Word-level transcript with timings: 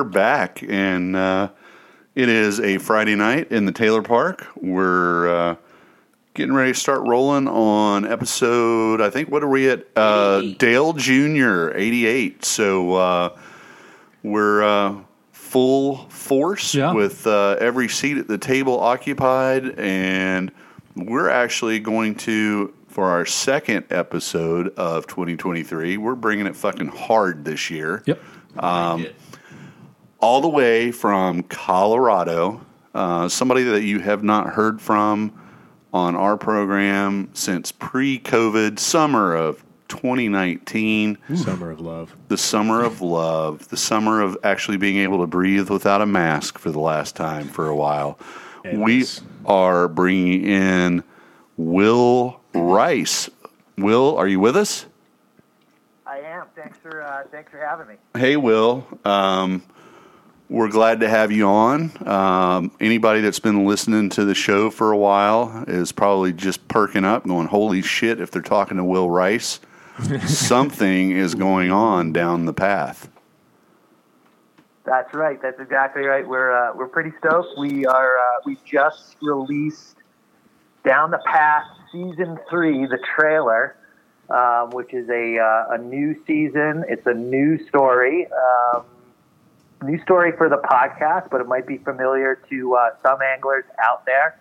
we're 0.00 0.04
back, 0.08 0.62
and 0.66 1.14
uh, 1.14 1.50
it 2.14 2.30
is 2.30 2.58
a 2.58 2.78
Friday 2.78 3.14
night 3.16 3.52
in 3.52 3.66
the 3.66 3.72
Taylor 3.72 4.00
Park. 4.00 4.46
We're 4.56 5.28
uh, 5.28 5.56
getting 6.32 6.54
ready 6.54 6.72
to 6.72 6.78
start 6.78 7.02
rolling 7.06 7.46
on 7.46 8.10
episode. 8.10 9.02
I 9.02 9.10
think 9.10 9.30
what 9.30 9.42
are 9.44 9.48
we 9.48 9.68
at? 9.68 9.86
Uh, 9.94 10.40
Dale 10.56 10.94
Junior, 10.94 11.76
eighty-eight. 11.76 12.46
So 12.46 12.94
uh, 12.94 13.38
we're 14.22 14.62
uh, 14.62 14.94
full 15.32 16.08
force 16.08 16.74
Yeah. 16.74 16.94
with 16.94 17.26
uh, 17.26 17.56
every 17.60 17.88
seat 17.90 18.16
at 18.16 18.26
the 18.26 18.38
table 18.38 18.80
occupied, 18.80 19.78
and 19.78 20.50
we're 20.96 21.28
actually 21.28 21.78
going 21.78 22.14
to. 22.16 22.72
For 22.88 23.04
our 23.08 23.24
second 23.24 23.84
episode 23.90 24.70
of 24.76 25.06
2023, 25.06 25.96
we're 25.96 26.16
bringing 26.16 26.46
it 26.48 26.56
fucking 26.56 26.88
hard 26.88 27.44
this 27.44 27.70
year 27.70 28.02
Yep. 28.04 28.20
All 30.20 30.40
the 30.40 30.48
way 30.48 30.90
from 30.92 31.42
Colorado. 31.44 32.60
Uh, 32.94 33.28
somebody 33.28 33.62
that 33.64 33.82
you 33.82 34.00
have 34.00 34.22
not 34.22 34.48
heard 34.48 34.80
from 34.80 35.32
on 35.92 36.14
our 36.16 36.36
program 36.36 37.28
since 37.34 37.72
pre-COVID 37.72 38.78
summer 38.78 39.34
of 39.34 39.64
2019, 39.88 41.18
Summer 41.34 41.70
of 41.72 41.80
Love. 41.80 42.14
the 42.28 42.36
summer 42.38 42.84
of 42.84 43.00
love, 43.00 43.66
the 43.68 43.76
summer 43.76 44.20
of 44.20 44.36
actually 44.44 44.76
being 44.76 44.98
able 44.98 45.18
to 45.20 45.26
breathe 45.26 45.68
without 45.68 46.00
a 46.00 46.06
mask 46.06 46.58
for 46.58 46.70
the 46.70 46.78
last 46.78 47.16
time 47.16 47.48
for 47.48 47.66
a 47.68 47.74
while. 47.74 48.18
We 48.72 48.98
Yes. 48.98 49.20
are 49.46 49.88
bringing 49.88 50.44
in 50.44 51.02
Will 51.56 52.40
Rice. 52.54 53.28
Will, 53.78 54.16
are 54.16 54.28
you 54.28 54.38
with 54.38 54.56
us? 54.56 54.86
I 56.06 56.18
am. 56.18 56.46
Thanks 56.54 56.78
for 56.78 57.02
uh, 57.02 57.24
thanks 57.32 57.50
for 57.50 57.58
having 57.58 57.88
me. 57.88 57.94
Hey, 58.16 58.36
Will. 58.36 58.86
Um, 59.04 59.62
we're 60.50 60.68
glad 60.68 61.00
to 61.00 61.08
have 61.08 61.30
you 61.30 61.46
on. 61.46 61.92
Um, 62.06 62.72
anybody 62.80 63.20
that's 63.20 63.38
been 63.38 63.66
listening 63.66 64.10
to 64.10 64.24
the 64.24 64.34
show 64.34 64.68
for 64.68 64.90
a 64.90 64.96
while 64.96 65.64
is 65.68 65.92
probably 65.92 66.32
just 66.32 66.66
perking 66.66 67.04
up, 67.04 67.26
going, 67.26 67.46
"Holy 67.46 67.80
shit!" 67.80 68.20
If 68.20 68.32
they're 68.32 68.42
talking 68.42 68.76
to 68.76 68.84
Will 68.84 69.08
Rice, 69.08 69.60
something 70.26 71.12
is 71.12 71.36
going 71.36 71.70
on 71.70 72.12
down 72.12 72.46
the 72.46 72.52
path. 72.52 73.08
That's 74.84 75.14
right. 75.14 75.40
That's 75.40 75.60
exactly 75.60 76.02
right. 76.02 76.26
We're 76.26 76.50
uh, 76.50 76.74
we're 76.74 76.88
pretty 76.88 77.12
stoked. 77.18 77.56
We 77.56 77.86
are 77.86 78.18
uh, 78.18 78.40
we 78.44 78.58
just 78.64 79.16
released 79.22 79.98
Down 80.84 81.12
the 81.12 81.22
Path 81.24 81.66
season 81.92 82.40
three, 82.50 82.86
the 82.86 82.98
trailer, 83.14 83.76
um, 84.28 84.70
which 84.70 84.92
is 84.92 85.08
a 85.08 85.38
uh, 85.38 85.74
a 85.74 85.78
new 85.78 86.20
season. 86.26 86.84
It's 86.88 87.06
a 87.06 87.14
new 87.14 87.64
story. 87.68 88.26
Um, 88.26 88.84
new 89.82 90.00
story 90.02 90.32
for 90.36 90.48
the 90.48 90.58
podcast, 90.58 91.30
but 91.30 91.40
it 91.40 91.46
might 91.46 91.66
be 91.66 91.78
familiar 91.78 92.36
to 92.50 92.74
uh, 92.74 92.90
some 93.02 93.22
anglers 93.22 93.64
out 93.82 94.04
there. 94.06 94.38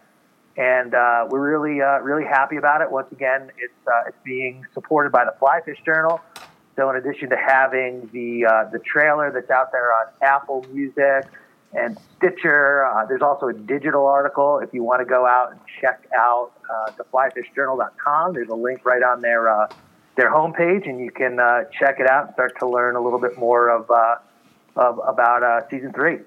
And 0.57 0.93
uh, 0.93 1.27
we're 1.29 1.57
really, 1.57 1.81
uh, 1.81 1.99
really 1.99 2.25
happy 2.25 2.57
about 2.57 2.81
it. 2.81 2.91
Once 2.91 3.11
again, 3.11 3.49
it's 3.57 3.87
uh, 3.87 4.07
it's 4.07 4.17
being 4.25 4.65
supported 4.73 5.11
by 5.11 5.23
the 5.23 5.33
Fly 5.39 5.61
Fish 5.63 5.77
Journal. 5.85 6.19
So, 6.75 6.89
in 6.89 6.97
addition 6.97 7.29
to 7.29 7.37
having 7.37 8.09
the 8.11 8.45
uh, 8.45 8.69
the 8.69 8.79
trailer 8.79 9.31
that's 9.31 9.49
out 9.49 9.71
there 9.71 9.93
on 9.93 10.07
Apple 10.21 10.65
Music 10.73 11.27
and 11.73 11.97
Stitcher, 12.17 12.85
uh, 12.85 13.05
there's 13.05 13.21
also 13.21 13.47
a 13.47 13.53
digital 13.53 14.05
article. 14.05 14.59
If 14.59 14.73
you 14.73 14.83
want 14.83 14.99
to 14.99 15.05
go 15.05 15.25
out 15.25 15.51
and 15.51 15.61
check 15.79 16.05
out 16.17 16.51
uh, 16.69 16.91
theflyfishjournal.com, 16.91 18.33
there's 18.33 18.49
a 18.49 18.55
link 18.55 18.85
right 18.85 19.03
on 19.03 19.21
their 19.21 19.69
their 20.17 20.29
homepage, 20.29 20.89
and 20.89 20.99
you 20.99 21.11
can 21.11 21.37
check 21.79 22.01
it 22.01 22.09
out 22.09 22.25
and 22.25 22.33
start 22.33 22.59
to 22.59 22.67
learn 22.67 22.97
a 22.97 23.01
little 23.01 23.19
bit 23.19 23.37
more 23.37 23.69
of, 23.69 23.89
of 24.75 24.99
about 25.05 25.43
uh, 25.43 25.69
season 25.69 25.93
three. 25.93 26.19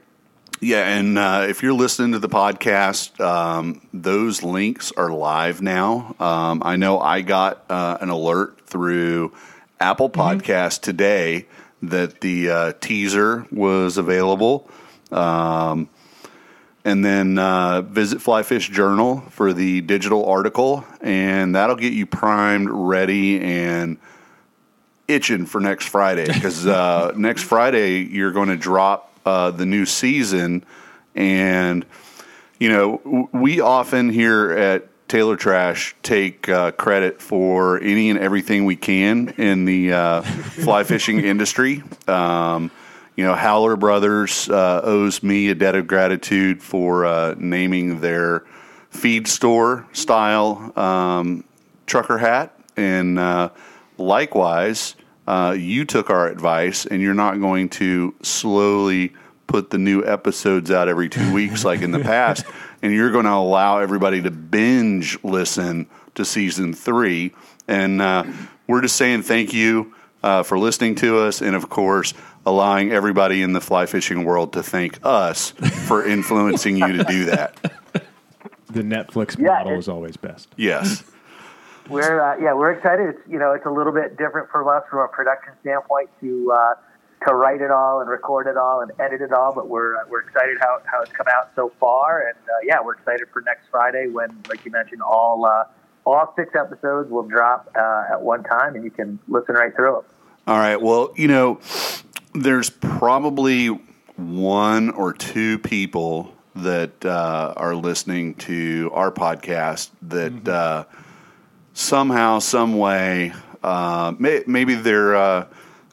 Yeah, 0.60 0.86
and 0.97 1.19
uh, 1.19 1.47
if 1.48 1.62
you're 1.62 1.72
listening 1.72 2.12
to 2.12 2.20
the 2.20 2.28
podcast, 2.28 3.20
um, 3.20 3.86
those 3.92 4.44
links 4.44 4.92
are 4.97 5.10
live 5.10 5.60
now. 5.60 6.14
Um, 6.20 6.62
I 6.64 6.76
know 6.76 7.00
I 7.00 7.22
got 7.22 7.64
uh, 7.69 7.98
an 8.00 8.10
alert 8.10 8.60
through 8.66 9.32
Apple 9.81 10.08
Podcast 10.08 10.82
today 10.82 11.47
that 11.82 12.20
the 12.20 12.48
uh, 12.48 12.72
teaser 12.81 13.44
was 13.50 13.98
available. 13.98 14.70
Um, 15.10 15.88
and 16.84 17.04
then 17.04 17.38
uh, 17.38 17.82
visit 17.82 18.19
Flyfish 18.19 18.70
Journal 18.70 19.20
for 19.31 19.52
the 19.52 19.81
digital 19.81 20.25
article, 20.26 20.84
and 21.00 21.54
that'll 21.54 21.76
get 21.76 21.92
you 21.92 22.06
primed, 22.06 22.69
ready, 22.70 23.41
and 23.41 23.98
itching 25.08 25.46
for 25.46 25.60
next 25.60 25.88
Friday 25.88 26.26
because 26.26 26.66
uh, 26.66 27.12
next 27.16 27.42
Friday 27.42 28.00
you're 28.00 28.32
going 28.32 28.48
to 28.48 28.56
drop 28.56 29.12
uh, 29.24 29.50
the 29.50 29.66
new 29.66 29.86
season, 29.86 30.64
and 31.14 31.84
you 32.58 32.68
know 32.68 33.00
w- 33.04 33.28
we 33.32 33.60
often 33.60 34.10
here 34.10 34.50
at 34.52 34.88
Taylor 35.08 35.36
Trash 35.36 35.94
take 36.02 36.48
uh, 36.48 36.70
credit 36.72 37.20
for 37.20 37.78
any 37.80 38.08
and 38.08 38.18
everything 38.18 38.64
we 38.64 38.76
can 38.76 39.28
in 39.36 39.64
the 39.64 39.92
uh, 39.92 40.22
fly 40.22 40.84
fishing 40.84 41.20
industry. 41.20 41.82
Um, 42.08 42.70
you 43.14 43.24
know, 43.24 43.34
Howler 43.34 43.76
Brothers 43.76 44.48
uh, 44.48 44.80
owes 44.82 45.22
me 45.22 45.50
a 45.50 45.54
debt 45.54 45.74
of 45.74 45.86
gratitude 45.86 46.62
for 46.62 47.04
uh, 47.04 47.34
naming 47.36 48.00
their 48.00 48.44
feed 48.88 49.28
store 49.28 49.86
style 49.92 50.72
um, 50.78 51.44
trucker 51.86 52.16
hat, 52.16 52.58
and 52.76 53.19
uh, 53.19 53.50
likewise, 54.06 54.94
uh, 55.26 55.54
you 55.58 55.84
took 55.84 56.10
our 56.10 56.28
advice, 56.28 56.84
and 56.86 57.00
you're 57.00 57.14
not 57.14 57.40
going 57.40 57.68
to 57.70 58.14
slowly 58.22 59.12
put 59.46 59.70
the 59.70 59.78
new 59.78 60.04
episodes 60.04 60.70
out 60.70 60.88
every 60.88 61.08
two 61.08 61.32
weeks 61.34 61.64
like 61.64 61.80
in 61.82 61.90
the 61.92 62.00
past, 62.00 62.44
and 62.82 62.92
you're 62.92 63.10
going 63.12 63.24
to 63.26 63.32
allow 63.32 63.78
everybody 63.78 64.20
to 64.22 64.30
binge 64.30 65.18
listen 65.22 65.86
to 66.14 66.24
season 66.24 66.74
three. 66.74 67.32
And 67.68 68.02
uh, 68.02 68.24
we're 68.66 68.82
just 68.82 68.96
saying 68.96 69.22
thank 69.22 69.52
you 69.52 69.94
uh, 70.22 70.42
for 70.42 70.58
listening 70.58 70.94
to 70.96 71.19
us, 71.20 71.40
and 71.40 71.54
of 71.54 71.69
course, 71.69 72.14
allowing 72.44 72.90
everybody 72.90 73.42
in 73.42 73.52
the 73.52 73.60
fly 73.60 73.86
fishing 73.86 74.24
world 74.24 74.52
to 74.54 74.62
thank 74.62 74.98
us 75.04 75.50
for 75.87 76.04
influencing 76.06 76.76
you 76.76 76.93
to 76.93 77.04
do 77.04 77.25
that. 77.26 77.56
The 78.70 78.81
Netflix 78.82 79.38
Yeah, 79.38 79.49
model 79.49 79.75
it- 79.75 79.78
is 79.81 79.88
always 79.88 80.16
best. 80.16 80.49
Yes. 80.56 81.04
We're 81.88 82.20
uh, 82.20 82.37
yeah, 82.38 82.55
we're 82.55 82.73
excited. 82.73 83.14
It's 83.14 83.29
you 83.29 83.38
know, 83.38 83.52
it's 83.52 83.67
a 83.67 83.70
little 83.70 83.93
bit 83.93 84.17
different 84.17 84.50
from 84.50 84.69
us 84.69 84.82
from 84.88 85.00
a 85.00 85.08
production 85.08 85.52
standpoint 85.61 86.11
to 86.20 86.52
uh, 86.52 86.75
to 87.26 87.34
write 87.34 87.61
it 87.61 87.70
all 87.70 88.00
and 88.00 88.08
record 88.08 88.46
it 88.46 88.56
all 88.56 88.81
and 88.81 88.93
edit 89.00 89.20
it 89.20 89.32
all. 89.32 89.52
But 89.55 89.69
we're 89.69 89.96
uh, 89.96 90.05
we're 90.08 90.20
excited 90.20 90.58
how, 90.61 90.79
how 90.84 91.02
it's 91.02 91.12
come 91.12 91.26
out 91.34 91.50
so 91.56 91.73
far, 91.81 92.29
and 92.29 92.38
uh, 92.49 92.52
yeah, 92.64 92.81
we're 92.82 92.94
excited 92.94 93.29
for 93.32 93.43
next 93.43 93.67
Friday 93.70 94.08
when, 94.08 94.43
like 94.49 94.64
you 94.64 94.70
mentioned, 94.70 95.02
all 95.02 95.44
uh, 95.44 95.64
all 96.05 96.32
six 96.37 96.55
episodes 96.55 97.11
will 97.11 97.23
drop 97.23 97.70
uh, 97.76 98.12
at 98.12 98.23
one 98.23 98.43
time, 98.44 98.75
and 98.75 98.85
you 98.85 98.90
can 98.90 99.19
listen 99.28 99.55
right 99.55 99.75
through 99.75 99.93
them. 99.93 100.05
All 100.46 100.58
right. 100.58 100.81
Well, 100.81 101.12
you 101.17 101.28
know, 101.28 101.61
there's 102.35 102.70
probably 102.70 103.69
one 104.17 104.90
or 104.90 105.12
two 105.12 105.58
people 105.58 106.32
that 106.55 107.05
uh, 107.05 107.55
are 107.56 107.75
listening 107.75 108.35
to 108.35 108.90
our 108.93 109.11
podcast 109.11 109.90
that 110.02 110.49
uh, 110.49 110.85
somehow, 111.74 112.38
some 112.38 112.76
way, 112.78 113.32
uh, 113.62 114.14
may, 114.19 114.42
maybe 114.46 114.74
they're 114.74 115.16
uh, 115.16 115.46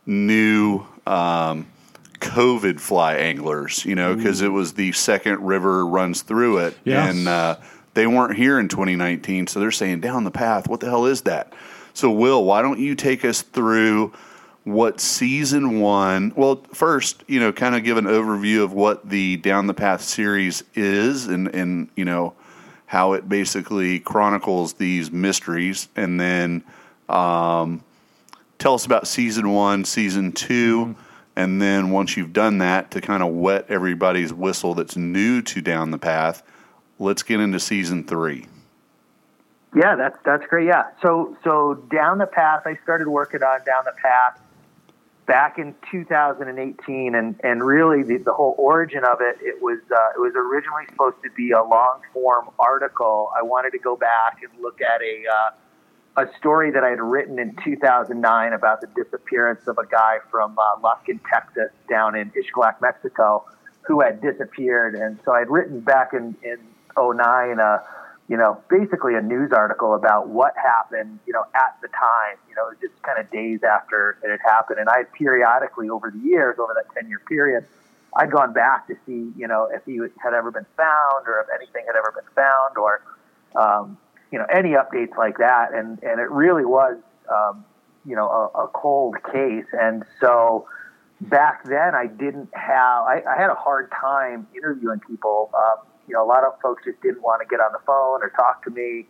new 0.06 0.86
um, 1.06 1.68
COVID 2.16 2.80
fly 2.80 3.16
anglers, 3.16 3.86
you 3.86 3.96
know, 3.96 4.16
because 4.16 4.42
it 4.42 4.50
was 4.50 4.74
the 4.74 4.92
second 4.92 5.46
river 5.46 5.86
runs 5.86 6.22
through 6.22 6.60
it, 6.60 6.78
Yeah. 6.84 7.10
and 7.10 7.28
uh, 7.28 7.58
they 7.94 8.08
weren't 8.08 8.36
here 8.38 8.60
in 8.60 8.68
2019, 8.68 9.48
so 9.48 9.60
they're 9.60 9.72
saying 9.72 10.02
down 10.02 10.24
the 10.24 10.32
path. 10.32 10.68
What 10.68 10.80
the 10.80 10.88
hell 10.88 11.06
is 11.06 11.22
that? 11.22 11.54
So, 11.94 12.12
Will, 12.12 12.44
why 12.44 12.62
don't 12.62 12.80
you 12.80 12.96
take 12.96 13.26
us 13.26 13.42
through 13.42 14.14
what 14.64 15.00
season 15.00 15.80
one. 15.80 16.32
Well, 16.36 16.64
first, 16.74 17.24
you 17.28 17.40
know, 17.40 17.52
kind 17.52 17.76
of 17.76 17.84
give 17.84 17.98
an 17.98 18.06
overview 18.06 18.64
of 18.64 18.74
what 18.74 19.10
the 19.10 19.38
Down 19.38 19.68
the 19.68 19.74
Path 19.74 20.02
series 20.02 20.64
is, 20.76 21.28
and 21.28 21.48
and 21.48 21.90
you 21.96 22.06
know 22.06 22.34
how 22.90 23.14
it 23.14 23.30
basically 23.30 24.00
chronicles 24.00 24.74
these 24.74 25.12
mysteries, 25.12 25.90
and 25.96 26.20
then 26.20 26.64
um, 27.08 27.84
tell 28.58 28.74
us 28.74 28.84
about 28.84 29.08
season 29.08 29.54
one, 29.54 29.86
season 29.86 30.32
2 30.32 30.86
Mm-hmm. 30.86 31.00
and 31.36 31.62
then 31.62 31.92
once 31.92 32.18
you've 32.18 32.34
done 32.34 32.58
that, 32.58 32.90
to 32.90 33.00
kind 33.00 33.22
of 33.22 33.32
wet 33.32 33.68
everybody's 33.70 34.34
whistle 34.34 34.74
that's 34.74 34.98
new 34.98 35.40
to 35.44 35.62
Down 35.62 35.92
the 35.92 36.00
Path, 36.00 36.42
let's 36.98 37.22
get 37.22 37.40
into 37.40 37.60
season 37.60 38.04
three. 38.06 38.48
Yeah, 39.76 39.96
that's 39.96 40.18
that's 40.26 40.46
great. 40.48 40.66
Yeah. 40.66 40.86
So 41.04 41.38
so 41.44 41.76
down 41.92 42.18
the 42.18 42.26
path, 42.26 42.64
I 42.66 42.76
started 42.82 43.08
working 43.08 43.44
on 43.44 43.60
down 43.66 43.86
the 43.86 43.94
path 44.02 44.42
back 45.30 45.60
in 45.60 45.76
2018, 45.92 47.14
and 47.14 47.40
and 47.44 47.64
really 47.64 48.02
the, 48.02 48.18
the 48.18 48.34
whole 48.34 48.56
origin 48.58 49.04
of 49.06 49.20
it, 49.22 49.38
it 49.42 49.62
was 49.62 49.78
uh, 49.96 50.10
it 50.16 50.20
was 50.20 50.34
originally 50.36 50.86
supposed 50.90 51.18
to 51.24 51.30
be 51.38 51.52
a 51.52 51.64
long 51.64 52.02
form 52.12 52.50
article. 52.58 53.30
I 53.38 53.44
wanted 53.44 53.70
to 53.72 53.78
go 53.78 53.96
back 53.96 54.40
and 54.42 54.52
look 54.60 54.82
at 54.82 55.02
a 55.02 55.24
uh, 55.32 56.26
a 56.26 56.38
story 56.38 56.72
that 56.72 56.84
I 56.84 56.90
had 56.90 57.00
written 57.00 57.38
in 57.38 57.56
2009 57.64 58.54
about 58.54 58.82
the 58.82 58.88
disappearance 58.88 59.68
of 59.68 59.78
a 59.78 59.86
guy 59.86 60.18
from 60.32 60.58
uh, 60.58 60.82
Lufkin, 60.82 61.20
Texas, 61.32 61.70
down 61.88 62.16
in 62.16 62.32
Ixtlac, 62.32 62.82
Mexico, 62.82 63.46
who 63.84 64.02
had 64.02 64.22
disappeared. 64.22 64.96
And 64.96 65.20
so 65.24 65.32
I'd 65.32 65.50
written 65.50 65.80
back 65.80 66.14
in 66.14 66.36
in 66.42 66.58
09. 66.98 67.60
Uh, 67.60 67.78
you 68.30 68.38
know, 68.38 68.62
basically 68.70 69.16
a 69.16 69.22
news 69.22 69.52
article 69.52 69.96
about 69.96 70.30
what 70.30 70.54
happened, 70.56 71.20
you 71.26 71.34
know, 71.34 71.44
at 71.56 71.76
the 71.82 71.88
time. 71.88 72.38
You 72.48 72.56
know, 72.56 72.70
just 72.80 73.02
kind 73.02 73.20
of 73.20 73.30
days 73.32 73.62
after 73.64 74.20
it 74.24 74.30
had 74.30 74.40
happened. 74.46 74.80
And 74.80 74.88
I 74.88 74.98
had 74.98 75.12
periodically 75.14 75.90
over 75.90 76.12
the 76.12 76.20
years, 76.20 76.58
over 76.60 76.76
that 76.76 76.94
10 76.94 77.10
year 77.10 77.22
period, 77.28 77.66
I'd 78.16 78.32
gone 78.32 78.54
back 78.54 78.88
to 78.88 78.96
see, 79.06 79.32
you 79.36 79.48
know, 79.48 79.68
if 79.74 79.84
he 79.86 79.98
had 80.22 80.36
ever 80.36 80.52
been 80.52 80.66
found 80.78 81.28
or 81.28 81.42
if 81.42 81.48
anything 81.60 81.86
had 81.88 81.96
ever 81.96 82.14
been 82.16 82.32
found 82.36 82.78
or, 82.78 83.02
um, 83.56 83.98
you 84.32 84.38
know, 84.38 84.46
any 84.46 84.70
updates 84.70 85.18
like 85.18 85.40
that. 85.40 85.74
And, 85.74 86.02
and 86.04 86.20
it 86.20 86.30
really 86.30 86.66
was, 86.66 86.98
um, 87.34 87.66
you 88.06 88.16
know, 88.16 88.28
a, 88.30 88.66
a 88.66 88.68
cold 88.68 89.16
case. 89.32 89.66
And 89.74 90.04
so 90.22 90.68
back 91.20 91.64
then 91.66 91.96
I 91.96 92.06
didn't 92.06 92.50
have, 92.54 93.04
I, 93.04 93.24
I 93.28 93.42
had 93.42 93.50
a 93.50 93.56
hard 93.56 93.92
time 93.92 94.48
interviewing 94.56 95.00
people. 95.00 95.50
Um, 95.56 95.89
you 96.10 96.16
know, 96.16 96.26
a 96.26 96.28
lot 96.28 96.44
of 96.44 96.60
folks 96.62 96.84
just 96.84 97.00
didn't 97.02 97.22
want 97.22 97.42
to 97.42 97.48
get 97.48 97.62
on 97.62 97.72
the 97.72 97.80
phone 97.86 98.24
or 98.24 98.32
talk 98.36 98.64
to 98.66 98.72
me. 98.72 99.06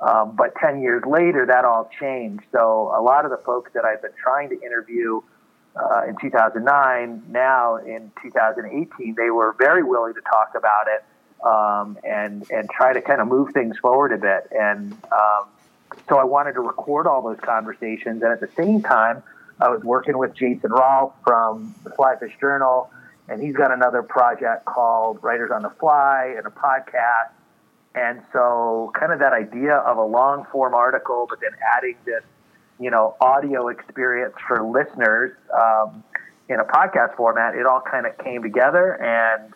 Um, 0.00 0.34
but 0.36 0.54
10 0.60 0.80
years 0.80 1.02
later, 1.06 1.44
that 1.46 1.64
all 1.64 1.90
changed. 2.00 2.44
So 2.52 2.92
a 2.96 3.02
lot 3.02 3.24
of 3.24 3.30
the 3.30 3.36
folks 3.36 3.72
that 3.74 3.84
I've 3.84 4.00
been 4.00 4.12
trying 4.20 4.48
to 4.48 4.60
interview 4.62 5.20
uh, 5.76 6.06
in 6.08 6.16
2009, 6.20 7.22
now 7.28 7.76
in 7.76 8.10
2018, 8.22 9.14
they 9.16 9.30
were 9.30 9.54
very 9.58 9.82
willing 9.82 10.14
to 10.14 10.20
talk 10.22 10.52
about 10.56 10.86
it 10.88 11.04
um, 11.44 11.98
and 12.04 12.50
and 12.50 12.68
try 12.70 12.92
to 12.92 13.00
kind 13.00 13.20
of 13.20 13.28
move 13.28 13.52
things 13.52 13.76
forward 13.78 14.12
a 14.12 14.18
bit. 14.18 14.48
And 14.50 14.92
um, 15.12 15.48
so 16.08 16.16
I 16.16 16.24
wanted 16.24 16.54
to 16.54 16.60
record 16.60 17.06
all 17.06 17.22
those 17.22 17.38
conversations. 17.40 18.22
And 18.22 18.32
at 18.32 18.40
the 18.40 18.50
same 18.56 18.82
time, 18.82 19.22
I 19.60 19.68
was 19.68 19.82
working 19.82 20.16
with 20.16 20.34
Jason 20.34 20.70
Rolfe 20.70 21.12
from 21.24 21.74
the 21.84 21.90
Flyfish 21.90 22.38
Journal 22.40 22.90
and 23.28 23.42
he's 23.42 23.54
got 23.54 23.72
another 23.72 24.02
project 24.02 24.64
called 24.64 25.18
Writers 25.22 25.50
on 25.52 25.62
the 25.62 25.70
Fly 25.78 26.34
and 26.36 26.46
a 26.46 26.50
podcast. 26.50 27.32
And 27.94 28.22
so, 28.32 28.92
kind 28.98 29.12
of 29.12 29.18
that 29.18 29.32
idea 29.32 29.76
of 29.76 29.96
a 29.96 30.04
long 30.04 30.46
form 30.52 30.74
article, 30.74 31.26
but 31.28 31.40
then 31.40 31.50
adding 31.76 31.96
this, 32.04 32.22
you 32.78 32.90
know, 32.90 33.16
audio 33.20 33.68
experience 33.68 34.34
for 34.46 34.62
listeners 34.62 35.32
um, 35.52 36.04
in 36.48 36.60
a 36.60 36.64
podcast 36.64 37.16
format, 37.16 37.54
it 37.54 37.66
all 37.66 37.80
kind 37.80 38.06
of 38.06 38.16
came 38.18 38.42
together, 38.42 38.94
and 39.02 39.52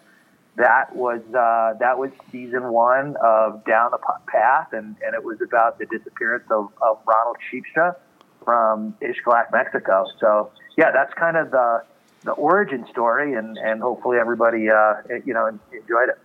that 0.57 0.95
was 0.95 1.21
uh, 1.35 1.79
that 1.79 1.99
was 1.99 2.11
season 2.31 2.73
one 2.73 3.17
of 3.23 3.65
Down 3.65 3.91
the 3.93 3.99
Path, 4.27 4.73
and, 4.73 4.97
and 5.05 5.15
it 5.15 5.23
was 5.23 5.39
about 5.41 5.79
the 5.79 5.87
disappearance 5.87 6.45
of, 6.51 6.69
of 6.83 6.99
Ronald 7.07 7.37
Sheepstra 7.51 7.95
from 8.45 8.95
Ixtlac, 9.01 9.53
Mexico. 9.53 10.07
So, 10.21 10.51
yeah, 10.77 10.91
that's 10.91 11.13
kind 11.15 11.37
of 11.37 11.51
the 11.53 11.85
the 12.25 12.33
origin 12.33 12.87
story, 12.91 13.35
and, 13.35 13.57
and 13.59 13.81
hopefully 13.81 14.19
everybody 14.19 14.71
uh, 14.71 14.95
you 15.25 15.35
know 15.35 15.47
enjoyed 15.73 16.09
it. 16.09 16.19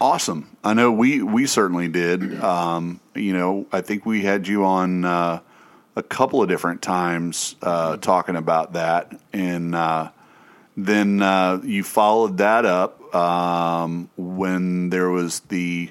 Awesome. 0.00 0.56
I 0.62 0.74
know 0.74 0.92
we 0.92 1.22
we 1.22 1.46
certainly 1.46 1.88
did. 1.88 2.40
Um, 2.40 3.00
you 3.14 3.32
know, 3.32 3.66
I 3.72 3.80
think 3.80 4.06
we 4.06 4.22
had 4.22 4.46
you 4.46 4.64
on 4.64 5.04
uh, 5.04 5.40
a 5.96 6.02
couple 6.02 6.42
of 6.42 6.48
different 6.48 6.82
times 6.82 7.56
uh, 7.62 7.96
talking 7.96 8.36
about 8.36 8.74
that, 8.74 9.18
and 9.32 9.74
uh, 9.74 10.10
then 10.76 11.20
uh, 11.20 11.60
you 11.64 11.82
followed 11.82 12.38
that 12.38 12.64
up 12.64 13.12
um, 13.14 14.08
when 14.16 14.90
there 14.90 15.10
was 15.10 15.40
the 15.40 15.90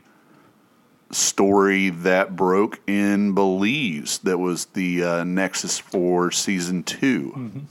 story 1.11 1.89
that 1.89 2.35
broke 2.35 2.79
in 2.87 3.33
Belize 3.33 4.19
that 4.19 4.37
was 4.37 4.65
the 4.67 5.03
uh, 5.03 5.23
nexus 5.23 5.79
for 5.79 6.31
season 6.31 6.83
2 6.83 7.65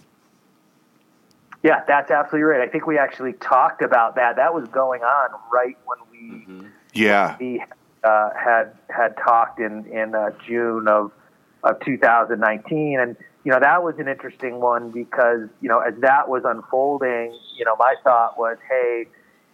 Yeah, 1.66 1.82
that's 1.88 2.12
absolutely 2.12 2.44
right. 2.44 2.60
I 2.60 2.70
think 2.70 2.86
we 2.86 2.96
actually 2.96 3.32
talked 3.32 3.82
about 3.82 4.14
that. 4.14 4.36
That 4.36 4.54
was 4.54 4.68
going 4.68 5.02
on 5.02 5.30
right 5.52 5.76
when 5.84 5.98
we 6.12 6.68
Yeah. 6.92 7.36
we 7.40 7.64
uh, 8.04 8.30
had 8.38 8.70
had 8.88 9.16
talked 9.16 9.58
in 9.58 9.84
in 9.86 10.14
uh, 10.14 10.30
June 10.46 10.86
of 10.86 11.10
of 11.64 11.80
2019, 11.80 13.00
and 13.00 13.16
you 13.42 13.50
know 13.50 13.58
that 13.58 13.82
was 13.82 13.98
an 13.98 14.06
interesting 14.06 14.60
one 14.60 14.92
because 14.92 15.48
you 15.60 15.68
know 15.68 15.80
as 15.80 15.94
that 16.02 16.28
was 16.28 16.44
unfolding, 16.44 17.36
you 17.56 17.64
know 17.64 17.74
my 17.76 17.96
thought 18.04 18.38
was, 18.38 18.58
hey, 18.70 19.06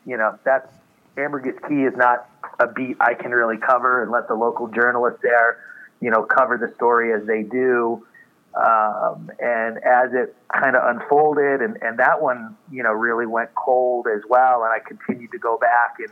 you 0.04 0.18
know 0.18 0.38
that's 0.44 0.70
Ambergris 1.16 1.58
Caye 1.66 1.84
is 1.84 1.96
not 1.96 2.28
a 2.60 2.66
beat 2.66 2.98
I 3.00 3.14
can 3.14 3.30
really 3.30 3.56
cover 3.56 4.02
and 4.02 4.10
let 4.10 4.28
the 4.28 4.34
local 4.34 4.68
journalists 4.68 5.20
there, 5.22 5.58
you 6.02 6.10
know, 6.10 6.24
cover 6.24 6.58
the 6.58 6.74
story 6.74 7.14
as 7.14 7.26
they 7.26 7.42
do. 7.42 8.06
Um, 8.54 9.30
and 9.40 9.78
as 9.78 10.12
it 10.12 10.36
kind 10.52 10.76
of 10.76 10.82
unfolded, 10.84 11.62
and, 11.62 11.78
and 11.80 11.98
that 11.98 12.20
one, 12.20 12.56
you 12.70 12.82
know, 12.82 12.92
really 12.92 13.26
went 13.26 13.54
cold 13.54 14.06
as 14.06 14.22
well. 14.28 14.62
And 14.62 14.72
I 14.72 14.78
continued 14.86 15.30
to 15.32 15.38
go 15.38 15.56
back 15.56 15.96
and 15.98 16.10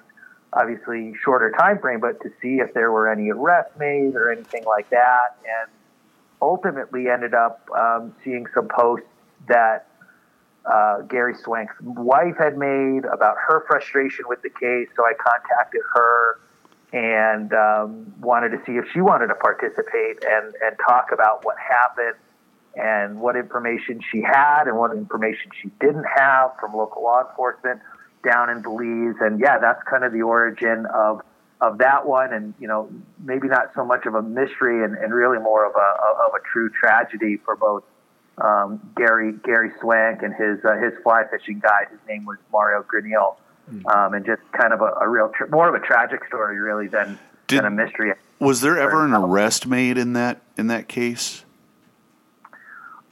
obviously 0.52 1.14
shorter 1.22 1.52
time 1.58 1.78
frame, 1.78 2.00
but 2.00 2.20
to 2.22 2.30
see 2.40 2.56
if 2.56 2.72
there 2.72 2.90
were 2.90 3.10
any 3.10 3.30
arrests 3.30 3.78
made 3.78 4.14
or 4.14 4.32
anything 4.32 4.64
like 4.64 4.88
that. 4.90 5.36
And 5.44 5.70
ultimately 6.40 7.08
ended 7.08 7.34
up 7.34 7.68
um, 7.76 8.14
seeing 8.24 8.46
some 8.54 8.68
posts 8.68 9.06
that 9.48 9.86
uh, 10.64 11.02
Gary 11.02 11.34
Swank's 11.34 11.74
wife 11.80 12.36
had 12.38 12.56
made 12.56 13.04
about 13.04 13.36
her 13.36 13.64
frustration 13.66 14.24
with 14.28 14.40
the 14.40 14.50
case. 14.50 14.88
So 14.96 15.04
I 15.04 15.12
contacted 15.12 15.82
her 15.94 16.40
and 16.92 17.52
um, 17.52 18.14
wanted 18.20 18.50
to 18.50 18.62
see 18.64 18.72
if 18.72 18.86
she 18.92 19.00
wanted 19.02 19.26
to 19.28 19.34
participate 19.34 20.24
and, 20.24 20.54
and 20.64 20.76
talk 20.88 21.10
about 21.12 21.44
what 21.44 21.56
happened 21.58 22.16
and 22.74 23.20
what 23.20 23.36
information 23.36 24.00
she 24.10 24.22
had 24.22 24.64
and 24.66 24.76
what 24.76 24.92
information 24.92 25.50
she 25.60 25.70
didn't 25.80 26.06
have 26.16 26.52
from 26.60 26.74
local 26.74 27.02
law 27.02 27.26
enforcement 27.28 27.80
down 28.24 28.50
in 28.50 28.62
Belize. 28.62 29.16
And 29.20 29.40
yeah, 29.40 29.58
that's 29.58 29.82
kind 29.84 30.04
of 30.04 30.12
the 30.12 30.22
origin 30.22 30.86
of 30.86 31.22
of 31.60 31.76
that 31.78 32.06
one, 32.06 32.32
and 32.32 32.54
you 32.58 32.66
know, 32.66 32.90
maybe 33.22 33.46
not 33.46 33.72
so 33.74 33.84
much 33.84 34.06
of 34.06 34.14
a 34.14 34.22
mystery, 34.22 34.82
and, 34.82 34.96
and 34.96 35.12
really 35.12 35.38
more 35.38 35.66
of 35.66 35.74
a 35.76 36.24
of 36.26 36.32
a 36.34 36.40
true 36.50 36.70
tragedy 36.70 37.36
for 37.36 37.54
both 37.54 37.84
um, 38.38 38.80
Gary 38.96 39.34
Gary 39.44 39.70
Swank 39.80 40.22
and 40.22 40.34
his 40.34 40.64
uh, 40.64 40.76
his 40.76 40.92
fly 41.02 41.24
fishing 41.30 41.60
guide. 41.60 41.88
His 41.90 42.00
name 42.08 42.24
was 42.24 42.38
Mario 42.50 42.82
Granil, 42.82 43.36
um, 43.94 44.14
and 44.14 44.24
just 44.24 44.40
kind 44.52 44.72
of 44.72 44.80
a, 44.80 44.92
a 45.02 45.08
real 45.08 45.30
tra- 45.36 45.50
more 45.50 45.68
of 45.68 45.74
a 45.74 45.84
tragic 45.86 46.24
story 46.26 46.58
really 46.58 46.88
than 46.88 47.18
Did- 47.46 47.58
than 47.58 47.66
a 47.66 47.70
mystery. 47.70 48.14
Was 48.38 48.62
there 48.62 48.78
ever 48.78 49.04
an 49.04 49.12
arrest 49.12 49.66
made 49.66 49.98
in 49.98 50.14
that 50.14 50.40
in 50.56 50.68
that 50.68 50.88
case? 50.88 51.44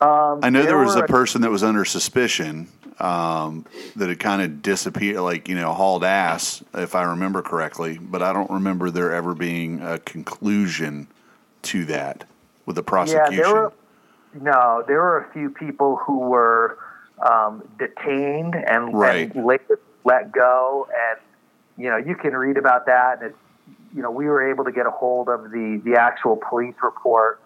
Um, 0.01 0.41
I 0.43 0.51
know 0.51 0.65
there, 0.65 0.79
was 0.79 0.95
a 0.95 1.03
person 1.03 1.43
that 1.43 1.51
was 1.51 1.65
under 1.65 1.85
suspicion 1.85 2.69
um, 3.01 3.67
that 3.97 4.09
had 4.09 4.21
kind 4.21 4.43
of 4.43 4.63
disappeared, 4.63 5.21
like 5.21 5.49
you 5.49 5.57
know, 5.57 5.73
hauled 5.73 6.05
ass, 6.05 6.63
if 6.75 6.95
I 6.95 7.03
remember 7.05 7.43
correctly. 7.43 7.99
But 7.99 8.23
I 8.23 8.33
don't 8.33 8.51
remember 8.51 8.91
there 8.91 9.13
ever 9.13 9.35
being 9.35 9.81
a 9.83 9.99
conclusion 9.99 11.09
to 11.63 11.85
that 11.87 12.25
with 12.65 12.77
the 12.77 12.83
prosecution. 12.83 13.35
Yeah, 13.35 13.43
there 13.43 13.55
were 13.55 13.73
no, 14.41 14.85
there 14.87 15.01
were 15.01 15.19
a 15.19 15.33
few 15.33 15.51
people 15.51 15.97
who 15.97 16.19
were 16.19 16.79
um, 17.29 17.63
detained 17.79 18.55
and, 18.55 18.95
Right. 18.95 19.35
and 19.35 19.45
later 19.45 19.81
let 20.05 20.31
go, 20.31 20.87
and 21.11 21.19
you 21.77 21.91
know 21.91 21.97
you 21.97 22.15
can 22.15 22.37
read 22.37 22.57
about 22.57 22.87
that. 22.87 23.21
And 23.21 23.31
it's 23.31 23.39
you 23.95 24.03
know 24.03 24.13
we 24.13 24.27
were 24.27 24.49
able 24.49 24.65
to 24.65 24.73
get 24.73 24.87
a 24.87 24.91
hold 24.91 25.29
of 25.29 25.51
the 25.51 25.81
the 25.85 25.97
actual 25.99 26.37
police 26.37 26.77
report 26.83 27.41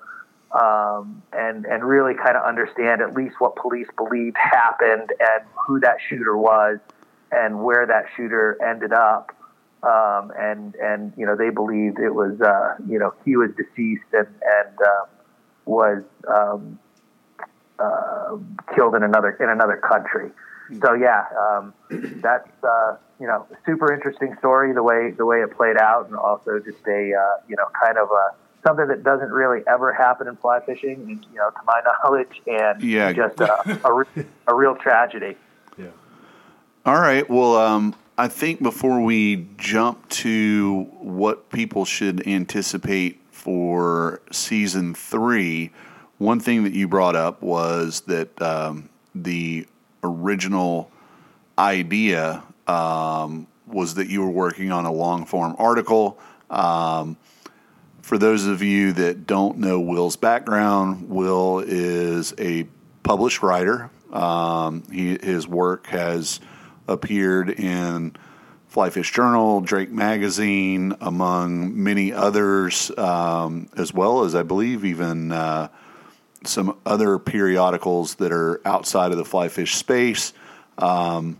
um, 0.52 1.23
and 1.32 1.64
and 1.64 1.85
really 1.85 2.14
kind 2.14 2.37
of 2.37 2.44
understand 2.44 3.00
at 3.00 3.14
least 3.14 3.37
what 3.38 3.56
police 3.56 3.88
believed 3.97 4.37
happened 4.37 5.11
and 5.18 5.44
who 5.66 5.80
that 5.80 5.97
shooter 6.09 6.37
was 6.37 6.78
and 7.30 7.62
where 7.62 7.87
that 7.87 8.06
shooter 8.16 8.59
ended 8.62 8.92
up. 8.92 9.35
Um, 9.82 10.32
and 10.38 10.76
and 10.76 11.12
you 11.16 11.26
know 11.26 11.35
they 11.35 11.50
believed 11.50 11.99
it 11.99 12.14
was 12.14 12.40
uh, 12.40 12.76
you 12.88 12.99
know 12.99 13.14
he 13.25 13.37
was 13.37 13.50
deceased 13.56 14.04
and 14.12 14.28
and 14.28 14.78
uh, 14.80 15.04
was 15.64 16.04
um, 16.28 16.78
uh, 17.80 18.37
killed 18.75 18.94
in 18.94 19.02
another 19.02 19.30
in 19.40 19.49
another 19.49 19.76
country. 19.76 20.30
So 20.80 20.94
yeah, 20.94 21.25
um, 21.37 21.75
that's 21.90 22.49
uh, 22.62 22.97
you 23.18 23.26
know 23.26 23.47
super 23.66 23.92
interesting 23.92 24.37
story 24.38 24.73
the 24.73 24.85
way 24.85 25.11
the 25.11 25.26
way 25.26 25.38
it 25.38 25.50
played 25.56 25.76
out, 25.76 26.06
and 26.06 26.14
also 26.14 26.61
just 26.61 26.87
a 26.87 27.14
uh, 27.14 27.42
you 27.49 27.56
know 27.56 27.66
kind 27.82 27.99
of 27.99 28.09
a 28.11 28.41
something 28.64 28.87
that 28.88 29.02
doesn't 29.02 29.31
really 29.31 29.62
ever 29.66 29.92
happen 29.92 30.28
in 30.28 30.37
fly 30.37 30.61
fishing, 30.61 31.25
you 31.33 31.38
know, 31.38 31.50
to 31.50 31.57
my 31.66 31.81
knowledge, 32.04 32.40
and 32.47 32.83
Yeah. 32.83 33.12
just 33.12 33.40
a, 33.40 33.81
a, 33.88 34.04
a 34.49 34.54
real 34.54 34.75
tragedy. 34.76 35.37
Yeah. 35.76 35.87
All 36.87 37.00
right. 37.00 37.28
Well, 37.28 37.57
um, 37.57 37.95
I 38.19 38.28
think 38.28 38.62
before 38.62 39.00
we 39.00 39.49
jump 39.57 40.09
to 40.11 40.83
what 41.00 41.50
people 41.50 41.85
should 41.85 42.26
anticipate 42.26 43.21
for 43.31 44.21
season 44.31 44.95
three, 44.95 45.71
one 46.19 46.38
thing 46.38 46.62
that 46.64 46.73
you 46.73 46.87
brought 46.87 47.16
up 47.16 47.42
was 47.42 48.02
that 48.02 48.40
um, 48.40 48.88
the 49.14 49.66
original 50.04 50.90
idea 51.59 52.42
um, 52.69 53.47
was 53.66 53.95
that 53.95 54.09
you 54.09 54.21
were 54.23 54.31
working 54.31 54.71
on 54.71 54.85
a 54.85 54.92
long 54.92 55.25
form 55.25 55.57
article. 55.59 56.19
Um, 56.50 57.16
for 58.02 58.18
those 58.18 58.47
of 58.47 58.62
you 58.62 58.92
that 58.92 59.26
don't 59.26 59.59
know 59.59 59.80
Will's 59.80 60.16
background, 60.16 61.09
Will 61.09 61.61
is 61.61 62.35
a 62.38 62.66
published 63.02 63.42
writer. 63.42 63.90
Um, 64.12 64.82
he, 64.92 65.16
his 65.23 65.49
work 65.49 65.87
has 65.87 66.40
appeared 66.88 67.49
in 67.49 68.14
Flyfish 68.73 69.12
Journal, 69.12 69.61
Drake 69.61 69.90
Magazine, 69.90 70.94
among 71.00 71.82
many 71.82 72.12
others, 72.12 72.90
um, 72.99 73.68
as 73.76 73.94
well 73.94 74.25
as 74.25 74.35
I 74.35 74.42
believe 74.42 74.85
even 74.85 75.30
uh, 75.30 75.68
some 76.44 76.76
other 76.85 77.18
periodicals 77.18 78.16
that 78.16 78.32
are 78.32 78.61
outside 78.66 79.12
of 79.12 79.16
the 79.16 79.25
flyfish 79.25 79.75
space. 79.75 80.32
Um, 80.76 81.38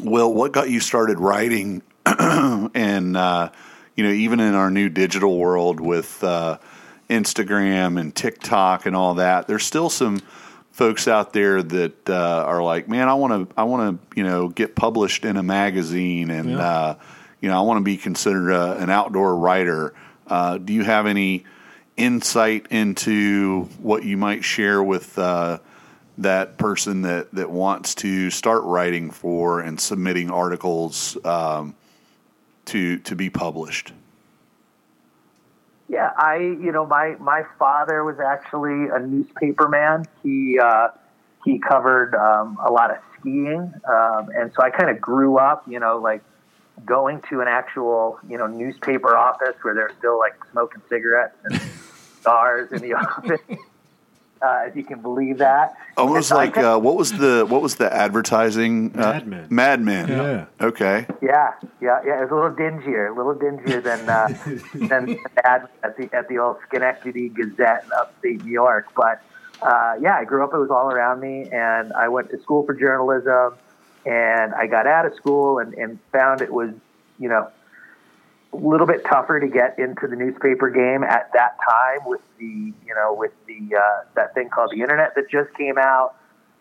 Will, 0.00 0.32
what 0.32 0.52
got 0.52 0.70
you 0.70 0.80
started 0.80 1.20
writing? 1.20 1.82
and 2.06 3.16
uh, 3.16 3.50
you 3.96 4.04
know, 4.04 4.10
even 4.10 4.40
in 4.40 4.54
our 4.54 4.70
new 4.70 4.88
digital 4.88 5.36
world 5.38 5.80
with 5.80 6.22
uh, 6.24 6.58
Instagram 7.10 8.00
and 8.00 8.14
TikTok 8.14 8.86
and 8.86 8.96
all 8.96 9.14
that, 9.14 9.46
there's 9.46 9.64
still 9.64 9.90
some 9.90 10.20
folks 10.70 11.06
out 11.06 11.32
there 11.32 11.62
that 11.62 12.08
uh, 12.08 12.44
are 12.46 12.62
like, 12.62 12.88
man, 12.88 13.08
I 13.08 13.14
want 13.14 13.48
to, 13.50 13.54
I 13.56 13.64
want 13.64 14.00
to, 14.10 14.16
you 14.16 14.24
know, 14.24 14.48
get 14.48 14.74
published 14.74 15.24
in 15.24 15.36
a 15.36 15.42
magazine, 15.42 16.30
and 16.30 16.50
Yeah. 16.50 16.58
uh, 16.58 16.94
you 17.40 17.48
know, 17.48 17.58
I 17.58 17.62
want 17.62 17.78
to 17.78 17.84
be 17.84 17.96
considered 17.96 18.50
a, 18.52 18.78
an 18.78 18.88
outdoor 18.88 19.36
writer. 19.36 19.92
Uh, 20.26 20.58
do 20.58 20.72
you 20.72 20.84
have 20.84 21.06
any 21.06 21.44
insight 21.96 22.66
into 22.70 23.64
what 23.80 24.04
you 24.04 24.16
might 24.16 24.44
share 24.44 24.82
with 24.82 25.18
uh, 25.18 25.58
that 26.18 26.56
person 26.56 27.02
that, 27.02 27.32
that 27.34 27.50
wants 27.50 27.96
to 27.96 28.30
start 28.30 28.62
writing 28.62 29.10
for 29.10 29.60
and 29.60 29.78
submitting 29.80 30.30
articles 30.30 31.18
um, 31.24 31.74
to 32.66 32.98
to 32.98 33.16
be 33.16 33.30
published? 33.30 33.92
Yeah, 35.88 36.10
I 36.16 36.36
you 36.36 36.72
know 36.72 36.86
my 36.86 37.16
my 37.20 37.44
father 37.58 38.04
was 38.04 38.18
actually 38.18 38.88
a 38.88 38.98
newspaper 38.98 39.68
man. 39.68 40.06
He 40.22 40.58
uh, 40.58 40.88
he 41.44 41.58
covered 41.58 42.14
um, 42.14 42.58
a 42.64 42.70
lot 42.70 42.90
of 42.90 42.98
skiing, 43.18 43.72
um, 43.88 44.30
and 44.34 44.52
so 44.54 44.62
I 44.62 44.70
kind 44.70 44.90
of 44.90 45.00
grew 45.00 45.38
up, 45.38 45.64
you 45.68 45.80
know, 45.80 45.98
like 45.98 46.22
going 46.84 47.20
to 47.28 47.40
an 47.40 47.48
actual 47.48 48.18
you 48.28 48.38
know 48.38 48.46
newspaper 48.46 49.16
office 49.16 49.54
where 49.62 49.74
they're 49.74 49.92
still 49.98 50.18
like 50.18 50.34
smoking 50.50 50.80
cigarettes 50.88 51.36
and 51.44 51.60
cigars 52.22 52.72
in 52.72 52.80
the 52.80 52.94
office. 52.94 53.40
Uh, 54.42 54.64
if 54.66 54.74
you 54.74 54.82
can 54.82 55.00
believe 55.00 55.38
that. 55.38 55.76
Almost 55.96 56.16
And 56.16 56.24
so 56.24 56.34
like 56.36 56.54
kinda- 56.54 56.74
uh, 56.74 56.78
what 56.78 56.96
was 56.96 57.12
the 57.12 57.46
what 57.48 57.62
was 57.62 57.76
the 57.76 57.92
advertising? 57.94 58.90
Uh, 58.96 58.98
Mad 59.12 59.26
Men. 59.28 59.46
Mad 59.50 59.80
Men. 59.80 60.08
Yeah. 60.08 60.46
Okay. 60.66 61.06
Yeah, 61.20 61.52
yeah, 61.80 62.00
yeah. 62.04 62.18
It 62.18 62.22
was 62.22 62.30
a 62.32 62.34
little 62.34 62.50
dingier, 62.50 63.06
a 63.06 63.14
little 63.14 63.34
dingier 63.36 63.80
than 63.80 64.08
uh, 64.08 64.26
than 64.88 65.06
the 65.06 65.18
ad 65.44 65.68
at 65.84 65.96
the 65.96 66.12
at 66.12 66.26
the 66.28 66.38
old 66.38 66.56
Schenectady 66.66 67.28
Gazette 67.28 67.84
in 67.84 67.90
upstate 68.00 68.44
New 68.44 68.50
York. 68.50 68.88
But 68.96 69.22
uh, 69.62 69.94
yeah, 70.00 70.16
I 70.16 70.24
grew 70.24 70.42
up. 70.42 70.52
It 70.52 70.58
was 70.58 70.70
all 70.70 70.90
around 70.90 71.20
me, 71.20 71.48
and 71.52 71.92
I 71.92 72.08
went 72.08 72.30
to 72.30 72.40
school 72.42 72.66
for 72.66 72.74
journalism, 72.74 73.54
and 74.04 74.54
I 74.54 74.66
got 74.66 74.88
out 74.88 75.06
of 75.06 75.14
school 75.14 75.60
and, 75.60 75.72
and 75.74 76.00
found 76.10 76.40
it 76.40 76.52
was, 76.52 76.70
you 77.20 77.28
know, 77.28 77.48
a 78.52 78.56
little 78.56 78.86
bit 78.86 79.04
tougher 79.04 79.40
to 79.40 79.48
get 79.48 79.78
into 79.78 80.06
the 80.06 80.16
newspaper 80.16 80.70
game 80.70 81.02
at 81.02 81.30
that 81.32 81.56
time 81.68 82.00
with 82.04 82.20
the, 82.38 82.72
you 82.86 82.94
know, 82.94 83.14
with 83.14 83.32
the 83.46 83.76
uh, 83.76 84.04
that 84.14 84.34
thing 84.34 84.50
called 84.50 84.70
the 84.72 84.82
internet 84.82 85.14
that 85.14 85.30
just 85.30 85.52
came 85.54 85.78
out. 85.78 86.16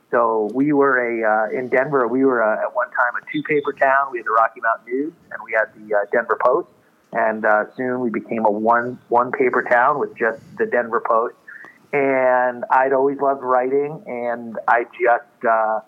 So 0.10 0.50
we 0.54 0.74
were 0.74 0.98
a 0.98 1.24
uh, 1.24 1.58
in 1.58 1.70
Denver. 1.70 2.08
We 2.08 2.26
were 2.26 2.44
uh, 2.44 2.64
at 2.64 2.76
one 2.76 2.90
time 2.92 3.22
a 3.22 3.32
two 3.32 3.44
paper 3.44 3.74
town. 3.74 4.12
We 4.12 4.20
had 4.20 4.26
the 4.26 4.32
Rocky 4.32 4.62
Mountain 4.62 4.94
News 4.94 5.14
and 5.32 5.42
we 5.44 5.54
had 5.54 5.74
the 5.76 5.96
uh, 5.96 6.00
Denver 6.12 6.38
Post. 6.44 6.70
And 7.14 7.44
uh, 7.46 7.66
soon 7.76 8.00
we 8.00 8.10
became 8.10 8.46
a 8.46 8.52
one 8.52 9.00
one 9.10 9.32
paper 9.32 9.64
town 9.64 10.00
with 10.00 10.16
just 10.18 10.42
the 10.58 10.66
Denver 10.66 11.02
Post. 11.06 11.36
And 11.94 12.64
I'd 12.72 12.94
always 12.94 13.20
loved 13.20 13.44
writing, 13.44 14.02
and 14.08 14.58
I 14.66 14.86
just 14.86 15.46
uh, 15.46 15.82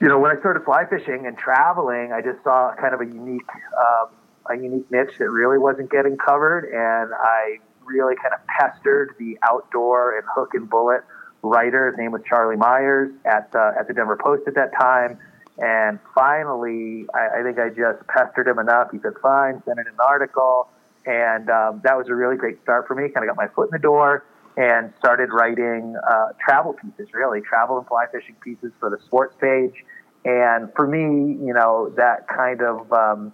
you 0.00 0.08
know, 0.08 0.18
when 0.18 0.34
I 0.34 0.38
started 0.40 0.64
fly 0.64 0.84
fishing 0.84 1.26
and 1.26 1.38
traveling, 1.38 2.12
I 2.12 2.20
just 2.20 2.42
saw 2.44 2.74
kind 2.78 2.92
of 2.92 3.00
a 3.00 3.06
unique, 3.06 3.48
um, 3.78 4.08
a 4.50 4.56
unique 4.56 4.90
niche 4.90 5.18
that 5.18 5.30
really 5.30 5.58
wasn't 5.58 5.90
getting 5.90 6.16
covered, 6.16 6.64
and 6.64 7.12
I 7.14 7.58
really 7.84 8.16
kind 8.16 8.34
of 8.34 8.40
pestered 8.46 9.14
the 9.18 9.38
outdoor 9.42 10.16
and 10.16 10.26
hook 10.34 10.54
and 10.54 10.68
bullet 10.68 11.02
writer. 11.42 11.90
His 11.90 11.98
name 11.98 12.12
was 12.12 12.22
Charlie 12.28 12.56
Meyers 12.56 13.12
at 13.24 13.52
the, 13.52 13.74
at 13.78 13.86
the 13.86 13.94
Denver 13.94 14.18
Post 14.20 14.48
at 14.48 14.54
that 14.54 14.72
time. 14.78 15.18
And 15.58 15.98
finally, 16.14 17.06
I, 17.14 17.40
I 17.40 17.42
think 17.42 17.58
I 17.58 17.68
just 17.68 18.06
pestered 18.08 18.46
him 18.46 18.58
enough. 18.58 18.90
He 18.92 18.98
said, 18.98 19.14
"Fine, 19.22 19.62
send 19.64 19.78
it 19.78 19.86
an 19.86 19.96
article." 20.04 20.68
And 21.06 21.48
um, 21.48 21.80
that 21.84 21.96
was 21.96 22.08
a 22.08 22.14
really 22.14 22.36
great 22.36 22.60
start 22.62 22.86
for 22.86 22.94
me. 22.94 23.08
Kind 23.08 23.28
of 23.28 23.34
got 23.34 23.36
my 23.36 23.48
foot 23.54 23.68
in 23.68 23.70
the 23.72 23.78
door 23.78 24.24
and 24.56 24.92
started 24.98 25.30
writing 25.32 25.96
uh, 26.08 26.28
travel 26.44 26.72
pieces, 26.72 27.12
really 27.14 27.40
travel 27.40 27.78
and 27.78 27.86
fly 27.86 28.06
fishing 28.10 28.34
pieces 28.42 28.72
for 28.80 28.90
the 28.90 28.98
sports 29.06 29.36
page. 29.40 29.84
And 30.24 30.72
for 30.74 30.86
me, 30.86 31.38
you 31.46 31.54
know, 31.54 31.92
that 31.96 32.26
kind 32.26 32.60
of, 32.62 32.92
um, 32.92 33.32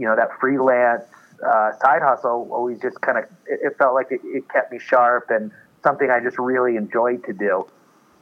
you 0.00 0.06
know, 0.06 0.16
that 0.16 0.30
freelance 0.40 1.04
uh, 1.46 1.72
side 1.78 2.00
hustle 2.00 2.48
always 2.50 2.80
just 2.80 2.98
kind 3.02 3.18
of, 3.18 3.24
it, 3.46 3.60
it 3.62 3.78
felt 3.78 3.94
like 3.94 4.06
it, 4.10 4.20
it 4.24 4.48
kept 4.48 4.72
me 4.72 4.78
sharp 4.78 5.28
and 5.28 5.52
something 5.84 6.10
I 6.10 6.20
just 6.20 6.38
really 6.38 6.76
enjoyed 6.76 7.22
to 7.26 7.34
do. 7.34 7.68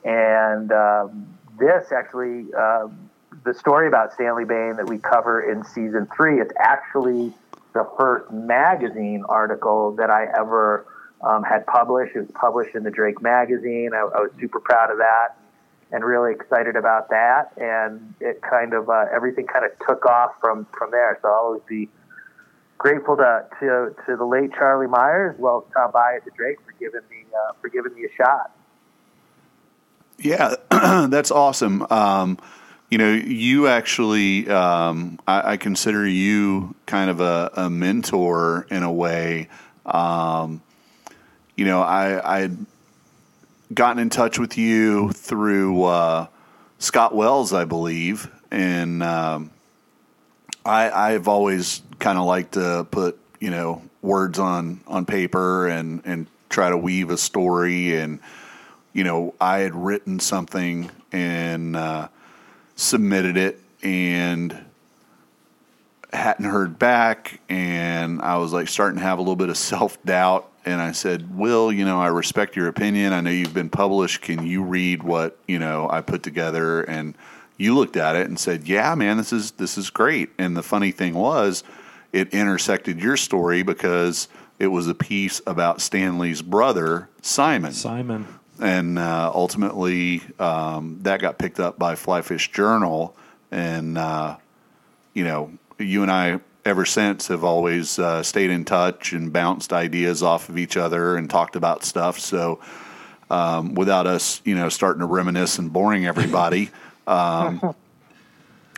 And 0.04 0.72
um, 0.72 1.38
this 1.56 1.92
actually, 1.92 2.52
um, 2.54 3.10
the 3.44 3.54
story 3.54 3.86
about 3.86 4.12
Stanley 4.12 4.44
Bain 4.44 4.74
that 4.76 4.88
we 4.88 4.98
cover 4.98 5.40
in 5.40 5.64
season 5.64 6.08
three, 6.16 6.40
it's 6.40 6.52
actually 6.58 7.32
the 7.74 7.88
first 7.96 8.28
magazine 8.32 9.22
article 9.28 9.92
that 9.96 10.10
I 10.10 10.26
ever 10.36 10.84
um, 11.22 11.44
had 11.44 11.64
published. 11.66 12.16
It 12.16 12.20
was 12.20 12.30
published 12.32 12.74
in 12.74 12.82
the 12.82 12.90
Drake 12.90 13.22
magazine. 13.22 13.90
I, 13.94 13.98
I 13.98 14.20
was 14.20 14.32
super 14.40 14.58
proud 14.58 14.90
of 14.90 14.98
that 14.98 15.37
and 15.90 16.04
really 16.04 16.32
excited 16.32 16.76
about 16.76 17.10
that. 17.10 17.52
And 17.56 18.14
it 18.20 18.42
kind 18.42 18.74
of 18.74 18.88
uh, 18.88 19.06
everything 19.14 19.46
kind 19.46 19.64
of 19.64 19.72
took 19.86 20.06
off 20.06 20.32
from 20.40 20.66
from 20.76 20.90
there. 20.90 21.18
So 21.22 21.28
I'll 21.28 21.34
always 21.34 21.62
be 21.68 21.88
grateful 22.76 23.16
to 23.16 23.46
to, 23.60 23.94
to 24.06 24.16
the 24.16 24.24
late 24.24 24.52
Charlie 24.52 24.86
Meyers, 24.86 25.34
as 25.34 25.40
well 25.40 25.64
as 25.66 25.72
Tom 25.72 25.90
Bie 25.92 26.16
at 26.16 26.24
the 26.24 26.30
Drake 26.36 26.58
for 26.64 26.72
giving 26.72 27.08
me 27.10 27.24
uh, 27.34 27.52
for 27.60 27.68
giving 27.68 27.94
me 27.94 28.04
a 28.04 28.14
shot. 28.16 28.52
Yeah, 30.18 30.54
that's 31.08 31.30
awesome. 31.30 31.86
Um, 31.90 32.38
you 32.90 32.98
know, 32.98 33.12
you 33.12 33.68
actually, 33.68 34.48
um, 34.48 35.20
I, 35.28 35.52
I 35.52 35.56
consider 35.58 36.08
you 36.08 36.74
kind 36.86 37.10
of 37.10 37.20
a, 37.20 37.50
a 37.54 37.70
mentor 37.70 38.66
in 38.70 38.82
a 38.82 38.92
way. 38.92 39.48
Um, 39.84 40.62
you 41.56 41.64
know, 41.64 41.82
I 41.82 42.42
I 42.44 42.50
gotten 43.72 44.00
in 44.00 44.10
touch 44.10 44.38
with 44.38 44.56
you 44.56 45.12
through 45.12 45.84
uh, 45.84 46.26
Scott 46.78 47.14
Wells, 47.14 47.52
I 47.52 47.64
believe, 47.64 48.30
and 48.50 49.02
um, 49.02 49.50
I 50.64 50.90
I've 50.90 51.28
always 51.28 51.82
kind 51.98 52.18
of 52.18 52.24
liked 52.24 52.52
to 52.52 52.86
put 52.90 53.18
you 53.40 53.50
know 53.50 53.82
words 54.02 54.38
on 54.38 54.80
on 54.86 55.04
paper 55.04 55.68
and 55.68 56.02
and 56.04 56.26
try 56.48 56.70
to 56.70 56.76
weave 56.76 57.10
a 57.10 57.18
story. 57.18 57.96
And 57.96 58.20
you 58.92 59.04
know 59.04 59.34
I 59.40 59.58
had 59.58 59.74
written 59.74 60.20
something 60.20 60.90
and 61.12 61.76
uh, 61.76 62.08
submitted 62.76 63.36
it 63.36 63.60
and 63.82 64.64
hadn't 66.12 66.46
heard 66.46 66.78
back. 66.78 67.40
And 67.48 68.22
I 68.22 68.38
was 68.38 68.52
like 68.52 68.68
starting 68.68 68.98
to 68.98 69.04
have 69.04 69.18
a 69.18 69.20
little 69.20 69.36
bit 69.36 69.48
of 69.48 69.56
self 69.58 70.02
doubt 70.04 70.50
and 70.68 70.82
I 70.82 70.92
said, 70.92 71.36
"Will, 71.36 71.72
you 71.72 71.84
know, 71.84 72.00
I 72.00 72.08
respect 72.08 72.54
your 72.54 72.68
opinion. 72.68 73.12
I 73.12 73.20
know 73.20 73.30
you've 73.30 73.54
been 73.54 73.70
published. 73.70 74.20
Can 74.20 74.46
you 74.46 74.62
read 74.62 75.02
what, 75.02 75.38
you 75.48 75.58
know, 75.58 75.88
I 75.90 76.02
put 76.02 76.22
together?" 76.22 76.82
And 76.82 77.16
you 77.56 77.74
looked 77.74 77.96
at 77.96 78.16
it 78.16 78.28
and 78.28 78.38
said, 78.38 78.68
"Yeah, 78.68 78.94
man, 78.94 79.16
this 79.16 79.32
is 79.32 79.52
this 79.52 79.78
is 79.78 79.90
great." 79.90 80.30
And 80.38 80.56
the 80.56 80.62
funny 80.62 80.90
thing 80.90 81.14
was, 81.14 81.64
it 82.12 82.32
intersected 82.34 83.00
your 83.00 83.16
story 83.16 83.62
because 83.62 84.28
it 84.58 84.68
was 84.68 84.86
a 84.88 84.94
piece 84.94 85.40
about 85.46 85.80
Stanley's 85.80 86.42
brother, 86.42 87.08
Simon. 87.22 87.72
Simon. 87.72 88.26
and 88.60 88.98
uh, 88.98 89.30
ultimately 89.34 90.22
um, 90.38 90.98
that 91.02 91.20
got 91.20 91.38
picked 91.38 91.60
up 91.60 91.78
by 91.78 91.94
Flyfish 91.94 92.52
Journal, 92.52 93.16
and 93.50 93.96
uh, 93.96 94.36
you 95.14 95.24
know, 95.24 95.52
you 95.78 96.02
and 96.02 96.10
I 96.10 96.40
ever 96.68 96.84
since 96.84 97.28
have 97.28 97.42
always 97.42 97.98
uh, 97.98 98.22
stayed 98.22 98.50
in 98.50 98.64
touch 98.64 99.12
and 99.12 99.32
bounced 99.32 99.72
ideas 99.72 100.22
off 100.22 100.48
of 100.48 100.58
each 100.58 100.76
other 100.76 101.16
and 101.16 101.28
talked 101.28 101.56
about 101.56 101.82
stuff. 101.82 102.20
So 102.20 102.60
um, 103.30 103.74
without 103.74 104.06
us, 104.06 104.40
you 104.44 104.54
know, 104.54 104.68
starting 104.68 105.00
to 105.00 105.06
reminisce 105.06 105.58
and 105.58 105.72
boring 105.72 106.06
everybody. 106.06 106.70
Um, 107.08 107.74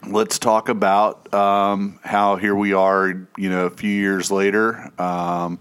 let's 0.07 0.39
talk 0.39 0.69
about 0.69 1.35
um, 1.35 1.99
how 2.05 2.37
here 2.37 2.55
we 2.55 2.73
are, 2.73 3.09
you 3.37 3.51
know, 3.51 3.67
a 3.67 3.71
few 3.71 3.91
years 3.91 4.31
later, 4.31 4.93
um, 5.01 5.59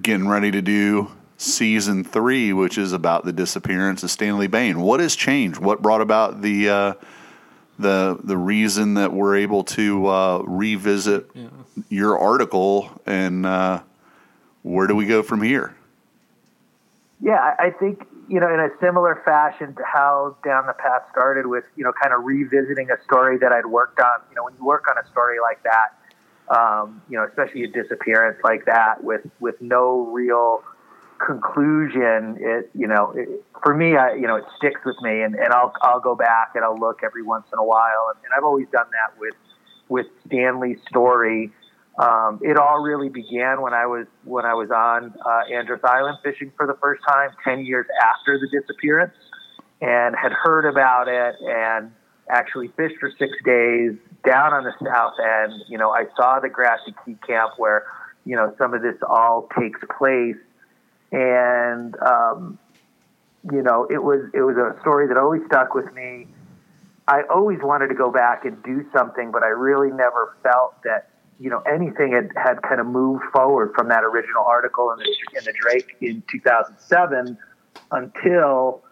getting 0.00 0.26
ready 0.28 0.50
to 0.50 0.62
do 0.62 1.10
season 1.36 2.04
three, 2.04 2.54
which 2.54 2.78
is 2.78 2.94
about 2.94 3.26
the 3.26 3.34
disappearance 3.34 4.02
of 4.02 4.10
Stanley 4.10 4.46
Bain. 4.46 4.80
What 4.80 5.00
has 5.00 5.14
changed? 5.14 5.58
What 5.58 5.82
brought 5.82 6.00
about 6.00 6.40
the 6.40 6.70
uh, 6.70 6.94
the 7.78 8.18
the 8.22 8.36
reason 8.36 8.94
that 8.94 9.12
we're 9.12 9.36
able 9.36 9.64
to 9.64 10.06
uh, 10.06 10.38
revisit 10.46 11.30
yeah. 11.34 11.48
your 11.88 12.18
article 12.18 12.90
and 13.06 13.46
uh, 13.46 13.82
where 14.62 14.86
do 14.86 14.94
we 14.94 15.06
go 15.06 15.22
from 15.22 15.42
here? 15.42 15.74
Yeah, 17.20 17.54
I 17.58 17.70
think 17.70 18.06
you 18.28 18.40
know 18.40 18.52
in 18.52 18.60
a 18.60 18.70
similar 18.80 19.22
fashion 19.24 19.74
to 19.74 19.82
how 19.84 20.36
Down 20.44 20.66
the 20.66 20.72
Path 20.72 21.02
started 21.10 21.46
with 21.46 21.64
you 21.76 21.84
know 21.84 21.92
kind 21.92 22.14
of 22.14 22.24
revisiting 22.24 22.90
a 22.90 23.02
story 23.02 23.38
that 23.38 23.52
I'd 23.52 23.66
worked 23.66 24.00
on. 24.00 24.20
You 24.30 24.36
know, 24.36 24.44
when 24.44 24.54
you 24.58 24.64
work 24.64 24.86
on 24.90 25.02
a 25.02 25.08
story 25.08 25.38
like 25.40 25.62
that, 25.62 26.56
um, 26.56 27.02
you 27.08 27.16
know, 27.16 27.24
especially 27.24 27.64
a 27.64 27.68
disappearance 27.68 28.38
like 28.42 28.64
that 28.66 29.02
with 29.02 29.26
with 29.40 29.60
no 29.60 30.06
real 30.06 30.62
conclusion, 31.18 32.36
it 32.40 32.70
you 32.74 32.86
know, 32.86 33.12
it, 33.16 33.28
for 33.62 33.74
me, 33.74 33.96
I 33.96 34.14
you 34.14 34.26
know, 34.26 34.36
it 34.36 34.44
sticks 34.56 34.80
with 34.84 34.96
me, 35.02 35.22
and, 35.22 35.34
and 35.34 35.52
I'll 35.52 35.72
I'll 35.82 36.00
go 36.00 36.14
back 36.14 36.52
and 36.54 36.64
I'll 36.64 36.78
look 36.78 37.00
every 37.02 37.22
once 37.22 37.46
in 37.52 37.58
a 37.58 37.64
while, 37.64 38.12
and, 38.14 38.24
and 38.24 38.32
I've 38.36 38.44
always 38.44 38.66
done 38.72 38.86
that 38.92 39.18
with 39.18 39.34
with 39.88 40.06
Stanley's 40.26 40.78
story. 40.88 41.52
Um, 41.98 42.38
it 42.42 42.56
all 42.56 42.80
really 42.80 43.08
began 43.08 43.60
when 43.60 43.74
I 43.74 43.86
was 43.86 44.06
when 44.24 44.44
I 44.44 44.54
was 44.54 44.70
on 44.70 45.12
uh, 45.24 45.54
Andros 45.54 45.80
Island 45.82 46.18
fishing 46.22 46.52
for 46.56 46.66
the 46.66 46.76
first 46.80 47.02
time, 47.06 47.30
ten 47.42 47.64
years 47.64 47.86
after 48.02 48.38
the 48.38 48.48
disappearance, 48.48 49.14
and 49.80 50.14
had 50.14 50.32
heard 50.32 50.68
about 50.68 51.08
it 51.08 51.34
and 51.40 51.90
actually 52.30 52.68
fished 52.76 52.96
for 53.00 53.10
six 53.18 53.32
days 53.44 53.92
down 54.24 54.52
on 54.52 54.64
the 54.64 54.72
south 54.84 55.14
end. 55.18 55.64
You 55.68 55.78
know, 55.78 55.90
I 55.90 56.04
saw 56.16 56.38
the 56.40 56.48
grassy 56.48 56.94
key 57.04 57.16
camp 57.26 57.52
where 57.56 57.84
you 58.24 58.36
know 58.36 58.54
some 58.58 58.74
of 58.74 58.82
this 58.82 58.96
all 59.08 59.48
takes 59.58 59.80
place 59.98 60.36
and 61.12 61.96
um, 62.00 62.58
you 63.50 63.62
know 63.62 63.86
it 63.90 64.02
was 64.02 64.28
it 64.34 64.42
was 64.42 64.56
a 64.56 64.78
story 64.80 65.08
that 65.08 65.16
always 65.16 65.42
stuck 65.46 65.74
with 65.74 65.92
me. 65.94 66.26
I 67.06 67.22
always 67.30 67.60
wanted 67.62 67.88
to 67.88 67.94
go 67.94 68.10
back 68.10 68.44
and 68.44 68.62
do 68.62 68.84
something, 68.92 69.30
but 69.30 69.42
I 69.42 69.48
really 69.48 69.90
never 69.90 70.36
felt 70.42 70.82
that 70.84 71.10
you 71.38 71.50
know 71.50 71.60
anything 71.60 72.12
had, 72.12 72.30
had 72.36 72.62
kind 72.62 72.80
of 72.80 72.86
moved 72.86 73.24
forward 73.32 73.72
from 73.74 73.88
that 73.88 74.04
original 74.04 74.44
article 74.44 74.92
in 74.92 74.98
the, 74.98 75.38
in 75.38 75.44
the 75.44 75.52
Drake 75.52 75.96
in 76.00 76.22
2007 76.30 77.38
until 77.92 78.82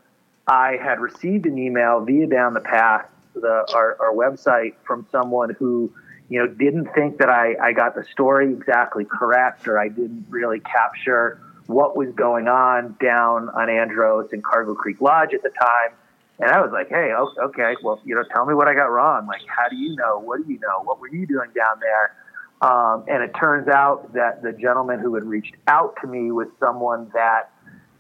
I 0.47 0.79
had 0.83 1.01
received 1.01 1.47
an 1.47 1.59
email 1.59 2.01
via 2.05 2.27
Down 2.27 2.55
the 2.55 2.61
Path, 2.61 3.07
the, 3.35 3.67
our, 3.75 3.97
our 4.01 4.15
website, 4.15 4.75
from 4.87 5.07
someone 5.11 5.55
who 5.59 5.93
you 6.29 6.39
know 6.39 6.47
didn't 6.47 6.87
think 6.95 7.19
that 7.19 7.29
I, 7.29 7.55
I 7.61 7.73
got 7.73 7.95
the 7.95 8.05
story 8.05 8.53
exactly 8.53 9.05
correct 9.05 9.69
or 9.69 9.79
I 9.79 9.89
didn't 9.89 10.27
really 10.29 10.61
capture 10.61 11.41
what 11.67 11.97
was 11.97 12.13
going 12.15 12.49
on 12.49 12.97
down 13.01 13.49
on 13.51 13.69
Andros 13.69 14.29
and 14.33 14.43
Cargill 14.43 14.75
Creek 14.75 15.01
Lodge 15.01 15.35
at 15.35 15.43
the 15.43 15.51
time. 15.51 15.97
And 16.39 16.51
I 16.51 16.61
was 16.61 16.71
like, 16.71 16.89
hey, 16.89 17.13
okay, 17.15 17.77
well, 17.83 18.01
you 18.05 18.15
know, 18.15 18.23
tell 18.35 18.45
me 18.45 18.55
what 18.55 18.69
I 18.69 18.75
got 18.75 18.87
wrong. 18.87 19.27
Like, 19.27 19.41
how 19.47 19.69
do 19.69 19.77
you 19.77 19.97
know? 19.97 20.19
What 20.19 20.47
do 20.47 20.53
you 20.53 20.59
know? 20.61 20.83
What 20.83 21.01
were 21.01 21.09
you 21.09 21.27
doing 21.27 21.51
down 21.55 21.81
there? 21.81 22.15
Um, 22.61 23.05
and 23.09 23.23
it 23.23 23.33
turns 23.35 23.69
out 23.69 24.13
that 24.15 24.43
the 24.43 24.53
gentleman 24.53 25.01
who 25.01 25.15
had 25.15 25.25
reached 25.25 25.55
out 25.67 25.97
to 26.03 26.07
me 26.07 26.31
was 26.31 26.49
someone 26.61 27.11
that 27.15 27.51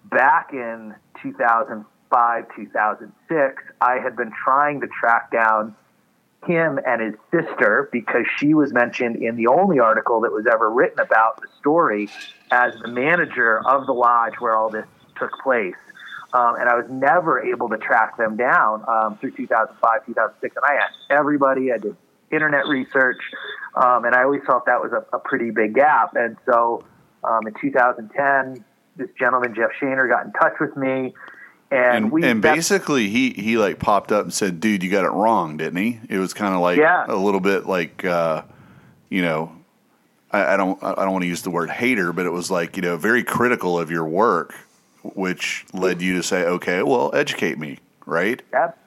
back 0.04 0.52
in 0.52 0.94
2005, 1.22 2.44
2006, 2.54 3.62
I 3.80 3.98
had 3.98 4.16
been 4.16 4.32
trying 4.44 4.80
to 4.80 4.86
track 4.86 5.30
down 5.30 5.74
him 6.46 6.78
and 6.86 7.02
his 7.02 7.14
sister 7.30 7.88
because 7.92 8.24
she 8.38 8.54
was 8.54 8.72
mentioned 8.72 9.16
in 9.16 9.36
the 9.36 9.48
only 9.48 9.78
article 9.78 10.20
that 10.20 10.32
was 10.32 10.46
ever 10.50 10.70
written 10.70 11.00
about 11.00 11.40
the 11.40 11.48
story 11.58 12.08
as 12.50 12.74
the 12.82 12.88
manager 12.88 13.60
of 13.66 13.86
the 13.86 13.92
lodge 13.92 14.34
where 14.38 14.56
all 14.56 14.70
this 14.70 14.86
took 15.18 15.32
place. 15.42 15.74
Um, 16.32 16.56
and 16.56 16.68
I 16.68 16.74
was 16.74 16.86
never 16.90 17.40
able 17.40 17.68
to 17.68 17.78
track 17.78 18.16
them 18.16 18.36
down 18.36 18.84
um, 18.88 19.16
through 19.18 19.32
2005, 19.32 20.06
2006. 20.06 20.56
And 20.56 20.64
I 20.64 20.82
asked 20.82 20.98
everybody, 21.10 21.72
I 21.72 21.78
did 21.78 21.96
internet 22.30 22.66
research, 22.66 23.20
um, 23.74 24.04
and 24.04 24.14
I 24.14 24.24
always 24.24 24.42
felt 24.46 24.66
that 24.66 24.80
was 24.80 24.92
a, 24.92 25.16
a 25.16 25.18
pretty 25.18 25.50
big 25.50 25.74
gap. 25.74 26.14
And 26.14 26.36
so 26.44 26.84
um, 27.24 27.46
in 27.46 27.54
2010, 27.60 28.64
this 28.96 29.08
gentleman, 29.18 29.54
Jeff 29.54 29.70
Shaner, 29.80 30.08
got 30.08 30.26
in 30.26 30.32
touch 30.32 30.54
with 30.60 30.76
me 30.76 31.14
and, 31.70 31.96
and, 31.96 32.12
we 32.12 32.24
and 32.24 32.40
basically 32.40 33.08
he 33.08 33.30
he 33.30 33.58
like 33.58 33.80
popped 33.80 34.12
up 34.12 34.22
and 34.22 34.32
said, 34.32 34.60
"Dude, 34.60 34.84
you 34.84 34.90
got 34.90 35.04
it 35.04 35.10
wrong, 35.10 35.56
didn't 35.56 35.78
he?" 35.78 35.98
It 36.08 36.18
was 36.18 36.32
kind 36.32 36.54
of 36.54 36.60
like 36.60 36.78
yeah. 36.78 37.06
a 37.08 37.16
little 37.16 37.40
bit 37.40 37.66
like 37.66 38.04
uh, 38.04 38.42
you 39.08 39.22
know, 39.22 39.52
I, 40.30 40.54
I 40.54 40.56
don't 40.56 40.82
I 40.82 40.94
don't 40.94 41.12
want 41.12 41.22
to 41.22 41.28
use 41.28 41.42
the 41.42 41.50
word 41.50 41.70
hater, 41.70 42.12
but 42.12 42.26
it 42.26 42.30
was 42.30 42.50
like 42.50 42.76
you 42.76 42.82
know 42.82 42.96
very 42.96 43.24
critical 43.24 43.78
of 43.78 43.90
your 43.90 44.04
work, 44.04 44.54
which 45.02 45.64
led 45.72 46.02
you 46.02 46.16
to 46.16 46.22
say, 46.22 46.44
"Okay, 46.44 46.82
well, 46.82 47.10
educate 47.14 47.58
me." 47.58 47.78
Right? 48.04 48.42
Yep. 48.52 48.78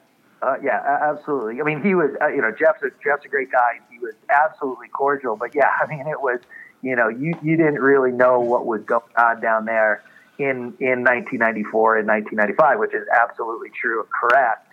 Uh, 0.42 0.56
yeah, 0.62 0.98
absolutely. 1.02 1.60
I 1.60 1.64
mean, 1.64 1.82
he 1.82 1.94
was, 1.94 2.16
uh, 2.20 2.28
you 2.28 2.40
know, 2.40 2.50
Jeff's 2.50 2.82
a, 2.82 2.88
Jeff's 3.04 3.26
a 3.26 3.28
great 3.28 3.52
guy. 3.52 3.78
He 3.90 3.98
was 3.98 4.14
absolutely 4.30 4.88
cordial. 4.88 5.36
But 5.36 5.54
yeah, 5.54 5.68
I 5.80 5.86
mean, 5.86 6.06
it 6.06 6.20
was, 6.20 6.40
you 6.82 6.96
know, 6.96 7.08
you, 7.08 7.34
you 7.42 7.56
didn't 7.56 7.80
really 7.80 8.12
know 8.12 8.40
what 8.40 8.64
was 8.64 8.82
going 8.82 9.02
on 9.16 9.40
down 9.40 9.66
there 9.66 10.02
in 10.38 10.74
in 10.80 11.04
1994 11.04 11.98
and 11.98 12.08
1995, 12.08 12.78
which 12.78 12.94
is 12.94 13.06
absolutely 13.08 13.68
true 13.78 14.00
and 14.00 14.10
correct. 14.10 14.66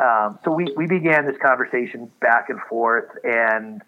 Um, 0.00 0.38
so 0.44 0.52
we, 0.52 0.72
we 0.76 0.86
began 0.86 1.26
this 1.26 1.36
conversation 1.36 2.10
back 2.20 2.48
and 2.48 2.60
forth, 2.60 3.10
and 3.24 3.82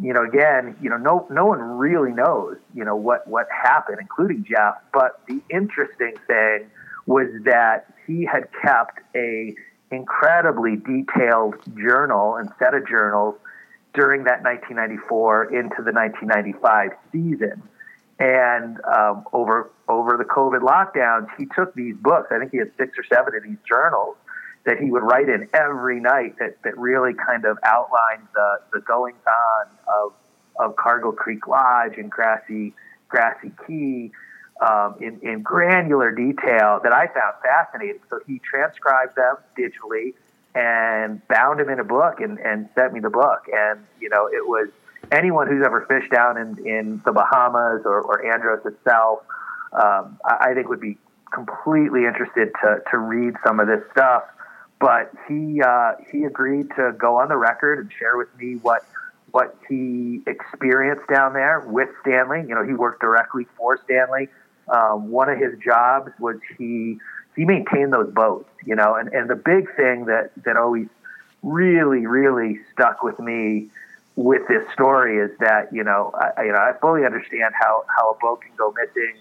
you 0.00 0.12
know, 0.12 0.24
again, 0.24 0.76
you 0.80 0.90
know, 0.90 0.96
no 0.96 1.26
no 1.30 1.46
one 1.46 1.60
really 1.60 2.12
knows, 2.12 2.56
you 2.74 2.84
know, 2.84 2.96
what 2.96 3.26
what 3.28 3.46
happened, 3.50 3.98
including 4.00 4.44
Jeff. 4.48 4.74
But 4.92 5.20
the 5.28 5.40
interesting 5.50 6.14
thing 6.26 6.70
was 7.06 7.28
that 7.44 7.92
he 8.06 8.24
had 8.24 8.48
kept 8.62 9.00
a 9.14 9.54
incredibly 9.90 10.76
detailed 10.76 11.54
journal 11.76 12.36
and 12.36 12.50
set 12.58 12.74
of 12.74 12.88
journals 12.88 13.36
during 13.94 14.24
that 14.24 14.42
1994 14.42 15.54
into 15.54 15.82
the 15.82 15.92
1995 15.92 16.90
season. 17.12 17.62
And 18.18 18.78
um, 18.84 19.24
over 19.32 19.70
over 19.88 20.16
the 20.16 20.24
COVID 20.24 20.60
lockdowns, 20.60 21.28
he 21.38 21.46
took 21.54 21.74
these 21.74 21.96
books. 21.96 22.28
I 22.32 22.38
think 22.38 22.50
he 22.50 22.58
had 22.58 22.72
six 22.76 22.98
or 22.98 23.04
seven 23.04 23.34
of 23.36 23.42
these 23.42 23.58
journals 23.68 24.16
that 24.64 24.78
he 24.78 24.90
would 24.90 25.02
write 25.02 25.28
in 25.28 25.48
every 25.52 26.00
night 26.00 26.38
that, 26.38 26.62
that 26.62 26.76
really 26.78 27.12
kind 27.14 27.44
of 27.44 27.58
outlined 27.64 28.26
the, 28.34 28.60
the 28.72 28.80
goings 28.80 29.16
on 29.26 29.68
of 29.88 30.12
of 30.56 30.76
Cargill 30.76 31.12
Creek 31.12 31.46
Lodge 31.46 31.94
and 31.96 32.10
Grassy 32.10 32.74
Grassy 33.08 33.52
Key 33.66 34.12
um, 34.64 34.96
in, 35.00 35.18
in 35.22 35.42
granular 35.42 36.12
detail 36.12 36.80
that 36.82 36.92
I 36.92 37.06
found 37.08 37.34
fascinating. 37.42 38.00
So 38.08 38.20
he 38.26 38.38
transcribed 38.38 39.16
them 39.16 39.36
digitally 39.58 40.14
and 40.54 41.26
bound 41.28 41.58
them 41.58 41.68
in 41.68 41.80
a 41.80 41.84
book 41.84 42.20
and, 42.20 42.38
and 42.38 42.68
sent 42.74 42.92
me 42.92 43.00
the 43.00 43.10
book. 43.10 43.46
And 43.52 43.80
you 44.00 44.08
know, 44.08 44.26
it 44.26 44.46
was 44.46 44.68
anyone 45.12 45.48
who's 45.48 45.64
ever 45.64 45.84
fished 45.88 46.12
down 46.12 46.38
in, 46.38 46.66
in 46.66 47.02
the 47.04 47.12
Bahamas 47.12 47.82
or, 47.84 48.00
or 48.00 48.24
Andros 48.32 48.64
itself, 48.64 49.20
um, 49.72 50.18
I, 50.24 50.50
I 50.50 50.54
think 50.54 50.68
would 50.68 50.80
be 50.80 50.98
completely 51.32 52.06
interested 52.06 52.50
to, 52.62 52.80
to 52.90 52.98
read 52.98 53.34
some 53.44 53.58
of 53.58 53.66
this 53.66 53.82
stuff. 53.90 54.22
But 54.84 55.12
he 55.26 55.62
uh, 55.62 55.92
he 56.12 56.24
agreed 56.24 56.68
to 56.76 56.92
go 56.98 57.16
on 57.16 57.30
the 57.30 57.38
record 57.38 57.78
and 57.78 57.90
share 57.90 58.18
with 58.18 58.28
me 58.36 58.56
what 58.56 58.84
what 59.30 59.56
he 59.66 60.20
experienced 60.26 61.08
down 61.08 61.32
there 61.32 61.60
with 61.60 61.88
Stanley. 62.02 62.44
You 62.46 62.54
know, 62.54 62.62
he 62.64 62.74
worked 62.74 63.00
directly 63.00 63.46
for 63.56 63.80
Stanley. 63.82 64.28
Um, 64.68 65.08
one 65.08 65.30
of 65.30 65.38
his 65.38 65.58
jobs 65.58 66.12
was 66.20 66.36
he 66.58 66.98
he 67.34 67.46
maintained 67.46 67.94
those 67.94 68.12
boats. 68.12 68.50
You 68.66 68.76
know, 68.76 68.94
and, 68.94 69.08
and 69.14 69.30
the 69.30 69.36
big 69.36 69.74
thing 69.74 70.04
that 70.04 70.32
that 70.44 70.58
always 70.58 70.88
really 71.42 72.04
really 72.04 72.58
stuck 72.74 73.02
with 73.02 73.18
me 73.18 73.70
with 74.16 74.46
this 74.48 74.70
story 74.74 75.16
is 75.16 75.30
that 75.40 75.72
you 75.72 75.82
know 75.82 76.12
I, 76.14 76.42
you 76.42 76.52
know 76.52 76.58
I 76.58 76.74
fully 76.78 77.06
understand 77.06 77.54
how 77.58 77.86
how 77.88 78.10
a 78.10 78.18
boat 78.18 78.42
can 78.42 78.52
go 78.58 78.74
missing. 78.78 79.14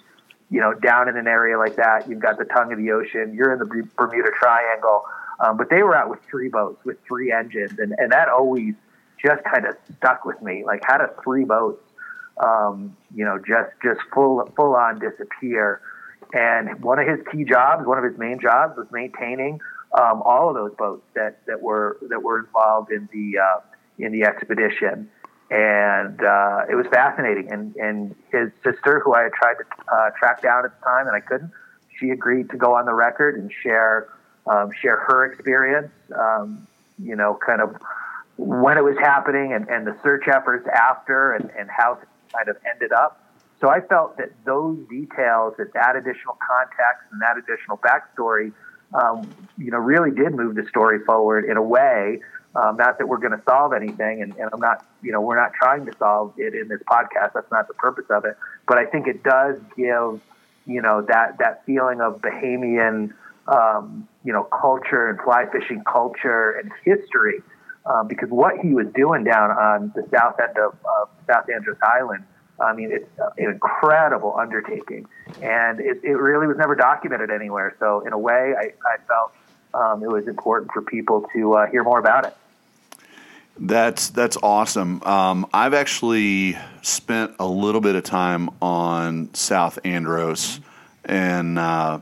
You 0.50 0.60
know, 0.60 0.74
down 0.74 1.08
in 1.08 1.16
an 1.16 1.26
area 1.26 1.58
like 1.58 1.78
that, 1.78 2.10
you've 2.10 2.20
got 2.20 2.38
the 2.38 2.44
tongue 2.44 2.74
of 2.74 2.78
the 2.78 2.92
ocean. 2.92 3.34
You're 3.34 3.54
in 3.54 3.60
the 3.60 3.88
Bermuda 3.96 4.30
Triangle, 4.38 5.06
um, 5.40 5.58
but 5.58 5.70
they 5.70 5.84
were 5.84 5.96
out 5.96 6.10
with 6.10 6.20
three 6.30 6.50
boats 6.50 6.84
with 6.86 6.98
three 7.08 7.32
engines, 7.32 7.78
and 7.80 7.94
and 7.98 8.12
that 8.12 8.30
always 8.30 8.74
just 9.24 9.44
kind 9.44 9.66
of 9.66 9.76
stuck 9.98 10.26
with 10.26 10.42
me. 10.42 10.64
Like, 10.66 10.82
how 10.84 10.98
do 10.98 11.06
three 11.24 11.46
boats, 11.46 11.82
um, 12.44 12.96
you 13.16 13.24
know, 13.24 13.38
just 13.38 13.72
just 13.84 14.02
full 14.14 14.50
full 14.56 14.76
on 14.76 15.00
disappear? 15.00 15.82
and 16.34 16.82
one 16.82 17.00
of 17.00 17.08
his 17.08 17.20
key 17.32 17.44
jobs, 17.44 17.86
one 17.86 17.98
of 17.98 18.04
his 18.04 18.18
main 18.18 18.40
jobs, 18.40 18.76
was 18.76 18.88
maintaining 18.92 19.60
um, 19.94 20.24
all 20.24 20.50
of 20.50 20.56
those 20.56 20.74
boats 20.76 21.04
that, 21.14 21.46
that 21.46 21.62
were 21.62 21.98
that 22.10 22.24
were 22.24 22.40
involved 22.40 22.92
in 22.92 23.08
the 23.14 23.40
uh, 23.40 23.60
in 24.00 24.12
the 24.12 24.24
expedition. 24.24 25.10
And 25.52 26.24
uh, 26.24 26.62
it 26.70 26.74
was 26.74 26.88
fascinating. 26.92 27.52
And, 27.52 27.76
and 27.76 28.16
his 28.32 28.50
sister, 28.64 29.02
who 29.06 29.14
I 29.14 29.24
had 29.24 29.34
tried 29.34 29.56
to 29.56 29.94
uh, 29.94 30.10
track 30.18 30.42
down 30.42 30.66
at 30.66 30.80
the 30.80 30.84
time, 30.84 31.06
and 31.06 31.16
I 31.16 31.20
couldn't, 31.20 31.52
she 32.00 32.10
agreed 32.10 32.50
to 32.50 32.58
go 32.58 32.76
on 32.76 32.88
the 32.88 32.94
record 32.94 33.36
and 33.36 33.52
share 33.62 34.10
um, 34.48 34.72
share 34.82 34.98
her 34.98 35.26
experience. 35.26 35.92
Um, 36.18 36.68
you 37.00 37.16
know, 37.16 37.38
kind 37.46 37.62
of 37.62 37.76
when 38.38 38.78
it 38.78 38.84
was 38.84 38.98
happening 39.00 39.54
and, 39.54 39.68
and 39.68 39.86
the 39.86 39.96
search 40.04 40.28
efforts 40.28 40.68
after 40.68 41.34
and, 41.34 41.50
and 41.58 41.70
how 41.70 41.94
it 41.94 42.08
kind 42.34 42.48
of 42.48 42.58
ended 42.72 42.92
up. 42.92 43.20
So 43.62 43.70
I 43.70 43.80
felt 43.82 44.18
that 44.18 44.32
those 44.46 44.78
details, 44.90 45.56
that 45.58 45.74
that 45.74 45.96
additional 45.96 46.38
context 46.46 47.04
and 47.12 47.22
that 47.22 47.38
additional 47.38 47.78
backstory, 47.78 48.52
um, 48.94 49.30
you 49.58 49.72
know, 49.72 49.78
really 49.78 50.12
did 50.12 50.34
move 50.34 50.56
the 50.56 50.68
story 50.68 51.00
forward 51.06 51.46
in 51.46 51.58
a 51.58 51.62
way. 51.62 52.20
Um, 52.56 52.78
not 52.78 53.00
that 53.00 53.08
we're 53.08 53.18
going 53.18 53.32
to 53.32 53.42
solve 53.50 53.74
anything, 53.74 54.22
and, 54.22 54.36
and 54.36 54.50
I'm 54.54 54.60
not, 54.60 54.86
you 55.02 55.12
know, 55.12 55.22
we're 55.22 55.40
not 55.40 55.54
trying 55.54 55.86
to 55.88 55.94
solve 55.98 56.34
it 56.38 56.54
in 56.54 56.68
this 56.68 56.82
podcast. 56.84 57.34
That's 57.34 57.50
not 57.52 57.68
the 57.68 57.74
purpose 57.74 58.06
of 58.12 58.26
it. 58.26 58.38
But 58.68 58.78
I 58.78 58.86
think 58.86 59.08
it 59.08 59.24
does 59.24 59.58
give, 59.76 60.22
you 60.68 60.82
know, 60.82 61.02
that 61.04 61.40
that 61.40 61.66
feeling 61.66 62.00
of 62.02 62.22
Bahamian, 62.22 63.14
um, 63.48 64.08
you 64.24 64.32
know, 64.32 64.44
culture 64.44 65.10
and 65.10 65.20
fly 65.20 65.46
fishing 65.52 65.84
culture 65.86 66.52
and 66.52 66.72
history 66.84 67.42
um, 67.86 68.08
because 68.08 68.30
what 68.30 68.58
he 68.60 68.74
was 68.74 68.88
doing 68.96 69.24
down 69.24 69.52
on 69.52 69.92
the 69.96 70.08
south 70.12 70.40
end 70.40 70.58
of, 70.58 70.74
of 70.86 71.10
South 71.28 71.50
Andros 71.54 71.78
Island, 71.84 72.24
I 72.60 72.74
mean, 72.74 72.92
it's 72.92 73.10
an 73.38 73.50
incredible 73.52 74.36
undertaking, 74.38 75.08
and 75.42 75.80
it, 75.80 76.00
it 76.04 76.14
really 76.14 76.48
was 76.48 76.58
never 76.58 76.76
documented 76.76 77.30
anywhere. 77.30 77.76
So, 77.80 78.06
in 78.06 78.14
a 78.14 78.18
way, 78.18 78.54
I, 78.58 78.74
I 78.88 78.98
felt 79.08 79.34
um, 79.74 80.04
it 80.04 80.10
was 80.10 80.28
important 80.28 80.72
for 80.72 80.82
people 80.82 81.26
to 81.34 81.54
uh, 81.56 81.66
hear 81.68 81.84
more 81.84 82.00
about 82.00 82.26
it. 82.26 82.38
That's 83.58 84.10
that's 84.10 84.38
awesome. 84.42 85.04
Um, 85.04 85.48
I've 85.54 85.74
actually 85.74 86.58
spent 86.82 87.36
a 87.40 87.46
little 87.46 87.82
bit 87.82 87.96
of 87.96 88.04
time 88.04 88.50
on 88.62 89.34
South 89.34 89.78
Andros, 89.84 90.60
and 91.04 91.60
uh, 91.60 92.00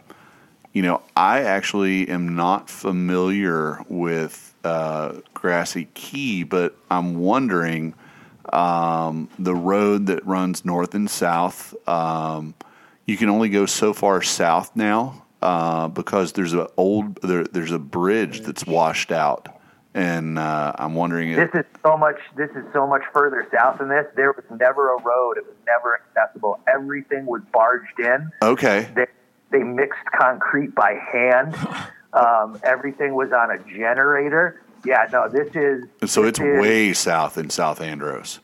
you 0.73 0.81
know, 0.81 1.01
I 1.15 1.41
actually 1.41 2.07
am 2.09 2.35
not 2.35 2.69
familiar 2.69 3.79
with 3.89 4.53
uh, 4.63 5.15
Grassy 5.33 5.85
Key, 5.93 6.43
but 6.43 6.75
I'm 6.89 7.19
wondering 7.19 7.93
um, 8.53 9.29
the 9.37 9.55
road 9.55 10.07
that 10.07 10.25
runs 10.25 10.63
north 10.63 10.95
and 10.95 11.09
south. 11.09 11.75
Um, 11.87 12.53
you 13.05 13.17
can 13.17 13.29
only 13.29 13.49
go 13.49 13.65
so 13.65 13.93
far 13.93 14.21
south 14.21 14.75
now 14.75 15.25
uh, 15.41 15.87
because 15.89 16.33
there's 16.33 16.53
a 16.53 16.69
old 16.77 17.15
there, 17.21 17.43
there's 17.43 17.71
a 17.71 17.79
bridge 17.79 18.41
that's 18.41 18.65
washed 18.65 19.11
out, 19.11 19.49
and 19.93 20.39
uh, 20.39 20.73
I'm 20.77 20.95
wondering 20.95 21.31
if 21.31 21.51
this 21.51 21.65
is 21.65 21.65
so 21.83 21.97
much. 21.97 22.19
This 22.37 22.49
is 22.51 22.63
so 22.71 22.87
much 22.87 23.01
further 23.11 23.47
south 23.53 23.79
than 23.79 23.89
this. 23.89 24.05
There 24.15 24.31
was 24.31 24.45
never 24.57 24.93
a 24.93 25.01
road. 25.01 25.37
It 25.37 25.45
was 25.45 25.55
never 25.65 25.99
accessible. 25.99 26.59
Everything 26.73 27.25
was 27.25 27.41
barged 27.51 27.99
in. 27.99 28.31
Okay. 28.41 28.89
They, 28.95 29.07
they 29.51 29.63
mixed 29.63 30.05
concrete 30.17 30.73
by 30.75 30.93
hand. 31.11 31.55
Um, 32.13 32.59
everything 32.63 33.13
was 33.13 33.31
on 33.31 33.51
a 33.51 33.57
generator. 33.59 34.61
Yeah, 34.83 35.07
no, 35.13 35.29
this 35.29 35.47
is. 35.55 35.85
So 36.11 36.23
this 36.23 36.31
it's 36.31 36.39
is, 36.39 36.59
way 36.59 36.91
south 36.91 37.37
in 37.37 37.49
South 37.49 37.79
Andros. 37.79 38.41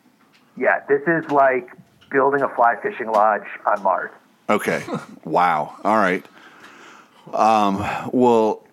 Yeah, 0.55 0.83
this 0.87 1.01
is 1.05 1.29
like 1.29 1.69
building 2.09 2.43
a 2.43 2.49
fly 2.55 2.75
fishing 2.81 3.11
lodge 3.11 3.43
on 3.65 3.83
Mars. 3.83 4.11
Okay. 4.49 4.83
wow. 5.25 5.75
All 5.83 5.97
right. 5.97 6.25
Um, 7.33 7.85
well, 8.13 8.63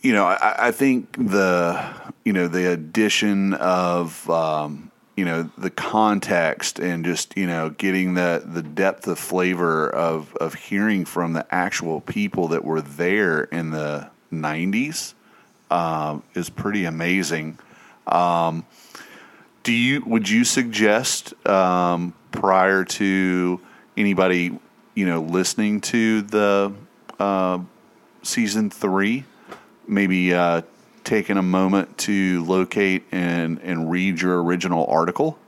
you 0.00 0.12
know, 0.12 0.24
I, 0.24 0.68
I, 0.68 0.70
think 0.70 1.12
the 1.18 1.84
you 2.24 2.32
know 2.32 2.48
the 2.48 2.72
addition 2.72 3.52
of 3.54 4.28
um, 4.30 4.87
you 5.18 5.24
know 5.24 5.50
the 5.58 5.70
context 5.70 6.78
and 6.78 7.04
just 7.04 7.36
you 7.36 7.48
know 7.48 7.70
getting 7.70 8.14
the 8.14 8.40
the 8.46 8.62
depth 8.62 9.08
of 9.08 9.18
flavor 9.18 9.90
of 9.90 10.32
of 10.36 10.54
hearing 10.54 11.04
from 11.04 11.32
the 11.32 11.44
actual 11.52 12.00
people 12.00 12.46
that 12.46 12.64
were 12.64 12.80
there 12.80 13.42
in 13.42 13.70
the 13.70 14.08
90s 14.32 15.14
um, 15.72 16.22
is 16.34 16.48
pretty 16.48 16.84
amazing. 16.84 17.58
Um, 18.06 18.64
do 19.64 19.72
you 19.72 20.04
would 20.04 20.28
you 20.28 20.44
suggest 20.44 21.34
um, 21.48 22.14
prior 22.30 22.84
to 22.84 23.60
anybody 23.96 24.56
you 24.94 25.04
know 25.04 25.20
listening 25.20 25.80
to 25.80 26.22
the 26.22 26.72
uh, 27.18 27.58
season 28.22 28.70
three, 28.70 29.24
maybe 29.88 30.32
uh, 30.32 30.62
taking 31.08 31.38
a 31.38 31.42
moment 31.42 31.96
to 31.96 32.44
locate 32.44 33.02
and 33.10 33.58
and 33.62 33.90
read 33.90 34.20
your 34.20 34.42
original 34.42 34.86
article? 34.86 35.38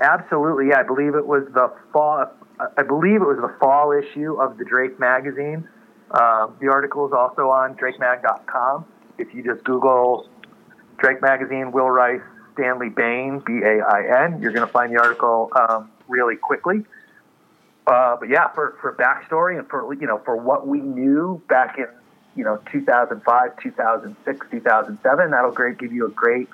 Absolutely, 0.00 0.68
yeah. 0.68 0.80
I 0.80 0.82
believe 0.82 1.14
it 1.14 1.26
was 1.26 1.44
the 1.54 1.72
fall. 1.92 2.26
I 2.76 2.82
believe 2.82 3.22
it 3.22 3.26
was 3.26 3.38
the 3.40 3.54
fall 3.60 3.92
issue 3.92 4.34
of 4.34 4.58
the 4.58 4.64
Drake 4.64 4.98
magazine. 4.98 5.68
Uh, 6.10 6.48
the 6.60 6.68
article 6.68 7.06
is 7.06 7.12
also 7.12 7.50
on 7.50 7.74
drakemag.com. 7.74 8.84
If 9.18 9.32
you 9.32 9.42
just 9.44 9.64
Google 9.64 10.28
Drake 10.98 11.22
Magazine, 11.22 11.72
Will 11.72 11.90
Rice, 11.90 12.20
Stanley 12.54 12.88
Bain, 12.88 13.42
B 13.44 13.60
A 13.64 13.80
I 13.80 14.24
N, 14.24 14.40
you're 14.40 14.52
going 14.52 14.66
to 14.66 14.72
find 14.72 14.92
the 14.92 15.00
article 15.00 15.50
um, 15.56 15.90
really 16.08 16.36
quickly. 16.36 16.84
Uh, 17.86 18.16
but 18.16 18.28
yeah, 18.28 18.48
for, 18.54 18.76
for 18.80 18.94
backstory 18.94 19.58
and 19.58 19.68
for 19.68 19.92
you 19.94 20.06
know 20.06 20.20
for 20.24 20.36
what 20.36 20.66
we 20.66 20.80
knew 20.80 21.40
back 21.48 21.78
in 21.78 21.86
you 22.34 22.44
know 22.44 22.60
2005, 22.72 23.56
2006, 23.60 24.46
2007, 24.50 25.30
that'll 25.30 25.50
great 25.50 25.78
give 25.78 25.92
you 25.92 26.06
a 26.06 26.10
great 26.10 26.48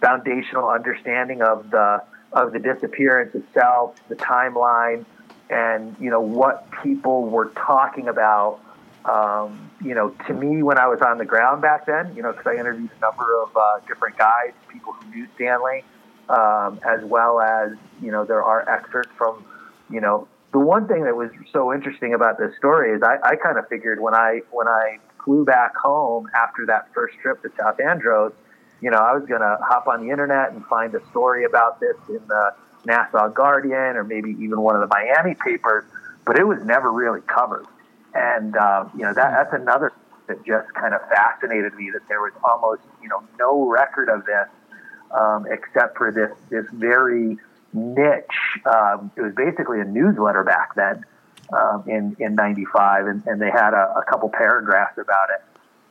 foundational 0.00 0.68
understanding 0.68 1.42
of 1.42 1.70
the 1.70 2.02
of 2.32 2.52
the 2.52 2.58
disappearance 2.58 3.34
itself, 3.34 3.96
the 4.08 4.16
timeline, 4.16 5.04
and 5.50 5.96
you 6.00 6.10
know 6.10 6.20
what 6.20 6.68
people 6.82 7.26
were 7.26 7.50
talking 7.50 8.08
about 8.08 8.60
um, 9.04 9.70
you 9.82 9.94
know, 9.94 10.10
to 10.26 10.32
me, 10.32 10.62
when 10.62 10.78
I 10.78 10.86
was 10.86 11.00
on 11.02 11.18
the 11.18 11.26
ground 11.26 11.60
back 11.60 11.86
then, 11.86 12.14
you 12.16 12.22
know, 12.22 12.32
because 12.32 12.46
I 12.46 12.58
interviewed 12.58 12.90
a 12.96 13.00
number 13.00 13.42
of 13.42 13.54
uh, 13.54 13.80
different 13.86 14.16
guys, 14.16 14.52
people 14.68 14.94
who 14.94 15.10
knew 15.10 15.28
Stanley, 15.34 15.84
um, 16.30 16.80
as 16.88 17.04
well 17.04 17.40
as, 17.40 17.72
you 18.00 18.10
know, 18.10 18.24
there 18.24 18.42
are 18.42 18.66
excerpts 18.66 19.10
from, 19.18 19.44
you 19.90 20.00
know, 20.00 20.26
the 20.52 20.58
one 20.58 20.88
thing 20.88 21.04
that 21.04 21.16
was 21.16 21.30
so 21.52 21.74
interesting 21.74 22.14
about 22.14 22.38
this 22.38 22.56
story 22.56 22.92
is 22.96 23.02
I, 23.02 23.16
I 23.22 23.36
kind 23.36 23.58
of 23.58 23.68
figured 23.68 24.00
when 24.00 24.14
I 24.14 24.40
when 24.52 24.68
I 24.68 24.98
flew 25.24 25.44
back 25.44 25.74
home 25.76 26.28
after 26.34 26.66
that 26.66 26.92
first 26.94 27.16
trip 27.18 27.42
to 27.42 27.50
South 27.56 27.80
Andros, 27.80 28.32
you 28.80 28.90
know, 28.90 28.98
I 28.98 29.14
was 29.14 29.24
going 29.26 29.40
to 29.40 29.58
hop 29.62 29.88
on 29.88 30.04
the 30.04 30.10
internet 30.10 30.52
and 30.52 30.64
find 30.66 30.94
a 30.94 31.04
story 31.10 31.44
about 31.44 31.80
this 31.80 31.96
in 32.08 32.20
the 32.28 32.54
Nassau 32.84 33.28
Guardian 33.28 33.96
or 33.96 34.04
maybe 34.04 34.30
even 34.40 34.60
one 34.60 34.74
of 34.74 34.82
the 34.82 34.88
Miami 34.88 35.34
papers, 35.34 35.84
but 36.26 36.38
it 36.38 36.46
was 36.46 36.62
never 36.64 36.92
really 36.92 37.22
covered. 37.22 37.66
And 38.14 38.56
uh, 38.56 38.88
you 38.94 39.02
know 39.02 39.12
that 39.12 39.30
that's 39.32 39.52
another 39.60 39.92
that 40.28 40.44
just 40.44 40.72
kind 40.74 40.94
of 40.94 41.00
fascinated 41.08 41.74
me 41.74 41.90
that 41.90 42.06
there 42.08 42.20
was 42.20 42.32
almost 42.44 42.82
you 43.02 43.08
know 43.08 43.24
no 43.40 43.68
record 43.68 44.08
of 44.08 44.24
this 44.24 44.48
um, 45.10 45.46
except 45.50 45.96
for 45.96 46.12
this 46.12 46.30
this 46.48 46.64
very 46.72 47.36
niche. 47.72 48.60
Um, 48.66 49.10
it 49.16 49.22
was 49.22 49.34
basically 49.34 49.80
a 49.80 49.84
newsletter 49.84 50.44
back 50.44 50.76
then 50.76 51.04
um, 51.52 51.84
in 51.86 52.16
in 52.18 52.34
'95, 52.34 53.06
and, 53.06 53.22
and 53.26 53.40
they 53.40 53.50
had 53.50 53.74
a, 53.74 53.98
a 53.98 54.04
couple 54.08 54.28
paragraphs 54.28 54.98
about 54.98 55.30
it. 55.30 55.42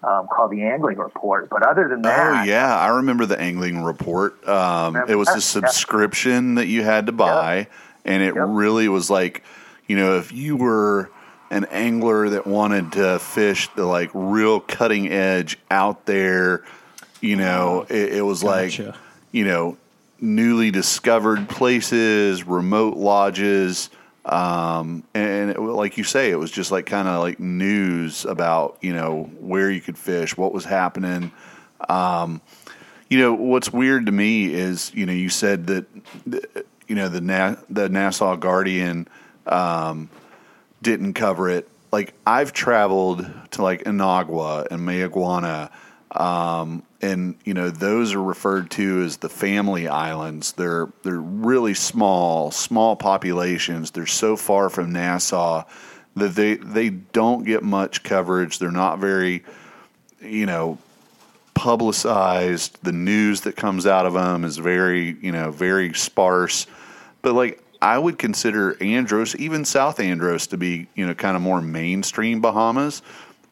Um, 0.05 0.27
called 0.27 0.51
the 0.51 0.61
Angling 0.63 0.97
Report. 0.97 1.47
But 1.49 1.65
other 1.65 1.87
than 1.87 2.01
that, 2.01 2.41
oh 2.41 2.43
yeah, 2.43 2.77
I 2.77 2.89
remember 2.89 3.25
the 3.25 3.39
Angling 3.39 3.83
Report. 3.83 4.45
Um, 4.45 4.97
it 5.07 5.15
was 5.15 5.29
a 5.29 5.39
subscription 5.55 6.55
that 6.55 6.67
you 6.67 6.83
had 6.83 7.05
to 7.05 7.13
buy, 7.13 7.55
yep. 7.55 7.71
and 8.03 8.21
it 8.21 8.35
yep. 8.35 8.43
really 8.49 8.89
was 8.89 9.09
like, 9.09 9.43
you 9.87 9.95
know, 9.95 10.17
if 10.17 10.33
you 10.33 10.57
were 10.57 11.09
an 11.53 11.65
angler 11.65 12.29
that 12.29 12.47
wanted 12.47 12.93
to 12.93 13.19
fish 13.19 13.69
the 13.75 13.85
like 13.85 14.09
real 14.13 14.59
cutting 14.59 15.11
edge 15.11 15.59
out 15.69 16.05
there. 16.05 16.63
You 17.21 17.35
know, 17.35 17.85
it, 17.89 18.15
it 18.15 18.21
was 18.21 18.41
gotcha. 18.41 18.83
like, 18.83 18.95
you 19.31 19.45
know, 19.45 19.77
newly 20.19 20.71
discovered 20.71 21.47
places, 21.47 22.43
remote 22.43 22.97
lodges. 22.97 23.91
Um, 24.25 25.03
and 25.13 25.51
it, 25.51 25.59
like 25.59 25.97
you 25.97 26.03
say, 26.03 26.31
it 26.31 26.39
was 26.39 26.51
just 26.51 26.71
like 26.71 26.85
kind 26.85 27.07
of 27.07 27.19
like 27.21 27.39
news 27.39 28.25
about, 28.25 28.77
you 28.81 28.93
know, 28.93 29.23
where 29.39 29.69
you 29.69 29.81
could 29.81 29.97
fish, 29.97 30.37
what 30.37 30.53
was 30.53 30.65
happening. 30.65 31.31
Um, 31.89 32.41
you 33.09 33.19
know, 33.19 33.33
what's 33.33 33.71
weird 33.71 34.05
to 34.05 34.11
me 34.11 34.53
is, 34.53 34.93
you 34.93 35.05
know, 35.05 35.13
you 35.13 35.29
said 35.29 35.67
that, 35.67 35.85
you 36.87 36.95
know, 36.95 37.09
the, 37.09 37.21
Na- 37.21 37.57
the 37.69 37.89
Nassau 37.89 38.35
Guardian, 38.37 39.07
um, 39.45 40.09
didn't 40.81 41.13
cover 41.13 41.49
it. 41.49 41.67
Like 41.91 42.13
I've 42.25 42.53
traveled 42.53 43.29
to 43.51 43.61
like 43.61 43.83
Inagua 43.83 44.67
and 44.71 44.81
Mayaguana, 44.81 45.69
um, 46.11 46.83
and 47.03 47.35
you 47.43 47.53
know 47.53 47.69
those 47.69 48.13
are 48.13 48.23
referred 48.23 48.71
to 48.71 49.03
as 49.03 49.17
the 49.17 49.29
family 49.29 49.89
islands. 49.89 50.53
They're 50.53 50.87
they're 51.03 51.19
really 51.19 51.73
small, 51.73 52.49
small 52.49 52.95
populations. 52.95 53.91
They're 53.91 54.05
so 54.05 54.37
far 54.37 54.69
from 54.69 54.93
Nassau 54.93 55.65
that 56.15 56.33
they 56.35 56.55
they 56.55 56.89
don't 56.89 57.43
get 57.43 57.61
much 57.61 58.03
coverage. 58.03 58.57
They're 58.57 58.71
not 58.71 58.99
very, 58.99 59.43
you 60.21 60.45
know, 60.45 60.77
publicized. 61.53 62.79
The 62.83 62.93
news 62.93 63.41
that 63.41 63.57
comes 63.57 63.85
out 63.85 64.05
of 64.05 64.13
them 64.13 64.45
is 64.45 64.57
very, 64.57 65.17
you 65.21 65.33
know, 65.33 65.51
very 65.51 65.93
sparse. 65.93 66.67
But 67.21 67.33
like 67.33 67.61
I 67.81 67.97
would 67.97 68.17
consider 68.17 68.81
Andros, 68.81 69.35
even 69.35 69.65
South 69.65 69.99
Andros, 69.99 70.47
to 70.47 70.57
be, 70.57 70.87
you 70.95 71.05
know, 71.05 71.13
kind 71.13 71.35
of 71.35 71.41
more 71.41 71.61
mainstream 71.61 72.39
Bahamas. 72.39 73.01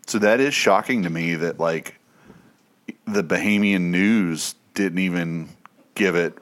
So 0.07 0.19
that 0.19 0.39
is 0.39 0.53
shocking 0.53 1.03
to 1.03 1.09
me 1.09 1.35
that 1.35 1.59
like 1.59 1.97
the 3.05 3.23
Bahamian 3.23 3.89
news 3.91 4.55
didn't 4.73 4.99
even 4.99 5.49
give 5.95 6.15
it 6.15 6.37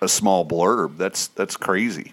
a 0.00 0.08
small 0.08 0.46
blurb. 0.46 0.96
That's 0.96 1.28
that's 1.28 1.56
crazy. 1.56 2.12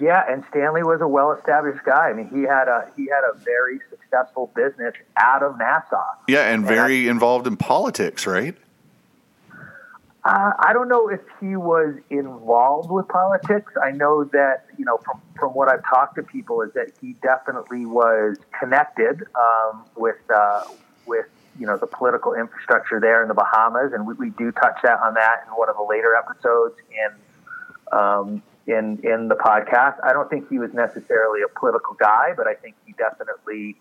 Yeah, 0.00 0.24
and 0.28 0.42
Stanley 0.50 0.82
was 0.82 1.00
a 1.00 1.06
well-established 1.06 1.84
guy. 1.84 2.08
I 2.08 2.12
mean, 2.14 2.28
he 2.28 2.42
had 2.42 2.66
a 2.66 2.90
he 2.96 3.06
had 3.06 3.22
a 3.22 3.38
very 3.38 3.78
successful 3.90 4.50
business 4.54 4.94
out 5.16 5.42
of 5.42 5.56
Nassau. 5.56 6.04
Yeah, 6.26 6.52
and 6.52 6.64
very 6.64 7.08
involved 7.08 7.46
in 7.46 7.56
politics, 7.56 8.26
right? 8.26 8.56
Uh, 10.24 10.52
I 10.58 10.72
don't 10.72 10.88
know 10.88 11.08
if 11.08 11.20
he 11.38 11.54
was 11.54 11.94
involved 12.08 12.90
with 12.90 13.06
politics. 13.08 13.72
I 13.82 13.90
know 13.90 14.24
that 14.24 14.66
you 14.78 14.84
know 14.84 14.98
from 15.04 15.20
from 15.38 15.50
what 15.52 15.68
I've 15.68 15.84
talked 15.84 16.16
to 16.16 16.22
people 16.22 16.62
is 16.62 16.72
that 16.72 16.92
he 17.00 17.12
definitely 17.22 17.86
was 17.86 18.38
connected 18.58 19.22
um, 19.34 19.84
with 19.96 20.18
uh, 20.34 20.64
with 21.06 21.26
you 21.58 21.66
know 21.66 21.76
the 21.76 21.86
political 21.86 22.34
infrastructure 22.34 23.00
there 23.00 23.22
in 23.22 23.28
the 23.28 23.34
Bahamas, 23.34 23.92
and 23.92 24.06
we, 24.06 24.14
we 24.14 24.30
do 24.30 24.50
touch 24.52 24.76
that 24.82 25.00
on 25.00 25.14
that 25.14 25.44
in 25.46 25.52
one 25.52 25.68
of 25.68 25.76
the 25.76 25.82
later 25.88 26.14
episodes 26.14 26.76
in 26.90 27.98
um, 27.98 28.42
in 28.66 28.98
in 29.04 29.28
the 29.28 29.36
podcast. 29.36 29.96
I 30.04 30.12
don't 30.12 30.28
think 30.30 30.48
he 30.48 30.58
was 30.58 30.72
necessarily 30.72 31.40
a 31.42 31.58
political 31.58 31.94
guy, 31.94 32.32
but 32.36 32.46
I 32.46 32.54
think 32.54 32.74
he 32.86 32.92
definitely 32.94 33.76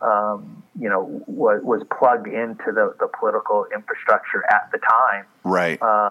um, 0.00 0.62
you 0.78 0.88
know 0.88 1.22
was, 1.26 1.60
was 1.62 1.82
plugged 1.98 2.26
into 2.28 2.72
the, 2.72 2.94
the 2.98 3.08
political 3.18 3.66
infrastructure 3.74 4.44
at 4.50 4.70
the 4.72 4.78
time, 4.78 5.24
Right. 5.44 5.80
uh, 5.82 6.10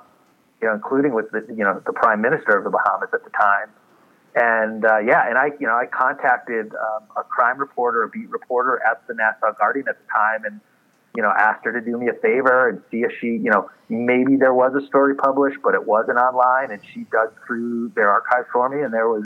you 0.61 0.67
know, 0.67 0.73
including 0.73 1.13
with 1.13 1.31
the 1.31 1.45
you 1.49 1.63
know 1.63 1.81
the 1.85 1.93
prime 1.93 2.21
minister 2.21 2.57
of 2.57 2.63
the 2.63 2.69
Bahamas 2.69 3.09
at 3.13 3.23
the 3.23 3.31
time. 3.31 3.69
And 4.35 4.85
uh, 4.85 4.99
yeah, 4.99 5.27
and 5.27 5.35
I 5.37 5.47
you 5.59 5.65
know 5.65 5.75
I 5.75 5.87
contacted 5.87 6.73
um, 6.75 7.03
a 7.15 7.23
crime 7.23 7.57
reporter, 7.57 8.03
a 8.03 8.09
beat 8.09 8.29
reporter 8.29 8.79
at 8.87 9.07
the 9.07 9.15
Nassau 9.15 9.51
Guardian 9.57 9.87
at 9.87 9.97
the 9.97 10.13
time, 10.13 10.43
and 10.45 10.59
you 11.17 11.23
know 11.23 11.33
asked 11.37 11.65
her 11.65 11.73
to 11.73 11.81
do 11.81 11.97
me 11.97 12.07
a 12.07 12.13
favor 12.13 12.69
and 12.69 12.81
see 12.91 13.01
if 13.01 13.11
she 13.19 13.27
you 13.27 13.49
know 13.49 13.69
maybe 13.89 14.35
there 14.35 14.53
was 14.53 14.73
a 14.75 14.85
story 14.85 15.15
published, 15.15 15.57
but 15.63 15.73
it 15.73 15.85
wasn't 15.85 16.17
online, 16.17 16.71
and 16.71 16.79
she 16.93 17.05
dug 17.11 17.33
through 17.45 17.89
their 17.89 18.09
archives 18.09 18.47
for 18.53 18.69
me, 18.69 18.83
and 18.83 18.93
there 18.93 19.09
was 19.09 19.25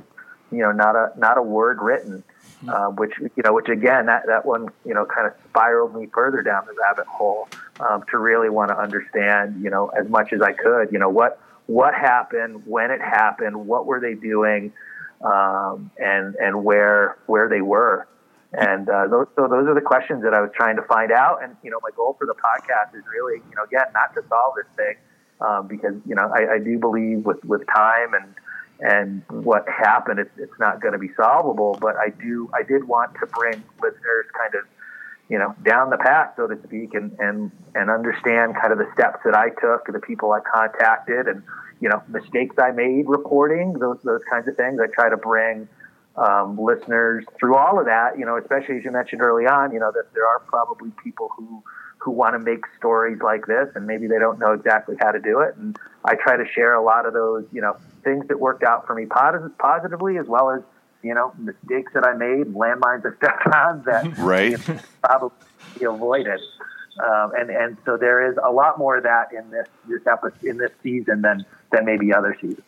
you 0.52 0.60
know 0.60 0.72
not 0.72 0.96
a 0.96 1.12
not 1.18 1.38
a 1.38 1.44
word 1.44 1.80
written. 1.82 2.24
Uh, 2.68 2.90
which 2.90 3.14
you 3.20 3.44
know, 3.44 3.54
which 3.54 3.70
again, 3.70 4.06
that 4.06 4.28
that 4.28 4.46
one 4.46 4.70
you 4.86 4.94
know 4.94 5.04
kind 5.04 5.26
of 5.26 5.34
spiraled 5.50 5.96
me 5.96 6.08
further 6.14 6.44
down 6.44 6.64
the 6.68 6.74
rabbit 6.80 7.08
hole 7.08 7.48
um, 7.80 8.04
to 8.10 8.20
really 8.20 8.50
want 8.50 8.70
to 8.70 8.78
understand 8.78 9.64
you 9.64 9.70
know 9.70 9.88
as 9.90 10.08
much 10.10 10.32
as 10.32 10.42
I 10.42 10.54
could. 10.54 10.92
You 10.92 11.00
know 11.00 11.10
what 11.10 11.42
what 11.66 11.96
happened, 11.96 12.68
when 12.68 12.92
it 12.92 13.02
happened, 13.02 13.66
what 13.66 13.88
were 13.88 14.00
they 14.00 14.14
doing, 14.14 14.74
um, 15.24 15.90
and 15.98 16.36
and 16.36 16.64
where 16.64 17.18
where 17.26 17.50
they 17.50 17.62
were. 17.62 18.08
And 18.54 18.90
uh, 18.90 19.08
those, 19.08 19.28
so 19.36 19.48
those 19.48 19.68
are 19.68 19.74
the 19.74 19.82
questions 19.82 20.24
that 20.24 20.34
I 20.34 20.42
was 20.42 20.52
trying 20.54 20.76
to 20.76 20.82
find 20.84 21.12
out. 21.12 21.42
And 21.42 21.56
you 21.64 21.72
know, 21.72 21.80
my 21.82 21.92
goal 21.96 22.16
for 22.20 22.28
the 22.28 22.36
podcast 22.36 22.96
is 22.98 23.04
really, 23.08 23.42
you 23.50 23.56
know, 23.56 23.64
again, 23.64 23.88
not 23.94 24.14
to 24.16 24.28
solve 24.28 24.56
this 24.56 24.68
thing, 24.76 24.96
um, 25.40 25.68
because 25.68 25.96
you 26.06 26.16
know, 26.16 26.30
I, 26.36 26.56
I 26.56 26.60
do 26.60 26.78
believe 26.78 27.26
with 27.26 27.44
with 27.46 27.66
time 27.68 28.14
and 28.14 28.36
and 28.82 29.22
what 29.30 29.68
happened, 29.70 30.20
it's, 30.20 30.32
it's 30.38 30.60
not 30.60 30.82
going 30.82 30.94
to 30.94 31.00
be 31.00 31.12
solvable. 31.16 31.78
But 31.80 31.96
I 31.98 32.10
do, 32.10 32.50
I 32.54 32.64
did 32.64 32.88
want 32.88 33.14
to 33.20 33.28
bring 33.28 33.64
listeners 33.80 34.26
kind 34.36 34.56
of, 34.56 34.66
you 35.30 35.38
know, 35.38 35.56
down 35.64 35.92
the 35.92 35.98
path, 35.98 36.34
so 36.36 36.48
to 36.48 36.62
speak, 36.64 36.94
and 36.94 37.16
and 37.20 37.52
and 37.74 37.90
understand 37.90 38.56
kind 38.60 38.74
of 38.74 38.80
the 38.80 38.92
steps 38.94 39.20
that 39.24 39.36
I 39.36 39.50
took, 39.50 39.88
and 39.88 39.96
the 39.96 40.02
people 40.02 40.34
I 40.34 40.40
contacted, 40.42 41.28
and 41.28 41.44
you 41.80 41.88
know, 41.88 42.04
mistakes 42.10 42.56
I 42.60 42.72
made 42.72 43.08
reporting 43.08 43.74
those 43.74 44.00
those 44.04 44.24
kinds 44.30 44.48
of 44.50 44.58
things. 44.58 44.80
I 44.82 44.88
try 44.88 45.10
to 45.10 45.16
bring 45.16 45.70
um, 46.16 46.58
listeners 46.60 47.26
through 47.40 47.56
all 47.56 47.80
of 47.80 47.86
that. 47.86 48.18
You 48.18 48.26
know, 48.26 48.38
especially 48.38 48.78
as 48.78 48.86
you 48.86 48.92
mentioned 48.92 49.22
early 49.22 49.46
on, 49.46 49.72
you 49.74 49.80
know, 49.80 49.92
that 49.92 50.14
there 50.14 50.26
are 50.28 50.40
probably 50.40 50.92
people 51.04 51.30
who 51.36 51.64
who 51.98 52.12
want 52.12 52.34
to 52.34 52.40
make 52.40 52.64
stories 52.78 53.20
like 53.22 53.46
this, 53.46 53.70
and 53.76 53.86
maybe 53.86 54.08
they 54.08 54.18
don't 54.18 54.40
know 54.40 54.54
exactly 54.54 54.96
how 55.00 55.12
to 55.12 55.20
do 55.20 55.40
it. 55.40 55.56
And 55.56 55.78
I 56.04 56.16
try 56.16 56.36
to 56.36 56.46
share 56.48 56.74
a 56.74 56.84
lot 56.84 57.06
of 57.06 57.14
those, 57.14 57.46
you 57.52 57.62
know, 57.62 57.78
things 58.04 58.28
that 58.28 58.40
worked 58.40 58.64
out 58.64 58.88
for 58.88 58.96
me 58.96 59.06
posit- 59.06 59.58
positively, 59.60 60.18
as 60.18 60.26
well 60.28 60.50
as 60.50 60.62
you 61.04 61.14
know 61.14 61.34
mistakes 61.38 61.94
that 61.94 62.06
I 62.06 62.14
made, 62.14 62.54
landmines 62.54 63.06
I 63.06 63.16
stepped 63.18 63.48
on 63.48 63.84
that 63.86 64.18
Right. 64.18 64.58
probably 65.04 65.38
be 65.80 65.86
avoided. 65.86 66.40
Um, 67.00 67.32
and 67.38 67.50
and 67.50 67.78
so 67.86 67.98
there 67.98 68.30
is 68.30 68.38
a 68.44 68.52
lot 68.52 68.78
more 68.78 68.98
of 68.98 69.04
that 69.04 69.32
in 69.32 69.50
this 69.50 69.68
this 69.88 70.06
episode 70.06 70.44
in 70.44 70.58
this 70.58 70.72
season 70.84 71.22
than 71.22 71.46
than 71.72 71.86
maybe 71.86 72.14
other 72.14 72.36
seasons. 72.42 72.62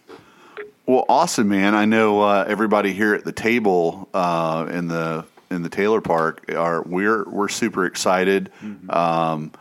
Well, 0.85 1.05
awesome, 1.07 1.47
man. 1.47 1.75
I 1.75 1.85
know 1.85 2.21
uh, 2.21 2.45
everybody 2.47 2.93
here 2.93 3.13
at 3.13 3.23
the 3.23 3.31
table 3.31 4.09
uh, 4.13 4.67
in 4.69 4.87
the 4.89 5.25
in 5.49 5.63
the 5.63 5.69
Taylor 5.69 6.01
Park 6.01 6.51
are 6.53 6.81
we're 6.81 7.23
we're 7.29 7.47
super 7.47 7.85
excited. 7.85 8.51
Um, 8.89 9.51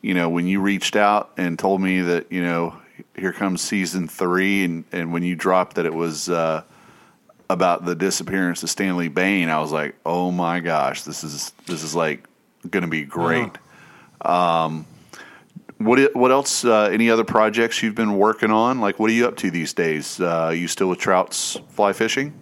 you 0.00 0.14
know, 0.14 0.30
when 0.30 0.46
you 0.46 0.60
reached 0.60 0.96
out 0.96 1.32
and 1.36 1.58
told 1.58 1.82
me 1.82 2.00
that 2.00 2.32
you 2.32 2.42
know 2.42 2.80
here 3.16 3.32
comes 3.32 3.60
season 3.60 4.08
three, 4.08 4.64
and 4.64 4.84
and 4.92 5.12
when 5.12 5.22
you 5.22 5.36
dropped 5.36 5.76
that 5.76 5.84
it 5.84 5.92
was 5.92 6.30
uh, 6.30 6.62
about 7.50 7.84
the 7.84 7.94
disappearance 7.94 8.62
of 8.62 8.70
Stanley 8.70 9.08
Bain, 9.08 9.50
I 9.50 9.60
was 9.60 9.72
like, 9.72 9.94
oh 10.06 10.30
my 10.30 10.60
gosh, 10.60 11.02
this 11.02 11.22
is 11.22 11.52
this 11.66 11.82
is 11.82 11.94
like 11.94 12.26
going 12.68 12.82
to 12.82 12.88
be 12.88 13.04
great. 13.04 13.50
Um, 14.22 14.86
what 15.84 16.14
what 16.14 16.30
else? 16.30 16.64
Uh, 16.64 16.88
any 16.92 17.10
other 17.10 17.24
projects 17.24 17.82
you've 17.82 17.94
been 17.94 18.16
working 18.16 18.50
on? 18.50 18.80
Like, 18.80 18.98
what 18.98 19.10
are 19.10 19.14
you 19.14 19.26
up 19.26 19.36
to 19.38 19.50
these 19.50 19.72
days? 19.72 20.20
Uh, 20.20 20.52
you 20.54 20.68
still 20.68 20.88
with 20.88 20.98
Trout's 20.98 21.58
fly 21.68 21.92
fishing? 21.92 22.38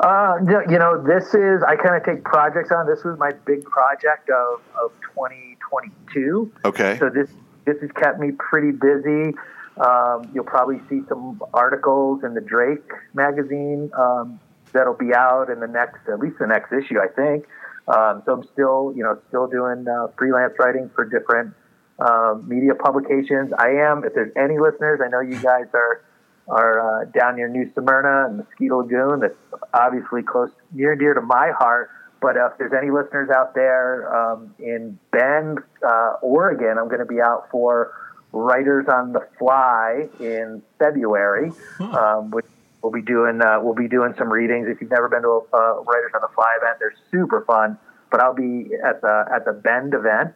Uh, 0.00 0.36
you 0.68 0.78
know, 0.78 1.02
this 1.02 1.34
is 1.34 1.62
I 1.62 1.76
kind 1.76 1.96
of 1.96 2.04
take 2.04 2.24
projects 2.24 2.70
on. 2.70 2.86
This 2.86 3.04
was 3.04 3.18
my 3.18 3.32
big 3.44 3.64
project 3.64 4.30
of 4.30 4.60
of 4.82 4.92
2022. 5.14 6.52
Okay. 6.64 6.96
So 6.98 7.08
this 7.08 7.30
this 7.64 7.80
has 7.80 7.90
kept 7.92 8.18
me 8.18 8.32
pretty 8.32 8.72
busy. 8.72 9.34
Um, 9.78 10.30
you'll 10.32 10.44
probably 10.44 10.80
see 10.88 11.02
some 11.08 11.40
articles 11.52 12.24
in 12.24 12.34
the 12.34 12.40
Drake 12.40 12.90
magazine 13.12 13.90
um, 13.98 14.40
that'll 14.72 14.94
be 14.94 15.14
out 15.14 15.50
in 15.50 15.60
the 15.60 15.66
next, 15.66 16.08
at 16.08 16.18
least 16.18 16.38
the 16.38 16.46
next 16.46 16.72
issue, 16.72 16.98
I 16.98 17.08
think. 17.08 17.46
Um, 17.88 18.22
so 18.24 18.32
I'm 18.32 18.44
still, 18.52 18.94
you 18.96 19.02
know, 19.02 19.18
still 19.28 19.46
doing 19.46 19.86
uh, 19.86 20.08
freelance 20.16 20.54
writing 20.58 20.90
for 20.94 21.04
different 21.04 21.54
uh, 21.98 22.34
media 22.44 22.74
publications. 22.74 23.52
I 23.58 23.70
am. 23.70 24.04
If 24.04 24.14
there's 24.14 24.32
any 24.36 24.58
listeners, 24.58 25.00
I 25.04 25.08
know 25.08 25.20
you 25.20 25.38
guys 25.40 25.66
are 25.74 26.02
are 26.48 27.02
uh, 27.02 27.04
down 27.06 27.36
near 27.36 27.48
New 27.48 27.70
Smyrna 27.74 28.26
and 28.28 28.36
Mosquito 28.38 28.78
Lagoon. 28.78 29.20
That's 29.20 29.36
obviously 29.74 30.22
close, 30.22 30.50
near 30.72 30.92
and 30.92 31.00
dear 31.00 31.14
to 31.14 31.20
my 31.20 31.52
heart. 31.58 31.90
But 32.20 32.36
if 32.36 32.56
there's 32.58 32.72
any 32.72 32.90
listeners 32.90 33.30
out 33.30 33.54
there 33.54 34.14
um, 34.14 34.54
in 34.58 34.98
Bend, 35.10 35.58
uh, 35.86 36.14
Oregon, 36.22 36.78
I'm 36.78 36.88
going 36.88 37.00
to 37.00 37.06
be 37.06 37.20
out 37.20 37.48
for 37.50 37.92
Writers 38.32 38.86
on 38.88 39.12
the 39.12 39.26
Fly 39.38 40.08
in 40.20 40.62
February, 40.78 41.52
um, 41.80 42.30
which 42.30 42.46
we'll 42.82 42.92
be 42.92 43.02
doing. 43.02 43.40
Uh, 43.42 43.58
we'll 43.60 43.74
be 43.74 43.88
doing 43.88 44.14
some 44.16 44.32
readings. 44.32 44.68
If 44.68 44.80
you've 44.80 44.90
never 44.90 45.08
been 45.08 45.22
to 45.22 45.28
a 45.28 45.56
uh, 45.56 45.82
Writers 45.82 46.12
on 46.14 46.20
the 46.22 46.34
Fly 46.34 46.56
event, 46.60 46.78
they're 46.78 46.94
super 47.10 47.42
fun. 47.46 47.78
But 48.10 48.20
I'll 48.20 48.34
be 48.34 48.70
at 48.84 49.00
the 49.00 49.24
at 49.32 49.44
the 49.44 49.52
Bend 49.52 49.94
event 49.94 50.34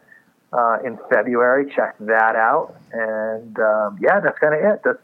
uh, 0.53 0.77
in 0.85 0.97
February. 1.09 1.71
Check 1.73 1.95
that 1.99 2.35
out. 2.35 2.75
And 2.91 3.57
um, 3.59 3.97
yeah, 4.01 4.19
that's 4.19 4.37
kind 4.39 4.53
of 4.53 4.73
it. 4.73 4.81
That's 4.83 4.99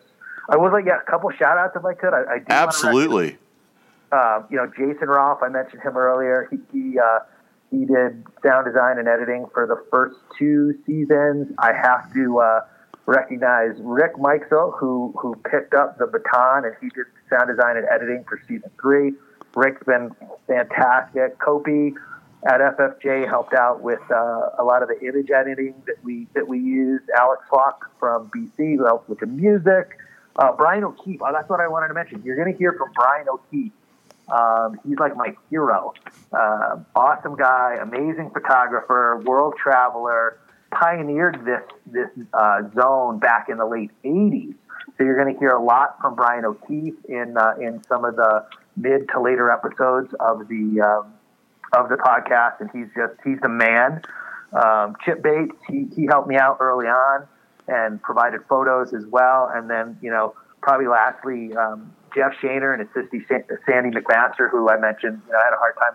I 0.49 0.57
would 0.57 0.71
like 0.71 0.86
yeah, 0.86 0.99
a 1.05 1.12
couple 1.12 1.29
shout 1.31 1.57
outs 1.57 1.75
if 1.75 1.83
I 1.83 1.93
could. 1.93 2.13
I, 2.13 2.36
I 2.36 2.38
do 2.39 2.45
Absolutely. 2.49 3.38
uh, 4.12 4.43
you 4.49 4.57
know, 4.57 4.67
Jason 4.67 5.10
Rolfe, 5.10 5.43
I 5.43 5.49
mentioned 5.49 5.81
him 5.81 5.97
earlier. 5.97 6.47
He 6.49 6.57
he, 6.71 6.99
uh, 6.99 7.19
he 7.69 7.86
did 7.86 8.23
sound 8.43 8.65
design 8.65 8.97
and 8.97 9.07
editing 9.07 9.45
for 9.53 9.67
the 9.67 9.83
first 9.91 10.15
two 10.38 10.73
seasons. 10.86 11.53
I 11.60 11.73
have 11.73 12.13
to 12.13 12.39
uh, 12.39 12.62
recognize 13.05 13.75
Rick 13.79 14.15
Mikesel, 14.15 14.77
who 14.79 15.13
who 15.19 15.36
picked 15.49 15.73
up 15.73 15.97
the 15.97 16.07
baton 16.07 16.65
and 16.65 16.75
he 16.79 16.89
did 16.89 17.07
sound 17.29 17.49
design 17.49 17.75
and 17.75 17.86
editing 17.91 18.23
for 18.27 18.39
season 18.47 18.71
three. 18.79 19.13
Rick's 19.55 19.83
been 19.86 20.12
fantastic. 20.47 21.39
Kopi 21.39 21.93
at 22.45 22.60
FFJ 22.62 23.28
helped 23.28 23.54
out 23.54 23.82
with 23.82 24.00
uh, 24.12 24.50
a 24.60 24.63
lot 24.63 24.84
of 24.84 24.89
the 24.89 25.00
image 25.02 25.32
editing 25.32 25.73
that 25.88 26.04
we 26.04 26.28
that 26.34 26.47
we 26.47 26.60
use. 26.60 27.02
Alex 27.17 27.43
Falk 27.50 27.89
from 28.00 28.30
BC 28.30 28.78
helped 28.86 29.10
with 29.10 29.19
the 29.19 29.26
music. 29.26 29.97
Uh, 30.36 30.52
Brian 30.52 30.84
O'Keefe. 30.84 31.19
Oh, 31.23 31.32
that's 31.34 31.50
what 31.50 31.60
I 31.60 31.67
wanted 31.67 31.88
to 31.88 31.93
mention. 31.95 32.21
You're 32.23 32.36
going 32.36 32.52
to 32.52 32.58
hear 32.58 32.73
from 32.73 32.91
Brian 32.93 33.28
O'Keefe. 33.28 33.71
Um, 34.30 34.80
he's 34.88 35.00
like 35.00 35.15
my 35.15 35.36
hero. 35.50 35.93
Uh, 36.32 36.80
awesome 36.95 37.36
guy, 37.36 37.80
amazing 37.82 38.30
photographer, 38.32 39.21
world 39.26 39.56
traveler, 39.62 40.38
pioneered 40.71 41.43
this 41.43 41.63
this 41.88 42.10
uh, 42.34 42.62
zone 42.76 43.17
back 43.19 43.50
in 43.50 43.58
the 43.58 43.65
late 43.65 43.91
'80s. 44.06 44.54
So 44.97 45.04
you're 45.04 45.21
going 45.21 45.34
to 45.34 45.39
hear 45.39 45.52
a 45.52 45.63
lot 45.63 46.00
from 46.02 46.15
Brian 46.15 46.45
O'Keefe 46.45 47.04
in 47.10 47.36
uh, 47.36 47.56
in 47.60 47.84
some 47.86 48.06
of 48.06 48.15
the 48.15 48.45
mid 48.76 49.10
to 49.10 49.21
later 49.21 49.50
episodes 49.50 50.13
of 50.19 50.47
the 50.47 50.82
um, 50.82 51.13
of 51.73 51.89
the 51.89 51.95
podcast, 51.95 52.60
and 52.60 52.69
he's 52.71 52.88
just 52.95 53.13
he's 53.23 53.39
the 53.41 53.49
man. 53.49 54.01
Um, 54.53 54.95
Chip 55.03 55.21
Bates, 55.21 55.56
he 55.67 55.88
he 55.95 56.06
helped 56.06 56.27
me 56.27 56.38
out 56.38 56.58
early 56.60 56.88
on 56.88 57.27
and 57.67 58.01
provided 58.01 58.41
photos 58.47 58.93
as 58.93 59.06
well, 59.06 59.51
and 59.53 59.69
then 59.69 59.97
you 60.01 60.10
know 60.10 60.36
probably 60.62 60.88
lastly 60.88 61.56
um, 61.56 61.93
Jeff 62.15 62.34
Shaner 62.41 62.73
and 62.73 62.82
his 62.82 62.89
sister 62.93 63.62
Sandy 63.65 63.91
McMaster, 63.91 64.49
who 64.49 64.69
I 64.69 64.77
mentioned, 64.77 65.21
you 65.27 65.34
know, 65.34 65.39
I 65.39 65.43
had 65.43 65.53
a 65.53 65.58
hard 65.58 65.75
time 65.75 65.93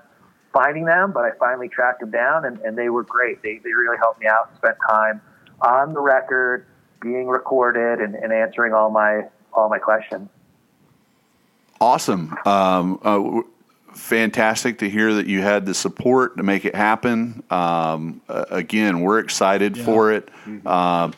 finding 0.53 0.85
them, 0.85 1.13
but 1.13 1.25
I 1.25 1.31
finally 1.39 1.69
tracked 1.69 2.01
them 2.01 2.11
down, 2.11 2.45
and, 2.45 2.59
and 2.61 2.77
they 2.77 2.89
were 2.89 3.03
great. 3.03 3.43
They 3.43 3.59
they 3.59 3.73
really 3.73 3.97
helped 3.99 4.21
me 4.21 4.27
out, 4.27 4.55
spent 4.57 4.77
time 4.89 5.21
on 5.61 5.95
the 5.95 6.01
record, 6.01 6.67
being 7.01 7.29
recorded, 7.29 8.01
and, 8.01 8.15
and 8.15 8.33
answering 8.33 8.73
all 8.73 8.91
my 8.91 9.23
all 9.53 9.69
my 9.69 9.79
questions. 9.79 10.29
Awesome. 11.81 12.37
Um, 12.47 13.01
uh, 13.03 13.43
fantastic 13.95 14.79
to 14.79 14.91
hear 14.91 15.15
that 15.15 15.27
you 15.27 15.43
had 15.43 15.67
the 15.67 15.75
support 15.75 16.37
to 16.37 16.43
make 16.43 16.65
it 16.65 16.75
happen. 16.75 17.43
Um, 17.51 18.21
again, 18.29 19.01
we're 19.01 19.19
excited 19.19 19.77
yeah. 19.77 19.85
for 19.85 20.13
it. 20.13 20.29
Mm-hmm. 20.47 20.67
Uh, 20.67 21.11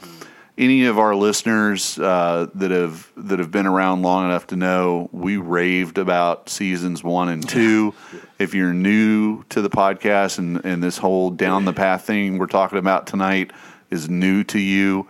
any 0.56 0.84
of 0.84 0.98
our 0.98 1.16
listeners 1.16 1.98
uh, 1.98 2.46
that 2.54 2.70
have 2.70 3.10
that 3.16 3.38
have 3.38 3.50
been 3.50 3.66
around 3.66 4.02
long 4.02 4.24
enough 4.26 4.46
to 4.48 4.56
know 4.56 5.08
we 5.12 5.36
raved 5.36 5.98
about 5.98 6.48
seasons 6.48 7.02
one 7.02 7.28
and 7.28 7.48
two. 7.48 7.92
if 8.38 8.54
you're 8.54 8.72
new 8.72 9.42
to 9.48 9.60
the 9.60 9.70
podcast 9.70 10.38
and, 10.38 10.64
and 10.64 10.82
this 10.82 10.98
whole 10.98 11.30
down 11.30 11.64
the 11.64 11.72
path 11.72 12.04
thing 12.04 12.38
we're 12.38 12.46
talking 12.46 12.78
about 12.78 13.06
tonight 13.06 13.52
is 13.90 14.08
new 14.08 14.44
to 14.44 14.58
you, 14.60 15.08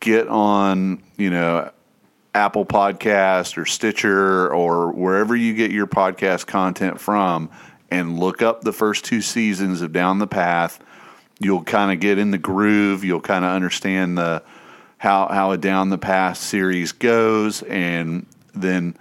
get 0.00 0.28
on 0.28 1.02
you 1.16 1.30
know 1.30 1.70
Apple 2.38 2.64
Podcast 2.64 3.58
or 3.58 3.66
Stitcher 3.66 4.52
or 4.54 4.92
wherever 4.92 5.34
you 5.34 5.54
get 5.54 5.72
your 5.72 5.88
podcast 5.88 6.46
content 6.46 7.00
from, 7.00 7.50
and 7.90 8.16
look 8.18 8.42
up 8.42 8.60
the 8.62 8.72
first 8.72 9.04
two 9.04 9.20
seasons 9.20 9.82
of 9.82 9.92
Down 9.92 10.20
the 10.20 10.26
Path. 10.28 10.78
You'll 11.40 11.64
kind 11.64 11.90
of 11.92 11.98
get 11.98 12.16
in 12.18 12.30
the 12.30 12.38
groove. 12.38 13.02
You'll 13.02 13.20
kind 13.20 13.44
of 13.44 13.50
understand 13.50 14.16
the 14.16 14.42
how 14.98 15.26
how 15.28 15.50
a 15.52 15.58
down 15.58 15.90
the 15.90 15.98
path 15.98 16.36
series 16.38 16.92
goes, 16.92 17.62
and 17.62 18.24
then 18.54 18.96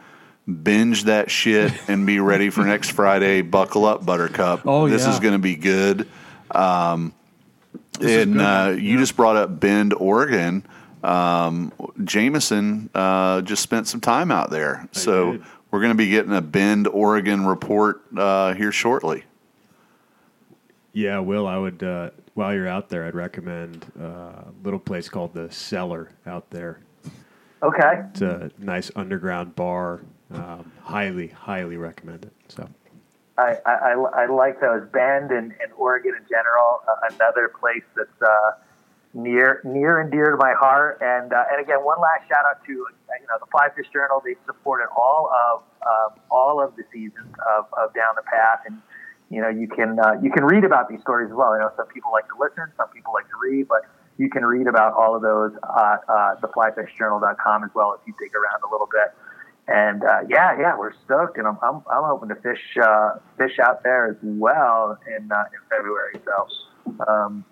binge 0.63 1.03
that 1.03 1.29
shit 1.29 1.73
and 1.87 2.07
be 2.07 2.19
ready 2.19 2.49
for 2.49 2.63
next 2.65 2.91
Friday. 2.91 3.41
Buckle 3.43 3.85
up, 3.85 4.03
Buttercup. 4.03 4.61
Oh, 4.65 4.89
this 4.89 5.03
yeah. 5.03 5.13
is 5.13 5.19
going 5.19 5.33
to 5.33 5.39
be 5.39 5.55
good. 5.55 6.07
Um, 6.49 7.13
and 8.01 8.41
uh, 8.41 8.73
you 8.75 8.93
Yeah. 8.93 8.97
just 8.97 9.15
brought 9.15 9.35
up 9.35 9.59
Bend, 9.59 9.93
Oregon. 9.93 10.63
Um, 11.03 11.71
Jameson 12.03 12.89
uh, 12.95 13.41
just 13.41 13.61
spent 13.61 13.87
some 13.87 14.01
time 14.01 14.31
out 14.31 14.49
there, 14.49 14.87
so 14.91 15.33
did. 15.33 15.43
we're 15.71 15.79
going 15.79 15.91
to 15.91 15.97
be 15.97 16.09
getting 16.09 16.33
a 16.33 16.41
Bend, 16.41 16.87
Oregon 16.87 17.45
report 17.45 18.01
uh, 18.17 18.53
here 18.53 18.71
shortly. 18.71 19.23
Yeah, 20.93 21.19
Will, 21.19 21.45
I 21.47 21.57
would, 21.57 21.83
uh, 21.83 22.09
while 22.33 22.53
you're 22.53 22.67
out 22.67 22.89
there, 22.89 23.05
I'd 23.05 23.13
recommend 23.15 23.85
uh, 23.99 24.03
a 24.03 24.45
little 24.63 24.79
place 24.79 25.07
called 25.09 25.33
The 25.33 25.51
Cellar 25.51 26.09
out 26.25 26.49
there. 26.49 26.79
Okay. 27.61 28.01
It's 28.11 28.21
a 28.21 28.51
nice 28.57 28.89
underground 28.95 29.55
bar. 29.55 30.01
Um, 30.31 30.71
highly, 30.81 31.27
highly 31.27 31.77
recommend 31.77 32.25
it. 32.25 32.33
So, 32.49 32.67
I, 33.37 33.57
I, 33.65 33.71
I- 33.93 34.23
I 34.23 34.25
like 34.25 34.59
those. 34.59 34.87
Bend 34.91 35.31
and, 35.31 35.53
and 35.61 35.71
Oregon 35.77 36.15
in 36.17 36.25
general, 36.27 36.81
uh, 36.87 37.13
another 37.15 37.49
place 37.49 37.83
that's 37.95 38.21
uh, 38.21 38.51
near 39.17 39.61
near 39.65 39.99
and 39.99 40.11
dear 40.11 40.31
to 40.31 40.37
my 40.37 40.53
heart. 40.53 41.01
And 41.01 41.33
uh, 41.33 41.51
and 41.51 41.59
again, 41.59 41.83
one 41.83 41.99
last 41.99 42.29
shout 42.29 42.45
out 42.45 42.63
to 42.65 42.71
uh, 42.71 43.17
you 43.19 43.27
know 43.27 43.37
the 43.41 43.49
Fly 43.49 43.67
Fish 43.75 43.87
Journal. 43.91 44.21
They've 44.23 44.37
supported 44.45 44.87
all 44.95 45.33
of 45.33 45.63
um, 45.81 46.19
all 46.29 46.61
of 46.61 46.75
the 46.75 46.83
seasons 46.93 47.33
of, 47.57 47.65
of 47.73 47.93
Down 47.93 48.13
the 48.15 48.21
Path, 48.21 48.61
and 48.67 48.77
you 49.29 49.41
know 49.41 49.49
you 49.49 49.67
can 49.67 49.99
uh, 49.99 50.21
you 50.21 50.31
can 50.31 50.45
read 50.45 50.63
about 50.63 50.87
these 50.87 51.01
stories 51.01 51.29
as 51.29 51.35
well. 51.35 51.51
I 51.51 51.59
know 51.59 51.71
some 51.75 51.87
people 51.87 52.11
like 52.13 52.27
to 52.29 52.37
listen, 52.39 52.71
some 52.77 52.89
people 52.89 53.11
like 53.11 53.27
to 53.27 53.37
read, 53.41 53.67
but 53.67 53.81
you 54.17 54.29
can 54.29 54.45
read 54.45 54.67
about 54.67 54.93
all 54.93 55.15
of 55.15 55.21
those 55.21 55.51
at 55.53 55.99
uh, 56.07 56.35
theflyfishjournal.com 56.41 57.63
as 57.63 57.71
well 57.73 57.97
if 57.99 58.07
you 58.07 58.13
dig 58.19 58.33
around 58.35 58.61
a 58.63 58.71
little 58.71 58.89
bit. 58.89 59.13
And 59.67 60.03
uh, 60.03 60.21
yeah, 60.29 60.57
yeah, 60.57 60.77
we're 60.77 60.93
stoked, 61.05 61.37
and 61.37 61.47
I'm 61.47 61.57
I'm, 61.61 61.81
I'm 61.89 62.05
hoping 62.05 62.29
to 62.29 62.35
fish 62.35 62.77
uh, 62.81 63.17
fish 63.37 63.59
out 63.59 63.83
there 63.83 64.07
as 64.07 64.17
well 64.21 64.97
in 65.07 65.31
uh, 65.31 65.43
in 65.51 65.59
February. 65.69 66.21
So 66.23 67.03
um, 67.05 67.43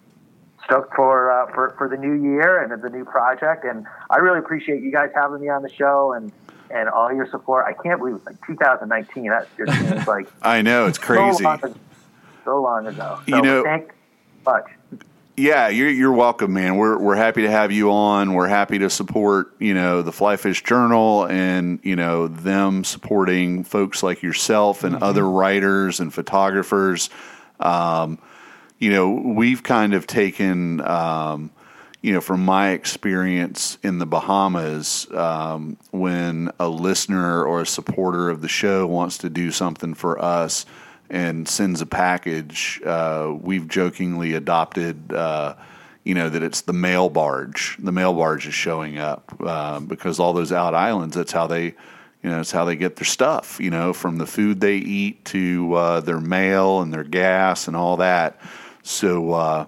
stoked 0.65 0.93
for 0.95 1.32
uh, 1.32 1.54
for 1.54 1.73
for 1.78 1.88
the 1.88 1.97
new 1.97 2.13
year 2.13 2.62
and 2.62 2.82
the 2.82 2.89
new 2.89 3.06
project. 3.06 3.63
And 3.65 3.86
I 4.10 4.17
really 4.17 4.39
appreciate 4.39 4.82
you 4.84 4.91
guys 4.91 5.12
having 5.15 5.41
me 5.41 5.49
on 5.49 5.62
the 5.62 5.71
show 5.71 6.13
and 6.13 6.32
and 6.69 6.89
all 6.89 7.13
your 7.13 7.28
support. 7.30 7.65
I 7.65 7.73
can't 7.73 7.99
believe 7.99 8.15
it's 8.15 8.25
like 8.25 8.38
2019. 8.45 9.30
That 9.30 9.47
just 9.58 9.80
seems 9.80 10.08
like 10.08 10.28
I 10.41 10.62
know 10.62 10.88
it's 10.88 10.97
crazy. 10.97 11.38
so 11.38 11.43
long, 11.43 11.60
ago- 11.63 11.75
so 12.43 12.62
long 12.62 12.88
ago. 12.88 13.19
You 13.28 13.41
know- 13.41 13.63
thank 13.63 13.91
much. 14.45 14.65
Yeah, 15.38 15.67
you're 15.67 15.89
you're 15.89 16.13
welcome, 16.13 16.54
man. 16.54 16.78
We're 16.78 16.97
we're 16.97 17.15
happy 17.17 17.41
to 17.41 17.51
have 17.51 17.69
you 17.69 17.91
on. 17.91 18.36
We're 18.36 18.47
happy 18.47 18.80
to 18.80 18.89
support 18.89 19.54
you 19.60 19.73
know 19.73 20.01
the 20.01 20.12
Flyfish 20.12 20.63
Journal 20.63 21.25
and 21.28 21.82
you 21.84 21.97
know 21.97 22.28
them 22.30 22.86
supporting 22.86 23.65
folks 23.65 24.01
like 24.01 24.23
yourself 24.23 24.86
and 24.86 24.95
other 25.04 25.30
writers 25.30 25.99
and 25.99 26.13
photographers. 26.13 27.10
Um, 27.60 28.17
you 28.79 28.91
know, 28.91 29.09
we've 29.11 29.63
kind 29.63 29.93
of 29.93 30.07
taken. 30.07 30.81
Um, 30.81 31.51
you 32.05 32.13
know, 32.13 32.21
from 32.21 32.45
my 32.45 32.69
experience 32.69 33.79
in 33.81 33.97
the 33.97 34.05
Bahamas, 34.05 35.11
um, 35.11 35.75
when 35.89 36.51
a 36.59 36.69
listener 36.69 37.43
or 37.43 37.61
a 37.61 37.65
supporter 37.65 38.29
of 38.29 38.41
the 38.41 38.47
show 38.47 38.85
wants 38.85 39.17
to 39.17 39.29
do 39.31 39.49
something 39.49 39.95
for 39.95 40.23
us 40.23 40.67
and 41.09 41.49
sends 41.49 41.81
a 41.81 41.85
package, 41.88 42.79
uh, 42.85 43.33
we've 43.35 43.67
jokingly 43.67 44.35
adopted, 44.35 45.11
uh, 45.13 45.55
you 46.03 46.13
know, 46.13 46.29
that 46.29 46.43
it's 46.43 46.61
the 46.61 46.73
mail 46.73 47.09
barge. 47.09 47.75
The 47.79 47.91
mail 47.91 48.13
barge 48.13 48.45
is 48.45 48.53
showing 48.53 48.99
up 48.99 49.35
uh, 49.39 49.79
because 49.79 50.19
all 50.19 50.33
those 50.33 50.51
out 50.51 50.75
islands, 50.75 51.15
that's 51.15 51.31
how 51.31 51.47
they, 51.47 51.63
you 52.21 52.29
know, 52.29 52.41
it's 52.41 52.51
how 52.51 52.65
they 52.65 52.75
get 52.75 52.97
their 52.97 53.05
stuff, 53.05 53.59
you 53.59 53.71
know, 53.71 53.93
from 53.93 54.19
the 54.19 54.27
food 54.27 54.59
they 54.61 54.75
eat 54.75 55.25
to 55.25 55.73
uh, 55.73 55.99
their 56.01 56.21
mail 56.21 56.81
and 56.81 56.93
their 56.93 57.03
gas 57.03 57.67
and 57.67 57.75
all 57.75 57.97
that. 57.97 58.39
So, 58.89 59.34
uh, 59.34 59.65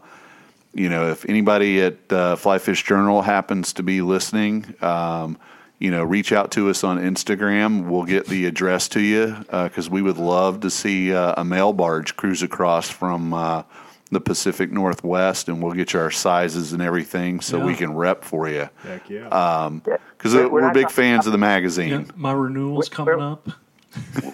you 0.73 0.89
know, 0.89 1.09
if 1.09 1.27
anybody 1.27 1.81
at 1.81 2.11
uh, 2.13 2.35
Fly 2.35 2.59
Fish 2.59 2.83
Journal 2.83 3.23
happens 3.23 3.73
to 3.73 3.83
be 3.83 4.01
listening, 4.01 4.75
um, 4.81 5.37
you 5.79 5.89
know, 5.91 6.03
reach 6.03 6.31
out 6.31 6.51
to 6.51 6.69
us 6.69 6.83
on 6.83 6.97
Instagram. 6.99 7.87
We'll 7.87 8.03
get 8.05 8.27
the 8.27 8.45
address 8.45 8.87
to 8.89 8.99
you 9.01 9.35
because 9.49 9.89
we 9.89 10.01
would 10.01 10.17
love 10.17 10.61
to 10.61 10.69
see 10.69 11.13
uh, 11.13 11.33
a 11.37 11.43
mail 11.43 11.73
barge 11.73 12.15
cruise 12.15 12.43
across 12.43 12.89
from 12.89 13.33
uh, 13.33 13.63
the 14.11 14.21
Pacific 14.21 14.71
Northwest, 14.71 15.49
and 15.49 15.61
we'll 15.61 15.73
get 15.73 15.93
you 15.93 15.99
our 15.99 16.11
sizes 16.11 16.73
and 16.73 16.81
everything 16.81 17.41
so 17.41 17.59
we 17.59 17.75
can 17.75 17.93
rep 17.93 18.23
for 18.23 18.47
you 18.47 18.69
heck 18.83 19.09
yeah. 19.09 19.69
because 20.17 20.33
We're- 20.33 20.47
we're, 20.47 20.61
we're 20.61 20.73
big 20.73 20.83
talking 20.83 20.95
fans 20.95 21.25
of 21.27 21.31
the 21.33 21.37
yeah, 21.39 21.45
magazine. 21.45 22.11
my 22.15 22.31
renewal's 22.31 22.89
We're- 22.89 22.95
coming 22.95 23.21
up. 23.21 23.49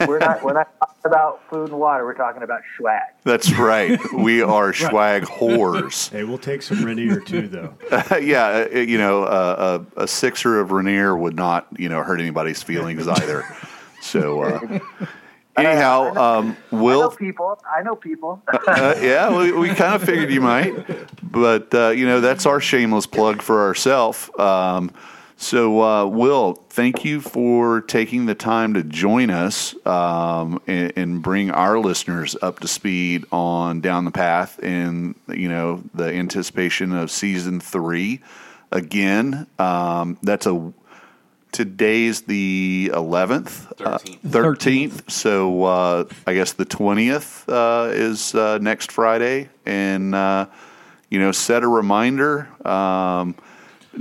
We're 0.08 0.20
not 0.20 0.44
we're 0.44 0.54
not 0.54 0.70
talking 0.80 1.02
about 1.06 1.42
food 1.50 1.70
and 1.70 1.80
water. 1.80 2.06
We're 2.06 2.14
talking 2.14 2.44
about 2.44 2.62
swag. 2.78 3.02
That's 3.24 3.52
right. 3.54 4.00
We 4.14 4.42
are 4.54 4.74
swag 4.74 5.24
whores. 5.24 6.10
hey, 6.12 6.24
we'll 6.24 6.38
take 6.38 6.62
some 6.62 6.84
Rainier 6.84 7.20
too, 7.20 7.48
though. 7.48 7.76
yeah, 8.20 8.68
uh, 8.74 8.78
you 8.78 8.98
know, 8.98 9.24
uh, 9.24 9.84
a, 9.98 10.04
a 10.04 10.08
sixer 10.08 10.60
of 10.60 10.72
Rainier 10.72 11.16
would 11.16 11.36
not, 11.36 11.68
you 11.78 11.90
know, 11.90 12.04
hurt 12.04 12.20
anybody's 12.20 12.64
feelings 12.64 13.08
either. 13.08 13.46
So, 14.02 14.44
uh, 14.44 14.80
anyhow, 15.58 16.14
um, 16.16 16.58
I 16.72 16.76
know 16.76 16.84
Will, 16.84 17.12
people. 17.12 17.62
I 17.78 17.84
know 17.84 17.96
people. 17.96 18.42
uh, 18.68 18.96
yeah, 19.02 19.36
we, 19.36 19.52
we 19.52 19.70
kind 19.70 19.96
of 19.96 20.04
figured 20.04 20.32
you 20.32 20.42
might, 20.42 20.74
but 21.24 21.74
uh, 21.74 21.90
you 21.90 22.06
know, 22.06 22.22
that's 22.22 22.46
our 22.46 22.60
shameless 22.60 23.06
plug 23.06 23.42
for 23.42 23.64
ourselves. 23.64 24.30
Um, 24.38 24.92
so, 25.44 25.82
uh, 25.82 26.06
Will, 26.06 26.54
thank 26.70 27.04
you 27.04 27.20
for 27.20 27.82
taking 27.82 28.28
the 28.28 28.34
time 28.34 28.76
to 28.76 28.84
join 28.84 29.30
us 29.30 29.76
um, 29.86 30.62
and, 30.68 30.94
and 30.96 31.22
bring 31.22 31.52
our 31.52 31.80
listeners 31.80 32.38
up 32.42 32.62
to 32.62 32.68
speed 32.68 33.26
on 33.30 33.82
Down 33.82 34.06
the 34.06 34.12
Path 34.12 34.58
and 34.64 35.16
you 35.28 35.50
know 35.50 35.84
the 35.94 36.06
anticipation 36.06 36.94
of 36.94 37.12
season 37.12 37.60
three. 37.60 38.22
Again, 38.72 39.46
um, 39.60 40.18
that's 40.24 40.48
a 40.48 40.74
today's 41.52 42.22
the 42.22 42.90
11th 42.94 43.78
13th. 43.78 44.20
13th 44.24 45.12
so 45.12 45.64
uh, 45.66 46.04
i 46.26 46.34
guess 46.34 46.54
the 46.54 46.66
20th 46.66 47.48
uh, 47.48 47.92
is 47.92 48.34
uh, 48.34 48.58
next 48.58 48.92
friday 48.92 49.48
and 49.64 50.16
uh, 50.16 50.48
you 51.12 51.20
know 51.20 51.32
set 51.32 51.62
a 51.62 51.68
reminder 51.68 52.50
um, 52.68 53.36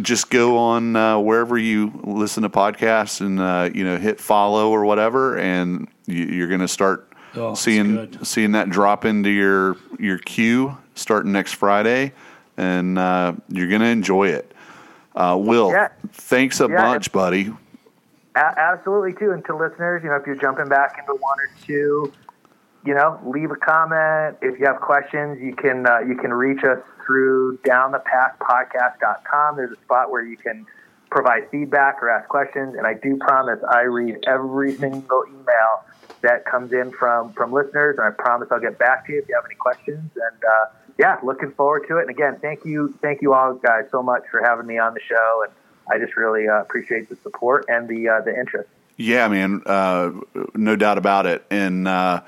just 0.01 0.31
go 0.31 0.57
on 0.57 0.97
uh, 0.97 1.19
wherever 1.19 1.59
you 1.59 1.93
listen 2.05 2.43
to 2.45 2.49
podcasts 2.49 3.21
and 3.21 3.39
uh, 3.41 3.69
you 3.75 3.85
know 3.85 3.99
hit 3.99 4.19
follow 4.21 4.71
or 4.71 4.85
whatever 4.85 5.39
and 5.39 5.89
you, 6.07 6.25
you're 6.25 6.49
going 6.49 6.61
to 6.61 6.69
start 6.69 7.09
Oh, 7.35 7.55
seeing 7.55 8.23
seeing 8.23 8.53
that 8.53 8.69
drop 8.69 9.07
into 9.07 9.31
your 9.31 9.77
your 9.99 10.19
queue 10.19 10.77
starting 10.95 11.33
next 11.33 11.55
friday 11.55 12.13
and 12.59 12.99
uh, 12.99 13.33
you're 13.49 13.69
going 13.69 13.81
to 13.81 13.87
enjoy 13.87 14.29
it 14.29 14.53
uh, 15.17 15.39
will 15.41 15.71
Yeah. 15.71 15.89
thanks 16.13 16.61
a 16.61 16.69
Yeah. 16.69 16.77
bunch 16.77 17.11
buddy 17.11 17.51
A- 18.35 18.39
absolutely 18.59 19.13
too. 19.15 19.31
And 19.33 19.45
to 19.47 19.55
listeners, 19.57 20.03
you 20.03 20.09
know, 20.09 20.17
if 20.17 20.27
you're 20.27 20.37
jumping 20.37 20.69
back 20.69 20.97
into 20.99 21.13
one 21.13 21.39
or 21.39 21.51
two, 21.67 22.11
you 22.85 22.95
know, 22.95 23.21
leave 23.25 23.51
a 23.51 23.57
comment. 23.57 24.39
If 24.43 24.59
you 24.59 24.67
have 24.67 24.81
questions, 24.81 25.41
you 25.41 25.55
can 25.55 25.87
uh, 25.87 26.01
you 26.01 26.17
can 26.17 26.33
reach 26.33 26.65
us 26.65 26.79
through 27.05 27.59
downthepathpodcast.com. 27.59 29.57
There's 29.57 29.73
a 29.73 29.81
spot 29.83 30.11
where 30.11 30.25
you 30.25 30.37
can 30.37 30.67
provide 31.11 31.49
feedback 31.51 32.03
or 32.03 32.11
ask 32.11 32.29
questions, 32.29 32.75
and 32.77 32.87
I 32.87 32.95
do 32.95 33.17
promise 33.19 33.61
I 33.71 33.83
read 33.83 34.19
every 34.27 34.75
single 34.75 35.25
email 35.29 35.85
that 36.23 36.45
comes 36.45 36.73
in 36.73 36.91
from 36.91 37.33
from 37.35 37.53
listeners, 37.53 37.99
and 37.99 38.07
I 38.07 38.11
promise 38.11 38.49
I'll 38.51 38.61
get 38.61 38.79
back 38.79 39.07
to 39.07 39.13
you 39.13 39.21
if 39.21 39.29
you 39.29 39.35
have 39.35 39.45
any 39.45 39.55
questions. 39.55 40.11
And 40.17 40.45
uh, 40.45 40.67
yeah, 40.99 41.19
looking 41.23 41.53
forward 41.53 41.87
to 41.89 41.99
it. 41.99 42.03
And 42.03 42.11
again, 42.11 42.39
thank 42.41 42.65
you, 42.65 42.97
thank 43.01 43.23
you 43.23 43.33
all 43.35 43.55
guys 43.55 43.85
so 43.91 44.03
much 44.03 44.25
for 44.31 44.43
having 44.43 44.67
me 44.67 44.79
on 44.79 44.95
the 44.95 45.01
show, 45.01 45.45
and 45.47 45.53
I 45.91 46.05
just 46.05 46.17
really 46.17 46.49
uh, 46.49 46.61
appreciate 46.61 47.09
the 47.09 47.17
support 47.17 47.67
and 47.69 47.89
the 47.89 48.09
uh, 48.09 48.21
the 48.23 48.37
interest. 48.37 48.69
Yeah, 48.97 49.29
man, 49.29 49.63
uh, 49.67 50.13
no 50.55 50.77
doubt 50.77 50.99
about 50.99 51.27
it. 51.27 51.45
And 51.51 51.89
uh, 51.89 52.23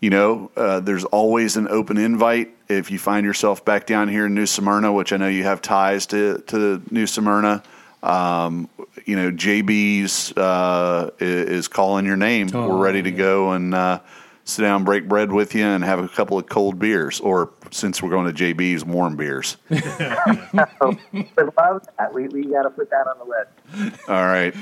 you 0.00 0.10
know, 0.10 0.50
uh, 0.56 0.80
there's 0.80 1.04
always 1.04 1.56
an 1.56 1.68
open 1.68 1.98
invite 1.98 2.54
if 2.68 2.90
you 2.90 2.98
find 2.98 3.26
yourself 3.26 3.64
back 3.64 3.86
down 3.86 4.08
here 4.08 4.26
in 4.26 4.34
New 4.34 4.46
Smyrna, 4.46 4.92
which 4.92 5.12
I 5.12 5.16
know 5.16 5.28
you 5.28 5.44
have 5.44 5.60
ties 5.60 6.06
to 6.06 6.38
to 6.48 6.82
New 6.90 7.06
Smyrna. 7.06 7.62
Um, 8.02 8.68
you 9.04 9.16
know, 9.16 9.30
JB's 9.32 10.32
uh, 10.36 11.10
is 11.18 11.66
calling 11.66 12.06
your 12.06 12.16
name. 12.16 12.48
Oh, 12.54 12.68
We're 12.68 12.82
ready 12.84 13.02
to 13.02 13.10
yeah. 13.10 13.16
go 13.16 13.52
and 13.52 13.74
uh, 13.74 14.00
sit 14.44 14.62
down, 14.62 14.84
break 14.84 15.08
bread 15.08 15.32
with 15.32 15.54
you, 15.54 15.64
and 15.64 15.82
have 15.82 15.98
a 15.98 16.08
couple 16.08 16.38
of 16.38 16.48
cold 16.48 16.78
beers, 16.78 17.18
or 17.18 17.50
since 17.72 18.00
we're 18.00 18.10
going 18.10 18.32
to 18.32 18.54
JB's, 18.54 18.84
warm 18.84 19.16
beers. 19.16 19.56
But 19.70 21.56
love 21.56 21.88
that. 21.98 22.14
We 22.14 22.28
we 22.28 22.44
got 22.44 22.62
to 22.62 22.70
put 22.70 22.90
that 22.90 23.06
on 23.08 23.18
the 23.18 23.24
list. 23.24 24.08
All 24.08 24.26
right. 24.26 24.54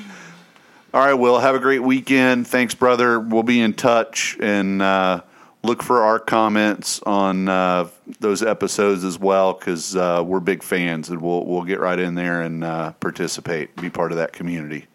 All 0.95 1.05
right, 1.05 1.15
Will. 1.15 1.39
Have 1.39 1.55
a 1.55 1.59
great 1.59 1.83
weekend. 1.83 2.47
Thanks, 2.47 2.75
brother. 2.75 3.21
We'll 3.21 3.43
be 3.43 3.61
in 3.61 3.75
touch 3.75 4.39
and 4.41 4.81
uh, 4.81 5.21
look 5.67 5.83
for 5.83 6.03
our 6.03 6.19
comments 6.19 7.01
on 7.03 7.49
uh, 7.49 7.89
those 8.21 8.43
episodes 8.43 9.05
as 9.05 9.19
well 9.19 9.53
because 9.53 9.95
uh, 9.97 10.23
we're 10.25 10.41
big 10.41 10.63
fans 10.63 11.09
and 11.11 11.21
we'll 11.21 11.45
we'll 11.45 11.65
get 11.65 11.81
right 11.81 11.99
in 11.99 12.15
there 12.15 12.43
and 12.43 12.65
uh, 12.65 12.93
participate, 12.93 13.75
be 13.77 13.91
part 13.91 14.13
of 14.13 14.19
that 14.19 14.33
community. 14.33 14.87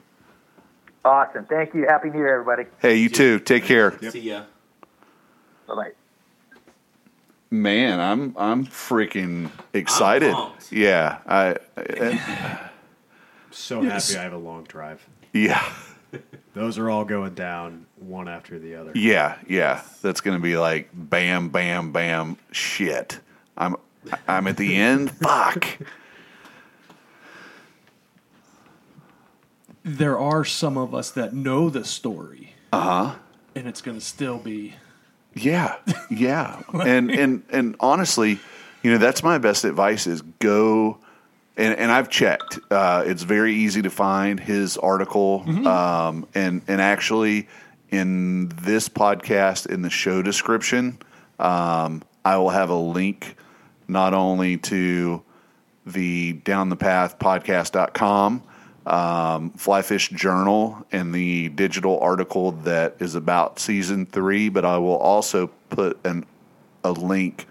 Awesome. 1.03 1.45
Thank 1.45 1.74
you. 1.74 1.86
Happy 1.88 2.09
New 2.09 2.17
Year, 2.19 2.39
everybody. 2.41 2.69
Hey, 2.80 2.97
you 2.97 3.09
too. 3.09 3.39
Take 3.39 3.63
care, 3.65 3.97
See 4.11 4.19
ya. 4.22 4.43
Bye 5.67 5.76
bye. 5.76 5.91
man. 7.49 7.99
I'm 7.99 8.36
I'm 8.38 8.65
freaking 8.65 9.49
excited. 9.74 10.34
pumped. 10.34 10.72
yeah, 10.72 11.19
I, 11.28 11.55
I 11.78 12.69
So 13.51 13.82
happy 13.82 14.17
I 14.17 14.24
have 14.24 14.34
a 14.34 14.38
long 14.38 14.63
drive. 14.63 15.05
yeah. 15.34 15.61
Those 16.53 16.78
are 16.78 16.89
all 16.89 17.05
going 17.05 17.34
down 17.34 17.86
one 17.97 18.28
after 18.28 18.59
the 18.59 18.76
other. 18.76 18.91
Yeah, 18.95 19.38
yeah. 19.47 19.82
That's 20.01 20.20
going 20.22 20.38
to 20.38 20.41
be 20.43 20.57
like 20.57 20.89
bam, 20.93 21.49
bam, 21.49 21.91
bam. 21.91 22.38
Shit. 22.51 23.20
I'm 23.57 23.76
I'm 24.28 24.47
at 24.47 24.57
the 24.57 24.76
end. 24.78 25.12
Fuck. 25.12 25.66
there 29.84 30.18
are 30.20 30.45
some 30.45 30.78
of 30.78 30.93
us 30.93 31.12
that 31.12 31.34
know 31.34 31.70
the 31.70 31.84
story, 31.84 32.53
Uh 32.72 32.82
huh. 33.09 33.16
and 33.55 33.68
it's 33.68 33.82
going 33.82 33.97
to 33.97 34.05
still 34.05 34.38
be. 34.38 34.76
Yeah, 35.34 35.78
yeah. 36.09 36.62
and 36.74 37.09
and 37.09 37.43
and 37.49 37.76
honestly, 37.80 38.39
you 38.84 38.91
know, 38.91 38.97
that's 38.97 39.24
my 39.24 39.38
best 39.38 39.64
advice 39.64 40.05
is 40.07 40.22
go. 40.39 40.99
And, 41.58 41.78
and 41.78 41.91
I've 41.91 42.10
checked. 42.10 42.60
Uh, 42.70 43.04
it's 43.06 43.24
very 43.24 43.54
easy 43.54 43.82
to 43.82 43.89
find 43.89 44.39
his 44.39 44.78
article. 44.78 45.43
Um, 45.68 46.28
and 46.34 46.62
and 46.68 46.82
actually, 46.82 47.47
in 47.89 48.47
this 48.49 48.88
podcast, 48.89 49.68
in 49.68 49.82
the 49.82 49.89
show 49.89 50.22
description, 50.22 50.97
um, 51.39 52.04
I 52.24 52.38
will 52.38 52.49
have 52.49 52.70
a 52.70 52.76
link 52.76 53.36
not 53.88 54.14
only 54.14 54.58
to 54.58 55.22
the 55.86 56.34
Down 56.34 56.70
the 56.70 56.76
Path 56.76 57.20
podcast.com, 57.20 58.43
um, 58.86 59.52
Flyfish 59.52 60.12
Journal, 60.16 60.86
and 60.91 61.14
the 61.14 61.49
digital 61.49 61.99
article 61.99 62.54
that 62.64 62.95
is 62.99 63.16
about 63.16 63.60
season 63.60 64.06
three, 64.06 64.49
but 64.49 64.66
I 64.66 64.78
will 64.78 64.97
also 64.97 65.47
put 65.70 65.99
an, 66.06 66.26
a 66.84 66.91
link 66.91 67.47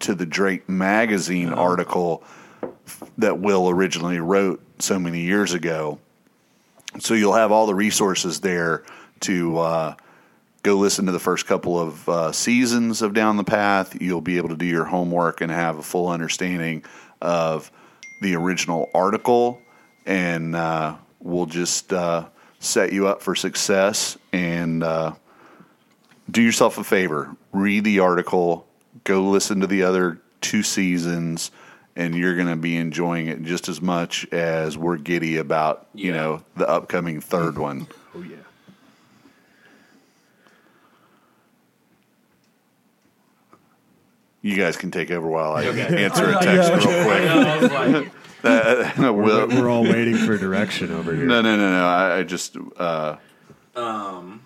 to 0.00 0.14
the 0.14 0.26
Drake 0.26 0.68
Magazine 0.68 1.50
article 1.50 2.24
that 3.18 3.38
Will 3.38 3.68
originally 3.68 4.18
wrote 4.18 4.62
so 4.78 4.98
many 4.98 5.20
years 5.20 5.54
ago. 5.54 5.98
So 6.98 7.14
you'll 7.14 7.34
have 7.34 7.52
all 7.52 7.66
the 7.66 7.74
resources 7.74 8.40
there 8.40 8.84
to 9.20 9.58
uh, 9.58 9.94
go 10.62 10.76
listen 10.76 11.06
to 11.06 11.12
the 11.12 11.18
first 11.18 11.46
couple 11.46 11.78
of 11.78 12.08
uh, 12.08 12.32
seasons 12.32 13.02
of 13.02 13.14
Down 13.14 13.36
the 13.36 13.44
Path. 13.44 14.00
You'll 14.00 14.20
be 14.20 14.36
able 14.36 14.50
to 14.50 14.56
do 14.56 14.66
your 14.66 14.84
homework 14.84 15.40
and 15.40 15.50
have 15.50 15.78
a 15.78 15.82
full 15.82 16.08
understanding 16.08 16.84
of 17.20 17.70
the 18.20 18.36
original 18.36 18.90
article, 18.94 19.60
and 20.06 20.54
uh, 20.54 20.96
we'll 21.20 21.46
just 21.46 21.92
uh, 21.92 22.26
set 22.60 22.92
you 22.92 23.06
up 23.08 23.22
for 23.22 23.34
success. 23.34 24.16
And 24.32 24.82
uh, 24.82 25.14
do 26.30 26.42
yourself 26.42 26.78
a 26.78 26.84
favor: 26.84 27.34
read 27.52 27.84
the 27.84 28.00
article, 28.00 28.66
go 29.04 29.22
listen 29.22 29.60
to 29.60 29.66
the 29.66 29.82
other 29.82 30.20
two 30.40 30.62
seasons. 30.62 31.50
And 31.94 32.14
you're 32.14 32.34
going 32.36 32.48
to 32.48 32.56
be 32.56 32.76
enjoying 32.76 33.26
it 33.26 33.42
just 33.42 33.68
as 33.68 33.82
much 33.82 34.26
as 34.32 34.78
we're 34.78 34.96
giddy 34.96 35.36
about, 35.36 35.86
you 35.94 36.10
know, 36.12 36.42
the 36.56 36.66
upcoming 36.68 37.20
third 37.20 37.58
one. 37.58 37.86
Oh 38.14 38.22
yeah. 38.22 38.36
You 44.40 44.56
guys 44.56 44.76
can 44.76 44.90
take 44.90 45.10
over 45.10 45.28
while 45.28 45.52
I 45.52 45.66
Okay. 45.66 46.04
answer 46.04 46.30
a 46.30 46.42
text 46.42 46.70
real 46.70 47.04
quick. 47.04 47.22
I 47.22 47.58
was 47.58 47.70
like, 47.70 48.12
Uh, 48.44 48.90
no, 48.98 49.12
We're, 49.12 49.46
we're 49.46 49.70
all 49.70 49.84
waiting 49.84 50.16
for 50.16 50.36
direction 50.36 50.90
over 50.90 51.14
here. 51.14 51.26
no, 51.26 51.42
no, 51.42 51.56
no, 51.56 51.70
no. 51.70 51.86
I, 51.86 52.18
I 52.18 52.22
just 52.24 52.56
uh, 52.76 53.14
um, 53.76 54.42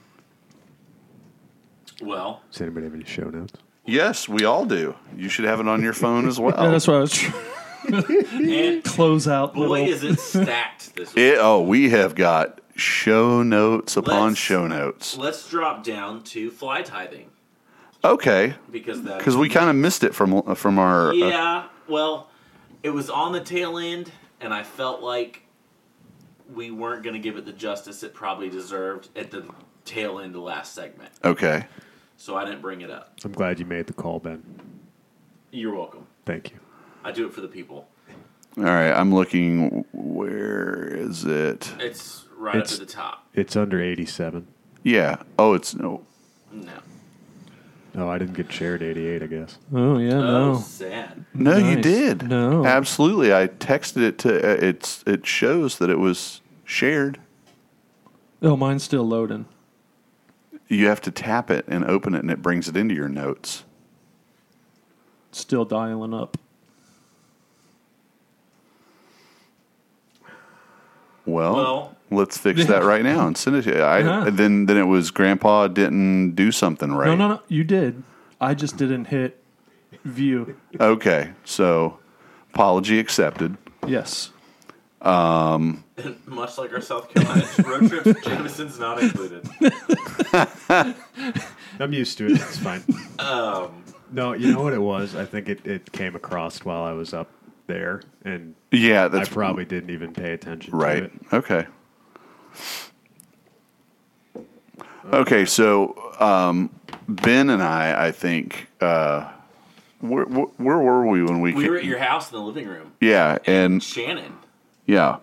well, 2.02 2.42
Does 2.52 2.60
anybody 2.60 2.84
have 2.84 2.94
any 2.94 3.06
show 3.06 3.30
notes? 3.30 3.54
Yes, 3.86 4.28
we 4.28 4.44
all 4.44 4.64
do. 4.66 4.94
You 5.16 5.28
should 5.28 5.44
have 5.44 5.60
it 5.60 5.68
on 5.68 5.82
your 5.82 5.92
phone 5.92 6.26
as 6.28 6.38
well. 6.40 6.54
Yeah, 6.62 6.70
that's 6.70 6.86
what 6.86 6.96
I 6.96 7.00
was 7.00 7.12
trying 7.12 7.34
and 7.88 8.82
to 8.82 8.82
close 8.84 9.28
out. 9.28 9.54
boy, 9.54 9.68
little- 9.84 9.88
is 9.88 10.02
it 10.04 10.18
stacked 10.18 10.94
this 10.96 11.08
week. 11.14 11.24
It- 11.24 11.38
oh, 11.40 11.62
we 11.62 11.90
have 11.90 12.14
got 12.14 12.60
show 12.74 13.42
notes 13.42 13.96
upon 13.96 14.28
Let's- 14.30 14.38
show 14.38 14.66
notes. 14.66 15.16
Let's 15.16 15.48
drop 15.48 15.84
down 15.84 16.22
to 16.24 16.50
fly 16.50 16.82
tithing 16.82 17.30
Okay, 18.04 18.54
because 18.70 19.00
because 19.00 19.36
we 19.36 19.48
kind 19.48 19.68
of 19.70 19.74
missed 19.76 20.04
it 20.04 20.14
from 20.14 20.54
from 20.54 20.78
our. 20.78 21.10
uh, 21.10 21.14
Yeah, 21.14 21.64
well, 21.88 22.28
it 22.82 22.90
was 22.90 23.10
on 23.10 23.32
the 23.32 23.40
tail 23.40 23.78
end, 23.78 24.12
and 24.40 24.52
I 24.54 24.62
felt 24.62 25.00
like 25.02 25.42
we 26.54 26.70
weren't 26.70 27.02
going 27.02 27.14
to 27.14 27.20
give 27.20 27.36
it 27.36 27.44
the 27.44 27.52
justice 27.52 28.02
it 28.04 28.14
probably 28.14 28.48
deserved 28.48 29.08
at 29.16 29.30
the 29.32 29.44
tail 29.84 30.18
end 30.18 30.26
of 30.28 30.32
the 30.34 30.40
last 30.40 30.72
segment. 30.74 31.10
okay. 31.24 31.64
So 32.16 32.36
I 32.36 32.44
didn't 32.44 32.62
bring 32.62 32.80
it 32.80 32.90
up. 32.90 33.18
I'm 33.24 33.32
glad 33.32 33.58
you 33.58 33.66
made 33.66 33.86
the 33.86 33.92
call, 33.92 34.18
Ben. 34.18 34.42
You're 35.50 35.74
welcome. 35.74 36.06
Thank 36.24 36.50
you. 36.50 36.58
I 37.04 37.12
do 37.12 37.26
it 37.26 37.32
for 37.32 37.40
the 37.40 37.48
people. 37.48 37.88
All 38.58 38.64
right, 38.64 38.90
I'm 38.92 39.14
looking. 39.14 39.84
Where 39.92 40.82
is 40.84 41.24
it? 41.24 41.72
It's 41.78 42.24
right 42.36 42.56
It's- 42.56 42.74
up 42.74 42.80
at 42.80 42.86
the 42.88 42.92
top. 42.92 43.26
It's 43.34 43.54
under 43.54 43.80
87. 43.80 44.46
Yeah. 44.82 45.16
Oh, 45.38 45.52
it's 45.54 45.74
no. 45.74 46.02
No. 46.52 46.72
Oh, 47.98 48.08
I 48.08 48.18
didn't 48.18 48.34
get 48.34 48.52
shared 48.52 48.82
88, 48.82 49.22
I 49.22 49.26
guess. 49.26 49.58
Oh 49.72 49.98
yeah, 49.98 50.14
Oh, 50.14 50.52
no. 50.52 50.58
sad. 50.58 51.24
No, 51.34 51.56
you 51.56 51.74
Nice. 51.76 51.82
did. 51.82 52.28
No. 52.28 52.64
absolutely. 52.66 53.32
I 53.32 53.46
texted 53.48 54.02
it 54.02 54.18
to. 54.18 54.36
Uh, 54.36 54.54
it's. 54.62 55.02
It 55.06 55.26
shows 55.26 55.78
that 55.78 55.90
it 55.90 55.98
was 55.98 56.40
shared. 56.64 57.18
Oh, 58.42 58.56
mine's 58.56 58.82
still 58.82 59.06
loading. 59.06 59.46
You 60.68 60.88
have 60.88 61.00
to 61.02 61.10
tap 61.10 61.50
it 61.50 61.64
and 61.68 61.84
open 61.84 62.14
it, 62.14 62.20
and 62.22 62.30
it 62.30 62.42
brings 62.42 62.68
it 62.68 62.76
into 62.76 62.94
your 62.94 63.08
notes. 63.08 63.64
Still 65.32 65.64
dialing 65.64 66.12
up. 66.14 66.36
Well, 71.24 71.54
Well- 71.54 71.96
let's 72.10 72.38
fix 72.38 72.66
that 72.66 72.84
right 72.84 73.02
now 73.02 73.26
and 73.26 73.36
send 73.36 73.56
it 73.56 73.62
to 73.62 73.74
you. 73.76 73.82
I, 73.82 73.98
Yeah. 73.98 74.30
Then, 74.30 74.66
then 74.66 74.76
it 74.76 74.84
was 74.84 75.10
Grandpa 75.10 75.68
didn't 75.68 76.32
do 76.34 76.52
something 76.52 76.92
right. 76.92 77.06
No, 77.08 77.16
no, 77.16 77.28
no. 77.28 77.40
You 77.48 77.64
did. 77.64 78.02
I 78.40 78.54
just 78.54 78.76
didn't 78.76 79.06
hit 79.06 79.42
view. 80.04 80.56
Okay, 80.80 81.30
so 81.44 81.98
apology 82.52 82.98
accepted. 82.98 83.56
Yes. 83.86 84.30
Much 85.02 86.58
like 86.58 86.72
our 86.72 86.80
South 86.80 87.12
Carolina 87.12 87.46
road 87.66 87.88
trips, 87.88 88.20
Jameson's 88.26 88.78
not 88.78 89.02
included. 89.02 89.48
I'm 91.78 91.92
used 91.92 92.18
to 92.18 92.26
it. 92.26 92.32
It's 92.32 92.58
fine. 92.58 92.82
Um, 93.18 93.84
No, 94.12 94.32
you 94.32 94.52
know 94.52 94.62
what 94.62 94.72
it 94.72 94.80
was? 94.80 95.14
I 95.14 95.24
think 95.24 95.48
it, 95.48 95.66
it 95.66 95.92
came 95.92 96.14
across 96.16 96.64
while 96.64 96.82
I 96.82 96.92
was 96.92 97.12
up 97.14 97.28
there, 97.66 98.02
and 98.24 98.54
Yeah, 98.70 99.08
that's 99.08 99.28
I 99.28 99.32
probably 99.32 99.64
didn't 99.64 99.90
even 99.90 100.12
pay 100.12 100.32
attention 100.32 100.70
to 100.72 100.76
right. 100.76 101.10
Okay. 101.32 101.66
Okay, 105.12 105.44
so 105.44 105.94
um, 106.18 106.70
Ben 107.08 107.48
and 107.50 107.62
I, 107.62 108.06
I 108.08 108.12
think, 108.12 108.66
uh, 108.80 109.30
where, 110.00 110.24
where, 110.24 110.46
where 110.56 110.78
were 110.78 111.06
we 111.06 111.22
when 111.22 111.40
we? 111.40 111.54
We 111.54 111.64
ca- 111.64 111.70
were 111.70 111.76
at 111.76 111.84
your 111.84 111.98
house 111.98 112.30
in 112.32 112.36
the 112.38 112.42
living 112.42 112.66
room. 112.66 112.92
yeah, 113.00 113.38
and 113.46 113.82
Shannon. 113.82 114.32
Yeah, 114.86 115.18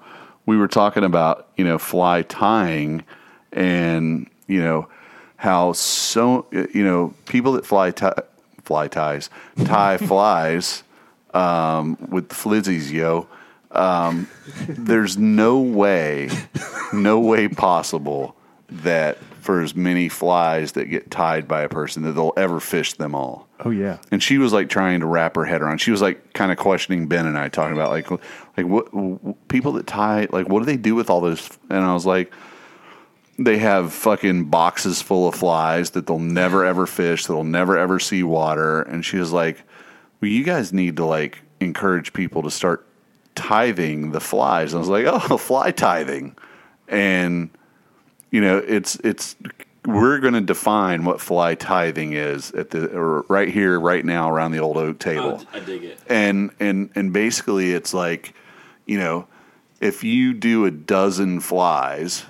we 0.45 0.57
were 0.57 0.67
talking 0.67 1.03
about 1.03 1.47
you 1.57 1.63
know 1.63 1.77
fly 1.77 2.21
tying, 2.23 3.03
and 3.51 4.29
you 4.47 4.61
know 4.61 4.87
how 5.37 5.73
so 5.73 6.45
you 6.51 6.83
know 6.83 7.13
people 7.25 7.53
that 7.53 7.65
fly 7.65 7.91
tie, 7.91 8.13
fly 8.63 8.87
ties 8.87 9.29
tie 9.65 9.97
flies 10.09 10.83
um, 11.33 11.97
with 12.09 12.29
flizzies, 12.29 12.91
yo. 12.91 13.27
Um, 13.71 14.27
there's 14.67 15.17
no 15.17 15.59
way, 15.59 16.29
no 16.93 17.19
way 17.19 17.47
possible 17.47 18.35
that 18.69 19.17
for 19.41 19.61
as 19.61 19.75
many 19.75 20.09
flies 20.09 20.71
that 20.73 20.85
get 20.85 21.11
tied 21.11 21.47
by 21.47 21.63
a 21.63 21.69
person 21.69 22.03
that 22.03 22.13
they'll 22.13 22.33
ever 22.37 22.59
fish 22.59 22.93
them 22.93 23.13
all. 23.13 23.47
Oh 23.65 23.71
yeah. 23.71 23.97
And 24.11 24.21
she 24.21 24.37
was 24.37 24.53
like 24.53 24.69
trying 24.69 24.99
to 25.01 25.05
wrap 25.05 25.35
her 25.35 25.45
head 25.45 25.61
around. 25.61 25.79
She 25.79 25.91
was 25.91 26.01
like 26.01 26.33
kind 26.33 26.51
of 26.51 26.57
questioning 26.57 27.07
Ben 27.07 27.25
and 27.25 27.37
I, 27.37 27.49
talking 27.49 27.73
about 27.73 27.89
like 27.89 28.07
like 28.57 28.65
what 28.67 28.85
w- 28.91 29.35
people 29.47 29.73
that 29.73 29.87
tie 29.87 30.27
like 30.31 30.47
what 30.49 30.59
do 30.59 30.65
they 30.65 30.77
do 30.77 30.95
with 30.95 31.09
all 31.09 31.21
those? 31.21 31.49
And 31.69 31.83
I 31.83 31.93
was 31.93 32.05
like, 32.05 32.33
they 33.39 33.57
have 33.57 33.91
fucking 33.93 34.45
boxes 34.45 35.01
full 35.01 35.27
of 35.27 35.35
flies 35.35 35.91
that 35.91 36.05
they'll 36.07 36.19
never 36.19 36.63
ever 36.63 36.85
fish, 36.85 37.25
that 37.25 37.33
they'll 37.33 37.43
never 37.43 37.77
ever 37.77 37.99
see 37.99 38.23
water. 38.23 38.81
And 38.83 39.03
she 39.03 39.17
was 39.17 39.31
like, 39.31 39.63
well, 40.21 40.29
you 40.29 40.43
guys 40.43 40.71
need 40.71 40.97
to 40.97 41.05
like 41.05 41.41
encourage 41.59 42.13
people 42.13 42.43
to 42.43 42.51
start 42.51 42.85
tithing 43.35 44.11
the 44.11 44.19
flies. 44.19 44.73
And 44.73 44.77
I 44.77 44.87
was 44.87 44.89
like, 44.89 45.05
oh, 45.31 45.37
fly 45.37 45.71
tithing, 45.71 46.35
and 46.87 47.49
you 48.31 48.41
know, 48.41 48.57
it's 48.59 48.95
it's 48.97 49.35
we're 49.85 50.19
going 50.19 50.33
to 50.33 50.41
define 50.41 51.03
what 51.03 51.19
fly 51.19 51.55
tithing 51.55 52.13
is 52.13 52.51
at 52.53 52.69
the 52.69 52.89
or 52.97 53.21
right 53.27 53.49
here, 53.49 53.77
right 53.79 54.05
now, 54.05 54.29
around 54.31 54.51
the 54.51 54.59
old 54.59 54.77
oak 54.77 54.97
table 54.99 55.41
Oh, 55.41 55.47
I 55.53 55.59
dig 55.59 55.83
it. 55.83 55.99
and 56.07 56.51
and 56.59 56.89
and 56.95 57.11
basically 57.11 57.73
it's 57.73 57.93
like 57.93 58.33
you 58.85 58.97
know 58.97 59.27
if 59.81 60.03
you 60.03 60.33
do 60.33 60.65
a 60.65 60.71
dozen 60.71 61.39
flies 61.39 62.25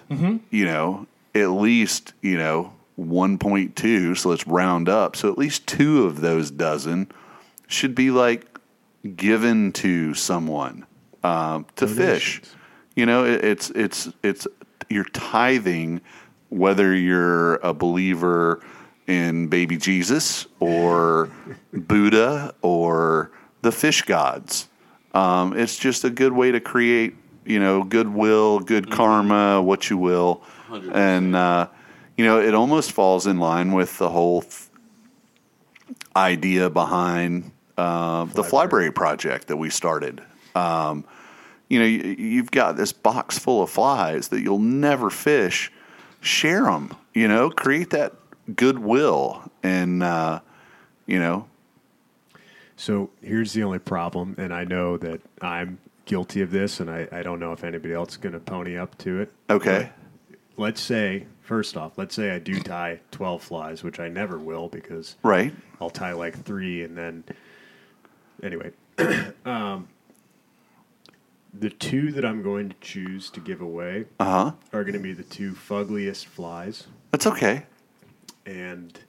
you 0.50 0.66
know 0.66 1.08
at 1.36 1.50
least 1.50 2.14
you 2.22 2.38
know 2.38 2.74
1.2 3.00 4.18
so 4.18 4.30
let's 4.30 4.46
round 4.48 4.88
up. 4.90 5.16
So 5.16 5.32
at 5.32 5.38
least 5.38 5.66
two 5.68 6.06
of 6.06 6.22
those 6.22 6.52
dozen 6.52 7.10
should 7.68 7.96
be 7.96 8.12
like 8.12 8.46
given 9.16 9.72
to 9.74 10.14
someone 10.14 10.86
um, 11.24 11.66
to 11.76 11.88
fish. 11.88 12.42
You 12.96 13.06
know 13.06 13.26
it, 13.26 13.44
it's 13.44 13.70
it's 13.72 14.10
it's 14.22 14.48
you're 14.90 15.06
tithing 15.06 16.02
whether 16.50 16.96
you're 16.96 17.56
a 17.56 17.74
believer 17.74 18.62
in 19.08 19.48
baby 19.48 19.78
Jesus 19.78 20.46
or 20.60 21.32
Buddha 21.74 22.54
or 22.62 23.32
the 23.62 23.72
fish 23.72 24.04
gods. 24.04 24.68
Um, 25.14 25.58
it's 25.58 25.78
just 25.78 26.04
a 26.04 26.10
good 26.10 26.34
way 26.34 26.52
to 26.52 26.60
create, 26.60 27.16
you 27.46 27.60
know, 27.60 27.84
goodwill, 27.84 28.60
good 28.60 28.90
karma, 28.92 29.62
what 29.62 29.90
you 29.90 29.98
will, 29.98 30.42
100%. 30.70 30.96
and 30.96 31.36
uh, 31.36 31.68
you 32.18 32.26
know, 32.26 32.40
it 32.40 32.54
almost 32.54 32.92
falls 32.92 33.28
in 33.28 33.40
line 33.40 33.74
with 33.74 33.98
the 33.98 34.10
whole 34.10 34.42
th- 34.42 34.70
idea 36.16 36.70
behind 36.70 37.52
uh, 37.78 38.26
the 38.26 38.44
Flyberry 38.44 38.94
project 38.94 39.48
that 39.48 39.58
we 39.58 39.70
started. 39.70 40.22
Um, 40.56 41.06
you 41.70 41.80
know, 41.80 41.86
you, 41.86 42.16
you've 42.18 42.52
got 42.52 42.78
this 42.78 42.94
box 42.94 43.40
full 43.40 43.64
of 43.64 43.70
flies 43.70 44.28
that 44.28 44.42
you'll 44.42 44.60
never 44.60 45.10
fish. 45.10 45.72
Share 46.22 46.64
them. 46.64 46.96
You 47.14 47.28
know, 47.28 47.50
create 47.50 47.90
that 47.92 48.14
goodwill, 48.56 49.52
and 49.62 50.04
uh, 50.04 50.40
you 51.06 51.20
know, 51.20 51.48
So 52.84 53.12
here's 53.22 53.54
the 53.54 53.64
only 53.64 53.80
problem, 53.80 54.36
and 54.38 54.54
I 54.54 54.66
know 54.66 54.98
that 54.98 55.22
I'm 55.42 55.78
guilty 56.04 56.42
of 56.42 56.52
this, 56.52 56.82
and 56.82 56.90
I, 56.92 57.08
I 57.14 57.24
don't 57.24 57.40
know 57.40 57.54
if 57.54 57.64
anybody 57.64 57.94
else 57.94 58.10
is 58.10 58.18
going 58.18 58.34
to 58.34 58.42
pony 58.42 58.76
up 58.78 58.98
to 58.98 59.22
it. 59.22 59.32
okay, 59.50 59.90
Let's 60.58 60.82
say, 60.82 61.28
first 61.40 61.78
off, 61.78 61.98
let's 61.98 62.14
say 62.14 62.32
I 62.32 62.40
do 62.40 62.60
tie 62.60 63.00
12 63.12 63.42
flies, 63.42 63.84
which 63.84 64.02
I 64.02 64.10
never 64.10 64.38
will 64.38 64.68
because 64.68 65.16
right, 65.24 65.54
I'll 65.80 65.90
tie 65.90 66.12
like 66.12 66.44
three 66.44 66.84
and 66.84 66.98
then. 66.98 67.24
Anyway, 68.44 68.72
um, 69.46 69.88
the 71.58 71.70
two 71.70 72.12
that 72.12 72.26
I'm 72.26 72.44
going 72.44 72.68
to 72.68 72.76
choose 72.82 73.30
to 73.30 73.40
give 73.40 73.62
away 73.62 74.08
uh 74.20 74.26
huh. 74.26 74.52
are 74.74 74.84
going 74.84 74.92
to 74.92 75.00
be 75.00 75.14
the 75.14 75.24
two 75.24 75.54
fuggliest 75.54 76.26
flies. 76.26 76.88
That's 77.12 77.28
okay. 77.28 77.64
and 78.46 79.00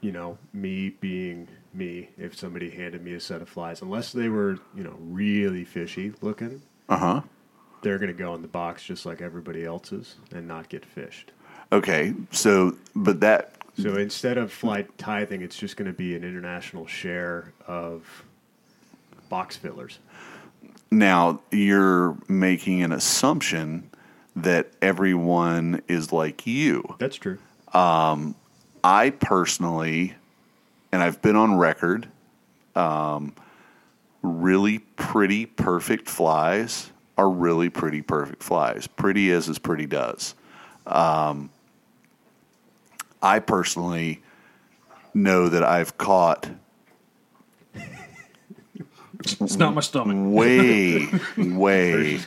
you 0.00 0.10
know 0.10 0.36
me 0.52 0.90
being 0.90 1.46
me 1.76 2.08
if 2.18 2.36
somebody 2.36 2.70
handed 2.70 3.02
me 3.04 3.12
a 3.14 3.20
set 3.20 3.42
of 3.42 3.48
flies 3.48 3.82
unless 3.82 4.12
they 4.12 4.28
were 4.28 4.58
you 4.74 4.82
know 4.82 4.96
really 5.00 5.64
fishy 5.64 6.12
looking 6.22 6.62
Uh 6.88 6.96
huh. 6.96 7.20
they're 7.82 7.98
going 7.98 8.10
to 8.10 8.16
go 8.18 8.34
in 8.34 8.42
the 8.42 8.48
box 8.48 8.82
just 8.84 9.04
like 9.06 9.20
everybody 9.20 9.64
else's 9.64 10.16
and 10.32 10.46
not 10.48 10.68
get 10.68 10.84
fished 10.84 11.32
Okay, 11.72 12.14
so 12.30 12.76
but 12.94 13.20
that 13.20 13.56
so 13.78 13.96
instead 13.96 14.38
of 14.38 14.52
fly 14.52 14.86
tithing 14.98 15.42
it's 15.42 15.56
just 15.58 15.76
going 15.76 15.90
to 15.90 15.96
be 15.96 16.14
an 16.14 16.22
international 16.24 16.86
share 16.86 17.52
of 17.66 18.24
box 19.28 19.56
fillers 19.56 19.98
now 20.90 21.40
you're 21.50 22.16
making 22.28 22.82
an 22.82 22.92
assumption 22.92 23.90
that 24.36 24.70
everyone 24.80 25.82
is 25.88 26.12
like 26.12 26.46
you. 26.46 26.94
that's 26.98 27.16
true 27.16 27.38
I 28.84 29.10
personally, 29.18 30.14
and 30.96 31.02
I've 31.02 31.20
been 31.20 31.36
on 31.36 31.58
record, 31.58 32.08
um, 32.74 33.34
really 34.22 34.78
pretty 34.78 35.44
perfect 35.44 36.08
flies 36.08 36.90
are 37.18 37.28
really 37.28 37.68
pretty 37.68 38.00
perfect 38.00 38.42
flies. 38.42 38.86
Pretty 38.86 39.28
is 39.28 39.46
as 39.50 39.58
pretty 39.58 39.84
does. 39.84 40.34
Um, 40.86 41.50
I 43.20 43.40
personally 43.40 44.22
know 45.12 45.50
that 45.50 45.62
I've 45.62 45.98
caught 45.98 46.48
It's 49.20 49.56
not 49.56 49.74
my 49.74 49.82
stomach. 49.82 50.16
way, 50.16 51.08
way, 51.36 52.18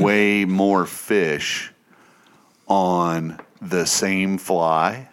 way 0.00 0.46
more 0.46 0.86
fish 0.86 1.70
on 2.66 3.38
the 3.60 3.84
same 3.84 4.38
fly. 4.38 5.10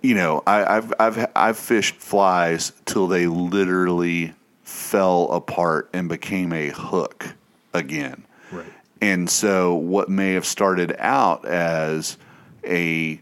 You 0.00 0.14
know, 0.14 0.42
I, 0.46 0.76
I've 0.76 0.94
I've 1.00 1.30
I've 1.34 1.58
fished 1.58 1.96
flies 1.96 2.72
till 2.84 3.08
they 3.08 3.26
literally 3.26 4.34
fell 4.62 5.24
apart 5.32 5.90
and 5.92 6.08
became 6.08 6.52
a 6.52 6.68
hook 6.68 7.34
again. 7.74 8.24
right 8.52 8.66
And 9.00 9.28
so, 9.28 9.74
what 9.74 10.08
may 10.08 10.34
have 10.34 10.46
started 10.46 10.94
out 10.98 11.44
as 11.46 12.16
a 12.64 13.20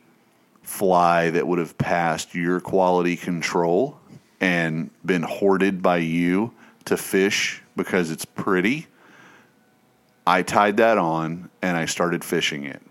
fly 0.63 1.31
that 1.31 1.47
would 1.47 1.59
have 1.59 1.79
passed 1.79 2.35
your 2.35 2.61
quality 2.61 3.17
control 3.17 3.99
and 4.41 4.91
been 5.05 5.23
hoarded 5.23 5.81
by 5.81 5.99
you 5.99 6.53
to 6.85 6.97
fish 6.97 7.63
because 7.77 8.11
it's 8.11 8.25
pretty, 8.25 8.87
I 10.27 10.43
tied 10.43 10.77
that 10.79 10.99
on 10.99 11.51
and 11.63 11.77
I 11.77 11.87
started 11.87 12.25
fishing 12.25 12.65
it. 12.65 12.83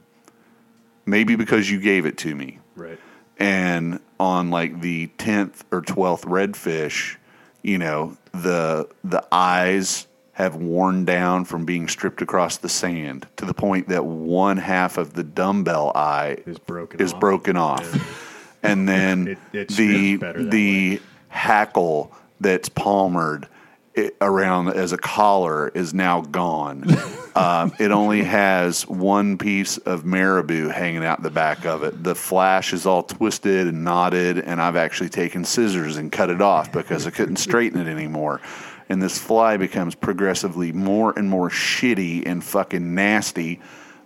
Maybe 1.06 1.36
because 1.36 1.70
you 1.70 1.80
gave 1.80 2.06
it 2.06 2.18
to 2.20 2.34
me 2.34 2.60
right 2.76 3.00
and 3.38 4.00
on 4.20 4.50
like 4.50 4.82
the 4.82 5.08
10th 5.18 5.62
or 5.72 5.82
12th 5.82 6.22
redfish 6.24 7.18
you 7.64 7.78
know 7.78 8.16
the 8.34 8.88
the 9.04 9.24
eyes 9.32 10.08
have 10.34 10.56
worn 10.56 11.06
down 11.06 11.46
from 11.46 11.64
being 11.66 11.88
stripped 11.88 12.22
across 12.22 12.58
the 12.58 12.68
sand 12.70 13.26
to 13.38 13.46
the 13.46 13.54
point 13.54 13.88
that 13.88 14.06
one 14.06 14.58
half 14.58 14.98
of 14.98 15.14
the 15.14 15.24
dumbbell 15.24 15.92
eye 15.96 16.38
is 16.46 16.60
broken 16.60 17.00
is 17.00 17.14
off. 17.14 17.20
broken 17.22 17.56
off. 17.56 18.60
And 18.62 18.88
then 18.88 19.28
It- 19.54 19.58
it 19.58 19.68
the 19.70 20.16
strips 20.18 20.20
better 20.22 20.44
that 20.44 20.52
the 20.52 21.02
hackle 21.30 22.12
that's 22.42 22.68
palmered 22.68 23.48
it, 23.96 24.16
around 24.22 24.70
as 24.70 24.92
a 24.92 24.98
collar 24.98 25.70
is 25.70 25.94
now 25.94 26.22
gone. 26.22 26.86
um, 27.36 27.74
it 27.80 27.92
only 27.92 28.24
has 28.24 28.88
one 28.88 29.38
piece 29.38 29.78
of 29.78 30.06
marabou 30.06 30.68
hanging 30.70 31.06
out 31.06 31.24
the 31.24 31.30
back 31.30 31.66
of 31.66 31.84
it. 31.84 32.04
The 32.04 32.16
flash 32.16 32.74
is 32.74 32.86
all 32.86 33.04
twisted 33.04 33.68
and 33.68 33.84
knotted, 33.84 34.40
and 34.40 34.62
I've 34.62 34.76
actually 34.76 35.10
taken 35.10 35.46
scissors 35.46 35.98
and 35.98 36.12
cut 36.12 36.30
it 36.30 36.42
off 36.42 36.72
because 36.72 37.08
I 37.08 37.12
couldn't 37.12 37.38
straighten 37.38 37.80
it 37.80 37.90
anymore. 37.90 38.42
And 38.90 39.02
this 39.02 39.18
fly 39.18 39.58
becomes 39.58 39.96
progressively 39.96 40.72
more 40.72 41.18
and 41.18 41.30
more 41.30 41.50
shitty 41.50 42.24
and 42.26 42.44
fucking 42.44 42.94
nasty. 42.94 43.60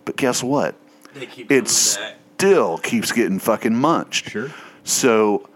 But 0.06 0.16
guess 0.16 0.42
what? 0.42 0.76
They 1.14 1.26
keep 1.26 1.50
coming 1.50 1.64
It 1.64 1.68
still 1.68 2.78
keeps 2.78 3.12
getting 3.12 3.40
fucking 3.40 3.76
munched. 3.76 4.30
sure 4.30 4.50
So 4.84 5.50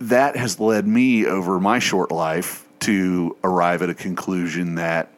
that 0.00 0.36
has 0.36 0.60
led 0.60 0.86
me 0.86 1.26
over 1.26 1.58
my 1.58 1.78
short 1.78 2.12
life 2.12 2.65
to 2.80 3.36
arrive 3.42 3.82
at 3.82 3.90
a 3.90 3.94
conclusion 3.94 4.76
that 4.76 5.08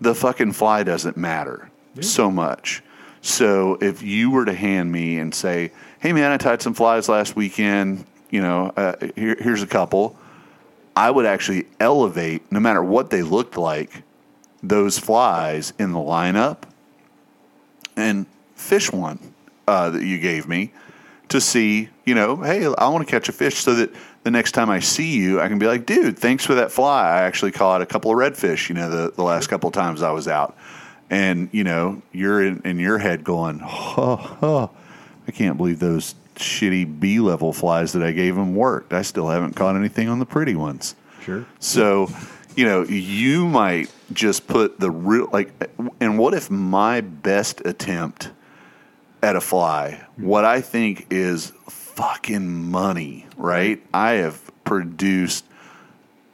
the 0.00 0.14
fucking 0.14 0.52
fly 0.52 0.82
doesn't 0.82 1.16
matter 1.16 1.70
so 2.00 2.30
much. 2.30 2.82
So 3.22 3.78
if 3.80 4.02
you 4.02 4.30
were 4.30 4.44
to 4.44 4.52
hand 4.52 4.92
me 4.92 5.18
and 5.18 5.34
say, 5.34 5.72
"Hey, 5.98 6.12
man, 6.12 6.30
I 6.30 6.36
tied 6.36 6.62
some 6.62 6.74
flies 6.74 7.08
last 7.08 7.34
weekend. 7.34 8.04
You 8.30 8.42
know, 8.42 8.72
uh, 8.76 8.94
here, 9.14 9.36
here's 9.38 9.62
a 9.62 9.66
couple," 9.66 10.16
I 10.94 11.10
would 11.10 11.26
actually 11.26 11.66
elevate, 11.80 12.50
no 12.52 12.60
matter 12.60 12.82
what 12.82 13.10
they 13.10 13.22
looked 13.22 13.56
like, 13.56 14.02
those 14.62 14.98
flies 14.98 15.72
in 15.78 15.92
the 15.92 15.98
lineup 15.98 16.58
and 17.96 18.26
fish 18.54 18.92
one 18.92 19.18
uh, 19.66 19.90
that 19.90 20.04
you 20.04 20.18
gave 20.18 20.48
me 20.48 20.72
to 21.28 21.40
see, 21.40 21.88
you 22.04 22.14
know, 22.14 22.36
hey, 22.36 22.66
I 22.66 22.88
want 22.88 23.06
to 23.06 23.10
catch 23.10 23.28
a 23.28 23.32
fish 23.32 23.56
so 23.56 23.74
that 23.74 23.90
the 24.26 24.32
next 24.32 24.52
time 24.52 24.70
I 24.70 24.80
see 24.80 25.16
you, 25.16 25.40
I 25.40 25.46
can 25.46 25.60
be 25.60 25.68
like, 25.68 25.86
dude, 25.86 26.18
thanks 26.18 26.44
for 26.44 26.56
that 26.56 26.72
fly. 26.72 27.10
I 27.10 27.22
actually 27.22 27.52
caught 27.52 27.80
a 27.80 27.86
couple 27.86 28.10
of 28.10 28.16
redfish, 28.16 28.68
you 28.68 28.74
know, 28.74 28.90
the, 28.90 29.12
the 29.12 29.22
last 29.22 29.46
couple 29.46 29.68
of 29.68 29.72
times 29.72 30.02
I 30.02 30.10
was 30.10 30.26
out. 30.26 30.56
And, 31.08 31.48
you 31.52 31.62
know, 31.62 32.02
you're 32.10 32.44
in, 32.44 32.60
in 32.64 32.80
your 32.80 32.98
head 32.98 33.22
going, 33.22 33.60
oh, 33.62 34.36
oh, 34.42 34.70
I 35.28 35.30
can't 35.30 35.56
believe 35.56 35.78
those 35.78 36.16
shitty 36.34 36.98
B 36.98 37.20
level 37.20 37.52
flies 37.52 37.92
that 37.92 38.02
I 38.02 38.10
gave 38.10 38.36
him 38.36 38.56
worked. 38.56 38.92
I 38.92 39.02
still 39.02 39.28
haven't 39.28 39.54
caught 39.54 39.76
anything 39.76 40.08
on 40.08 40.18
the 40.18 40.26
pretty 40.26 40.56
ones. 40.56 40.96
Sure. 41.22 41.46
So, 41.60 42.10
you 42.56 42.64
know, 42.64 42.82
you 42.82 43.46
might 43.46 43.92
just 44.12 44.48
put 44.48 44.80
the 44.80 44.90
real 44.90 45.30
like 45.32 45.52
and 46.00 46.18
what 46.18 46.34
if 46.34 46.50
my 46.50 47.00
best 47.00 47.64
attempt 47.64 48.30
at 49.22 49.36
a 49.36 49.40
fly, 49.40 50.04
what 50.16 50.44
I 50.44 50.62
think 50.62 51.06
is 51.10 51.52
fucking 51.96 52.70
money, 52.70 53.26
right? 53.36 53.82
I 53.92 54.12
have 54.12 54.40
produced 54.64 55.44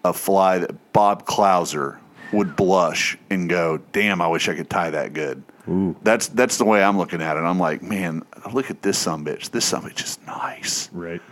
a 0.04 0.12
fly 0.12 0.58
that 0.58 0.92
Bob 0.92 1.24
Clouser 1.26 1.98
would 2.32 2.56
blush 2.56 3.16
and 3.30 3.48
go, 3.48 3.78
"Damn, 3.92 4.20
I 4.20 4.26
wish 4.26 4.48
I 4.48 4.54
could 4.54 4.68
tie 4.68 4.90
that 4.90 5.12
good." 5.12 5.42
Ooh. 5.68 5.94
That's 6.02 6.26
that's 6.28 6.58
the 6.58 6.64
way 6.64 6.82
I'm 6.82 6.98
looking 6.98 7.22
at 7.22 7.36
it. 7.36 7.40
I'm 7.40 7.60
like, 7.60 7.82
man, 7.82 8.22
look 8.52 8.70
at 8.70 8.82
this 8.82 8.98
some 8.98 9.24
bitch. 9.24 9.50
This 9.50 9.64
some 9.64 9.84
bitch 9.84 10.02
is 10.02 10.18
nice 10.26 10.90
Right. 10.92 11.22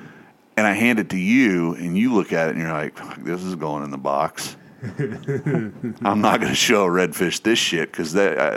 and 0.57 0.67
I 0.67 0.73
hand 0.75 1.01
it 1.01 1.11
to 1.11 1.19
you, 1.19 1.75
and 1.75 1.99
you 1.99 2.15
look 2.15 2.33
at 2.33 2.49
it, 2.49 2.53
and 2.55 2.61
you're 2.63 2.73
like, 2.73 2.97
"Fuck, 2.97 3.19
"This 3.25 3.43
is 3.43 3.57
going 3.57 3.83
in 3.83 3.91
the 3.91 3.99
box." 3.99 4.57
I'm 4.99 6.21
not 6.23 6.41
going 6.41 6.49
to 6.53 6.55
show 6.55 6.85
a 6.85 6.89
redfish 6.89 7.43
this 7.43 7.59
shit 7.59 7.91
because 7.93 8.17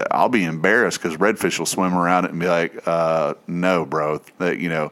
I'll 0.09 0.29
be 0.29 0.45
embarrassed 0.45 1.01
because 1.01 1.17
redfish 1.17 1.59
will 1.59 1.65
swim 1.65 1.93
around 1.95 2.25
it 2.25 2.31
and 2.31 2.39
be 2.39 2.47
like, 2.47 2.87
uh, 2.87 3.33
"No, 3.47 3.85
bro, 3.85 4.21
that 4.37 4.59
you 4.59 4.69
know, 4.69 4.91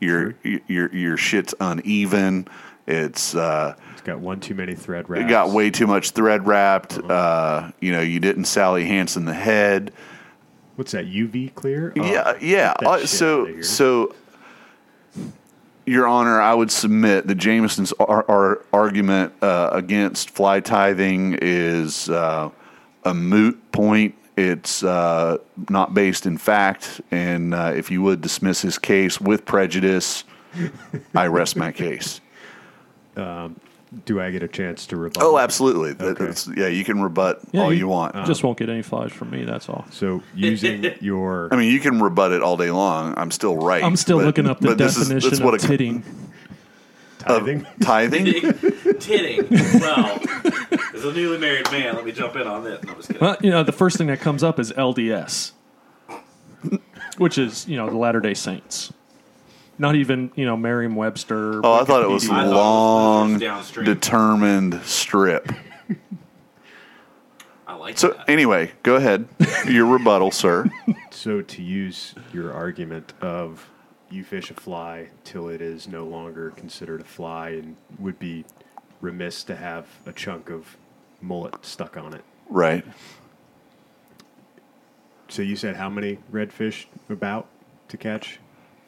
your 0.00 0.34
your 0.42 0.94
your 0.94 1.16
shit's 1.16 1.54
uneven. 1.60 2.48
It's 2.86 3.34
uh, 3.34 3.74
It's 3.92 4.02
got 4.02 4.20
one 4.20 4.38
too 4.40 4.54
many 4.54 4.74
thread 4.74 5.08
wraps. 5.08 5.24
it 5.24 5.28
got 5.28 5.50
way 5.50 5.70
too 5.70 5.86
much 5.86 6.10
thread 6.12 6.46
wrapped. 6.46 6.98
Uh, 6.98 7.70
you 7.80 7.90
know, 7.92 8.00
you 8.00 8.20
didn't 8.20 8.44
Sally 8.44 8.84
Hansen 8.86 9.24
the 9.24 9.34
head. 9.34 9.92
What's 10.76 10.92
that? 10.92 11.06
UV 11.06 11.54
clear? 11.54 11.92
Oh, 11.98 12.04
Yeah, 12.04 12.36
yeah. 12.40 12.74
Uh, 12.84 13.06
so, 13.06 13.62
so, 13.62 14.14
Your 15.86 16.06
Honor, 16.06 16.40
I 16.40 16.52
would 16.52 16.70
submit 16.70 17.26
that 17.28 17.36
Jameson's 17.36 17.92
ar- 17.94 18.24
ar- 18.28 18.60
argument 18.72 19.32
uh, 19.40 19.70
against 19.72 20.30
fly 20.30 20.60
tithing 20.60 21.38
is 21.40 22.08
uh, 22.10 22.50
a 23.04 23.14
moot 23.14 23.72
point. 23.72 24.14
It's 24.36 24.82
uh, 24.82 25.38
not 25.70 25.94
based 25.94 26.26
in 26.26 26.36
fact, 26.36 27.00
and 27.10 27.54
uh, 27.54 27.72
if 27.74 27.90
you 27.90 28.02
would 28.02 28.20
dismiss 28.20 28.60
his 28.60 28.78
case 28.78 29.18
with 29.20 29.46
prejudice, 29.46 30.24
I 31.14 31.26
rest 31.28 31.56
my 31.56 31.72
case. 31.72 32.20
Do 34.04 34.20
I 34.20 34.30
get 34.30 34.42
a 34.42 34.48
chance 34.48 34.84
to 34.88 34.96
rebut? 34.96 35.22
Oh, 35.22 35.38
absolutely. 35.38 35.90
Okay. 35.92 36.18
that's- 36.18 36.48
yeah, 36.54 36.66
you 36.66 36.84
can 36.84 37.00
rebut 37.00 37.40
Yeah, 37.52 37.62
all 37.62 37.72
you- 37.72 37.78
you 37.80 37.88
want. 37.88 38.14
Just 38.26 38.42
won't 38.44 38.58
get 38.58 38.68
any 38.68 38.82
flies 38.82 39.12
from 39.12 39.30
me. 39.30 39.44
That's 39.44 39.68
all. 39.70 39.86
So 39.90 40.22
using 40.34 40.84
your 41.00 41.48
I 41.52 41.56
mean, 41.56 41.72
you 41.72 41.80
can 41.80 42.02
rebut 42.02 42.32
it 42.32 42.42
all 42.42 42.56
day 42.58 42.70
long. 42.70 43.14
I'm 43.16 43.30
still 43.30 43.56
right. 43.56 43.82
I'm 43.82 43.96
still 43.96 44.18
but- 44.18 44.26
looking 44.26 44.46
up 44.46 44.60
the 44.60 44.68
but 44.68 44.78
this 44.78 44.96
is- 44.98 45.04
definition 45.08 45.30
that's 45.30 45.40
what 45.40 45.54
of 45.54 45.64
it- 45.64 45.66
titting. 45.68 46.04
Tithing, 47.26 47.66
Tithing? 47.80 48.24
Titting. 49.00 49.46
Well, 49.80 50.20
as 50.94 51.04
a 51.04 51.12
newly 51.12 51.38
married 51.38 51.70
man, 51.70 51.94
let 51.94 52.04
me 52.04 52.12
jump 52.12 52.36
in 52.36 52.46
on 52.46 52.64
this. 52.64 52.82
No, 52.84 52.90
I'm 52.90 52.96
just 52.96 53.08
kidding. 53.08 53.20
Well, 53.20 53.36
you 53.42 53.50
know, 53.50 53.62
the 53.62 53.72
first 53.72 53.96
thing 53.98 54.06
that 54.08 54.20
comes 54.20 54.42
up 54.42 54.58
is 54.58 54.72
LDS, 54.72 55.52
which 57.18 57.38
is 57.38 57.66
you 57.68 57.76
know 57.76 57.88
the 57.90 57.96
Latter 57.96 58.20
Day 58.20 58.34
Saints. 58.34 58.92
Not 59.78 59.94
even 59.94 60.30
you 60.36 60.46
know 60.46 60.56
Merriam-Webster. 60.56 61.60
Oh, 61.64 61.74
I 61.80 61.84
thought 61.84 62.02
it 62.02 62.08
was 62.08 62.24
Wikipedia. 62.24 62.30
I 62.30 62.34
thought 62.34 62.44
it 62.44 62.48
was 62.48 62.56
long, 62.56 63.26
lizards 63.34 63.42
downstream. 63.42 63.84
determined 63.86 64.80
strip. 64.84 65.52
I 67.66 67.74
like 67.74 67.98
So 67.98 68.08
that. 68.10 68.30
anyway, 68.30 68.72
go 68.82 68.94
ahead. 68.96 69.28
Your 69.68 69.86
rebuttal, 69.86 70.30
sir. 70.30 70.70
So 71.10 71.40
to 71.40 71.62
use 71.62 72.14
your 72.32 72.52
argument 72.52 73.14
of 73.22 73.68
you 74.10 74.24
fish 74.24 74.50
a 74.50 74.54
fly 74.54 75.08
till 75.24 75.48
it 75.48 75.60
is 75.60 75.88
no 75.88 76.04
longer 76.04 76.50
considered 76.50 77.00
a 77.00 77.04
fly 77.04 77.50
and 77.50 77.76
would 77.98 78.18
be 78.18 78.44
remiss 79.00 79.42
to 79.44 79.56
have 79.56 79.86
a 80.06 80.12
chunk 80.12 80.50
of 80.50 80.76
mullet 81.20 81.64
stuck 81.64 81.96
on 81.96 82.14
it. 82.14 82.24
Right. 82.48 82.84
So 85.28 85.42
you 85.42 85.56
said 85.56 85.76
how 85.76 85.90
many 85.90 86.18
redfish 86.32 86.86
about 87.10 87.46
to 87.88 87.96
catch? 87.96 88.38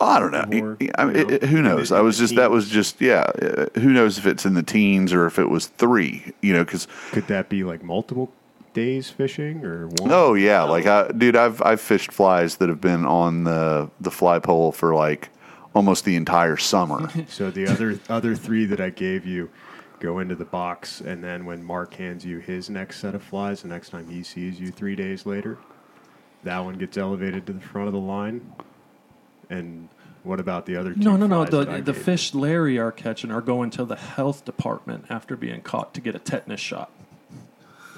I 0.01 0.21
don't 0.21 0.31
know. 0.31 0.45
More, 0.61 0.77
I 0.97 1.05
mean, 1.07 1.17
you 1.17 1.25
know, 1.25 1.31
it- 1.35 1.43
who 1.45 1.61
knows? 1.61 1.91
I 1.91 2.01
was 2.01 2.17
just 2.19 2.37
that 2.37 2.51
was 2.53 2.69
just 2.69 3.01
yeah. 3.01 3.23
uh, 3.23 3.67
Who 3.81 3.91
knows 3.91 4.17
if 4.19 4.27
it's 4.27 4.47
in 4.47 4.55
the 4.55 4.63
teens 4.63 5.13
or 5.13 5.27
if 5.27 5.39
it 5.41 5.51
was 5.51 5.67
three? 5.67 6.33
You 6.41 6.53
know, 6.53 6.65
because 6.65 6.87
Could 7.11 7.27
that 7.27 7.49
be 7.49 7.65
like 7.65 7.83
multiple 7.83 8.31
days 8.73 9.11
fishing 9.11 9.65
or 9.65 9.89
one? 9.89 10.11
oh 10.13 10.35
yeah, 10.35 10.63
like 10.63 10.87
I, 10.87 11.09
dude, 11.09 11.37
I've 11.37 11.61
I've 11.63 11.81
fished 11.81 12.13
flies 12.13 12.57
that 12.57 12.69
have 12.69 12.81
been 12.81 13.05
on 13.05 13.45
the 13.45 13.91
the 14.01 14.11
fly 14.11 14.39
pole 14.39 14.73
for 14.73 14.95
like 14.95 15.31
almost 15.75 16.05
the 16.05 16.17
entire 16.17 16.57
summer. 16.57 17.09
So 17.29 17.51
the 17.51 17.67
other 17.67 17.99
other 18.09 18.35
three 18.35 18.65
that 18.67 18.81
I 18.81 18.91
gave 18.91 19.27
you 19.27 19.51
go 20.01 20.19
into 20.21 20.35
the 20.35 20.45
box, 20.45 21.01
and 21.01 21.23
then 21.23 21.45
when 21.45 21.63
Mark 21.63 21.95
hands 21.95 22.25
you 22.25 22.39
his 22.39 22.71
next 22.71 23.01
set 23.01 23.15
of 23.15 23.23
flies, 23.23 23.63
the 23.63 23.69
next 23.69 23.91
time 23.91 24.09
he 24.09 24.23
sees 24.23 24.61
you 24.61 24.71
three 24.71 24.95
days 24.97 25.27
later, 25.27 25.59
that 26.45 26.61
one 26.61 26.79
gets 26.79 26.97
elevated 26.97 27.47
to 27.47 27.53
the 27.53 27.61
front 27.61 27.89
of 27.89 27.93
the 27.93 28.01
line. 28.01 28.53
And 29.51 29.89
what 30.23 30.41
about 30.41 30.67
the 30.67 30.77
other 30.77 30.93
two? 30.95 31.01
No, 31.01 31.17
no, 31.17 31.27
no. 31.27 31.45
flies 31.47 31.67
that 31.67 31.85
The 31.85 31.93
the 31.93 31.99
fish 31.99 32.35
Larry 32.35 32.79
are 32.79 32.93
catching 32.93 33.31
are 33.31 33.41
going 33.41 33.71
to 33.71 33.85
the 33.85 33.97
health 33.97 34.45
department 34.45 35.07
after 35.11 35.37
being 35.37 35.63
caught 35.63 35.95
to 35.95 36.01
get 36.01 36.15
a 36.15 36.19
tetanus 36.19 36.61
shot. 36.61 36.91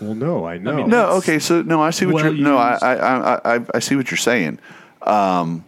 Well, 0.01 0.15
no, 0.15 0.47
I 0.47 0.59
know. 0.59 0.77
mean, 0.77 0.89
No, 0.89 1.09
okay, 1.19 1.39
so 1.39 1.63
no, 1.63 1.83
I 1.83 1.91
see 1.91 2.07
what 2.07 2.15
well 2.17 2.35
you're. 2.35 2.45
No, 2.45 2.57
I. 2.57 2.79
I, 2.81 2.95
I, 2.95 3.57
I, 3.57 3.61
I 3.75 3.79
see 3.81 3.97
what 3.97 4.11
you're 4.11 4.19
saying. 4.19 4.59
Um, 5.03 5.65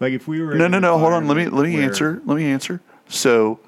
like 0.00 0.12
if 0.12 0.28
we 0.28 0.40
were 0.42 0.54
No, 0.54 0.68
no, 0.68 0.78
no. 0.78 0.98
Hold 0.98 1.12
on. 1.12 1.26
Let 1.28 1.36
me 1.36 1.46
let 1.48 1.64
me 1.66 1.74
where- 1.74 1.82
answer. 1.84 2.20
Let 2.24 2.36
me 2.36 2.44
answer. 2.46 2.80
So, 3.08 3.58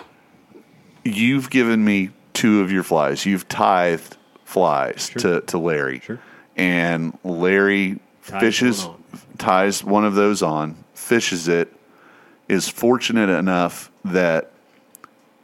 you've 1.04 1.50
given 1.50 1.84
me 1.84 2.10
two 2.34 2.60
of 2.60 2.70
your 2.70 2.82
flies. 2.82 3.24
You've 3.26 3.48
tithed 3.48 4.16
flies 4.44 5.10
Sure. 5.10 5.40
to 5.40 5.40
to 5.46 5.58
Larry, 5.58 6.00
Sure. 6.00 6.18
and 6.56 7.16
Larry 7.24 8.00
Ties 8.26 8.40
fishes 8.40 8.86
one 8.86 8.96
ties 9.38 9.82
one 9.82 10.04
of 10.04 10.14
those 10.14 10.42
on, 10.42 10.76
fishes 10.94 11.48
it, 11.48 11.72
is 12.48 12.68
fortunate 12.68 13.30
enough 13.30 13.90
that 14.04 14.50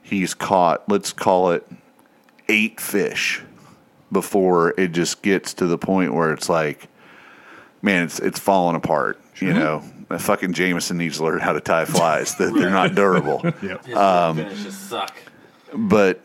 he's 0.03 0.35
caught. 0.35 0.87
Let's 0.89 1.13
call 1.13 1.51
it 1.53 1.67
eight 2.49 2.81
fish 2.81 3.43
before 4.13 4.79
it 4.79 4.93
just 4.93 5.23
gets 5.23 5.55
to 5.55 5.67
the 5.67 5.79
point 5.79 6.15
where 6.15 6.33
it's 6.33 6.49
like, 6.49 6.89
man, 7.83 8.05
it's 8.05 8.19
it's 8.19 8.39
falling 8.39 8.77
apart. 8.77 9.21
You 9.39 9.53
know, 9.53 9.83
that 10.09 10.23
fucking 10.23 10.55
Jameson 10.55 10.97
needs 10.97 11.19
to 11.19 11.25
learn 11.25 11.41
how 11.41 11.53
to 11.53 11.61
tie 11.61 11.85
flies. 11.85 12.37
That 12.37 12.55
they're 12.55 12.71
not 12.71 12.95
durable. 12.95 13.43
Yep. 13.63 13.89
Um, 13.91 14.37
finishes 14.37 14.77
suck. 14.77 15.15
but 15.75 16.21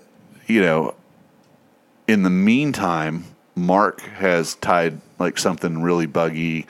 you 0.48 0.62
know, 0.62 0.96
in 2.08 2.24
the 2.24 2.30
meantime, 2.30 3.26
Mark 3.56 4.02
has 4.02 4.56
tied 4.56 5.02
like 5.20 5.38
something 5.38 5.82
really 5.82 6.06
buggy 6.06 6.68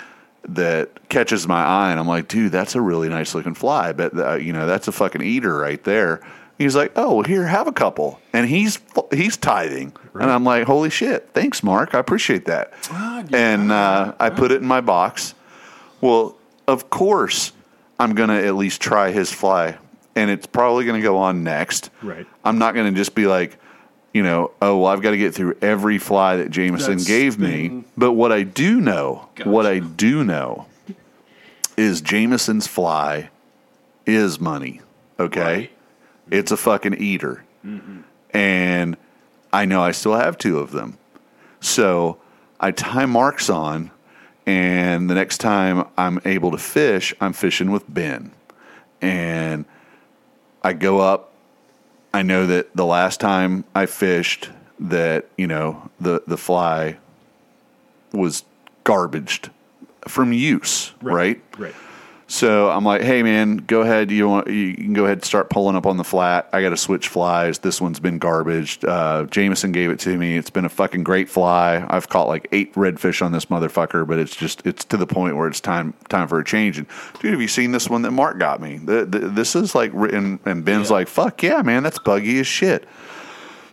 that 0.47 1.09
catches 1.09 1.47
my 1.47 1.62
eye, 1.62 1.91
and 1.91 1.99
I'm 1.99 2.07
like, 2.07 2.28
dude, 2.28 2.51
that's 2.51 2.76
a 2.76 2.82
really 2.82 3.09
nice 3.09 3.36
looking 3.36 3.53
fly. 3.53 3.93
But 3.93 4.18
uh, 4.18 4.36
you 4.36 4.53
know, 4.53 4.66
that's 4.66 4.88
a 4.88 4.91
fucking 4.91 5.22
eater 5.22 5.55
right 5.57 5.84
there. 5.84 6.22
He's 6.62 6.76
like, 6.76 6.91
oh, 6.95 7.16
well, 7.16 7.24
here, 7.24 7.45
have 7.45 7.68
a 7.68 7.72
couple, 7.72 8.20
and 8.34 8.47
he's 8.47 8.80
he's 9.12 9.38
tithing, 9.38 9.93
and 10.14 10.30
I'm 10.30 10.43
like, 10.43 10.66
holy 10.66 10.89
shit, 10.89 11.30
thanks, 11.34 11.64
Mark, 11.64 11.95
I 11.95 11.99
appreciate 11.99 12.45
that. 12.45 12.74
And 13.34 13.72
uh, 13.72 14.14
I 14.20 14.30
put 14.30 14.51
it 14.51 14.62
in 14.62 14.68
my 14.68 14.82
box. 14.82 15.34
Well, 16.01 16.38
of 16.68 16.89
course, 16.89 17.51
I'm 17.99 18.14
gonna 18.16 18.36
at 18.41 18.55
least 18.55 18.82
try 18.82 19.12
his 19.12 19.32
fly, 19.32 19.78
and 20.16 20.30
it's 20.30 20.45
probably 20.45 20.86
gonna 20.86 21.01
go 21.01 21.18
on 21.18 21.43
next. 21.43 21.89
Right. 22.01 22.28
I'm 22.43 22.57
not 22.57 22.74
going 22.74 22.91
to 22.91 22.97
just 22.97 23.16
be 23.16 23.28
like, 23.28 23.57
you 24.14 24.24
know, 24.24 24.51
oh, 24.62 24.80
well, 24.80 24.91
I've 24.91 25.01
got 25.01 25.12
to 25.12 25.18
get 25.18 25.34
through 25.34 25.57
every 25.62 25.97
fly 25.97 26.38
that 26.38 26.49
Jameson 26.49 26.97
That's 26.97 27.07
gave 27.07 27.39
me. 27.39 27.84
But 27.97 28.14
what 28.14 28.32
I 28.32 28.43
do 28.43 28.82
know, 28.82 29.30
what 29.43 29.66
I 29.66 29.80
do 29.80 30.24
know 30.24 30.66
is 31.78 32.01
Jameson's 32.01 32.68
fly 32.68 33.30
is 34.05 34.39
money. 34.39 34.82
Okay. 35.20 35.41
Right. 35.41 35.72
It's 36.32 36.52
a 36.52 36.58
fucking 36.58 36.96
eater. 36.96 37.44
And 38.34 38.98
I 39.54 39.66
know 39.66 39.84
I 39.84 39.92
still 39.92 40.16
have 40.16 40.38
two 40.38 40.58
of 40.58 40.72
them. 40.72 40.98
So 41.60 42.18
I 42.60 42.72
tie 42.72 43.06
marks 43.06 43.50
on, 43.50 43.92
And 44.48 45.10
the 45.10 45.14
next 45.14 45.38
time 45.38 45.88
I'm 45.98 46.20
able 46.26 46.52
to 46.52 46.58
fish, 46.58 47.14
I'm 47.22 47.34
fishing 47.34 47.72
with 47.72 47.84
Ben. 47.88 48.32
And 49.02 49.66
I 50.64 50.74
go 50.74 51.00
up. 51.00 51.34
I 52.14 52.24
know 52.24 52.46
that 52.48 52.76
the 52.76 52.86
last 52.86 53.20
time 53.20 53.64
I 53.76 53.86
fished, 53.86 54.50
that 54.80 55.28
you 55.38 55.48
know 55.48 55.90
the 56.00 56.24
the 56.28 56.38
fly 56.38 56.98
was 58.12 58.44
garbaged 58.84 59.50
from 60.08 60.34
use, 60.34 60.92
right? 61.02 61.42
Right. 61.58 61.76
So 62.32 62.70
I'm 62.72 62.86
like, 62.86 63.02
hey 63.02 63.24
man, 63.24 63.58
go 63.58 63.82
ahead. 63.82 64.10
You 64.10 64.30
want 64.30 64.48
you 64.48 64.74
can 64.74 64.94
go 64.94 65.04
ahead 65.04 65.18
and 65.18 65.26
start 65.26 65.50
pulling 65.50 65.76
up 65.76 65.86
on 65.86 65.98
the 65.98 66.06
flat. 66.06 66.48
I 66.54 66.62
got 66.62 66.70
to 66.70 66.78
switch 66.78 67.10
flies. 67.10 67.60
This 67.60 67.82
one's 67.82 68.00
been 68.00 68.22
garbaged. 68.22 68.88
Uh, 68.88 69.26
Jameson 69.26 69.74
gave 69.74 69.90
it 69.90 70.00
to 70.00 70.18
me. 70.18 70.38
It's 70.38 70.50
been 70.50 70.64
a 70.64 70.70
fucking 70.70 71.04
great 71.04 71.28
fly. 71.28 71.86
I've 71.90 72.08
caught 72.08 72.30
like 72.30 72.48
eight 72.54 72.74
redfish 72.76 73.22
on 73.22 73.34
this 73.34 73.48
motherfucker, 73.48 74.08
but 74.08 74.18
it's 74.18 74.34
just 74.34 74.66
it's 74.66 74.86
to 74.86 74.96
the 74.96 75.06
point 75.06 75.36
where 75.36 75.50
it's 75.50 75.60
time 75.60 75.94
time 76.08 76.30
for 76.30 76.40
a 76.40 76.46
change. 76.46 76.78
And 76.78 76.88
dude, 77.20 77.34
have 77.34 77.42
you 77.42 77.50
seen 77.50 77.74
this 77.74 77.90
one 77.90 78.02
that 78.04 78.12
Mark 78.12 78.40
got 78.40 78.62
me? 78.62 78.78
The, 78.78 79.04
the, 79.04 79.20
this 79.28 79.54
is 79.54 79.76
like 79.76 79.92
written, 79.94 80.40
and 80.46 80.64
Ben's 80.64 80.88
Yeah. 80.90 80.96
like, 80.96 81.10
fuck 81.10 81.44
yeah, 81.44 81.62
man, 81.64 81.84
that's 81.84 82.00
buggy 82.00 82.40
as 82.40 82.48
shit. 82.48 82.88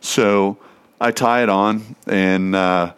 So 0.00 0.58
I 1.00 1.12
tie 1.12 1.44
it 1.44 1.48
on 1.48 1.94
and. 2.08 2.56
uh 2.56 2.92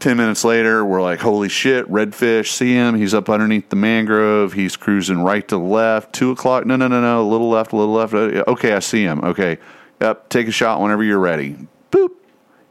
10 0.00 0.16
minutes 0.16 0.44
later, 0.44 0.84
we're 0.84 1.02
like, 1.02 1.20
holy 1.20 1.50
shit, 1.50 1.86
redfish, 1.90 2.48
see 2.48 2.72
him. 2.72 2.94
He's 2.94 3.12
up 3.12 3.28
underneath 3.28 3.68
the 3.68 3.76
mangrove. 3.76 4.54
He's 4.54 4.76
cruising 4.76 5.20
right 5.20 5.46
to 5.48 5.56
the 5.56 5.62
left. 5.62 6.14
Two 6.14 6.30
o'clock. 6.30 6.64
No, 6.64 6.76
no, 6.76 6.88
no, 6.88 7.00
no. 7.00 7.20
A 7.20 7.28
little 7.28 7.50
left, 7.50 7.72
a 7.72 7.76
little 7.76 7.94
left. 7.94 8.14
Uh, 8.14 8.42
Okay, 8.48 8.72
I 8.72 8.78
see 8.78 9.02
him. 9.02 9.22
Okay. 9.22 9.58
Yep. 10.00 10.30
Take 10.30 10.48
a 10.48 10.52
shot 10.52 10.80
whenever 10.80 11.04
you're 11.04 11.18
ready. 11.18 11.56
Boop. 11.90 12.08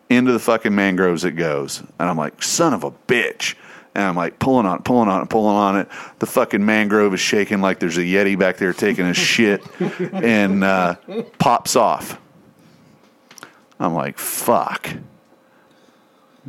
Into 0.09 0.31
the 0.31 0.39
fucking 0.39 0.73
mangroves 0.73 1.23
it 1.23 1.33
goes. 1.33 1.81
And 1.81 2.09
I'm 2.09 2.17
like, 2.17 2.41
son 2.41 2.73
of 2.73 2.83
a 2.83 2.91
bitch. 2.91 3.55
And 3.93 4.03
I'm 4.05 4.15
like 4.15 4.39
pulling 4.39 4.65
on 4.65 4.79
it, 4.79 4.83
pulling 4.83 5.07
on 5.07 5.21
it, 5.21 5.29
pulling 5.29 5.55
on 5.55 5.77
it. 5.77 5.87
The 6.17 6.25
fucking 6.25 6.65
mangrove 6.65 7.13
is 7.13 7.19
shaking 7.19 7.61
like 7.61 7.79
there's 7.79 7.97
a 7.97 8.01
Yeti 8.01 8.37
back 8.37 8.57
there 8.57 8.73
taking 8.73 9.05
a 9.05 9.13
shit 9.13 9.61
and 10.13 10.63
uh, 10.63 10.95
pops 11.37 11.75
off. 11.75 12.19
I'm 13.79 13.93
like, 13.93 14.17
fuck 14.17 14.89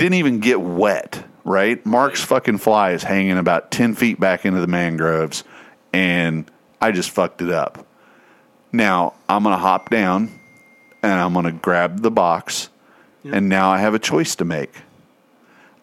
didn't 0.01 0.15
even 0.15 0.39
get 0.41 0.63
wet, 0.63 1.23
right? 1.45 1.85
Mark's 1.85 2.25
fucking 2.25 2.57
fly 2.57 2.93
is 2.93 3.03
hanging 3.03 3.37
about 3.37 3.71
10 3.71 3.95
feet 3.95 4.19
back 4.19 4.47
into 4.47 4.59
the 4.61 4.67
mangroves, 4.67 5.45
and 5.93 6.51
I 6.81 6.91
just 6.91 7.11
fucked 7.11 7.43
it 7.43 7.51
up. 7.51 7.87
Now, 8.73 9.13
I'm 9.29 9.43
going 9.43 9.55
to 9.55 9.61
hop 9.61 9.91
down 9.91 10.41
and 11.03 11.13
I'm 11.13 11.35
going 11.35 11.45
to 11.45 11.53
grab 11.53 12.01
the 12.01 12.11
box, 12.11 12.71
and 13.25 13.51
now 13.51 13.71
I 13.71 13.79
have 13.79 13.93
a 13.93 13.99
choice 13.99 14.37
to 14.37 14.45
make. 14.47 14.73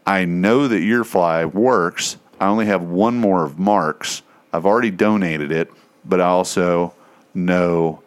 I 0.06 0.26
know 0.26 0.68
that 0.68 0.82
your 0.82 1.04
fly 1.04 1.46
works. 1.46 2.18
I 2.40 2.48
only 2.48 2.66
have 2.66 2.82
one 2.82 3.18
more 3.18 3.44
of 3.44 3.60
Mark's. 3.60 4.24
I've 4.52 4.66
already 4.66 4.92
donated 4.92 5.52
it, 5.52 5.72
but 6.06 6.22
I 6.22 6.26
also 6.26 6.94
know 7.36 8.02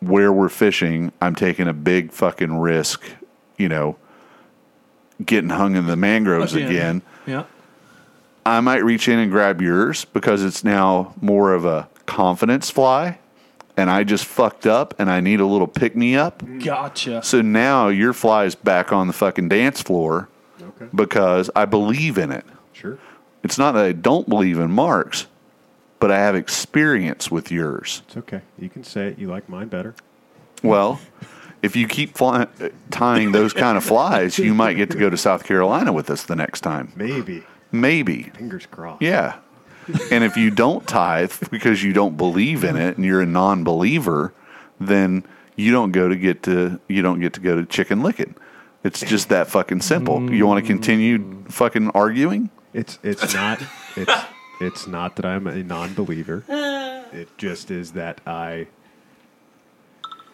where 0.00 0.32
we're 0.32 0.48
fishing. 0.48 1.12
I'm 1.20 1.34
taking 1.34 1.68
a 1.68 1.74
big 1.74 2.12
fucking 2.12 2.58
risk, 2.58 3.02
you 3.58 3.68
know, 3.68 3.96
getting 5.24 5.50
hung 5.50 5.76
in 5.76 5.86
the 5.86 5.96
mangroves 5.96 6.54
again. 6.54 7.02
Yeah. 7.26 7.44
I 8.44 8.60
might 8.60 8.84
reach 8.84 9.08
in 9.08 9.18
and 9.18 9.30
grab 9.30 9.60
yours 9.60 10.04
because 10.04 10.44
it's 10.44 10.62
now 10.62 11.14
more 11.20 11.52
of 11.54 11.64
a 11.64 11.88
confidence 12.06 12.70
fly 12.70 13.18
and 13.76 13.90
I 13.90 14.04
just 14.04 14.24
fucked 14.24 14.66
up 14.66 14.94
and 14.98 15.10
I 15.10 15.20
need 15.20 15.40
a 15.40 15.46
little 15.46 15.66
pick 15.66 15.96
me 15.96 16.16
up. 16.16 16.42
Gotcha. 16.62 17.22
So 17.24 17.42
now 17.42 17.88
your 17.88 18.12
fly 18.12 18.44
is 18.44 18.54
back 18.54 18.92
on 18.92 19.06
the 19.08 19.12
fucking 19.12 19.48
dance 19.48 19.82
floor 19.82 20.28
Okay. 20.62 20.86
because 20.94 21.50
I 21.56 21.64
believe 21.64 22.18
in 22.18 22.30
it. 22.30 22.44
Sure. 22.72 22.98
It's 23.42 23.58
not 23.58 23.72
that 23.72 23.84
I 23.84 23.92
don't 23.92 24.28
believe 24.28 24.58
in 24.58 24.70
Mark's, 24.70 25.26
but 25.98 26.10
I 26.10 26.18
have 26.18 26.34
experience 26.36 27.30
with 27.30 27.50
yours. 27.50 28.02
It's 28.06 28.16
okay. 28.18 28.42
You 28.58 28.68
can 28.68 28.84
say 28.84 29.08
it. 29.08 29.18
You 29.18 29.28
like 29.28 29.48
mine 29.48 29.68
better. 29.68 29.94
Well, 30.62 31.00
if 31.66 31.76
you 31.76 31.86
keep 31.86 32.16
fly- 32.16 32.46
tying 32.90 33.32
those 33.32 33.52
kind 33.52 33.76
of 33.76 33.84
flies, 33.84 34.38
you 34.38 34.54
might 34.54 34.74
get 34.74 34.90
to 34.92 34.98
go 34.98 35.10
to 35.10 35.16
South 35.16 35.44
Carolina 35.44 35.92
with 35.92 36.08
us 36.08 36.22
the 36.22 36.36
next 36.36 36.62
time. 36.62 36.92
Maybe. 36.96 37.44
Maybe. 37.72 38.22
Fingers 38.34 38.66
crossed. 38.66 39.02
Yeah. 39.02 39.38
And 40.10 40.24
if 40.24 40.36
you 40.36 40.50
don't 40.50 40.86
tithe 40.86 41.32
because 41.50 41.82
you 41.82 41.92
don't 41.92 42.16
believe 42.16 42.64
in 42.64 42.76
it 42.76 42.96
and 42.96 43.04
you're 43.04 43.20
a 43.20 43.26
non-believer, 43.26 44.32
then 44.80 45.24
you 45.56 45.72
don't 45.72 45.92
go 45.92 46.08
to 46.08 46.16
get 46.16 46.42
to 46.44 46.80
you 46.88 47.02
don't 47.02 47.20
get 47.20 47.34
to 47.34 47.40
go 47.40 47.56
to 47.56 47.66
chicken 47.66 48.02
licking. 48.02 48.34
It's 48.84 49.00
just 49.00 49.28
that 49.30 49.48
fucking 49.48 49.80
simple. 49.80 50.32
You 50.32 50.46
want 50.46 50.64
to 50.64 50.66
continue 50.66 51.44
fucking 51.48 51.90
arguing? 51.90 52.50
It's 52.72 52.98
it's 53.02 53.34
not 53.34 53.60
it's 53.96 54.24
it's 54.60 54.86
not 54.86 55.16
that 55.16 55.24
I'm 55.24 55.46
a 55.46 55.62
non-believer. 55.62 56.44
It 57.12 57.28
just 57.38 57.70
is 57.70 57.92
that 57.92 58.20
I 58.26 58.68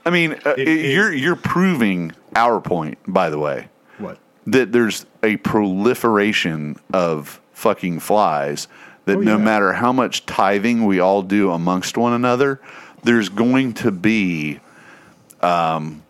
I 0.05 0.11
mean, 0.11 0.33
uh, 0.45 0.51
It- 0.57 0.69
it- 0.69 0.93
you're 0.95 1.13
you're 1.13 1.37
proving 1.37 2.13
our 2.35 2.61
point, 2.61 2.99
by 3.07 3.31
the 3.31 3.39
way, 3.39 3.69
what 3.99 4.19
that 4.47 4.73
there's 4.73 5.07
a 5.23 5.37
proliferation 5.39 6.77
of 6.93 7.41
fucking 7.53 8.01
flies. 8.01 8.67
That 9.05 9.17
Oh, 9.19 9.21
no 9.21 9.37
yeah. 9.37 9.45
matter 9.45 9.73
how 9.75 9.93
much 9.93 10.27
tithing 10.27 10.85
we 10.87 11.01
all 11.01 11.23
do 11.23 11.51
amongst 11.51 11.97
one 11.97 12.13
another, 12.13 12.61
there's 13.03 13.29
going 13.29 13.73
to 13.75 13.91
be 13.91 14.61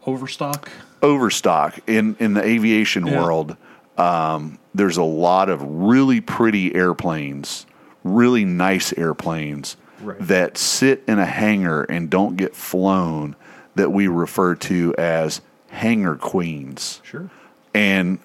Overstock. 0.07 0.71
overstock 1.03 1.79
in 1.87 2.17
in 2.19 2.35
the 2.35 2.43
aviation 2.45 3.07
Yeah. 3.07 3.23
world. 3.23 3.57
Um, 3.99 4.59
there's 4.75 4.97
a 4.97 5.03
lot 5.03 5.49
of 5.49 5.63
really 5.63 6.21
pretty 6.21 6.75
airplanes, 6.75 7.67
really 8.05 8.45
nice 8.45 8.93
airplanes 8.97 9.77
Right. 10.03 10.17
that 10.21 10.59
sit 10.59 11.03
in 11.07 11.19
a 11.19 11.27
hangar 11.27 11.83
and 11.85 12.09
don't 12.11 12.37
get 12.37 12.57
flown 12.57 13.37
that 13.75 13.91
we 13.91 14.07
refer 14.07 14.55
to 14.55 14.95
as 14.97 15.41
hangar 15.69 16.17
queens 16.17 17.01
sure. 17.03 17.31
and 17.73 18.19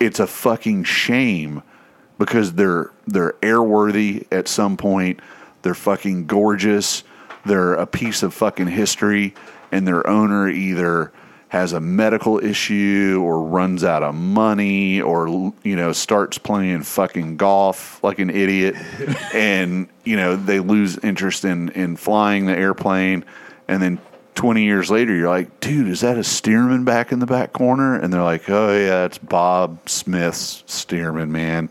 it's 0.00 0.18
a 0.18 0.26
fucking 0.26 0.82
shame 0.84 1.62
because 2.18 2.54
they're 2.54 2.90
they're 3.06 3.34
airworthy 3.42 4.26
at 4.32 4.48
some 4.48 4.76
point. 4.76 5.20
They're 5.62 5.74
fucking 5.74 6.26
gorgeous. 6.26 7.04
They're 7.44 7.74
a 7.74 7.86
piece 7.86 8.22
of 8.22 8.34
fucking 8.34 8.68
history, 8.68 9.34
and 9.70 9.86
their 9.86 10.06
owner 10.06 10.48
either 10.48 11.12
has 11.48 11.72
a 11.72 11.80
medical 11.80 12.42
issue 12.44 13.20
or 13.24 13.42
runs 13.42 13.82
out 13.82 14.02
of 14.02 14.14
money 14.14 15.00
or 15.00 15.52
you 15.64 15.76
know 15.76 15.92
starts 15.92 16.38
playing 16.38 16.82
fucking 16.82 17.36
golf 17.36 18.02
like 18.04 18.20
an 18.20 18.30
idiot 18.30 18.76
and 19.34 19.88
you 20.04 20.14
know 20.14 20.36
they 20.36 20.60
lose 20.60 20.96
interest 20.98 21.44
in 21.44 21.68
in 21.70 21.96
flying 21.96 22.46
the 22.46 22.56
airplane 22.56 23.24
and 23.66 23.82
then 23.82 23.98
20 24.40 24.64
years 24.64 24.90
later 24.90 25.14
you're 25.14 25.28
like 25.28 25.60
dude 25.60 25.86
is 25.86 26.00
that 26.00 26.16
a 26.16 26.20
Stearman 26.20 26.82
back 26.82 27.12
in 27.12 27.18
the 27.18 27.26
back 27.26 27.52
corner 27.52 27.94
and 27.94 28.10
they're 28.10 28.22
like 28.22 28.48
oh 28.48 28.74
yeah 28.74 29.04
it's 29.04 29.18
bob 29.18 29.86
smith's 29.86 30.64
Stearman 30.66 31.28
man 31.28 31.68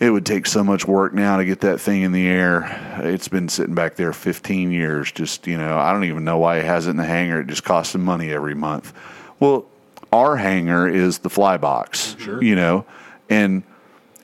it 0.00 0.10
would 0.10 0.26
take 0.26 0.46
so 0.46 0.64
much 0.64 0.88
work 0.88 1.14
now 1.14 1.36
to 1.36 1.44
get 1.44 1.60
that 1.60 1.80
thing 1.80 2.02
in 2.02 2.10
the 2.10 2.26
air. 2.26 2.98
It's 3.04 3.28
been 3.28 3.48
sitting 3.48 3.76
back 3.76 3.94
there 3.94 4.12
15 4.12 4.72
years. 4.72 5.12
Just, 5.12 5.46
you 5.46 5.56
know, 5.56 5.78
I 5.78 5.92
don't 5.92 6.02
even 6.02 6.24
know 6.24 6.38
why 6.38 6.56
it 6.56 6.64
has 6.64 6.88
it 6.88 6.90
in 6.90 6.96
the 6.96 7.04
hangar. 7.04 7.42
It 7.42 7.46
just 7.46 7.62
costs 7.62 7.94
him 7.94 8.04
money 8.04 8.32
every 8.32 8.56
month. 8.56 8.92
Well, 9.38 9.64
our 10.12 10.36
hangar 10.36 10.88
is 10.88 11.18
the 11.18 11.30
fly 11.30 11.56
box, 11.56 12.16
Sure. 12.18 12.42
you 12.42 12.56
know, 12.56 12.84
and 13.30 13.62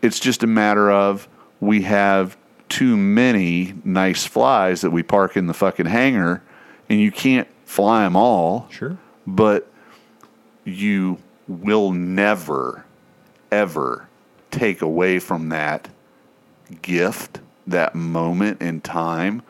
it's 0.03 0.18
just 0.18 0.43
a 0.43 0.49
matter 0.49 0.91
of 0.91 1.28
we 1.61 1.82
have 1.82 2.36
too 2.68 2.97
many 2.97 3.74
nice 3.84 4.26
flies 4.26 4.80
that 4.80 4.91
we 4.91 5.05
park 5.05 5.36
in 5.36 5.47
the 5.47 5.55
fucking 5.55 5.86
hangar 5.86 6.43
and 6.89 7.01
you 7.01 7.11
can't 7.11 7.49
fly 7.64 8.03
them 8.05 8.16
all 8.16 8.66
Sure. 8.70 8.97
but 9.26 9.70
you 10.64 11.18
will 11.47 11.93
never, 11.93 12.84
ever 13.51 14.09
take 14.51 14.82
away 14.82 15.18
from 15.18 15.49
that 15.51 15.89
gift, 16.82 17.41
that 17.66 17.95
moment 17.95 18.61
in 18.61 18.80
time 18.80 19.43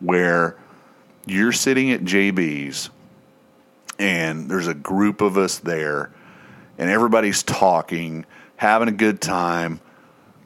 where 0.00 0.56
you're 1.26 1.52
sitting 1.52 1.90
at 1.90 2.00
JB's 2.02 2.90
and 3.98 4.50
there's 4.50 4.66
a 4.66 4.74
group 4.74 5.20
of 5.20 5.36
us 5.36 5.58
there 5.58 6.10
and 6.78 6.90
everybody's 6.90 7.42
talking, 7.42 8.24
having 8.56 8.88
a 8.88 8.92
good 8.92 9.20
time, 9.20 9.80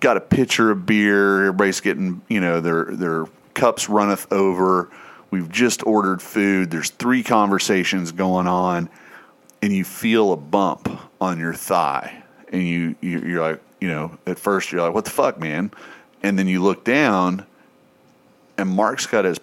got 0.01 0.17
a 0.17 0.21
pitcher 0.21 0.71
of 0.73 0.85
beer, 0.85 1.47
everybody's 1.47 1.81
getting, 1.81 2.21
you 2.29 2.41
know, 2.41 2.61
their 2.61 2.85
their 2.87 3.27
cups 3.55 3.89
runneth 3.89 4.31
over. 4.33 4.91
We've 5.31 5.51
just 5.51 5.87
ordered 5.87 6.23
food. 6.23 6.71
There's 6.71 6.91
three 6.91 7.23
conversations 7.23 8.13
going 8.13 8.47
on 8.47 8.89
and 9.63 9.73
you 9.73 9.85
feel 9.85 10.33
a 10.33 10.37
bump 10.37 10.89
on 11.21 11.39
your 11.39 11.55
thigh. 11.55 12.23
And 12.51 12.67
you, 12.67 12.95
you 13.01 13.21
you're 13.21 13.43
like 13.43 13.61
you 13.81 13.89
know 13.89 14.19
at 14.27 14.39
first 14.39 14.73
you're 14.73 14.83
like 14.83 14.95
what 14.95 15.05
the 15.05 15.11
fuck 15.11 15.39
man? 15.39 15.71
And 16.23 16.39
then 16.39 16.47
you 16.47 16.63
look 16.63 16.85
down 16.85 17.45
and 18.57 18.69
mark's 18.69 19.07
got 19.07 19.25
his 19.25 19.39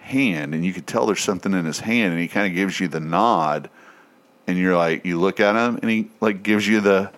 hand 0.00 0.54
and 0.54 0.64
you 0.64 0.72
could 0.72 0.86
tell 0.86 1.06
there's 1.06 1.22
something 1.22 1.52
in 1.52 1.64
his 1.64 1.80
hand 1.80 2.12
and 2.12 2.20
he 2.20 2.28
kind 2.28 2.46
of 2.46 2.54
gives 2.54 2.78
you 2.78 2.88
the 2.88 3.00
nod 3.00 3.70
and 4.46 4.58
you're 4.58 4.76
like 4.76 5.04
you 5.06 5.18
look 5.18 5.40
at 5.40 5.56
him 5.56 5.78
and 5.80 5.90
he 5.90 6.10
like 6.20 6.42
gives 6.42 6.66
you 6.66 6.80
the 6.80 7.10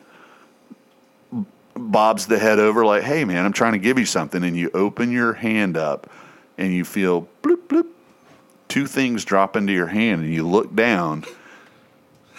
bobs 1.79 2.27
the 2.27 2.39
head 2.39 2.59
over 2.59 2.85
like, 2.85 3.03
"Hey, 3.03 3.25
man, 3.25 3.45
I'm 3.45 3.53
trying 3.53 3.73
to 3.73 3.79
give 3.79 3.99
you 3.99 4.07
something," 4.07 4.43
and 4.43 4.57
you 4.57 4.71
open 4.75 5.11
your 5.11 5.35
hand 5.35 5.77
up, 5.77 6.09
and 6.59 6.73
you 6.73 6.85
feel 6.85 7.29
two 8.77 8.87
things 8.87 9.25
drop 9.25 9.57
into 9.57 9.73
your 9.73 9.87
hand, 9.87 10.23
and 10.23 10.35
you 10.35 10.47
look 10.47 10.77
down. 10.77 11.25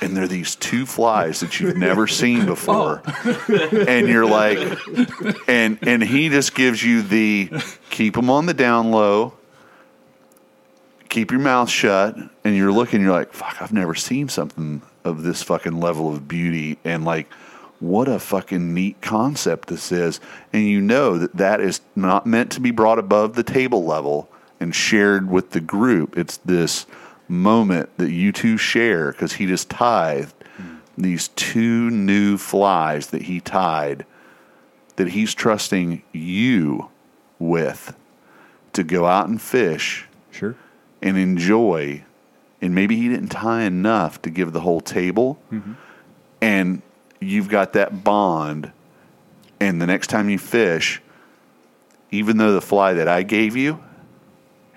And 0.01 0.15
they're 0.15 0.27
these 0.27 0.55
two 0.55 0.85
flies 0.85 1.39
that 1.39 1.59
you've 1.59 1.77
never 1.77 2.05
seen 2.21 2.45
before, 2.45 3.01
oh. 3.07 3.85
and 3.87 4.07
you're 4.07 4.27
like, 4.27 4.59
and 5.47 5.79
and 5.81 6.03
he 6.03 6.29
just 6.29 6.53
gives 6.53 6.83
you 6.83 7.01
the 7.01 7.49
keep 7.89 8.13
them 8.13 8.29
on 8.29 8.45
the 8.45 8.53
down 8.53 8.91
low, 8.91 9.33
keep 11.09 11.31
your 11.31 11.39
mouth 11.39 11.71
shut, 11.71 12.15
and 12.43 12.55
you're 12.55 12.71
looking, 12.71 13.01
you're 13.01 13.13
like, 13.13 13.33
fuck, 13.33 13.59
I've 13.59 13.73
never 13.73 13.95
seen 13.95 14.29
something 14.29 14.83
of 15.03 15.23
this 15.23 15.41
fucking 15.41 15.79
level 15.79 16.13
of 16.13 16.27
beauty, 16.27 16.77
and 16.83 17.03
like, 17.03 17.33
what 17.79 18.07
a 18.07 18.19
fucking 18.19 18.75
neat 18.75 19.01
concept 19.01 19.69
this 19.69 19.91
is. 19.91 20.19
And 20.53 20.67
you 20.67 20.81
know 20.81 21.17
that 21.17 21.35
that 21.37 21.61
is 21.61 21.81
not 21.95 22.27
meant 22.27 22.51
to 22.51 22.59
be 22.59 22.69
brought 22.69 22.99
above 22.99 23.33
the 23.33 23.41
table 23.41 23.83
level 23.85 24.29
and 24.59 24.73
shared 24.73 25.29
with 25.29 25.51
the 25.51 25.59
group. 25.61 26.17
It's 26.17 26.37
this 26.37 26.85
moment 27.27 27.89
that 27.97 28.11
you 28.11 28.31
two 28.31 28.57
share 28.57 29.11
because 29.11 29.33
he 29.33 29.45
just 29.45 29.69
tithed 29.69 30.33
these 30.97 31.27
two 31.29 31.89
new 31.91 32.37
flies 32.37 33.07
that 33.07 33.23
he 33.23 33.39
tied 33.39 34.05
that 34.95 35.09
he's 35.09 35.35
trusting 35.35 36.01
you 36.11 36.89
with 37.37 37.95
to 38.73 38.83
go 38.83 39.05
out 39.05 39.27
and 39.29 39.39
fish 39.39 40.07
Sure. 40.31 40.55
and 41.01 41.15
enjoy. 41.17 42.03
And 42.61 42.73
maybe 42.73 42.95
he 42.95 43.07
didn't 43.09 43.27
tie 43.29 43.61
enough 43.63 44.19
to 44.23 44.31
give 44.31 44.53
the 44.53 44.61
whole 44.61 44.81
table. 44.81 45.39
Mm-hmm. 45.51 45.73
And 46.41 46.81
you've 47.19 47.47
got 47.49 47.73
that 47.73 48.03
bond. 48.03 48.71
And 49.59 49.79
the 49.79 49.85
next 49.85 50.07
time 50.07 50.29
you 50.29 50.39
fish, 50.39 50.99
even 52.09 52.37
though 52.37 52.53
the 52.53 52.61
fly 52.61 52.93
that 52.93 53.07
I 53.07 53.21
gave 53.21 53.55
you 53.55 53.83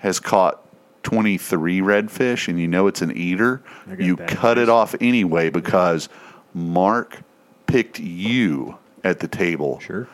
has 0.01 0.19
caught 0.19 0.59
23 1.03 1.79
redfish 1.81 2.47
and 2.47 2.59
you 2.59 2.67
know 2.67 2.87
it's 2.87 3.01
an 3.01 3.11
eater, 3.15 3.61
you 3.97 4.17
cut 4.17 4.57
news. 4.57 4.63
it 4.67 4.69
off 4.69 4.93
anyway 5.01 5.49
because 5.49 6.09
Mark 6.53 7.19
picked 7.65 7.99
you 7.99 8.77
at 9.03 9.19
the 9.19 9.27
table 9.27 9.79
Sure. 9.79 10.07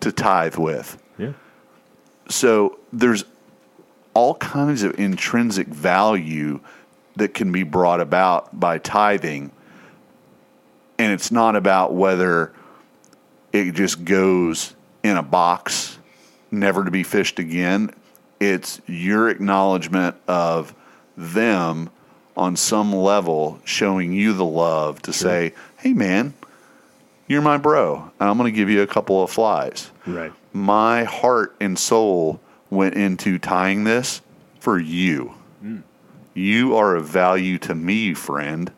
to 0.00 0.12
tithe 0.12 0.56
with 0.56 0.98
Yeah. 1.16 1.32
so 2.28 2.78
there's 2.92 3.24
all 4.14 4.34
kinds 4.34 4.82
of 4.82 4.98
intrinsic 4.98 5.68
value 5.68 6.60
that 7.16 7.32
can 7.32 7.50
be 7.52 7.62
brought 7.62 8.00
about 8.00 8.58
by 8.58 8.78
tithing 8.78 9.52
and 10.98 11.12
it's 11.12 11.30
not 11.30 11.56
about 11.56 11.94
whether 11.94 12.52
it 13.52 13.72
just 13.72 14.04
goes 14.04 14.74
in 15.02 15.16
a 15.16 15.22
box 15.22 15.98
never 16.50 16.84
to 16.84 16.90
be 16.90 17.02
fished 17.02 17.38
again 17.38 17.90
it's 18.40 18.80
your 18.86 19.28
acknowledgement 19.28 20.16
of 20.28 20.74
them 21.16 21.90
on 22.36 22.54
some 22.56 22.92
level 22.94 23.58
showing 23.64 24.12
you 24.12 24.32
the 24.34 24.44
love 24.44 25.00
to 25.02 25.12
say 25.12 25.54
hey 25.78 25.92
man 25.94 26.34
you're 27.28 27.40
my 27.42 27.56
bro 27.56 28.10
i'm 28.20 28.36
going 28.36 28.52
to 28.52 28.56
give 28.56 28.68
you 28.68 28.82
a 28.82 28.86
couple 28.86 29.22
of 29.22 29.30
flies 29.30 29.90
Right. 30.06 30.32
my 30.52 31.04
heart 31.04 31.56
and 31.60 31.78
soul 31.78 32.40
went 32.70 32.94
into 32.94 33.38
tying 33.38 33.84
this 33.84 34.20
for 34.60 34.78
you. 34.78 35.34
Mm. 35.64 35.82
You 36.34 36.76
are 36.76 36.96
of 36.96 37.06
value 37.06 37.56
to 37.58 37.74
me, 37.74 38.12
friend. 38.14 38.72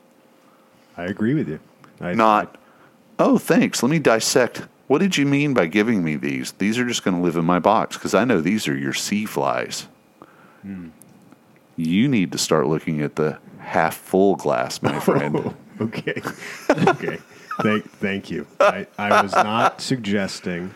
I 0.96 1.04
agree 1.04 1.32
with 1.34 1.48
you. 1.48 1.59
I, 2.00 2.12
Not, 2.12 2.56
oh, 3.18 3.38
thanks. 3.38 3.82
Let 3.82 3.88
me 3.90 3.98
dissect. 3.98 4.66
What 4.89 4.99
did 4.99 5.16
you 5.16 5.24
mean 5.26 5.55
by 5.55 5.66
giving 5.66 6.03
me 6.03 6.16
these? 6.16 6.53
These 6.53 6.78
are 6.78 6.84
just 6.86 7.05
going 7.05 7.16
to 7.16 7.22
live 7.22 7.36
in 7.36 7.45
my 7.45 7.59
box 7.61 7.97
because 7.97 8.14
I 8.14 8.24
know 8.24 8.41
these 8.41 8.66
are 8.66 8.76
your 8.76 8.95
sea 8.95 9.24
flies. 9.26 9.86
You 11.76 12.09
need 12.09 12.32
to 12.32 12.39
start 12.39 12.66
looking 12.66 13.01
at 13.03 13.16
the 13.16 13.39
half 13.61 13.97
full 13.97 14.34
glass, 14.36 14.82
my 14.82 14.99
friend. 15.09 15.36
Oh, 15.36 15.55
okay. 15.84 16.20
okay. 16.70 17.18
Thank, 17.62 17.91
thank 17.93 18.30
you. 18.30 18.47
I, 18.61 18.86
I 18.99 19.22
was 19.22 19.32
not 19.32 19.80
suggesting. 19.80 20.72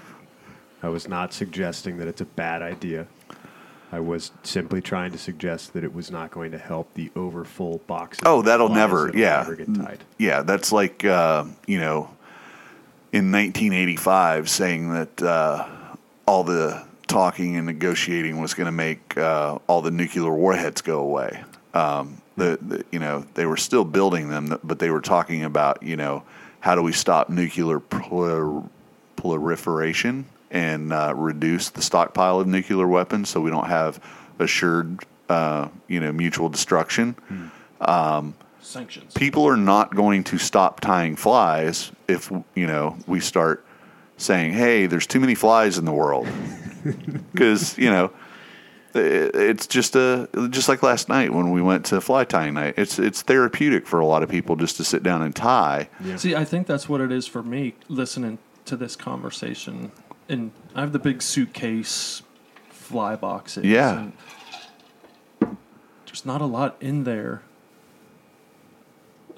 I 0.82 0.88
was 0.88 1.08
not 1.08 1.32
suggesting 1.32 1.98
that 1.98 2.08
it's 2.08 2.20
a 2.20 2.24
bad 2.26 2.60
idea. 2.62 3.06
I 3.92 4.00
was 4.00 4.30
simply 4.42 4.80
trying 4.80 5.12
to 5.12 5.18
suggest 5.18 5.74
that 5.74 5.84
it 5.84 5.94
was 5.94 6.10
not 6.10 6.30
going 6.30 6.50
to 6.52 6.58
help 6.58 6.94
the 6.94 7.10
overfull 7.14 7.78
boxes. 7.86 8.22
Oh, 8.24 8.42
that'll 8.42 8.68
never- 8.70 9.10
yeah. 9.14 9.38
never 9.38 9.56
get 9.56 9.74
tied. 9.74 9.98
Yeah, 10.18 10.42
that's 10.42 10.72
like 10.72 11.04
uh, 11.04 11.44
you 11.66 11.78
know, 11.78 12.10
in 13.12 13.30
1985, 13.30 14.48
saying 14.48 14.92
that 14.94 15.22
uh, 15.22 15.68
all 16.26 16.44
the 16.44 16.84
talking 17.06 17.56
and 17.56 17.66
negotiating 17.66 18.40
was 18.40 18.54
going 18.54 18.66
to 18.66 18.72
make 18.72 19.16
uh, 19.18 19.58
all 19.66 19.82
the 19.82 19.90
nuclear 19.90 20.32
warheads 20.32 20.80
go 20.80 21.00
away. 21.00 21.44
Um, 21.74 22.22
the, 22.36 22.58
the 22.62 22.84
you 22.90 22.98
know 22.98 23.26
they 23.34 23.44
were 23.44 23.58
still 23.58 23.84
building 23.84 24.28
them, 24.28 24.58
but 24.64 24.78
they 24.78 24.90
were 24.90 25.02
talking 25.02 25.44
about 25.44 25.82
you 25.82 25.96
know 25.96 26.22
how 26.60 26.74
do 26.74 26.82
we 26.82 26.92
stop 26.92 27.28
nuclear 27.28 27.78
prol- 27.78 28.68
proliferation 29.16 30.24
and 30.50 30.92
uh, 30.92 31.12
reduce 31.14 31.70
the 31.70 31.82
stockpile 31.82 32.40
of 32.40 32.46
nuclear 32.46 32.86
weapons 32.86 33.28
so 33.28 33.40
we 33.40 33.50
don't 33.50 33.66
have 33.66 34.02
assured 34.38 35.04
uh, 35.28 35.68
you 35.88 36.00
know 36.00 36.12
mutual 36.12 36.48
destruction 36.48 37.14
Sanctions. 38.62 39.12
people 39.14 39.46
are 39.46 39.56
not 39.56 39.94
going 39.94 40.24
to 40.24 40.38
stop 40.38 40.80
tying 40.80 41.16
flies 41.16 41.92
if 42.08 42.30
you 42.54 42.66
know 42.66 42.96
we 43.06 43.20
start 43.20 43.64
saying 44.16 44.52
hey 44.52 44.86
there's 44.86 45.06
too 45.06 45.20
many 45.20 45.34
flies 45.34 45.78
in 45.78 45.84
the 45.84 45.92
world 45.92 46.28
because 47.32 47.76
you 47.76 47.90
know 47.90 48.10
it's 48.94 49.66
just 49.66 49.96
a 49.96 50.28
just 50.50 50.68
like 50.68 50.82
last 50.82 51.08
night 51.08 51.32
when 51.32 51.50
we 51.50 51.62
went 51.62 51.84
to 51.86 52.00
fly 52.00 52.24
tying 52.24 52.54
night 52.54 52.74
it's 52.76 52.98
it's 52.98 53.22
therapeutic 53.22 53.86
for 53.86 54.00
a 54.00 54.06
lot 54.06 54.22
of 54.22 54.28
people 54.28 54.54
just 54.54 54.76
to 54.76 54.84
sit 54.84 55.02
down 55.02 55.22
and 55.22 55.34
tie 55.34 55.88
See, 56.16 56.34
I 56.34 56.44
think 56.44 56.66
that's 56.66 56.88
what 56.88 57.00
it 57.00 57.10
is 57.10 57.26
for 57.26 57.42
me 57.42 57.74
listening 57.88 58.38
to 58.66 58.76
this 58.76 58.96
conversation. 58.96 59.92
And 60.28 60.52
I 60.74 60.80
have 60.80 60.92
the 60.92 60.98
big 60.98 61.20
suitcase 61.22 62.22
fly 62.70 63.16
boxes. 63.16 63.64
Yeah. 63.64 63.98
and 65.40 65.56
there's 66.06 66.24
not 66.24 66.40
a 66.40 66.46
lot 66.46 66.76
in 66.80 67.04
there 67.04 67.42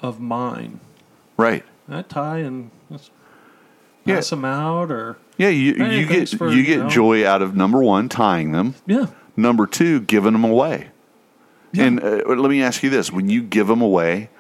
of 0.05 0.21
mine. 0.21 0.81
right 1.37 1.65
I 1.89 2.03
tie 2.03 2.39
and 2.39 2.71
just 2.93 3.11
Yeah. 4.05 4.17
pass 4.17 4.31
them 4.31 4.45
out 4.45 4.91
or 4.91 5.17
yeah 5.39 5.49
you, 5.49 5.75
Hey, 5.75 5.99
you 6.01 6.07
get 6.07 6.29
for, 6.29 6.51
you 6.51 6.57
you 6.59 6.65
get 6.65 6.79
know. 6.81 6.89
joy 6.89 7.27
out 7.27 7.43
of 7.43 7.57
number 7.57 7.83
one 7.83 8.09
tying 8.09 8.53
them 8.53 8.75
yeah. 8.87 9.07
Number 9.37 9.67
two, 9.67 10.01
giving 10.03 10.33
them 10.33 10.45
away. 10.45 10.91
And 11.77 11.99
uh, 12.01 12.23
let 12.29 12.49
me 12.51 12.63
ask 12.63 12.85
you 12.85 12.91
this: 12.91 13.11
When 13.11 13.29
you 13.29 13.43
give 13.43 13.67
them 13.67 13.81
away, 13.83 14.31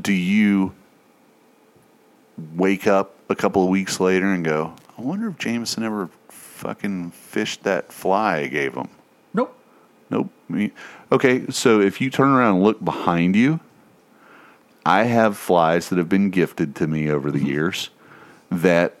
do 0.00 0.12
you 0.12 0.74
wake 2.54 2.86
up 2.86 3.14
a 3.28 3.34
couple 3.34 3.64
of 3.64 3.68
weeks 3.68 3.98
later 3.98 4.26
and 4.32 4.44
go, 4.44 4.74
"I 4.96 5.02
wonder 5.02 5.28
if 5.28 5.38
Jameson 5.38 5.82
ever 5.82 6.08
fucking 6.28 7.10
fished 7.10 7.64
that 7.64 7.92
fly 7.92 8.38
I 8.38 8.46
gave 8.46 8.74
him"? 8.74 8.88
Nope. 9.34 9.58
Nope. 10.08 10.30
Me- 10.48 10.70
Okay, 11.10 11.46
so 11.50 11.80
if 11.80 12.00
you 12.00 12.10
turn 12.10 12.28
around 12.28 12.54
and 12.56 12.64
look 12.64 12.84
behind 12.84 13.34
you, 13.34 13.58
I 14.88 15.02
have 15.02 15.36
flies 15.36 15.90
that 15.90 15.98
have 15.98 16.08
been 16.08 16.30
gifted 16.30 16.74
to 16.76 16.86
me 16.86 17.10
over 17.10 17.30
the 17.30 17.38
mm-hmm. 17.38 17.48
years 17.48 17.90
that 18.50 18.94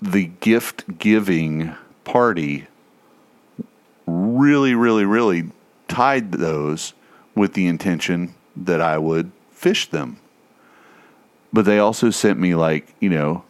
the 0.00 0.26
gift 0.26 0.98
giving 0.98 1.74
party 2.04 2.68
really, 4.06 4.76
really, 4.76 5.04
really 5.04 5.50
tied 5.88 6.30
those 6.30 6.92
with 7.34 7.54
the 7.54 7.66
intention 7.66 8.36
that 8.54 8.80
I 8.80 8.96
would 8.96 9.32
fish 9.50 9.90
them. 9.90 10.20
But 11.52 11.64
they 11.64 11.80
also 11.80 12.10
sent 12.10 12.38
me 12.38 12.54
like, 12.54 12.94
you 13.00 13.10
know, 13.10 13.42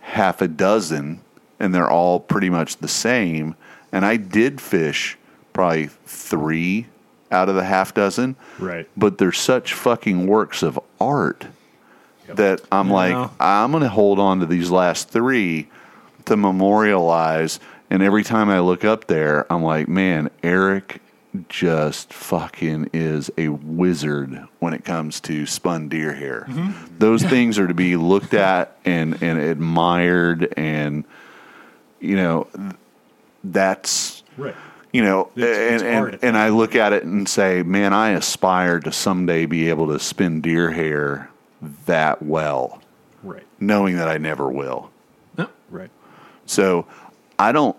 half 0.00 0.42
a 0.42 0.48
dozen 0.48 1.20
and 1.60 1.72
they're 1.72 1.88
all 1.88 2.18
pretty 2.18 2.50
much 2.50 2.78
the 2.78 2.88
same. 2.88 3.54
And 3.92 4.04
I 4.04 4.16
did 4.16 4.60
fish 4.60 5.16
probably 5.52 5.86
three 6.06 6.88
out 7.32 7.48
of 7.48 7.54
the 7.54 7.64
half 7.64 7.94
dozen. 7.94 8.36
Right. 8.58 8.88
But 8.96 9.18
they're 9.18 9.32
such 9.32 9.72
fucking 9.74 10.26
works 10.26 10.62
of 10.62 10.78
art 11.00 11.46
that 12.28 12.60
I'm 12.70 12.88
Yeah. 12.88 12.94
like, 12.94 13.30
I'm 13.40 13.70
going 13.72 13.82
to 13.82 13.88
hold 13.88 14.18
on 14.18 14.40
to 14.40 14.46
these 14.46 14.70
last 14.70 15.08
three 15.08 15.68
to 16.26 16.36
memorialize. 16.36 17.58
And 17.90 18.02
every 18.02 18.22
time 18.22 18.48
I 18.48 18.60
look 18.60 18.84
up 18.84 19.06
there, 19.06 19.50
I'm 19.52 19.62
like, 19.62 19.88
man, 19.88 20.30
Eric 20.42 21.00
just 21.48 22.12
fucking 22.12 22.90
is 22.92 23.30
a 23.38 23.48
wizard 23.48 24.46
when 24.60 24.74
it 24.74 24.84
comes 24.84 25.18
to 25.20 25.46
spun 25.46 25.88
deer 25.88 26.14
hair. 26.14 26.46
Mm-hmm. 26.48 26.98
Those 26.98 27.22
things 27.22 27.58
are 27.58 27.66
to 27.66 27.74
be 27.74 27.96
looked 27.96 28.34
at 28.34 28.76
and, 28.84 29.22
and 29.22 29.38
admired. 29.38 30.52
And, 30.58 31.04
you 32.00 32.16
know, 32.16 32.48
that's 33.44 34.22
Right. 34.36 34.54
You 34.92 35.02
know, 35.02 35.30
It's- 35.36 35.56
and, 35.56 35.74
it's 35.74 35.82
art. 35.84 36.14
and, 36.14 36.24
and 36.24 36.36
I 36.36 36.48
look 36.50 36.74
at 36.76 36.92
it 36.92 37.04
and 37.04 37.28
say, 37.28 37.62
man, 37.62 37.92
I 37.92 38.10
aspire 38.10 38.78
to 38.80 38.92
someday 38.92 39.46
be 39.46 39.68
able 39.68 39.88
to 39.88 39.98
spin 39.98 40.40
deer 40.40 40.70
hair 40.70 41.30
that 41.86 42.22
well, 42.22 42.80
Right. 43.22 43.46
knowing 43.60 43.96
that 43.96 44.08
I 44.08 44.18
never 44.18 44.50
will. 44.50 44.90
Yeah. 45.38 45.46
Right. 45.70 45.90
So 46.46 46.86
I 47.38 47.52
don't 47.52 47.76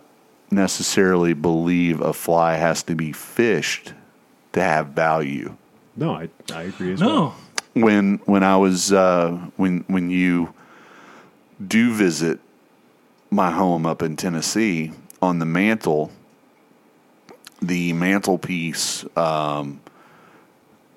necessarily 0.52 1.34
believe 1.34 2.00
a 2.02 2.14
fly 2.14 2.56
has 2.56 2.84
to 2.84 2.96
be 2.96 3.12
fished 3.12 3.94
to 4.54 4.62
have 4.62 4.88
value. 4.90 5.56
No, 5.96 6.14
I, 6.14 6.30
I 6.54 6.64
agree 6.64 6.94
as 6.94 7.02
well. 7.02 7.36
When 7.76 8.20
when 8.26 8.44
I 8.44 8.56
was 8.58 8.92
uh, 8.94 9.32
when 9.58 9.84
when 9.88 10.10
you 10.12 10.54
do 11.66 11.92
visit 11.94 12.40
my 13.32 13.50
home 13.52 13.86
up 13.88 14.02
in 14.04 14.16
Tennessee 14.16 14.92
on 15.24 15.40
the 15.40 15.46
mantle, 15.46 16.12
the 17.68 17.94
mantelpiece 17.94 19.06
um, 19.16 19.80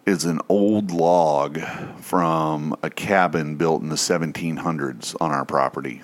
is 0.04 0.24
an 0.24 0.40
old 0.48 0.90
log 0.90 1.60
from 2.00 2.76
a 2.82 2.90
cabin 2.90 3.56
built 3.56 3.82
in 3.82 3.88
the 3.88 3.96
1700s 3.96 5.14
on 5.20 5.30
our 5.30 5.44
property, 5.44 6.02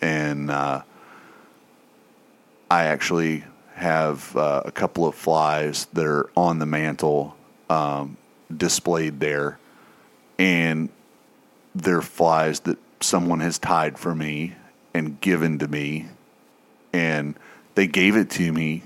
and 0.00 0.50
uh, 0.50 0.82
I 2.70 2.84
actually 2.84 3.44
have 3.74 4.36
uh, 4.36 4.62
a 4.64 4.70
couple 4.70 5.06
of 5.06 5.14
flies 5.14 5.86
that 5.94 6.04
are 6.04 6.30
on 6.36 6.58
the 6.58 6.66
mantle 6.66 7.34
um, 7.70 8.18
displayed 8.54 9.18
there, 9.18 9.58
and 10.38 10.90
they're 11.74 12.02
flies 12.02 12.60
that 12.60 12.78
someone 13.00 13.40
has 13.40 13.58
tied 13.58 13.98
for 13.98 14.14
me 14.14 14.54
and 14.92 15.20
given 15.22 15.58
to 15.58 15.68
me, 15.68 16.08
and 16.92 17.34
they 17.74 17.86
gave 17.86 18.14
it 18.14 18.28
to 18.28 18.52
me, 18.52 18.82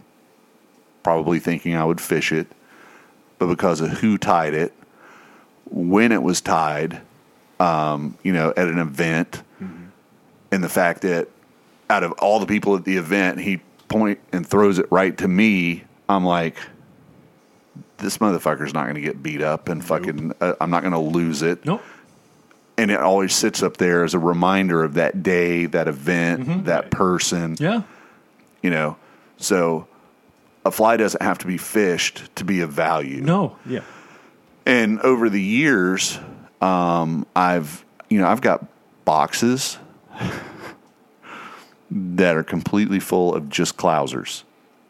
probably 1.06 1.38
thinking 1.38 1.76
I 1.76 1.84
would 1.84 2.00
fish 2.00 2.32
it, 2.32 2.48
but 3.38 3.46
because 3.46 3.80
of 3.80 3.90
who 3.90 4.18
tied 4.18 4.54
it, 4.54 4.72
when 5.70 6.10
it 6.10 6.20
was 6.20 6.40
tied, 6.40 7.00
um, 7.60 8.18
you 8.24 8.32
know, 8.32 8.52
at 8.56 8.66
an 8.66 8.80
event, 8.80 9.40
and 10.50 10.64
the 10.64 10.68
fact 10.68 11.02
that 11.02 11.28
out 11.88 12.02
of 12.02 12.10
all 12.18 12.40
the 12.40 12.46
people 12.46 12.74
at 12.74 12.84
the 12.84 12.96
event, 12.96 13.38
he 13.38 13.60
point 13.86 14.18
and 14.32 14.44
throws 14.44 14.80
it 14.80 14.90
right 14.90 15.16
to 15.18 15.28
me. 15.28 15.84
I'm 16.08 16.24
like, 16.24 16.56
this 17.98 18.18
motherfucker's 18.18 18.74
not 18.74 18.86
going 18.86 18.96
to 18.96 19.00
get 19.00 19.22
beat 19.22 19.42
up, 19.42 19.68
and 19.68 19.84
fucking, 19.84 20.32
uh, 20.40 20.54
I'm 20.60 20.70
not 20.70 20.82
going 20.82 20.92
to 20.92 20.98
lose 20.98 21.40
it. 21.40 21.64
Nope. 21.64 21.82
And 22.76 22.90
it 22.90 22.98
always 22.98 23.32
sits 23.32 23.62
up 23.62 23.76
there 23.76 24.02
as 24.02 24.12
a 24.12 24.18
reminder 24.18 24.82
of 24.82 24.94
that 24.94 25.22
day, 25.22 25.66
that 25.66 25.86
event, 25.86 26.64
that 26.64 26.90
person. 26.90 27.54
Yeah. 27.60 27.82
You 28.60 28.70
know, 28.70 28.96
so 29.36 29.86
a 30.66 30.70
fly 30.70 30.96
doesn't 30.96 31.22
have 31.22 31.38
to 31.38 31.46
be 31.46 31.56
fished 31.58 32.34
to 32.36 32.44
be 32.44 32.60
of 32.60 32.70
value. 32.72 33.20
No. 33.22 33.56
Yeah. 33.66 33.80
And 34.64 35.00
over 35.00 35.28
the 35.30 35.40
years, 35.42 36.18
um, 36.60 37.26
I've 37.36 37.84
you 38.10 38.18
know 38.20 38.26
I've 38.28 38.40
got 38.40 38.64
boxes 39.04 39.78
that 41.90 42.36
are 42.36 42.42
completely 42.42 43.00
full 43.00 43.34
of 43.34 43.48
just 43.48 43.76
clousers. 43.76 44.42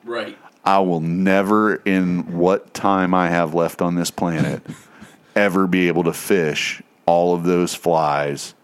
Right. 0.04 0.36
I 0.64 0.80
will 0.80 1.00
never, 1.00 1.76
in 1.76 2.36
what 2.38 2.74
time 2.74 3.14
I 3.14 3.28
have 3.28 3.54
left 3.54 3.80
on 3.82 3.94
this 3.94 4.10
planet, 4.10 4.62
ever 5.36 5.66
be 5.66 5.88
able 5.88 6.04
to 6.04 6.12
fish 6.12 6.82
all 7.04 7.34
of 7.34 7.44
those 7.44 7.74
flies 7.74 8.54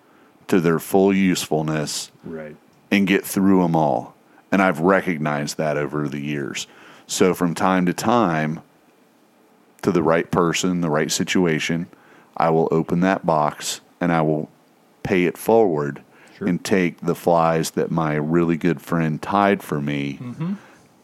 to 0.48 0.60
their 0.60 0.78
full 0.80 1.14
usefulness 1.14 2.10
Right. 2.24 2.56
and 2.90 3.06
get 3.06 3.24
through 3.24 3.62
them 3.62 3.76
all. 3.76 4.16
And 4.50 4.60
I've 4.60 4.80
recognized 4.80 5.58
that 5.58 5.76
over 5.76 6.08
the 6.08 6.20
years. 6.20 6.66
So 7.06 7.34
from 7.34 7.54
time 7.54 7.86
to 7.86 7.92
time, 7.92 8.60
to 9.82 9.92
the 9.92 10.02
right 10.02 10.30
person, 10.30 10.80
the 10.80 10.90
right 10.90 11.10
situation, 11.10 11.86
I 12.36 12.50
will 12.50 12.68
open 12.70 13.00
that 13.00 13.26
box 13.26 13.80
and 14.00 14.12
I 14.12 14.22
will 14.22 14.48
pay 15.02 15.24
it 15.24 15.36
forward 15.36 16.02
Sure. 16.38 16.48
and 16.48 16.64
take 16.64 17.00
the 17.00 17.14
flies 17.14 17.72
that 17.72 17.90
my 17.90 18.14
really 18.14 18.56
good 18.56 18.80
friend 18.80 19.20
tied 19.20 19.62
for 19.62 19.82
me 19.82 20.18
mm-hmm. 20.22 20.54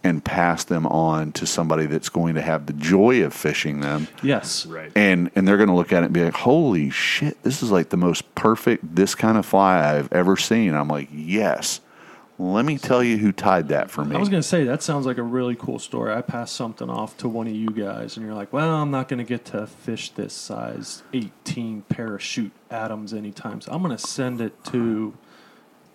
and 0.03 0.24
pass 0.24 0.64
them 0.64 0.86
on 0.86 1.32
to 1.32 1.44
somebody 1.46 1.84
that's 1.84 2.09
going 2.09 2.34
to 2.36 2.40
have 2.40 2.64
the 2.64 2.72
joy 2.72 3.22
of 3.22 3.34
fishing 3.34 3.80
them 3.80 4.09
Yes. 4.22 4.64
Right. 4.64 4.90
and 4.96 5.30
and 5.34 5.46
they're 5.46 5.59
going 5.59 5.68
to 5.68 5.74
look 5.74 5.92
at 5.92 6.03
it 6.03 6.07
and 6.07 6.14
be 6.14 6.24
like, 6.24 6.32
"Holy 6.34 6.88
shit, 6.88 7.42
this 7.42 7.62
is 7.62 7.70
like 7.70 7.90
the 7.90 7.99
most 7.99 8.34
perfect 8.36 8.94
this 8.96 9.14
kind 9.14 9.36
of 9.36 9.44
fly 9.44 9.96
I've 9.96 10.11
ever 10.14 10.36
seen." 10.38 10.74
I'm 10.74 10.88
like, 10.88 11.09
"Yes." 11.12 11.80
Let 12.41 12.64
me 12.64 12.78
tell 12.78 13.03
you 13.03 13.18
who 13.18 13.32
tied 13.32 13.68
that 13.68 13.91
for 13.91 14.05
me. 14.05 14.14
I 14.14 14.20
was 14.20 14.28
going 14.28 14.43
to 14.43 14.49
say 14.49 14.62
that 14.64 14.80
sounds 14.82 15.07
like 15.07 15.18
a 15.18 15.22
really 15.24 15.57
cool 15.57 15.80
story. 15.80 16.12
I 16.14 16.20
passed 16.22 16.55
something 16.55 16.89
off 16.89 17.16
to 17.18 17.28
one 17.28 17.49
of 17.49 17.53
you 17.55 17.70
guys, 17.70 18.16
and 18.16 18.24
you're 18.24 18.34
like, 18.34 18.53
"Well, 18.53 18.76
I'm 18.76 18.93
not 18.93 19.09
going 19.09 19.18
to 19.18 19.24
get 19.24 19.45
to 19.47 19.66
fish 19.66 20.11
this 20.11 20.34
size 20.34 21.03
18 21.12 21.82
parachute 21.89 22.53
Adams 22.70 23.12
anytime, 23.12 23.61
so 23.61 23.72
I'm 23.72 23.82
going 23.82 23.97
to 23.97 24.07
send 24.07 24.41
it 24.41 24.62
to 24.66 25.14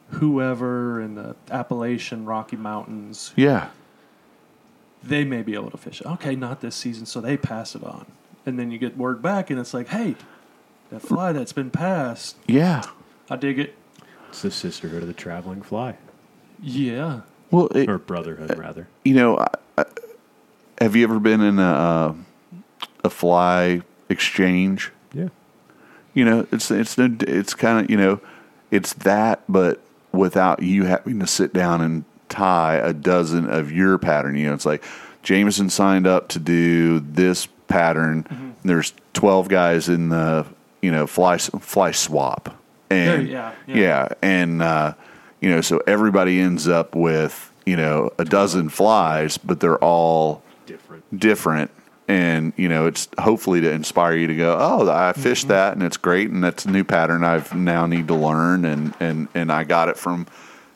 whoever 0.10 1.02
in 1.02 1.16
the 1.16 1.36
Appalachian 1.50 2.26
Rocky 2.26 2.58
Mountains. 2.58 3.32
yeah, 3.38 3.70
They 5.02 5.24
may 5.24 5.42
be 5.44 5.54
able 5.54 5.72
to 5.72 5.78
fish 5.78 6.02
it. 6.02 6.08
Okay, 6.08 6.36
not 6.36 6.60
this 6.62 6.76
season, 6.76 7.06
so 7.06 7.22
they 7.22 7.38
pass 7.38 7.74
it 7.74 7.84
on, 7.86 8.06
and 8.46 8.60
then 8.60 8.70
you 8.70 8.78
get 8.78 8.98
word 8.98 9.22
back, 9.22 9.50
and 9.50 9.58
it's 9.60 9.74
like, 9.74 9.88
"Hey, 9.88 10.16
that 10.90 11.02
fly 11.02 11.32
that's 11.32 11.54
been 11.54 11.72
passed, 11.72 12.36
yeah. 12.48 12.84
I 13.30 13.38
dig 13.38 13.60
it." 13.60 13.76
It's 14.28 14.42
the 14.42 14.52
sisterhood 14.52 15.02
of 15.04 15.08
the 15.08 15.14
traveling 15.14 15.62
fly, 15.62 15.98
Yeah. 16.64 17.22
Well, 17.52 17.68
it, 17.68 17.90
or 17.90 18.00
brotherhood 18.00 18.58
rather. 18.58 18.88
you 19.04 19.14
know, 19.14 19.38
I, 19.38 19.48
I, 19.78 19.86
have 20.80 20.96
you 20.96 21.04
ever 21.04 21.20
been 21.20 21.42
in 21.42 21.60
a 21.60 21.62
uh, 21.62 22.14
a 23.04 23.10
fly 23.10 23.82
exchange? 24.10 24.92
Yeah. 25.14 25.28
You 26.14 26.26
know, 26.26 26.48
it's 26.52 26.72
it's 26.72 26.98
no, 26.98 27.16
it's 27.20 27.54
kind 27.54 27.84
of 27.84 27.92
you 27.92 27.98
know, 27.98 28.20
it's 28.72 28.94
that, 28.94 29.44
but 29.48 29.82
without 30.12 30.64
you 30.64 30.86
having 30.86 31.20
to 31.20 31.28
sit 31.28 31.54
down 31.54 31.82
and 31.82 32.06
tie 32.30 32.76
a 32.76 32.94
dozen 32.94 33.50
of 33.50 33.72
your 33.72 33.98
pattern. 33.98 34.36
You 34.36 34.48
know, 34.48 34.54
it's 34.54 34.66
like 34.66 34.84
Jameson 35.22 35.70
signed 35.70 36.08
up 36.08 36.30
to 36.30 36.40
do 36.40 37.00
this 37.02 37.48
pattern. 37.68 38.56
There's 38.64 38.94
twelve 39.14 39.50
guys 39.50 39.90
in 39.90 40.10
the 40.10 40.48
you 40.82 40.92
know 40.92 41.06
fly 41.06 41.38
fly 41.38 41.92
swap, 41.92 42.56
and 42.90 43.28
Yeah, 43.28 43.54
yeah, 43.68 43.76
yeah, 43.76 43.82
yeah. 43.82 44.10
and 44.22 44.62
uh, 44.62 44.94
you 45.44 45.50
know, 45.50 45.62
so 45.62 45.82
everybody 45.86 46.40
ends 46.40 46.68
up 46.68 46.96
with 46.96 47.52
you 47.66 47.76
know 47.76 48.10
a 48.18 48.26
dozen 48.26 48.70
flies, 48.70 49.38
but 49.38 49.60
they're 49.60 49.78
all 49.84 50.42
Different. 50.66 51.20
different 51.20 51.72
and 52.08 52.54
you 52.58 52.68
know 52.70 52.88
it's 52.88 53.08
hopefully 53.20 53.60
to 53.62 53.70
inspire 53.72 54.16
you 54.16 54.28
to 54.28 54.36
go 54.36 54.58
oh 54.60 54.90
i 54.90 55.14
fished 55.14 55.48
that 55.50 55.74
and 55.74 55.82
it's 55.84 55.96
great 55.96 56.30
and 56.30 56.44
that's 56.44 56.66
a 56.66 56.70
new 56.70 56.84
pattern 56.84 57.24
i've 57.24 57.54
now 57.56 57.86
need 57.86 58.08
to 58.10 58.14
learn 58.14 58.66
and 58.66 58.94
and 59.00 59.28
and 59.34 59.50
i 59.52 59.64
got 59.64 59.88
it 59.88 59.96
from 59.98 60.26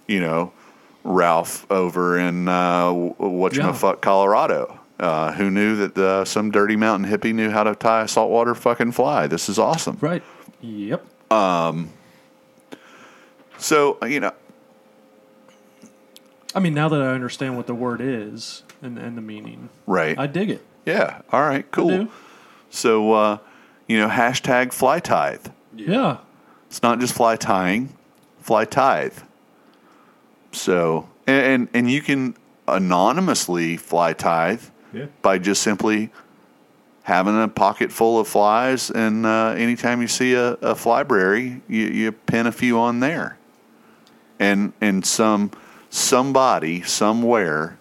you 0.08 0.22
know 0.22 0.52
ralph 1.04 1.66
over 1.70 2.18
in 2.18 2.48
uh 2.48 2.90
what 2.92 3.54
you 3.56 3.62
Yeah. 3.62 3.74
fuck 3.74 4.02
colorado 4.02 4.80
uh, 5.00 5.32
who 5.34 5.50
knew 5.52 5.76
that 5.88 5.98
uh, 5.98 6.26
some 6.26 6.50
dirty 6.52 6.76
mountain 6.78 7.10
hippie 7.10 7.34
knew 7.34 7.50
how 7.50 7.64
to 7.64 7.76
tie 7.76 8.04
a 8.04 8.08
saltwater 8.08 8.56
fucking 8.56 8.92
fly? 8.94 9.28
This 9.28 9.48
is 9.48 9.60
awesome. 9.60 9.98
Right. 10.02 10.24
Yep. 10.62 11.06
Um, 11.32 11.90
So 13.58 13.98
you 14.06 14.20
know, 14.20 14.32
I 16.58 16.60
mean, 16.60 16.74
now 16.74 16.90
that 16.90 17.00
I 17.02 17.10
understand 17.14 17.56
what 17.56 17.68
the 17.68 17.76
word 17.76 18.02
is 18.02 18.64
and, 18.82 18.98
and 18.98 19.16
the 19.16 19.22
meaning, 19.22 19.70
right? 19.86 20.18
I 20.18 20.26
dig 20.26 20.50
it. 20.50 20.66
yeah. 20.88 21.22
All 21.32 21.42
right. 21.42 21.70
Cool. 21.72 22.08
So 22.72 23.14
uh, 23.14 23.38
you 23.88 24.00
know, 24.00 24.08
hashtag 24.10 24.74
fly 24.74 25.00
tithe. 25.00 25.46
Yeah. 25.76 26.18
It's 26.66 26.82
not 26.82 27.00
just 27.00 27.14
fly 27.14 27.36
tying, 27.36 27.96
fly 28.40 28.66
tithe. 28.66 29.14
So, 30.52 31.08
and, 31.28 31.46
and, 31.46 31.68
and 31.74 31.92
you 31.92 32.02
can 32.02 32.36
anonymously 32.68 33.78
fly 33.78 34.14
tithe 34.14 34.64
Yeah. 34.94 35.06
by 35.22 35.38
just 35.38 35.62
simply 35.62 36.10
having 37.04 37.40
a 37.42 37.48
pocket 37.48 37.92
full 37.92 38.20
of 38.20 38.28
flies, 38.28 38.90
and 38.90 39.26
uh, 39.26 39.50
anytime 39.58 40.02
you 40.02 40.08
see 40.08 40.34
a, 40.34 40.54
a 40.54 40.74
flybrary, 40.76 41.62
you, 41.70 41.86
you 41.86 42.12
pin 42.12 42.48
a 42.48 42.52
few 42.52 42.80
on 42.80 43.00
there. 43.00 43.38
And 44.40 44.74
and 44.82 45.06
some 45.06 45.52
somebody 45.90 46.82
somewhere, 46.84 47.78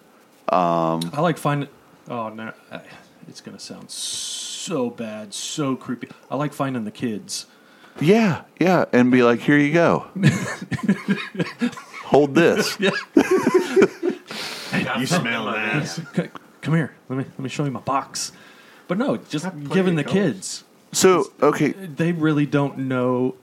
um, 0.49 1.09
I 1.13 1.21
like 1.21 1.37
finding. 1.37 1.69
Oh 2.09 2.29
no, 2.29 2.53
it's 3.27 3.41
gonna 3.41 3.59
sound 3.59 3.89
so 3.91 4.89
bad, 4.89 5.33
so 5.33 5.75
creepy. 5.75 6.09
I 6.31 6.35
like 6.35 6.53
finding 6.53 6.83
the 6.85 6.91
kids. 6.91 7.45
yeah, 7.99 8.43
yeah, 8.59 8.85
and 8.93 9.11
be 9.11 9.23
like, 9.23 9.39
here 9.41 9.57
you 9.57 9.73
go, 9.73 10.07
hold 12.05 12.35
this. 12.35 12.77
Got 12.77 12.93
You 14.99 15.05
smell 15.05 15.45
that. 15.45 15.85
van. 16.13 16.31
Come 16.61 16.73
here. 16.75 16.93
Let 17.09 17.17
me 17.19 17.23
let 17.25 17.39
me 17.39 17.49
show 17.49 17.65
you 17.65 17.71
my 17.71 17.79
box. 17.81 18.31
But 18.87 18.97
no, 18.97 19.17
just 19.17 19.45
giving 19.69 19.95
the 19.95 20.03
colors. 20.03 20.13
kids. 20.33 20.63
So 20.93 21.31
okay, 21.41 21.69
They 21.71 22.11
really 22.13 22.45
don't 22.45 22.77
know. 22.79 23.35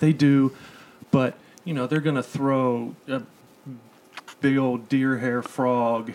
They 0.00 0.12
do, 0.12 0.52
but 1.10 1.38
you 1.64 1.72
know 1.74 1.86
they're 1.86 2.00
gonna 2.00 2.22
throw 2.22 2.94
a 3.08 3.22
big 4.46 4.56
old 4.58 4.88
deer 4.88 5.18
hair 5.18 5.42
frog 5.42 6.12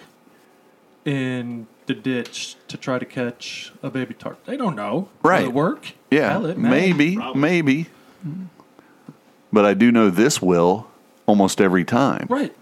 in 1.03 1.67
the 1.86 1.93
ditch 1.93 2.55
to 2.69 2.77
try 2.77 2.97
to 2.97 3.03
catch 3.05 3.73
a 3.84 3.89
baby 3.89 4.13
tart. 4.13 4.38
They 4.45 4.55
don't 4.55 4.73
know. 4.77 5.09
Will 5.21 5.29
Right. 5.32 5.43
it 5.43 5.53
work? 5.53 5.91
Yeah, 6.09 6.29
Hell, 6.32 6.45
it 6.45 6.57
may. 6.57 6.69
maybe, 6.69 7.17
maybe. 7.36 7.88
But 9.51 9.65
I 9.65 9.73
do 9.73 9.91
know 9.91 10.09
this 10.09 10.41
will. 10.41 10.88
almost 11.27 11.61
every 11.61 11.86
time. 11.86 12.25
Right. 12.29 12.53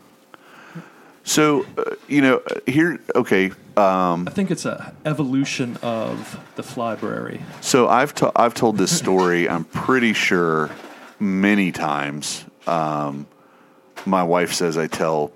So, 1.24 1.66
uh, 1.78 1.96
you 2.08 2.22
know, 2.22 2.36
uh, 2.52 2.60
here, 2.68 3.00
okay. 3.16 3.52
I 3.78 4.18
think 4.32 4.52
it's 4.52 4.66
an 4.66 4.78
evolution 5.06 5.78
of 5.82 6.40
the 6.56 6.62
flybrary. 6.62 7.42
So 7.62 7.88
I've 7.88 8.14
to, 8.16 8.32
I've 8.36 8.54
told 8.54 8.78
this 8.78 8.96
story. 8.96 9.48
I'm 9.50 9.64
pretty 9.66 10.14
sure 10.14 10.70
many 11.20 11.72
times. 11.72 12.44
Um, 12.68 13.26
my 14.06 14.22
wife 14.24 14.54
says 14.54 14.78
I 14.78 14.86
tell 14.88 15.32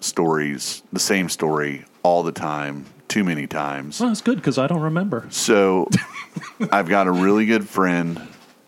stories, 0.00 0.82
the 0.92 1.00
same 1.00 1.28
story 1.28 1.84
all 2.02 2.22
the 2.22 2.32
time, 2.32 2.86
too 3.08 3.24
many 3.24 3.46
times. 3.46 4.00
Well, 4.00 4.10
that's 4.10 4.20
good 4.20 4.36
because 4.36 4.58
I 4.58 4.66
don't 4.66 4.80
remember. 4.80 5.26
So 5.30 5.88
I've 6.72 6.88
got 6.88 7.06
a 7.06 7.12
really 7.12 7.46
good 7.46 7.68
friend, 7.68 8.20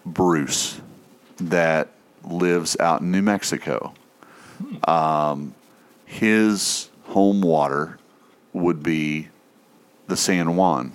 Bruce, 0.04 0.80
that 1.38 1.88
lives 2.24 2.78
out 2.78 3.00
in 3.00 3.10
New 3.10 3.22
Mexico. 3.22 3.94
Um, 4.86 5.54
his 6.04 6.90
home 7.04 7.40
water 7.40 7.98
would 8.52 8.82
be 8.82 9.28
the 10.06 10.16
San 10.16 10.56
Juan. 10.56 10.92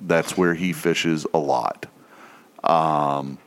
That's 0.00 0.36
where 0.36 0.54
he 0.54 0.72
fishes 0.72 1.26
a 1.34 1.38
lot. 1.38 1.86
Um, 2.62 3.38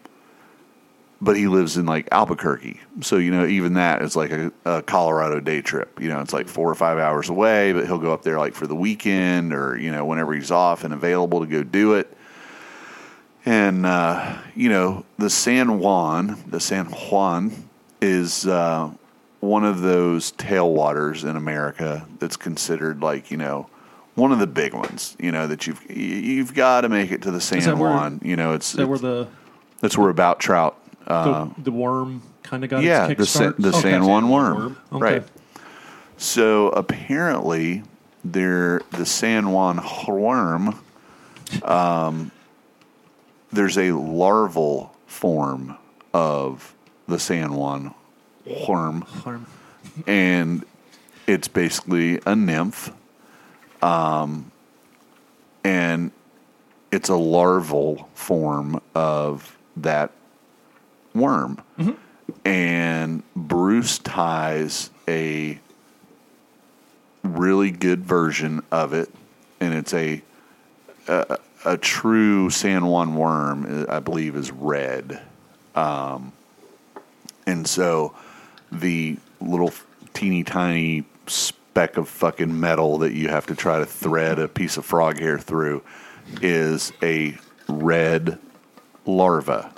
but 1.19 1.35
he 1.35 1.47
lives 1.47 1.77
in 1.77 1.85
like 1.85 2.07
Albuquerque. 2.11 2.79
So, 3.01 3.17
you 3.17 3.31
know, 3.31 3.45
even 3.45 3.73
that 3.73 4.01
is 4.01 4.15
like 4.15 4.31
a, 4.31 4.51
a 4.65 4.81
Colorado 4.83 5.39
day 5.39 5.61
trip. 5.61 5.99
You 5.99 6.09
know, 6.09 6.21
it's 6.21 6.33
like 6.33 6.47
four 6.47 6.69
or 6.69 6.75
five 6.75 6.99
hours 6.99 7.29
away, 7.29 7.73
but 7.73 7.85
he'll 7.85 7.97
go 7.97 8.13
up 8.13 8.21
there 8.21 8.37
like 8.37 8.53
for 8.53 8.67
the 8.67 8.75
weekend 8.75 9.53
or, 9.53 9.77
you 9.77 9.91
know, 9.91 10.05
whenever 10.05 10.33
he's 10.33 10.51
off 10.51 10.83
and 10.83 10.93
available 10.93 11.39
to 11.39 11.47
go 11.47 11.63
do 11.63 11.93
it. 11.95 12.15
And, 13.45 13.85
uh, 13.85 14.37
you 14.55 14.69
know, 14.69 15.05
the 15.17 15.29
San 15.29 15.79
Juan, 15.79 16.43
the 16.47 16.59
San 16.59 16.85
Juan 16.85 17.69
is 18.01 18.45
uh, 18.45 18.91
one 19.39 19.63
of 19.63 19.81
those 19.81 20.33
tailwaters 20.33 21.27
in 21.27 21.35
America 21.35 22.05
that's 22.19 22.37
considered 22.37 23.01
like, 23.01 23.31
you 23.31 23.37
know, 23.37 23.69
one 24.15 24.31
of 24.31 24.39
the 24.39 24.47
big 24.47 24.73
ones, 24.73 25.15
you 25.19 25.31
know, 25.31 25.47
that 25.47 25.65
you've 25.65 25.89
you've 25.89 26.53
got 26.53 26.81
to 26.81 26.89
make 26.89 27.11
it 27.11 27.21
to 27.21 27.31
the 27.31 27.39
San 27.39 27.61
that 27.61 27.77
where- 27.77 27.89
Juan. 27.89 28.19
You 28.23 28.35
know, 28.35 28.53
it's, 28.53 28.73
that 28.73 28.87
where 28.87 28.97
the 28.97 29.27
that's 29.79 29.97
where 29.97 30.09
about 30.09 30.39
trout 30.39 30.77
the, 31.07 31.51
the 31.63 31.71
worm 31.71 32.21
kind 32.43 32.63
of 32.63 32.69
got 32.69 32.83
yeah, 32.83 33.07
its 33.07 33.19
the 33.19 33.25
San, 33.25 33.55
the 33.57 33.69
Okay. 33.69 33.81
San 33.81 34.05
Juan 34.05 34.29
worm, 34.29 34.77
Okay. 34.91 35.01
right? 35.03 35.23
So 36.17 36.69
apparently, 36.69 37.83
there 38.23 38.81
the 38.91 39.05
San 39.05 39.51
Juan 39.51 39.81
worm. 40.07 40.79
Um, 41.63 42.31
there's 43.51 43.77
a 43.77 43.91
larval 43.93 44.93
form 45.05 45.77
of 46.13 46.73
the 47.07 47.19
San 47.19 47.53
Juan 47.53 47.93
worm, 48.67 49.01
Harm. 49.01 49.45
and 50.05 50.65
it's 51.25 51.47
basically 51.47 52.19
a 52.25 52.35
nymph. 52.35 52.91
Um, 53.81 54.51
and 55.63 56.11
it's 56.91 57.09
a 57.09 57.15
larval 57.15 58.09
form 58.13 58.81
of 58.95 59.57
that 59.77 60.11
worm. 61.17 61.61
And 62.43 63.23
Bruce 63.35 63.99
ties 63.99 64.89
a 65.07 65.59
really 67.23 67.71
good 67.71 68.03
version 68.03 68.63
of 68.71 68.93
it, 68.93 69.09
and 69.59 69.73
it's 69.73 69.93
a 69.93 70.21
a, 71.07 71.37
a 71.65 71.77
true 71.77 72.49
San 72.49 72.85
Juan 72.85 73.15
worm. 73.15 73.85
I 73.89 73.99
believe 73.99 74.35
is 74.35 74.51
red, 74.51 75.21
um, 75.75 76.31
and 77.45 77.67
so 77.67 78.13
the 78.71 79.17
little 79.39 79.73
teeny 80.13 80.43
tiny 80.43 81.05
speck 81.27 81.97
of 81.97 82.09
fucking 82.09 82.59
metal 82.59 82.97
that 82.99 83.13
you 83.13 83.29
have 83.29 83.45
to 83.47 83.55
try 83.55 83.79
to 83.79 83.85
thread 83.85 84.39
a 84.39 84.47
piece 84.47 84.77
of 84.77 84.85
frog 84.85 85.19
hair 85.19 85.37
through 85.37 85.83
is 86.41 86.91
a 87.01 87.37
red 87.69 88.39
larva, 89.05 89.71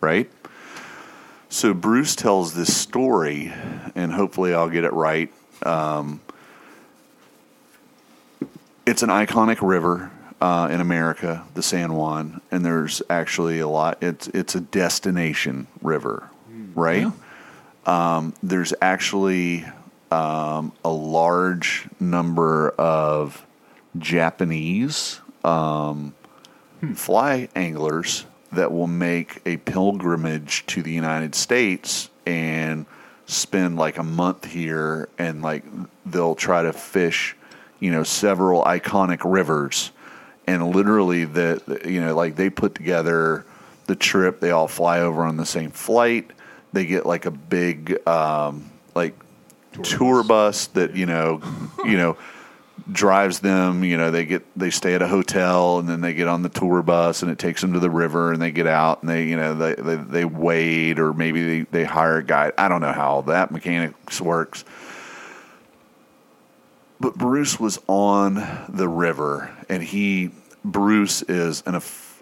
right? 0.00 0.30
So 1.56 1.72
Bruce 1.72 2.14
tells 2.14 2.52
this 2.52 2.76
story, 2.76 3.50
and 3.94 4.12
hopefully 4.12 4.52
I'll 4.52 4.68
get 4.68 4.84
it 4.84 4.92
right. 4.92 5.32
Um, 5.62 6.20
it's 8.84 9.02
an 9.02 9.08
iconic 9.08 9.66
river 9.66 10.10
uh, 10.38 10.68
in 10.70 10.82
America, 10.82 11.46
the 11.54 11.62
San 11.62 11.94
Juan, 11.94 12.42
and 12.50 12.62
there's 12.62 13.00
actually 13.08 13.60
a 13.60 13.68
lot. 13.68 13.96
It's 14.02 14.28
it's 14.28 14.54
a 14.54 14.60
destination 14.60 15.66
river, 15.80 16.28
right? 16.74 17.06
Um, 17.86 18.34
there's 18.42 18.74
actually 18.82 19.64
um, 20.10 20.74
a 20.84 20.90
large 20.90 21.88
number 21.98 22.68
of 22.72 23.46
Japanese 23.96 25.20
um, 25.42 26.14
fly 26.94 27.48
anglers 27.56 28.26
that 28.52 28.72
will 28.72 28.86
make 28.86 29.40
a 29.46 29.56
pilgrimage 29.58 30.64
to 30.66 30.82
the 30.82 30.92
United 30.92 31.34
States 31.34 32.10
and 32.26 32.86
spend 33.26 33.76
like 33.76 33.98
a 33.98 34.02
month 34.02 34.44
here 34.44 35.08
and 35.18 35.42
like 35.42 35.64
they'll 36.04 36.34
try 36.34 36.62
to 36.62 36.72
fish, 36.72 37.36
you 37.80 37.90
know, 37.90 38.02
several 38.02 38.62
iconic 38.64 39.20
rivers. 39.24 39.90
And 40.46 40.74
literally 40.74 41.24
the, 41.24 41.80
you 41.84 42.00
know 42.00 42.14
like 42.14 42.36
they 42.36 42.50
put 42.50 42.74
together 42.76 43.44
the 43.86 43.96
trip. 43.96 44.40
They 44.40 44.50
all 44.50 44.68
fly 44.68 45.00
over 45.00 45.24
on 45.24 45.36
the 45.36 45.46
same 45.46 45.70
flight. 45.70 46.30
They 46.72 46.86
get 46.86 47.06
like 47.06 47.26
a 47.26 47.30
big 47.30 48.06
um, 48.06 48.70
like 48.94 49.14
tour, 49.82 50.22
bus 50.22 50.68
that 50.68 50.94
you 50.94 51.06
know 51.06 51.40
you 51.84 51.96
know 51.96 52.16
drives 52.92 53.40
them 53.40 53.82
you 53.82 53.96
know 53.96 54.12
they 54.12 54.24
get 54.24 54.44
they 54.56 54.70
stay 54.70 54.94
at 54.94 55.02
a 55.02 55.08
hotel 55.08 55.78
and 55.78 55.88
then 55.88 56.00
they 56.00 56.14
get 56.14 56.28
on 56.28 56.42
the 56.42 56.48
tour 56.48 56.82
bus 56.82 57.22
and 57.22 57.32
it 57.32 57.38
takes 57.38 57.60
them 57.60 57.72
to 57.72 57.80
the 57.80 57.90
river 57.90 58.32
and 58.32 58.40
they 58.40 58.52
get 58.52 58.66
out 58.66 59.02
and 59.02 59.08
they 59.10 59.24
you 59.24 59.36
know 59.36 59.54
they 59.54 59.74
they, 59.74 59.96
they 59.96 60.24
wade 60.24 61.00
or 61.00 61.12
maybe 61.12 61.62
they, 61.62 61.66
they 61.72 61.84
hire 61.84 62.18
a 62.18 62.22
guide 62.22 62.52
i 62.56 62.68
don't 62.68 62.80
know 62.80 62.92
how 62.92 63.10
all 63.10 63.22
that 63.22 63.50
mechanics 63.50 64.20
works 64.20 64.64
but 66.98 67.14
Bruce 67.14 67.60
was 67.60 67.78
on 67.86 68.34
the 68.68 68.88
river, 68.88 69.54
and 69.68 69.82
he 69.82 70.30
Bruce 70.64 71.22
is 71.22 71.62
an 71.66 71.80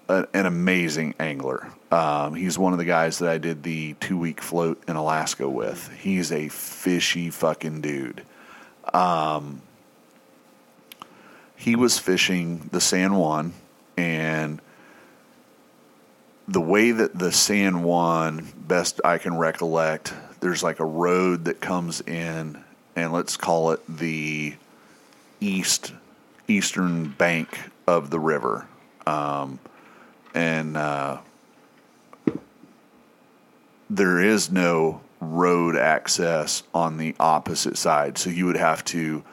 an 0.09 0.47
amazing 0.47 1.15
angler. 1.19 1.71
Um, 1.91 2.35
he's 2.35 2.59
one 2.59 2.73
of 2.73 2.79
the 2.79 2.85
guys 2.85 3.21
that 3.21 3.31
I 3.31 3.39
did 3.39 3.63
the 3.63 3.95
two 3.95 4.19
week 4.19 4.41
float 4.41 4.83
in 4.89 4.97
Alaska 4.97 5.49
with. 5.49 5.91
He's 5.99 6.33
a 6.33 6.49
fishy 6.49 7.31
fucking 7.31 7.81
dude. 7.81 8.23
Um, 8.93 9.63
he 11.65 11.77
was 11.77 11.99
fishing 11.99 12.69
the 12.73 12.81
San 12.81 13.15
Juan, 13.15 13.55
and 13.97 14.61
the 16.47 16.61
way 16.61 16.91
that 16.91 17.19
the 17.19 17.33
San 17.33 17.83
Juan, 17.83 18.53
best 18.55 19.01
I 19.03 19.17
can 19.17 19.39
recollect, 19.39 20.13
there's 20.41 20.63
like 20.63 20.79
a 20.79 20.85
road 20.85 21.47
that 21.47 21.63
comes 21.63 22.03
in, 22.03 22.63
and 22.95 23.15
let's 23.15 23.39
call 23.39 23.71
it 23.71 23.81
the 23.89 24.55
east 25.41 25.95
eastern 26.49 27.09
bank 27.09 27.59
of 27.87 28.11
the 28.11 28.21
river, 28.21 28.67
um, 29.07 29.59
and 30.35 30.77
uh, 30.77 31.17
there 33.89 34.21
is 34.21 34.51
no 34.51 35.01
road 35.19 35.77
access 35.77 36.63
on 36.75 36.99
the 36.99 37.17
opposite 37.19 37.79
side, 37.79 38.19
so 38.19 38.29
you 38.29 38.45
would 38.45 38.59
have 38.59 38.85
to 38.85 39.25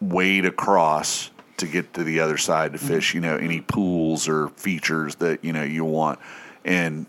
wade 0.00 0.44
across 0.44 1.30
to 1.58 1.66
get 1.66 1.94
to 1.94 2.04
the 2.04 2.20
other 2.20 2.36
side 2.36 2.72
to 2.72 2.78
fish. 2.78 3.14
You 3.14 3.20
know 3.20 3.36
any 3.36 3.60
pools 3.60 4.28
or 4.28 4.48
features 4.50 5.16
that 5.16 5.44
you 5.44 5.52
know 5.52 5.62
you 5.62 5.84
want, 5.84 6.18
and 6.64 7.06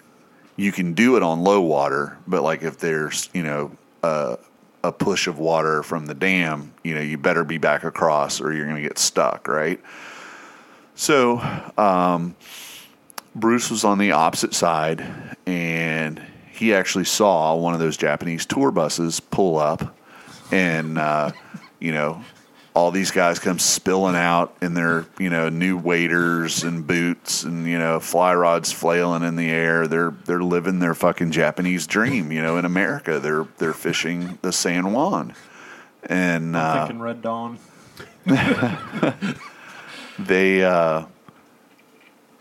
you 0.55 0.71
can 0.71 0.93
do 0.93 1.15
it 1.15 1.23
on 1.23 1.43
low 1.43 1.61
water, 1.61 2.17
but 2.27 2.43
like 2.43 2.63
if 2.63 2.77
there's 2.77 3.29
you 3.33 3.43
know 3.43 3.71
a, 4.03 4.37
a 4.83 4.91
push 4.91 5.27
of 5.27 5.39
water 5.39 5.83
from 5.83 6.05
the 6.05 6.13
dam, 6.13 6.73
you 6.83 6.95
know 6.95 7.01
you 7.01 7.17
better 7.17 7.43
be 7.43 7.57
back 7.57 7.83
across 7.83 8.41
or 8.41 8.53
you're 8.53 8.65
going 8.65 8.81
to 8.81 8.87
get 8.87 8.97
stuck, 8.97 9.47
right? 9.47 9.79
So 10.95 11.39
um, 11.77 12.35
Bruce 13.35 13.69
was 13.69 13.83
on 13.83 13.99
the 13.99 14.13
opposite 14.13 14.55
side, 14.55 15.05
and 15.45 16.21
he 16.51 16.73
actually 16.73 17.05
saw 17.05 17.55
one 17.55 17.75
of 17.75 17.79
those 17.79 17.97
Japanese 17.97 18.47
tour 18.47 18.71
buses 18.71 19.19
pull 19.19 19.59
up, 19.59 19.95
and 20.51 20.97
uh, 20.97 21.31
you 21.79 21.91
know 21.91 22.23
all 22.77 22.91
these 22.91 23.09
guys 23.09 23.39
come 23.39 23.57
spilling 23.57 24.15
out 24.15 24.55
in 24.61 24.75
their 24.75 25.07
you 25.17 25.31
know 25.31 25.49
new 25.49 25.75
waders 25.75 26.63
and 26.63 26.85
boots 26.85 27.41
and 27.41 27.65
you 27.65 27.79
know 27.79 27.99
fly 27.99 28.35
rods 28.35 28.71
flailing 28.71 29.23
in 29.23 29.35
the 29.35 29.49
air. 29.49 29.87
They're 29.87 30.13
they're 30.25 30.43
living 30.43 30.77
their 30.77 30.93
fucking 30.93 31.31
Japanese 31.31 31.87
dream. 31.87 32.31
You 32.31 32.43
know, 32.43 32.57
in 32.57 32.65
America, 32.65 33.19
they're 33.19 33.47
they're 33.57 33.73
fishing 33.73 34.37
the 34.43 34.51
San 34.51 34.93
Juan, 34.93 35.33
and 36.03 36.55
uh, 36.55 36.85
Thinking 36.85 37.01
Red 37.01 37.23
Dawn. 37.23 37.57
they 40.19 40.63
uh, 40.63 41.05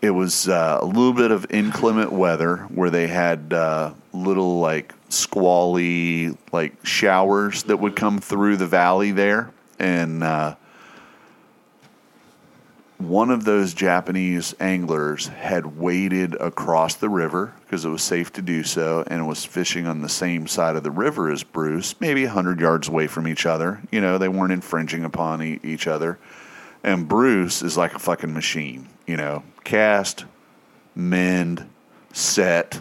it 0.02 0.10
was 0.10 0.50
uh, 0.50 0.80
a 0.82 0.86
little 0.86 1.14
bit 1.14 1.30
of 1.30 1.46
inclement 1.48 2.12
weather 2.12 2.58
where 2.68 2.90
they 2.90 3.06
had 3.06 3.54
uh, 3.54 3.94
little 4.12 4.60
like 4.60 4.92
squally 5.08 6.36
like 6.52 6.84
showers 6.84 7.62
that 7.62 7.78
would 7.78 7.96
come 7.96 8.18
through 8.18 8.58
the 8.58 8.66
valley 8.66 9.12
there, 9.12 9.50
and 9.78 10.22
uh, 10.22 10.56
one 12.98 13.30
of 13.30 13.44
those 13.44 13.74
Japanese 13.74 14.54
anglers 14.58 15.26
had 15.26 15.78
waded 15.78 16.34
across 16.34 16.94
the 16.94 17.08
river 17.08 17.52
because 17.62 17.84
it 17.84 17.90
was 17.90 18.02
safe 18.02 18.32
to 18.32 18.42
do 18.42 18.62
so 18.64 19.04
and 19.06 19.28
was 19.28 19.44
fishing 19.44 19.86
on 19.86 20.00
the 20.00 20.08
same 20.08 20.46
side 20.46 20.76
of 20.76 20.82
the 20.82 20.90
river 20.90 21.30
as 21.30 21.42
Bruce, 21.42 21.94
maybe 22.00 22.24
100 22.24 22.58
yards 22.58 22.88
away 22.88 23.06
from 23.06 23.28
each 23.28 23.44
other. 23.44 23.82
You 23.90 24.00
know, 24.00 24.16
they 24.16 24.28
weren't 24.28 24.52
infringing 24.52 25.04
upon 25.04 25.42
e- 25.42 25.60
each 25.62 25.86
other. 25.86 26.18
And 26.82 27.06
Bruce 27.06 27.62
is 27.62 27.76
like 27.76 27.94
a 27.94 27.98
fucking 27.98 28.32
machine, 28.32 28.88
you 29.06 29.16
know, 29.16 29.42
cast, 29.64 30.24
mend, 30.94 31.68
set, 32.12 32.80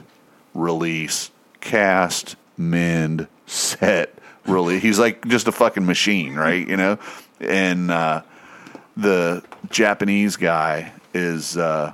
release, 0.53 1.31
cast, 1.59 2.37
mend, 2.57 3.27
set, 3.45 4.17
release. 4.47 4.81
He's 4.81 4.99
like 4.99 5.27
just 5.27 5.47
a 5.47 5.51
fucking 5.51 5.85
machine, 5.85 6.35
right? 6.35 6.67
You 6.67 6.77
know? 6.77 6.99
And, 7.39 7.91
uh, 7.91 8.21
the 8.97 9.43
Japanese 9.69 10.37
guy 10.37 10.93
is 11.13 11.57
uh, 11.57 11.93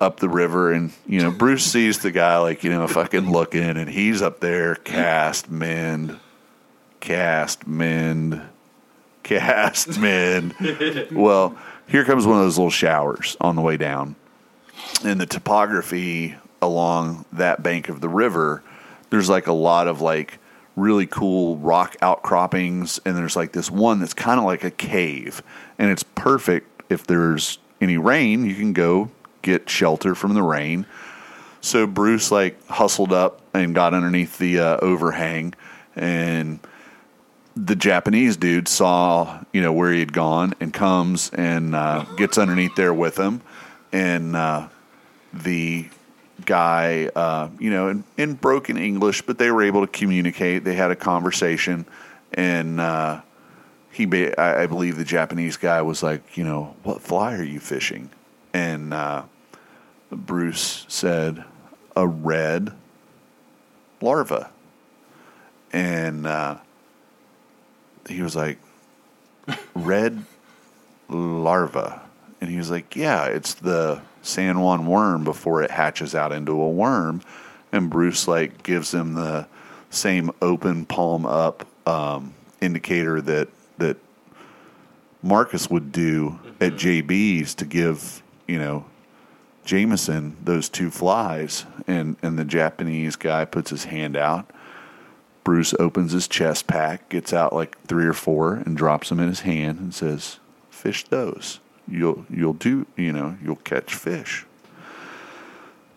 up 0.00 0.20
the 0.20 0.28
river, 0.28 0.72
and 0.72 0.92
you 1.06 1.20
know 1.20 1.30
Bruce 1.30 1.64
sees 1.64 2.00
the 2.00 2.10
guy 2.10 2.38
like 2.38 2.64
you 2.64 2.70
know 2.70 2.86
fucking 2.88 3.30
looking, 3.30 3.62
and 3.62 3.88
he's 3.88 4.22
up 4.22 4.40
there 4.40 4.74
cast 4.74 5.50
mend, 5.50 6.18
cast 7.00 7.66
mend, 7.66 8.42
cast 9.22 9.98
mend. 10.00 10.54
well, 11.12 11.56
here 11.86 12.04
comes 12.04 12.26
one 12.26 12.38
of 12.38 12.44
those 12.44 12.58
little 12.58 12.70
showers 12.70 13.36
on 13.40 13.56
the 13.56 13.62
way 13.62 13.76
down, 13.76 14.16
and 15.04 15.20
the 15.20 15.26
topography 15.26 16.34
along 16.62 17.24
that 17.32 17.62
bank 17.62 17.88
of 17.88 18.00
the 18.00 18.08
river, 18.08 18.62
there's 19.10 19.28
like 19.28 19.46
a 19.46 19.52
lot 19.52 19.86
of 19.86 20.00
like 20.00 20.38
really 20.76 21.06
cool 21.06 21.56
rock 21.56 21.96
outcroppings 22.02 23.00
and 23.04 23.16
there's 23.16 23.34
like 23.34 23.52
this 23.52 23.70
one 23.70 23.98
that's 23.98 24.14
kind 24.14 24.38
of 24.38 24.44
like 24.44 24.62
a 24.62 24.70
cave 24.70 25.42
and 25.78 25.90
it's 25.90 26.02
perfect 26.02 26.82
if 26.90 27.06
there's 27.06 27.58
any 27.80 27.96
rain 27.96 28.44
you 28.44 28.54
can 28.54 28.72
go 28.72 29.10
get 29.42 29.70
shelter 29.70 30.14
from 30.14 30.34
the 30.34 30.42
rain. 30.42 30.86
So 31.62 31.86
bruce 31.86 32.30
like 32.30 32.64
hustled 32.68 33.12
up 33.12 33.40
and 33.54 33.74
got 33.74 33.94
underneath 33.94 34.38
the 34.38 34.60
uh, 34.60 34.76
overhang 34.82 35.54
and 35.94 36.60
the 37.56 37.74
japanese 37.74 38.36
dude 38.36 38.68
saw 38.68 39.42
you 39.50 39.62
know 39.62 39.72
where 39.72 39.90
he 39.90 39.98
had 39.98 40.12
gone 40.12 40.52
and 40.60 40.74
comes 40.74 41.30
and 41.30 41.74
uh, 41.74 42.04
gets 42.18 42.36
underneath 42.36 42.74
there 42.76 42.92
with 42.92 43.18
him 43.18 43.40
and 43.92 44.36
uh, 44.36 44.68
the 45.32 45.88
guy, 46.44 47.06
uh, 47.16 47.48
you 47.58 47.70
know, 47.70 47.88
in, 47.88 48.04
in 48.16 48.34
broken 48.34 48.76
English, 48.76 49.22
but 49.22 49.38
they 49.38 49.50
were 49.50 49.62
able 49.62 49.86
to 49.86 49.86
communicate. 49.86 50.64
They 50.64 50.74
had 50.74 50.90
a 50.90 50.96
conversation, 50.96 51.86
and 52.32 52.80
uh, 52.80 53.22
he, 53.90 54.04
ba- 54.06 54.38
I, 54.38 54.64
I 54.64 54.66
believe, 54.66 54.96
the 54.96 55.04
Japanese 55.04 55.56
guy 55.56 55.80
was 55.82 56.02
like, 56.02 56.36
you 56.36 56.44
know, 56.44 56.76
what 56.82 57.00
fly 57.00 57.34
are 57.34 57.42
you 57.42 57.60
fishing? 57.60 58.10
And 58.52 58.92
uh, 58.92 59.22
Bruce 60.10 60.84
said, 60.88 61.44
a 61.96 62.06
red 62.06 62.72
larva, 64.02 64.50
and 65.72 66.26
uh, 66.26 66.58
he 68.08 68.20
was 68.20 68.36
like, 68.36 68.58
red 69.74 70.24
larva, 71.08 72.02
and 72.40 72.50
he 72.50 72.56
was 72.56 72.70
like, 72.70 72.96
yeah, 72.96 73.26
it's 73.26 73.54
the 73.54 74.02
San 74.22 74.60
Juan 74.60 74.86
worm 74.86 75.24
before 75.24 75.62
it 75.62 75.70
hatches 75.70 76.14
out 76.14 76.32
into 76.32 76.52
a 76.60 76.70
worm. 76.70 77.22
And 77.72 77.90
Bruce 77.90 78.28
like 78.28 78.62
gives 78.62 78.92
him 78.92 79.14
the 79.14 79.46
same 79.90 80.30
open 80.42 80.84
palm 80.86 81.26
up 81.26 81.66
um, 81.86 82.34
indicator 82.60 83.20
that 83.20 83.48
that 83.78 83.96
Marcus 85.22 85.70
would 85.70 85.92
do 85.92 86.38
at 86.60 86.74
JB's 86.74 87.54
to 87.56 87.64
give 87.64 88.22
you 88.46 88.58
know 88.58 88.84
Jameson 89.64 90.36
those 90.42 90.68
two 90.68 90.90
flies, 90.90 91.66
and 91.86 92.16
and 92.22 92.38
the 92.38 92.44
Japanese 92.44 93.16
guy 93.16 93.44
puts 93.44 93.70
his 93.70 93.84
hand 93.84 94.16
out. 94.16 94.50
Bruce 95.44 95.74
opens 95.78 96.12
his 96.12 96.26
chest 96.26 96.66
pack, 96.66 97.08
gets 97.08 97.32
out 97.32 97.52
like 97.52 97.80
three 97.86 98.06
or 98.06 98.12
four, 98.12 98.54
and 98.54 98.76
drops 98.76 99.08
them 99.08 99.20
in 99.20 99.28
his 99.28 99.40
hand, 99.40 99.78
and 99.78 99.94
says, 99.94 100.38
"Fish 100.70 101.04
those." 101.04 101.60
You'll 101.88 102.24
you'll 102.30 102.54
do 102.54 102.86
you 102.96 103.12
know 103.12 103.36
you'll 103.42 103.56
catch 103.56 103.94
fish. 103.94 104.46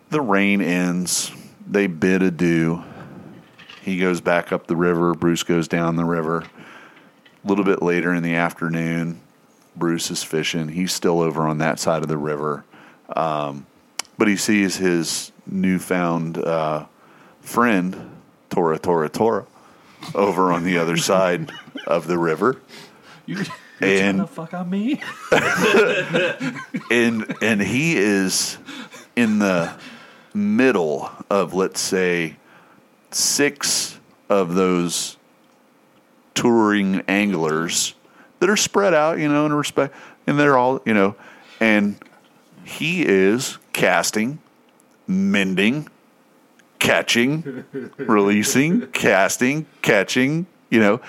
The 0.09 0.21
rain 0.21 0.61
ends. 0.61 1.31
They 1.67 1.87
bid 1.87 2.23
adieu. 2.23 2.83
He 3.81 3.99
goes 3.99 4.21
back 4.21 4.51
up 4.51 4.67
the 4.67 4.75
river. 4.75 5.13
Bruce 5.13 5.43
goes 5.43 5.67
down 5.67 5.95
the 5.95 6.05
river. 6.05 6.45
A 7.43 7.47
little 7.47 7.63
bit 7.63 7.81
later 7.81 8.13
in 8.13 8.23
the 8.23 8.35
afternoon, 8.35 9.21
Bruce 9.75 10.11
is 10.11 10.23
fishing. 10.23 10.69
He's 10.69 10.91
still 10.91 11.21
over 11.21 11.47
on 11.47 11.59
that 11.59 11.79
side 11.79 12.01
of 12.01 12.09
the 12.09 12.17
river, 12.17 12.65
um, 13.15 13.65
but 14.17 14.27
he 14.27 14.35
sees 14.35 14.75
his 14.77 15.31
newfound 15.47 16.37
uh, 16.37 16.85
friend 17.41 18.11
Tora 18.49 18.77
Tora 18.77 19.09
Tora 19.09 19.45
over 20.13 20.51
on 20.51 20.63
the 20.63 20.77
other 20.77 20.97
side 21.11 21.51
of 21.87 22.07
the 22.07 22.17
river. 22.17 22.61
You, 23.25 23.45
And- 23.81 24.29
fuck 24.29 24.53
on 24.53 24.69
me? 24.69 25.01
and 26.91 27.35
and 27.41 27.61
he 27.61 27.97
is 27.97 28.57
in 29.15 29.39
the 29.39 29.73
middle 30.33 31.11
of 31.29 31.53
let's 31.53 31.81
say 31.81 32.35
six 33.11 33.99
of 34.29 34.55
those 34.55 35.17
touring 36.35 37.01
anglers 37.07 37.95
that 38.39 38.49
are 38.49 38.57
spread 38.57 38.93
out, 38.93 39.19
you 39.19 39.27
know, 39.27 39.45
in 39.45 39.53
respect, 39.53 39.95
and 40.25 40.39
they're 40.39 40.57
all, 40.57 40.81
you 40.85 40.93
know, 40.93 41.15
and 41.59 41.97
he 42.63 43.05
is 43.05 43.57
casting, 43.73 44.39
mending, 45.07 45.89
catching, 46.77 47.65
releasing, 47.97 48.87
casting, 48.93 49.65
catching, 49.81 50.45
you 50.69 50.79
know, 50.79 51.01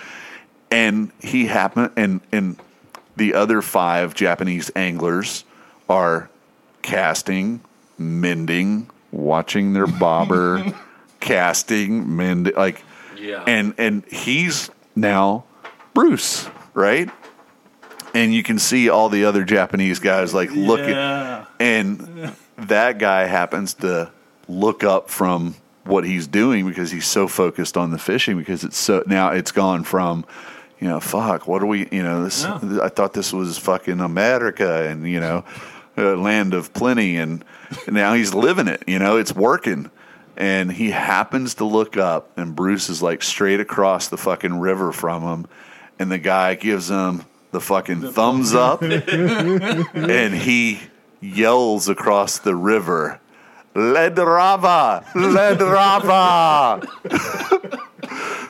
and 0.70 1.10
he 1.20 1.46
happened, 1.46 1.92
and 1.96 2.20
and 2.32 2.56
the 3.16 3.34
other 3.34 3.62
five 3.62 4.14
Japanese 4.14 4.70
anglers 4.76 5.44
are 5.88 6.30
casting, 6.82 7.60
mending, 7.98 8.88
watching 9.12 9.72
their 9.72 9.86
bobber, 9.86 10.64
casting, 11.20 12.16
mending, 12.16 12.54
like, 12.54 12.82
Yeah. 13.18 13.42
and 13.46 13.74
and 13.78 14.04
he's 14.06 14.70
now 14.96 15.44
Bruce, 15.94 16.48
right? 16.74 17.10
And 18.14 18.34
you 18.34 18.42
can 18.42 18.58
see 18.58 18.88
all 18.88 19.08
the 19.08 19.24
other 19.24 19.44
Japanese 19.44 19.98
guys 20.00 20.34
like 20.34 20.50
looking, 20.52 20.90
Yeah. 20.90 21.44
and 21.58 22.32
that 22.56 22.98
guy 22.98 23.26
happens 23.26 23.74
to 23.74 24.10
look 24.48 24.82
up 24.82 25.10
from 25.10 25.54
what 25.84 26.04
he's 26.04 26.26
doing 26.26 26.66
because 26.66 26.90
he's 26.90 27.06
so 27.06 27.26
focused 27.28 27.76
on 27.76 27.90
the 27.90 27.98
fishing 27.98 28.36
because 28.36 28.64
it's 28.64 28.76
so 28.76 29.02
now 29.06 29.30
it's 29.30 29.50
gone 29.52 29.82
from 29.84 30.24
you 30.80 30.88
know 30.88 31.00
fuck 31.00 31.46
what 31.46 31.62
are 31.62 31.66
we 31.66 31.88
you 31.90 32.02
know 32.02 32.24
this. 32.24 32.44
I 32.44 32.88
thought 32.88 33.12
this 33.12 33.32
was 33.32 33.58
fucking 33.58 34.00
America 34.00 34.88
and 34.88 35.08
you 35.08 35.20
know 35.20 35.44
a 35.96 36.16
land 36.16 36.54
of 36.54 36.72
plenty 36.72 37.16
and 37.16 37.44
now 37.86 38.14
he's 38.14 38.34
living 38.34 38.68
it 38.68 38.82
you 38.86 38.98
know 38.98 39.16
it's 39.16 39.34
working 39.34 39.90
and 40.36 40.72
he 40.72 40.90
happens 40.90 41.54
to 41.56 41.64
look 41.64 41.96
up 41.96 42.36
and 42.38 42.56
Bruce 42.56 42.88
is 42.88 43.02
like 43.02 43.22
straight 43.22 43.60
across 43.60 44.08
the 44.08 44.16
fucking 44.16 44.58
river 44.58 44.92
from 44.92 45.22
him 45.22 45.46
and 45.98 46.10
the 46.10 46.18
guy 46.18 46.54
gives 46.54 46.88
him 46.88 47.24
the 47.52 47.60
fucking 47.60 48.12
thumbs 48.12 48.54
up 48.54 48.82
and 48.82 50.34
he 50.34 50.80
yells 51.20 51.88
across 51.88 52.38
the 52.38 52.54
river, 52.54 53.20
"Led 53.74 54.18
Rava, 54.18 55.04
Led 55.14 55.60
Rava." 55.60 56.86
That's 57.04 58.49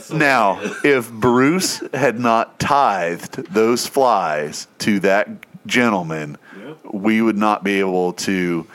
so 0.00 0.16
now, 0.16 0.60
if 0.84 1.10
Bruce 1.10 1.82
had 1.94 2.18
not 2.18 2.58
tithed 2.58 3.52
those 3.52 3.86
flies 3.86 4.66
to 4.78 5.00
that 5.00 5.28
gentleman, 5.66 6.38
we 6.84 7.20
would 7.22 7.36
not 7.36 7.64
be 7.64 7.80
able 7.80 8.12
to 8.14 8.66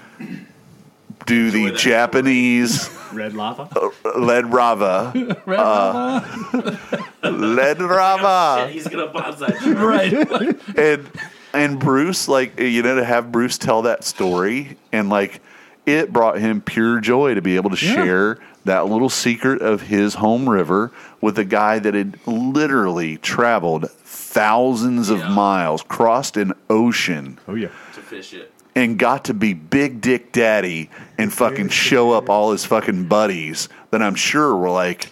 do 1.26 1.46
Enjoy 1.48 1.70
the 1.70 1.76
Japanese 1.78 2.90
Red 3.14 3.34
lava. 3.34 3.68
Uh, 3.76 4.20
Led 4.20 4.52
Rava, 4.52 5.12
Red 5.46 5.60
uh, 5.60 6.98
Led 7.24 7.82
Rava. 7.82 8.66
Shit, 8.68 8.74
he's 8.74 8.88
gonna 8.88 9.08
bonsai 9.08 9.58
tree. 9.60 9.74
right. 9.74 10.78
and 10.78 11.10
and 11.54 11.80
Bruce, 11.80 12.28
like 12.28 12.60
you 12.60 12.82
know, 12.82 12.96
to 12.96 13.04
have 13.06 13.32
Bruce 13.32 13.58
tell 13.58 13.82
that 13.84 14.04
story, 14.04 14.78
and 14.92 15.10
like 15.10 15.42
it 15.86 16.12
brought 16.14 16.38
him 16.40 16.62
pure 16.62 17.00
joy 17.02 17.36
to 17.36 17.42
be 17.42 17.56
able 17.56 17.70
to 17.72 17.86
Yeah. 17.86 17.94
share 17.96 18.38
that 18.66 18.88
little 18.88 19.10
secret 19.10 19.62
of 19.62 19.82
his 19.84 20.16
home 20.16 20.48
river 20.48 20.92
with 21.20 21.38
a 21.40 21.46
guy 21.46 21.80
that 21.80 21.94
had 21.94 22.18
literally 22.28 23.18
traveled 23.18 23.90
thousands 23.92 25.10
of 25.10 25.20
miles, 25.30 25.82
crossed 25.84 26.38
an 26.38 26.54
ocean 26.70 27.40
Oh 27.48 27.56
yeah. 27.56 27.68
to 27.94 28.02
fish 28.02 28.34
it. 28.34 28.52
and 28.76 28.98
got 29.00 29.26
to 29.26 29.34
be 29.34 29.54
Big 29.54 30.00
Dick 30.02 30.32
Daddy 30.32 30.90
and 31.18 31.34
fucking 31.34 31.70
show 31.70 32.12
up 32.12 32.30
all 32.30 32.52
his 32.52 32.64
fucking 32.66 33.08
buddies, 33.08 33.68
then 33.92 34.02
I'm 34.02 34.16
sure 34.16 34.56
we're 34.56 34.72
like, 34.72 35.10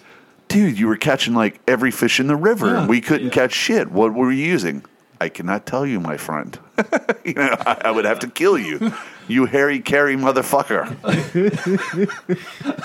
dude, 0.48 0.78
you 0.78 0.86
were 0.86 0.96
catching 0.96 1.34
like 1.34 1.60
every 1.68 1.90
fish 1.90 2.18
in 2.20 2.26
the 2.28 2.36
river 2.36 2.68
Yeah. 2.68 2.80
and 2.80 2.88
we 2.88 3.00
couldn't 3.00 3.28
Yeah. 3.28 3.32
catch 3.34 3.52
shit. 3.52 3.90
What 3.90 4.14
were 4.14 4.30
you 4.32 4.44
using? 4.46 4.84
I 5.20 5.28
cannot 5.28 5.66
tell 5.66 5.84
you, 5.84 6.00
my 6.00 6.16
friend. 6.16 6.58
you 7.24 7.34
know, 7.34 7.54
I, 7.66 7.82
I 7.86 7.90
would 7.90 8.06
have 8.06 8.20
to 8.20 8.28
kill 8.28 8.56
you, 8.58 8.92
you 9.30 9.46
hairy 9.46 9.80
carry 9.80 10.16
motherfucker. 10.16 10.86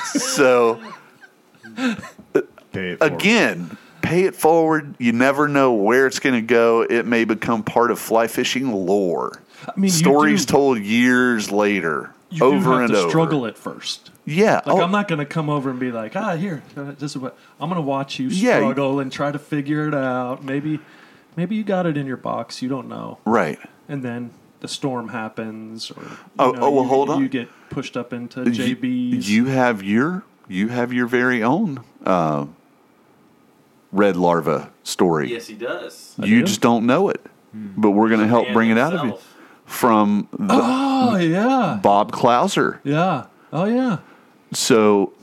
so 0.06 0.82
Pay 2.72 2.98
again, 3.02 3.78
pay 4.02 4.24
it 4.24 4.36
forward. 4.36 4.96
You 5.00 5.12
never 5.14 5.48
know 5.48 5.74
where 5.74 6.08
it's 6.08 6.20
going 6.20 6.36
to 6.36 6.42
go. 6.42 6.82
It 6.82 7.06
may 7.06 7.24
become 7.26 7.64
part 7.64 7.92
of 7.92 8.00
fly 8.00 8.28
fishing 8.28 8.72
lore. 8.72 9.42
I 9.68 9.80
mean, 9.80 9.90
Stories 9.90 10.46
do- 10.46 10.52
told 10.52 10.80
years 10.80 11.52
later, 11.52 12.12
You 12.30 12.40
do 12.40 12.46
over 12.46 12.72
have 12.74 12.82
and 12.82 12.90
to 12.94 13.00
over. 13.00 13.10
struggle 13.10 13.46
at 13.46 13.58
first. 13.58 14.12
Yeah. 14.26 14.56
Like 14.66 14.68
oh, 14.68 14.82
I'm 14.82 14.92
not 14.92 15.08
going 15.08 15.20
to 15.20 15.26
come 15.26 15.50
over 15.50 15.70
and 15.70 15.80
be 15.80 15.92
like, 15.92 16.16
ah, 16.16 16.36
here, 16.36 16.64
this 16.76 17.12
is 17.12 17.18
what 17.18 17.38
I'm 17.60 17.70
going 17.70 17.82
to 17.82 17.88
watch 17.88 18.20
you 18.20 18.28
Yeah, 18.28 18.58
you- 18.58 18.64
struggle 18.64 19.00
and 19.00 19.12
try 19.12 19.32
to 19.32 19.40
figure 19.40 19.88
it 19.88 19.96
out. 19.96 20.44
Maybe, 20.44 20.80
maybe 21.38 21.56
you 21.56 21.64
got 21.64 21.86
it 21.86 21.96
in 21.98 22.06
your 22.06 22.18
box. 22.18 22.62
You 22.62 22.68
don't 22.70 22.90
know, 22.90 23.20
right. 23.26 23.58
and 23.88 24.04
then 24.04 24.32
the 24.66 24.74
storm 24.74 25.10
happens, 25.10 25.92
or 25.92 26.02
you 26.04 26.10
Oh, 26.40 26.52
know, 26.52 26.62
oh, 26.64 26.72
well, 26.72 26.84
you, 26.84 26.90
hold 26.90 27.10
on. 27.12 27.22
you 27.22 27.30
get 27.30 27.48
pushed 27.70 27.96
up 27.96 28.12
into 28.14 28.44
You- 28.50 28.76
JB's. 28.76 29.30
You 29.30 29.46
have 29.46 29.84
your 29.84 30.24
you 30.48 30.70
have 30.70 30.92
your 30.92 31.06
very 31.08 31.44
own 31.44 31.84
uh, 32.06 32.46
red 33.92 34.16
larva 34.16 34.72
story. 34.84 35.30
Yes, 35.32 35.48
he 35.48 35.56
does. 35.56 36.16
you 36.18 36.40
do? 36.42 36.46
just 36.46 36.62
don't 36.62 36.86
know 36.86 37.10
it, 37.10 37.22
but 37.54 37.92
we're 37.92 38.10
going 38.10 38.22
to 38.22 38.28
help 38.28 38.46
Man 38.46 38.54
bring 38.54 38.70
it 38.72 38.78
out 38.78 38.94
of 38.94 39.06
you 39.06 39.18
from 39.66 40.28
the 40.32 40.48
oh 40.62 41.16
yeah, 41.18 41.80
Bob 41.82 42.12
Clouser. 42.12 42.80
yeah, 42.84 43.26
oh 43.54 43.66
yeah. 43.66 43.98
So, 44.54 45.14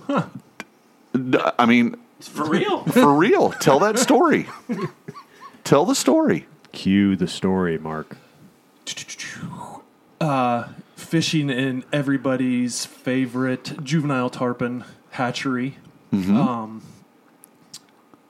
I 1.59 1.67
mean, 1.67 1.97
It's 2.19 2.29
for 2.29 2.45
real. 2.49 2.85
for 2.85 3.15
real, 3.15 3.51
tell 3.53 3.79
that 3.81 3.99
story. 3.99 4.47
tell 5.65 5.85
the 5.85 5.95
story. 5.95 6.47
Cue 6.73 7.17
the 7.17 7.29
story, 7.29 7.79
Mark. 7.79 8.17
Fishing 10.97 11.51
in 11.51 11.85
everybody's 11.93 12.87
favorite 12.87 13.83
juvenile 13.85 14.31
tarpon 14.31 14.85
hatchery, 15.11 15.77
Mm-hmm. 16.13 16.37
um, 16.37 16.83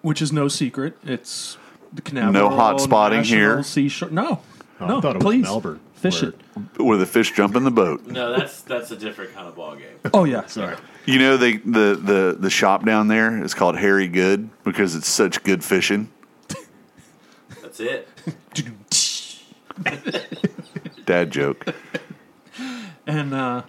which 0.02 0.22
is 0.22 0.32
no 0.32 0.48
secret. 0.48 0.96
It's 1.04 1.58
the 1.92 2.00
Canaveral 2.02 2.50
No 2.50 2.56
hot 2.56 2.80
spotting 2.80 3.24
here? 3.24 3.62
Seashore. 3.62 4.10
No, 4.10 4.40
Oh, 4.80 4.86
no, 4.86 4.98
I 4.98 5.00
thought 5.00 5.16
it 5.16 5.22
please 5.22 5.40
was 5.42 5.50
Melbourne. 5.50 5.80
fish 5.94 6.22
where- 6.22 6.30
it. 6.30 6.38
Where 6.82 6.96
the 6.98 7.06
fish 7.06 7.32
jump 7.32 7.54
in 7.56 7.64
the 7.64 7.70
boat. 7.70 8.06
no, 8.06 8.36
that's 8.36 8.62
that's 8.62 8.90
a 8.90 8.96
different 8.96 9.34
kind 9.34 9.46
of 9.48 9.54
ball 9.56 9.74
game. 9.76 9.98
Oh 10.14 10.24
yeah, 10.24 10.46
Sorry. 10.46 10.76
You 11.06 11.18
know, 11.18 11.36
they, 11.36 11.56
the, 11.56 11.98
the, 12.00 12.36
the 12.38 12.50
shop 12.50 12.84
down 12.84 13.08
there 13.08 13.42
is 13.44 13.54
called 13.54 13.76
Harry 13.76 14.06
Goode 14.06 14.48
because 14.64 14.94
it's 14.94 15.08
such 15.08 15.42
good 15.42 15.64
fishing. 15.64 16.08
That's 17.60 17.80
it. 17.80 18.08
Dad 21.04 21.30
joke. 21.30 21.66
and 23.06 23.34
uh, 23.34 23.62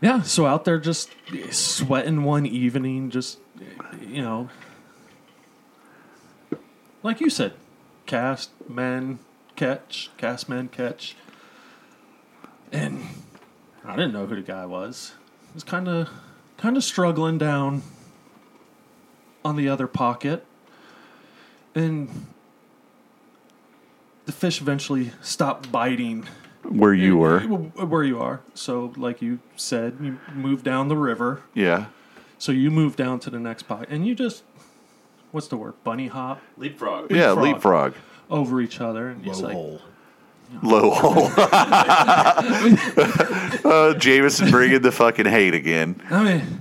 yeah, 0.00 0.22
so 0.22 0.46
out 0.46 0.64
there 0.64 0.78
just 0.78 1.10
sweating 1.50 2.22
one 2.22 2.46
evening, 2.46 3.10
just 3.10 3.38
you 4.00 4.22
know, 4.22 4.48
like 7.02 7.20
you 7.20 7.30
said, 7.30 7.54
cast 8.06 8.50
men 8.68 9.18
catch, 9.56 10.10
cast 10.16 10.48
men 10.48 10.68
catch, 10.68 11.16
and 12.70 13.02
I 13.84 13.96
didn't 13.96 14.12
know 14.12 14.26
who 14.26 14.36
the 14.36 14.42
guy 14.42 14.66
was. 14.66 15.14
He 15.48 15.54
was 15.54 15.64
kind 15.64 15.88
of 15.88 16.08
kind 16.56 16.76
of 16.76 16.84
struggling 16.84 17.38
down 17.38 17.82
on 19.44 19.56
the 19.56 19.68
other 19.68 19.86
pocket, 19.86 20.44
and 21.74 22.26
the 24.28 24.32
fish 24.32 24.60
eventually 24.60 25.10
stop 25.22 25.72
biting 25.72 26.28
Where 26.62 26.92
you 26.92 27.16
were. 27.16 27.40
where 27.40 28.04
you 28.04 28.20
are. 28.20 28.40
So, 28.52 28.92
like 28.98 29.22
you 29.22 29.38
said, 29.56 29.96
you 30.02 30.18
move 30.34 30.62
down 30.62 30.88
the 30.88 30.96
river. 30.98 31.40
Yeah. 31.54 31.86
So 32.38 32.52
you 32.52 32.70
move 32.70 32.94
down 32.94 33.20
to 33.20 33.30
the 33.30 33.40
next 33.40 33.62
pocket, 33.62 33.88
and 33.90 34.06
you 34.06 34.14
just 34.14 34.42
what's 35.32 35.48
the 35.48 35.56
word? 35.56 35.74
Bunny 35.82 36.08
hop 36.08 36.42
Leapfrog. 36.58 37.10
Yeah, 37.10 37.30
Leapfrog. 37.32 37.42
leapfrog. 37.42 37.94
over 38.30 38.60
each 38.60 38.82
other, 38.82 39.08
and 39.08 39.26
it's 39.26 39.40
Low 39.40 39.46
like, 39.48 39.54
hole. 39.54 39.80
Low 40.62 40.90
hole. 40.90 41.30
uh, 43.64 43.94
Jameson 43.94 44.50
bringing 44.50 44.82
the 44.82 44.92
fucking 44.92 45.26
hate 45.26 45.54
again. 45.54 46.00
I 46.10 46.22
mean, 46.24 46.60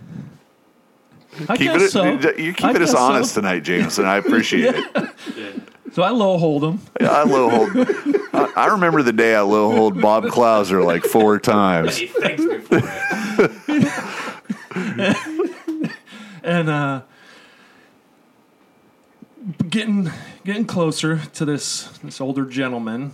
I 1.49 1.57
Keep 1.57 1.71
guess 1.73 1.81
it, 1.83 1.91
so. 1.91 2.03
You're 2.05 2.53
I 2.53 2.53
keeping 2.53 2.67
us 2.77 2.77
guess 2.79 2.91
so. 2.91 2.97
honest 2.97 3.33
tonight, 3.35 3.63
Jameson. 3.63 4.05
I 4.05 4.17
appreciate 4.17 4.73
it. 4.95 5.61
So 5.97 6.03
I 6.03 6.11
low 6.11 6.37
hold 6.37 6.63
him. 6.63 6.79
I 7.01 7.23
low 7.23 7.49
hold. 7.49 7.71
I, 8.31 8.53
I 8.55 8.67
remember 8.67 9.01
the 9.01 9.11
day 9.11 9.33
I 9.33 9.41
low 9.41 9.71
hold 9.71 9.99
Bob 9.99 10.25
Clouser 10.25 10.85
like 10.85 11.01
four 11.03 11.39
times. 11.39 11.97
He 11.97 12.05
thanks 12.05 12.43
me 12.43 12.59
for 12.59 12.81
it. 14.75 15.91
and 16.43 16.69
uh, 16.69 17.01
getting 19.67 20.11
getting 20.45 20.65
closer 20.67 21.17
to 21.33 21.45
this 21.45 21.85
this 22.03 22.21
older 22.21 22.45
gentleman. 22.45 23.13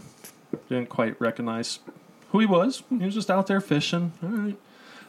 Didn't 0.67 0.89
quite 0.89 1.15
recognize 1.21 1.79
who 2.31 2.39
he 2.39 2.45
was. 2.45 2.83
He 2.89 2.97
was 2.97 3.13
just 3.13 3.31
out 3.31 3.47
there 3.47 3.61
fishing. 3.61 4.11
All 4.21 4.27
right. 4.27 4.57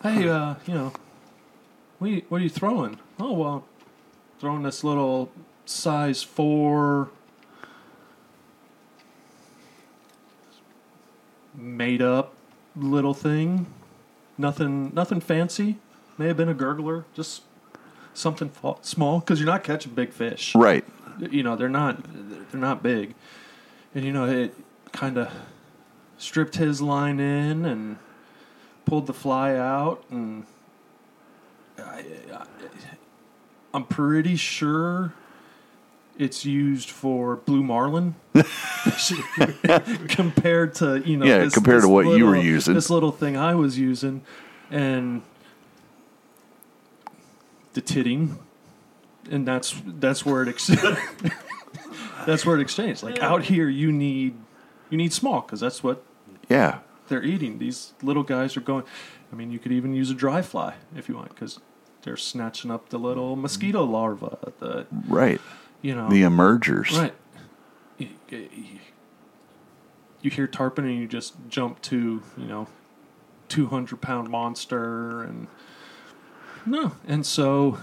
Hey, 0.00 0.28
uh, 0.28 0.54
you 0.64 0.74
know, 0.74 0.92
what 1.98 2.06
are 2.06 2.10
you, 2.12 2.22
what 2.28 2.40
are 2.40 2.44
you 2.44 2.50
throwing? 2.50 3.00
Oh 3.18 3.32
well, 3.32 3.64
throwing 4.38 4.62
this 4.62 4.84
little 4.84 5.32
size 5.66 6.22
four 6.22 7.10
made 11.64 12.02
up 12.02 12.34
little 12.76 13.14
thing. 13.14 13.66
Nothing 14.36 14.92
nothing 14.94 15.20
fancy. 15.20 15.78
May 16.18 16.28
have 16.28 16.36
been 16.36 16.48
a 16.48 16.54
gurgler. 16.54 17.04
Just 17.14 17.42
something 18.12 18.48
fa- 18.48 18.76
small 18.82 19.20
because 19.20 19.40
you're 19.40 19.46
not 19.46 19.64
catching 19.64 19.94
big 19.94 20.12
fish. 20.12 20.54
Right. 20.54 20.84
You 21.18 21.42
know 21.42 21.56
they're 21.56 21.68
not 21.68 22.04
they're 22.50 22.60
not 22.60 22.82
big, 22.82 23.14
and 23.94 24.04
you 24.04 24.12
know 24.12 24.26
it 24.26 24.54
kind 24.92 25.16
of 25.16 25.32
stripped 26.18 26.56
his 26.56 26.80
line 26.80 27.20
in 27.20 27.64
and 27.64 27.98
pulled 28.84 29.06
the 29.06 29.14
fly 29.14 29.54
out, 29.54 30.04
and 30.10 30.44
I, 31.78 32.04
I, 32.32 32.46
I'm 33.72 33.84
pretty 33.84 34.36
sure 34.36 35.12
it's 36.18 36.44
used 36.44 36.90
for 36.90 37.36
blue 37.36 37.62
marlin 37.62 38.14
compared 40.08 40.74
to 40.76 40.98
you 41.04 41.16
know 41.16 41.26
Yeah, 41.26 41.48
compared 41.50 41.82
to 41.82 41.88
what 41.88 42.16
you 42.16 42.26
were 42.26 42.36
using. 42.36 42.74
this 42.74 42.90
little 42.90 43.12
thing 43.12 43.36
I 43.36 43.54
was 43.54 43.78
using, 43.78 44.22
and 44.70 45.22
the 47.72 47.80
titting, 47.80 48.38
and 49.30 49.46
that's 49.46 49.74
that's 49.84 50.24
where 50.24 50.42
it 50.42 50.48
ex- 50.48 50.66
that's 52.26 52.46
where 52.46 52.56
it 52.56 52.60
exchanged. 52.62 53.02
Like 53.02 53.20
out 53.20 53.44
here, 53.44 53.68
you 53.68 53.90
need 53.92 54.34
you 54.90 54.96
need 54.96 55.12
small 55.12 55.40
because 55.40 55.60
that's 55.60 55.82
what 55.82 56.02
Yeah. 56.48 56.78
they're 57.08 57.22
eating. 57.24 57.58
These 57.58 57.94
little 58.02 58.22
guys 58.22 58.56
are 58.56 58.60
going. 58.60 58.84
I 59.32 59.36
mean, 59.36 59.50
you 59.50 59.58
could 59.58 59.72
even 59.72 59.94
use 59.94 60.10
a 60.10 60.14
dry 60.14 60.42
fly 60.42 60.74
if 60.94 61.08
you 61.08 61.16
want 61.16 61.30
because 61.30 61.58
they're 62.02 62.16
snatching 62.16 62.70
up 62.70 62.90
the 62.90 62.98
little 62.98 63.34
mosquito 63.34 63.82
larva. 63.82 64.38
The 64.60 64.86
Right. 65.08 65.40
You 65.84 65.94
know 65.94 66.08
The 66.08 66.22
emergers. 66.22 66.98
Right. 66.98 67.14
You, 67.98 68.08
you- 68.30 68.48
you 70.22 70.30
hear 70.30 70.46
tarpon 70.46 70.86
and 70.86 70.98
you 70.98 71.06
just 71.06 71.34
jump 71.50 71.82
to, 71.82 72.22
you 72.38 72.46
know, 72.46 72.66
200 73.50 74.00
pound 74.00 74.30
monster 74.30 75.22
and 75.22 75.48
no. 76.64 76.92
And 77.06 77.26
so 77.26 77.78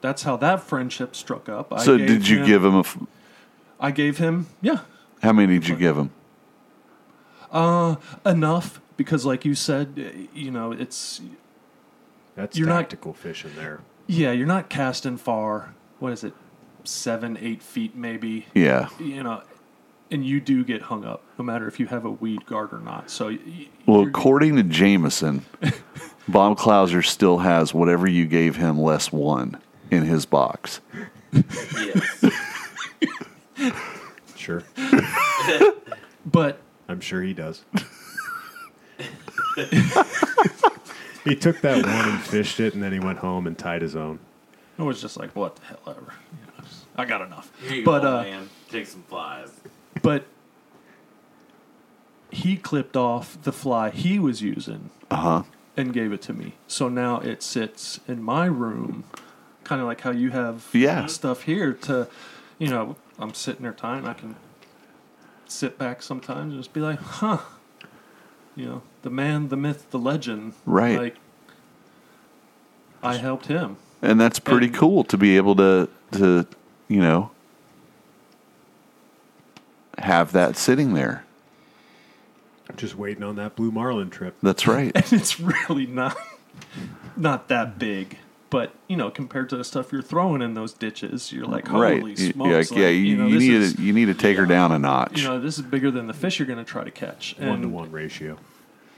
that's 0.00 0.24
how 0.24 0.36
that 0.38 0.60
friendship 0.60 1.14
struck 1.14 1.48
up. 1.48 1.72
I 1.72 1.84
So 1.84 1.96
did 1.96 2.26
you 2.26 2.38
him- 2.40 2.46
give 2.46 2.64
him 2.64 2.74
a? 2.74 2.80
F- 2.80 2.98
I 3.78 3.92
gave 3.92 4.18
him, 4.18 4.48
yeah, 4.60 4.80
how 5.22 5.32
many 5.32 5.60
did 5.60 5.68
you 5.68 5.76
give 5.76 5.96
him? 5.96 6.10
Uh, 7.52 7.94
enough 8.26 8.80
because, 8.96 9.24
like 9.24 9.44
you 9.44 9.54
said, 9.54 9.94
uh, 9.96 10.18
you 10.34 10.50
know, 10.50 10.72
it's, 10.72 11.20
That's 12.34 12.58
You're 12.58 12.66
not- 12.66 12.80
tactical 12.80 13.12
fishing 13.12 13.52
there. 13.54 13.82
yeah, 14.08 14.32
you're 14.32 14.48
not 14.48 14.68
casting 14.68 15.16
far. 15.16 15.74
What 16.00 16.12
is 16.12 16.24
it? 16.24 16.34
Seven, 16.84 17.36
eight 17.40 17.62
feet, 17.62 17.96
maybe. 17.96 18.46
Yeah. 18.54 18.88
You 19.00 19.22
know, 19.22 19.42
and 20.10 20.24
you 20.24 20.40
do 20.40 20.64
get 20.64 20.82
hung 20.82 21.04
up 21.04 21.22
no 21.38 21.44
matter 21.44 21.66
if 21.66 21.80
you 21.80 21.86
have 21.86 22.04
a 22.04 22.10
weed 22.10 22.44
guard 22.46 22.72
or 22.72 22.78
not. 22.78 23.10
So, 23.10 23.28
y- 23.28 23.38
y- 23.46 23.68
Well, 23.86 24.02
according 24.06 24.56
to 24.56 24.62
Jameson, 24.62 25.44
Bob 26.28 26.58
Clouser 26.58 27.02
still 27.04 27.38
has 27.38 27.72
whatever 27.74 28.06
you 28.06 28.26
gave 28.26 28.56
him 28.56 28.78
less 28.80 29.10
one 29.10 29.58
in 29.90 30.04
his 30.04 30.26
box. 30.26 30.80
Yes. 31.76 32.24
Sure. 34.36 34.62
but 36.26 36.58
I'm 36.88 37.00
sure 37.00 37.22
he 37.22 37.32
does. 37.32 37.62
He 41.24 41.34
took 41.34 41.62
that 41.62 41.76
one 41.86 42.08
and 42.10 42.20
fished 42.20 42.60
it, 42.60 42.74
and 42.74 42.82
then 42.82 42.92
he 42.92 42.98
went 43.00 43.18
home 43.18 43.46
and 43.46 43.56
tied 43.56 43.80
his 43.80 43.96
own. 43.96 44.18
It 44.78 44.82
was 44.82 45.00
just 45.00 45.16
like, 45.16 45.34
what 45.34 45.56
the 45.56 45.62
hell 45.64 45.78
ever. 45.86 46.00
You 46.02 46.46
know, 46.46 46.52
just- 46.52 46.53
I 46.96 47.04
got 47.04 47.20
enough. 47.22 47.50
Here 47.60 47.76
you 47.78 47.84
but 47.84 48.02
go, 48.02 48.16
uh, 48.18 48.22
man. 48.22 48.48
Take 48.70 48.86
some 48.86 49.02
flies. 49.04 49.50
but 50.02 50.26
he 52.30 52.56
clipped 52.56 52.96
off 52.96 53.40
the 53.42 53.52
fly 53.52 53.90
he 53.90 54.18
was 54.18 54.42
using 54.42 54.90
Uh 55.10 55.16
huh. 55.16 55.42
and 55.76 55.92
gave 55.92 56.12
it 56.12 56.22
to 56.22 56.32
me. 56.32 56.54
So 56.66 56.88
now 56.88 57.20
it 57.20 57.42
sits 57.42 58.00
in 58.08 58.22
my 58.22 58.46
room, 58.46 59.04
kind 59.64 59.80
of 59.80 59.86
like 59.86 60.00
how 60.02 60.10
you 60.10 60.30
have 60.30 60.68
Yeah. 60.72 61.06
stuff 61.06 61.42
here 61.42 61.72
to, 61.72 62.08
you 62.58 62.68
know, 62.68 62.96
I'm 63.18 63.34
sitting 63.34 63.62
there 63.62 63.72
tying. 63.72 64.06
I 64.06 64.14
can 64.14 64.36
sit 65.46 65.78
back 65.78 66.02
sometimes 66.02 66.52
and 66.52 66.60
just 66.62 66.72
be 66.72 66.80
like, 66.80 66.98
huh. 67.00 67.38
You 68.56 68.66
know, 68.66 68.82
the 69.02 69.10
man, 69.10 69.48
the 69.48 69.56
myth, 69.56 69.90
the 69.90 69.98
legend. 69.98 70.54
Right. 70.64 70.96
Like, 70.98 71.16
I 73.02 73.16
helped 73.16 73.46
him. 73.46 73.76
And 74.00 74.20
that's 74.20 74.38
pretty 74.38 74.66
And- 74.66 74.74
cool 74.76 75.02
to 75.04 75.16
be 75.16 75.36
able 75.36 75.56
to 75.56 75.88
to 76.12 76.46
you 76.88 77.00
know 77.00 77.30
have 79.98 80.32
that 80.32 80.56
sitting 80.56 80.94
there. 80.94 81.24
Just 82.76 82.96
waiting 82.96 83.22
on 83.22 83.36
that 83.36 83.56
blue 83.56 83.70
marlin 83.70 84.10
trip. 84.10 84.36
That's 84.42 84.66
right. 84.68 84.92
and 84.94 85.12
it's 85.12 85.38
really 85.38 85.86
not 85.86 86.16
not 87.16 87.48
that 87.48 87.78
big. 87.78 88.18
But 88.50 88.72
you 88.86 88.96
know, 88.96 89.10
compared 89.10 89.48
to 89.50 89.56
the 89.56 89.64
stuff 89.64 89.92
you're 89.92 90.02
throwing 90.02 90.40
in 90.40 90.54
those 90.54 90.72
ditches, 90.72 91.32
you're 91.32 91.46
like, 91.46 91.66
holy 91.66 91.82
right. 91.82 92.18
You- 92.18 92.32
smokes! 92.32 92.70
yeah, 92.70 92.78
yeah, 92.78 92.86
like, 92.86 92.96
you, 92.96 93.16
know, 93.16 93.26
you 93.26 93.38
need 93.38 93.52
is, 93.52 93.74
to 93.74 93.82
you 93.82 93.92
need 93.92 94.04
to 94.06 94.14
take 94.14 94.36
her 94.36 94.46
down 94.46 94.70
a 94.72 94.78
notch. 94.78 95.20
you 95.20 95.26
know, 95.26 95.40
this 95.40 95.58
is 95.58 95.64
bigger 95.64 95.90
than 95.90 96.06
the 96.06 96.12
fish 96.12 96.38
you're 96.38 96.46
going 96.46 96.58
to 96.58 96.64
try 96.64 96.84
to 96.84 96.90
catch. 96.90 97.36
One 97.38 97.62
to 97.62 97.68
one 97.68 97.90
ratio. 97.90 98.38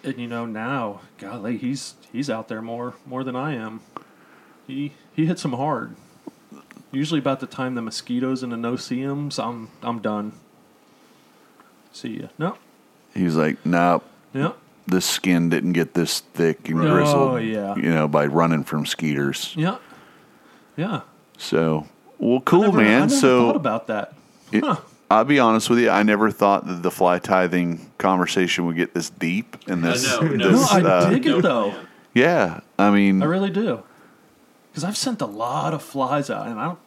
And 0.05 0.19
you 0.19 0.29
know, 0.29 0.47
now, 0.47 1.01
golly, 1.19 1.57
he's 1.57 1.95
he's 2.13 2.29
out 2.29 2.49
there 2.49 2.63
more 2.63 2.95
more 3.07 3.25
than 3.25 3.35
I 3.35 3.55
am. 3.55 3.81
He 4.67 4.93
he 5.15 5.27
hits 5.27 5.43
them 5.43 5.55
hard. 5.55 5.97
Usually, 6.97 7.19
about 7.21 7.41
the 7.41 7.47
time 7.47 7.75
the 7.75 7.83
mosquitoes 7.83 8.43
and 8.43 8.51
the 8.51 8.57
no-see-ums, 8.57 9.39
I'm 9.39 9.69
I'm 9.83 9.99
done. 10.01 10.33
See 11.93 12.21
ya. 12.21 12.29
No, 12.39 12.57
He's 13.15 13.37
like, 13.37 13.65
nope. 13.65 14.05
no. 14.35 14.55
This 14.87 15.05
skin 15.05 15.49
didn't 15.51 15.73
get 15.73 15.95
this 15.95 16.21
thick 16.21 16.69
and 16.69 16.79
Right. 16.81 16.91
grizzled. 16.91 17.33
Oh, 17.33 17.37
yeah. 17.37 17.75
You 17.77 17.91
know, 17.93 18.07
by 18.09 18.27
running 18.27 18.63
from 18.65 18.87
skeeters. 18.87 19.53
Yeah, 19.57 19.77
yeah. 20.77 21.01
So, 21.39 21.87
well, 22.19 22.41
cool, 22.41 22.63
Never- 22.63 22.81
I 22.81 22.85
man. 22.85 23.01
never 23.09 23.11
so, 23.15 23.47
thought 23.47 23.57
about 23.57 23.87
that. 23.89 24.13
it- 24.53 24.65
Huh. 24.65 24.77
I'll 25.11 25.25
be 25.25 25.39
honest 25.39 25.71
with 25.71 25.79
you. 25.79 25.89
I 25.91 26.03
never 26.03 26.31
thought 26.33 26.67
that 26.67 26.83
the 26.83 26.91
fly 26.91 27.19
tithing 27.21 27.91
conversation 27.99 28.67
would 28.67 28.75
get 28.77 28.93
this 28.95 29.09
deep 29.11 29.57
and 29.69 29.85
this. 29.85 30.05
know, 30.09 30.21
no. 30.21 30.35
No, 30.35 30.51
this, 30.51 30.73
I 30.73 30.81
uh, 30.83 31.11
dig 31.11 31.27
it 31.27 31.43
though. 31.43 31.75
Yeah, 32.15 32.61
I 32.79 32.91
mean, 32.91 33.23
I 33.23 33.27
really 33.27 33.51
do. 33.51 33.83
Because 34.71 34.83
I've 34.85 34.97
sent 34.97 35.21
a 35.23 35.27
lot 35.27 35.73
of 35.75 35.81
flies 35.83 36.29
out, 36.29 36.47
and 36.49 36.59
I 36.59 36.65
don't, 36.67 36.79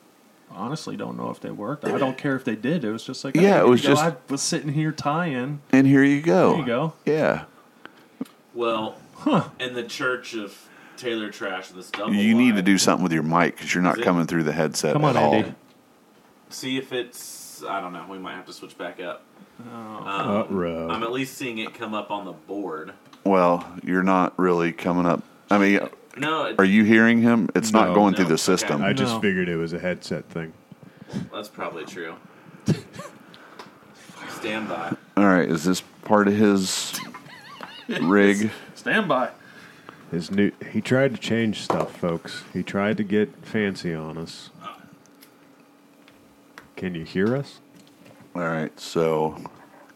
honestly 0.60 0.96
don't 0.98 1.18
know 1.18 1.30
if 1.30 1.40
they 1.40 1.50
worked. 1.52 1.86
I 1.86 1.98
don't 1.98 2.18
care 2.18 2.36
if 2.36 2.44
they 2.44 2.56
did. 2.56 2.84
It 2.84 2.92
was 2.92 3.04
just 3.04 3.24
like, 3.24 3.36
Yeah, 3.36 3.54
hey, 3.56 3.60
it 3.62 3.68
was 3.68 3.82
you 3.84 3.90
go. 3.90 3.96
just- 3.96 4.06
I 4.06 4.16
was 4.30 4.42
sitting 4.42 4.74
here 4.74 4.92
tying. 4.92 5.62
and 5.72 5.88
here 5.88 6.04
you 6.04 6.22
go. 6.22 6.52
There 6.52 6.60
you 6.60 6.66
go. 6.66 6.94
Yeah, 7.06 7.44
Well, 8.54 8.96
Huh. 9.16 9.50
in 9.60 9.74
the 9.74 9.84
church 9.84 10.34
of 10.34 10.68
Taylor 10.98 11.30
Trash 11.30 11.70
and 11.70 11.80
the 11.80 11.84
Stumble 11.84 12.14
you 12.16 12.34
need 12.36 12.56
to 12.56 12.62
do 12.62 12.78
something 12.78 13.04
with 13.04 13.14
your 13.14 13.24
mic 13.24 13.56
because 13.56 13.74
you're 13.74 13.84
not 13.84 13.98
it? 14.00 14.04
coming 14.04 14.26
through 14.28 14.44
the 14.44 14.52
headset 14.52 14.94
Come 14.94 15.06
on, 15.06 15.16
at 15.16 15.24
all. 15.24 15.34
Andy. 15.36 15.54
See 16.50 16.78
if 16.78 16.92
it's. 16.94 17.64
I 17.68 17.80
don't 17.82 17.94
know. 17.94 18.06
We 18.10 18.18
might 18.18 18.36
have 18.36 18.46
to 18.48 18.54
switch 18.54 18.78
back 18.78 19.00
up. 19.02 19.24
Oh. 19.62 19.76
Um, 19.76 20.30
Uh-row. 20.54 20.90
I'm 20.90 21.04
at 21.04 21.12
least 21.12 21.38
seeing 21.38 21.58
it 21.58 21.74
come 21.74 21.94
up 21.94 22.12
on 22.12 22.26
the 22.26 22.32
board. 22.32 22.94
Well, 23.26 23.66
you're 23.84 24.04
not 24.04 24.38
really 24.40 24.72
coming 24.72 25.06
up. 25.06 25.22
I 25.52 25.58
mean, 25.58 25.80
No, 26.20 26.46
it, 26.46 26.56
are 26.60 26.66
you 26.66 26.84
hearing 26.84 27.22
him? 27.22 27.50
It's 27.56 27.72
not 27.72 27.90
No. 27.90 27.94
going 27.96 28.12
No. 28.12 28.18
through 28.18 28.26
the 28.26 28.34
Okay. 28.34 28.42
system. 28.42 28.84
I 28.84 28.94
just 28.94 29.16
No. 29.16 29.22
figured 29.22 29.48
it 29.50 29.56
was 29.56 29.74
a 29.74 29.80
headset 29.80 30.26
thing. 30.30 30.54
that's 31.34 31.48
probably 31.50 31.86
true. 31.86 32.14
Stand 34.40 34.68
by. 34.70 34.96
All 35.18 35.26
right, 35.26 35.50
is 35.50 35.64
this 35.64 35.82
part 36.04 36.28
of 36.28 36.36
his 36.36 37.00
rig? 38.02 38.52
Stand 38.76 39.08
by. 39.08 39.30
His 40.12 40.32
new 40.32 40.52
he 40.72 40.82
tried 40.82 41.12
to 41.16 41.18
change 41.22 41.62
stuff, 41.62 41.96
folks. 41.98 42.44
He 42.54 42.64
tried 42.64 42.98
to 42.98 43.04
get 43.04 43.46
fancy 43.46 43.94
on 43.94 44.18
us. 44.18 44.50
Can 46.76 46.96
you 46.96 47.04
hear 47.04 47.36
us? 47.36 47.60
All 48.36 48.42
right, 48.44 48.78
so 48.80 49.38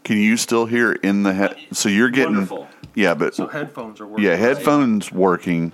can 0.03 0.17
you 0.17 0.37
still 0.37 0.65
hear 0.65 0.91
in 0.93 1.23
the 1.23 1.33
head? 1.33 1.55
So 1.71 1.89
you're 1.89 2.09
getting 2.09 2.33
Wonderful. 2.35 2.67
yeah, 2.95 3.13
but 3.13 3.33
So 3.35 3.47
headphones 3.47 4.01
are 4.01 4.07
working. 4.07 4.25
yeah, 4.25 4.35
headphones 4.35 5.11
working. 5.11 5.71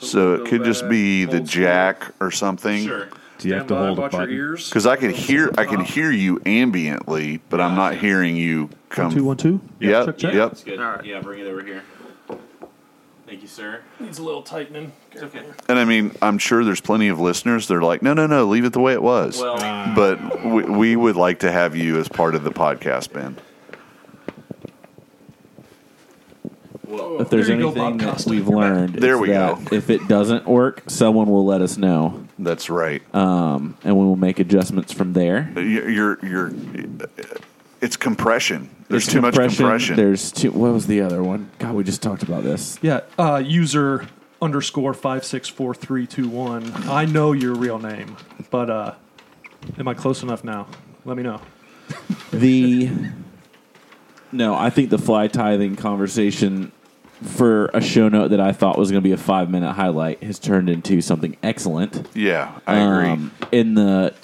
So 0.00 0.34
it 0.34 0.46
could 0.46 0.64
just 0.64 0.88
be 0.88 1.24
uh, 1.24 1.30
the 1.30 1.38
old 1.38 1.48
school. 1.48 1.62
jack 1.62 2.12
or 2.20 2.30
something. 2.30 2.84
Sure. 2.84 3.08
Do 3.38 3.48
you 3.48 3.54
have 3.54 3.66
to 3.66 3.76
hold 3.76 3.98
a 3.98 4.08
button? 4.08 4.30
ears. 4.30 4.68
Because 4.68 4.86
I 4.86 4.96
could 4.96 5.10
hear, 5.10 5.50
I 5.58 5.66
can 5.66 5.80
hear 5.80 6.10
you 6.10 6.38
ambiently, 6.40 7.40
but 7.50 7.60
I'm 7.60 7.74
not 7.74 7.96
hearing 7.96 8.36
you 8.36 8.70
come. 8.88 9.06
One 9.06 9.14
two 9.14 9.24
one 9.24 9.36
two. 9.36 9.60
Yep, 9.80 10.06
check, 10.06 10.18
check. 10.18 10.34
yep. 10.34 10.48
That's 10.50 10.64
good. 10.64 10.80
All 10.80 10.92
right. 10.92 11.04
Yeah, 11.04 11.20
bring 11.20 11.40
it 11.40 11.46
over 11.46 11.62
here. 11.62 11.82
Thank 13.26 13.42
you, 13.42 13.48
sir. 13.48 13.82
Needs 13.98 14.18
a 14.18 14.22
little 14.22 14.42
tightening. 14.42 14.92
It's 15.10 15.22
okay. 15.24 15.44
And 15.68 15.80
I 15.80 15.84
mean, 15.84 16.14
I'm 16.22 16.38
sure 16.38 16.64
there's 16.64 16.80
plenty 16.80 17.08
of 17.08 17.18
listeners. 17.18 17.66
They're 17.66 17.82
like, 17.82 18.00
no, 18.00 18.14
no, 18.14 18.28
no, 18.28 18.46
leave 18.46 18.64
it 18.64 18.72
the 18.72 18.80
way 18.80 18.92
it 18.92 19.02
was. 19.02 19.40
Well, 19.40 19.56
but 19.96 20.44
we, 20.44 20.62
we 20.64 20.96
would 20.96 21.16
like 21.16 21.40
to 21.40 21.50
have 21.50 21.74
you 21.74 21.98
as 21.98 22.08
part 22.08 22.36
of 22.36 22.44
the 22.44 22.52
podcast, 22.52 23.12
Ben. 23.12 23.36
Well 26.86 27.20
If 27.20 27.30
there's 27.30 27.46
There 27.48 27.56
you 27.56 27.62
go, 27.62 27.68
anything 27.68 27.98
Bob 27.98 28.16
that 28.16 28.26
we've 28.26 28.48
learned, 28.48 28.94
There 28.94 29.18
we 29.18 29.28
go. 29.28 29.60
If 29.72 29.90
it 29.90 30.06
doesn't 30.08 30.46
work, 30.46 30.82
someone 30.86 31.28
will 31.28 31.44
let 31.44 31.60
us 31.60 31.76
know, 31.76 32.24
That's 32.38 32.70
right. 32.70 33.02
um, 33.14 33.76
and 33.84 33.96
we 33.96 34.04
will 34.04 34.16
make 34.16 34.38
adjustments 34.38 34.92
from 34.92 35.12
there. 35.12 35.50
You're, 35.56 35.88
you're, 35.88 36.24
you're 36.24 36.52
it's 37.80 37.96
compression. 37.96 38.70
There's 38.88 39.04
It's 39.04 39.12
too 39.12 39.20
much 39.20 39.34
compression. 39.34 39.96
There's 39.96 40.32
too. 40.32 40.50
What 40.52 40.72
was 40.72 40.86
the 40.86 41.02
other 41.02 41.22
one? 41.22 41.50
God, 41.58 41.74
we 41.74 41.84
just 41.84 42.02
talked 42.02 42.22
about 42.22 42.42
this. 42.42 42.78
Yeah, 42.82 43.00
uh, 43.18 43.42
user 43.44 44.06
underscore 44.40 44.94
five 44.94 45.24
six 45.24 45.48
four 45.48 45.74
three 45.74 46.06
two 46.06 46.28
one. 46.28 46.72
I 46.88 47.04
know 47.04 47.32
your 47.32 47.54
real 47.54 47.78
name, 47.78 48.16
but 48.50 48.70
uh, 48.70 48.94
am 49.78 49.88
I 49.88 49.94
close 49.94 50.22
enough 50.22 50.44
now? 50.44 50.68
Let 51.04 51.16
me 51.16 51.22
know. 51.22 51.40
The 52.32 52.90
no, 54.32 54.54
I 54.54 54.70
think 54.70 54.90
the 54.90 54.98
fly 54.98 55.28
tithing 55.28 55.76
conversation 55.76 56.72
for 57.22 57.66
a 57.74 57.80
show 57.80 58.08
note 58.08 58.28
that 58.28 58.40
I 58.40 58.52
thought 58.52 58.78
was 58.78 58.90
going 58.90 59.02
to 59.02 59.06
be 59.08 59.12
a 59.12 59.16
five 59.16 59.50
minute 59.50 59.72
highlight 59.72 60.22
has 60.22 60.38
turned 60.38 60.68
into 60.68 61.00
something 61.00 61.36
excellent. 61.42 62.06
yeah, 62.14 62.58
I 62.66 62.76
agree. 62.78 63.08
Um, 63.10 63.32
in 63.52 63.74
the 63.74 64.14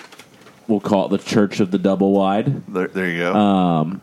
we'll 0.69 0.81
call 0.81 1.06
it 1.06 1.09
the 1.10 1.19
Church 1.28 1.60
of 1.60 1.70
the 1.70 1.78
Double 1.78 2.12
Wide. 2.12 2.66
there, 2.69 2.89
there 2.89 3.09
you 3.09 3.19
go. 3.19 4.01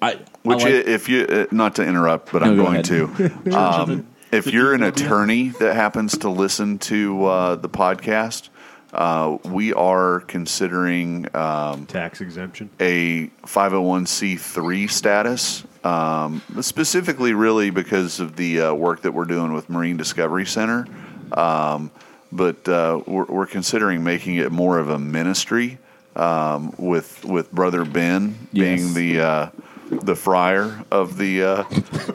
I 0.00 0.18
Which, 0.42 0.62
I 0.62 0.70
like- 0.70 0.86
if 0.86 1.08
you, 1.08 1.24
uh, 1.26 1.46
not 1.52 1.76
to 1.76 1.84
interrupt, 1.86 2.32
but 2.32 2.42
No, 2.42 2.48
I'm 2.50 2.56
go 2.56 2.62
going 2.64 2.74
ahead. 2.74 2.84
to. 2.86 3.52
Um, 3.56 4.06
if 4.32 4.46
you're 4.46 4.72
an 4.72 4.82
attorney 4.82 5.48
that 5.60 5.76
happens 5.76 6.16
to 6.18 6.28
listen 6.30 6.78
to 6.80 7.24
uh, 7.26 7.54
the 7.56 7.68
podcast, 7.68 8.48
uh, 8.92 9.36
we 9.44 9.72
are 9.74 10.20
considering 10.20 11.26
um, 11.36 11.84
Tax 11.86 12.20
exemption. 12.22 12.70
a 12.80 13.28
501c3 13.46 14.90
status, 14.90 15.64
um, 15.84 16.42
specifically, 16.60 17.32
really 17.32 17.70
because 17.70 18.20
of 18.20 18.36
the 18.36 18.60
uh, 18.60 18.74
work 18.74 19.02
that 19.02 19.12
we're 19.12 19.24
doing 19.24 19.52
with 19.52 19.68
Marine 19.68 19.96
Discovery 19.96 20.46
Center. 20.46 20.86
Um, 21.32 21.90
but 22.30 22.66
uh, 22.68 23.02
we're, 23.06 23.24
we're 23.24 23.46
considering 23.46 24.02
making 24.02 24.36
it 24.36 24.50
more 24.50 24.78
of 24.78 24.88
a 24.88 24.98
ministry 24.98 25.78
um, 26.16 26.74
with 26.78 27.24
with 27.24 27.52
Brother 27.52 27.84
Ben 27.84 28.48
being 28.52 28.94
the 28.94 29.20
uh, 29.20 29.50
the 29.90 30.16
friar 30.16 30.84
of 30.90 31.18
the 31.18 31.42
uh, 31.42 31.64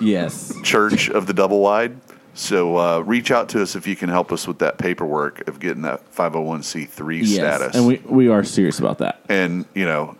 yes, 0.01 0.53
Church 0.63 1.09
of 1.09 1.27
the 1.27 1.33
Double 1.33 1.59
Wide. 1.59 1.97
So 2.33 2.77
uh, 2.77 2.99
reach 2.99 3.31
out 3.31 3.49
to 3.49 3.61
us 3.63 3.75
if 3.75 3.87
you 3.87 3.95
can 3.95 4.09
help 4.09 4.31
us 4.31 4.47
with 4.47 4.59
that 4.59 4.77
paperwork 4.77 5.47
of 5.47 5.59
getting 5.59 5.81
that 5.83 6.13
501c3 6.13 7.19
yes, 7.23 7.33
status 7.33 7.75
and 7.75 7.87
we 7.87 7.97
we 8.05 8.27
are 8.27 8.43
serious 8.43 8.77
about 8.77 8.99
that. 8.99 9.21
and 9.27 9.65
you 9.73 9.85
know 9.85 10.16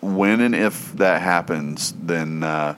when 0.00 0.40
and 0.40 0.54
if 0.54 0.92
that 0.94 1.20
happens 1.22 1.92
then 2.02 2.42
uh, 2.42 2.74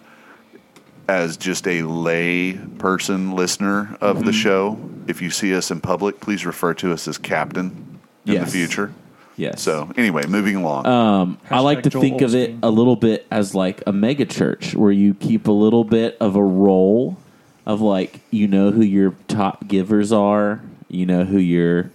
as 1.08 1.36
just 1.36 1.66
a 1.68 1.82
lay 1.82 2.54
person 2.78 3.32
listener 3.32 3.96
of 4.00 4.16
Mm-hmm. 4.18 4.26
the 4.26 4.32
show 4.32 4.78
if 5.06 5.20
you 5.22 5.30
see 5.30 5.54
us 5.54 5.70
in 5.70 5.80
public 5.80 6.20
please 6.20 6.44
refer 6.46 6.74
to 6.74 6.92
us 6.92 7.06
as 7.08 7.18
captain 7.18 7.98
in 8.26 8.34
Yes. 8.34 8.44
the 8.46 8.50
future 8.50 8.92
Yes. 9.36 9.62
so 9.62 9.90
anyway 9.96 10.26
moving 10.26 10.56
along 10.56 10.86
Um, 10.86 11.38
I 11.50 11.60
like 11.60 11.82
to 11.84 11.90
Joel 11.90 12.02
think 12.02 12.20
of 12.22 12.34
it 12.34 12.54
a 12.62 12.70
little 12.70 12.96
bit 12.96 13.26
as 13.30 13.54
like 13.54 13.82
a 13.86 13.92
mega 13.92 14.26
church 14.26 14.74
where 14.74 14.92
you 14.92 15.14
keep 15.14 15.46
a 15.48 15.52
little 15.52 15.84
bit 15.84 16.16
of 16.20 16.36
a 16.36 16.42
role 16.42 17.16
of 17.64 17.80
like 17.80 18.20
you 18.30 18.46
know 18.48 18.70
who 18.72 18.82
your 18.82 19.14
top 19.28 19.66
givers 19.68 20.12
are, 20.12 20.60
you 20.88 21.06
know 21.06 21.24
who 21.24 21.38
your 21.38 21.90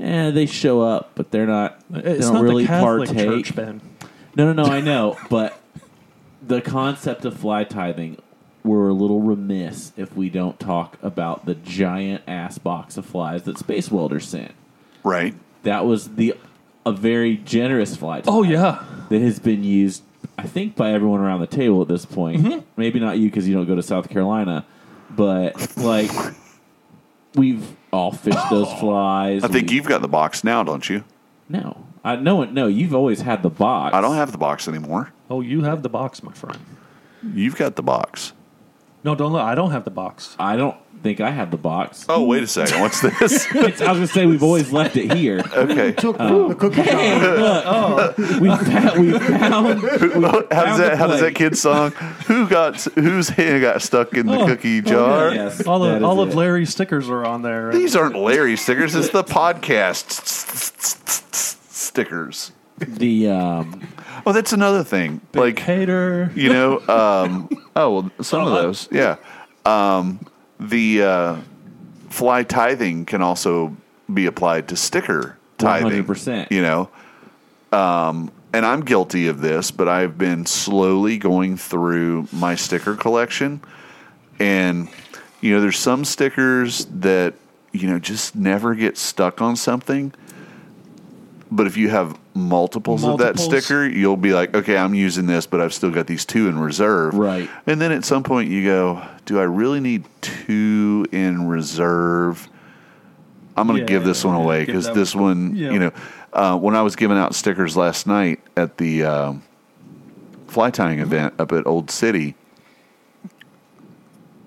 eh, 0.00 0.30
they 0.30 0.46
show 0.46 0.80
up, 0.82 1.12
but 1.14 1.30
they're 1.30 1.46
not 1.46 1.80
they 1.88 2.00
It's 2.00 2.26
don't 2.26 2.34
not 2.34 2.42
really 2.42 2.64
the 2.64 2.68
Catholic 2.68 3.08
partake. 3.08 3.44
Church, 3.46 3.54
Ben. 3.56 3.80
No, 4.36 4.52
no, 4.52 4.62
no, 4.64 4.70
I 4.70 4.80
know, 4.80 5.16
but 5.28 5.58
the 6.46 6.60
concept 6.60 7.24
of 7.24 7.36
fly 7.36 7.64
tithing, 7.64 8.18
we're 8.62 8.88
a 8.88 8.92
little 8.94 9.20
remiss 9.20 9.92
if 9.96 10.14
we 10.16 10.30
don't 10.30 10.58
talk 10.60 10.98
about 11.02 11.46
the 11.46 11.54
giant 11.54 12.22
ass 12.26 12.58
box 12.58 12.96
of 12.96 13.06
flies 13.06 13.42
that 13.44 13.58
Space 13.58 13.90
Welder 13.90 14.20
sent. 14.20 14.52
Right. 15.02 15.34
That 15.64 15.84
was 15.86 16.14
the 16.14 16.34
a 16.86 16.92
very 16.92 17.36
generous 17.36 17.96
fly. 17.96 18.22
Oh 18.26 18.42
yeah. 18.42 18.82
that 19.10 19.20
has 19.20 19.38
been 19.38 19.62
used, 19.64 20.02
I 20.38 20.44
think, 20.44 20.76
by 20.76 20.92
everyone 20.92 21.20
around 21.20 21.40
the 21.40 21.46
table 21.46 21.82
at 21.82 21.88
this 21.88 22.04
point. 22.06 22.42
Mm-hmm. 22.42 22.60
Maybe 22.76 23.00
not 23.00 23.18
you 23.18 23.28
because 23.28 23.46
you 23.48 23.54
don't 23.54 23.66
go 23.66 23.74
to 23.74 23.82
South 23.82 24.08
Carolina, 24.08 24.64
but 25.10 25.76
like 25.76 26.10
we've 27.34 27.76
all 27.92 28.12
fished 28.12 28.48
those 28.50 28.72
flies. 28.80 29.44
I 29.44 29.48
think 29.48 29.68
We- 29.70 29.76
you've 29.76 29.86
got 29.86 30.00
the 30.02 30.08
box 30.08 30.44
now, 30.44 30.62
don't 30.62 30.88
you? 30.88 31.04
no. 31.48 31.84
I 32.04 32.16
no 32.16 32.44
no. 32.44 32.66
You've 32.66 32.94
always 32.94 33.20
had 33.20 33.42
the 33.42 33.50
box. 33.50 33.94
I 33.94 34.00
don't 34.00 34.16
have 34.16 34.32
the 34.32 34.38
box 34.38 34.68
anymore. 34.68 35.12
Oh, 35.28 35.40
you 35.40 35.62
have 35.62 35.82
the 35.82 35.88
box, 35.88 36.22
my 36.22 36.32
friend. 36.32 36.58
You've 37.34 37.56
got 37.56 37.76
the 37.76 37.82
box. 37.82 38.32
No, 39.02 39.14
don't 39.14 39.32
look. 39.32 39.42
I 39.42 39.54
don't 39.54 39.70
have 39.70 39.84
the 39.84 39.90
box. 39.90 40.36
I 40.38 40.56
don't 40.56 40.76
think 41.02 41.20
I 41.20 41.30
have 41.30 41.50
the 41.50 41.56
box. 41.56 42.04
Oh, 42.08 42.24
wait 42.24 42.42
a 42.42 42.46
second. 42.46 42.80
What's 42.80 43.00
this? 43.20 43.46
It's- 43.54 43.80
I 43.80 43.92
was 43.92 43.98
gonna 43.98 44.06
say 44.08 44.26
we've 44.26 44.42
always 44.42 44.72
left 44.72 44.96
it 44.96 45.12
here. 45.14 45.42
okay. 45.54 45.92
Took 45.92 46.16
from 46.16 46.26
um, 46.26 46.48
the 46.48 46.54
cookie 46.54 46.82
jar. 46.82 46.86
Hey, 46.86 47.18
look, 47.38 47.64
oh. 47.66 48.14
we 48.40 48.48
found, 48.48 49.00
we 49.00 49.18
found 49.18 49.82
How 50.52 50.64
does 50.64 50.78
that? 50.78 50.98
How 50.98 51.06
does 51.06 51.20
that 51.20 51.34
kid 51.34 51.56
song? 51.56 51.92
Who 52.26 52.46
got 52.48 52.80
whose 52.82 53.30
hand 53.30 53.60
got 53.62 53.80
stuck 53.82 54.12
in 54.14 54.26
the 54.26 54.38
Oh. 54.38 54.46
cookie 54.46 54.78
oh, 54.78 54.82
jar? 54.82 55.34
yes, 55.34 55.66
All 55.66 55.80
that 55.80 55.90
of 55.92 55.96
is 55.98 56.02
all 56.02 56.20
of 56.20 56.30
it. 56.30 56.34
Larry's 56.34 56.70
stickers 56.70 57.08
are 57.08 57.24
on 57.24 57.40
there. 57.42 57.72
These 57.72 57.96
aren't 57.96 58.16
Larry 58.16 58.56
stickers. 58.56 58.94
It's 58.94 59.10
the 59.10 59.24
podcast 59.24 60.20
stickers. 61.90 62.52
the 62.78 63.28
um, 63.28 63.86
Oh, 64.24 64.32
that's 64.32 64.52
another 64.52 64.84
thing. 64.84 65.20
Like 65.34 65.58
hater. 65.58 66.30
you 66.36 66.52
know. 66.52 66.78
Um, 66.88 67.48
oh 67.76 67.90
well, 67.94 68.10
some 68.22 68.46
of 68.46 68.52
those. 68.52 68.88
Yeah. 68.92 69.16
Um, 69.64 70.20
the 70.58 71.02
uh, 71.02 71.36
fly 72.08 72.44
tithing 72.44 73.06
can 73.06 73.22
also 73.22 73.76
be 74.12 74.26
applied 74.26 74.68
to 74.68 74.76
sticker 74.76 75.36
tithing. 75.58 76.04
100%. 76.04 76.50
You 76.50 76.62
know. 76.62 76.90
Um, 77.72 78.30
and 78.52 78.64
I'm 78.64 78.80
guilty 78.80 79.28
of 79.28 79.40
this, 79.40 79.70
but 79.70 79.88
I've 79.88 80.16
been 80.18 80.46
slowly 80.46 81.18
going 81.18 81.56
through 81.56 82.28
my 82.32 82.54
sticker 82.54 82.96
collection, 82.96 83.60
and 84.38 84.88
you 85.40 85.54
know, 85.54 85.60
there's 85.60 85.78
some 85.78 86.04
stickers 86.04 86.86
that 86.86 87.34
you 87.72 87.88
know 87.88 87.98
just 87.98 88.36
never 88.36 88.74
get 88.74 88.96
stuck 88.96 89.40
on 89.40 89.56
something. 89.56 90.12
But 91.52 91.66
if 91.66 91.76
you 91.76 91.88
have 91.88 92.16
multiples, 92.34 93.02
of 93.04 93.18
that 93.18 93.38
sticker, 93.38 93.84
you'll 93.84 94.16
be 94.16 94.32
like, 94.32 94.54
okay, 94.54 94.76
I'm 94.76 94.94
using 94.94 95.26
this, 95.26 95.46
but 95.46 95.60
I've 95.60 95.74
still 95.74 95.90
got 95.90 96.06
these 96.06 96.24
two 96.24 96.48
in 96.48 96.58
reserve. 96.58 97.14
Right. 97.14 97.50
And 97.66 97.80
then 97.80 97.90
at 97.90 98.04
some 98.04 98.22
point 98.22 98.50
you 98.50 98.62
go, 98.64 99.02
do 99.26 99.40
I 99.40 99.42
really 99.42 99.80
need 99.80 100.04
two 100.20 101.06
in 101.10 101.48
reserve? 101.48 102.48
I'm 103.56 103.66
going 103.66 103.78
to 103.78 103.82
Yeah, 103.82 103.98
give 103.98 104.04
this 104.04 104.24
one 104.24 104.36
away 104.36 104.64
because 104.64 104.90
this 104.92 105.14
one, 105.14 105.56
Yeah. 105.56 105.72
you 105.72 105.78
know, 105.80 105.92
uh, 106.32 106.56
when 106.56 106.76
I 106.76 106.82
was 106.82 106.94
giving 106.94 107.18
out 107.18 107.34
stickers 107.34 107.76
last 107.76 108.06
night 108.06 108.38
at 108.56 108.76
the 108.78 109.02
um, 109.04 109.42
fly 110.46 110.70
tying 110.70 111.00
event 111.00 111.34
up 111.40 111.50
at 111.52 111.66
Old 111.66 111.90
City, 111.90 112.36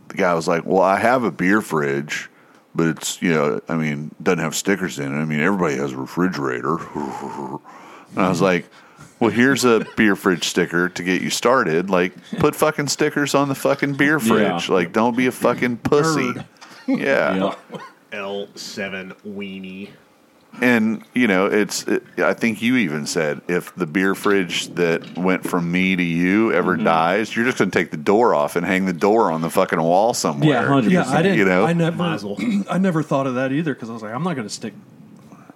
the 0.08 0.16
guy 0.16 0.34
was 0.34 0.48
like, 0.48 0.66
"Well, 0.66 0.82
I 0.82 0.98
have 1.00 1.24
a 1.24 1.32
beer 1.32 1.62
fridge, 1.62 2.30
but 2.76 2.88
it's 2.88 3.22
you 3.22 3.32
know, 3.32 3.62
I 3.68 3.76
mean, 3.76 4.12
doesn't 4.22 4.40
have 4.40 4.56
stickers 4.56 5.00
in 5.00 5.14
it. 5.14 5.22
I 5.22 5.26
mean, 5.26 5.40
everybody 5.40 5.76
has 5.76 5.94
a 5.94 5.98
refrigerator." 5.98 6.78
and 6.78 7.60
I 8.18 8.30
was 8.30 8.38
mm-hmm. 8.38 8.44
like, 8.44 8.70
"Well, 9.20 9.30
here's 9.30 9.66
a 9.66 9.86
beer 9.96 10.16
fridge 10.16 10.46
sticker 10.46 10.90
to 10.90 11.04
get 11.04 11.22
you 11.22 11.30
started. 11.30 11.90
Like, 11.90 12.14
put 12.40 12.56
fucking 12.56 12.88
stickers 12.88 13.36
on 13.36 13.50
the 13.50 13.56
fucking 13.56 13.94
beer 13.94 14.20
fridge. 14.20 14.70
Yeah. 14.70 14.74
Like, 14.74 14.94
don't 14.94 15.16
be 15.16 15.28
a 15.28 15.32
fucking 15.32 15.78
pussy." 15.78 16.34
Nerd. 16.34 16.46
Yeah. 16.88 17.56
L7 18.12 19.16
weenie. 19.26 19.90
And 20.62 21.04
you 21.14 21.28
know, 21.28 21.48
it's. 21.48 21.84
It, 21.88 22.04
I 22.20 22.34
think 22.34 22.62
you 22.62 22.78
even 22.78 23.06
said 23.08 23.42
if 23.48 23.74
the 23.76 23.88
beer 23.88 24.14
fridge 24.16 24.68
that 24.76 25.18
went 25.18 25.44
from 25.50 25.72
me 25.72 25.96
to 25.96 26.04
you 26.04 26.54
ever 26.54 26.76
Mm-hmm. 26.76 26.86
dies, 26.86 27.36
you're 27.36 27.46
just 27.46 27.58
going 27.58 27.72
to 27.72 27.78
take 27.78 27.92
the 27.92 27.98
door 27.98 28.34
off 28.36 28.56
and 28.56 28.66
hang 28.66 28.86
the 28.86 28.94
door 28.94 29.32
on 29.32 29.42
the 29.42 29.50
fucking 29.50 29.82
wall 29.82 30.14
somewhere. 30.14 30.50
Yeah, 30.50 30.66
hundred 30.66 30.92
Yeah, 30.92 31.10
I 31.10 31.22
didn't. 31.24 31.40
You 31.40 31.46
know? 31.46 31.66
I 31.66 31.74
never. 31.74 32.04
I 32.70 32.78
never 32.78 33.02
thought 33.04 33.26
of 33.28 33.36
that 33.36 33.52
either 33.52 33.74
because 33.74 33.90
I 33.90 33.94
was 33.94 34.04
like, 34.04 34.14
I'm 34.14 34.24
not 34.24 34.36
going 34.36 34.48
to 34.48 34.54
stick 34.54 34.74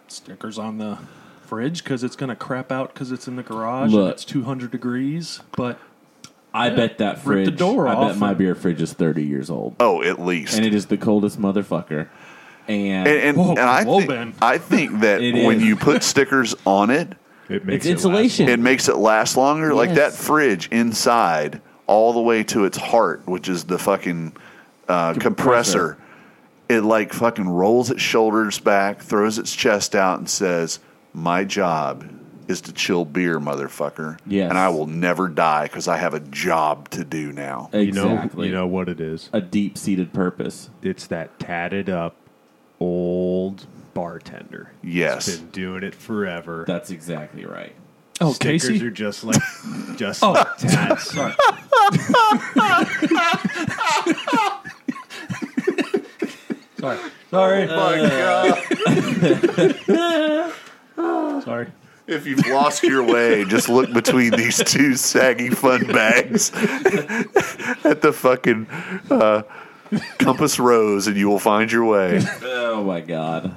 stickers 0.08 0.58
on 0.58 0.78
the 0.78 0.98
fridge 1.46 1.84
because 1.84 2.04
it's 2.04 2.16
going 2.16 2.30
to 2.30 2.36
crap 2.36 2.72
out 2.72 2.94
because 2.94 3.12
it's 3.12 3.28
in 3.28 3.36
the 3.36 3.44
garage 3.44 3.92
Look. 3.92 4.02
and 4.02 4.12
it's 4.12 4.26
200 4.26 4.72
degrees. 4.72 5.42
But 5.56 5.80
I 6.54 6.70
bet 6.72 6.98
that 6.98 7.20
fridge. 7.20 7.46
the 7.46 7.52
door 7.52 7.88
I 7.88 7.94
off 7.94 8.12
bet 8.14 8.18
my 8.18 8.34
beer 8.34 8.56
fridge 8.56 8.82
is 8.82 8.94
thirty 8.94 9.24
years 9.24 9.50
old, 9.50 9.76
Oh, 9.80 10.02
at 10.02 10.20
least. 10.20 10.56
and 10.58 10.66
it 10.66 10.74
is 10.74 10.88
the 10.88 10.98
coldest 10.98 11.40
motherfucker. 11.40 12.08
And, 12.68 13.08
and, 13.08 13.18
and, 13.20 13.38
Whoa, 13.38 13.52
and 13.52 13.60
I 13.60 13.84
whoa, 13.86 14.02
think 14.02 14.36
I 14.42 14.58
think 14.58 15.00
that 15.02 15.22
It 15.22 15.46
when 15.46 15.58
is. 15.58 15.64
you 15.64 15.76
put 15.76 16.04
stickers 16.04 16.56
on 16.66 16.90
it, 16.90 17.14
It 17.50 17.66
makes 17.66 17.78
It's 17.78 17.86
it 17.86 17.92
insulation. 17.92 18.50
it 18.50 18.60
makes 18.60 18.90
it 18.90 18.98
last 18.98 19.38
longer. 19.38 19.74
Like 19.74 19.92
that 19.92 20.12
Yes. 20.12 20.26
fridge 20.26 20.68
inside, 20.70 21.62
all 21.88 22.12
the 22.12 22.22
way 22.22 22.44
to 22.44 22.66
its 22.66 22.78
heart, 22.78 23.22
which 23.26 23.48
is 23.48 23.64
the 23.66 23.78
fucking 23.80 24.34
uh, 24.90 25.14
compressor. 25.14 25.98
It 26.68 26.82
like 26.82 27.14
fucking 27.14 27.48
rolls 27.48 27.90
its 27.90 28.02
shoulders 28.02 28.60
back, 28.60 29.02
throws 29.02 29.38
its 29.38 29.56
chest 29.56 29.96
out, 29.96 30.20
and 30.20 30.30
says, 30.30 30.80
"My 31.14 31.46
job 31.46 32.04
is 32.50 32.60
to 32.62 32.74
chill 32.74 33.06
beer, 33.06 33.40
motherfucker. 33.40 34.18
Yes. 34.26 34.50
and 34.50 34.58
I 34.60 34.68
will 34.70 34.88
never 34.88 35.30
die 35.30 35.64
because 35.64 35.88
I 35.88 35.96
have 35.98 36.14
a 36.14 36.20
job 36.20 36.90
to 36.90 37.06
do 37.06 37.32
now." 37.32 37.70
You 37.72 37.94
know, 37.94 38.12
exactly. 38.16 38.48
you 38.48 38.54
know 38.54 38.68
what 38.68 38.90
it 38.90 39.00
is. 39.00 39.30
a 39.32 39.40
deep 39.40 39.78
seated 39.78 40.12
purpose. 40.12 40.70
It's 40.82 41.08
that 41.08 41.40
tatted 41.40 41.90
up 41.90 42.18
old 42.80 43.66
bartender. 43.94 44.72
Yes. 44.84 45.26
He's 45.26 45.40
been 45.40 45.50
doing 45.52 45.84
it 45.84 45.96
forever. 45.96 46.64
That's 46.68 46.92
exactly 46.92 47.46
right. 47.46 47.74
oh, 48.22 48.34
Stickers 48.34 48.68
Casey, 48.68 48.86
are 48.86 48.92
just 48.92 49.24
like 49.24 49.42
just 49.98 50.22
Oh. 50.24 50.34
tats. 50.58 51.12
sorry. 56.80 57.00
sorry, 57.32 57.68
sorry, 57.68 57.68
sorry. 61.42 61.68
If 62.08 62.26
you've 62.26 62.46
lost 62.48 62.84
your 62.84 63.04
way, 63.04 63.44
just 63.46 63.68
look 63.68 63.92
between 63.92 64.32
these 64.32 64.64
two 64.64 64.96
saggy 64.96 65.50
fun 65.50 65.86
bags 65.88 66.52
at 66.56 68.02
the 68.02 68.14
fucking 68.16 68.66
uh, 69.12 69.42
Compass 70.20 70.60
Rose, 70.60 71.08
and 71.08 71.16
you 71.18 71.28
will 71.30 71.40
find 71.40 71.72
your 71.72 71.86
way. 71.86 72.22
Oh 72.44 72.84
my 72.84 73.02
god. 73.02 73.54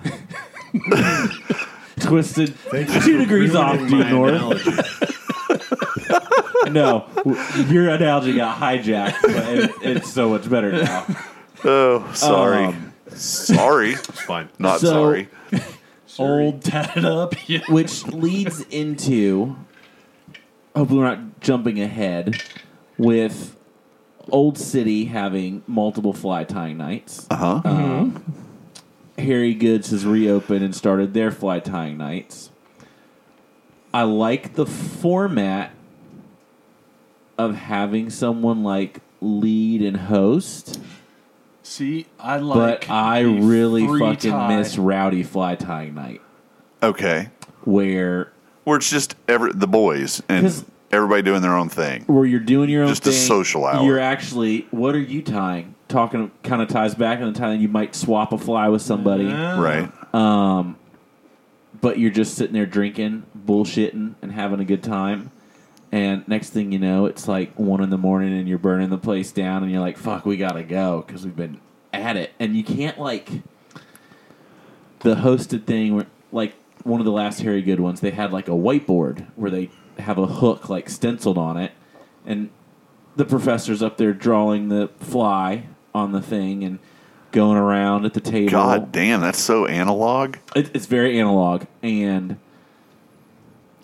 Twisted 2.00 2.54
Thank 2.56 2.88
two 3.04 3.18
degrees 3.18 3.54
off 3.54 3.76
due 3.78 3.96
my 3.96 4.10
north. 4.10 4.34
analogy. 4.34 4.70
No, 6.70 7.06
w- 7.16 7.36
your 7.68 7.88
analogy 7.88 8.34
got 8.36 8.60
hijacked, 8.60 9.22
but 9.22 9.48
it, 9.48 9.70
it's 9.82 10.12
so 10.12 10.28
much 10.28 10.48
better 10.48 10.70
now. 10.70 11.06
Oh, 11.64 12.12
sorry. 12.12 12.66
Um, 12.66 12.92
sorry. 13.08 13.92
It's 13.94 14.20
fine. 14.20 14.50
Not 14.58 14.80
So- 14.80 14.86
sorry. 14.88 15.28
Old 16.18 16.62
tatted 16.62 17.04
up. 17.06 17.34
Yeah. 17.48 17.60
which 17.70 18.04
leads 18.06 18.60
into 18.66 19.56
hopefully 20.76 21.00
we're 21.00 21.06
not 21.06 21.40
jumping 21.40 21.80
ahead 21.80 22.40
with 22.98 23.56
Old 24.30 24.58
City 24.58 25.06
having 25.06 25.62
multiple 25.66 26.12
fly 26.12 26.44
tying 26.44 26.76
nights. 26.78 27.26
Uh 27.30 27.60
huh. 27.62 28.10
Harry 29.18 29.54
Goode's 29.54 29.90
has 29.90 30.06
reopened 30.06 30.64
and 30.64 30.74
started 30.74 31.12
their 31.14 31.30
fly 31.30 31.60
tying 31.60 31.98
nights. 31.98 32.50
I 33.92 34.02
like 34.04 34.54
the 34.54 34.66
format 34.66 35.72
of 37.36 37.54
having 37.54 38.08
someone 38.10 38.62
like 38.62 39.00
lead 39.20 39.82
and 39.82 39.96
host, 39.96 40.80
See, 41.62 42.06
I 42.18 42.38
like. 42.38 42.86
but 42.86 42.90
I 42.90 43.22
the 43.24 43.28
really 43.40 43.86
free 43.86 44.00
fucking 44.00 44.30
tie. 44.30 44.56
miss 44.56 44.78
rowdy 44.78 45.22
fly 45.22 45.54
tying 45.56 45.94
night 45.94 46.20
Okay. 46.82 47.28
where 47.64 48.32
Where 48.64 48.76
it's 48.78 48.90
just 48.90 49.14
ever 49.28 49.52
the 49.52 49.66
boys 49.66 50.22
and 50.28 50.46
'Cause- 50.46 50.64
everybody 50.92 51.22
doing 51.22 51.42
their 51.42 51.54
own 51.56 51.68
thing. 51.68 52.02
where 52.06 52.24
you're 52.24 52.40
doing 52.40 52.68
your 52.70 52.82
own 52.82 52.88
Just 52.88 53.06
a 53.06 53.12
social 53.12 53.64
hour. 53.64 53.84
You're 53.84 53.98
actually 54.00 54.66
what 54.70 54.94
are 54.94 55.00
you 55.00 55.22
tying? 55.22 55.74
Talking 55.88 56.30
kind 56.42 56.62
of 56.62 56.68
ties 56.68 56.94
back 56.94 57.20
in 57.20 57.32
the 57.32 57.38
time 57.38 57.60
you 57.60 57.68
might 57.68 57.94
swap 57.94 58.32
a 58.32 58.38
fly 58.38 58.68
with 58.68 58.82
somebody, 58.82 59.24
Yeah. 59.24 59.60
Right. 59.60 60.14
um, 60.14 60.76
but 61.80 61.98
you're 61.98 62.10
just 62.10 62.34
sitting 62.34 62.52
there 62.54 62.66
drinking, 62.66 63.24
bullshitting, 63.46 64.14
and 64.22 64.32
having 64.32 64.60
a 64.60 64.64
good 64.64 64.82
time. 64.82 65.30
And 65.92 66.26
next 66.28 66.50
thing 66.50 66.70
you 66.70 66.78
know, 66.78 67.06
it's 67.06 67.26
like 67.26 67.58
one 67.58 67.82
in 67.82 67.90
the 67.90 67.98
morning, 67.98 68.32
and 68.38 68.48
you're 68.48 68.58
burning 68.58 68.90
the 68.90 68.98
place 68.98 69.32
down, 69.32 69.64
and 69.64 69.72
you're 69.72 69.80
like, 69.80 69.96
"Fuck, 69.98 70.24
we 70.24 70.36
gotta 70.36 70.62
go" 70.62 71.02
because 71.04 71.24
we've 71.24 71.34
been 71.34 71.58
at 71.92 72.16
it, 72.16 72.30
and 72.38 72.54
you 72.56 72.62
can't 72.62 72.98
like 73.00 73.28
the 75.00 75.16
hosted 75.16 75.64
thing. 75.64 75.96
Where, 75.96 76.06
like 76.30 76.54
one 76.84 77.00
of 77.00 77.04
the 77.06 77.10
last 77.12 77.40
Harry 77.40 77.62
Goode 77.62 77.80
ones, 77.80 78.00
they 78.00 78.10
had 78.12 78.32
like 78.32 78.46
a 78.46 78.52
whiteboard 78.52 79.26
where 79.34 79.50
they 79.50 79.70
have 80.00 80.18
a 80.18 80.26
hook 80.26 80.68
like 80.68 80.88
stenciled 80.90 81.38
on 81.38 81.56
it, 81.56 81.72
and 82.26 82.50
the 83.16 83.24
professor's 83.24 83.82
up 83.82 83.96
there 83.96 84.12
drawing 84.12 84.68
the 84.68 84.88
fly 85.00 85.66
on 85.94 86.12
the 86.12 86.22
thing 86.22 86.62
and 86.64 86.78
going 87.32 87.56
around 87.56 88.04
at 88.04 88.14
the 88.14 88.20
table. 88.20 88.50
God 88.50 88.92
damn, 88.92 89.20
that's 89.20 89.40
so 89.40 89.66
analog. 89.66 90.36
It, 90.56 90.70
it's 90.74 90.86
very 90.86 91.18
analog, 91.20 91.64
and 91.82 92.38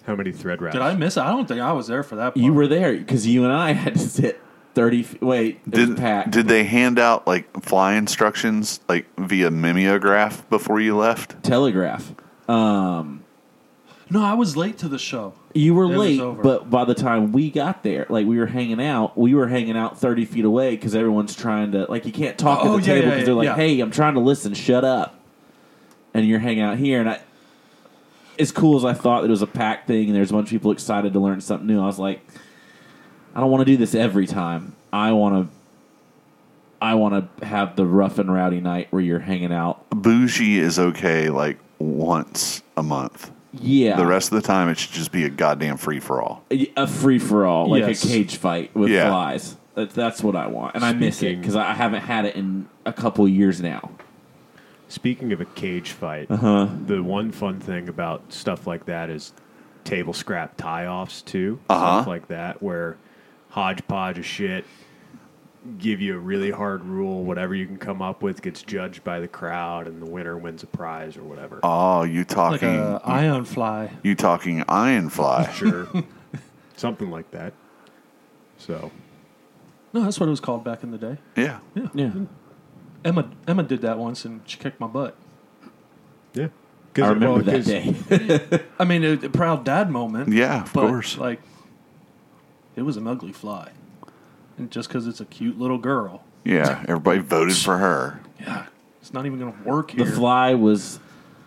How 0.05 0.15
many 0.17 0.33
thread 0.33 0.61
wraps? 0.63 0.75
Did 0.75 0.83
I 0.83 0.95
miss 0.95 1.17
it? 1.17 1.21
I 1.21 1.31
don't 1.31 1.47
think 1.47 1.61
I 1.61 1.73
was 1.73 1.87
there 1.87 2.03
for 2.03 2.17
that. 2.17 2.35
Part. 2.35 2.37
you 2.37 2.53
were 2.53 2.67
there 2.69 2.97
because 2.97 3.27
you 3.27 3.45
and 3.45 3.53
I 3.53 3.73
had 3.73 3.95
to 3.95 4.01
sit 4.01 4.41
thirty. 4.75 5.01
F- 5.01 5.21
wait, 5.21 5.69
Did 5.71 5.97
packed. 5.97 6.31
did 6.31 6.49
they 6.49 6.65
hand 6.65 6.99
out 6.99 7.27
like 7.27 7.63
fly 7.63 7.95
instructions 7.95 8.81
like 8.89 9.07
via 9.19 9.51
mimeograph 9.51 10.49
before 10.49 10.81
you 10.81 10.97
left? 10.97 11.43
telegraph? 11.43 12.13
Um, 12.49 13.25
No, 14.09 14.23
I 14.25 14.35
was 14.35 14.57
late 14.57 14.79
to 14.79 14.89
the 14.89 14.99
show. 14.99 15.35
you 15.53 15.75
were 15.75 15.85
It 15.85 15.89
was 15.89 15.99
late, 15.99 16.21
over. 16.21 16.41
but 16.43 16.71
by 16.71 16.85
the 16.85 16.95
time 16.95 17.33
we 17.33 17.51
got 17.51 17.83
there, 17.83 18.07
like 18.09 18.25
we 18.27 18.39
were 18.39 18.47
hanging 18.47 18.81
out, 18.81 19.19
we 19.19 19.35
were 19.35 19.49
hanging 19.49 19.77
out 19.77 19.99
thirty 19.99 20.25
feet 20.25 20.45
away 20.45 20.71
because 20.77 20.95
everyone's 20.95 21.35
trying 21.35 21.73
to 21.73 21.87
like 21.91 22.07
you 22.07 22.13
can't 22.13 22.39
talk 22.39 22.61
Oh, 22.63 22.77
at 22.77 22.83
the 22.85 22.87
yeah, 22.89 22.95
table 22.95 23.07
yeah, 23.09 23.11
because 23.15 23.27
they're 23.27 23.35
like, 23.35 23.47
yeah. 23.47 23.57
"Hey, 23.57 23.81
I'm 23.81 23.91
trying 23.91 24.15
to 24.15 24.21
listen. 24.21 24.55
Shut 24.55 24.85
up." 24.85 25.19
And 26.15 26.27
you're 26.27 26.39
hanging 26.39 26.63
out 26.63 26.79
here, 26.79 27.01
and 27.01 27.11
I, 27.11 27.21
as 28.39 28.53
cool 28.53 28.77
as 28.77 28.85
I 28.85 28.93
thought 28.95 29.23
that 29.23 29.27
it 29.27 29.31
was 29.31 29.43
a 29.43 29.47
packed 29.47 29.87
thing, 29.89 30.07
and 30.07 30.15
there's 30.17 30.31
a 30.31 30.35
bunch 30.35 30.47
of 30.47 30.51
people 30.51 30.71
excited 30.71 31.13
to 31.13 31.21
learn 31.21 31.41
something 31.41 31.67
new. 31.67 31.83
I 31.83 31.87
was 31.87 31.99
like, 31.99 32.21
I 33.35 33.41
don't 33.41 33.51
want 33.51 33.63
to 33.67 33.71
do 33.73 33.77
this 33.77 33.95
every 33.95 34.27
time. 34.29 34.77
I 34.93 35.13
want 35.13 35.49
to. 35.51 35.57
I 36.81 36.95
want 36.95 37.39
to 37.41 37.47
have 37.47 37.75
the 37.75 37.87
rough 37.87 38.19
and 38.19 38.33
rowdy 38.33 38.61
night 38.61 38.89
where 38.91 39.03
you're 39.03 39.19
hanging 39.19 39.53
out. 39.53 39.89
Bougie 39.91 40.59
is 40.61 40.79
okay 40.79 41.29
like 41.31 41.59
once 41.79 42.63
a 42.77 42.83
month. 42.83 43.33
Yeah, 43.61 43.97
The 43.97 44.07
rest 44.07 44.33
of 44.33 44.41
the 44.41 44.47
time, 44.47 44.69
it 44.69 44.79
should 44.79 44.93
just 44.93 45.13
be 45.13 45.25
a 45.25 45.29
goddamn 45.31 45.77
free 45.77 46.01
for 46.01 46.21
all. 46.23 46.45
a 46.51 46.87
free 46.87 47.19
for 47.19 47.47
all, 47.47 47.69
like 47.71 47.83
Yes. 47.87 48.05
a 48.05 48.09
cage 48.09 48.37
fight 48.37 48.75
with 48.75 48.91
Yeah. 48.91 49.09
flies. 49.09 49.57
That, 49.75 49.91
that's 49.91 50.23
what 50.23 50.35
I 50.37 50.47
want, 50.47 50.75
and 50.75 50.85
I 50.85 50.93
miss 50.95 51.17
it 51.17 51.19
Speaking- 51.19 51.41
because 51.41 51.57
I 51.57 51.75
haven't 51.75 52.01
had 52.03 52.25
it 52.25 52.35
in 52.37 52.67
a 52.87 52.93
couple 52.93 53.29
years 53.29 53.61
now. 53.61 53.91
Speaking 54.89 55.33
of 55.33 55.41
a 55.41 55.45
cage 55.45 55.91
fight, 55.91 56.31
Uh-huh. 56.31 56.69
the 56.87 57.03
one 57.03 57.31
fun 57.33 57.59
thing 57.61 57.89
about 57.89 58.33
stuff 58.33 58.67
like 58.67 58.87
that 58.87 59.11
is 59.11 59.33
table 59.85 60.13
scrap 60.13 60.57
tie 60.57 60.87
offs 60.87 61.21
too. 61.23 61.59
Uh-huh. 61.69 61.97
Stuff 61.99 62.07
like 62.07 62.29
that 62.29 62.63
where 62.63 62.97
hodgepodge 63.51 64.19
of 64.19 64.25
shit 64.27 64.65
give 65.79 66.01
you 66.01 66.15
a 66.17 66.19
really 66.19 66.51
hard 66.51 66.85
rule, 66.85 67.25
whatever 67.25 67.55
you 67.55 67.67
can 67.67 67.77
come 67.79 68.01
up 68.03 68.23
with 68.23 68.43
gets 68.43 68.63
judged 68.63 69.03
by 69.05 69.21
the 69.21 69.29
crowd 69.29 69.87
and 69.87 70.01
the 70.01 70.07
winner 70.07 70.37
wins 70.37 70.63
a 70.63 70.67
prize 70.67 71.17
or 71.17 71.23
whatever. 71.23 71.61
Oh, 71.63 72.03
you 72.05 72.21
Like 72.21 72.29
talking? 72.29 72.69
a 72.79 73.01
ion 73.05 73.45
fly. 73.45 73.91
you 74.03 74.15
talking 74.15 74.65
iron 74.69 75.09
fly? 75.11 75.51
Sure. 75.55 75.87
Something 76.77 77.11
like 77.11 77.31
that. 77.31 77.53
So 78.59 78.91
No, 79.93 80.03
that's 80.03 80.19
what 80.21 80.27
it 80.27 80.31
was 80.31 80.41
called 80.41 80.65
back 80.65 80.83
in 80.83 80.91
the 80.91 80.99
day. 80.99 81.19
yeah. 81.37 81.59
Yeah, 81.95 82.13
Emma 83.05 83.31
Emma 83.47 83.63
did 83.63 83.83
that 83.83 83.99
once 83.99 84.25
and 84.25 84.41
she 84.47 84.59
kicked 84.59 84.81
my 84.81 84.87
butt. 84.87 85.17
yeah. 86.35 86.49
I 86.99 87.09
remember 87.09 87.35
well, 87.35 87.43
that 87.43 87.53
'cause 87.53 87.67
day. 87.67 88.61
I 88.79 88.85
mean, 88.85 89.05
a, 89.05 89.13
a 89.13 89.29
proud 89.29 89.65
dad 89.65 89.91
moment. 89.91 90.33
Yeah, 90.33 90.63
of 90.63 90.73
but, 90.73 90.87
course. 90.89 91.19
Like, 91.19 91.41
it 92.75 92.83
was 92.83 92.97
an 92.97 93.07
ugly 93.07 93.33
fly, 93.33 93.69
and 93.69 93.86
just 94.71 94.89
because 94.89 95.07
it's 95.07 95.21
a 95.21 95.25
cute 95.25 95.59
little 95.59 95.79
girl, 95.79 96.23
Yeah, 96.45 96.83
everybody 96.89 97.19
voted 97.21 97.57
for 97.57 97.79
her. 97.79 98.21
yeah, 98.41 98.67
it's 99.01 99.13
not 99.13 99.27
even 99.27 99.39
going 99.39 99.53
to 99.53 99.63
work 99.69 99.91
here. 99.93 100.05
the 100.05 100.11
fly 100.13 100.55
was 100.55 100.99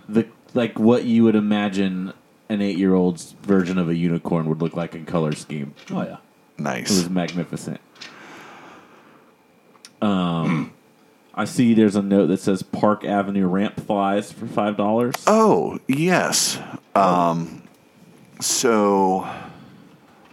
the 0.07 0.27
like 0.53 0.79
what 0.79 1.05
you 1.05 1.23
would 1.23 1.35
imagine 1.35 2.13
an 2.49 2.61
eight 2.61 2.77
year 2.77 2.93
old's 2.95 3.33
version 3.43 3.77
of 3.77 3.87
a 3.89 3.95
unicorn 3.95 4.47
would 4.49 4.61
look 4.61 4.75
like 4.75 4.95
in 4.95 5.05
color 5.05 5.33
scheme. 5.33 5.73
oh 5.91 6.03
yeah, 6.03 6.17
nice. 6.57 6.89
It 6.91 6.95
was 6.95 7.09
magnificent. 7.09 7.79
Um, 10.01 10.73
I 11.33 11.45
see 11.45 11.73
there's 11.73 11.95
a 11.95 12.01
note 12.01 12.27
that 12.27 12.39
says 12.39 12.63
Park 12.63 13.03
Avenue 13.03 13.47
ramp 13.47 13.79
flies 13.85 14.31
for 14.31 14.45
five 14.47 14.77
dollars. 14.77 15.15
Oh 15.27 15.79
yes. 15.87 16.59
Um, 16.95 17.63
so 18.39 19.27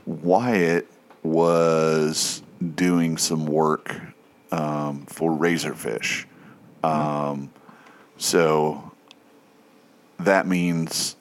Wyatt 0.07 0.89
was 1.23 2.43
doing 2.74 3.16
some 3.16 3.47
work 3.47 3.95
um, 4.51 5.07
for 5.07 5.33
Razorfish. 5.33 6.24
Um, 6.83 7.51
so 8.16 8.93
that 10.19 10.47
means, 10.47 11.16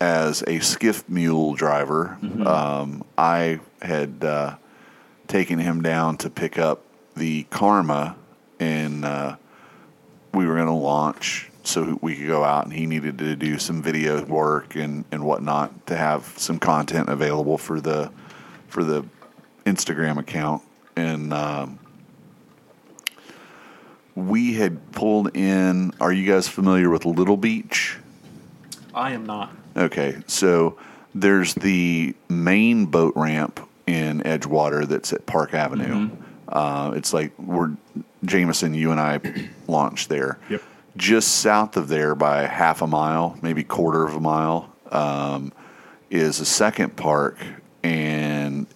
as 0.00 0.42
a 0.46 0.60
skiff 0.60 1.08
mule 1.08 1.54
driver, 1.54 2.18
um, 2.46 3.04
I 3.18 3.60
had 3.82 4.24
uh, 4.24 4.56
taken 5.26 5.58
him 5.58 5.82
down 5.82 6.16
to 6.18 6.30
pick 6.30 6.58
up 6.58 6.82
the 7.16 7.44
Karma, 7.44 8.16
and 8.58 9.04
uh, 9.04 9.36
we 10.32 10.46
were 10.46 10.54
going 10.54 10.66
to 10.66 10.72
launch 10.72 11.50
so 11.64 11.98
we 12.02 12.14
could 12.14 12.26
go 12.26 12.44
out, 12.44 12.64
and 12.64 12.72
he 12.74 12.86
needed 12.86 13.18
to 13.18 13.36
do 13.36 13.58
some 13.58 13.82
video 13.82 14.22
work 14.24 14.76
and, 14.76 15.04
and 15.10 15.24
whatnot 15.24 15.86
to 15.86 15.96
have 15.96 16.34
some 16.36 16.58
content 16.58 17.08
available 17.08 17.58
for 17.58 17.80
the 17.80 18.10
for 18.68 18.84
the 18.84 19.04
Instagram 19.64 20.18
account, 20.18 20.62
and 20.96 21.32
um, 21.32 21.78
we 24.14 24.54
had 24.54 24.92
pulled 24.92 25.36
in. 25.36 25.92
Are 26.00 26.12
you 26.12 26.30
guys 26.30 26.48
familiar 26.48 26.90
with 26.90 27.04
Little 27.04 27.36
Beach? 27.36 27.98
I 28.94 29.12
am 29.12 29.26
not. 29.26 29.54
Okay, 29.76 30.22
so 30.26 30.78
there's 31.14 31.54
the 31.54 32.14
main 32.28 32.86
boat 32.86 33.12
ramp 33.16 33.60
in 33.86 34.20
Edgewater 34.22 34.86
that's 34.86 35.12
at 35.12 35.26
Park 35.26 35.54
Avenue. 35.54 36.10
Uh, 36.48 36.92
it's 36.94 37.12
like 37.12 37.32
where 37.36 37.76
Jameson, 38.24 38.74
you 38.74 38.90
and 38.90 39.00
I 39.00 39.20
launched 39.66 40.08
there. 40.08 40.38
Yep. 40.48 40.62
Just 40.96 41.38
south 41.38 41.76
of 41.76 41.88
there 41.88 42.14
by 42.14 42.46
half 42.46 42.82
a 42.82 42.86
mile, 42.86 43.36
maybe 43.42 43.64
quarter 43.64 44.04
of 44.04 44.14
a 44.14 44.20
mile, 44.20 44.72
um, 44.92 45.52
is 46.10 46.38
a 46.38 46.44
second 46.44 46.96
park, 46.96 47.38
and 47.82 48.66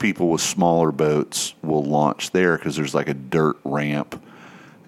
people 0.00 0.28
with 0.30 0.40
smaller 0.40 0.90
boats 0.90 1.54
will 1.62 1.84
launch 1.84 2.32
there 2.32 2.56
because 2.56 2.74
there's 2.74 2.94
like 2.94 3.08
a 3.08 3.14
dirt 3.14 3.56
ramp, 3.62 4.20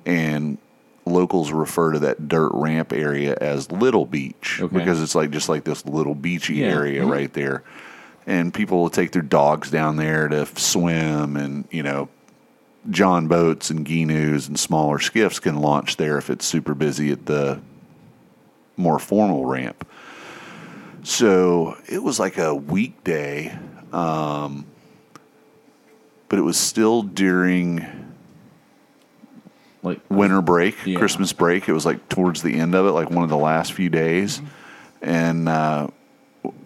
and 0.04 0.58
locals 1.06 1.52
refer 1.52 1.92
to 1.92 1.98
that 2.00 2.28
dirt 2.28 2.50
ramp 2.54 2.92
area 2.92 3.36
as 3.40 3.70
Little 3.70 4.06
Beach 4.06 4.58
Okay. 4.60 4.76
because 4.76 5.00
it's 5.00 5.14
like 5.14 5.30
just 5.30 5.48
like 5.48 5.62
this 5.64 5.86
little 5.86 6.14
beachy 6.16 6.54
Yeah. 6.56 6.68
area 6.68 7.02
Mhm. 7.04 7.10
right 7.10 7.32
there, 7.32 7.62
and 8.26 8.52
people 8.52 8.80
will 8.80 8.90
take 8.90 9.12
their 9.12 9.22
dogs 9.22 9.70
down 9.70 9.96
there 9.96 10.26
to 10.28 10.46
swim, 10.56 11.36
and 11.36 11.64
you 11.70 11.84
know. 11.84 12.08
John 12.90 13.28
boats 13.28 13.70
and 13.70 13.86
Gheenoes 13.86 14.48
and 14.48 14.58
smaller 14.58 14.98
skiffs 14.98 15.38
can 15.38 15.60
launch 15.60 15.98
there 15.98 16.18
if 16.18 16.28
it's 16.28 16.44
super 16.44 16.74
busy 16.74 17.12
at 17.12 17.26
the 17.26 17.60
more 18.76 18.98
formal 18.98 19.46
ramp. 19.46 19.86
So 21.04 21.76
it 21.88 22.02
was 22.02 22.18
like 22.18 22.38
a 22.38 22.52
weekday, 22.52 23.56
um, 23.92 24.64
but 26.32 26.38
it 26.38 26.42
was 26.42 26.56
still 26.56 27.02
during 27.02 27.86
Like 29.82 30.00
winter 30.08 30.40
break, 30.40 30.74
Yeah. 30.86 30.96
Christmas 30.96 31.30
break. 31.34 31.68
It 31.68 31.74
was 31.74 31.84
like 31.84 32.08
towards 32.08 32.40
the 32.40 32.58
end 32.58 32.74
of 32.74 32.86
it, 32.86 32.92
like 32.92 33.10
one 33.10 33.22
of 33.22 33.28
the 33.28 33.36
last 33.36 33.74
few 33.74 33.90
days, 33.90 34.40
and 35.02 35.46
uh, 35.46 35.88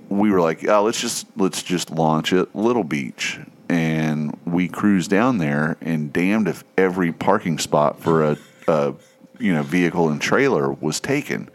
we 0.09 0.31
were 0.31 0.41
like, 0.41 0.69
"Oh, 0.69 0.85
let's 0.85 1.01
just 1.01 1.27
let's 1.37 1.65
just 1.65 1.91
launch 1.91 2.33
at 2.33 2.55
Little 2.55 2.85
Beach." 2.85 3.41
And 3.69 4.39
we 4.45 4.69
cruised 4.69 5.11
down 5.11 5.39
there, 5.39 5.77
and 5.81 6.13
damned 6.13 6.47
if 6.47 6.63
every 6.79 7.11
parking 7.11 7.59
spot 7.59 8.01
for 8.01 8.23
a, 8.23 8.39
a 8.69 8.95
you 9.41 9.53
know 9.53 9.65
vehicle 9.65 10.09
and 10.11 10.21
trailer 10.21 10.71
was 10.71 11.01
taken. 11.01 11.49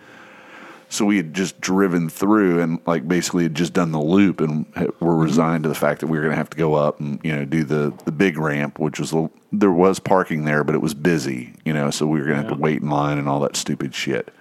So 0.92 1.06
we 1.06 1.16
had 1.16 1.34
just 1.34 1.62
driven 1.62 2.10
through 2.10 2.60
and 2.60 2.82
like 2.86 3.08
basically 3.08 3.44
had 3.44 3.56
just 3.56 3.72
done 3.72 3.94
the 3.94 4.02
loop 4.02 4.42
and 4.42 4.66
were 5.00 5.16
resigned 5.16 5.64
to 5.64 5.70
the 5.70 5.76
fact 5.76 6.02
that 6.02 6.08
we 6.08 6.18
were 6.18 6.24
going 6.24 6.34
to 6.34 6.38
have 6.38 6.50
to 6.50 6.58
go 6.58 6.74
up 6.74 7.00
and 7.00 7.18
you 7.24 7.34
know 7.34 7.46
do 7.46 7.64
the 7.64 7.94
the 8.04 8.12
big 8.12 8.38
ramp, 8.38 8.78
which 8.78 9.00
was 9.00 9.14
there 9.54 9.72
was 9.72 10.00
parking 10.00 10.44
there, 10.44 10.66
but 10.66 10.76
it 10.76 10.82
was 10.82 10.94
busy, 10.94 11.54
you 11.64 11.72
know, 11.72 11.92
so 11.92 12.06
we 12.06 12.20
were 12.20 12.26
going 12.26 12.42
to 12.42 12.44
have 12.44 12.52
to 12.54 12.60
wait 12.60 12.82
in 12.82 12.90
line 12.90 13.18
and 13.18 13.30
all 13.30 13.40
that 13.40 13.56
stupid 13.56 13.96
shit. 13.96 14.34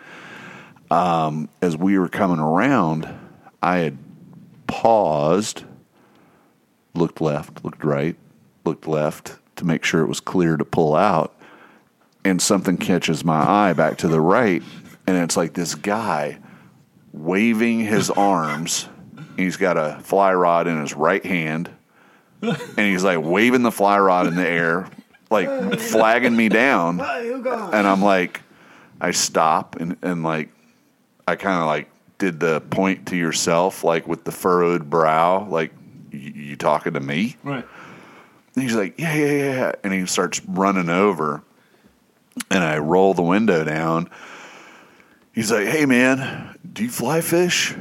Um, 0.90 1.48
as 1.62 1.76
we 1.76 1.96
were 1.96 2.08
coming 2.08 2.40
around, 2.40 3.08
I 3.62 3.78
had 3.78 3.96
paused, 4.66 5.62
looked 6.94 7.20
left, 7.20 7.64
looked 7.64 7.84
right, 7.84 8.16
looked 8.64 8.88
left 8.88 9.36
to 9.54 9.64
make 9.64 9.84
sure 9.84 10.00
it 10.00 10.08
was 10.08 10.18
clear 10.18 10.56
to 10.56 10.64
pull 10.64 10.96
out, 10.96 11.32
and 12.24 12.42
something 12.42 12.76
catches 12.76 13.24
my 13.24 13.38
eye 13.38 13.72
back 13.72 13.98
to 13.98 14.08
the 14.08 14.20
right, 14.20 14.64
and 15.10 15.24
it's 15.24 15.36
like 15.36 15.54
this 15.54 15.74
guy 15.74 16.38
waving 17.12 17.80
his 17.80 18.10
arms. 18.10 18.88
He's 19.36 19.56
got 19.56 19.76
a 19.76 19.98
fly 20.02 20.32
rod 20.34 20.66
in 20.66 20.80
his 20.80 20.94
right 20.94 21.24
hand, 21.24 21.70
and 22.42 22.78
he's 22.78 23.02
like 23.02 23.18
waving 23.20 23.62
the 23.62 23.72
fly 23.72 23.98
rod 23.98 24.26
in 24.26 24.36
the 24.36 24.46
air, 24.46 24.88
like 25.30 25.78
flagging 25.80 26.36
me 26.36 26.48
down. 26.48 27.00
And 27.00 27.86
I'm 27.86 28.02
like, 28.02 28.42
I 29.00 29.12
stop 29.12 29.76
and, 29.76 29.96
and 30.02 30.22
like, 30.22 30.50
I 31.26 31.36
kind 31.36 31.60
of 31.60 31.66
like 31.66 31.90
did 32.18 32.38
the 32.38 32.60
point 32.60 33.06
to 33.08 33.16
yourself, 33.16 33.82
like 33.82 34.06
with 34.06 34.24
the 34.24 34.32
furrowed 34.32 34.90
brow, 34.90 35.48
like, 35.48 35.72
you 36.12 36.56
talking 36.56 36.92
to 36.94 37.00
me? 37.00 37.36
Right. 37.42 37.64
And 38.54 38.62
he's 38.62 38.74
like, 38.74 38.98
yeah, 38.98 39.14
yeah, 39.14 39.42
yeah. 39.42 39.72
And 39.82 39.92
he 39.92 40.04
starts 40.06 40.44
running 40.44 40.90
over. 40.90 41.42
And 42.50 42.62
I 42.62 42.78
roll 42.78 43.14
the 43.14 43.22
window 43.22 43.64
down. 43.64 44.10
He's 45.32 45.50
like, 45.50 45.66
hey, 45.66 45.86
man, 45.86 46.56
do 46.72 46.84
you 46.84 46.90
fly 46.90 47.20
fish? 47.20 47.74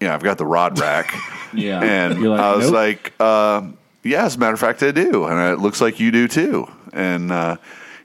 Yeah, 0.00 0.14
I've 0.14 0.22
got 0.22 0.38
the 0.38 0.46
rod 0.46 0.78
rack. 0.78 1.14
Yeah. 1.54 1.82
And 1.82 2.22
like, 2.22 2.40
I 2.40 2.56
was 2.56 2.64
"Nope." 2.70 2.74
like, 2.74 3.12
uh, 3.20 3.62
yeah, 4.02 4.24
as 4.24 4.36
a 4.36 4.38
matter 4.38 4.54
of 4.54 4.58
fact, 4.60 4.82
I 4.82 4.90
do. 4.90 5.26
And 5.26 5.52
it 5.52 5.60
looks 5.60 5.82
like 5.82 6.00
you 6.00 6.10
do 6.10 6.26
too. 6.26 6.66
And 6.94 7.30
uh, 7.30 7.58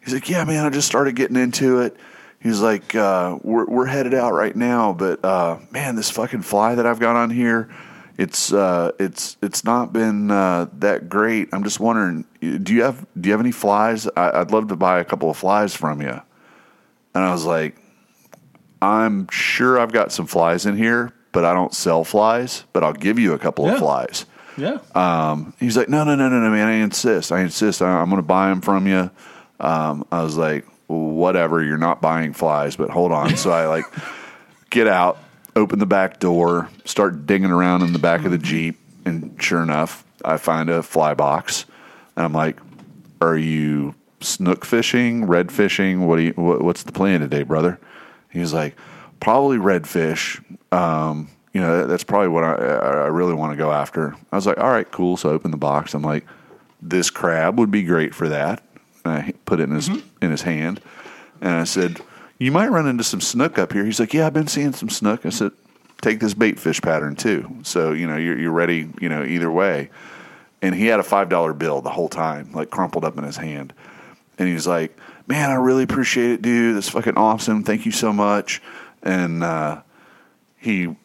he's 0.03 0.13
like, 0.13 0.27
yeah, 0.29 0.43
man, 0.43 0.65
I 0.65 0.69
just 0.69 0.85
started 0.85 1.15
getting 1.15 1.37
into 1.37 1.79
it. 1.79 1.95
He's 2.41 2.59
like, 2.59 2.93
uh, 2.93 3.39
we're, 3.43 3.63
we're 3.65 3.85
headed 3.85 4.13
out 4.13 4.33
right 4.33 4.53
now, 4.53 4.91
but 4.91 5.23
uh, 5.23 5.59
man, 5.71 5.95
this 5.95 6.09
fucking 6.11 6.41
fly 6.41 6.75
that 6.75 6.85
I've 6.85 6.99
got 6.99 7.15
on 7.15 7.29
here, 7.29 7.69
it's 8.17 8.51
uh, 8.51 8.91
it's 8.99 9.37
it's 9.41 9.63
not 9.63 9.93
been 9.93 10.29
uh, 10.29 10.67
that 10.79 11.07
great. 11.07 11.47
I'm 11.53 11.63
just 11.63 11.79
wondering, 11.79 12.25
do 12.41 12.73
you 12.73 12.83
have 12.83 13.05
do 13.17 13.29
you 13.29 13.31
have 13.31 13.39
any 13.39 13.53
flies? 13.53 14.09
I, 14.17 14.41
I'd 14.41 14.51
love 14.51 14.67
to 14.67 14.75
buy 14.75 14.99
a 14.99 15.05
couple 15.05 15.29
of 15.29 15.37
flies 15.37 15.73
from 15.73 16.01
you. 16.01 16.21
And 17.15 17.23
I 17.23 17.31
was 17.31 17.45
like, 17.45 17.77
I'm 18.81 19.27
sure 19.29 19.79
I've 19.79 19.91
got 19.91 20.11
some 20.11 20.27
flies 20.27 20.65
in 20.65 20.77
here, 20.77 21.13
but 21.31 21.45
I 21.45 21.53
don't 21.53 21.73
sell 21.73 22.03
flies, 22.03 22.63
but 22.73 22.83
I'll 22.83 22.93
give 22.93 23.17
you 23.19 23.33
a 23.33 23.39
couple 23.39 23.65
Yeah. 23.65 23.73
of 23.73 23.79
flies. 23.79 24.25
Yeah. 24.57 24.77
Um, 24.95 25.53
he's 25.59 25.77
like, 25.77 25.87
no, 25.89 26.03
no, 26.03 26.15
no, 26.15 26.29
no, 26.29 26.39
no, 26.39 26.49
man. 26.49 26.67
I 26.67 26.73
insist. 26.75 27.31
I 27.31 27.41
insist. 27.41 27.81
I, 27.81 27.87
I'm 27.87 28.09
going 28.09 28.21
to 28.21 28.27
buy 28.27 28.49
them 28.49 28.61
from 28.61 28.87
you. 28.87 29.09
Um, 29.59 30.05
I 30.11 30.23
was 30.23 30.35
like, 30.37 30.65
whatever. 30.87 31.63
You're 31.63 31.77
not 31.77 32.01
buying 32.01 32.33
flies, 32.33 32.75
but 32.75 32.89
hold 32.89 33.11
on. 33.11 33.37
so 33.37 33.51
I 33.51 33.67
like 33.67 33.85
get 34.71 34.87
out, 34.87 35.17
open 35.55 35.79
the 35.79 35.85
back 35.85 36.19
door, 36.19 36.69
start 36.85 37.25
digging 37.27 37.51
around 37.51 37.81
in 37.83 37.93
the 37.93 37.99
back 37.99 38.25
of 38.25 38.31
the 38.31 38.37
Jeep. 38.37 38.79
And 39.05 39.35
sure 39.41 39.61
enough, 39.61 40.03
I 40.25 40.37
find 40.37 40.69
a 40.69 40.81
fly 40.83 41.13
box. 41.13 41.65
And 42.15 42.25
I'm 42.25 42.33
like, 42.33 42.57
are 43.21 43.37
you 43.37 43.93
snook 44.21 44.65
fishing, 44.65 45.25
red 45.25 45.51
fishing? 45.51 46.07
What 46.07 46.15
do 46.17 46.23
you, 46.23 46.33
what, 46.33 46.61
what's 46.63 46.83
the 46.83 46.91
plan 46.91 47.19
today, 47.21 47.43
brother? 47.43 47.79
He's 48.29 48.53
like, 48.53 48.75
probably 49.19 49.57
redfish. 49.57 50.43
Um, 50.71 51.29
you 51.53 51.61
know, 51.61 51.87
that's 51.87 52.03
probably 52.03 52.27
what 52.27 52.43
I, 52.43 52.53
I 52.53 53.07
really 53.07 53.33
want 53.33 53.53
to 53.53 53.57
go 53.57 53.71
after. 53.71 54.15
I 54.31 54.35
was 54.35 54.45
like, 54.45 54.57
all 54.57 54.69
right, 54.69 54.89
cool. 54.91 55.17
So 55.17 55.29
I 55.29 55.33
opened 55.33 55.53
the 55.53 55.57
box. 55.57 55.93
I'm 55.93 56.03
like, 56.03 56.25
this 56.81 57.09
crab 57.09 57.57
would 57.57 57.71
be 57.71 57.83
great 57.83 58.13
for 58.13 58.29
that. 58.29 58.63
And 59.03 59.13
I 59.13 59.33
put 59.45 59.59
it 59.59 59.63
in 59.63 59.75
his 59.75 59.89
in 60.21 60.31
his 60.31 60.41
hand, 60.41 60.81
and 61.41 61.51
I 61.51 61.63
said, 61.63 61.99
you 62.39 62.51
might 62.51 62.67
run 62.67 62.87
into 62.87 63.03
some 63.03 63.21
snook 63.21 63.57
up 63.57 63.73
here. 63.73 63.85
He's 63.85 63.99
like, 63.99 64.13
yeah, 64.13 64.27
I've 64.27 64.33
been 64.33 64.47
seeing 64.47 64.73
some 64.73 64.89
snook. 64.89 65.25
I 65.25 65.29
said, 65.29 65.51
take 66.01 66.19
this 66.19 66.33
bait 66.33 66.59
fish 66.59 66.81
pattern 66.81 67.15
too. 67.15 67.57
So 67.63 67.93
you 67.93 68.05
know, 68.05 68.17
you're, 68.17 68.37
you're 68.37 68.51
ready. 68.51 68.89
You 68.99 69.09
know, 69.09 69.23
either 69.23 69.51
way. 69.51 69.89
And 70.61 70.73
he 70.73 70.87
had 70.87 70.99
a 70.99 71.03
five 71.03 71.29
dollar 71.29 71.53
bill 71.53 71.81
the 71.81 71.89
whole 71.89 72.09
time, 72.09 72.51
like 72.51 72.69
crumpled 72.69 73.05
up 73.05 73.17
in 73.17 73.23
his 73.23 73.37
hand. 73.37 73.73
And 74.37 74.47
he 74.47 74.53
was 74.53 74.67
like, 74.67 74.95
"Man, 75.27 75.49
I 75.49 75.55
really 75.55 75.83
appreciate 75.83 76.31
it, 76.31 76.41
dude. 76.41 76.75
That's 76.75 76.89
fucking 76.89 77.17
awesome. 77.17 77.63
Thank 77.63 77.85
you 77.85 77.91
so 77.91 78.11
much." 78.13 78.61
And 79.03 79.43
uh, 79.43 79.81
he 80.57 80.95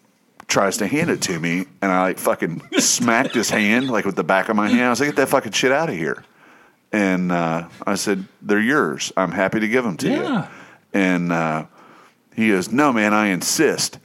tries 0.49 0.77
to 0.79 0.87
hand 0.87 1.11
it 1.11 1.23
to 1.23 1.39
me, 1.39 1.67
and 1.81 1.91
I 1.93 2.03
like 2.03 2.19
fucking 2.19 2.63
smacked 2.79 3.35
his 3.35 3.51
hand 3.51 3.91
like 3.91 4.05
with 4.05 4.17
the 4.17 4.25
back 4.25 4.49
of 4.49 4.57
my 4.57 4.69
hand. 4.69 4.83
I 4.85 4.91
was 4.91 5.01
like, 5.01 5.11
"Get 5.11 5.17
that 5.17 5.29
fucking 5.29 5.53
shit 5.53 5.73
out 5.73 5.89
of 5.89 5.95
here!" 5.97 6.25
And 6.93 7.33
uh, 7.33 7.69
I 7.87 7.95
said, 7.95 8.27
"They're 8.41 8.61
yours. 8.61 9.13
I'm 9.17 9.33
happy 9.33 9.61
to 9.61 9.69
give 9.69 9.85
them 9.85 9.97
to 9.99 10.09
Yeah. 10.11 10.43
you." 10.43 10.49
And 11.01 11.33
uh, 11.33 11.65
he 12.35 12.49
goes, 12.49 12.71
"No, 12.71 12.93
man, 12.93 13.15
I 13.15 13.29
insist." 13.29 13.99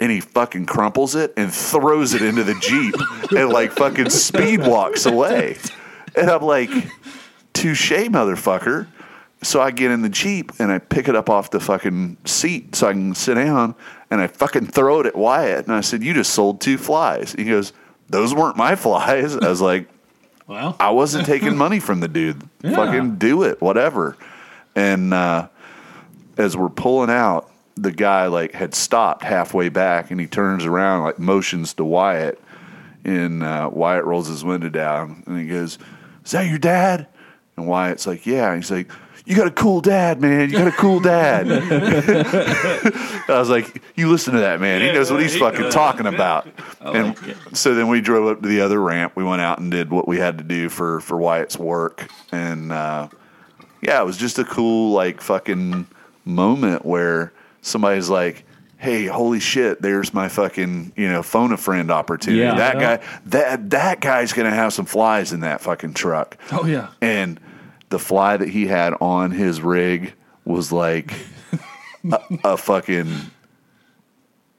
And 0.00 0.10
he 0.10 0.18
fucking 0.20 0.66
crumples 0.66 1.14
it 1.14 1.32
and 1.36 1.52
throws 1.54 2.12
it 2.14 2.22
into 2.22 2.42
the 2.42 2.54
jeep 2.60 2.94
and 3.38 3.50
like 3.50 3.70
fucking 3.70 4.10
speed 4.10 4.66
walks 4.66 5.06
away. 5.06 5.58
And 6.16 6.28
I'm 6.28 6.42
like, 6.42 6.70
touche, 7.52 7.92
motherfucker. 7.92 8.88
So 9.42 9.60
I 9.60 9.72
get 9.72 9.90
in 9.90 10.02
the 10.02 10.08
Jeep 10.08 10.52
and 10.60 10.70
I 10.70 10.78
pick 10.78 11.08
it 11.08 11.16
up 11.16 11.28
off 11.28 11.50
the 11.50 11.58
fucking 11.60 12.16
seat 12.24 12.76
so 12.76 12.88
I 12.88 12.92
can 12.92 13.14
sit 13.14 13.34
down 13.34 13.74
and 14.10 14.20
I 14.20 14.28
fucking 14.28 14.66
throw 14.68 15.00
it 15.00 15.06
at 15.06 15.16
Wyatt. 15.16 15.66
And 15.66 15.74
I 15.74 15.80
said, 15.80 16.02
You 16.02 16.14
just 16.14 16.32
sold 16.32 16.60
two 16.60 16.78
flies. 16.78 17.32
He 17.32 17.44
goes, 17.44 17.72
Those 18.08 18.32
weren't 18.34 18.56
my 18.56 18.76
flies. 18.76 19.36
I 19.36 19.48
was 19.48 19.60
like, 19.60 19.88
Well, 20.46 20.76
I 20.78 20.90
wasn't 20.90 21.26
taking 21.26 21.56
money 21.56 21.80
from 21.80 22.00
the 22.00 22.08
dude. 22.08 22.42
Yeah. 22.62 22.76
Fucking 22.76 23.16
do 23.16 23.42
it, 23.42 23.60
whatever. 23.60 24.16
And 24.76 25.12
uh, 25.12 25.48
as 26.36 26.56
we're 26.56 26.68
pulling 26.68 27.10
out, 27.10 27.50
the 27.76 27.90
guy 27.90 28.28
like 28.28 28.52
had 28.52 28.72
stopped 28.72 29.24
halfway 29.24 29.68
back 29.68 30.12
and 30.12 30.20
he 30.20 30.28
turns 30.28 30.64
around, 30.64 31.02
like 31.02 31.18
motions 31.18 31.74
to 31.74 31.84
Wyatt. 31.84 32.40
And 33.04 33.42
uh, 33.42 33.68
Wyatt 33.72 34.04
rolls 34.04 34.28
his 34.28 34.44
window 34.44 34.68
down 34.68 35.24
and 35.26 35.40
he 35.40 35.48
goes, 35.48 35.76
Is 36.24 36.30
that 36.30 36.48
your 36.48 36.58
dad? 36.60 37.08
And 37.56 37.66
Wyatt's 37.66 38.06
like, 38.06 38.26
Yeah. 38.26 38.52
And 38.52 38.62
he's 38.62 38.70
like, 38.70 38.88
You 39.24 39.36
got 39.36 39.46
a 39.46 39.52
cool 39.52 39.80
dad, 39.80 40.20
man. 40.20 40.50
You 40.50 40.58
got 40.58 40.66
a 40.68 40.72
cool 40.72 40.98
dad. 41.00 41.46
I 43.28 43.38
was 43.38 43.48
like, 43.48 43.82
You 43.96 44.10
listen 44.10 44.34
to 44.34 44.40
that, 44.40 44.60
man. 44.60 44.80
He 44.80 44.90
knows 44.92 45.10
what 45.10 45.20
he's 45.22 45.36
fucking 45.36 45.70
talking 45.70 46.06
about. 46.06 46.46
And 46.80 47.16
so 47.52 47.74
then 47.74 47.88
we 47.88 48.00
drove 48.00 48.26
up 48.26 48.42
to 48.42 48.48
the 48.48 48.60
other 48.60 48.80
ramp. 48.80 49.12
We 49.14 49.24
went 49.24 49.40
out 49.42 49.58
and 49.58 49.70
did 49.70 49.90
what 49.90 50.08
we 50.08 50.18
had 50.18 50.38
to 50.38 50.44
do 50.44 50.68
for, 50.68 51.00
for 51.00 51.16
Wyatt's 51.18 51.56
work. 51.58 52.08
And 52.32 52.72
uh, 52.72 53.08
yeah, 53.80 54.00
it 54.00 54.04
was 54.04 54.16
just 54.16 54.38
a 54.38 54.44
cool, 54.44 54.92
like, 54.92 55.20
fucking 55.20 55.86
moment 56.24 56.84
where 56.84 57.32
somebody's 57.60 58.08
like, 58.08 58.44
Hey, 58.78 59.06
holy 59.06 59.38
shit! 59.38 59.80
There's 59.80 60.12
my 60.12 60.26
fucking 60.28 60.94
you 60.96 61.08
know 61.08 61.22
phone 61.22 61.52
a 61.52 61.56
friend 61.56 61.88
opportunity. 61.88 62.42
Yeah. 62.42 62.56
that 62.56 62.80
guy, 62.80 63.06
that 63.26 63.70
that 63.70 64.00
guy's 64.00 64.32
gonna 64.32 64.50
have 64.50 64.72
some 64.72 64.86
flies 64.86 65.32
in 65.32 65.38
that 65.40 65.60
fucking 65.60 65.94
truck. 65.94 66.36
oh 66.50 66.66
yeah. 66.66 66.88
And 67.00 67.38
the 67.92 67.98
fly 67.98 68.36
that 68.36 68.48
he 68.48 68.66
had 68.66 68.94
on 69.00 69.30
his 69.30 69.60
rig 69.60 70.14
was 70.44 70.72
like 70.72 71.12
a, 72.10 72.18
a 72.44 72.56
fucking 72.56 73.14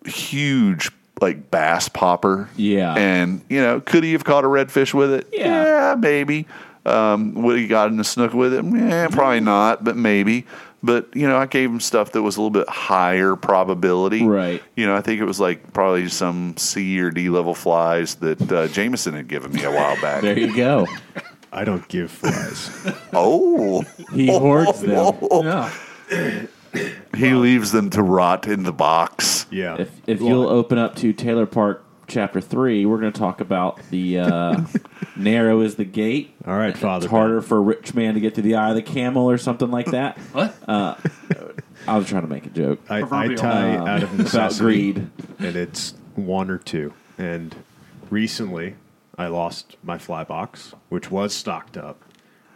huge 0.05 0.91
like 1.19 1.51
bass 1.51 1.89
popper. 1.89 2.49
Yeah. 2.55 2.93
And 2.93 3.43
you 3.49 3.59
know, 3.59 3.81
could 3.81 4.03
he 4.03 4.13
have 4.13 4.23
caught 4.23 4.45
a 4.45 4.47
redfish 4.47 4.93
with 4.93 5.11
it? 5.11 5.27
Yeah. 5.33 5.95
maybe. 5.97 6.47
Um, 6.85 7.33
would 7.35 7.57
he 7.57 7.67
got 7.67 7.91
in 7.91 7.99
a 7.99 8.03
snook 8.03 8.33
with 8.33 8.53
it? 8.53 8.63
Yeah, 8.65 9.07
probably 9.07 9.39
not, 9.39 9.83
but 9.83 9.95
maybe. 9.95 10.45
But 10.83 11.15
you 11.15 11.27
know, 11.27 11.37
I 11.37 11.45
gave 11.45 11.69
him 11.71 11.79
stuff 11.79 12.11
that 12.11 12.21
was 12.21 12.35
a 12.35 12.41
little 12.41 12.51
bit 12.51 12.67
higher 12.69 13.35
probability. 13.35 14.23
Right. 14.23 14.61
You 14.75 14.85
know, 14.85 14.95
I 14.95 15.01
think 15.01 15.21
it 15.21 15.25
was 15.25 15.39
like 15.39 15.73
probably 15.73 16.09
some 16.09 16.55
C 16.57 16.99
or 16.99 17.09
D 17.09 17.29
level 17.29 17.55
flies 17.55 18.15
that 18.15 18.51
uh, 18.51 18.67
Jameson 18.67 19.13
had 19.13 19.27
given 19.29 19.53
me 19.53 19.63
a 19.63 19.71
while 19.71 19.99
back. 20.01 20.21
There 20.21 20.37
you 20.37 20.55
go. 20.55 20.85
I 21.55 21.63
don't 21.65 21.87
give 21.87 22.11
flies. 22.11 22.69
Oh, 23.13 23.83
He 24.13 24.27
hoards 24.27 24.81
them. 24.81 25.15
Yeah. 25.43 25.71
he 27.15 27.33
leaves 27.33 27.71
them 27.71 27.89
to 27.91 28.01
rot 28.01 28.47
in 28.47 28.63
the 28.63 28.73
box. 28.73 29.45
Yeah. 29.51 29.75
If 29.79 29.91
if 30.07 30.19
you'll 30.19 30.49
open 30.49 30.77
up 30.79 30.95
to 30.97 31.13
Taylor 31.13 31.45
Park 31.45 31.85
chapter 32.07 32.41
three, 32.41 32.85
we're 32.87 32.99
going 32.99 33.13
to 33.13 33.19
talk 33.19 33.39
about 33.39 33.79
the 33.91 34.17
uh, 34.19 34.61
narrow 35.15 35.61
is 35.61 35.75
the 35.75 35.85
gate. 35.85 36.33
All 36.47 36.57
right, 36.57 36.75
Father. 36.75 37.05
It's 37.05 37.11
harder 37.11 37.41
for 37.41 37.57
a 37.57 37.61
rich 37.61 37.93
man 37.93 38.15
to 38.15 38.19
get 38.19 38.33
to 38.35 38.41
the 38.41 38.55
eye 38.55 38.69
of 38.71 38.75
the 38.75 38.81
camel 38.81 39.29
or 39.29 39.37
something 39.37 39.69
like 39.69 39.87
that. 39.91 40.17
What? 40.33 40.55
I 40.67 41.97
was 41.97 42.07
trying 42.07 42.21
to 42.23 42.29
make 42.29 42.45
a 42.45 42.49
joke 42.49 42.79
I, 42.89 42.97
I 42.97 42.99
Proverbial. 43.01 43.37
tie 43.39 43.75
Um, 43.75 43.87
out 43.87 44.03
of 44.03 44.09
about 44.13 44.23
necessity, 44.23 44.93
greed. 44.93 45.09
and 45.39 45.55
it's 45.55 45.93
one 46.15 46.49
or 46.49 46.57
two. 46.57 46.93
And 47.17 47.53
recently, 48.09 48.75
I 49.17 49.27
lost 49.27 49.77
my 49.83 49.97
fly 49.97 50.23
box, 50.23 50.73
which 50.89 51.11
was 51.11 51.33
stocked 51.33 51.77
up, 51.77 52.01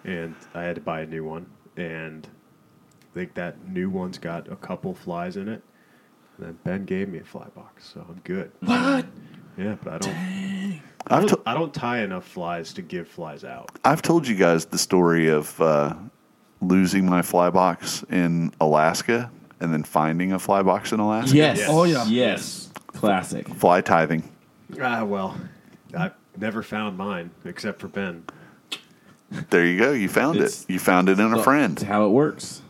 and 0.04 0.36
I 0.54 0.64
had 0.64 0.76
to 0.76 0.82
buy 0.82 1.02
a 1.02 1.06
new 1.06 1.24
one. 1.24 1.46
And 1.76 2.28
I 3.12 3.14
think 3.14 3.36
that 3.36 3.68
new 3.68 3.90
one's 3.90 4.18
got 4.18 4.52
a 4.52 4.56
couple 4.56 4.94
flies 4.96 5.38
in 5.38 5.48
it. 5.48 5.62
And 6.38 6.48
then 6.48 6.58
Ben 6.64 6.86
gave 6.86 7.10
me 7.10 7.20
a 7.20 7.24
fly 7.24 7.48
box, 7.56 7.92
so 7.94 8.06
I'm 8.08 8.20
good. 8.24 8.52
What? 8.62 9.06
Yeah, 9.58 9.76
but 9.84 9.94
I 9.94 9.98
don't. 9.98 10.16
I 10.16 10.82
I've, 11.16 11.26
don't, 11.26 11.30
to- 11.30 11.50
I 11.50 11.54
don't 11.54 11.74
tie 11.74 12.02
enough 12.04 12.28
flies 12.28 12.74
to 12.74 12.82
give 12.82 13.08
flies 13.08 13.44
out. 13.44 13.72
I've 13.86 14.02
told 14.02 14.28
you 14.28 14.36
guys 14.36 14.66
the 14.66 14.78
story 14.78 15.30
of 15.30 15.60
uh, 15.62 15.96
losing 16.62 17.06
my 17.08 17.22
fly 17.22 17.50
box 17.50 18.04
in 18.10 18.52
Alaska 18.62 19.32
and 19.60 19.74
then 19.74 19.84
finding 19.84 20.34
a 20.34 20.40
fly 20.40 20.62
box 20.62 20.92
in 20.92 21.00
Alaska. 21.00 21.36
Yes. 21.36 21.58
Yes. 21.60 21.70
Oh, 21.72 21.86
yeah. 21.86 22.06
Yes. 22.06 22.70
Classic. 22.88 23.48
Fly 23.56 23.82
tithing. 23.82 24.30
Ah, 24.82 25.04
well, 25.04 25.36
I've 25.98 26.14
never 26.40 26.62
found 26.64 26.98
mine 26.98 27.32
except 27.46 27.80
for 27.80 27.88
Ben. 27.88 28.24
There 29.50 29.66
you 29.66 29.78
go. 29.80 29.92
You 29.92 30.08
found 30.10 30.38
It's- 30.38 30.64
it. 30.64 30.72
You 30.74 30.80
found 30.80 31.10
it 31.10 31.20
in 31.20 31.26
a 31.26 31.30
That's 31.32 31.44
friend. 31.44 31.80
how 31.82 32.06
it 32.06 32.10
works. 32.10 32.62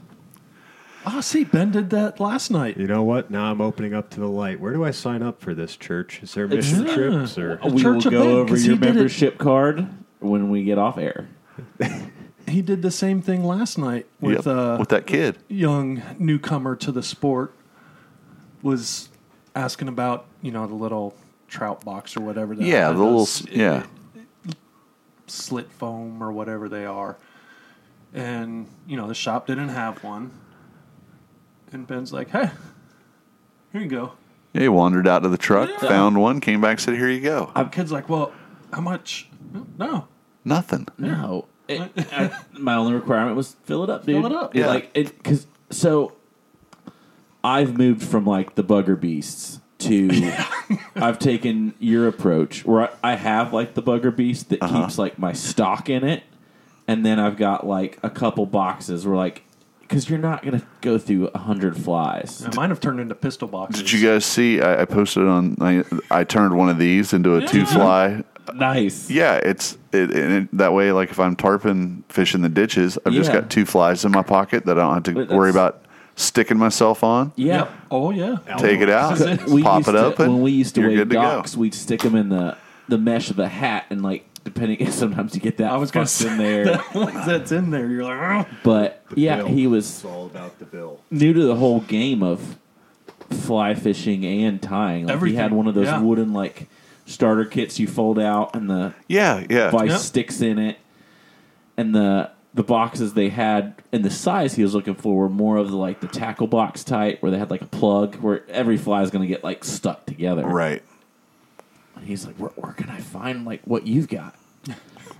Oh, 1.05 1.21
see, 1.21 1.43
Ben 1.45 1.71
did 1.71 1.89
that 1.91 2.19
last 2.19 2.51
night. 2.51 2.75
You 2.77 2.87
know 2.87 3.03
what? 3.03 3.31
Now 3.31 3.49
I'm 3.51 3.61
opening 3.61 3.93
up 3.93 4.09
to 4.11 4.19
the 4.19 4.27
light. 4.27 4.59
Where 4.59 4.73
do 4.73 4.83
I 4.83 4.91
sign 4.91 5.21
up 5.21 5.39
for 5.39 5.53
this 5.53 5.77
church? 5.77 6.21
Is 6.21 6.33
there 6.33 6.47
mission 6.47 6.85
Yeah. 6.85 6.93
trips 6.95 7.37
or? 7.37 7.57
The 7.63 7.69
we 7.69 7.81
Church 7.81 8.05
will 8.05 8.07
of 8.07 8.11
go 8.11 8.23
Ben, 8.23 8.35
over 8.35 8.49
'cause 8.49 8.65
your 8.65 8.75
he 8.75 8.79
did 8.81 8.89
it- 8.89 8.93
membership 8.95 9.37
card 9.37 9.87
when 10.19 10.49
we 10.49 10.63
get 10.63 10.77
off 10.77 10.97
air. 10.97 11.27
He 12.49 12.61
did 12.61 12.81
the 12.81 12.91
same 12.91 13.21
thing 13.21 13.43
last 13.43 13.77
night 13.77 14.05
with 14.21 14.45
Yep, 14.45 14.47
uh, 14.47 14.77
with 14.79 14.87
that 14.87 15.05
kid. 15.05 15.37
young 15.49 16.01
newcomer 16.17 16.77
to 16.77 16.93
the 16.93 17.03
sport. 17.03 17.53
Was 18.61 19.09
asking 19.53 19.89
about 19.89 20.25
you 20.41 20.51
know 20.51 20.65
the 20.65 20.73
little 20.73 21.13
trout 21.47 21.83
box 21.85 22.15
or 22.17 22.21
whatever. 22.21 22.55
That 22.55 22.63
Yeah, 22.65 22.91
the 22.91 22.97
little 22.99 23.19
does. 23.19 23.41
s- 23.45 23.47
yeah. 23.51 23.83
slit 25.27 25.71
foam 25.71 26.21
or 26.23 26.31
whatever 26.31 26.69
they 26.69 26.85
are. 26.85 27.17
And, 28.13 28.67
you 28.87 28.95
know, 28.97 29.07
the 29.07 29.13
shop 29.13 29.47
didn't 29.47 29.69
have 29.69 30.03
one. 30.03 30.31
And 31.71 31.85
Ben's 31.85 32.13
like, 32.13 32.29
hey, 32.29 32.49
here 33.73 33.81
you 33.81 33.89
go. 33.89 34.13
Yeah, 34.53 34.61
he 34.61 34.69
wandered 34.69 35.07
out 35.07 35.23
to 35.23 35.29
the 35.29 35.37
truck, 35.37 35.69
Yeah. 35.69 35.89
found 35.89 36.19
one, 36.19 36.39
came 36.39 36.61
back, 36.61 36.79
said, 36.79 36.95
"Here 36.95 37.09
you 37.09 37.19
go." 37.19 37.51
The 37.55 37.65
kid's 37.65 37.91
like, 37.91 38.07
well, 38.07 38.31
how 38.73 38.79
much? 38.81 39.27
No. 39.77 40.07
Nothing. 40.45 40.87
No. 40.97 41.45
It, 41.67 41.81
I, 42.13 42.31
my 42.57 42.75
only 42.75 42.93
requirement 42.93 43.35
was 43.35 43.57
fill 43.65 43.83
it 43.83 43.89
up, 43.89 44.05
dude. 44.05 44.15
Fill 44.23 44.25
it 44.31 44.31
up. 44.31 44.55
Yeah. 44.55 44.67
Like 44.67 44.89
it 44.93 45.21
cuz 45.21 45.45
so 45.69 46.13
I've 47.43 47.77
moved 47.77 48.01
from 48.03 48.25
like 48.25 48.55
the 48.55 48.63
bugger 48.63 48.97
beasts 48.99 49.56
to 49.79 50.09
I've 50.95 51.19
taken 51.19 51.73
your 51.79 52.07
approach 52.07 52.65
where 52.65 52.89
I, 53.03 53.11
I 53.11 53.15
have 53.15 53.53
like 53.53 53.73
the 53.75 53.83
bugger 53.83 54.15
beast 54.15 54.49
that 54.49 54.61
Uh-huh. 54.61 54.81
keeps 54.83 54.97
like 54.97 55.19
my 55.19 55.33
stock 55.33 55.89
in 55.89 56.03
it 56.03 56.23
and 56.87 57.05
then 57.05 57.19
I've 57.19 57.37
got 57.37 57.65
like 57.67 57.99
a 58.03 58.09
couple 58.09 58.45
boxes 58.45 59.05
where 59.05 59.15
like 59.15 59.43
cuz 59.87 60.09
you're 60.09 60.19
not 60.19 60.43
going 60.43 60.59
to 60.59 60.65
go 60.81 60.97
through 60.97 61.27
a 61.27 61.31
100 61.37 61.77
flies. 61.77 62.41
And 62.43 62.55
mine 62.55 62.69
have 62.69 62.79
turned 62.79 62.99
into 62.99 63.15
pistol 63.15 63.47
boxes. 63.47 63.81
Did 63.83 63.91
you 63.93 64.05
guys 64.07 64.25
see? 64.25 64.59
I, 64.61 64.81
I 64.81 64.85
posted 64.85 65.25
on. 65.27 65.55
I, 65.61 65.83
I 66.11 66.23
turned 66.25 66.57
one 66.57 66.67
of 66.69 66.77
these 66.77 67.13
into 67.13 67.35
a 67.37 67.45
two 67.47 67.65
fly. 67.65 68.23
Nice. 68.53 69.09
Yeah, 69.09 69.35
it's 69.35 69.77
it, 69.93 70.09
and 70.11 70.33
it, 70.33 70.57
that 70.57 70.73
way. 70.73 70.91
Like 70.91 71.09
if 71.11 71.19
I'm 71.19 71.35
tarpon 71.35 72.03
fishing 72.09 72.41
the 72.41 72.49
ditches, 72.49 72.97
I've 73.05 73.13
just 73.13 73.31
got 73.31 73.49
two 73.49 73.65
flies 73.65 74.03
in 74.05 74.11
my 74.11 74.23
pocket 74.23 74.65
that 74.65 74.77
I 74.77 74.81
don't 74.81 74.93
have 74.93 75.03
to 75.03 75.13
But 75.13 75.29
worry 75.29 75.49
about 75.51 75.81
sticking 76.17 76.57
myself 76.57 77.03
on. 77.03 77.31
Yeah. 77.37 77.59
Yep. 77.59 77.71
Oh, 77.91 78.11
yeah. 78.11 78.37
Take 78.57 78.81
it 78.81 78.89
out, 78.89 79.17
we 79.47 79.63
pop 79.63 79.77
used 79.77 79.89
it 79.89 79.91
to, 79.93 80.07
up, 80.07 80.19
and 80.19 80.33
when 80.33 80.41
we 80.41 80.51
used 80.51 80.75
to 80.75 80.81
you're 80.81 80.89
weigh 80.89 80.95
good 80.97 81.09
to 81.11 81.15
docks, 81.15 81.55
we'd 81.55 81.73
stick 81.73 82.01
them 82.01 82.15
in 82.15 82.27
the 82.29 82.57
the 82.89 82.97
mesh 82.97 83.29
of 83.29 83.35
the 83.35 83.47
hat, 83.47 83.85
and 83.89 84.01
like 84.01 84.25
depending, 84.43 84.89
sometimes 84.91 85.35
you 85.35 85.41
get 85.41 85.57
that 85.57 85.71
I 85.71 85.77
was 85.77 85.91
going 85.91 86.05
to 86.05 86.11
fucked 86.11 86.23
say 86.23 86.31
in 86.31 86.37
there. 86.37 86.83
that's 87.25 87.51
in 87.51 87.69
there. 87.71 87.87
You're 87.87 88.03
like, 88.03 88.47
oh. 88.47 88.57
But 88.63 89.03
yeah, 89.15 89.37
bill. 89.37 89.47
he 89.47 89.67
was 89.67 89.87
It's 89.87 90.05
all 90.05 90.25
about 90.25 90.59
the 90.59 90.65
bill. 90.65 90.99
new 91.11 91.33
to 91.33 91.43
the 91.43 91.55
whole 91.55 91.81
game 91.81 92.23
of 92.23 92.57
fly 93.29 93.75
fishing 93.75 94.25
and 94.25 94.61
tying. 94.61 95.05
Like 95.07 95.21
he 95.23 95.35
had 95.35 95.45
Everything, 95.45 95.57
one 95.57 95.67
of 95.67 95.75
those 95.75 95.87
yeah. 95.87 96.01
wooden 96.01 96.33
like 96.33 96.67
starter 97.05 97.45
kits 97.45 97.79
you 97.79 97.87
fold 97.87 98.19
out, 98.19 98.55
and 98.55 98.69
the 98.69 98.93
Yeah, 99.07 99.45
yeah. 99.49 99.69
vice 99.69 99.91
Yep. 99.91 99.99
sticks 99.99 100.41
in 100.41 100.57
it, 100.59 100.77
and 101.75 101.93
the 101.93 102.31
the 102.57 102.63
boxes 102.63 103.13
they 103.13 103.29
had 103.29 103.75
and 103.91 104.03
the 104.03 104.09
size 104.09 104.55
he 104.55 104.63
was 104.63 104.73
looking 104.75 104.95
for 104.95 105.15
were 105.15 105.29
more 105.29 105.57
of 105.57 105.69
the 105.71 105.77
like 105.77 106.01
the 106.01 106.07
tackle 106.07 106.47
box 106.47 106.83
type 106.83 107.21
where 107.21 107.31
they 107.31 107.37
had 107.37 107.49
like 107.51 107.61
a 107.61 107.67
plug 107.67 108.15
where 108.15 108.43
every 108.49 108.77
fly 108.77 109.01
is 109.03 109.11
going 109.11 109.21
to 109.21 109.27
get 109.27 109.43
like 109.43 109.63
stuck 109.63 110.05
together. 110.07 110.43
Right. 110.43 110.81
And 111.95 112.05
he's 112.05 112.25
like, 112.25 112.35
where, 112.35 112.49
where 112.55 112.73
can 112.73 112.89
I 112.89 112.99
find 112.99 113.45
like 113.45 113.61
what 113.63 113.87
you've 113.87 114.09
got? 114.09 114.35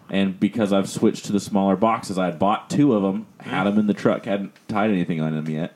And 0.10 0.40
because 0.40 0.72
I've 0.72 0.90
switched 0.90 1.26
to 1.26 1.34
the 1.34 1.40
smaller 1.42 1.76
boxes, 1.76 2.18
I 2.18 2.28
had 2.28 2.40
bought 2.40 2.70
two 2.70 2.94
of 2.94 3.04
them, 3.04 3.28
had 3.42 3.66
them 3.66 3.78
in 3.78 3.88
the 3.88 3.94
truck, 3.94 4.24
hadn't 4.24 4.54
tied 4.70 4.90
anything 4.90 5.20
on 5.20 5.36
them 5.36 5.50
yet. 5.50 5.76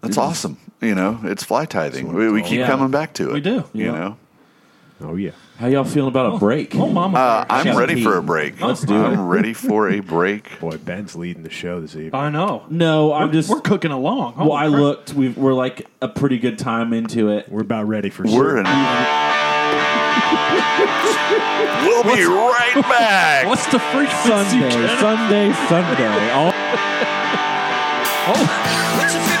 That's 0.00 0.16
awesome. 0.16 0.56
You 0.80 0.94
know, 0.94 1.18
it's 1.24 1.42
fly 1.42 1.64
tithing. 1.66 2.06
what 2.06 2.14
We, 2.16 2.30
we 2.30 2.42
keep 2.42 2.60
about. 2.60 2.70
coming 2.70 2.90
back 2.92 3.12
to 3.14 3.30
it. 3.30 3.32
We 3.32 3.40
do. 3.40 3.64
You 3.72 3.86
Yeah. 3.86 3.90
know, 3.90 4.16
Oh 5.00 5.16
yeah. 5.16 5.32
How 5.60 5.66
y'all 5.66 5.84
feeling 5.84 6.08
about 6.08 6.36
a 6.36 6.38
break? 6.38 6.74
Oh, 6.74 6.88
mama. 6.88 7.18
uh, 7.18 7.44
I'm 7.50 7.76
ready 7.76 8.02
for 8.02 8.16
a 8.16 8.22
break. 8.22 8.58
Let's 8.62 8.80
do 8.80 8.94
it. 8.94 9.08
I'm 9.08 9.18
it. 9.18 9.22
ready 9.24 9.52
for 9.52 9.90
a 9.90 10.00
break. 10.00 10.58
Boy, 10.58 10.78
Ben's 10.78 11.14
leading 11.14 11.42
the 11.42 11.50
show 11.50 11.82
this 11.82 11.94
evening. 11.94 12.14
I 12.14 12.30
know. 12.30 12.64
No, 12.70 13.12
I'm 13.12 13.30
just. 13.30 13.50
we're 13.50 13.60
cooking 13.60 13.90
along. 13.90 14.36
well, 14.38 14.54
I 14.54 14.68
crap. 14.68 14.80
looked. 14.80 15.12
We've, 15.12 15.36
we're 15.36 15.52
like 15.52 15.86
a 16.00 16.08
pretty 16.08 16.38
good 16.38 16.58
time 16.58 16.94
into 16.94 17.28
it. 17.28 17.50
We're 17.50 17.60
about 17.60 17.88
ready 17.88 18.08
for 18.08 18.22
We're 18.22 18.56
in. 18.56 18.64
We'll 21.82 22.04
be 22.04 22.24
right 22.24 22.74
back. 22.74 23.46
What's 23.46 23.66
the 23.66 23.78
frequency? 23.78 24.28
Sunday, 24.28 24.96
Sunday, 24.98 25.52
Sunday. 25.68 26.30
All 26.32 26.52
What's 28.96 29.39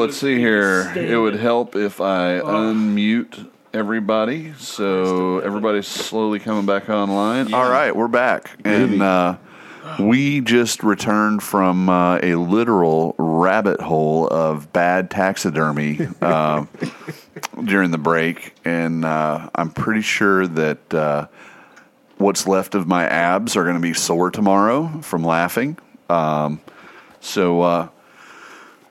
let's 0.00 0.16
see 0.16 0.38
here. 0.38 0.92
It 0.96 1.16
would 1.16 1.36
help 1.36 1.76
if 1.76 2.00
I 2.00 2.40
unmute 2.40 3.50
everybody. 3.74 4.54
So 4.54 5.40
everybody's 5.40 5.86
slowly 5.86 6.38
coming 6.38 6.64
back 6.64 6.88
online. 6.88 7.52
All 7.52 7.68
right, 7.68 7.94
we're 7.94 8.08
back. 8.08 8.58
And 8.64 9.02
uh, 9.02 9.36
we 9.98 10.40
just 10.40 10.82
returned 10.82 11.42
from 11.42 11.90
uh, 11.90 12.18
a 12.22 12.36
literal 12.36 13.14
rabbit 13.18 13.82
hole 13.82 14.26
of 14.28 14.72
bad 14.72 15.10
taxidermy 15.10 16.08
uh, 16.22 16.64
during 17.62 17.90
the 17.90 17.98
break. 17.98 18.54
And 18.64 19.04
uh, 19.04 19.50
I'm 19.54 19.70
pretty 19.70 20.02
sure 20.02 20.46
that 20.46 20.94
uh, 20.94 21.26
what's 22.16 22.46
left 22.46 22.74
of 22.74 22.86
my 22.86 23.04
abs 23.06 23.54
are 23.54 23.64
going 23.64 23.76
to 23.76 23.82
be 23.82 23.92
sore 23.92 24.30
tomorrow 24.30 24.88
from 25.02 25.24
laughing. 25.24 25.76
Um, 26.08 26.62
so. 27.20 27.90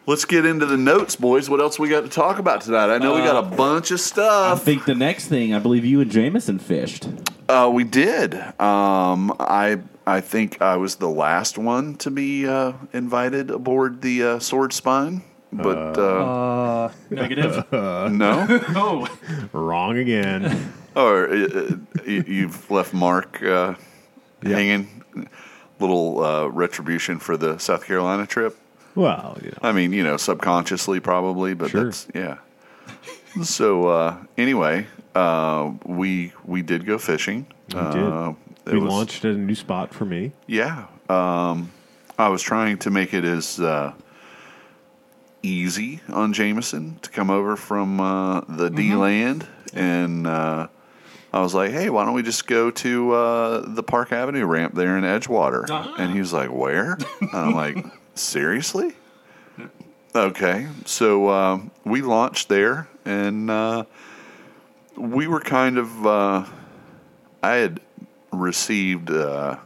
Uh, 0.09 0.11
Let's 0.11 0.25
get 0.25 0.45
into 0.45 0.65
the 0.65 0.77
notes, 0.77 1.15
boys. 1.15 1.49
What 1.49 1.59
else 1.61 1.77
we 1.77 1.87
got 1.89 2.01
to 2.01 2.09
talk 2.09 2.39
about 2.39 2.61
tonight? 2.61 2.89
I 2.93 2.97
know 2.97 3.13
we 3.15 3.21
got 3.21 3.43
a 3.43 3.55
bunch 3.55 3.91
of 3.91 3.99
stuff. 3.99 4.25
I 4.31 4.55
stuff. 4.55 4.63
think 4.63 4.85
the 4.85 4.95
next 4.95 5.27
thing, 5.27 5.53
I 5.53 5.59
believe 5.59 5.85
you 5.85 6.01
and 6.01 6.09
Jameson 6.11 6.57
fished. 6.59 7.07
Uh, 7.47 7.69
we 7.71 7.83
did. 7.83 8.33
Um, 8.59 9.35
I 9.39 9.79
I 10.07 10.21
think 10.21 10.61
I 10.61 10.77
was 10.77 10.95
the 10.95 11.09
last 11.09 11.57
one 11.59 11.95
to 11.97 12.09
be 12.09 12.47
uh, 12.47 12.73
invited 12.93 13.51
aboard 13.51 14.01
the 14.01 14.23
uh, 14.23 14.39
Sword 14.39 14.73
Spine, 14.73 15.21
but 15.53 15.97
uh, 15.99 16.85
Uh, 16.85 16.91
negative. 17.11 17.65
no. 17.71 18.45
oh, 18.75 19.07
Wrong 19.53 19.97
again. 19.97 20.73
or 20.95 21.29
uh, 21.29 21.35
uh, 21.35 21.75
you- 22.05 22.25
you've 22.27 22.69
left 22.71 22.93
Mark 22.95 23.41
uh, 23.43 23.75
hanging. 24.41 25.03
Little 25.79 26.23
uh, 26.23 26.47
retribution 26.47 27.19
for 27.19 27.37
the 27.37 27.57
South 27.59 27.85
Carolina 27.85 28.25
trip. 28.27 28.57
Well, 28.99 29.37
you 29.41 29.49
know. 29.51 29.57
I 29.61 29.71
mean, 29.71 29.93
you 29.93 30.03
know, 30.03 30.17
subconsciously 30.17 30.99
probably, 30.99 31.53
but 31.53 31.71
Sure. 31.71 31.85
that's 31.85 32.07
yeah. 32.13 32.37
So 33.43 33.87
uh, 33.87 34.17
anyway, 34.37 34.87
uh, 35.15 35.71
we 35.85 36.33
we 36.45 36.61
did 36.61 36.85
go 36.85 36.97
fishing. 36.97 37.45
We 37.73 37.79
Uh, 37.79 37.91
did. 38.65 38.73
We 38.73 38.79
was- 38.79 38.89
launched 38.91 39.25
at 39.25 39.35
a 39.35 39.37
new 39.37 39.55
spot 39.55 39.93
for 39.93 40.05
me. 40.05 40.31
Yeah, 40.47 40.85
um, 41.09 41.71
I 42.17 42.29
was 42.29 42.41
trying 42.41 42.77
to 42.79 42.89
make 42.89 43.13
it 43.13 43.23
as 43.25 43.59
uh, 43.59 43.93
easy 45.41 46.01
on 46.09 46.33
Jameson 46.33 46.99
to 47.01 47.09
come 47.09 47.29
over 47.29 47.55
from 47.55 47.99
uh, 48.01 48.41
the 48.41 48.69
D 48.69 48.93
land, 48.95 49.47
and 49.73 50.27
uh, 50.27 50.67
I 51.33 51.39
was 51.41 51.53
like, 51.53 51.71
"Hey, 51.71 51.89
why 51.89 52.05
don't 52.05 52.13
we 52.15 52.23
just 52.23 52.47
go 52.47 52.71
to 52.71 53.11
uh, 53.13 53.63
the 53.67 53.83
Park 53.83 54.11
Avenue 54.11 54.45
ramp 54.45 54.73
there 54.75 54.97
in 54.97 55.03
Edgewater?" 55.03 55.69
And 55.97 56.13
he 56.13 56.19
was 56.19 56.33
like, 56.33 56.51
"Where?" 56.51 56.97
and 57.21 57.29
I'm 57.33 57.53
like, 57.55 57.77
"Seriously?" 58.19 58.93
Okay, 60.15 60.67
so 60.85 61.27
uh, 61.27 61.59
we 61.85 62.01
launched 62.01 62.49
there, 62.49 62.87
and 63.05 63.49
uh, 63.49 63.85
we 64.97 65.27
were 65.27 65.39
kind 65.39 65.77
of. 65.77 66.05
Uh, 66.05 66.45
I 67.41 67.55
had 67.55 67.79
received 68.31 69.11
uh, 69.11 69.57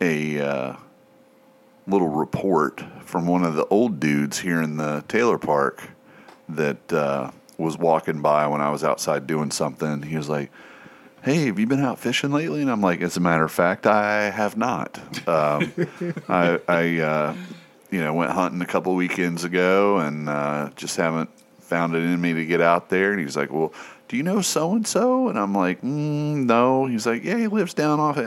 a 0.00 0.40
uh, 0.40 0.76
little 1.86 2.08
report 2.08 2.82
from 3.04 3.26
one 3.26 3.44
of 3.44 3.54
the 3.54 3.66
old 3.66 4.00
dudes 4.00 4.38
here 4.38 4.62
in 4.62 4.76
the 4.76 5.04
Taylor 5.08 5.38
Park 5.38 5.90
that 6.48 6.92
uh, 6.92 7.30
was 7.58 7.78
walking 7.78 8.20
by 8.20 8.46
when 8.46 8.60
I 8.60 8.70
was 8.70 8.82
outside 8.82 9.26
doing 9.26 9.50
something. 9.50 10.02
He 10.02 10.16
was 10.16 10.28
like, 10.28 10.50
"Hey, 11.22 11.46
have 11.46 11.58
you 11.58 11.66
been 11.66 11.84
out 11.84 11.98
fishing 11.98 12.32
lately?" 12.32 12.62
And 12.62 12.70
I'm 12.70 12.80
like, 12.80 13.00
"As 13.00 13.16
a 13.16 13.20
matter 13.20 13.44
of 13.44 13.52
fact, 13.52 13.86
I 13.86 14.30
have 14.30 14.56
not. 14.56 14.98
Um, 15.28 15.72
I, 16.28 16.60
I 16.68 16.98
uh, 17.00 17.36
you 17.90 18.00
know, 18.00 18.14
went 18.14 18.32
hunting 18.32 18.60
a 18.60 18.66
couple 18.66 18.94
weekends 18.94 19.44
ago 19.44 19.98
and 19.98 20.28
uh, 20.28 20.70
just 20.76 20.96
haven't 20.96 21.30
found 21.60 21.94
it 21.94 22.02
in 22.02 22.20
me 22.20 22.32
to 22.34 22.44
get 22.44 22.60
out 22.60 22.88
there." 22.88 23.12
And 23.12 23.20
he's 23.20 23.36
like, 23.36 23.52
"Well." 23.52 23.72
Do 24.08 24.18
you 24.18 24.22
know 24.22 24.42
so 24.42 24.74
and 24.74 24.86
so? 24.86 25.28
And 25.28 25.38
I'm 25.38 25.54
like, 25.54 25.80
mm, 25.80 26.44
no. 26.44 26.84
He's 26.84 27.06
like, 27.06 27.24
yeah, 27.24 27.38
he 27.38 27.46
lives 27.46 27.72
down 27.72 27.98
off. 27.98 28.18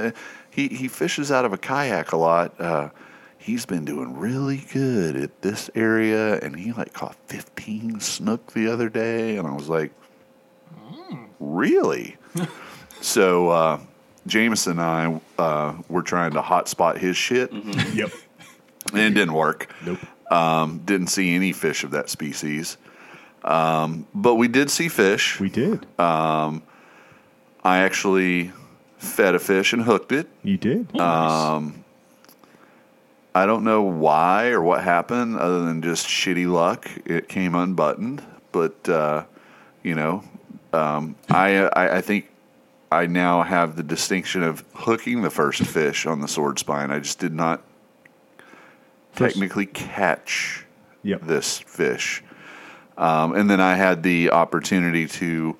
He 0.50 0.68
he 0.68 0.88
fishes 0.88 1.32
out 1.32 1.46
of 1.46 1.54
a 1.54 1.60
kayak 1.60 2.12
a 2.12 2.18
lot. 2.18 2.60
Uh, 2.60 2.90
he's 3.38 3.68
been 3.68 3.86
doing 3.86 4.18
really 4.18 4.66
good 4.74 5.16
at 5.16 5.44
this 5.44 5.70
area, 5.76 6.40
and 6.40 6.56
he 6.56 6.72
like 6.72 6.94
caught 6.94 7.16
15 7.28 8.00
snook 8.00 8.54
the 8.54 8.68
other 8.68 8.90
day, 8.90 9.38
and 9.38 9.48
I 9.48 9.54
was 9.54 9.70
like, 9.70 9.92
really? 11.40 12.18
so 13.02 13.50
uh, 13.50 13.80
Jameson 14.28 14.80
and 14.80 14.82
I 14.82 15.22
uh, 15.42 15.74
were 15.90 16.02
trying 16.02 16.32
to 16.32 16.42
hotspot 16.42 16.98
his 16.98 17.16
shit, 17.18 17.52
Yep. 17.54 18.12
and 18.92 19.00
it 19.02 19.14
didn't 19.14 19.34
work. 19.34 19.70
Nope. 19.86 20.00
Um, 20.32 20.80
didn't 20.86 21.08
see 21.08 21.36
any 21.36 21.54
fish 21.54 21.84
of 21.84 21.92
that 21.92 22.10
species, 22.10 22.78
um, 23.44 24.08
but 24.14 24.36
we 24.36 24.48
did 24.48 24.70
see 24.72 24.88
fish. 24.90 25.40
We 25.40 25.50
did. 25.50 25.86
I 26.00 26.60
actually 27.64 28.52
fed 28.98 29.36
a 29.36 29.40
fish 29.40 29.74
and 29.74 29.82
hooked 29.84 30.12
it. 30.12 30.28
you 30.44 30.58
did. 30.58 30.88
I 33.38 33.46
don't 33.46 33.64
know 33.66 33.82
why 33.82 34.48
or 34.50 34.62
what 34.62 34.82
happened, 34.84 35.36
other 35.38 35.66
than 35.66 35.82
just 35.82 36.08
shitty 36.08 36.48
luck. 36.52 36.90
It 37.06 37.28
came 37.28 37.54
unbuttoned, 37.54 38.24
but 38.54 38.88
uh, 38.88 39.26
you 39.84 39.94
know, 39.94 40.24
um, 40.72 41.16
I, 41.30 41.58
I 41.66 41.98
I 41.98 42.02
think 42.02 42.30
I 42.96 43.08
now 43.08 43.44
have 43.44 43.76
the 43.76 43.84
distinction 43.84 44.42
of 44.42 44.64
hooking 44.74 45.22
the 45.22 45.30
first 45.30 45.62
fish 45.64 46.06
on 46.06 46.22
the 46.22 46.28
sword 46.28 46.58
spine. 46.60 46.92
I 46.92 47.00
just 47.00 47.20
did 47.20 47.34
not 47.34 47.62
technically 49.16 49.66
catch 49.66 50.66
Yep. 51.04 51.22
this 51.22 51.60
fish, 51.60 52.24
um, 52.98 53.36
and 53.36 53.48
then 53.50 53.60
I 53.62 53.76
had 53.76 54.02
the 54.02 54.32
opportunity 54.32 55.08
to 55.08 55.56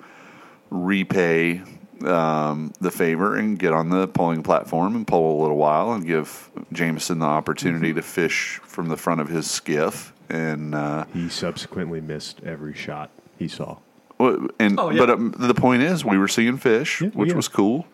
repay 0.70 1.62
um, 2.04 2.72
the 2.80 2.90
favor 2.90 3.36
and 3.36 3.56
get 3.58 3.72
on 3.72 3.88
the 3.88 4.08
pulling 4.08 4.42
platform 4.42 4.96
and 4.96 5.06
pull 5.06 5.38
a 5.38 5.42
little 5.42 5.56
while 5.56 5.92
and 5.92 6.04
give 6.04 6.50
Jameson 6.72 7.20
the 7.20 7.26
opportunity 7.26 7.88
Mm-hmm. 7.90 7.96
to 7.96 8.02
fish 8.02 8.60
from 8.64 8.88
the 8.88 8.96
front 8.96 9.20
of 9.20 9.28
his 9.28 9.48
skiff. 9.48 10.12
And 10.28 10.74
uh, 10.74 11.04
he 11.14 11.28
subsequently 11.28 12.00
missed 12.00 12.40
every 12.42 12.74
shot 12.74 13.10
he 13.38 13.46
saw. 13.46 13.78
And 14.18 14.78
Oh, 14.80 14.90
yeah. 14.90 14.98
but 14.98 15.10
um, 15.10 15.34
the 15.38 15.54
point 15.54 15.82
is, 15.82 16.04
we 16.04 16.18
were 16.18 16.28
seeing 16.28 16.56
fish, 16.56 17.00
Yeah, 17.02 17.08
which 17.08 17.30
yeah. 17.30 17.36
was 17.36 17.48
cool. 17.48 17.86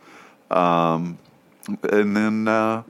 Um, 0.50 1.18
and 1.90 2.16
then 2.16 2.48
uh, 2.48 2.82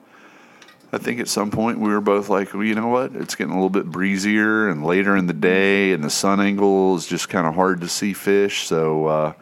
I 0.92 0.98
think 0.98 1.20
at 1.20 1.28
some 1.28 1.50
point 1.50 1.78
we 1.78 1.90
were 1.90 2.00
both 2.00 2.28
like, 2.28 2.52
well, 2.54 2.64
you 2.64 2.74
know 2.74 2.88
what? 2.88 3.14
It's 3.14 3.34
getting 3.34 3.52
a 3.52 3.56
little 3.56 3.70
bit 3.70 3.86
breezier 3.86 4.68
and 4.68 4.84
later 4.84 5.16
in 5.16 5.26
the 5.26 5.32
day, 5.32 5.92
and 5.92 6.02
the 6.02 6.10
sun 6.10 6.40
angle 6.40 6.96
is 6.96 7.06
just 7.06 7.28
kind 7.28 7.46
of 7.46 7.54
hard 7.54 7.80
to 7.82 7.88
see 7.88 8.12
fish. 8.12 8.66
So 8.66 9.06
uh, 9.06 9.32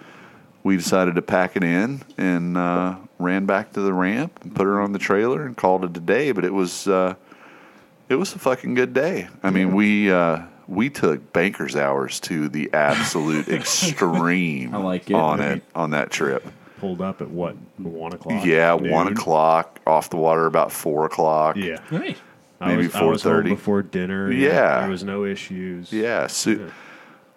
we 0.63 0.77
decided 0.77 1.15
to 1.17 1.23
pack 1.23 1.57
it 1.57 1.65
in 1.65 2.03
and 2.19 2.57
uh, 2.57 2.97
ran 3.19 3.47
back 3.47 3.73
to 3.73 3.81
the 3.81 3.93
ramp 3.93 4.39
and 4.43 4.55
put 4.55 4.65
her 4.67 4.81
on 4.81 4.93
the 4.93 4.99
trailer 4.99 5.47
and 5.47 5.57
called 5.57 5.85
it 5.85 5.97
a 5.97 6.01
day. 6.01 6.33
But 6.33 6.45
it 6.45 6.53
was 6.53 6.87
uh, 6.87 7.15
it 8.09 8.17
was 8.17 8.35
a 8.35 8.39
fucking 8.39 8.75
good 8.75 8.93
day. 8.93 9.29
I 9.43 9.51
mean, 9.51 9.75
we 9.75 10.11
uh, 10.11 10.43
we 10.71 10.89
took 10.89 11.33
banker's 11.35 11.75
hours 11.77 12.21
to 12.21 12.49
the 12.49 12.71
absolute 12.73 13.49
extreme. 13.95 14.75
I 14.75 14.79
like 14.79 15.11
it. 15.11 15.15
on 15.15 15.39
Right. 15.41 15.57
it 15.59 15.65
on 15.75 15.91
that 15.91 16.11
trip. 16.11 16.47
Pulled 16.79 17.03
up 17.03 17.21
at 17.21 17.29
what 17.29 17.57
one 17.77 18.15
o'clock? 18.15 18.45
Yeah, 18.47 18.73
one 18.73 19.09
o'clock 19.09 19.81
off 19.87 20.09
the 20.09 20.17
water 20.17 20.47
about 20.47 20.73
four 20.73 21.05
o'clock. 21.05 21.57
Yeah, 21.57 21.79
Hey, 21.91 22.17
I 22.61 22.69
Maybe 22.69 22.87
was, 22.87 22.95
I 22.97 23.03
was 23.05 23.23
home 23.23 23.43
4:30. 23.43 23.49
before 23.51 23.83
dinner. 23.83 24.31
Yeah. 24.33 24.81
there 24.81 24.89
was 24.91 25.05
no 25.05 25.25
issues. 25.27 25.93
Yeah, 25.93 26.27
su- 26.29 26.71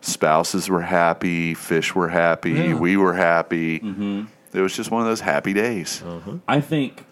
spouses 0.01 0.69
were 0.69 0.81
happy, 0.81 1.53
fish 1.55 1.93
were 1.95 2.09
happy, 2.09 2.51
Yeah. 2.51 2.75
we 2.75 2.95
were 2.95 3.13
happy. 3.15 3.79
Mm-hmm. 3.79 4.23
It 4.53 4.61
was 4.61 4.75
just 4.75 4.91
one 4.91 5.01
of 5.01 5.07
those 5.07 5.21
happy 5.21 5.51
days. 5.53 6.03
Uh-huh. 6.05 6.33
I 6.47 6.61
think 6.61 7.05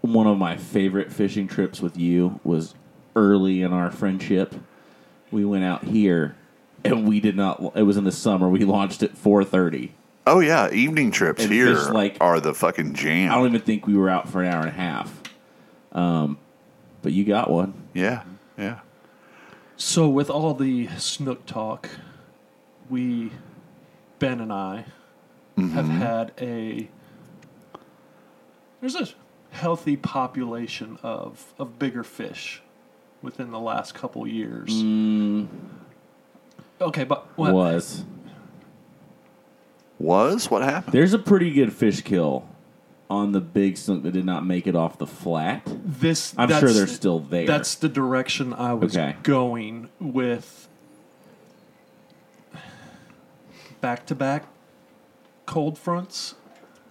one 0.00 0.26
of 0.26 0.38
my 0.38 0.56
favorite 0.56 1.12
fishing 1.12 1.46
trips 1.46 1.80
with 1.80 1.96
you 1.96 2.40
was 2.42 2.74
early 3.14 3.62
in 3.62 3.72
our 3.72 3.90
friendship. 3.90 4.54
We 5.32 5.44
went 5.44 5.64
out 5.64 5.84
here, 5.84 6.36
and 6.84 7.08
we 7.08 7.18
did 7.18 7.36
not. 7.36 7.72
It 7.74 7.82
was 7.82 7.96
in 7.96 8.04
the 8.04 8.12
summer. 8.12 8.48
We 8.48 8.64
launched 8.64 9.02
at 9.02 9.16
four 9.16 9.42
thirty. 9.44 9.94
Oh 10.26 10.38
yeah, 10.40 10.70
evening 10.70 11.10
trips 11.10 11.42
And 11.42 11.52
here 11.52 11.74
like- 11.74 12.18
are 12.20 12.38
the 12.38 12.54
fucking 12.54 12.94
jam. 12.94 13.32
I 13.32 13.34
don't 13.34 13.48
even 13.48 13.60
think 13.62 13.86
we 13.86 13.96
were 13.96 14.08
out 14.08 14.28
for 14.28 14.42
an 14.42 14.52
hour 14.52 14.60
and 14.60 14.68
a 14.68 14.72
half. 14.72 15.20
Um, 15.92 16.38
but 17.02 17.12
you 17.12 17.24
got 17.24 17.50
one. 17.50 17.74
Yeah, 17.92 18.22
yeah. 18.56 18.80
so 19.76 20.08
with 20.08 20.30
all 20.30 20.54
the 20.54 20.86
snook 20.98 21.44
talk, 21.44 21.88
we, 22.88 23.32
Ben 24.18 24.40
and 24.40 24.52
I, 24.52 24.84
have 25.56 25.88
had 25.88 26.32
a. 26.40 26.88
There's 28.80 28.94
a 28.94 29.08
healthy 29.50 29.96
population 29.96 30.98
of 31.02 31.52
of 31.58 31.78
bigger 31.78 32.02
fish 32.04 32.61
within 33.22 33.50
the 33.50 33.60
last 33.60 33.94
couple 33.94 34.26
years. 34.26 34.70
Mm. 34.70 35.48
Okay, 36.80 37.04
but 37.04 37.26
what, 37.38 37.52
Was 37.54 38.04
Was 39.98 40.50
what 40.50 40.62
happened? 40.62 40.92
there's 40.92 41.14
a 41.14 41.18
pretty 41.18 41.52
good 41.52 41.72
fish 41.72 42.00
kill 42.02 42.48
on 43.08 43.32
the 43.32 43.40
big 43.40 43.76
snook 43.76 44.02
that 44.02 44.12
did 44.12 44.24
not 44.24 44.44
make 44.44 44.66
it 44.66 44.74
off 44.74 44.98
the 44.98 45.06
flat. 45.06 45.62
this 45.66 46.34
I'm 46.36 46.48
sure 46.48 46.72
they're 46.72 46.86
still 46.86 47.20
there. 47.20 47.46
That's 47.46 47.74
the 47.74 47.88
direction 47.88 48.52
I 48.54 48.72
was 48.74 48.96
Okay. 48.96 49.16
going 49.22 49.90
with 50.00 50.66
back 53.80 54.06
to 54.06 54.14
back 54.14 54.46
cold 55.46 55.78
fronts. 55.78 56.34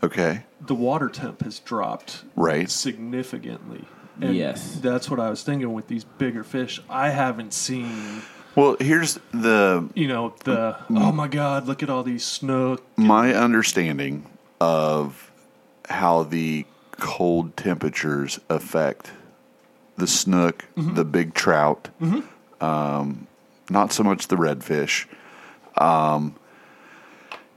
Okay, 0.03 0.45
The 0.59 0.73
water 0.75 1.09
temp 1.09 1.43
has 1.43 1.59
dropped 1.59 2.23
right. 2.35 2.69
significantly. 2.69 3.85
And 4.22 4.35
Yes. 4.35 4.80
That's 4.81 5.10
what 5.10 5.19
I 5.19 5.30
was 5.30 5.43
thinking 5.43 5.73
with 5.73 5.88
these 5.88 6.03
bigger 6.03 6.43
fish. 6.43 6.80
I 6.89 7.10
haven't 7.10 7.53
seen, 7.53 8.22
Well, 8.56 8.77
here's 8.80 9.19
the 9.34 9.89
you 9.95 10.07
know, 10.07 10.34
the 10.43 10.77
oh 10.89 11.11
my 11.11 11.27
god, 11.27 11.68
look 11.68 11.81
at 11.84 11.89
all 11.89 12.03
these 12.03 12.23
snook. 12.23 12.84
my 12.98 13.34
understanding 13.34 14.30
of 14.60 15.31
how 15.89 16.23
the 16.23 16.65
cold 16.91 17.57
temperatures 17.57 18.39
affect 18.49 19.11
the 19.98 20.06
snook, 20.07 20.65
the 20.77 21.03
big 21.03 21.34
trout, 21.34 21.89
um, 22.61 23.27
not 23.69 23.91
so 23.91 24.03
much 24.03 24.27
the 24.27 24.35
redfish, 24.35 25.06
um, 25.77 26.35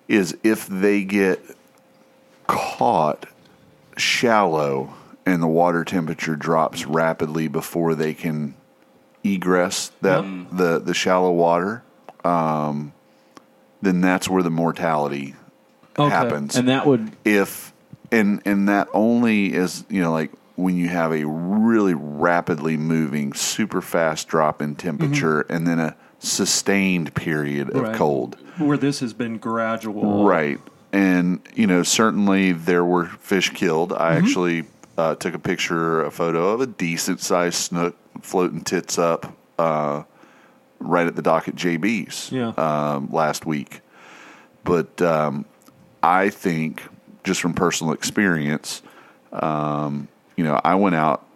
is 0.08 0.36
if 0.42 0.66
they 0.66 1.04
get 1.04 1.40
caught 2.46 3.26
shallow 3.96 4.94
and 5.26 5.42
the 5.42 5.46
water 5.48 5.84
temperature 5.84 6.36
drops 6.36 6.84
rapidly 6.86 7.48
before 7.48 7.94
they 7.94 8.14
can 8.14 8.54
egress 9.22 9.90
that 10.02 10.24
the, 10.52 10.78
the 10.78 10.92
shallow 10.94 11.32
water, 11.32 11.82
um, 12.24 12.92
then 13.80 14.00
that's 14.00 14.28
where 14.28 14.42
the 14.42 14.50
mortality 14.50 15.34
Okay. 15.98 16.10
happens. 16.14 16.56
And 16.56 16.68
that 16.68 16.86
would 16.86 17.12
if 17.24 17.72
and 18.10 18.42
and 18.44 18.68
that 18.68 18.88
only 18.92 19.54
is 19.54 19.84
you 19.88 20.02
know 20.02 20.10
like 20.12 20.32
when 20.56 20.76
you 20.76 20.88
have 20.88 21.12
a 21.12 21.24
really 21.24 21.94
rapidly 21.94 22.76
moving 22.76 23.32
super 23.32 23.80
fast 23.80 24.26
drop 24.26 24.60
in 24.60 24.74
temperature 24.74 25.42
and 25.42 25.66
then 25.68 25.78
a 25.78 25.94
sustained 26.18 27.14
period 27.14 27.70
of 27.70 27.82
Right. 27.82 27.94
cold. 27.94 28.36
Where 28.58 28.76
this 28.76 29.00
has 29.00 29.12
been 29.12 29.38
gradual. 29.38 30.24
right. 30.24 30.58
And 30.92 31.40
you 31.54 31.66
know 31.68 31.82
certainly 31.84 32.50
there 32.52 32.84
were 32.84 33.06
fish 33.06 33.50
killed. 33.50 33.92
I 33.92 34.16
actually 34.16 34.64
uh, 34.96 35.14
took 35.16 35.34
a 35.34 35.38
picture 35.38 36.02
a 36.04 36.10
photo 36.10 36.50
of 36.50 36.60
a 36.60 36.66
decent 36.66 37.20
sized 37.20 37.56
snook 37.56 37.96
floating 38.22 38.60
tits 38.62 38.98
up 38.98 39.36
uh, 39.58 40.02
right 40.78 41.06
at 41.06 41.16
the 41.16 41.22
dock 41.22 41.48
at 41.48 41.54
jb's 41.56 42.30
Yeah. 42.32 42.48
um, 42.56 43.10
last 43.10 43.46
week 43.46 43.80
but 44.64 45.00
um, 45.02 45.44
I 46.02 46.30
think 46.30 46.82
just 47.22 47.40
from 47.40 47.52
personal 47.54 47.92
experience, 47.92 48.82
um, 49.32 50.08
you 50.36 50.44
know, 50.44 50.58
I 50.64 50.74
went 50.74 50.94
out 50.94 51.26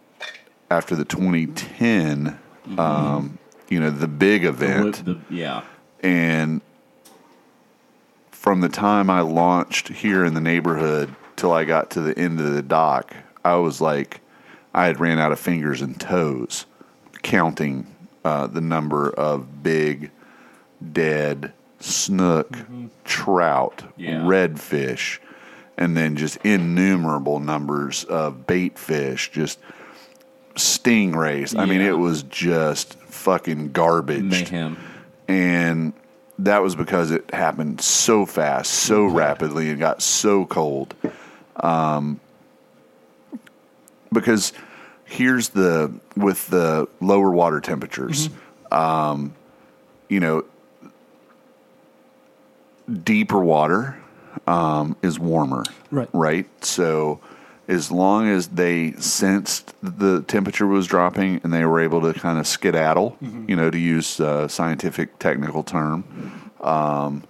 after 0.71 0.95
the 0.95 1.05
2010, 1.05 2.37
um, 2.77 3.37
you 3.69 3.79
know, 3.79 3.89
the 3.91 4.07
big 4.07 4.45
event, 4.45 5.03
the, 5.05 5.19
yeah. 5.29 5.61
and 6.01 6.61
from 8.31 8.61
the 8.61 8.69
time 8.69 9.09
I 9.11 9.21
launched 9.21 9.89
here 9.89 10.25
in 10.25 10.33
the 10.33 10.41
neighborhood 10.41 11.13
till 11.35 11.51
I 11.51 11.65
got 11.65 11.91
to 11.91 12.01
the 12.01 12.17
end 12.17 12.39
of 12.39 12.53
the 12.53 12.61
dock, 12.63 13.15
I 13.49 13.55
was 13.55 13.81
like, 13.81 14.21
I 14.73 14.85
had 14.85 14.99
ran 14.99 15.17
out 15.19 15.31
of 15.31 15.39
fingers 15.39 15.81
and 15.81 15.99
toes 15.99 16.65
counting 17.23 17.87
uh, 18.23 18.47
the 18.47 18.61
number 18.61 19.09
of 19.09 19.63
big 19.63 20.11
dead 20.93 21.51
snook, 21.79 22.57
trout, 23.05 23.83
Yeah. 23.97 24.19
redfish, 24.21 25.19
and 25.77 25.97
then 25.97 26.15
just 26.15 26.37
innumerable 26.45 27.39
numbers 27.39 28.03
of 28.03 28.45
bait 28.45 28.77
fish, 28.77 29.31
just 29.31 29.57
stingrays. 30.55 31.57
I 31.57 31.65
mean, 31.65 31.81
it 31.81 31.97
was 31.97 32.23
just 32.23 32.93
fucking 32.99 33.71
garbage. 33.71 34.23
Mayhem. 34.23 34.77
And 35.27 35.93
that 36.39 36.61
was 36.61 36.75
because 36.75 37.11
it 37.11 37.33
happened 37.33 37.81
so 37.81 38.25
fast, 38.25 38.71
so 38.73 39.05
rapidly, 39.05 39.69
and 39.69 39.79
got 39.79 40.01
so 40.01 40.45
cold. 40.45 40.93
Um, 41.55 42.19
because 44.11 44.53
here's 45.05 45.49
the 45.49 45.91
with 46.15 46.47
the 46.47 46.87
lower 47.01 47.31
water 47.31 47.59
temperatures, 47.61 48.29
um, 48.71 49.33
you 50.07 50.19
know, 50.19 50.43
deeper 53.03 53.39
water 53.39 53.97
um, 54.47 54.95
is 55.01 55.19
warmer, 55.19 55.63
Right. 55.91 56.09
Right. 56.13 56.65
So 56.65 57.19
as 57.67 57.91
long 57.91 58.27
as 58.27 58.47
they 58.47 58.93
sensed 58.93 59.73
the 59.81 60.21
temperature 60.23 60.65
was 60.65 60.87
dropping 60.87 61.39
and 61.43 61.53
they 61.53 61.65
were 61.65 61.79
able 61.79 62.01
to 62.01 62.19
kind 62.19 62.39
of 62.39 62.47
skedaddle, 62.47 63.17
you 63.21 63.55
know, 63.55 63.69
to 63.69 63.77
use 63.77 64.19
a 64.19 64.49
scientific 64.49 65.19
technical 65.19 65.63
term, 65.63 66.51
um, 66.61 67.23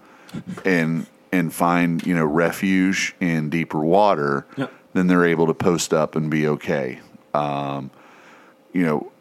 and 0.65 1.05
and 1.31 1.53
find 1.53 2.05
you 2.05 2.15
know 2.15 2.25
refuge 2.25 3.15
in 3.19 3.49
deeper 3.49 3.79
water, 3.79 4.45
Yep. 4.57 4.73
Then 4.93 5.07
they're 5.07 5.25
able 5.25 5.47
to 5.47 5.53
post 5.53 5.93
up 5.93 6.15
and 6.15 6.29
be 6.29 6.47
okay. 6.47 6.99
Um, 7.33 7.91
you 8.73 8.85
know, 8.85 9.11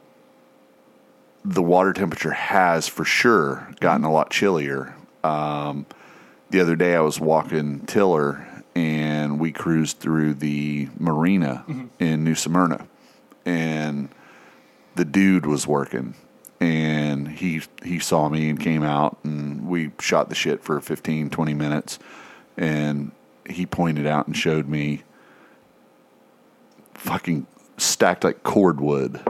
the 1.45 1.63
water 1.63 1.93
temperature 1.93 2.33
has 2.33 2.89
for 2.89 3.05
sure 3.05 3.69
gotten 3.81 4.05
a 4.05 4.13
lot 4.13 4.31
chillier. 4.31 4.95
Um, 5.25 5.87
the 6.51 6.61
other 6.61 6.77
day 6.77 6.95
I 6.95 7.01
was 7.01 7.21
walking 7.21 7.81
Tiller 7.81 8.47
and 8.75 9.41
we 9.41 9.53
cruised 9.53 9.99
through 9.99 10.35
the 10.35 10.89
marina 10.99 11.65
in 11.99 12.25
New 12.25 12.35
Smyrna 12.35 12.87
and 13.45 14.09
the 14.95 15.05
dude 15.05 15.47
was 15.47 15.67
working 15.67 16.15
and 16.61 17.29
he 17.29 17.63
he 17.83 17.99
saw 17.99 18.29
me 18.29 18.49
and 18.49 18.61
came 18.61 18.83
out 18.83 19.19
and 19.25 19.67
we 19.69 19.91
shot 20.01 20.29
the 20.29 20.35
shit 20.35 20.63
for 20.63 20.81
15 20.81 21.31
20 21.31 21.55
minutes 21.55 21.99
and 22.57 23.13
he 23.49 23.65
pointed 23.65 24.07
out 24.07 24.27
and 24.27 24.37
showed 24.37 24.69
me 24.69 25.03
fucking 26.99 27.47
stacked 27.77 28.25
like 28.25 28.43
cordwood 28.43 29.23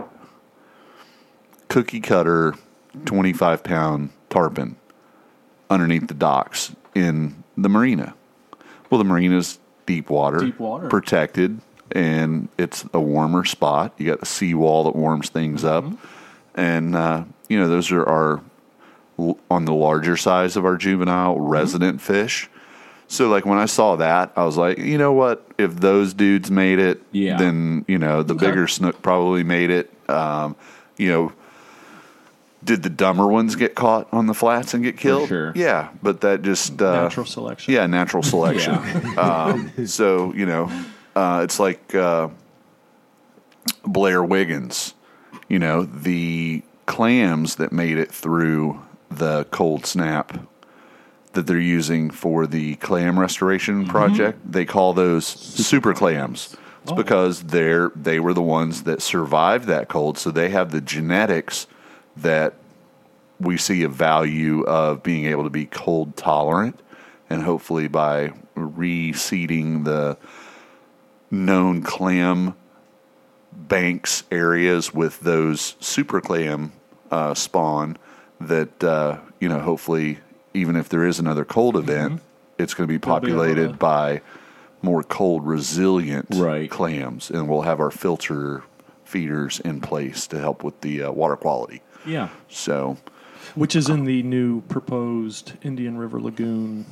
cookie 1.69 2.01
cutter 2.01 2.55
25 3.05 3.63
pound 3.63 4.11
tarpon 4.31 4.77
underneath 5.71 6.09
the 6.09 6.15
docks 6.15 6.75
in 6.95 7.45
the 7.57 7.69
marina. 7.69 8.15
Well, 8.91 8.99
the 8.99 9.05
marina's 9.05 9.59
deep 9.85 10.09
water, 10.11 10.39
Deep 10.41 10.59
water. 10.59 10.89
protected, 10.89 11.61
and 11.93 12.49
it's 12.57 12.87
a 12.95 13.01
warmer 13.01 13.45
spot. 13.45 13.93
You 13.99 14.07
got 14.07 14.21
the 14.21 14.27
seawall 14.27 14.85
that 14.85 14.97
warms 14.97 15.29
things 15.29 15.63
up, 15.65 15.85
and 16.55 16.97
uh, 16.97 17.25
you 17.49 17.59
know 17.59 17.69
those 17.69 17.93
are 17.93 18.05
our 18.09 18.41
on 19.51 19.65
the 19.67 19.75
larger 19.75 20.17
size 20.17 20.57
of 20.57 20.65
our 20.65 20.77
juvenile 20.79 21.39
resident 21.39 22.01
fish. 22.01 22.49
So, 23.11 23.29
like 23.29 23.47
when 23.47 23.59
I 23.59 23.65
saw 23.67 23.97
that, 23.97 24.33
I 24.37 24.45
was 24.45 24.57
like, 24.59 24.77
you 24.79 24.99
know 24.99 25.13
what? 25.13 25.45
If 25.57 25.77
those 25.77 26.13
dudes 26.15 26.51
made 26.51 26.79
it, 26.79 27.01
Yeah. 27.11 27.39
then 27.39 27.85
you 27.89 27.99
know 27.99 28.23
the 28.23 28.35
bigger 28.35 28.69
snook 28.69 29.01
probably 29.03 29.43
made 29.45 29.71
it. 29.71 29.91
Um, 30.11 30.57
you 30.99 31.09
know, 31.11 31.33
did 32.63 32.83
the 32.83 32.91
dumber 32.91 33.27
ones 33.27 33.57
get 33.57 33.75
caught 33.75 34.09
on 34.13 34.27
the 34.27 34.35
flats 34.35 34.75
and 34.75 34.83
get 34.85 34.99
killed? 34.99 35.29
sure. 35.29 35.53
Yeah, 35.55 35.89
but 36.03 36.21
that 36.21 36.43
just 36.43 36.83
uh, 36.83 37.03
Natural 37.05 37.25
selection. 37.27 37.73
Yeah, 37.75 37.87
natural 37.87 38.23
selection. 38.23 38.75
um, 39.19 39.87
so 39.87 40.35
you 40.35 40.45
know, 40.45 40.71
uh, 41.17 41.41
it's 41.45 41.59
like 41.59 41.95
uh, 41.95 42.29
Blair 43.85 44.23
Wiggins. 44.23 44.95
You 45.49 45.59
know, 45.59 45.85
the 45.85 46.63
clams 46.85 47.57
that 47.57 47.73
made 47.73 47.97
it 47.97 48.13
through 48.13 48.83
the 49.11 49.45
cold 49.51 49.87
snap 49.87 50.39
that 51.39 51.47
they're 51.47 51.61
using 51.61 52.11
for 52.11 52.49
the 52.49 52.75
clam 52.77 53.17
restoration 53.17 53.87
project, 53.87 54.41
they 54.51 54.65
call 54.65 54.93
those 54.93 55.25
super 55.25 55.95
clams. 55.95 56.57
It's 56.83 56.91
because 56.91 57.45
they're 57.45 57.93
they 57.95 58.19
were 58.19 58.35
the 58.35 58.43
ones 58.43 58.83
that 58.83 59.01
survived 59.01 59.67
that 59.69 59.89
cold, 59.89 60.19
so 60.19 60.33
they 60.33 60.49
have 60.49 60.73
the 60.73 60.81
genetics 60.81 61.69
that 62.17 62.55
we 63.39 63.57
see 63.57 63.85
a 63.85 63.89
value 63.89 64.65
of 64.65 65.05
being 65.05 65.27
able 65.27 65.45
to 65.45 65.51
be 65.51 65.67
cold 65.67 66.17
tolerant, 66.17 66.81
and 67.31 67.45
hopefully 67.45 67.87
by 67.87 68.33
reseeding 68.57 69.85
the 69.85 70.19
known 71.31 71.83
clam 71.83 72.57
banks 73.53 74.25
areas 74.33 74.93
with 74.93 75.21
those 75.21 75.77
super 75.79 76.21
clam 76.21 76.73
uh, 77.13 77.33
spawn, 77.33 77.97
that 78.41 78.83
uh, 78.83 79.19
you 79.39 79.49
know 79.49 79.61
hopefully 79.61 80.19
even 80.59 80.77
if 80.77 80.89
there 80.89 81.07
is 81.07 81.19
another 81.19 81.45
cold 81.45 81.77
event, 81.77 82.21
it's 82.59 82.75
going 82.75 82.87
to 82.87 82.93
be 82.93 82.99
They'll 82.99 83.21
be 83.21 83.29
able 83.31 83.39
populated 83.39 83.69
to- 83.69 83.75
by 83.79 84.21
more 84.83 85.03
cold 85.03 85.47
resilient 85.47 86.27
Right. 86.35 86.71
clams, 86.71 87.31
and 87.31 87.49
we'll 87.49 87.63
have 87.63 87.81
our 87.81 87.91
filter 87.91 88.63
feeders 89.05 89.61
in 89.61 89.81
place 89.81 90.27
to 90.29 90.39
help 90.39 90.63
with 90.63 90.81
the 90.83 91.03
uh, 91.05 91.11
water 91.13 91.37
quality. 91.37 91.83
Yeah. 92.07 92.29
So 92.49 92.97
Which 93.55 93.75
is 93.75 93.89
in 93.89 94.05
the 94.05 94.23
new 94.23 94.61
proposed 94.63 95.55
Indian 95.63 95.97
River 95.99 96.21
Lagoon 96.21 96.85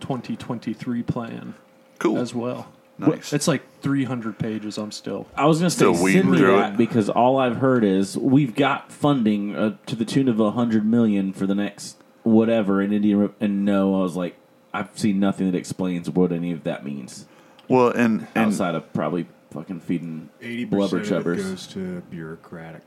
2023 0.00 1.02
plan 1.02 1.54
cool. 1.98 2.18
as 2.18 2.34
well. 2.34 2.68
Nice. 2.98 3.32
It's 3.32 3.48
like 3.48 3.62
300 3.80 4.38
pages. 4.38 4.78
I'm 4.78 4.92
still. 4.92 5.26
I 5.36 5.46
was 5.46 5.58
going 5.58 5.66
to 5.68 5.70
say, 5.70 5.76
Still 5.78 5.94
send 5.96 6.30
me 6.30 6.40
that 6.42 6.76
because 6.76 7.08
all 7.08 7.38
I've 7.38 7.56
heard 7.56 7.82
is 7.82 8.16
we've 8.16 8.54
got 8.54 8.92
funding 8.92 9.56
uh, 9.56 9.76
to 9.86 9.96
the 9.96 10.04
tune 10.04 10.28
of 10.28 10.38
a 10.38 10.52
hundred 10.52 10.86
million 10.86 11.32
for 11.32 11.46
the 11.46 11.56
next 11.56 11.96
whatever 12.24 12.82
in 12.82 12.92
Indian. 12.92 13.18
Ri- 13.20 13.28
And 13.40 13.64
no, 13.64 13.94
I 14.00 14.02
was 14.02 14.16
like, 14.16 14.36
I've 14.72 14.90
seen 14.98 15.20
nothing 15.20 15.50
that 15.52 15.56
explains 15.56 16.10
what 16.10 16.32
any 16.32 16.50
of 16.50 16.64
that 16.64 16.84
means 16.84 17.26
Well, 17.68 17.88
and 17.90 18.26
and 18.34 18.46
outside 18.48 18.74
of 18.74 18.92
probably 18.92 19.26
fucking 19.52 19.80
feeding 19.80 20.30
Eighty 20.42 20.64
blubber 20.64 20.98
percent 20.98 21.18
of 21.18 21.24
chubbers. 21.24 21.36
goes 21.42 21.66
to 21.68 22.00
bureaucratic 22.10 22.82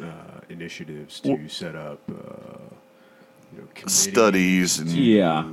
uh, 0.00 0.06
initiatives 0.48 1.18
to 1.20 1.48
set 1.48 1.74
up 1.74 2.00
uh, 2.08 2.74
you 3.54 3.62
know, 3.62 3.68
studies 3.86 4.78
and 4.78 4.88
Yeah. 4.90 5.44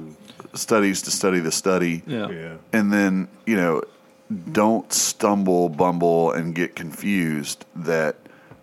studies 0.54 1.02
to 1.04 1.12
study 1.12 1.40
the 1.40 1.52
study, 1.52 2.04
Yeah. 2.06 2.30
Yeah. 2.30 2.58
and 2.72 2.94
then 2.94 3.28
you 3.48 3.56
know, 3.56 3.82
don't 4.52 4.94
stumble, 4.94 5.70
bumble, 5.70 6.32
and 6.32 6.54
get 6.54 6.76
confused 6.76 7.66
that 7.76 8.16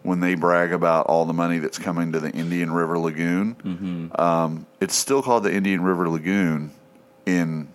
when 0.06 0.20
they 0.20 0.34
brag 0.36 0.72
about 0.72 1.06
all 1.06 1.24
the 1.26 1.32
money 1.34 1.58
that's 1.58 1.78
coming 1.78 2.12
to 2.12 2.20
the 2.20 2.30
Indian 2.30 2.70
River 2.70 2.98
Lagoon, 2.98 3.54
Mm-hmm. 3.56 4.20
um, 4.20 4.66
it's 4.80 4.94
still 4.94 5.22
called 5.22 5.42
the 5.42 5.52
Indian 5.52 5.82
River 5.82 6.08
Lagoon 6.08 6.70
in 7.26 7.68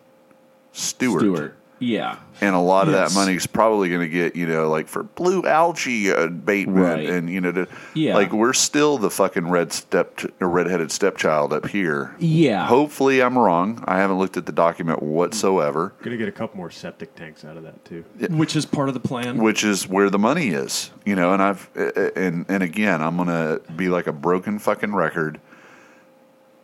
Stuart. 0.72 1.20
Stuart. 1.20 1.58
Yeah. 1.82 2.18
and 2.42 2.56
a 2.56 2.60
lot 2.60 2.88
of 2.88 2.94
Yes. 2.94 3.14
that 3.14 3.20
money 3.20 3.36
is 3.36 3.46
probably 3.48 3.90
going 3.90 4.02
to 4.02 4.08
get 4.08 4.36
you 4.36 4.46
know 4.48 4.70
like 4.70 4.88
for 4.88 5.02
blue 5.04 5.44
algae 5.46 6.12
uh, 6.12 6.22
abatement 6.26 6.78
Right. 6.80 7.10
and 7.10 7.28
you 7.30 7.42
know 7.42 7.52
to, 7.52 7.68
Yeah. 7.96 8.14
like 8.16 8.32
we're 8.32 8.54
still 8.54 8.98
the 9.00 9.10
fucking 9.10 9.50
red 9.50 9.74
step 9.74 10.20
uh, 10.42 10.46
redheaded 10.46 10.92
stepchild 10.92 11.54
up 11.54 11.68
here 11.68 12.16
Yeah. 12.20 12.66
hopefully 12.68 13.22
i'm 13.22 13.38
wrong 13.38 13.84
i 13.88 13.98
haven't 13.98 14.20
looked 14.20 14.38
at 14.38 14.46
the 14.46 14.52
document 14.52 15.02
whatsoever 15.04 15.94
Gonna 16.04 16.18
get 16.18 16.28
a 16.28 16.32
couple 16.32 16.58
more 16.58 16.70
septic 16.72 17.16
tanks 17.16 17.44
out 17.44 17.58
of 17.58 17.64
that 17.64 17.84
too. 17.84 18.06
Which 18.30 18.56
is 18.56 18.66
part 18.66 18.88
of 18.88 18.94
the 18.94 19.00
plan. 19.02 19.38
which 19.42 19.64
is 19.64 19.88
where 19.90 20.10
the 20.12 20.20
money 20.20 20.50
is 20.50 20.92
you 21.06 21.16
know 21.16 21.34
and 21.34 21.42
i've 21.42 21.68
uh, 21.76 21.92
uh, 21.96 22.10
and 22.16 22.46
and 22.48 22.62
again 22.64 23.02
i'm 23.02 23.18
going 23.18 23.28
to 23.28 23.60
be 23.74 23.90
like 23.90 24.06
a 24.08 24.14
broken 24.14 24.60
fucking 24.60 24.94
record 24.94 25.40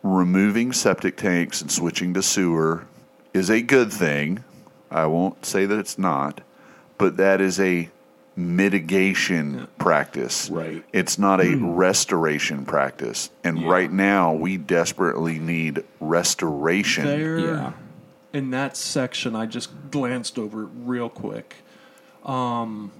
removing 0.02 0.72
septic 0.72 1.16
tanks 1.16 1.60
and 1.60 1.70
switching 1.70 2.14
to 2.14 2.22
sewer 2.22 2.84
is 3.34 3.50
a 3.50 3.60
good 3.60 3.92
thing. 3.92 4.42
I 4.90 5.06
won't 5.06 5.44
say 5.44 5.66
that 5.66 5.78
it's 5.78 5.98
not, 5.98 6.40
but 6.96 7.16
that 7.16 7.40
is 7.40 7.60
a 7.60 7.90
mitigation 8.36 9.66
practice. 9.78 10.48
Right. 10.48 10.84
It's 10.92 11.18
not 11.18 11.40
a 11.40 11.56
restoration 11.56 12.64
practice. 12.64 13.30
And 13.42 13.58
Yeah. 13.58 13.68
right 13.68 13.92
now, 13.92 14.32
we 14.32 14.56
desperately 14.56 15.38
need 15.40 15.82
restoration. 16.00 17.04
There, 17.04 17.38
Yeah. 17.38 17.72
in 18.32 18.50
that 18.50 18.76
section, 18.76 19.34
I 19.34 19.46
just 19.46 19.90
glanced 19.90 20.38
over 20.38 20.64
it 20.64 20.68
real 20.84 21.08
quick. 21.08 21.56
Um, 22.24 22.92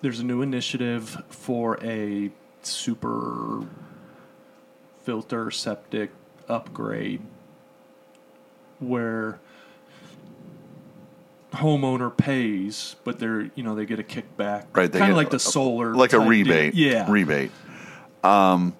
there's 0.00 0.20
a 0.20 0.24
new 0.24 0.40
initiative 0.40 1.22
for 1.28 1.78
a 1.84 2.30
super 2.62 3.64
filter 5.02 5.50
septic 5.50 6.10
upgrade 6.48 7.20
where 8.78 9.38
homeowner 11.54 12.14
pays, 12.16 12.96
but 13.04 13.18
they're 13.18 13.50
you 13.54 13.62
know 13.62 13.74
they 13.74 13.86
get 13.86 13.98
a 13.98 14.02
kickback, 14.02 14.64
Right, 14.74 14.90
Kind 14.92 15.10
of 15.10 15.16
like 15.16 15.30
the 15.30 15.38
solar, 15.38 15.94
like 15.94 16.12
a 16.12 16.16
type 16.18 16.20
deal. 16.22 16.28
rebate. 16.28 16.74
Yeah, 16.74 17.10
Rebate. 17.10 17.50
Um, 18.22 18.74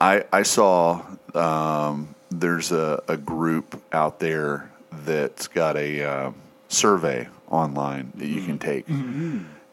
I 0.00 0.24
I 0.32 0.42
saw 0.42 1.04
um, 1.34 2.14
there's 2.30 2.72
a, 2.72 3.02
a 3.08 3.16
group 3.16 3.80
out 3.92 4.20
there 4.20 4.70
that's 4.92 5.48
got 5.48 5.76
a 5.76 6.02
uh, 6.02 6.30
survey 6.68 7.28
online 7.48 8.12
that 8.16 8.26
you 8.26 8.42
can 8.42 8.58
take, 8.58 8.86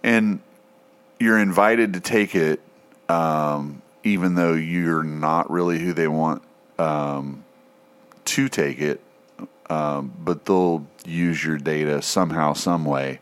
and 0.03 0.39
you're 1.19 1.39
invited 1.39 1.93
to 1.93 1.99
take 1.99 2.35
it, 2.35 2.59
um, 3.09 3.81
even 4.03 4.35
though 4.35 4.53
you're 4.53 5.03
not 5.03 5.49
really 5.51 5.79
who 5.79 5.93
they 5.93 6.07
want 6.07 6.41
um, 6.79 7.43
to 8.25 8.49
take 8.49 8.79
it. 8.79 9.01
Um, 9.71 10.13
but 10.19 10.45
they'll 10.45 10.85
use 11.05 11.45
your 11.45 11.57
data 11.57 12.01
somehow, 12.01 12.51
some 12.51 12.83
way, 12.83 13.19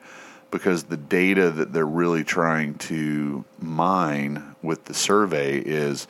because 0.49 0.85
the 0.85 0.97
data 0.97 1.51
that 1.51 1.73
they're 1.73 1.85
really 1.85 2.23
trying 2.23 2.73
to 2.89 3.45
mine 3.59 4.55
with 4.63 4.85
the 4.85 4.95
survey 4.95 5.59
is 5.59 6.07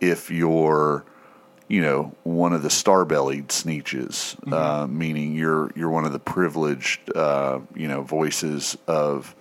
if 0.00 0.30
you're, 0.30 1.04
you 1.66 1.82
know, 1.82 2.14
one 2.22 2.52
of 2.52 2.62
the 2.62 2.70
star-bellied 2.70 3.48
Sneetches, 3.48 4.36
uh, 4.52 4.86
meaning 4.86 5.34
you're 5.34 5.72
you're 5.74 5.90
one 5.90 6.04
of 6.04 6.12
the 6.12 6.20
privileged, 6.20 7.00
uh, 7.16 7.58
you 7.74 7.88
know, 7.88 8.02
voices 8.02 8.78
of 8.86 9.34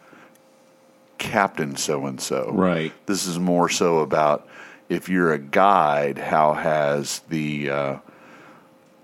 Captain 1.19 1.76
so 1.76 2.07
and 2.07 2.19
so. 2.19 2.49
Right. 2.51 2.91
This 3.05 3.27
is 3.27 3.38
more 3.38 3.69
so 3.69 3.99
about 3.99 4.47
if 4.89 5.07
you're 5.07 5.34
a 5.34 5.39
guide, 5.39 6.18
how 6.18 6.53
has 6.53 7.19
the 7.30 7.69
uh, 7.69 7.95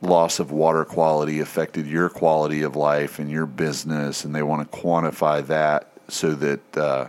loss 0.01 0.39
of 0.39 0.51
water 0.51 0.85
quality 0.85 1.39
affected 1.39 1.87
your 1.87 2.09
quality 2.09 2.61
of 2.61 2.75
life 2.75 3.19
and 3.19 3.29
your 3.31 3.45
business, 3.45 4.23
and 4.25 4.33
they 4.35 4.43
want 4.43 4.71
to 4.71 4.77
quantify 4.77 5.45
that 5.47 5.89
so 6.07 6.33
that 6.35 6.77
uh, 6.77 7.07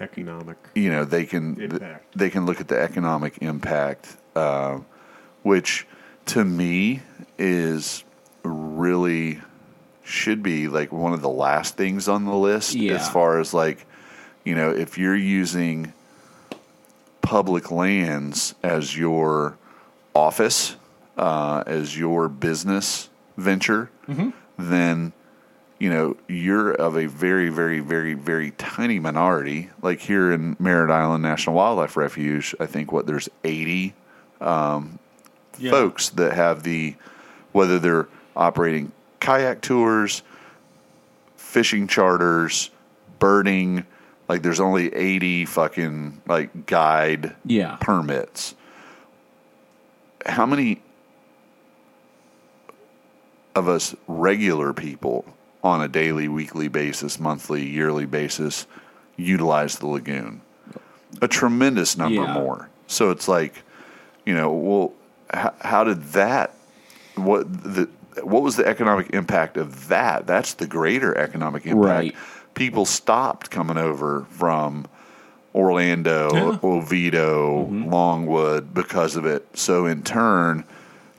Economic. 0.00 0.56
you 0.74 0.90
know 0.90 1.04
they 1.04 1.24
can 1.24 1.60
Impact. 1.60 2.16
they 2.18 2.30
can 2.30 2.46
look 2.46 2.60
at 2.60 2.68
the 2.68 2.78
economic 2.80 3.38
impact, 3.40 4.16
uh, 4.36 4.78
which 5.42 5.86
to 6.26 6.44
me 6.44 7.00
is 7.38 8.04
really 8.44 9.40
should 10.04 10.42
be 10.42 10.68
like 10.68 10.92
one 10.92 11.12
of 11.12 11.20
the 11.20 11.28
last 11.28 11.76
things 11.76 12.08
on 12.08 12.24
the 12.24 12.34
list 12.34 12.74
Yeah. 12.74 12.94
as 12.94 13.08
far 13.08 13.40
as 13.40 13.52
like 13.52 13.86
you 14.44 14.54
know 14.54 14.70
if 14.70 14.96
you're 14.98 15.16
using 15.16 15.92
public 17.22 17.70
lands 17.70 18.54
as 18.62 18.96
your 18.96 19.58
office 20.14 20.76
uh, 21.18 21.62
as 21.66 21.98
your 21.98 22.28
business 22.28 23.08
venture 23.36 23.90
then 24.56 25.12
you 25.78 25.88
know 25.90 26.16
you're 26.28 26.72
of 26.72 26.96
a 26.96 27.06
very 27.06 27.50
very 27.50 27.78
very 27.80 28.14
very 28.14 28.50
tiny 28.52 28.98
minority 28.98 29.68
like 29.82 30.00
here 30.00 30.32
in 30.32 30.56
merritt 30.58 30.90
island 30.90 31.22
national 31.22 31.54
wildlife 31.54 31.96
refuge 31.96 32.54
i 32.58 32.66
think 32.66 32.90
what 32.90 33.06
there's 33.06 33.28
80 33.44 33.94
Yeah. 34.40 35.70
folks 35.70 36.08
that 36.10 36.32
have 36.34 36.62
the 36.64 36.94
whether 37.52 37.78
they're 37.78 38.08
operating 38.36 38.92
kayak 39.20 39.60
tours, 39.60 40.22
fishing 41.36 41.88
charters, 41.88 42.70
birding, 43.18 43.84
like 44.28 44.42
there's 44.42 44.60
only 44.60 44.94
80 44.94 45.44
fucking 45.46 46.22
like 46.28 46.66
guide 46.66 47.34
Yeah. 47.44 47.76
permits. 47.80 48.54
How 50.26 50.46
many 50.46 50.80
of 53.58 53.68
us 53.68 53.94
regular 54.06 54.72
people 54.72 55.24
on 55.62 55.82
a 55.82 55.88
daily, 55.88 56.28
weekly 56.28 56.68
basis, 56.68 57.18
monthly, 57.18 57.66
yearly 57.66 58.06
basis 58.06 58.66
utilize 59.16 59.78
the 59.78 59.86
lagoon? 59.86 60.40
A 61.20 61.28
tremendous 61.28 61.96
number 61.96 62.22
Yeah. 62.22 62.34
more. 62.34 62.68
So 62.86 63.10
it's 63.10 63.28
like, 63.28 63.62
you 64.24 64.34
know, 64.34 64.50
well, 64.52 64.92
how, 65.32 65.52
how 65.60 65.84
did 65.84 66.02
that? 66.12 66.54
What 67.16 67.52
the? 67.62 67.88
What 68.22 68.42
was 68.42 68.56
the 68.56 68.66
economic 68.66 69.10
impact 69.10 69.56
of 69.56 69.88
that? 69.88 70.26
That's 70.26 70.54
the 70.54 70.66
greater 70.66 71.16
economic 71.16 71.66
impact. 71.66 71.86
Right. 71.86 72.14
People 72.54 72.84
stopped 72.84 73.48
coming 73.50 73.76
over 73.76 74.26
from 74.30 74.86
Orlando, 75.54 76.30
Yeah. 76.32 76.58
Oviedo, 76.62 77.64
mm-hmm. 77.64 77.92
Longwood 77.92 78.74
because 78.74 79.14
of 79.14 79.24
it. 79.24 79.46
So 79.56 79.86
in 79.86 80.02
turn, 80.02 80.64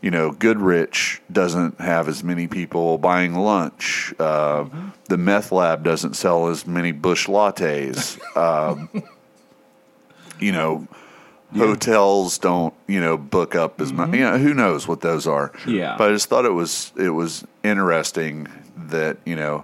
you 0.01 0.11
know, 0.11 0.31
Goodrich 0.31 1.21
doesn't 1.31 1.79
have 1.81 2.07
as 2.07 2.23
many 2.23 2.47
people 2.47 2.97
buying 2.97 3.35
lunch. 3.35 4.13
Uh, 4.19 4.65
The 5.09 5.17
meth 5.17 5.51
lab 5.51 5.83
doesn't 5.83 6.15
sell 6.15 6.47
as 6.47 6.65
many 6.67 6.91
bush 6.91 7.27
lattes. 7.27 8.17
Um, 8.37 8.89
you 10.39 10.51
know, 10.51 10.87
hotels 11.55 12.37
don't 12.37 12.73
you 12.87 13.01
know 13.01 13.17
book 13.17 13.55
up 13.55 13.81
as 13.81 13.91
much. 13.91 14.13
You 14.13 14.19
know, 14.21 14.37
who 14.37 14.53
knows 14.53 14.87
what 14.87 15.01
those 15.01 15.27
are? 15.27 15.51
Yeah. 15.67 15.95
But 15.97 16.09
I 16.09 16.13
just 16.13 16.29
thought 16.29 16.45
it 16.45 16.53
was 16.53 16.93
it 16.95 17.09
was 17.09 17.43
interesting 17.63 18.47
that 18.77 19.17
you 19.25 19.35
know 19.35 19.63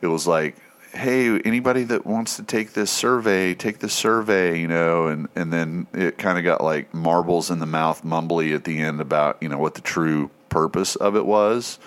it 0.00 0.08
was 0.08 0.26
like 0.26 0.56
hey 0.92 1.38
anybody 1.40 1.84
that 1.84 2.04
wants 2.04 2.36
to 2.36 2.42
take 2.42 2.74
this 2.74 2.90
survey 2.90 3.54
take 3.54 3.78
this 3.78 3.94
survey 3.94 4.60
you 4.60 4.68
know 4.68 5.06
and 5.06 5.26
and 5.34 5.50
then 5.52 5.86
it 5.94 6.18
kind 6.18 6.36
of 6.36 6.44
got 6.44 6.62
like 6.62 6.92
marbles 6.92 7.50
in 7.50 7.58
the 7.60 7.66
mouth 7.66 8.02
mumbly 8.04 8.54
at 8.54 8.64
the 8.64 8.78
end 8.78 9.00
about 9.00 9.38
you 9.40 9.48
know 9.48 9.58
what 9.58 9.74
the 9.74 9.80
true 9.80 10.30
purpose 10.50 10.96
of 10.96 11.16
it 11.16 11.24
was. 11.24 11.78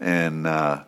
And 0.00 0.46
uh 0.46 0.82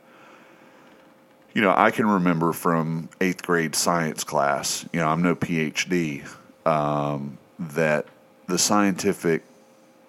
you 1.55 1.63
know 1.63 1.75
i 1.77 1.91
can 1.91 2.07
remember 2.07 2.53
from 2.53 3.09
eighth 3.21 3.43
grade 3.43 3.75
science 3.75 4.25
class 4.25 4.87
you 4.93 5.01
know 5.01 5.09
i'm 5.09 5.23
no 5.23 5.35
phd 5.35 6.25
um, 6.67 7.39
that 7.59 8.07
the 8.47 8.59
scientific 8.59 9.43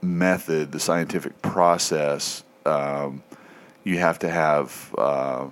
method 0.01 0.71
the 0.71 0.79
scientific 0.79 1.41
process 1.41 2.43
um, 2.65 3.23
you 3.83 3.97
have 3.97 4.19
to 4.19 4.29
have 4.29 4.93
uh, 4.97 5.47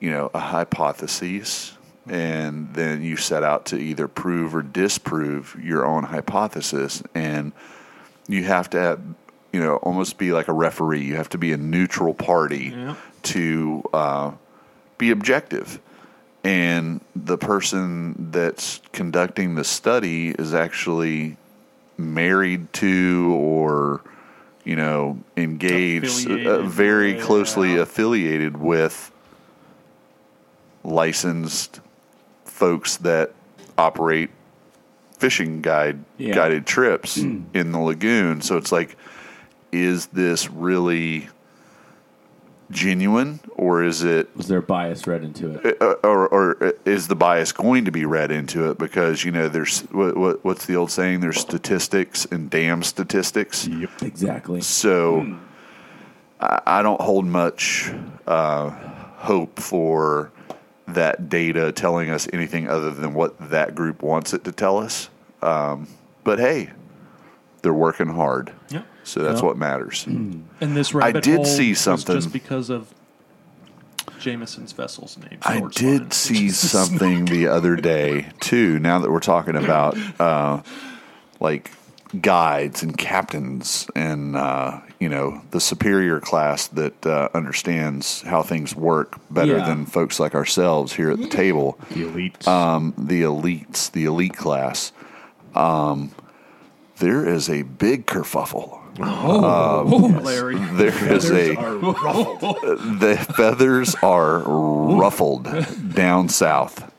you 0.00 0.10
know 0.10 0.30
a 0.34 0.38
hypothesis 0.40 1.76
and 2.08 2.72
then 2.74 3.02
you 3.02 3.16
set 3.16 3.44
out 3.44 3.66
to 3.66 3.76
either 3.76 4.08
prove 4.08 4.54
or 4.54 4.62
disprove 4.62 5.56
your 5.62 5.84
own 5.86 6.04
hypothesis 6.04 7.02
and 7.14 7.52
you 8.26 8.44
have 8.44 8.70
to 8.70 8.80
have, 8.80 9.00
you 9.52 9.60
know 9.60 9.76
almost 9.76 10.18
be 10.18 10.32
like 10.32 10.48
a 10.48 10.52
referee. 10.52 11.02
You 11.02 11.16
have 11.16 11.28
to 11.30 11.38
be 11.38 11.52
a 11.52 11.56
neutral 11.56 12.14
party 12.14 12.72
Yeah. 12.74 12.94
to 13.24 13.82
uh, 13.92 14.30
be 14.98 15.10
objective. 15.10 15.80
And 16.42 17.02
the 17.14 17.36
person 17.36 18.30
that's 18.32 18.80
conducting 18.92 19.56
the 19.56 19.64
study 19.64 20.30
is 20.30 20.54
actually 20.54 21.36
married 21.98 22.72
to 22.72 23.34
or 23.38 24.00
you 24.64 24.74
know 24.76 25.18
engaged 25.36 26.30
uh, 26.30 26.62
very 26.62 27.14
closely 27.20 27.76
affiliated 27.76 28.56
with 28.56 29.12
licensed 30.84 31.80
folks 32.44 32.96
that 32.98 33.32
operate 33.78 34.30
fishing 35.18 35.60
guide 35.60 35.98
Yeah. 36.18 36.34
guided 36.34 36.66
trips 36.66 37.16
in 37.18 37.72
the 37.72 37.78
lagoon 37.78 38.40
so 38.40 38.56
it's 38.56 38.72
like 38.72 38.96
is 39.72 40.06
this 40.08 40.50
really 40.50 41.28
genuine 42.70 43.40
or 43.56 43.82
is 43.82 44.04
it 44.04 44.28
Was 44.36 44.46
there 44.46 44.62
bias 44.62 45.06
read 45.06 45.24
into 45.24 45.54
it? 45.66 45.82
uh, 45.82 45.94
or, 46.04 46.28
or 46.28 46.74
is 46.84 47.08
the 47.08 47.16
bias 47.16 47.50
going 47.52 47.84
to 47.86 47.90
be 47.90 48.04
read 48.04 48.30
into 48.30 48.70
it 48.70 48.78
because 48.78 49.24
you 49.24 49.32
know 49.32 49.48
there's 49.48 49.80
what, 49.90 50.16
what 50.16 50.44
what's 50.44 50.66
the 50.66 50.76
old 50.76 50.90
saying 50.90 51.18
there's 51.20 51.38
statistics 51.40 52.26
and 52.26 52.48
damn 52.48 52.82
statistics 52.84 53.66
Yep. 53.66 53.90
Exactly. 54.02 54.60
so 54.60 55.36
I, 56.40 56.60
I 56.64 56.82
don't 56.82 57.00
hold 57.00 57.26
much 57.26 57.92
uh, 58.26 58.70
hope 58.70 59.58
for 59.58 60.30
that 60.94 61.28
data 61.28 61.72
telling 61.72 62.10
us 62.10 62.28
anything 62.32 62.68
other 62.68 62.90
than 62.90 63.14
what 63.14 63.50
that 63.50 63.74
group 63.74 64.02
wants 64.02 64.32
it 64.34 64.44
to 64.44 64.52
tell 64.52 64.78
us 64.78 65.08
um, 65.42 65.86
but 66.24 66.38
hey 66.38 66.70
they're 67.62 67.72
working 67.74 68.08
hard 68.08 68.52
Yeah. 68.70 68.82
so 69.04 69.22
that's 69.22 69.40
Yeah. 69.40 69.46
what 69.46 69.56
matters 69.58 70.04
And 70.06 70.46
this 70.60 70.92
rabbit 70.94 71.24
did 71.24 71.36
hole 71.36 71.44
see 71.44 71.74
something. 71.74 72.14
just 72.16 72.32
because 72.32 72.70
of 72.70 72.92
Jameson's 74.18 74.72
vessel's 74.72 75.16
name. 75.18 75.38
I 75.42 75.60
did 75.60 76.12
Spine. 76.12 76.36
see 76.36 76.48
something 76.50 77.24
the 77.24 77.46
other 77.46 77.74
day 77.76 78.26
too. 78.40 78.78
Now 78.78 78.98
that 78.98 79.10
we're 79.10 79.18
talking 79.20 79.56
about 79.56 79.96
uh, 80.20 80.62
like 81.38 81.70
guides 82.20 82.82
and 82.82 82.96
captains 82.98 83.86
and 83.96 84.36
uh, 84.36 84.80
you 85.00 85.08
know 85.08 85.40
the 85.50 85.60
superior 85.60 86.20
class 86.20 86.68
that 86.68 87.04
uh, 87.06 87.28
understands 87.34 88.22
how 88.22 88.42
things 88.42 88.76
work 88.76 89.16
better 89.30 89.56
Yeah. 89.56 89.66
than 89.66 89.86
folks 89.86 90.20
like 90.20 90.34
ourselves 90.34 90.92
here 90.92 91.10
at 91.10 91.18
the 91.18 91.28
table. 91.28 91.78
The 91.90 92.02
elites. 92.04 92.46
Um, 92.46 92.94
the 92.96 93.22
elites, 93.22 93.90
the 93.90 94.04
elite 94.04 94.36
class. 94.36 94.92
Um, 95.54 96.12
there 96.98 97.26
is 97.26 97.48
a 97.48 97.62
big 97.62 98.06
kerfuffle. 98.06 98.76
Oh, 99.02 100.20
Larry. 100.22 100.56
There 100.56 101.12
is 101.12 101.30
a 101.30 101.54
the 101.54 103.26
feathers 103.36 103.94
are 104.02 104.40
ruffled 104.40 105.48
down 105.94 106.28
south. 106.28 106.92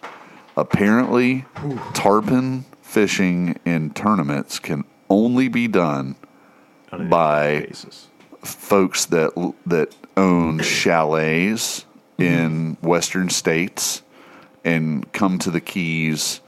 Apparently, 0.58 1.46
tarpon 1.94 2.66
fishing 2.82 3.60
in 3.66 3.92
tournaments 3.94 4.58
can 4.60 4.84
only 5.10 5.48
be 5.48 5.68
done 5.68 6.08
On 6.08 6.16
an 6.16 6.16
by 7.10 7.62
basis. 7.62 8.08
folks 8.44 9.06
that 9.08 9.32
that 9.66 9.94
own 10.18 10.60
chalets 10.60 11.86
in 12.18 12.78
western 12.82 13.30
states 13.30 14.04
and 14.64 15.12
come 15.14 15.40
to 15.40 15.50
the 15.50 15.62
Keys 15.62 16.42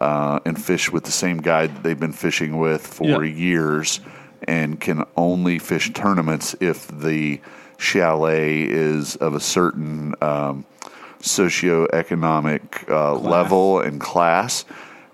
uh, 0.00 0.40
and 0.44 0.60
fish 0.60 0.90
with 0.90 1.04
the 1.04 1.10
same 1.12 1.38
guide 1.38 1.74
that 1.74 1.82
they've 1.82 2.00
been 2.00 2.12
fishing 2.12 2.58
with 2.58 2.84
for 2.86 3.24
Yeah. 3.24 3.36
years, 3.36 4.00
and 4.48 4.80
can 4.80 5.04
only 5.16 5.58
fish 5.58 5.92
tournaments 5.92 6.56
if 6.60 6.88
the 6.88 7.40
chalet 7.78 8.62
is 8.62 9.16
of 9.16 9.34
a 9.34 9.40
certain 9.40 10.14
um, 10.20 10.64
socioeconomic 11.20 12.88
uh, 12.88 13.14
level 13.14 13.80
and 13.80 14.00
class. 14.00 14.64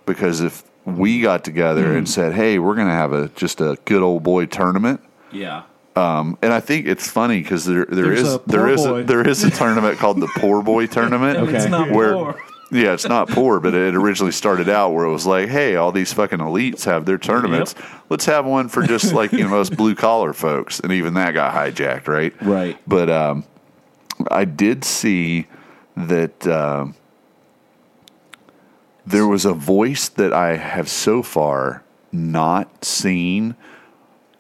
Because 0.05 0.41
if 0.41 0.63
we 0.87 1.21
got 1.21 1.45
together 1.45 1.95
and 1.97 2.09
said, 2.09 2.33
"Hey, 2.33 2.59
we're 2.59 2.75
going 2.77 2.87
to 2.89 2.95
have 2.95 3.13
a 3.13 3.29
just 3.31 3.61
a 3.61 3.77
good 3.85 4.03
old 4.03 4.23
boy 4.23 4.47
tournament," 4.47 5.01
Yeah. 5.33 5.65
Um, 5.97 6.37
and 6.43 6.53
I 6.53 6.61
think 6.61 6.87
it's 6.87 7.09
funny 7.11 7.41
because 7.43 7.65
there 7.65 7.87
there 7.87 8.05
There's 8.05 8.21
is 8.21 8.35
a 8.35 8.41
there 8.47 8.61
poor 8.61 8.69
is 8.69 8.85
boy. 8.85 9.01
a, 9.01 9.05
there 9.05 9.27
is 9.29 9.43
a 9.45 9.51
tournament 9.51 9.99
called 9.99 10.21
the 10.21 10.29
Poor 10.37 10.63
Boy 10.63 10.87
Tournament. 10.99 11.39
Okay. 11.39 11.57
It's 11.57 11.67
not 11.69 11.91
Where 11.91 12.13
poor. 12.13 12.43
yeah, 12.71 12.93
it's 12.93 13.09
not 13.09 13.29
poor, 13.31 13.61
but 13.61 13.73
it 13.73 13.95
originally 13.95 14.33
started 14.33 14.69
out 14.69 14.91
where 14.93 15.07
it 15.07 15.11
was 15.13 15.25
like, 15.25 15.49
hey, 15.49 15.77
all 15.77 15.93
these 15.93 16.13
fucking 16.13 16.39
elites 16.41 16.85
have 16.85 17.07
their 17.07 17.17
tournaments. 17.17 17.75
Let's 18.11 18.27
have 18.27 18.45
one 18.45 18.69
for 18.69 18.83
just 18.87 19.15
like 19.15 19.33
you 19.33 19.49
know 19.49 19.59
us 19.59 19.71
blue 19.71 19.95
collar 19.95 20.35
folks, 20.35 20.81
and 20.81 20.93
even 20.93 21.15
that 21.15 21.33
got 21.33 21.55
hijacked, 21.55 22.09
right? 22.09 22.35
Right. 22.43 22.79
But 22.87 23.09
um, 23.09 23.45
I 24.31 24.45
did 24.45 24.85
see 24.85 25.47
that 25.97 26.47
um, 26.47 26.95
there 29.07 29.27
was 29.27 29.45
a 29.45 29.53
voice 29.53 30.09
that 30.09 30.33
I 30.33 30.57
have 30.57 30.89
so 30.89 31.23
far 31.23 31.85
not 32.11 32.85
seen 32.85 33.55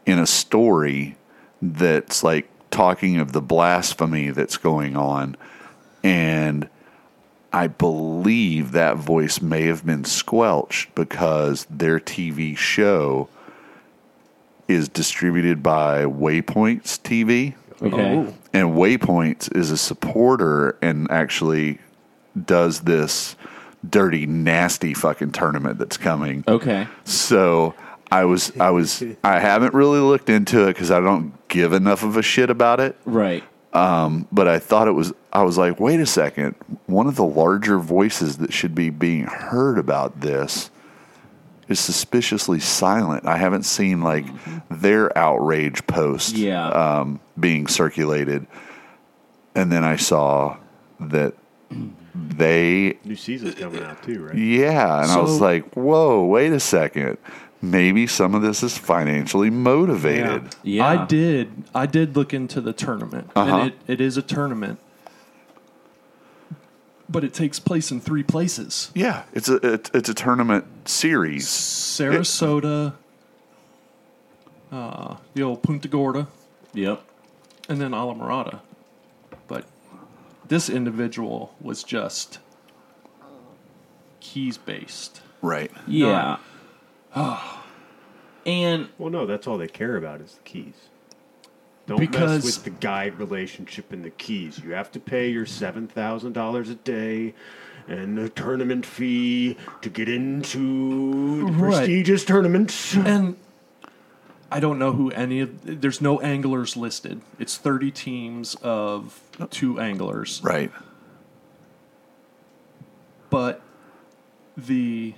in 0.04 0.18
a 0.18 0.26
story 0.26 1.16
that's 1.62 2.22
like 2.22 2.48
talking 2.70 3.18
of 3.18 3.32
the 3.32 3.40
blasphemy 3.40 4.30
that's 4.30 4.56
going 4.56 4.96
on. 4.96 5.36
And 6.02 6.68
I 7.52 7.68
believe 7.68 8.72
that 8.72 8.96
voice 8.96 9.40
may 9.40 9.62
have 9.62 9.86
been 9.86 10.04
squelched 10.04 10.94
because 10.94 11.66
their 11.70 12.00
TV 12.00 12.56
show 12.56 13.28
is 14.68 14.88
distributed 14.88 15.62
by 15.62 16.04
Waypoints 16.04 17.00
TV. 17.00 17.54
Okay. 17.80 18.16
Oh. 18.16 18.34
And 18.52 18.70
Waypoints 18.70 19.54
is 19.56 19.70
a 19.70 19.76
supporter 19.76 20.76
and 20.82 21.10
actually 21.10 21.78
does 22.44 22.80
this 22.80 23.36
dirty, 23.90 24.26
nasty 24.26 24.94
fucking 24.94 25.32
tournament 25.32 25.78
that's 25.78 25.96
coming. 25.96 26.44
Okay. 26.48 26.86
So 27.04 27.74
I 28.10 28.24
was, 28.24 28.52
I 28.58 28.70
was, 28.70 29.02
I 29.24 29.38
haven't 29.40 29.74
really 29.74 30.00
looked 30.00 30.28
into 30.30 30.64
it 30.64 30.74
because 30.74 30.90
I 30.90 31.00
don't 31.00 31.32
give 31.48 31.72
enough 31.72 32.02
of 32.02 32.16
a 32.16 32.22
shit 32.22 32.50
about 32.50 32.80
it. 32.80 32.96
Right. 33.04 33.42
But 33.72 34.48
I 34.48 34.58
thought 34.58 34.88
it 34.88 34.92
was, 34.92 35.12
I 35.32 35.42
was 35.42 35.58
like, 35.58 35.78
wait 35.80 36.00
a 36.00 36.06
second. 36.06 36.54
One 36.86 37.06
of 37.06 37.16
the 37.16 37.24
larger 37.24 37.78
voices 37.78 38.38
that 38.38 38.52
should 38.52 38.74
be 38.74 38.90
being 38.90 39.24
heard 39.24 39.78
about 39.78 40.20
this 40.20 40.70
is 41.68 41.80
suspiciously 41.80 42.60
silent. 42.60 43.26
I 43.26 43.36
haven't 43.36 43.64
seen 43.64 44.00
like 44.00 44.24
their 44.70 45.16
outrage 45.18 45.86
post 45.86 46.36
Yeah. 46.36 46.68
um, 46.68 47.20
being 47.38 47.66
circulated. 47.66 48.46
And 49.54 49.70
then 49.72 49.84
I 49.84 49.96
saw 49.96 50.56
that 51.00 51.34
they 52.16 52.98
New 53.04 53.16
season's 53.16 53.54
coming 53.54 53.82
out 53.82 54.02
too, 54.02 54.24
right? 54.26 54.34
yeah, 54.36 55.02
and 55.02 55.10
I 55.10 55.18
was 55.20 55.40
like, 55.40 55.74
"Whoa, 55.74 56.24
wait 56.24 56.52
a 56.52 56.60
second. 56.60 57.18
Maybe 57.62 58.06
some 58.06 58.34
of 58.34 58.42
this 58.42 58.62
is 58.62 58.76
financially 58.78 59.50
motivated." 59.50 60.54
Yeah. 60.62 60.86
I 60.86 61.04
did. 61.06 61.64
I 61.74 61.86
did 61.86 62.16
look 62.16 62.32
into 62.34 62.60
the 62.60 62.72
tournament, 62.72 63.30
Uh-huh. 63.34 63.56
and 63.56 63.68
it, 63.72 63.78
it 63.86 64.00
is 64.00 64.16
a 64.16 64.22
tournament, 64.22 64.78
but 67.08 67.24
it 67.24 67.32
takes 67.34 67.58
place 67.58 67.90
in 67.90 68.00
three 68.00 68.22
places: 68.22 68.90
Yeah, 68.94 69.24
it's 69.32 69.48
a 69.48 69.56
it's, 69.74 69.90
it's 69.94 70.08
a 70.08 70.14
tournament 70.14 70.88
series. 70.88 71.46
Sarasota, 71.46 72.94
uh, 74.72 75.16
the 75.34 75.42
old 75.42 75.62
Punta 75.62 75.88
Gorda, 75.88 76.28
Yep. 76.74 77.02
and 77.68 77.80
then 77.80 77.92
Islamorada. 77.92 78.60
But 80.46 80.50
this 80.54 80.70
individual 80.70 81.56
was 81.60 81.82
just 81.82 82.38
keys 84.20 84.56
based. 84.56 85.20
Right. 85.42 85.72
Yeah. 85.88 86.36
Oh. 87.16 87.64
and 88.46 88.88
Well, 88.96 89.10
no, 89.10 89.26
that's 89.26 89.48
all 89.48 89.58
they 89.58 89.66
care 89.66 89.96
about 89.96 90.20
is 90.20 90.34
the 90.34 90.42
keys. 90.44 90.74
Don't 91.88 91.98
Because- 91.98 92.44
mess 92.44 92.58
with 92.58 92.62
the 92.64 92.70
guide 92.70 93.18
relationship 93.18 93.92
and 93.92 94.04
the 94.04 94.10
keys. 94.10 94.60
You 94.64 94.72
have 94.74 94.92
to 94.92 95.00
pay 95.00 95.28
your 95.30 95.46
seven 95.46 95.88
thousand 95.88 96.34
dollars 96.34 96.68
a 96.70 96.76
day 96.76 97.34
and 97.88 98.16
the 98.16 98.28
tournament 98.28 98.86
fee 98.86 99.56
to 99.82 99.88
get 99.90 100.08
into 100.08 101.38
the 101.44 101.52
Right. 101.54 101.58
prestigious 101.78 102.24
tournaments. 102.24 102.94
And 102.94 103.34
I 104.50 104.60
don't 104.60 104.78
know 104.78 104.92
who 104.92 105.10
any 105.10 105.40
of. 105.40 105.80
There's 105.80 106.00
no 106.00 106.20
anglers 106.20 106.76
listed. 106.76 107.20
It's 107.38 107.56
30 107.56 107.90
teams 107.90 108.54
of 108.62 109.20
oh. 109.40 109.46
two 109.46 109.80
anglers. 109.80 110.40
Right. 110.42 110.70
but 113.30 113.60
the 114.56 115.14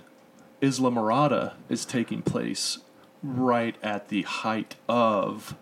Islamorada 0.60 1.52
is 1.68 1.84
taking 1.84 2.22
place 2.22 2.78
right 3.22 3.76
at 3.82 4.09
the 4.09 4.22
height 4.22 4.76
of 4.88 5.55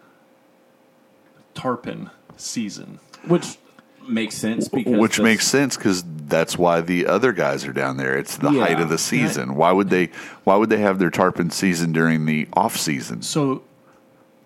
tarpon 1.55 2.10
season. 2.36 3.01
which 3.26 3.59
makes 4.08 4.34
sense 4.36 4.68
because 4.68 4.98
Which 4.98 5.16
that's- 5.16 5.24
makes 5.24 5.46
sense 5.46 5.76
because 5.76 6.04
that's 6.28 6.58
why 6.58 6.80
the 6.80 7.06
other 7.06 7.32
guys 7.32 7.64
are 7.66 7.72
down 7.72 7.96
there. 7.96 8.16
It's 8.16 8.36
the 8.36 8.50
Yeah. 8.50 8.60
height 8.66 8.80
of 8.80 8.88
the 8.88 8.98
season. 8.98 9.54
Why 9.54 9.72
would 9.72 9.90
they? 9.90 10.10
Why 10.44 10.56
would 10.56 10.70
they 10.70 10.78
have 10.80 10.98
their 10.98 11.10
tarpon 11.10 11.50
season 11.50 11.92
during 11.92 12.26
the 12.26 12.48
off 12.54 12.76
season? 12.76 13.22
So 13.22 13.62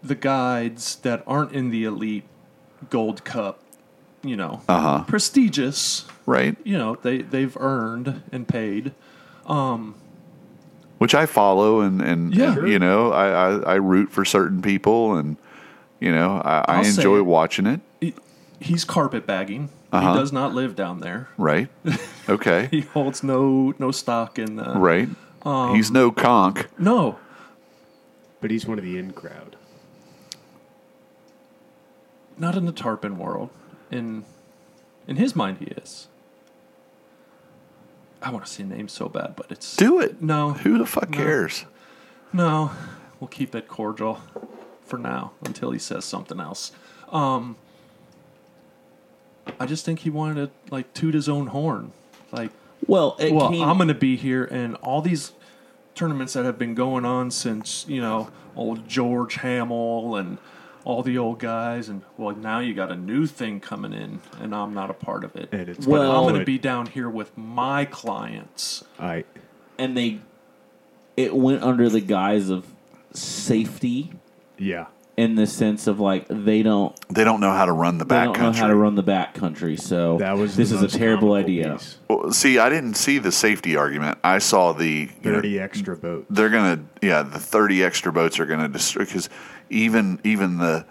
the 0.03 0.15
guides 0.15 0.97
that 1.03 1.23
aren't 1.27 1.53
in 1.53 1.71
the 1.71 1.85
elite 1.85 2.25
gold 2.91 3.25
cup, 3.25 3.61
you 4.23 4.37
know, 4.37 4.61
Uh-huh. 4.69 5.05
prestigious, 5.07 6.05
Right. 6.27 6.57
you 6.65 6.77
know, 6.79 6.97
they 7.03 7.19
they've 7.23 7.57
earned 7.59 8.23
and 8.33 8.47
paid. 8.49 8.93
Which 10.99 11.15
I 11.15 11.25
follow 11.27 11.81
and 11.81 12.03
and, 12.03 12.35
Yeah. 12.35 12.59
and, 12.59 12.69
you 12.69 12.79
know 12.79 13.11
I, 13.13 13.27
I 13.29 13.57
I 13.73 13.75
root 13.77 14.11
for 14.13 14.25
certain 14.25 14.61
people 14.61 15.17
and 15.17 15.39
you 15.99 16.13
know 16.13 16.43
I, 16.45 16.63
I 16.69 16.81
enjoy 16.83 17.23
watching 17.23 17.67
it. 17.67 17.81
He- 18.61 18.67
He's 18.73 18.85
carpet 18.85 19.27
bagging. 19.27 19.71
Uh-huh. 19.93 20.13
He 20.13 20.19
does 20.21 20.33
not 20.33 20.55
live 20.55 20.77
down 20.77 21.01
there. 21.01 21.29
Right. 21.37 21.69
Okay. 22.29 22.69
He 22.71 22.83
holds 22.83 23.25
no 23.25 23.75
no 23.81 23.91
stock 23.91 24.39
in 24.39 24.61
uh, 24.61 24.79
right. 24.79 25.09
Um, 25.43 25.75
He's 25.75 25.91
no 25.91 26.13
conch. 26.13 26.67
No, 26.79 27.19
But 28.41 28.53
he's 28.53 28.67
one 28.67 28.79
of 28.79 28.85
the 28.85 28.97
in 28.99 29.11
crowd. 29.13 29.57
not 32.39 32.57
in 32.57 32.67
the 32.67 32.73
tarpon 32.73 33.19
world. 33.19 33.51
In 33.91 34.25
in 35.09 35.17
his 35.17 35.35
mind, 35.35 35.59
he 35.59 35.67
is. 35.67 36.07
I 38.23 38.31
want 38.31 38.45
to 38.45 38.51
say 38.53 38.63
names 38.63 38.93
so 38.93 39.09
bad, 39.09 39.35
but 39.35 39.47
it's 39.51 39.75
Do 39.77 39.99
it. 39.99 40.21
No, 40.23 40.53
Who 40.53 40.79
the 40.79 40.87
fuck 40.87 41.11
No. 41.11 41.17
cares? 41.17 41.65
no. 42.33 42.71
We'll 43.19 43.29
keep 43.29 43.55
it 43.55 43.69
cordial 43.69 44.21
for 44.85 44.99
now 44.99 45.33
until 45.45 45.73
he 45.73 45.79
says 45.79 46.05
something 46.07 46.41
else. 46.41 46.73
Um, 47.11 47.57
I 49.59 49.67
just 49.67 49.85
think 49.85 50.01
he 50.01 50.11
wanted 50.11 50.35
to 50.47 50.51
like 50.73 50.93
toot 50.95 51.15
his 51.15 51.29
own 51.29 51.49
horn, 51.49 51.93
like 52.33 52.51
well, 52.87 53.17
it 53.19 53.33
well, 53.33 53.51
came, 53.51 53.63
I'm 53.63 53.77
going 53.77 53.89
to 53.89 53.95
be 53.95 54.17
here, 54.17 54.45
and 54.45 54.77
all 54.77 55.03
these 55.03 55.33
tournaments 55.95 56.33
that 56.33 56.45
have 56.45 56.59
been 56.59 56.75
going 56.75 57.05
on 57.05 57.31
since 57.31 57.85
you 57.89 58.01
know 58.01 58.31
old 58.57 58.89
George 58.89 59.37
Hommell 59.37 60.19
and 60.19 60.39
all 60.85 61.03
the 61.03 61.19
old 61.19 61.39
guys, 61.39 61.89
and 61.89 62.03
well, 62.17 62.35
now 62.35 62.59
you 62.59 62.75
got 62.75 62.91
a 62.91 62.97
new 62.97 63.27
thing 63.27 63.61
coming 63.61 63.93
in, 63.93 64.21
and 64.41 64.55
I'm 64.55 64.73
not 64.73 64.91
a 64.91 64.95
part 64.95 65.25
of 65.25 65.37
it. 65.37 65.51
And 65.53 65.69
it's 65.69 65.87
but 65.87 65.93
Well- 65.93 66.11
I'm 66.11 66.23
going 66.23 66.35
gonna 66.35 66.39
to 66.41 66.45
be 66.45 66.59
down 66.59 66.87
here 66.87 67.11
with 67.11 67.37
my 67.37 67.85
clients. 67.85 68.85
I 68.99 69.25
and 69.79 69.97
they 69.97 70.21
it 71.17 71.35
went 71.35 71.63
under 71.63 71.89
the 71.89 72.01
guise 72.01 72.49
of 72.51 72.67
safety 73.13 74.13
yeah. 74.61 74.87
In 75.17 75.35
the 75.35 75.47
sense 75.47 75.87
of 75.87 76.01
like 76.01 76.27
they 76.29 76.63
don't 76.63 76.95
They 77.11 77.25
don't 77.25 77.41
know 77.41 77.53
how 77.53 77.67
to 77.67 77.73
run 77.73 77.99
the 77.99 78.05
they 78.05 78.09
back 78.09 78.25
don't 78.27 78.35
country. 78.37 78.61
know 78.61 78.67
how 78.67 78.73
to 78.73 78.77
run 78.77 78.95
the 78.95 79.03
back 79.03 79.35
country. 79.35 79.77
So 79.77 80.17
That 80.19 80.37
was 80.39 80.57
this 80.57 80.71
the 80.71 80.77
is 80.77 80.81
a 80.81 80.85
most 80.85 80.95
terrible 80.97 81.29
comical 81.29 81.35
idea. 81.35 81.73
piece. 81.75 81.99
Well, 82.09 82.33
see, 82.33 82.59
I 82.59 82.69
didn't 82.71 82.95
see 82.95 83.19
the 83.19 83.33
safety 83.33 83.77
argument. 83.77 84.19
I 84.25 84.39
saw 84.39 84.73
the 84.73 84.89
you 84.89 85.31
know, 85.31 85.35
Thirty 85.37 85.59
extra 85.61 85.97
boats. 85.97 86.27
they're 86.31 86.49
gonna 86.49 86.85
yeah 87.03 87.23
the 87.23 87.39
30 87.39 87.85
extra 87.85 88.13
boats 88.13 88.39
are 88.41 88.47
gonna 88.47 88.69
destroy 88.69 89.05
because 89.05 89.29
even 89.69 90.21
even 90.25 90.59
the 90.59 90.87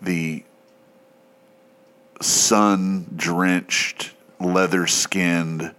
the 0.00 0.44
sun 2.20 3.06
drenched 3.16 4.12
leather 4.40 4.86
skinned 4.86 5.74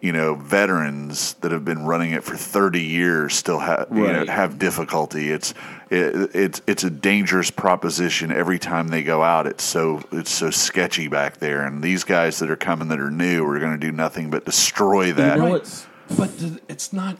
you 0.00 0.12
know 0.12 0.34
veterans 0.34 1.34
that 1.34 1.52
have 1.52 1.64
been 1.64 1.84
running 1.84 2.12
it 2.12 2.22
for 2.22 2.36
30 2.36 2.80
years 2.80 3.34
still 3.34 3.58
have 3.58 3.88
you 3.90 4.02
know, 4.02 4.26
have 4.26 4.58
difficulty. 4.58 5.30
It's 5.30 5.54
it, 5.90 6.30
it's 6.34 6.62
it's 6.66 6.84
a 6.84 6.90
dangerous 6.90 7.50
proposition 7.50 8.30
every 8.30 8.58
time 8.58 8.88
they 8.88 9.02
go 9.02 9.22
out. 9.22 9.46
It's 9.46 9.64
so 9.64 10.02
it's 10.12 10.30
so 10.30 10.50
sketchy 10.50 11.08
back 11.08 11.38
there, 11.38 11.64
and 11.64 11.82
these 11.82 12.04
guys 12.04 12.38
that 12.38 12.50
are 12.50 12.56
coming 12.56 12.88
that 12.88 13.00
are 13.00 13.10
new 13.10 13.44
are 13.44 13.58
going 13.58 13.72
to 13.72 13.78
do 13.78 13.92
nothing 13.92 14.30
but 14.30 14.44
destroy 14.44 15.12
that. 15.12 15.36
You 15.36 15.44
know 15.44 15.50
what's 15.50 15.86
But 16.16 16.30
it's 16.68 16.92
not 16.92 17.18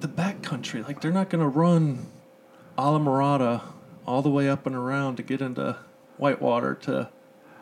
the 0.00 0.08
backcountry. 0.08 0.86
Like 0.86 1.00
they're 1.00 1.12
not 1.12 1.30
going 1.30 1.42
to 1.42 1.48
run 1.48 2.06
Islamorada 2.76 3.62
all 4.06 4.22
the 4.22 4.30
way 4.30 4.48
up 4.48 4.66
and 4.66 4.74
around 4.74 5.16
to 5.16 5.22
get 5.22 5.40
into 5.40 5.76
Whitewater. 6.16 6.74
To 6.82 7.08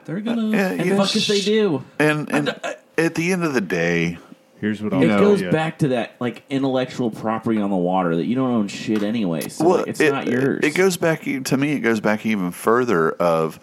they're 0.05 0.21
gonna. 0.21 0.49
Uh, 0.49 0.51
yeah, 0.51 0.71
and 0.71 0.87
yeah. 0.87 0.97
fuck 0.97 1.15
if 1.15 1.27
they 1.27 1.41
do. 1.41 1.85
And 1.99 2.33
and 2.33 2.55
at 2.99 3.15
the 3.15 3.33
end 3.33 3.45
of 3.45 3.55
the 3.55 3.61
day, 3.61 4.19
Here's 4.61 4.83
what 4.83 4.93
I'll 4.93 5.03
It 5.03 5.07
know, 5.07 5.21
goes 5.21 5.41
yeah. 5.41 5.51
back 5.51 5.79
to 5.79 5.89
that 5.89 6.17
like 6.19 6.43
intellectual 6.51 7.11
property 7.11 7.61
on 7.61 7.71
the 7.71 7.77
water 7.77 8.17
that 8.17 8.27
you 8.27 8.35
don't 8.35 8.51
own 8.51 8.69
shit 8.69 9.03
anyway. 9.03 9.49
So 9.49 9.69
like, 9.69 9.87
it's 9.87 10.01
it, 10.01 10.13
not 10.13 10.27
yours. 10.27 10.61
It 10.65 10.75
goes 10.75 10.97
back 10.97 11.27
e- 11.27 11.41
to 11.41 11.57
me. 11.57 11.73
It 11.73 11.81
goes 11.81 12.01
back 12.01 12.27
even 12.27 12.51
further. 12.51 13.11
Of 13.13 13.61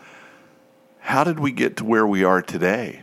how 0.99 1.23
did 1.23 1.39
we 1.39 1.51
get 1.51 1.77
to 1.77 1.85
where 1.85 2.07
we 2.07 2.23
are 2.23 2.41
today? 2.41 3.01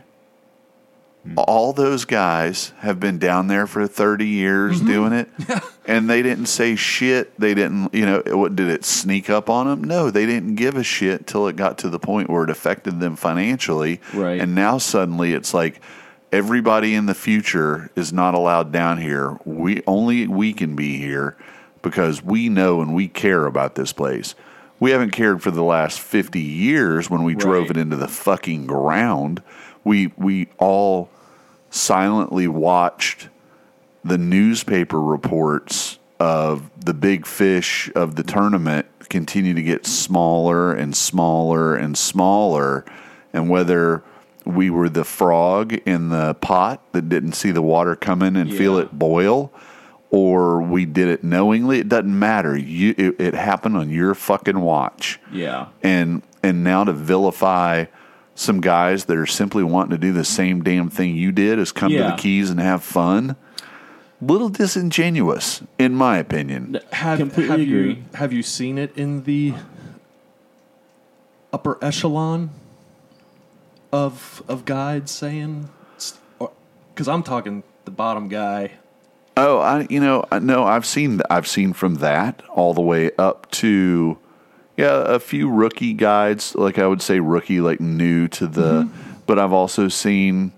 Hmm. 1.23 1.35
All 1.37 1.75
those 1.75 2.07
guys 2.07 2.73
have 2.79 2.99
been 2.99 3.19
down 3.19 3.49
there 3.49 3.67
for 3.67 3.87
thirty 3.87 4.27
years 4.27 4.79
mm-hmm. 4.79 4.87
doing 4.87 5.13
it, 5.13 5.29
and 5.87 6.09
they 6.09 6.23
didn't 6.23 6.47
say 6.47 6.77
shit. 6.77 7.39
They 7.39 7.53
didn't, 7.53 7.93
you 7.93 8.07
know, 8.07 8.23
what 8.29 8.57
did 8.57 8.69
it 8.69 8.87
sneak 8.87 9.29
up 9.29 9.51
on 9.51 9.67
them? 9.67 9.85
No, 9.85 10.11
they 10.11 10.25
didn't 10.25 10.55
give 10.55 10.77
a 10.77 10.83
shit 10.83 11.27
till 11.27 11.47
it 11.47 11.57
got 11.57 11.77
to 11.79 11.91
the 11.91 11.99
point 11.99 12.31
where 12.31 12.43
it 12.43 12.51
affected 12.51 13.01
them 13.01 13.17
financially. 13.17 14.01
Right. 14.15 14.41
And 14.41 14.55
now 14.55 14.79
suddenly 14.79 15.35
it's 15.35 15.53
like 15.53 15.83
everybody 16.33 16.95
in 16.95 17.07
the 17.07 17.15
future 17.15 17.91
is 17.95 18.13
not 18.13 18.35
allowed 18.35 18.73
down 18.73 18.99
here. 18.99 19.39
We 19.45 19.83
only 19.87 20.27
we 20.27 20.53
can 20.53 20.75
be 20.75 20.97
here 20.97 21.37
because 21.83 22.23
we 22.23 22.49
know 22.49 22.81
and 22.81 22.95
we 22.95 23.07
care 23.07 23.45
about 23.47 23.75
this 23.75 23.93
place. 23.93 24.35
We 24.81 24.91
haven't 24.91 25.11
cared 25.11 25.43
for 25.43 25.51
the 25.51 25.63
last 25.63 26.01
50 26.01 26.41
years 26.41 27.09
when 27.09 27.23
we 27.23 27.35
drove 27.35 27.71
it 27.71 27.77
into 27.77 27.97
the 27.97 28.09
fucking 28.09 28.67
ground. 28.67 29.43
We 29.85 30.13
we 30.17 30.49
all 30.59 31.11
silently 31.71 32.49
watched 32.49 33.29
the 34.03 34.19
newspaper 34.19 35.01
reports 35.01 35.99
of 36.19 36.71
the 36.85 36.95
big 36.95 37.27
fish 37.27 37.91
of 37.95 38.17
the 38.17 38.23
tournament 38.23 38.87
continue 39.09 39.55
to 39.55 39.63
get 39.63 39.87
smaller 39.87 40.73
and 40.73 40.97
smaller 40.97 41.77
and 41.77 41.99
smaller 41.99 42.85
and 43.33 43.51
whether 43.51 44.03
we 44.45 44.71
were 44.71 44.89
the 44.89 45.05
frog 45.05 45.73
in 45.87 46.09
the 46.09 46.35
pot 46.35 46.83
that 46.93 47.09
didn't 47.09 47.33
see 47.33 47.51
the 47.51 47.63
water 47.63 47.97
coming 47.97 48.37
and 48.37 48.53
feel 48.53 48.79
it 48.79 48.93
boil 48.93 49.53
or 50.11 50.61
we 50.61 50.85
did 50.85 51.09
it 51.09 51.25
knowingly. 51.25 51.79
It 51.79 51.89
doesn't 51.89 52.19
matter. 52.19 52.57
You 52.57 52.95
it, 52.97 53.21
it 53.21 53.35
happened 53.35 53.77
on 53.77 53.91
your 53.91 54.15
fucking 54.15 54.61
watch. 54.61 55.19
Yeah. 55.33 55.69
and 55.83 56.23
and 56.43 56.63
now 56.63 56.85
to 56.85 56.93
vilify 56.93 57.87
some 58.35 58.61
guys 58.61 59.07
that 59.07 59.17
are 59.17 59.27
simply 59.27 59.63
wanting 59.63 59.91
to 59.91 59.99
do 59.99 60.13
the 60.13 60.25
same 60.25 60.63
damn 60.63 60.89
thing 60.89 61.17
you 61.17 61.33
did 61.33 61.59
is 61.59 61.73
come 61.73 61.93
to 61.93 61.99
the 61.99 62.17
keys 62.19 62.51
and 62.51 62.61
have 62.61 62.83
fun 62.83 63.37
little 64.21 64.49
disingenuous 64.49 65.63
in 65.79 65.95
my 65.95 66.17
opinion. 66.19 66.79
Have, 66.93 67.19
Completely 67.19 67.51
have 67.51 67.61
you 67.61 67.81
agree. 67.81 68.05
have 68.15 68.33
you 68.33 68.43
seen 68.43 68.79
it 68.79 68.97
in 68.97 69.25
the 69.25 69.55
upper 71.53 71.79
echelon 71.83 72.51
of 73.93 74.43
of 74.49 74.65
guides 74.65 75.11
saying 75.11 75.69
because 76.95 77.09
I'm 77.09 77.23
talking 77.23 77.63
the 77.85 77.91
bottom 77.91 78.29
guy. 78.29 78.73
Oh 79.37 79.59
i 79.61 79.87
you 79.89 80.01
know 80.01 80.25
I 80.31 80.39
no 80.41 80.65
i've 80.65 80.85
seen 80.85 81.21
i've 81.31 81.47
seen 81.47 81.73
from 81.73 81.97
that 81.97 82.43
all 82.51 82.75
the 82.75 82.83
way 82.83 83.11
up 83.17 83.51
to 83.53 84.19
yeah 84.77 85.05
a 85.07 85.19
few 85.19 85.49
rookie 85.49 85.95
guides. 85.95 86.55
Like 86.55 86.79
i 86.79 86.87
would 86.87 87.01
say 87.01 87.21
rookie 87.21 87.61
like 87.61 87.81
new 87.81 88.29
to 88.29 88.47
the 88.47 88.89
but 89.27 89.39
i've 89.39 89.53
also 89.53 89.89
seen 89.89 90.53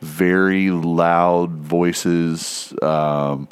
very 0.00 0.70
loud 0.70 1.50
voices 1.50 2.74
um, 2.82 3.48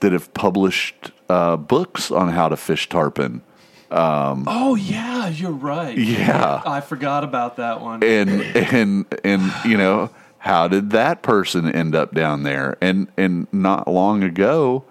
that 0.00 0.12
have 0.12 0.32
published 0.34 1.10
uh, 1.28 1.56
books 1.56 2.10
on 2.10 2.28
how 2.30 2.48
to 2.48 2.56
fish 2.56 2.88
tarpon 2.88 3.42
Um, 3.90 4.44
oh 4.46 4.74
yeah 4.74 5.28
you're 5.28 5.50
right. 5.52 5.96
Yeah. 5.96 6.62
I 6.64 6.80
forgot 6.80 7.24
about 7.24 7.56
that 7.56 7.80
one. 7.80 8.02
And 8.02 8.42
and 8.56 9.06
and 9.24 9.52
you 9.64 9.76
know 9.76 10.10
how 10.38 10.68
did 10.68 10.90
that 10.90 11.22
person 11.22 11.70
end 11.70 11.94
up 11.94 12.14
down 12.14 12.42
there? 12.42 12.76
And 12.80 13.08
and 13.16 13.46
not 13.52 13.88
long 13.88 14.22
ago 14.22 14.84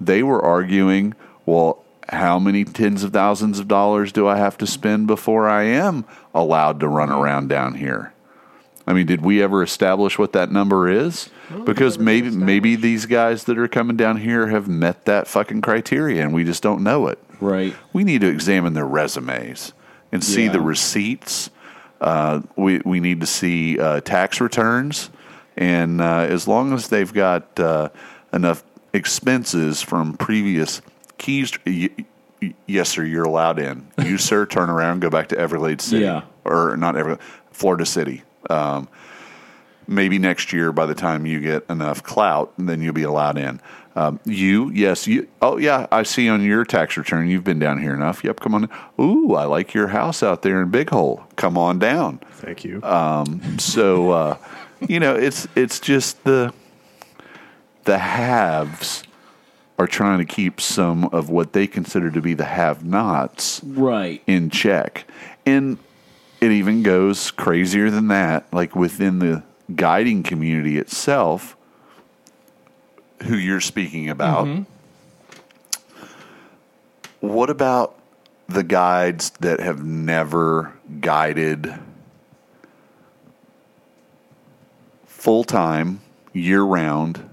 they 0.00 0.22
were 0.22 0.42
arguing 0.42 1.14
well 1.44 1.84
how 2.08 2.38
many 2.38 2.64
tens 2.64 3.04
of 3.04 3.12
thousands 3.12 3.58
of 3.60 3.68
dollars 3.68 4.10
do 4.10 4.26
i 4.26 4.36
have 4.36 4.58
to 4.58 4.66
spend 4.66 5.06
before 5.06 5.48
i 5.48 5.62
am 5.62 6.04
allowed 6.34 6.80
to 6.80 6.88
run 6.88 7.10
around 7.10 7.48
down 7.48 7.74
here? 7.74 8.12
I 8.86 8.94
mean 8.94 9.06
did 9.06 9.22
we 9.22 9.42
ever 9.42 9.62
establish 9.62 10.18
what 10.18 10.32
that 10.32 10.50
number 10.50 10.88
is 10.88 11.28
because 11.64 11.98
maybe 11.98 12.30
maybe 12.30 12.76
these 12.76 13.06
guys 13.06 13.44
that 13.44 13.58
are 13.58 13.68
coming 13.68 13.96
down 13.96 14.16
here 14.18 14.48
have 14.48 14.68
met 14.68 15.04
that 15.06 15.26
fucking 15.26 15.60
criteria 15.60 16.22
and 16.22 16.32
we 16.32 16.44
just 16.44 16.62
don't 16.62 16.82
know 16.82 17.06
it 17.08 17.18
Right. 17.40 17.74
we 17.92 18.04
need 18.04 18.20
to 18.22 18.28
examine 18.28 18.74
their 18.74 18.86
resumes 18.86 19.72
and 20.12 20.22
see 20.24 20.44
Yeah. 20.46 20.52
the 20.52 20.60
receipts. 20.60 21.50
Uh, 22.00 22.40
we 22.56 22.80
we 22.84 22.98
need 23.00 23.20
to 23.20 23.26
see 23.26 23.78
uh, 23.78 24.00
tax 24.00 24.40
returns, 24.40 25.10
and 25.56 26.00
uh, 26.00 26.26
as 26.28 26.48
long 26.48 26.72
as 26.72 26.88
they've 26.88 27.12
got 27.12 27.60
uh, 27.60 27.90
enough 28.32 28.62
expenses 28.94 29.82
from 29.82 30.14
previous 30.16 30.80
keys, 31.18 31.52
y- 31.66 31.90
y- 32.40 32.54
yes, 32.66 32.88
sir, 32.88 33.04
you're 33.04 33.24
allowed 33.24 33.58
in. 33.58 33.86
You, 34.02 34.16
sir, 34.30 34.46
turn 34.46 34.70
around, 34.70 35.00
go 35.00 35.10
back 35.10 35.28
to 35.28 35.38
Everglades 35.38 35.84
City, 35.84 36.04
Yeah. 36.04 36.22
or 36.44 36.76
not 36.78 36.96
Everglades, 36.96 37.22
Florida 37.52 37.84
City. 37.84 38.22
Um, 38.48 38.88
maybe 39.90 40.18
next 40.18 40.52
year 40.52 40.72
by 40.72 40.86
the 40.86 40.94
time 40.94 41.26
you 41.26 41.40
get 41.40 41.64
enough 41.68 42.02
clout 42.02 42.52
then 42.56 42.80
you'll 42.80 42.94
be 42.94 43.02
allowed 43.02 43.36
in 43.36 43.60
um, 43.96 44.18
you 44.24 44.70
yes 44.70 45.06
you 45.06 45.26
oh 45.42 45.56
yeah 45.58 45.86
i 45.90 46.02
see 46.02 46.28
on 46.28 46.42
your 46.42 46.64
tax 46.64 46.96
return 46.96 47.28
you've 47.28 47.44
been 47.44 47.58
down 47.58 47.80
here 47.82 47.92
enough 47.92 48.22
yep 48.24 48.38
come 48.40 48.54
on 48.54 48.68
ooh 49.00 49.34
i 49.34 49.44
like 49.44 49.74
your 49.74 49.88
house 49.88 50.22
out 50.22 50.42
there 50.42 50.62
in 50.62 50.70
big 50.70 50.88
hole 50.90 51.24
come 51.36 51.58
on 51.58 51.78
down 51.78 52.18
Thank 52.34 52.64
you. 52.64 52.80
so 53.58 54.10
uh, 54.12 54.36
you 54.88 55.00
know 55.00 55.14
it's 55.14 55.46
it's 55.56 55.80
just 55.80 56.22
the 56.24 56.54
the 57.84 57.98
haves 57.98 59.02
are 59.78 59.86
trying 59.86 60.18
to 60.18 60.24
keep 60.26 60.60
some 60.60 61.06
of 61.06 61.30
what 61.30 61.52
they 61.54 61.66
consider 61.66 62.10
to 62.10 62.20
be 62.20 62.34
the 62.34 62.44
have 62.44 62.84
nots 62.84 63.62
Right. 63.64 64.22
in 64.26 64.50
check. 64.50 65.06
And 65.46 65.78
it 66.42 66.50
even 66.50 66.82
goes 66.82 67.30
crazier 67.30 67.88
than 67.90 68.08
that, 68.08 68.46
like 68.52 68.76
within 68.76 69.20
the 69.20 69.42
guiding 69.76 70.22
community 70.22 70.78
itself, 70.78 71.56
who 73.24 73.36
you're 73.36 73.60
speaking 73.60 74.08
about. 74.08 74.46
Mm-hmm. 74.46 74.62
What 77.20 77.50
about 77.50 77.98
the 78.48 78.62
guides 78.62 79.30
that 79.40 79.60
have 79.60 79.84
never 79.84 80.72
guided 81.00 81.74
full 85.06 85.44
time, 85.44 86.00
year 86.32 86.62
round 86.62 87.28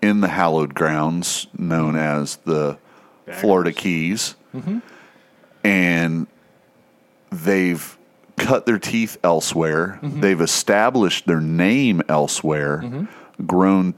in 0.00 0.20
the 0.20 0.28
hallowed 0.28 0.74
grounds 0.74 1.48
known 1.58 1.96
as 1.96 2.36
the 2.44 2.78
Florida 3.26 3.72
Keys? 3.72 4.36
Mm-hmm. 4.54 4.80
and 5.64 6.26
they've 7.30 7.96
cut 8.42 8.66
their 8.66 8.78
teeth 8.78 9.18
elsewhere. 9.22 9.98
Mm-hmm. 10.02 10.20
They've 10.20 10.40
established 10.40 11.26
their 11.26 11.40
name 11.40 12.02
elsewhere, 12.08 12.82
mm-hmm. 12.84 13.46
grown 13.46 13.94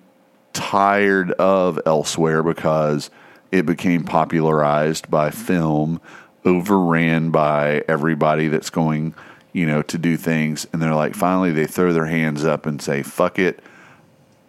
tired 0.52 1.32
of 1.32 1.80
elsewhere 1.86 2.42
because 2.42 3.10
it 3.50 3.66
became 3.66 4.04
popularized 4.04 5.10
by 5.10 5.30
film, 5.30 6.00
overran 6.44 7.30
by 7.30 7.82
everybody 7.88 8.48
that's 8.48 8.70
going, 8.70 9.14
you 9.52 9.66
know, 9.66 9.82
to 9.82 9.98
do 9.98 10.16
things. 10.16 10.66
And 10.72 10.80
they're 10.82 10.94
like, 10.94 11.14
finally, 11.14 11.52
they 11.52 11.66
throw 11.66 11.92
their 11.92 12.06
hands 12.06 12.44
up 12.44 12.66
and 12.66 12.80
say, 12.80 13.02
fuck 13.02 13.38
it. 13.38 13.60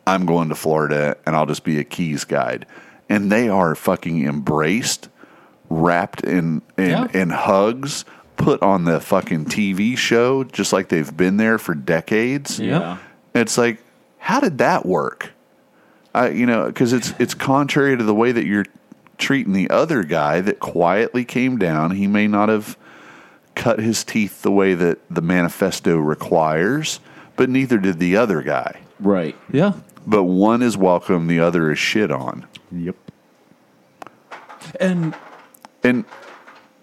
I'm 0.07 0.25
going 0.25 0.49
to 0.49 0.55
Florida 0.55 1.17
and 1.25 1.35
I'll 1.35 1.45
just 1.47 1.63
be 1.63 1.79
a 1.79 1.83
Keys 1.83 2.23
guide. 2.25 2.65
And 3.09 3.31
they 3.31 3.49
are 3.49 3.75
fucking 3.75 4.25
embraced, 4.25 5.09
wrapped 5.69 6.23
in 6.23 6.61
in, 6.77 6.89
Yeah. 6.89 7.07
in 7.13 7.29
hugs, 7.29 8.05
put 8.37 8.61
on 8.61 8.85
the 8.85 8.99
fucking 8.99 9.45
TV 9.45 9.97
show, 9.97 10.43
just 10.43 10.73
like 10.73 10.89
they've 10.89 11.15
been 11.15 11.37
there 11.37 11.57
for 11.57 11.73
decades. 11.73 12.59
Yeah. 12.59 12.97
It's 13.33 13.57
like, 13.57 13.83
how 14.17 14.39
did 14.39 14.57
that 14.59 14.85
work? 14.85 15.31
I, 16.13 16.29
you 16.29 16.45
know, 16.45 16.67
because 16.67 16.93
it's 16.93 17.13
it's 17.19 17.33
contrary 17.33 17.97
to 17.97 18.03
the 18.03 18.15
way 18.15 18.31
that 18.31 18.45
you're 18.45 18.65
treating 19.17 19.53
the 19.53 19.69
other 19.69 20.03
guy 20.03 20.41
that 20.41 20.59
quietly 20.59 21.25
came 21.25 21.57
down. 21.57 21.91
He 21.91 22.07
may 22.07 22.27
not 22.27 22.49
have 22.49 22.77
cut 23.53 23.79
his 23.79 24.03
teeth 24.03 24.41
the 24.41 24.51
way 24.51 24.73
that 24.75 24.99
the 25.09 25.21
manifesto 25.21 25.97
requires, 25.97 26.99
but 27.35 27.49
neither 27.49 27.77
did 27.77 27.99
the 27.99 28.15
other 28.17 28.41
guy. 28.41 28.79
Right. 28.99 29.35
Yeah. 29.51 29.73
But 30.07 30.23
one 30.23 30.61
is 30.61 30.77
welcome, 30.77 31.27
the 31.27 31.39
other 31.39 31.71
is 31.71 31.79
shit 31.79 32.11
on. 32.11 32.47
Yep. 32.71 32.95
And 34.79 35.15
and 35.83 36.05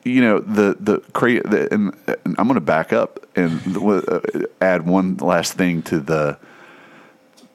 you 0.05 0.21
know 0.21 0.39
the 0.41 0.77
the, 0.81 0.99
cra- 1.13 1.49
the 1.49 1.73
and, 1.73 1.97
and 2.07 2.37
I'm 2.39 2.47
going 2.47 2.55
to 2.55 2.61
back 2.61 2.93
up 2.93 3.25
and 3.37 3.77
uh, 3.77 4.21
add 4.61 4.87
one 4.87 5.17
last 5.19 5.55
thing 5.55 5.83
to 5.85 6.01
the 6.01 6.39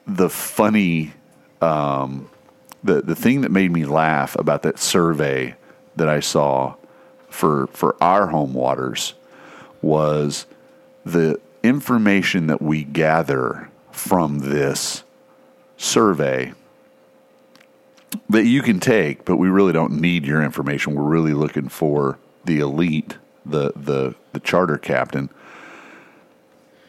the 0.06 0.30
funny 0.30 1.12
um, 1.60 2.30
the 2.82 3.02
the 3.02 3.14
thing 3.14 3.42
that 3.42 3.50
made 3.50 3.70
me 3.70 3.84
laugh 3.84 4.36
about 4.36 4.62
that 4.62 4.78
survey 4.78 5.56
that 5.96 6.08
I 6.08 6.20
saw 6.20 6.76
for 7.28 7.66
for 7.68 7.96
our 8.02 8.28
home 8.28 8.54
waters 8.54 9.14
was 9.82 10.46
the 11.04 11.40
information 11.62 12.46
that 12.46 12.62
we 12.62 12.84
gather 12.84 13.70
from 13.92 14.38
this 14.38 15.02
survey 15.76 16.52
that 18.30 18.44
you 18.44 18.62
can 18.62 18.80
take, 18.80 19.24
but 19.24 19.36
we 19.36 19.48
really 19.48 19.72
don't 19.72 20.00
need 20.00 20.24
your 20.24 20.42
information. 20.42 20.94
We're 20.94 21.02
really 21.02 21.34
looking 21.34 21.68
for 21.68 22.18
the 22.48 22.58
elite, 22.60 23.18
the 23.46 23.72
the 23.76 24.14
the 24.32 24.40
charter 24.40 24.78
captain. 24.78 25.28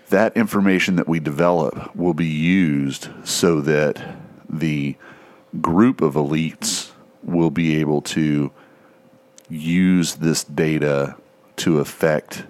That 0.07 0.35
information 0.35 0.95
that 0.95 1.07
we 1.07 1.19
develop 1.19 1.95
will 1.95 2.15
be 2.15 2.25
used 2.25 3.09
so 3.23 3.61
that 3.61 4.15
the 4.49 4.95
group 5.61 6.01
of 6.01 6.15
elites 6.15 6.91
will 7.21 7.51
be 7.51 7.79
able 7.79 8.01
to 8.01 8.51
use 9.49 10.15
this 10.15 10.43
data 10.43 11.15
to 11.57 11.79
affect 11.79 12.45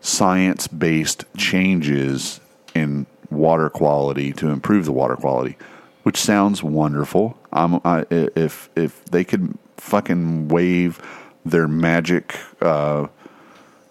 science 0.00 0.66
based 0.66 1.24
changes 1.36 2.40
in 2.74 3.06
water 3.30 3.68
quality 3.68 4.32
to 4.32 4.48
improve 4.48 4.86
the 4.86 4.92
water 4.92 5.14
quality, 5.14 5.58
which 6.04 6.16
sounds 6.16 6.62
wonderful. 6.62 7.36
I'm, 7.52 7.80
I, 7.84 8.06
if 8.10 8.70
if 8.74 9.04
they 9.04 9.24
could 9.24 9.58
fucking 9.76 10.48
wave 10.48 11.00
their 11.44 11.66
magic 11.68 12.36
uh, 12.60 13.06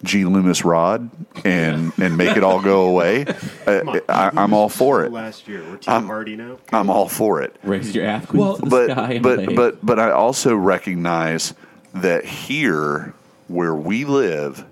G 0.04 0.24
Loomis 0.26 0.64
rod 0.64 1.10
and 1.44 1.92
and 2.00 2.16
make 2.18 2.38
it 2.38 2.44
all 2.44 2.62
go 2.62 2.84
away, 2.88 3.26
I, 3.68 4.02
I, 4.08 4.32
I'm 4.36 4.54
all 4.54 4.70
for 4.70 5.04
it. 5.04 5.12
Last 5.12 5.48
year, 5.48 5.64
we're 5.70 5.78
Team 5.78 6.06
Hardy 6.06 6.36
now. 6.38 6.58
I'm 6.72 6.90
all 6.90 7.08
for 7.10 7.42
it 7.42 7.56
Raise 7.64 7.94
your 7.94 8.06
ath 8.06 8.34
Well, 8.34 8.56
to 8.56 8.62
the 8.62 8.70
but 8.70 8.92
sky. 8.92 9.20
but 9.22 9.38
wave. 9.40 9.56
but 9.56 9.86
but 9.86 10.00
I 10.00 10.12
also 10.12 10.56
recognize 10.56 11.54
that 11.94 12.24
here 12.24 13.14
where 13.48 13.76
we 13.76 14.06
live, 14.06 14.64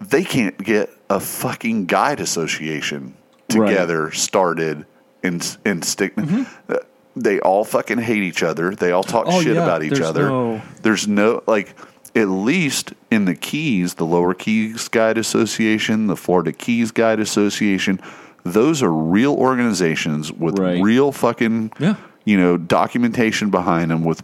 they 0.00 0.24
can't 0.24 0.56
get 0.62 0.90
a 1.10 1.20
fucking 1.20 1.86
guide 1.86 2.20
association 2.20 3.16
Right. 3.54 3.68
together 3.68 4.10
started 4.12 4.86
and 5.22 5.56
and 5.66 5.84
stick. 5.84 6.14
uh, 6.16 6.76
They 7.14 7.40
all 7.40 7.64
fucking 7.64 7.98
hate 7.98 8.22
each 8.22 8.42
other. 8.42 8.74
They 8.74 8.90
all 8.92 9.02
talk 9.04 9.26
Oh, 9.28 9.42
shit 9.42 9.54
yeah, 9.56 9.62
about 9.62 9.82
each 9.82 9.92
there's 9.94 10.06
other. 10.06 10.28
no- 10.28 10.62
There's 10.82 11.06
no 11.08 11.42
like. 11.46 11.74
At 12.14 12.28
least 12.28 12.92
in 13.10 13.24
the 13.24 13.34
Keys, 13.34 13.94
the 13.94 14.04
Lower 14.04 14.34
Keys 14.34 14.86
Guide 14.88 15.16
Association, 15.16 16.08
the 16.08 16.16
Florida 16.16 16.52
Keys 16.52 16.90
Guide 16.90 17.18
Association, 17.20 17.98
those 18.44 18.82
are 18.82 18.92
real 18.92 19.32
organizations 19.34 20.30
with 20.30 20.58
Right. 20.58 20.82
real 20.82 21.10
fucking 21.12 21.72
Yeah. 21.78 21.94
you 22.26 22.36
know 22.38 22.58
documentation 22.58 23.48
behind 23.48 23.90
them 23.90 24.04
with 24.04 24.22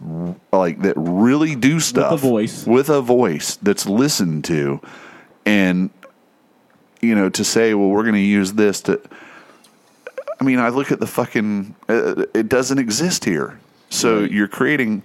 like 0.53 0.83
that 0.83 0.93
really 0.97 1.55
do 1.55 1.79
stuff 1.79 2.11
with 2.11 2.23
a 2.23 2.27
voice. 2.27 2.67
with 2.67 2.89
a 2.89 3.01
voice 3.01 3.57
that's 3.63 3.87
listened 3.87 4.43
to 4.45 4.79
and 5.47 5.89
you 7.01 7.15
know 7.15 7.29
to 7.29 7.43
say 7.43 7.73
well 7.73 7.87
we're 7.89 8.03
going 8.03 8.13
to 8.13 8.19
use 8.21 8.53
this 8.53 8.81
to 8.81 8.99
i 10.39 10.43
mean 10.43 10.59
i 10.59 10.69
look 10.69 10.91
at 10.91 10.99
the 10.99 11.07
fucking 11.07 11.75
uh, 11.87 12.23
it 12.33 12.49
doesn't 12.49 12.77
exist 12.79 13.25
here 13.25 13.59
so 13.89 14.21
Right. 14.21 14.31
you're 14.31 14.47
creating 14.47 15.03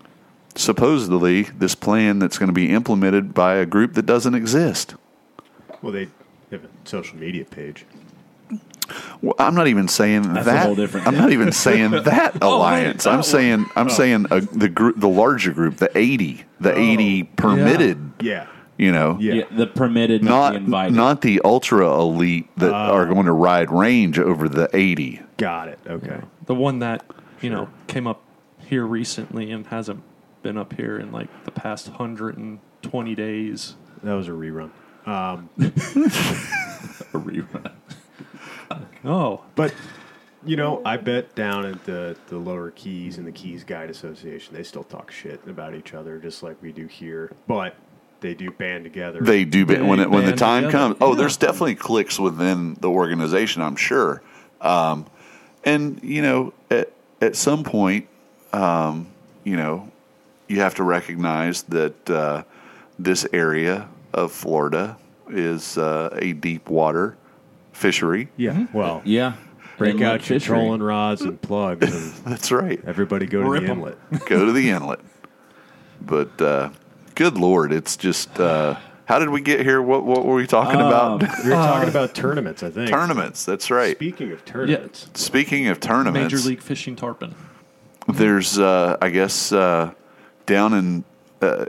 supposedly 0.56 1.42
this 1.44 1.74
plan 1.74 2.18
that's 2.18 2.38
going 2.38 2.48
to 2.48 2.52
be 2.54 2.70
implemented 2.70 3.34
by 3.34 3.54
a 3.56 3.66
group 3.66 3.94
that 3.94 4.06
doesn't 4.06 4.34
exist 4.34 4.94
Well, 5.82 5.92
they 5.92 6.08
have 6.50 6.64
a 6.64 6.68
social 6.84 7.18
media 7.18 7.44
page. 7.44 7.84
Well, 9.22 9.34
I'm 9.38 9.54
not 9.54 9.66
even 9.66 9.88
saying 9.88 10.34
That's 10.34 10.46
a 10.46 10.50
that. 10.50 10.66
whole 10.66 10.74
different 10.74 11.06
I'm 11.08 11.16
not 11.16 11.32
even 11.32 11.50
saying 11.52 11.90
that 12.04 12.42
alliance. 12.42 13.04
that 13.04 13.10
I'm 13.10 13.16
one. 13.16 13.22
saying 13.24 13.66
I'm 13.74 13.90
saying 13.90 14.26
uh 14.30 14.42
the 14.52 14.68
group, 14.68 15.00
the 15.00 15.08
larger 15.08 15.52
group, 15.52 15.78
the 15.78 15.90
80, 15.96 16.44
the 16.60 16.78
80 16.78 17.22
permitted. 17.24 18.12
Yeah. 18.20 18.46
You 18.76 18.92
know, 18.92 19.16
Yeah. 19.20 19.34
Yeah, 19.34 19.44
the 19.50 19.66
permitted, 19.66 20.22
not, 20.22 20.52
the 20.52 20.58
not 20.60 20.64
invited. 20.66 20.94
not 20.94 21.20
the 21.22 21.40
ultra 21.44 21.90
elite 21.98 22.48
that 22.58 22.72
are 22.72 23.06
going 23.06 23.26
to 23.26 23.32
ride 23.32 23.70
range 23.70 24.18
over 24.18 24.48
the 24.48 24.68
80. 24.74 25.22
Got 25.36 25.68
it. 25.68 25.78
Okay. 25.86 26.20
the 26.46 26.54
one 26.54 26.78
that 26.80 27.04
you 27.40 27.50
know 27.50 27.68
came 27.86 28.06
up 28.06 28.22
here 28.58 28.84
recently 28.86 29.50
and 29.50 29.66
hasn't 29.66 30.02
been 30.42 30.56
up 30.56 30.72
here 30.74 30.98
in 30.98 31.10
like 31.12 31.28
the 31.44 31.50
past 31.50 31.88
120 31.88 33.14
days. 33.14 33.76
That 34.02 34.14
was 34.14 34.28
a 34.28 34.32
rerun. 34.32 34.70
Um, 35.06 35.50
a 35.58 37.18
rerun. 37.18 37.72
Oh, 39.06 39.42
but 39.54 39.74
you 40.46 40.56
know, 40.56 40.80
I 40.84 40.96
bet 40.96 41.34
down 41.34 41.66
at 41.66 41.84
the 41.84 42.16
the 42.28 42.38
lower 42.38 42.70
Keys 42.70 43.18
and 43.18 43.26
the 43.26 43.32
Keys 43.32 43.64
Guide 43.64 43.90
Association, 43.90 44.54
they 44.54 44.62
still 44.62 44.82
talk 44.84 45.10
shit 45.10 45.40
about 45.46 45.74
each 45.74 45.92
other, 45.92 46.18
just 46.18 46.42
like 46.42 46.56
we 46.62 46.72
do 46.72 46.86
here. 46.86 47.30
But 47.46 47.76
they 48.20 48.32
do 48.32 48.50
band 48.50 48.84
together. 48.84 49.20
They 49.20 49.44
do 49.44 49.66
ba- 49.66 49.84
when 49.84 49.98
They 49.98 50.04
it, 50.04 50.10
when 50.10 50.24
the 50.24 50.32
time 50.32 50.64
together. 50.64 50.72
comes. 50.94 50.96
Oh, 51.02 51.10
Yeah. 51.10 51.16
there's 51.18 51.36
definitely 51.36 51.74
cliques 51.74 52.18
within 52.18 52.74
the 52.80 52.88
organization. 52.88 53.60
I'm 53.60 53.76
sure. 53.76 54.22
Um, 54.62 55.04
and 55.64 56.00
you 56.02 56.22
know, 56.22 56.52
at 56.70 56.90
at 57.20 57.36
some 57.36 57.64
point, 57.64 58.06
um, 58.52 59.06
you 59.44 59.56
know, 59.56 59.90
you 60.48 60.60
have 60.60 60.74
to 60.76 60.82
recognize 60.82 61.62
that 61.64 62.10
uh, 62.10 62.42
this 62.98 63.26
area 63.32 63.88
of 64.12 64.30
Florida 64.32 64.96
is 65.30 65.78
uh, 65.78 66.10
a 66.20 66.32
deep 66.32 66.68
water 66.68 67.16
fishery. 67.72 68.28
yeah. 68.36 68.66
Well, 68.72 69.02
Yeah. 69.04 69.32
break 69.78 69.94
Inlet 69.94 70.06
out 70.06 70.12
your 70.28 70.38
fishery. 70.38 70.56
trolling 70.56 70.82
rods 70.82 71.22
and 71.22 71.40
plugs, 71.40 71.82
and 71.92 72.24
That's 72.32 72.52
right. 72.52 72.80
everybody 72.86 73.26
go 73.26 73.42
to 73.42 73.48
Rip 73.48 73.64
the 73.64 73.70
'em. 73.70 73.78
inlet. 73.78 73.98
Go 74.26 74.44
to 74.46 74.52
the 74.52 74.70
inlet. 74.70 75.00
But 76.00 76.40
uh, 76.40 76.70
good 77.14 77.36
lord, 77.38 77.72
it's 77.72 77.96
just. 77.96 78.38
Uh, 78.38 78.76
how 79.06 79.18
did 79.18 79.28
we 79.30 79.40
get 79.40 79.60
here? 79.60 79.80
What 79.82 80.04
what 80.04 80.24
were 80.24 80.34
we 80.34 80.46
talking 80.46 80.80
about? 80.80 81.20
We 81.44 81.50
were 81.50 81.56
talking 81.56 81.88
about 81.88 82.14
tournaments, 82.14 82.62
I 82.62 82.70
think. 82.70 82.90
tournaments. 82.90 83.44
That's 83.44 83.70
right. 83.70 83.96
Speaking 83.96 84.32
of 84.32 84.44
tournaments, 84.44 85.08
Speaking 85.14 85.68
of 85.68 85.80
tournaments, 85.80 86.32
Major 86.32 86.48
League 86.48 86.62
Fishing 86.62 86.96
Tarpon. 86.96 87.34
there's 88.08 88.58
uh, 88.58 88.96
I 89.00 89.10
guess 89.10 89.52
uh, 89.52 89.92
down 90.46 90.74
in 90.74 91.04
uh, 91.42 91.66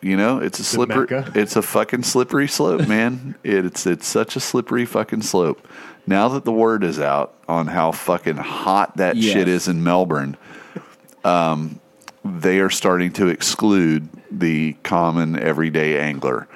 you 0.00 0.16
know 0.16 0.38
it's 0.38 0.58
a 0.60 0.64
slippery 0.64 1.06
it's 1.34 1.56
a 1.56 1.62
fucking 1.62 2.02
slippery 2.04 2.48
slope, 2.48 2.86
man. 2.88 3.34
it's 3.44 3.86
it's 3.86 4.06
such 4.06 4.36
a 4.36 4.40
slippery 4.40 4.84
fucking 4.86 5.22
slope. 5.22 5.66
Now 6.06 6.28
that 6.30 6.44
the 6.46 6.52
word 6.52 6.84
is 6.84 6.98
out 6.98 7.34
on 7.48 7.66
how 7.66 7.92
fucking 7.92 8.36
hot 8.38 8.96
that 8.96 9.16
Yes. 9.16 9.32
shit 9.34 9.46
is 9.48 9.68
in 9.68 9.84
Melbourne, 9.84 10.38
um, 11.24 11.80
they 12.24 12.60
are 12.60 12.70
starting 12.70 13.12
to 13.14 13.28
exclude 13.28 14.08
the 14.30 14.74
common 14.82 15.38
everyday 15.38 15.98
angler, 16.00 16.48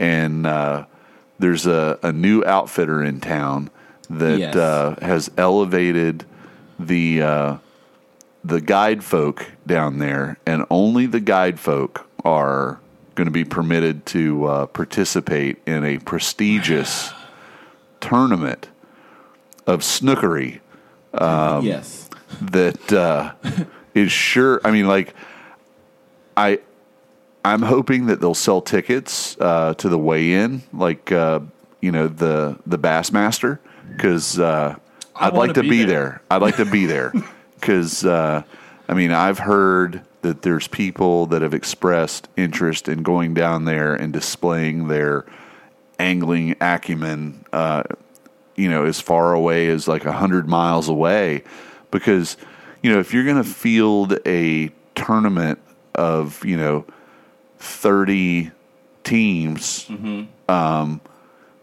and 0.00 0.46
uh, 0.46 0.86
there's 1.38 1.66
a, 1.66 1.98
a 2.02 2.10
new 2.10 2.42
outfitter 2.44 3.04
in 3.04 3.20
town 3.20 3.70
that 4.08 4.38
Yes. 4.40 4.56
uh, 4.56 4.96
has 5.00 5.30
elevated 5.36 6.24
the 6.78 7.22
uh, 7.22 7.56
the 8.42 8.60
guide 8.60 9.04
folk 9.04 9.52
down 9.66 9.98
there, 9.98 10.38
and 10.46 10.64
only 10.70 11.06
the 11.06 11.20
guide 11.20 11.60
folk 11.60 12.08
are 12.24 12.80
going 13.14 13.26
to 13.26 13.30
be 13.30 13.44
permitted 13.44 14.06
to 14.06 14.46
uh, 14.46 14.66
participate 14.66 15.58
in 15.66 15.84
a 15.84 15.98
prestigious 15.98 17.12
tournament 18.00 18.68
of 19.66 19.80
snookery 19.80 20.60
yes. 21.62 22.08
that 22.40 22.92
uh, 22.92 23.34
is 23.94 24.10
sure. 24.10 24.60
I 24.64 24.70
mean, 24.70 24.88
like, 24.88 25.14
I 26.36 26.60
I'm 27.44 27.62
hoping 27.62 28.06
that 28.06 28.20
they'll 28.20 28.34
sell 28.34 28.60
tickets 28.60 29.36
uh, 29.40 29.74
to 29.74 29.88
the 29.88 29.98
weigh-in, 29.98 30.62
like 30.72 31.10
uh, 31.10 31.40
you 31.80 31.90
know 31.90 32.08
the 32.08 32.58
the 32.66 32.78
Bassmaster, 32.78 33.58
because 33.90 34.38
uh, 34.38 34.76
I'd 35.16 35.34
like 35.34 35.54
to 35.54 35.62
be 35.62 35.70
be 35.70 35.84
there. 35.84 35.86
there. 35.86 36.22
I'd 36.30 36.42
like 36.42 36.56
to 36.56 36.66
be 36.66 36.86
there 36.86 37.12
because 37.54 38.04
uh, 38.04 38.42
I 38.88 38.94
mean 38.94 39.12
I've 39.12 39.38
heard 39.38 40.02
that 40.22 40.42
there's 40.42 40.68
people 40.68 41.26
that 41.26 41.40
have 41.40 41.54
expressed 41.54 42.28
interest 42.36 42.88
in 42.88 43.02
going 43.02 43.32
down 43.32 43.64
there 43.64 43.94
and 43.94 44.12
displaying 44.12 44.88
their 44.88 45.24
angling 45.98 46.56
acumen. 46.60 47.44
Uh, 47.52 47.84
you 48.54 48.68
know, 48.68 48.84
as 48.84 49.00
far 49.00 49.32
away 49.32 49.68
as 49.68 49.88
like 49.88 50.04
a 50.04 50.12
hundred 50.12 50.46
miles 50.46 50.90
away, 50.90 51.42
because 51.90 52.36
you 52.82 52.92
know 52.92 52.98
if 52.98 53.14
you're 53.14 53.24
going 53.24 53.42
to 53.42 53.44
field 53.44 54.18
a 54.26 54.70
tournament 54.94 55.58
of 55.94 56.44
you 56.44 56.58
know 56.58 56.84
thirty 57.60 58.50
teams, 59.04 59.88
um, 60.48 61.00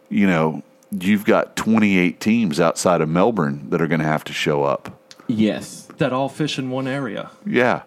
you 0.10 0.28
know 0.28 0.64
you've 0.90 1.26
got 1.26 1.58
28 1.58 2.18
teams 2.22 2.62
outside 2.62 3.02
of 3.02 3.10
Melbourne 3.10 3.70
that 3.72 3.82
are 3.82 3.88
going 3.88 4.00
to 4.00 4.06
have 4.06 4.24
to 4.24 4.32
show 4.32 4.64
up. 4.64 4.98
Yes. 5.28 5.86
that 5.98 6.14
all 6.14 6.30
fish 6.30 6.58
in 6.58 6.70
one 6.70 6.88
area. 6.88 7.30
Yeah. 7.46 7.82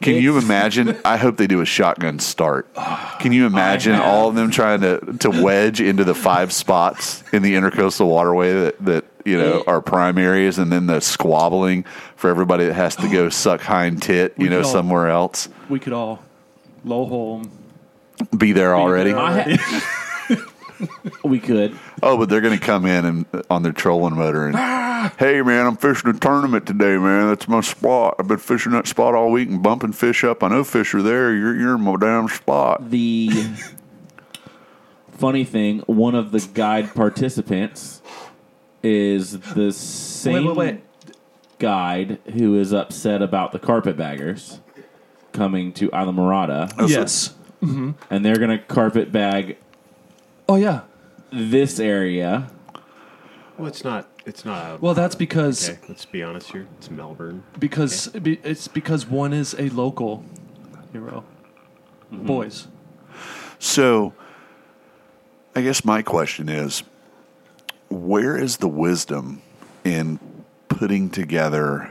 Can 0.00 0.14
you 0.22 0.38
imagine? 0.44 0.96
I 1.04 1.16
hope 1.16 1.38
they 1.38 1.48
do 1.48 1.60
a 1.60 1.64
shotgun 1.64 2.20
start. 2.20 2.72
Can 3.18 3.32
you 3.32 3.46
imagine 3.46 3.96
all 3.96 4.28
of 4.28 4.36
them 4.36 4.52
trying 4.52 4.82
to, 4.82 5.00
to 5.20 5.30
wedge 5.42 5.80
into 5.80 6.04
the 6.04 6.14
five 6.14 6.52
spots 6.52 7.24
in 7.32 7.42
the 7.42 7.54
intercoastal 7.54 8.06
waterway 8.06 8.52
that, 8.52 8.84
that 8.84 9.04
you 9.24 9.36
know 9.36 9.58
It- 9.62 9.66
are 9.68 9.80
prime 9.80 10.16
areas, 10.16 10.58
and 10.58 10.70
then 10.70 10.86
the 10.86 11.00
squabbling 11.00 11.84
for 12.14 12.30
everybody 12.30 12.66
that 12.66 12.74
has 12.74 12.94
to 12.96 13.08
go 13.10 13.28
suck 13.28 13.60
hind 13.60 14.02
tit, 14.02 14.34
you 14.38 14.48
know, 14.50 14.58
all- 14.58 14.64
somewhere 14.64 15.08
else. 15.08 15.48
We 15.68 15.80
could 15.80 15.92
all 15.94 16.22
low. 16.84 17.42
Be 18.36 18.52
there 18.52 18.76
already. 18.76 19.10
there. 19.10 19.20
I 19.20 19.56
ha- 19.56 20.36
we 21.24 21.40
could. 21.40 21.78
Oh, 22.02 22.16
but 22.16 22.28
they're 22.28 22.40
going 22.40 22.58
to 22.58 22.64
come 22.64 22.86
in 22.86 23.04
and 23.04 23.26
on 23.50 23.62
their 23.62 23.72
trolling 23.72 24.16
motor 24.16 24.46
and, 24.46 24.56
hey 25.18 25.42
man, 25.42 25.66
I'm 25.66 25.76
fishing 25.76 26.10
a 26.10 26.18
tournament 26.18 26.66
today, 26.66 26.96
man. 26.96 27.28
That's 27.28 27.48
my 27.48 27.60
spot. 27.60 28.16
I've 28.18 28.28
been 28.28 28.38
fishing 28.38 28.72
that 28.72 28.86
spot 28.86 29.14
all 29.14 29.30
week 29.30 29.48
and 29.48 29.62
bumping 29.62 29.92
fish 29.92 30.24
up. 30.24 30.42
I 30.42 30.48
know 30.48 30.64
fish 30.64 30.94
are 30.94 31.02
there. 31.02 31.34
You're 31.34 31.56
you're 31.56 31.74
in 31.74 31.82
my 31.82 31.96
damn 31.96 32.28
spot. 32.28 32.90
The 32.90 33.30
funny 35.10 35.44
thing, 35.44 35.80
one 35.80 36.14
of 36.14 36.30
the 36.30 36.40
guide 36.40 36.94
participants 36.94 38.00
is 38.82 39.38
the 39.40 39.72
same 39.72 40.46
wait, 40.46 40.56
wait. 40.56 40.84
guide 41.58 42.18
who 42.34 42.58
is 42.58 42.72
upset 42.72 43.22
about 43.22 43.52
the 43.52 43.58
carpetbaggers 43.58 44.60
coming 45.34 45.72
to 45.74 45.88
Islamorada, 45.90 46.72
Oh, 46.78 46.86
so- 46.86 46.98
Yes. 47.00 47.34
Mm-hmm. 47.62 47.92
and 48.10 48.24
they're 48.24 48.36
going 48.36 48.50
to 48.50 48.58
carpet 48.58 49.10
bag 49.12 49.56
Oh 50.48 50.56
yeah. 50.56 50.82
this 51.32 51.78
area. 51.80 52.50
Well, 53.56 53.68
it's 53.68 53.84
not. 53.84 54.08
It's 54.26 54.44
not. 54.44 54.72
A, 54.72 54.78
Well, 54.80 54.94
that's 54.94 55.14
because 55.14 55.70
okay, 55.70 55.78
let's 55.88 56.04
be 56.04 56.22
honest 56.22 56.50
here. 56.52 56.66
It's 56.78 56.90
Melbourne. 56.90 57.42
because 57.58 58.08
be- 58.08 58.40
it's 58.42 58.68
because 58.68 59.06
one 59.06 59.32
is 59.32 59.54
a 59.58 59.68
local 59.70 60.24
hero. 60.92 61.24
Mm-hmm. 62.12 62.26
Boys. 62.26 62.68
So, 63.58 64.12
I 65.56 65.62
guess 65.62 65.84
my 65.84 66.02
question 66.02 66.48
is 66.50 66.82
where 67.88 68.36
is 68.36 68.58
the 68.58 68.68
wisdom 68.68 69.40
in 69.84 70.18
putting 70.68 71.08
together 71.08 71.90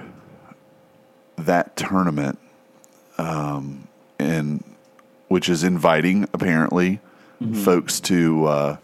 that 1.38 1.76
tournament, 1.76 2.38
um, 3.24 3.88
and 4.20 4.64
which 5.28 5.50
is 5.50 5.64
inviting 5.64 6.24
apparently 6.34 7.00
folks 7.64 8.00
to 8.00 8.46
uh, 8.46 8.78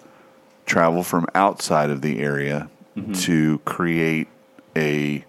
travel 0.66 1.02
from 1.03 1.26
outside 1.34 1.90
of 1.90 2.02
the 2.02 2.20
area 2.20 2.70
to 3.14 3.60
create 3.60 4.28
a 4.76 5.24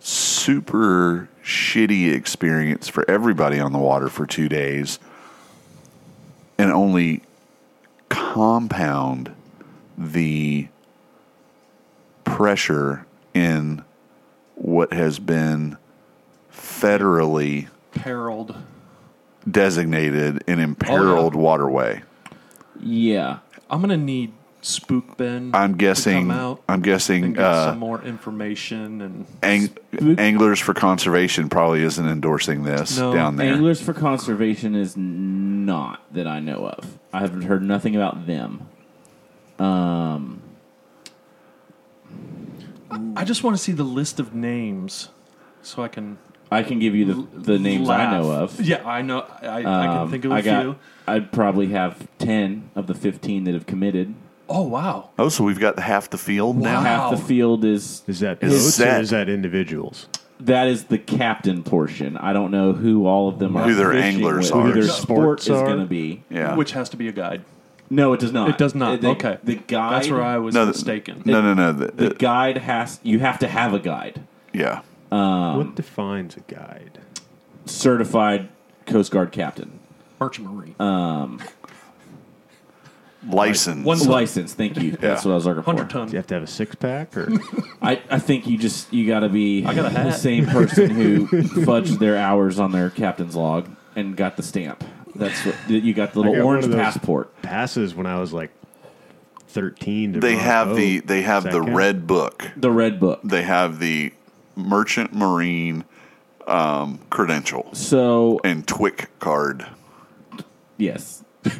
super 0.00 1.28
shitty 1.44 2.10
experience 2.14 2.88
for 2.88 3.04
everybody 3.10 3.60
on 3.60 3.72
the 3.72 3.78
water 3.78 4.08
for 4.08 4.24
two 4.26 4.48
days 4.48 4.98
and 6.56 6.72
only 6.72 7.20
compound 8.08 9.34
the 9.98 10.68
pressure 12.24 13.04
in 13.34 13.84
what 14.54 14.92
has 14.94 15.18
been 15.18 15.76
federally 16.50 17.68
Perilled. 17.98 18.56
designated 19.50 20.42
an 20.46 20.58
imperiled 20.60 21.34
waterway. 21.34 22.02
Yeah. 22.80 23.38
I'm 23.70 23.80
gonna 23.80 23.96
need 23.96 24.32
Spook 24.60 25.16
Ben. 25.16 25.52
I'm 25.54 25.72
to 25.74 25.78
guessing. 25.78 26.28
come 26.28 26.30
out 26.32 26.62
I'm 26.68 26.74
and 26.76 26.82
guessing. 26.84 27.32
get 27.34 27.44
Uh, 27.44 27.70
some 27.70 27.78
more 27.78 28.02
information 28.02 29.00
and 29.00 29.26
ang- 29.42 29.70
Anglers 30.18 30.58
for 30.58 30.74
Conservation 30.74 31.48
probably 31.48 31.82
isn't 31.82 32.06
endorsing 32.06 32.64
this 32.64 32.98
No. 32.98 33.12
down 33.14 33.36
there. 33.36 33.52
Anglers 33.54 33.80
for 33.80 33.94
Conservation 33.94 34.74
is 34.74 34.96
not 34.96 36.02
that 36.12 36.26
I 36.26 36.40
know 36.40 36.66
of. 36.66 36.98
I 37.12 37.20
haven't 37.20 37.42
heard 37.42 37.62
nothing 37.62 37.94
about 37.94 38.26
them. 38.26 38.62
Um, 39.60 40.40
I 43.16 43.24
just 43.24 43.44
want 43.44 43.56
to 43.56 43.62
see 43.62 43.72
the 43.72 43.84
list 43.84 44.18
of 44.18 44.34
names 44.34 45.08
so 45.62 45.82
I 45.82 45.88
can 45.88 46.18
I 46.50 46.62
can 46.62 46.78
give 46.78 46.94
you 46.94 47.04
the 47.04 47.38
the 47.52 47.58
names 47.58 47.88
I 47.88 48.10
know 48.10 48.30
of. 48.30 48.60
Yeah, 48.60 48.86
I 48.86 49.02
know. 49.02 49.20
I, 49.42 49.58
I 49.58 49.62
can 49.62 49.66
Um, 49.98 50.10
think 50.10 50.24
of 50.24 50.32
a 50.32 50.34
I 50.34 50.40
got. 50.42 50.62
few. 50.62 50.76
I'd 51.06 51.32
probably 51.32 51.68
have 51.68 52.06
ten 52.18 52.70
of 52.74 52.86
the 52.86 52.94
fifteen 52.94 53.44
that 53.44 53.54
have 53.54 53.66
committed. 53.66 54.14
Oh 54.50 54.62
wow. 54.62 55.10
oh, 55.18 55.28
so 55.28 55.44
we've 55.44 55.60
got 55.60 55.78
half 55.78 56.08
the 56.08 56.16
field 56.18 56.56
now. 56.56 56.80
Half 56.80 57.10
the 57.10 57.16
field 57.18 57.64
is 57.66 58.02
Is 58.06 58.20
that 58.20 58.42
Is 58.42 58.52
boats 58.64 58.76
that- 58.78 58.98
or 58.98 59.02
is 59.02 59.10
that 59.10 59.28
individuals? 59.28 60.06
that 60.40 60.68
is 60.68 60.84
the 60.84 60.98
captain 60.98 61.62
portion. 61.64 62.16
I 62.16 62.32
don't 62.32 62.50
know 62.52 62.72
who 62.72 63.06
all 63.06 63.28
of 63.28 63.38
them 63.40 63.56
are. 63.56 63.64
Who 63.64 63.74
their 63.74 63.92
anglers 63.92 64.46
with, 64.52 64.54
are. 64.54 64.66
Who 64.68 64.72
their 64.72 64.84
Yeah. 64.84 64.92
sport 64.92 65.40
Sports 65.40 65.42
is 65.48 65.50
are. 65.50 65.66
going 65.66 65.80
to 65.80 65.84
be. 65.86 66.22
Yeah. 66.30 66.54
Which 66.54 66.72
has 66.72 66.88
to 66.90 66.96
be 66.96 67.08
a 67.08 67.12
guide. 67.12 67.42
No, 67.90 68.12
it 68.12 68.20
does 68.20 68.32
not. 68.32 68.48
It 68.50 68.56
does 68.56 68.74
not. 68.74 69.00
The, 69.00 69.08
okay. 69.08 69.38
The 69.42 69.56
guide. 69.56 69.92
That's 69.94 70.10
where 70.10 70.22
I 70.22 70.38
was 70.38 70.54
No, 70.54 70.64
the- 70.66 70.72
mistaken. 70.72 71.22
no, 71.24 71.42
no, 71.42 71.54
no. 71.54 71.72
The, 71.72 72.08
The 72.08 72.14
guide 72.14 72.58
has. 72.58 73.00
You 73.02 73.18
have 73.18 73.38
to 73.40 73.48
have 73.48 73.74
a 73.74 73.78
guide. 73.80 74.20
yeah. 74.52 74.80
Um, 75.10 75.56
what 75.56 75.74
defines 75.74 76.36
a 76.36 76.40
guide? 76.40 77.00
certified 77.66 78.48
Coast 78.86 79.10
Guard 79.10 79.30
captain. 79.32 79.78
Merchant 80.20 80.50
Marine. 80.50 80.74
License. 83.26 83.84
One- 83.84 83.98
License. 83.98 84.54
Thank 84.54 84.80
you. 84.80 84.92
That's 84.92 85.24
what 85.24 85.32
I 85.32 85.34
was 85.34 85.44
looking 85.44 85.62
for. 85.62 85.70
Hundred 85.72 85.90
ton. 85.90 86.06
Do 86.06 86.12
you 86.12 86.18
have 86.18 86.26
to 86.28 86.34
have 86.34 86.44
a 86.44 86.46
six 86.46 86.74
pack 86.76 87.16
or? 87.16 87.28
I, 87.82 88.00
I 88.10 88.18
think 88.20 88.46
you 88.46 88.56
just 88.56 88.92
you 88.92 89.06
got 89.08 89.20
to 89.20 89.28
be 89.28 89.64
I 89.66 89.74
got 89.74 89.92
the 89.92 90.12
same 90.12 90.46
person 90.46 90.90
who 90.90 91.26
fudged 91.64 91.98
their 91.98 92.16
hours 92.16 92.58
on 92.60 92.70
their 92.72 92.90
captain's 92.90 93.34
log 93.34 93.68
and 93.96 94.16
got 94.16 94.36
the 94.36 94.42
stamp. 94.44 94.84
That's 95.16 95.44
what 95.44 95.56
you 95.68 95.92
got 95.94 96.12
the 96.12 96.20
little 96.20 96.32
got 96.34 96.44
one 96.44 96.54
orange 96.54 96.64
of 96.66 96.70
those 96.70 96.80
passport. 96.80 97.42
passes 97.42 97.92
when 97.94 98.06
I 98.06 98.20
was 98.20 98.32
like 98.32 98.50
thirteen. 99.48 100.12
To 100.12 100.20
they 100.20 100.34
run 100.34 100.38
a 100.38 100.42
have 100.44 100.68
boat. 100.68 100.76
the 100.76 101.00
they 101.00 101.22
have 101.22 101.42
the 101.42 101.50
count? 101.50 101.74
red 101.74 102.06
book. 102.06 102.48
The 102.56 102.70
red 102.70 103.00
book. 103.00 103.20
They 103.24 103.42
have 103.42 103.80
the 103.80 104.12
merchant 104.68 105.14
marine 105.14 105.84
um, 106.46 106.98
credential 107.10 107.72
So 107.74 108.40
and 108.44 108.66
TWIC 108.66 109.06
card. 109.20 109.66
yes, 110.76 111.24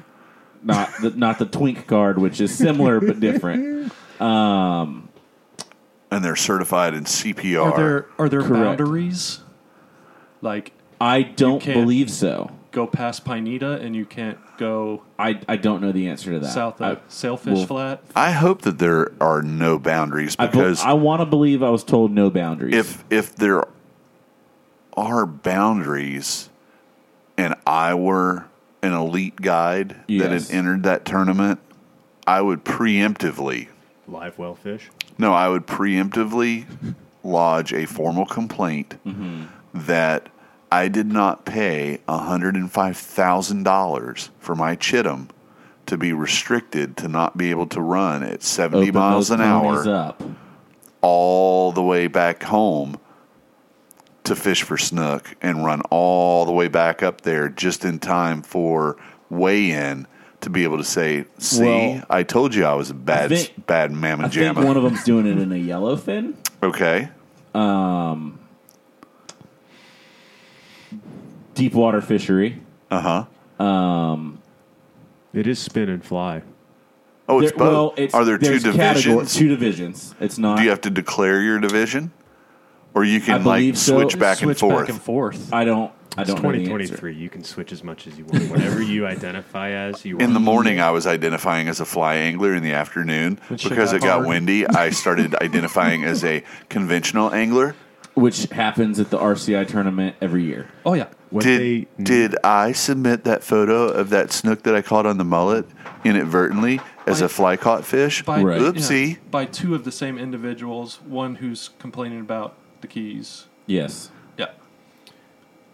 not 0.62 0.90
the 1.00 1.10
not 1.10 1.38
the 1.38 1.46
twink 1.46 1.86
card, 1.86 2.18
which 2.18 2.40
is 2.40 2.54
similar 2.56 3.00
but 3.00 3.20
different. 3.20 3.92
Um, 4.20 5.08
and 6.10 6.24
they're 6.24 6.36
certified 6.36 6.94
in 6.94 7.04
CPR. 7.04 7.60
Are 7.72 7.76
there 7.76 8.06
are 8.18 8.28
there 8.28 8.40
Correct. 8.42 8.78
boundaries? 8.78 9.40
Like 10.40 10.72
I 11.00 11.22
don't 11.22 11.60
can't- 11.60 11.78
believe 11.80 12.10
so. 12.10 12.50
go 12.72 12.86
past 12.86 13.24
Pineda 13.24 13.72
and 13.80 13.94
you 13.94 14.04
can't 14.06 14.38
go 14.58 15.02
I, 15.18 15.40
I 15.48 15.56
don't 15.56 15.80
know 15.80 15.92
the 15.92 16.08
answer 16.08 16.32
to 16.32 16.40
that. 16.40 16.52
south 16.52 16.82
I, 16.82 16.98
Sailfish 17.08 17.54
well, 17.54 17.66
Flat. 17.66 18.02
I 18.14 18.32
hope 18.32 18.62
that 18.62 18.78
there 18.78 19.12
are 19.20 19.40
no 19.40 19.78
boundaries 19.78 20.36
I, 20.38 20.46
because 20.46 20.82
I 20.82 20.92
want 20.92 21.20
to 21.20 21.26
believe 21.26 21.62
I 21.62 21.70
was 21.70 21.84
told 21.84 22.10
no 22.10 22.28
boundaries. 22.28 22.74
if 22.74 23.04
if 23.08 23.34
there 23.34 23.64
are 24.96 25.24
boundaries 25.24 26.50
and 27.38 27.54
I 27.66 27.94
were 27.94 28.46
an 28.82 28.92
elite 28.92 29.36
guide 29.36 29.96
that 30.08 30.30
had 30.30 30.50
entered 30.50 30.82
that 30.82 31.04
tournament, 31.04 31.60
I 32.26 32.40
would 32.40 32.64
preemptively 32.64 33.68
live 34.06 34.38
well 34.38 34.54
fish. 34.54 34.90
no, 35.16 35.32
I 35.32 35.48
would 35.48 35.66
preemptively 35.66 36.66
lodge 37.22 37.72
a 37.72 37.86
formal 37.86 38.26
complaint 38.26 38.96
mm-hmm. 39.06 39.44
that 39.74 40.28
I 40.70 40.88
did 40.88 41.10
not 41.12 41.44
pay 41.46 42.00
$105,000 42.08 44.28
for 44.38 44.54
my 44.54 44.76
Chittum 44.76 45.28
to 45.86 45.96
be 45.96 46.12
restricted 46.12 46.96
to 46.98 47.08
not 47.08 47.38
be 47.38 47.48
able 47.50 47.66
to 47.68 47.80
run 47.80 48.22
at 48.22 48.42
70 48.42 48.82
Open 48.90 48.94
miles 49.00 49.30
an 49.30 49.40
hour 49.40 49.88
up. 49.88 50.22
all 51.00 51.72
the 51.72 51.82
way 51.82 52.06
back 52.06 52.42
home 52.42 52.98
to 54.24 54.36
fish 54.36 54.62
for 54.62 54.76
snook 54.76 55.34
and 55.40 55.64
run 55.64 55.80
all 55.90 56.44
the 56.44 56.52
way 56.52 56.68
back 56.68 57.02
up 57.02 57.22
there 57.22 57.48
just 57.48 57.82
in 57.86 57.98
time 57.98 58.42
for 58.42 58.98
weigh 59.30 59.70
in 59.70 60.06
to 60.42 60.50
be 60.50 60.64
able 60.64 60.76
to 60.76 60.84
say, 60.84 61.24
"See, 61.38 61.64
Well, 61.64 62.02
I 62.10 62.22
told 62.22 62.54
you 62.54 62.66
I 62.66 62.74
was 62.74 62.90
a 62.90 62.94
bad 62.94 63.30
think- 63.30 63.66
bad 63.66 63.90
mamma 63.90 64.26
I 64.26 64.28
think 64.28 64.58
jamma." 64.58 64.62
one 64.64 64.76
of 64.76 64.82
them's 64.82 65.02
doing 65.04 65.26
it 65.26 65.38
in 65.38 65.50
a 65.50 65.54
yellowfin. 65.56 66.34
okay, 66.62 67.08
um, 67.54 68.38
Deep 71.58 71.74
water 71.74 72.00
fishery. 72.00 72.60
uh 72.88 73.26
huh. 73.58 74.22
It 75.34 75.46
is 75.48 75.58
spin 75.58 75.88
and 75.88 76.04
fly. 76.04 76.42
Oh, 77.28 77.40
it's 77.40 77.50
There- 77.50 77.58
both. 77.58 77.72
well, 77.72 77.94
it's, 77.96 78.14
Are 78.14 78.24
there 78.24 78.38
two 78.38 78.58
divisions? 78.60 78.76
categories- 78.76 79.34
two 79.34 79.48
divisions. 79.48 80.14
It's 80.20 80.38
not. 80.38 80.58
Do 80.58 80.62
you 80.62 80.70
have 80.70 80.80
to 80.82 80.90
declare 80.90 81.42
your 81.42 81.58
division, 81.58 82.12
or 82.94 83.02
you 83.04 83.20
can 83.20 83.42
like 83.44 83.76
so. 83.76 83.96
switch 84.00 84.18
back 84.20 84.38
and 84.40 84.46
Switch 84.46 84.60
forth? 84.60 84.86
back 84.86 84.88
and 84.88 85.02
forth. 85.02 85.52
I 85.52 85.64
don't. 85.64 85.90
I 86.16 86.22
It's 86.22 86.30
don't 86.32 86.42
know 86.42 86.50
the 86.52 86.58
answer. 86.58 86.64
2023. 86.70 87.14
You 87.14 87.28
can 87.28 87.42
switch 87.44 87.72
as 87.72 87.82
much 87.84 88.06
as 88.06 88.16
you 88.16 88.24
want. 88.24 88.44
Whatever 88.50 88.80
you 88.82 89.04
identify 89.06 89.70
as, 89.70 90.04
you 90.04 90.16
In 90.18 90.32
the 90.32 90.40
morning, 90.40 90.80
I 90.80 90.90
was 90.92 91.06
identifying 91.08 91.68
as 91.68 91.80
a 91.80 91.84
fly 91.84 92.14
angler. 92.14 92.54
In 92.54 92.62
the 92.62 92.72
afternoon, 92.72 93.38
Which 93.48 93.68
because 93.68 93.90
got 93.90 93.96
it 93.96 94.02
got 94.02 94.14
hard. 94.18 94.28
windy, 94.28 94.66
I 94.66 94.90
started 95.02 95.34
identifying 95.42 96.04
as 96.04 96.22
a 96.24 96.44
conventional 96.70 97.34
angler. 97.34 97.74
Which 98.14 98.44
happens 98.46 98.98
at 99.00 99.10
the 99.10 99.18
RCI 99.18 99.66
tournament 99.68 100.14
every 100.20 100.44
year. 100.44 100.68
Oh 100.86 100.94
yeah. 100.94 101.06
What 101.30 101.44
Did 101.44 101.60
they 101.98 102.02
did 102.02 102.36
I 102.42 102.72
submit 102.72 103.24
that 103.24 103.44
photo 103.44 103.88
of 103.88 104.10
that 104.10 104.32
snook 104.32 104.62
that 104.62 104.74
I 104.74 104.80
caught 104.82 105.04
on 105.06 105.18
the 105.18 105.24
mullet 105.24 105.66
inadvertently 106.04 106.80
as 107.06 107.20
By- 107.20 107.26
a 107.26 107.28
fly 107.28 107.56
caught 107.56 107.84
fish? 107.84 108.22
By, 108.22 108.42
Right. 108.42 108.60
Oopsie. 108.60 109.10
yeah, 109.10 109.16
by 109.30 109.44
two 109.44 109.74
of 109.74 109.84
the 109.84 109.92
same 109.92 110.16
individuals. 110.18 111.00
One 111.06 111.36
who's 111.36 111.70
complaining 111.78 112.20
about 112.20 112.54
the 112.80 112.86
keys. 112.86 113.44
Yes. 113.66 114.10
Yeah. 114.38 114.46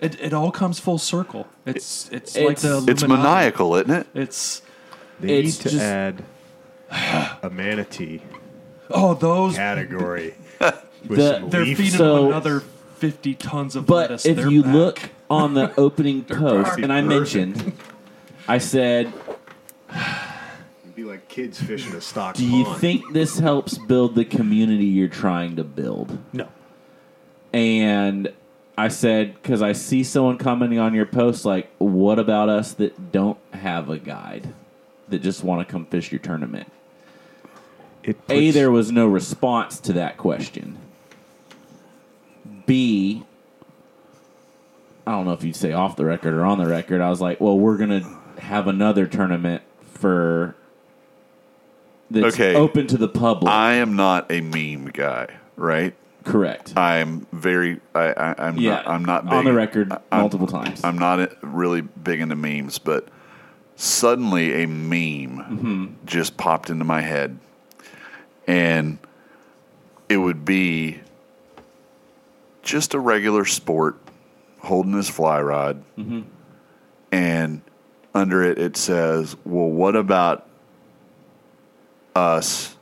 It, 0.01 0.21
it 0.21 0.33
all 0.33 0.51
comes 0.51 0.79
full 0.81 0.99
circle. 0.99 1.47
It's 1.65 2.09
it's, 2.11 2.35
like 2.37 2.59
It's- 2.59 2.63
the 2.63 2.85
It's 2.91 3.03
Illuminati. 3.03 3.29
maniacal, 3.35 3.77
isn't 3.77 3.91
it? 3.93 4.07
It's 4.15 4.63
they 5.21 5.39
It's 5.39 5.59
need 5.59 5.63
to 5.63 5.69
just- 5.71 5.83
add 5.83 6.25
a 7.43 7.51
manatee 7.51 8.23
oh 8.91 9.15
those 9.15 9.57
category. 9.57 10.35
The- 11.07 11.39
some 11.41 11.51
they're 11.51 11.65
leaf- 11.65 11.77
feeding 11.77 11.93
So- 11.99 12.27
another 12.29 12.61
fifty 12.97 13.35
tons 13.35 13.77
of 13.77 13.85
But 13.87 13.95
lettuce. 14.11 14.25
if 14.25 14.37
They're 14.37 14.51
you 14.51 14.63
back. 14.63 14.73
look 14.73 15.01
on 15.35 15.55
the 15.55 15.75
opening 15.79 16.25
post, 16.25 16.79
and 16.79 16.93
I 16.93 17.01
mentioned, 17.03 17.73
I 18.49 18.59
said, 18.59 19.13
It'd 19.91 20.95
be 20.95 21.05
like 21.05 21.29
kids 21.29 21.61
fishing 21.61 21.95
a 21.95 22.01
stock 22.01 22.35
"Do 22.37 22.47
you 22.47 22.65
pond. 22.65 22.81
think 22.81 23.13
this 23.13 23.39
helps 23.39 23.79
build 23.79 24.15
the 24.15 24.25
community 24.25 24.85
you're 24.87 25.09
trying 25.09 25.57
to 25.57 25.65
build?" 25.65 26.19
no, 26.33 26.49
And 27.53 28.33
I 28.77 28.89
said, 28.89 29.35
because 29.35 29.63
I 29.63 29.73
see 29.73 30.03
someone 30.03 30.37
commenting 30.37 30.79
on 30.81 30.95
your 30.95 31.07
post, 31.07 31.45
like, 31.45 31.71
"What 31.79 32.19
about 32.19 32.49
us 32.49 32.73
that 32.75 33.13
don't 33.13 33.39
have 33.53 33.89
a 33.89 33.99
guide, 33.99 34.53
that 35.09 35.21
just 35.23 35.45
want 35.45 35.67
to 35.67 35.71
come 35.71 35.87
fish 35.87 36.11
your 36.11 36.19
tournament?" 36.19 36.71
It 38.03 38.19
A, 38.29 38.51
there 38.51 38.71
was 38.71 38.93
no 38.93 39.07
response 39.07 39.81
to 39.81 39.93
that 39.95 40.19
question. 40.19 40.77
B, 42.67 43.25
I 45.07 45.13
don't 45.13 45.25
know 45.27 45.33
if 45.33 45.45
you'd 45.45 45.57
say 45.57 45.73
off 45.73 45.97
the 45.97 46.05
record 46.05 46.35
or 46.35 46.45
on 46.45 46.59
the 46.59 46.67
record. 46.67 47.01
I 47.01 47.11
was 47.11 47.21
like, 47.21 47.41
well, 47.41 47.59
we're 47.59 47.77
going 47.77 47.91
to 48.03 48.41
have 48.41 48.67
another 48.69 49.07
tournament 49.07 49.63
for 49.93 50.55
that's 52.11 52.35
Okay. 52.35 52.55
open 52.55 52.87
to 52.89 52.97
the 52.97 53.09
public. 53.09 53.53
I 53.53 53.75
am 53.75 53.97
not 53.97 54.31
a 54.31 54.41
meme 54.41 54.87
guy, 54.93 55.29
right? 55.57 55.95
Correct. 56.25 56.73
I'm 56.77 57.27
very. 57.33 57.81
I, 57.95 58.13
I, 58.13 58.35
I'm 58.47 58.57
yeah, 58.57 58.77
not. 58.77 58.89
I'm 58.89 59.05
not 59.05 59.25
big, 59.25 59.33
on 59.35 59.45
the 59.45 59.53
record 59.53 59.93
I'm- 59.93 60.03
multiple 60.23 60.47
times. 60.47 60.83
I'm 60.83 60.97
not 60.99 61.33
really 61.43 61.83
big 61.83 62.21
into 62.21 62.35
memes, 62.37 62.79
but 62.79 63.09
suddenly 63.77 64.63
a 64.63 64.67
meme 64.67 65.37
Mm-hmm. 65.45 65.87
just 66.07 66.37
popped 66.39 66.71
into 66.71 66.85
my 66.85 67.03
head, 67.03 67.39
and 68.47 68.99
it 70.09 70.17
would 70.17 70.45
be 70.47 71.01
just 72.63 72.95
a 72.95 72.99
regular 73.01 73.45
sport 73.45 73.99
holding 74.65 74.93
his 74.95 75.09
fly 75.09 75.41
rod, 75.41 75.83
Mm-hmm. 75.99 76.23
and 77.13 77.61
under 78.15 78.43
it 78.43 78.59
it 78.59 78.77
says, 78.77 79.37
"Well, 79.45 79.69
what 79.71 79.97
about 79.97 80.47
us?" 82.15 82.77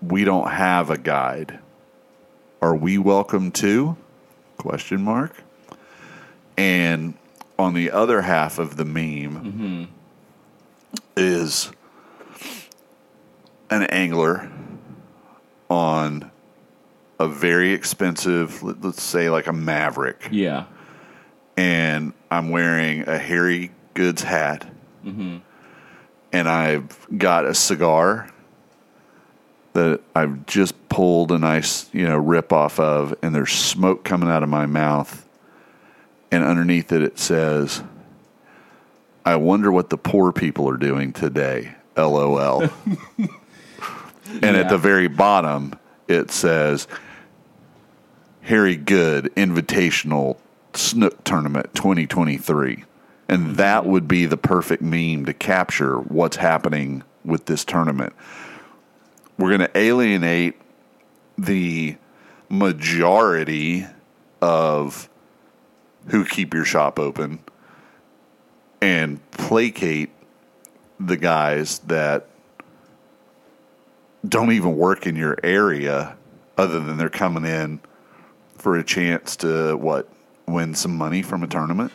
We 0.00 0.24
don't 0.24 0.48
have 0.50 0.90
a 0.90 0.98
guide. 0.98 1.58
Are 2.62 2.74
we 2.74 2.98
welcome 2.98 3.50
too? 3.50 3.96
Question 4.56 5.02
mark. 5.02 5.42
And 6.56 7.14
on 7.58 7.74
the 7.74 7.90
other 7.90 8.22
half 8.22 8.58
of 8.60 8.76
the 8.76 8.84
meme 8.84 9.88
is 11.16 11.70
an 13.70 13.82
angler 13.84 14.50
on 15.68 16.30
a 17.18 17.28
very 17.28 17.72
expensive, 17.72 18.62
let- 18.62 18.82
let's 18.82 19.02
say 19.02 19.30
like 19.30 19.46
a 19.46 19.52
Maverick, 19.52 20.28
yeah. 20.30 20.64
and 21.56 22.12
I'm 22.30 22.50
wearing 22.50 23.08
a 23.08 23.18
Harry 23.18 23.70
Goode's 23.94 24.22
hat, 24.22 24.66
mm-hmm. 25.04 25.38
and 26.32 26.48
I've 26.48 27.06
got 27.16 27.44
a 27.44 27.54
cigar 27.54 28.30
that 29.72 30.00
I've 30.14 30.46
just 30.46 30.88
pulled 30.88 31.32
a 31.32 31.38
nice, 31.38 31.92
you 31.92 32.06
know, 32.06 32.16
rip 32.16 32.52
off 32.52 32.80
of, 32.80 33.14
and 33.22 33.34
there's 33.34 33.52
smoke 33.52 34.04
coming 34.04 34.28
out 34.28 34.42
of 34.42 34.48
my 34.48 34.66
mouth, 34.66 35.26
and 36.30 36.44
underneath 36.44 36.92
it 36.92 37.02
it 37.02 37.18
says, 37.18 37.82
"I 39.24 39.36
wonder 39.36 39.72
what 39.72 39.90
the 39.90 39.98
poor 39.98 40.32
people 40.32 40.68
are 40.68 40.76
doing 40.76 41.12
today." 41.12 41.74
LOL. 41.96 42.62
and 44.42 44.56
at 44.56 44.68
the 44.68 44.78
very 44.78 45.08
bottom 45.08 45.74
it 46.06 46.30
says, 46.30 46.88
"Harry 48.48 48.76
Goode 48.76 49.34
Invitational 49.34 50.36
Snook 50.74 51.24
Tournament 51.24 51.74
2023." 51.74 52.84
And 53.30 53.40
mm-hmm. 53.40 53.54
that 53.54 53.86
would 53.86 54.08
be 54.08 54.26
the 54.26 54.36
perfect 54.36 54.82
meme 54.82 55.24
to 55.26 55.32
capture 55.32 55.98
what's 55.98 56.36
happening 56.36 57.02
with 57.24 57.46
this 57.46 57.64
tournament 57.64 58.14
we're 59.38 59.56
going 59.56 59.60
to 59.60 59.78
alienate 59.78 60.60
the 61.38 61.96
majority 62.48 63.86
of 64.42 65.08
who 66.08 66.24
keep 66.24 66.52
your 66.52 66.64
shop 66.64 66.98
open 66.98 67.38
and 68.80 69.30
placate 69.30 70.10
the 70.98 71.16
guys 71.16 71.78
that 71.80 72.26
don't 74.28 74.52
even 74.52 74.76
work 74.76 75.06
in 75.06 75.14
your 75.14 75.36
area 75.44 76.16
other 76.56 76.80
than 76.80 76.96
they're 76.96 77.08
coming 77.08 77.44
in 77.44 77.78
for 78.58 78.76
a 78.76 78.84
chance 78.84 79.36
to 79.36 79.76
what 79.76 80.08
win 80.46 80.74
some 80.74 80.96
money 80.96 81.22
from 81.22 81.42
a 81.42 81.46
tournament 81.46 81.92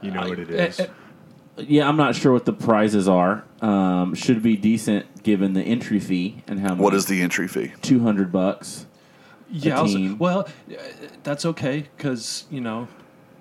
You 0.00 0.10
know 0.10 0.28
what 0.28 0.38
it 0.38 0.50
is. 0.50 0.80
eh, 0.80 0.82
is. 0.84 0.88
eh, 0.88 1.62
Yeah, 1.68 1.88
I'm 1.88 1.96
not 1.96 2.14
sure 2.16 2.32
what 2.32 2.44
the 2.46 2.52
prizes 2.52 3.06
are. 3.08 3.44
Um, 3.60 4.14
should 4.14 4.42
be 4.42 4.56
decent 4.56 5.22
given 5.22 5.52
the 5.52 5.62
entry 5.62 6.00
fee 6.00 6.42
and 6.46 6.60
how 6.60 6.70
much. 6.70 6.78
what 6.78 6.94
is 6.94 7.06
the 7.06 7.20
entry 7.22 7.46
fee 7.48 7.72
two 7.82 8.00
hundred 8.00 8.32
bucks? 8.32 8.86
yeah. 9.50 9.78
I 9.78 9.82
was- 9.82 9.92
team. 9.94 10.16
well, 10.18 10.48
uh, 10.70 10.74
that's 11.22 11.44
okay 11.44 11.88
because 11.96 12.44
you 12.50 12.60
know 12.60 12.88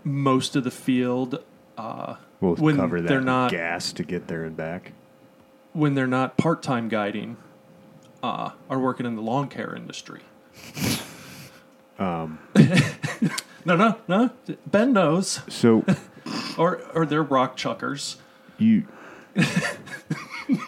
most 0.03 0.55
of 0.55 0.63
the 0.63 0.71
field 0.71 1.41
uh, 1.77 2.15
We'll 2.41 2.55
when 2.55 2.75
cover 2.77 2.99
that 3.01 3.07
they're 3.07 3.21
not 3.21 3.51
gas 3.51 3.93
to 3.93 4.03
get 4.03 4.27
there 4.27 4.43
and 4.43 4.57
back. 4.57 4.91
when 5.73 5.93
they're 5.95 6.07
not 6.07 6.35
part 6.37 6.61
time 6.63 6.89
guiding 6.89 7.37
uh, 8.23 8.51
are 8.69 8.79
working 8.79 9.05
in 9.05 9.15
the 9.15 9.21
lawn 9.21 9.47
care 9.47 9.73
industry. 9.75 10.21
Um, 11.99 12.39
No, 13.65 13.75
no, 13.75 13.97
no. 14.07 14.29
Ben 14.65 14.93
knows, 14.93 15.41
so 15.49 15.83
or 16.57 16.81
or 16.95 17.05
they're 17.05 17.21
rock 17.21 17.55
chuckers. 17.57 18.15
you, 18.57 18.85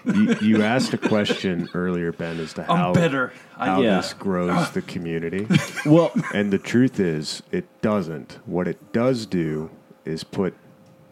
you 0.06 0.36
you 0.42 0.62
asked 0.62 0.94
a 0.94 0.98
question 0.98 1.70
earlier, 1.74 2.12
Ben, 2.12 2.40
as 2.40 2.54
to 2.54 2.70
I'm 2.70 2.78
how 2.78 2.94
bitter. 2.94 3.32
I, 3.58 3.66
how 3.68 3.82
Yeah. 3.82 3.96
this 3.98 4.14
grows 4.14 4.72
the 4.72 4.82
community. 4.82 5.48
Well, 5.86 6.12
And 6.34 6.52
the 6.52 6.60
truth 6.60 7.00
is, 7.00 7.42
it 7.52 7.66
doesn't. 7.82 8.38
What 8.46 8.68
it 8.68 8.92
does 8.94 9.26
do 9.26 9.72
is 10.06 10.24
put 10.24 10.54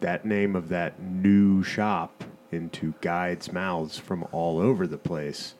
that 0.00 0.24
name 0.24 0.54
of 0.54 0.68
that 0.68 1.00
new 1.02 1.62
shop 1.64 2.22
into 2.52 2.94
guides' 3.00 3.52
mouths 3.52 3.98
from 3.98 4.24
all 4.32 4.58
over 4.60 4.86
the 4.86 4.98
place. 4.98 5.54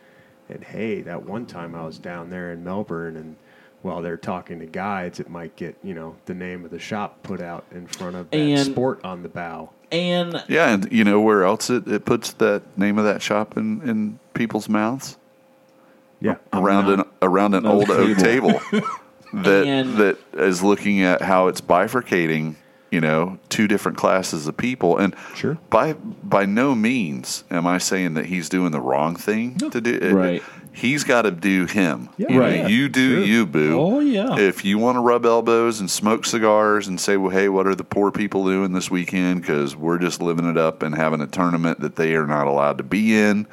And 0.49 0.63
hey, 0.65 1.01
that 1.03 1.25
one 1.25 1.47
time 1.47 1.75
I 1.75 1.85
was 1.87 1.99
down 1.99 2.31
there 2.31 2.53
in 2.53 2.63
Melbourne, 2.63 3.17
and 3.17 3.37
while 3.83 4.03
they're 4.03 4.17
talking 4.17 4.59
to 4.61 4.67
guides, 4.67 5.21
it 5.21 5.29
might 5.31 5.57
get 5.57 5.77
you 5.83 5.95
know 5.95 6.17
the 6.27 6.35
name 6.35 6.65
of 6.65 6.71
the 6.71 6.79
shop 6.79 7.23
put 7.23 7.41
out 7.41 7.65
in 7.73 7.87
front 7.87 8.17
of 8.17 8.31
that 8.31 8.37
And- 8.39 8.71
sport 8.73 9.01
on 9.05 9.23
the 9.23 9.29
bow. 9.29 9.71
and 9.93 10.43
yeah 10.49 10.71
and 10.73 10.91
you 10.93 11.03
know 11.05 11.21
where 11.21 11.45
else 11.45 11.69
it, 11.71 11.89
it 11.89 12.05
puts 12.05 12.33
that 12.35 12.63
name 12.79 12.99
of 12.99 13.05
that 13.05 13.21
shop 13.23 13.57
in, 13.57 13.81
in 13.89 14.19
people's 14.35 14.69
mouths? 14.69 15.17
Yeah, 16.21 16.37
around 16.53 16.89
an 16.91 17.05
around 17.23 17.55
an 17.55 17.65
An 17.65 17.73
old 17.73 17.91
oak 17.91 18.11
oak 18.11 18.19
table 18.19 18.61
that 19.33 19.67
And- 19.67 19.97
that 19.97 20.19
is 20.35 20.63
looking 20.63 21.01
at 21.03 21.23
how 21.23 21.47
it's 21.49 21.61
bifurcating 21.63 22.57
you 22.91 23.01
know 23.01 23.39
two 23.49 23.69
different 23.69 23.97
classes 23.99 24.47
of 24.47 24.57
people 24.57 24.97
and 24.99 25.15
Sure. 25.35 25.59
by 25.71 25.93
by 25.95 26.45
no 26.47 26.75
means 26.75 27.45
am 27.51 27.67
I 27.67 27.79
saying 27.79 28.15
that 28.15 28.27
he's 28.27 28.49
doing 28.49 28.73
the 28.73 28.81
wrong 28.81 29.17
thing 29.17 29.57
to 29.59 29.81
do 29.81 29.95
it, 30.01 30.13
Right. 30.13 30.43
he's 30.73 31.05
got 31.05 31.23
to 31.23 31.31
do 31.31 31.67
him 31.67 32.09
Yeah. 32.17 32.27
You 32.29 32.35
know, 32.35 32.41
Right. 32.41 32.69
you 32.71 32.89
do 32.89 33.17
Sure. 33.17 33.25
you 33.25 33.47
boo 33.47 33.79
Oh, 33.79 34.01
yeah. 34.01 34.37
if 34.39 34.65
you 34.65 34.79
want 34.79 34.97
to 34.97 35.01
rub 35.01 35.25
elbows 35.25 35.81
and 35.81 35.91
smoke 35.91 36.25
cigars 36.25 36.89
and 36.89 37.01
say 37.01 37.17
well 37.17 37.31
hey 37.31 37.49
what 37.49 37.67
are 37.67 37.75
the 37.75 37.85
poor 37.85 38.11
people 38.11 38.45
doing 38.45 38.73
this 38.73 38.91
weekend 38.91 39.43
because 39.43 39.77
we're 39.77 39.99
just 39.99 40.21
living 40.21 40.47
it 40.49 40.57
up 40.57 40.83
and 40.83 40.95
having 40.95 41.21
a 41.21 41.27
tournament 41.27 41.81
that 41.81 41.97
they 41.97 42.15
are 42.15 42.27
not 42.27 42.47
allowed 42.47 42.79
to 42.79 42.85
be 42.85 43.17
in 43.17 43.47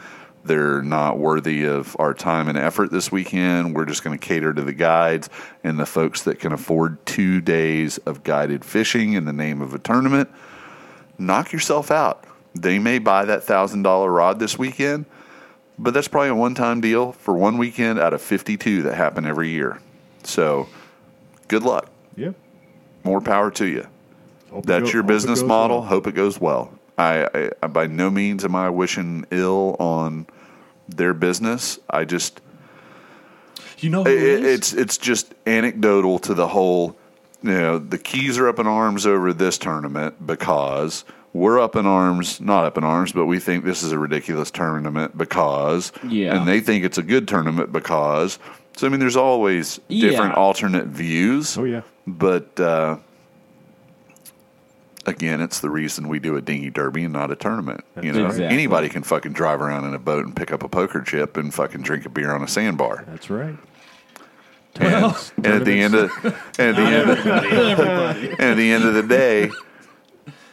they're 0.48 0.82
not 0.82 1.18
worthy 1.20 1.66
of 1.66 1.96
our 2.00 2.14
time 2.14 2.48
and 2.48 2.58
effort 2.58 2.92
this 2.92 3.12
weekend. 3.12 3.76
We're 3.76 3.86
just 3.86 4.04
going 4.04 4.18
to 4.18 4.26
cater 4.26 4.54
to 4.54 4.62
the 4.62 4.74
guides 4.74 5.30
and 5.64 5.80
the 5.80 5.86
folks 5.86 6.24
that 6.24 6.40
can 6.40 6.52
afford 6.52 7.06
two 7.06 7.42
days 7.42 7.98
of 8.00 8.24
guided 8.24 8.64
fishing 8.66 9.14
in 9.14 9.26
the 9.26 9.34
name 9.34 9.62
of 9.62 9.74
a 9.74 9.80
tournament. 9.80 10.30
Knock 11.18 11.52
yourself 11.52 11.92
out. 11.92 12.24
They 12.56 12.80
may 12.80 13.00
buy 13.00 13.26
that 13.26 13.44
thousand 13.44 13.84
dollar 13.84 14.12
rod 14.12 14.40
this 14.40 14.58
weekend, 14.58 15.06
but 15.78 15.94
that's 15.94 16.08
probably 16.08 16.30
a 16.30 16.36
one 16.36 16.56
time 16.56 16.82
deal 16.82 17.12
for 17.12 17.36
one 17.36 17.58
weekend 17.58 18.00
out 18.00 18.14
of 18.14 18.22
52 18.22 18.84
that 18.84 18.96
happen 18.96 19.26
every 19.26 19.50
year. 19.50 19.80
So 20.24 20.68
good 21.48 21.64
luck. 21.64 21.90
Yep. 22.16 22.36
More 23.04 23.22
power 23.22 23.52
to 23.52 23.66
you. 23.68 23.88
Hope 24.52 24.66
That's 24.66 24.86
go- 24.86 24.92
your 24.92 25.04
business 25.04 25.44
model. 25.44 25.80
well. 25.82 25.88
Hope 25.88 26.08
it 26.08 26.16
goes 26.16 26.40
well. 26.42 26.72
I, 26.98 27.26
I, 27.34 27.50
I 27.62 27.68
by 27.68 27.86
no 27.86 28.10
means 28.10 28.44
am 28.44 28.56
I 28.56 28.70
wishing 28.70 29.26
ill 29.30 29.76
on 29.80 30.26
their 30.88 31.14
business. 31.14 31.80
I 31.90 32.06
just 32.06 32.42
You 33.80 33.90
know 33.90 34.02
it, 34.06 34.10
it's 34.46 34.74
it's 34.74 34.98
just 34.98 35.34
anecdotal 35.46 36.20
to 36.20 36.34
the 36.34 36.48
whole. 36.48 36.96
You 37.44 37.52
know, 37.52 37.78
the 37.78 38.00
keys 38.00 38.38
are 38.40 38.48
up 38.48 38.58
in 38.58 38.66
arms 38.66 39.06
over 39.06 39.32
this 39.32 39.60
tournament 39.60 40.26
because 40.26 41.06
we're 41.34 41.60
up 41.60 41.76
in 41.76 41.86
arms, 41.86 42.42
not 42.42 42.66
up 42.66 42.78
in 42.80 42.84
arms, 42.84 43.12
but 43.12 43.28
we 43.28 43.40
think 43.40 43.64
this 43.64 43.84
is 43.84 43.92
a 43.92 44.00
ridiculous 44.00 44.50
tournament 44.50 45.16
because, 45.16 45.92
Yeah. 46.04 46.36
and 46.36 46.48
they 46.48 46.60
think 46.62 46.84
it's 46.84 46.98
a 46.98 47.04
good 47.04 47.28
tournament 47.28 47.72
because. 47.72 48.40
So 48.76 48.88
I 48.88 48.90
mean, 48.90 49.00
there's 49.00 49.16
always 49.16 49.80
different 49.88 50.34
Yeah. 50.34 50.40
alternate 50.40 50.88
views. 50.88 51.58
Oh 51.58 51.64
yeah. 51.64 51.82
But 52.08 52.60
uh, 52.60 52.98
again, 55.08 55.42
it's 55.42 55.60
the 55.62 55.70
reason 55.70 56.08
we 56.08 56.20
do 56.20 56.36
a 56.36 56.42
dinghy 56.42 56.70
derby 56.70 57.04
and 57.06 57.14
not 57.14 57.32
a 57.32 57.36
tournament. 57.36 57.84
You 58.02 58.12
know, 58.12 58.26
Exactly. 58.28 58.46
anybody 58.46 58.90
can 58.90 59.02
fucking 59.04 59.34
drive 59.34 59.62
around 59.62 59.86
in 59.86 59.94
a 59.96 60.00
boat 60.00 60.26
and 60.26 60.36
pick 60.36 60.52
up 60.52 60.62
a 60.64 60.70
poker 60.70 61.02
chip 61.02 61.38
and 61.38 61.52
fucking 61.54 61.82
drink 61.82 62.06
a 62.06 62.10
beer 62.10 62.32
on 62.32 62.44
a 62.44 62.48
sandbar. 62.48 63.04
That's 63.08 63.30
right. 63.30 63.58
And, 64.80 65.16
and 65.38 65.46
at 65.48 65.66
the 65.66 65.82
end 65.82 65.96
of 65.96 66.12
and 66.60 66.60
at 66.60 66.76
the 66.76 66.82
end 66.84 67.10
of, 67.10 67.26
and 67.26 68.42
at 68.42 68.58
the 68.58 68.72
end 68.72 68.84
of 68.84 68.94
the 68.94 69.02
day, 69.02 69.50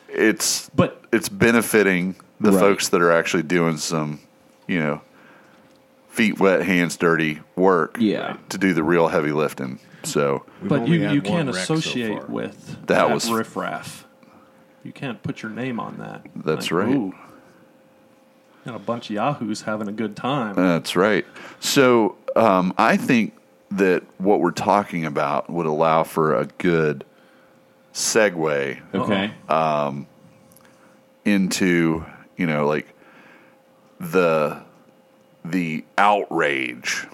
it's 0.08 0.70
but 0.70 1.05
it's 1.12 1.28
benefiting 1.28 2.16
the 2.41 2.50
Right. 2.52 2.60
folks 2.60 2.89
that 2.89 3.02
are 3.02 3.12
actually 3.12 3.42
doing 3.42 3.76
some, 3.76 4.20
you 4.66 4.78
know, 4.81 5.02
feet 6.08 6.41
wet, 6.41 6.62
hands 6.62 6.97
dirty 6.97 7.41
work. 7.55 7.97
Yeah. 8.00 8.36
to 8.49 8.57
do 8.58 8.73
the 8.73 8.83
real 8.83 9.08
heavy 9.08 9.33
lifting. 9.33 9.78
So 10.05 10.44
We've 10.62 10.68
but 10.70 10.89
you, 10.89 11.10
you 11.10 11.20
can't 11.23 11.52
wreck 11.55 11.65
so 11.66 11.74
associate 11.74 12.28
with 12.31 12.66
That 12.86 13.08
that, 13.08 13.10
was- 13.10 13.31
riffraff. 13.31 14.03
You 14.84 14.92
can't 14.92 15.22
put 15.22 15.42
your 15.42 15.50
name 15.50 15.80
on 15.80 15.96
that. 15.98 16.26
That's 16.36 16.70
Like, 16.70 16.86
right. 16.86 16.94
Ooh, 16.94 17.14
and 18.66 18.76
a 18.76 18.78
bunch 18.78 19.10
of 19.10 19.14
yahoos 19.16 19.62
having 19.62 19.88
a 19.88 19.92
good 19.92 20.14
time. 20.16 20.54
That's 20.54 20.94
right. 20.96 21.26
So 21.60 22.16
um, 22.36 22.72
I 22.78 22.96
think 22.96 23.34
that 23.70 24.02
what 24.18 24.40
we're 24.40 24.50
talking 24.52 25.04
about 25.04 25.50
would 25.50 25.66
allow 25.66 26.04
for 26.04 26.34
a 26.36 26.46
good 26.58 27.04
segue 27.92 28.80
Okay. 28.94 29.32
into 31.24 32.04
you 32.36 32.46
know 32.46 32.66
like 32.66 32.86
the 34.00 34.60
the 35.44 35.84
outrage, 35.98 37.06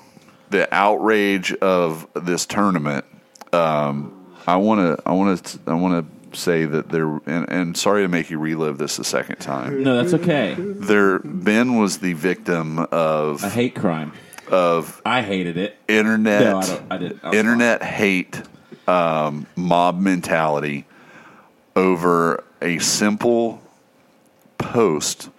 the 0.50 0.73
outrage 0.74 1.52
of 1.55 2.07
this 2.15 2.47
tournament. 2.47 3.05
Um, 3.52 4.34
I 4.47 4.57
want 4.57 4.99
to 4.99 5.02
I 5.08 5.12
want 5.12 5.44
to 5.44 5.58
I 5.66 5.74
want 5.74 6.05
to 6.07 6.19
say 6.33 6.65
that 6.65 6.89
there 6.91 7.07
and, 7.26 7.49
and 7.49 7.76
sorry 7.76 8.02
to 8.02 8.09
make 8.09 8.31
you 8.31 8.39
relive 8.39 8.78
this 8.78 8.99
a 8.99 9.05
second 9.05 9.36
time. 9.36 9.83
no, 9.83 9.97
that's 10.02 10.15
okay. 10.15 10.55
There 10.59 11.18
Ben 11.20 11.76
was 11.78 11.99
the 11.99 12.12
victim 12.15 12.78
of 12.91 13.42
A 13.44 13.49
hate 13.49 13.75
crime. 13.75 14.12
of 14.50 15.00
I 15.05 15.23
hated 15.23 15.57
it. 15.57 15.76
internet 15.89 16.42
No, 16.42 16.59
I 16.59 16.67
don't- 16.67 16.83
I 16.92 16.99
didn't. 16.99 17.20
I 17.25 17.28
was 17.31 17.39
internet 17.39 17.83
hate 17.83 18.42
um, 18.89 19.47
mob 19.57 20.00
mentality 20.00 20.86
over 21.76 22.42
a 22.62 22.78
simple 22.78 23.62
post 24.59 25.31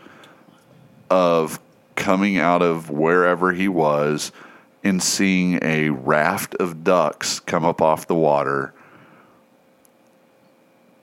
of 1.10 1.60
coming 1.96 2.38
out 2.38 2.62
of 2.62 2.90
wherever 2.90 3.52
he 3.52 3.68
was 3.68 4.32
and 4.84 5.04
seeing 5.04 5.60
a 5.62 5.90
raft 5.90 6.56
of 6.56 6.84
ducks 6.84 7.40
come 7.42 7.64
up 7.66 7.82
off 7.82 8.08
the 8.08 8.16
water 8.16 8.74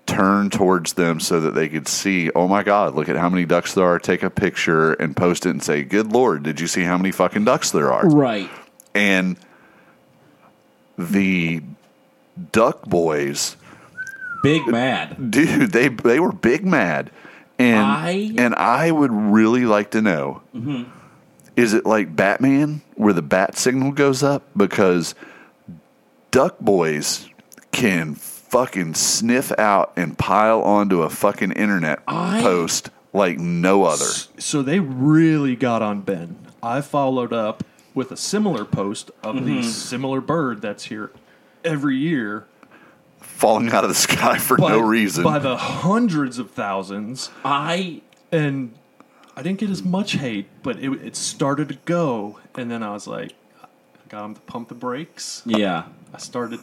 turn 0.09 0.49
towards 0.51 0.95
them 0.95 1.21
so 1.21 1.39
that 1.39 1.55
they 1.55 1.69
could 1.69 1.87
see 1.87 2.31
oh 2.35 2.49
my 2.49 2.63
god 2.63 2.95
look 2.95 3.09
at 3.09 3.17
how 3.17 3.29
many 3.29 3.45
ducks 3.45 3.75
there 3.75 3.85
are. 3.85 3.99
Take 3.99 4.23
a 4.23 4.31
picture 4.31 4.95
and 4.95 5.17
post 5.17 5.47
it 5.47 5.51
and 5.51 5.63
say 5.63 5.85
good 5.85 6.11
lord 6.13 6.43
did 6.43 6.59
you 6.61 6.67
see 6.67 6.83
how 6.83 6.97
many 6.97 7.13
fucking 7.13 7.45
ducks 7.45 7.71
there 7.71 7.93
are 7.93 8.09
Right. 8.09 8.51
and 8.95 9.37
the 10.97 11.63
Duck 12.53 12.83
Boys, 12.87 13.57
Big 14.43 14.67
mad. 14.67 15.31
dude, 15.31 15.73
they 15.73 15.89
they 15.89 16.21
were 16.21 16.33
big 16.33 16.65
mad, 16.65 17.11
and 17.59 17.87
I- 17.87 18.33
and 18.39 18.55
I 18.55 18.91
would 18.91 19.13
really 19.13 19.65
like 19.65 19.91
to 19.93 20.01
know, 20.03 20.43
mm-hmm. 20.55 20.85
is 21.57 21.75
it 21.75 21.85
like 21.85 22.15
Batman 22.15 22.81
where 22.95 23.13
the 23.13 23.23
bat 23.23 23.57
signal 23.59 23.91
goes 23.93 24.23
up? 24.23 24.45
Because 24.57 25.15
Duck 26.31 26.59
Boys 26.61 27.29
can 27.73 28.15
fucking 28.49 28.95
sniff 28.95 29.53
out 29.59 29.93
and 29.97 30.17
pile 30.19 30.63
onto 30.63 31.03
a 31.03 31.11
fucking 31.11 31.53
internet 31.53 32.01
I- 32.09 32.41
post 32.43 32.91
like 33.13 33.39
no 33.39 33.85
other. 33.85 34.05
So 34.39 34.63
they 34.63 34.81
really 34.81 35.57
got 35.57 35.83
on 35.83 36.03
Ben. 36.03 36.39
I 36.63 36.81
followed 36.81 37.33
up 37.33 37.65
with 37.95 38.13
a 38.13 38.17
similar 38.17 38.65
post 38.65 39.11
of 39.23 39.37
Mm-hmm. 39.37 39.45
the 39.47 39.63
similar 39.63 40.21
bird 40.21 40.61
that's 40.61 40.85
here 40.85 41.11
every 41.65 41.97
year. 41.97 42.47
Falling 43.21 43.71
out 43.71 43.85
of 43.85 43.89
the 43.91 43.95
sky 43.95 44.39
for 44.39 44.57
By, 44.57 44.71
no 44.71 44.81
reason. 44.81 45.25
By 45.25 45.39
the 45.39 45.57
hundreds 45.57 46.39
of 46.39 46.51
thousands. 46.51 47.31
I 47.45 48.03
And 48.33 48.75
I 49.37 49.43
didn't 49.43 49.59
get 49.61 49.71
as 49.71 49.83
much 49.85 50.13
hate, 50.13 50.47
but 50.63 50.79
it, 50.79 50.91
it 51.03 51.17
started 51.17 51.69
to 51.69 51.79
go. 51.85 52.39
And 52.57 52.71
then 52.71 52.83
I 52.83 52.91
was 52.93 53.07
like, 53.07 53.33
I 53.63 53.67
got 54.09 54.25
him 54.25 54.35
to 54.35 54.41
pump 54.43 54.69
the 54.69 54.75
brakes. 54.75 55.43
yeah. 55.47 55.85
I 56.13 56.19
started 56.19 56.61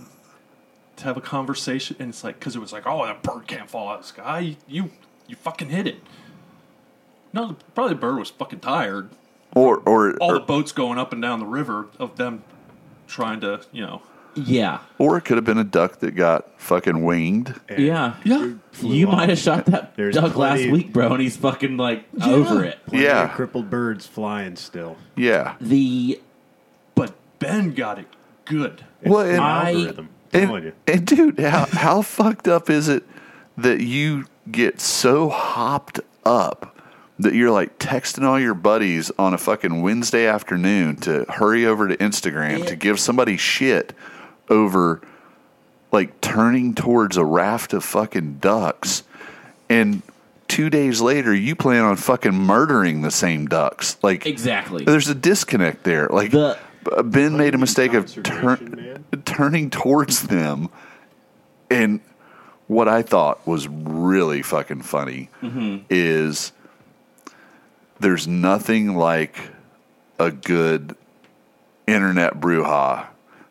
to 0.98 1.04
have 1.06 1.18
a 1.18 1.22
conversation, 1.22 1.96
and 2.00 2.10
it's 2.10 2.24
like, 2.24 2.40
because 2.40 2.56
it 2.56 2.60
was 2.60 2.72
like, 2.74 2.84
oh, 2.86 3.06
that 3.06 3.22
bird 3.24 3.48
can't 3.48 3.70
fall 3.70 3.90
out 3.90 3.96
of 3.98 4.02
the 4.04 4.08
sky. 4.08 4.58
You, 4.68 4.92
you 5.28 5.36
fucking 5.36 5.70
hit 5.70 5.88
it. 5.88 5.98
No, 7.34 7.58
probably 7.74 7.94
the 7.96 8.00
bird 8.00 8.18
was 8.18 8.30
fucking 8.30 8.60
tired. 8.60 9.10
or 9.54 9.78
or 9.86 10.16
All 10.18 10.32
or, 10.32 10.34
the 10.36 10.40
boats 10.40 10.72
going 10.72 10.98
up 10.98 11.12
and 11.12 11.22
down 11.22 11.40
the 11.40 11.46
river 11.46 11.88
of 12.00 12.16
them 12.18 12.44
trying 13.08 13.42
to, 13.42 13.62
you 13.72 13.86
know. 13.86 14.02
Yeah. 14.38 14.80
or 14.98 15.16
it 15.18 15.22
could 15.22 15.38
have 15.38 15.46
been 15.46 15.58
a 15.58 15.64
duck 15.64 16.00
that 16.00 16.12
got 16.12 16.60
fucking 16.60 17.04
winged. 17.06 17.58
And 17.70 17.80
Yeah. 17.80 18.16
Yeah. 18.26 18.54
You 18.82 19.08
off. 19.08 19.14
might 19.16 19.30
have 19.30 19.40
shot 19.40 19.66
that 19.68 19.96
There's 19.96 20.16
duck 20.16 20.36
last 20.36 20.58
plenty- 20.58 20.72
week, 20.72 20.92
bro, 20.94 21.14
and 21.14 21.22
he's 21.22 21.38
fucking 21.38 21.78
like 21.78 22.06
over 22.22 22.64
it. 22.66 22.80
plenty 22.86 23.06
Yeah. 23.06 23.24
of 23.26 23.32
crippled 23.32 23.70
birds 23.70 24.06
flying 24.06 24.58
still. 24.58 24.98
Yeah. 25.16 25.56
The 25.62 26.22
But 26.96 27.14
Ben 27.40 27.74
got 27.74 27.98
it 28.00 28.08
good. 28.44 28.84
Well, 29.06 29.22
an 29.26 29.40
I- 29.40 29.72
Algorithm. 29.74 30.10
I'm 30.36 30.48
telling 30.48 30.64
and, 30.66 30.74
and 30.88 31.08
dude, 31.08 31.40
how 31.40 31.66
how 31.66 32.02
fucked 32.02 32.48
up 32.48 32.70
is 32.70 32.88
it 32.90 33.04
that 33.58 33.82
you 33.82 34.26
get 34.52 34.80
so 34.80 35.30
hopped 35.30 36.00
up 36.26 36.78
that 37.20 37.34
you're 37.34 37.52
like 37.52 37.80
texting 37.80 38.24
all 38.24 38.40
your 38.40 38.54
buddies 38.54 39.12
on 39.18 39.34
a 39.34 39.38
fucking 39.38 39.82
Wednesday 39.82 40.28
afternoon 40.28 40.98
to 40.98 41.26
hurry 41.30 41.66
over 41.66 41.88
to 41.88 41.96
Instagram 41.98 42.68
to 42.68 42.76
give 42.76 43.00
somebody 43.00 43.38
shit 43.38 43.94
over 44.50 45.02
like 45.92 46.20
turning 46.20 46.76
towards 46.76 47.16
a 47.16 47.24
raft 47.24 47.74
of 47.74 47.84
fucking 47.84 48.40
ducks 48.40 49.04
and 49.70 50.02
two 50.48 50.70
days 50.70 51.00
later 51.02 51.34
you 51.34 51.56
plan 51.56 51.84
on 51.84 51.96
fucking 51.96 52.34
murdering 52.34 53.02
the 53.02 53.12
same 53.12 53.48
ducks 53.48 53.98
like 54.04 54.26
exactly. 54.26 54.84
there's 54.84 55.08
a 55.08 55.16
disconnect 55.16 55.84
there. 55.84 56.08
Like 56.08 56.32
The- 56.32 56.58
Uh, 56.92 57.04
ben 57.04 57.38
made 57.38 57.56
a 57.56 57.58
mistake 57.58 57.94
of 57.94 58.06
Conservation, 58.06 58.24
turn, 58.24 59.04
man. 59.12 59.22
turning 59.26 59.70
towards 59.70 60.24
them, 60.24 60.70
and 61.70 62.00
what 62.68 62.88
I 62.88 63.02
thought 63.02 63.46
was 63.48 63.68
really 63.68 64.42
fucking 64.42 64.82
funny 64.82 65.30
mm-hmm. 65.42 65.84
is 65.90 66.52
there's 68.00 68.28
nothing 68.28 68.96
like 68.96 69.52
a 70.20 70.32
good 70.32 70.96
internet 71.88 72.40
brouhaha 72.40 73.08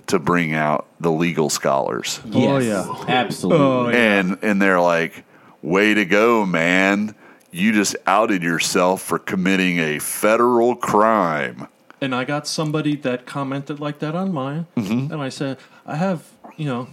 to 0.06 0.18
bring 0.18 0.54
out 0.54 0.86
the 1.00 1.10
legal 1.10 1.48
scholars 1.48 2.20
Yes, 2.26 2.34
Oh, 2.36 2.58
yeah. 2.58 3.04
Absolutely. 3.08 3.64
Oh, 3.64 3.88
yeah. 3.88 3.96
and 3.96 4.38
and 4.42 4.60
they're 4.60 4.80
like, 4.80 5.24
"Way 5.62 5.94
to 5.94 6.04
go, 6.04 6.44
man! 6.44 7.14
You 7.50 7.72
just 7.72 7.96
outed 8.06 8.42
yourself 8.42 9.02
for 9.02 9.18
committing 9.18 9.78
a 9.78 9.98
federal 9.98 10.76
crime." 10.76 11.68
And 12.04 12.14
I 12.14 12.24
got 12.24 12.46
somebody 12.46 12.96
that 12.96 13.24
commented 13.24 13.80
like 13.80 13.98
that 14.00 14.14
on 14.14 14.30
mine. 14.30 14.66
Mm-hmm. 14.76 15.10
And 15.10 15.22
I 15.22 15.30
said, 15.30 15.56
I 15.86 15.96
have, 15.96 16.32
you 16.54 16.66
know, 16.66 16.88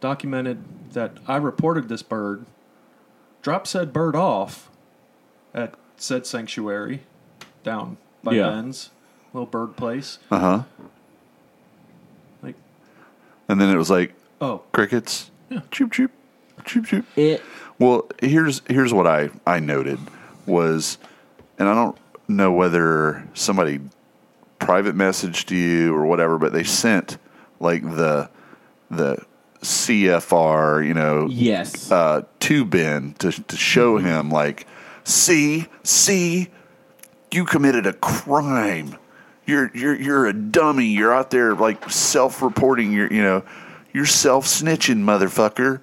documented 0.00 0.64
that 0.94 1.18
I 1.28 1.36
reported 1.36 1.90
this 1.90 2.02
bird, 2.02 2.46
dropped 3.42 3.66
said 3.66 3.92
bird 3.92 4.16
off 4.16 4.70
at 5.52 5.74
said 5.98 6.26
sanctuary 6.26 7.02
down 7.62 7.98
by 8.24 8.32
Yeah. 8.32 8.48
Ben's, 8.48 8.88
little 9.34 9.44
bird 9.44 9.76
place. 9.76 10.18
Uh 10.30 10.38
huh. 10.38 10.62
Like, 12.42 12.56
And 13.50 13.60
then 13.60 13.68
it 13.68 13.76
was 13.76 13.90
like 13.90 14.14
oh, 14.40 14.62
crickets. 14.72 15.30
Choop 15.50 15.90
choop, 15.90 16.10
choop 16.62 16.86
choop. 16.86 17.04
It 17.16 17.42
Well, 17.78 18.08
here's 18.22 18.62
here's 18.66 18.94
what 18.94 19.06
I 19.06 19.28
I 19.46 19.60
noted 19.60 19.98
was, 20.46 20.96
and 21.58 21.68
I 21.68 21.74
don't 21.74 21.98
know 22.28 22.50
whether 22.50 23.28
somebody 23.34 23.80
private 24.64 24.94
messaged 24.94 25.50
you 25.50 25.94
or 25.94 26.06
whatever, 26.06 26.38
but 26.38 26.52
they 26.52 26.64
sent 26.64 27.18
like 27.60 27.82
the 27.82 28.30
the 28.90 29.24
CFR, 29.62 30.86
you 30.86 30.94
know, 30.94 31.28
yes. 31.30 31.90
uh, 31.90 32.22
to 32.40 32.64
Ben 32.64 33.14
to 33.18 33.30
to 33.30 33.56
show 33.56 33.98
him 33.98 34.30
like, 34.30 34.66
see, 35.04 35.66
see, 35.82 36.48
you 37.30 37.44
committed 37.44 37.86
a 37.86 37.92
crime. 37.92 38.96
You're 39.46 39.70
you're 39.74 39.94
you're 39.94 40.26
a 40.26 40.32
dummy. 40.32 40.86
You're 40.86 41.14
out 41.14 41.30
there 41.30 41.54
like 41.54 41.90
self-reporting. 41.90 42.92
You're 42.92 43.12
you 43.12 43.22
know, 43.22 43.44
you're 43.92 44.06
self-snitching, 44.06 44.98
motherfucker. 44.98 45.80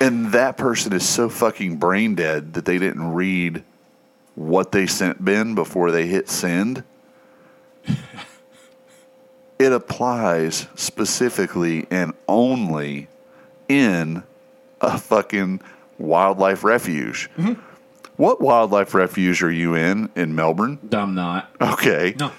And 0.00 0.32
that 0.32 0.56
person 0.56 0.92
is 0.92 1.08
so 1.08 1.28
fucking 1.28 1.78
brain 1.78 2.14
dead 2.14 2.54
that 2.54 2.64
they 2.64 2.78
didn't 2.78 3.12
read 3.12 3.64
what 4.34 4.72
they 4.72 4.86
sent 4.86 5.24
Ben 5.24 5.54
before 5.54 5.90
they 5.90 6.06
hit 6.06 6.28
send. 6.28 6.82
it 9.58 9.72
applies 9.72 10.66
specifically 10.74 11.86
and 11.90 12.12
only 12.28 13.08
in 13.68 14.22
a 14.80 14.98
fucking 14.98 15.60
wildlife 15.98 16.64
refuge. 16.64 17.30
What 18.16 18.40
wildlife 18.40 18.94
refuge 18.94 19.42
are 19.42 19.50
you 19.50 19.74
in 19.74 20.10
in 20.14 20.34
Melbourne? 20.34 20.78
I'm 20.92 21.14
not. 21.14 21.50
Okay. 21.60 22.14
no. 22.18 22.32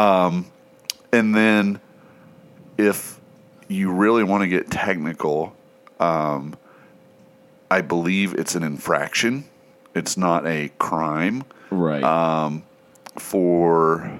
Um, 0.00 0.46
And 1.12 1.34
then 1.34 1.80
if 2.76 3.18
you 3.68 3.90
really 3.92 4.22
want 4.22 4.42
to 4.42 4.48
get 4.48 4.70
technical, 4.70 5.54
um, 5.98 6.54
I 7.70 7.80
believe 7.80 8.34
it's 8.34 8.54
an 8.54 8.62
infraction. 8.62 9.44
It's 9.96 10.16
not 10.18 10.46
a 10.46 10.68
crime 10.78 11.42
Right. 11.70 12.04
for 13.18 14.12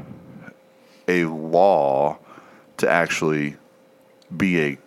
a 1.06 1.26
law 1.26 2.18
to 2.78 2.90
actually 2.90 3.56
be 4.34 4.60
a 4.62 4.78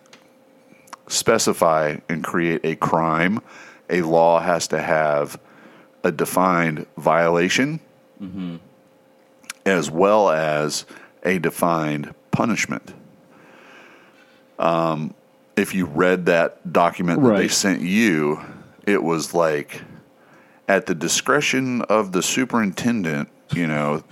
specify 1.06 1.96
and 2.08 2.22
create 2.24 2.60
a 2.64 2.74
crime. 2.74 3.40
A 3.88 4.02
law 4.02 4.40
has 4.40 4.66
to 4.68 4.82
have 4.82 5.38
a 6.02 6.10
defined 6.12 6.86
violation 6.98 7.78
as 9.64 9.90
well 9.90 10.28
as 10.30 10.84
a 11.22 11.38
defined 11.38 12.12
punishment. 12.32 12.92
Um, 14.58 15.14
if 15.56 15.74
you 15.74 15.86
read 15.86 16.26
that 16.26 16.72
document 16.72 17.22
that 17.22 17.36
they 17.36 17.48
sent 17.48 17.80
you, 17.80 18.40
it 18.86 19.02
was 19.02 19.32
like 19.34 19.82
at 20.70 20.86
the 20.86 20.94
discretion 20.94 21.82
of 21.82 22.12
the 22.12 22.22
superintendent, 22.22 23.28
you 23.52 23.66
know, 23.66 24.04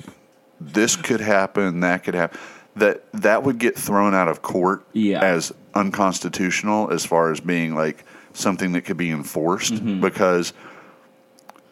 this 0.60 0.96
could 0.96 1.20
happen, 1.20 1.78
that 1.80 2.02
could 2.02 2.14
happen. 2.14 2.36
That 2.74 3.04
that 3.12 3.44
would 3.44 3.58
get 3.58 3.76
thrown 3.76 4.12
out 4.12 4.26
of 4.26 4.42
court 4.42 4.84
Yeah. 4.92 5.20
as 5.22 5.52
unconstitutional 5.74 6.90
as 6.90 7.04
far 7.04 7.30
as 7.30 7.38
being 7.38 7.76
like 7.76 8.04
something 8.32 8.72
that 8.72 8.82
could 8.82 8.96
be 8.96 9.10
enforced 9.10 9.74
Mm-hmm. 9.74 10.00
because 10.00 10.52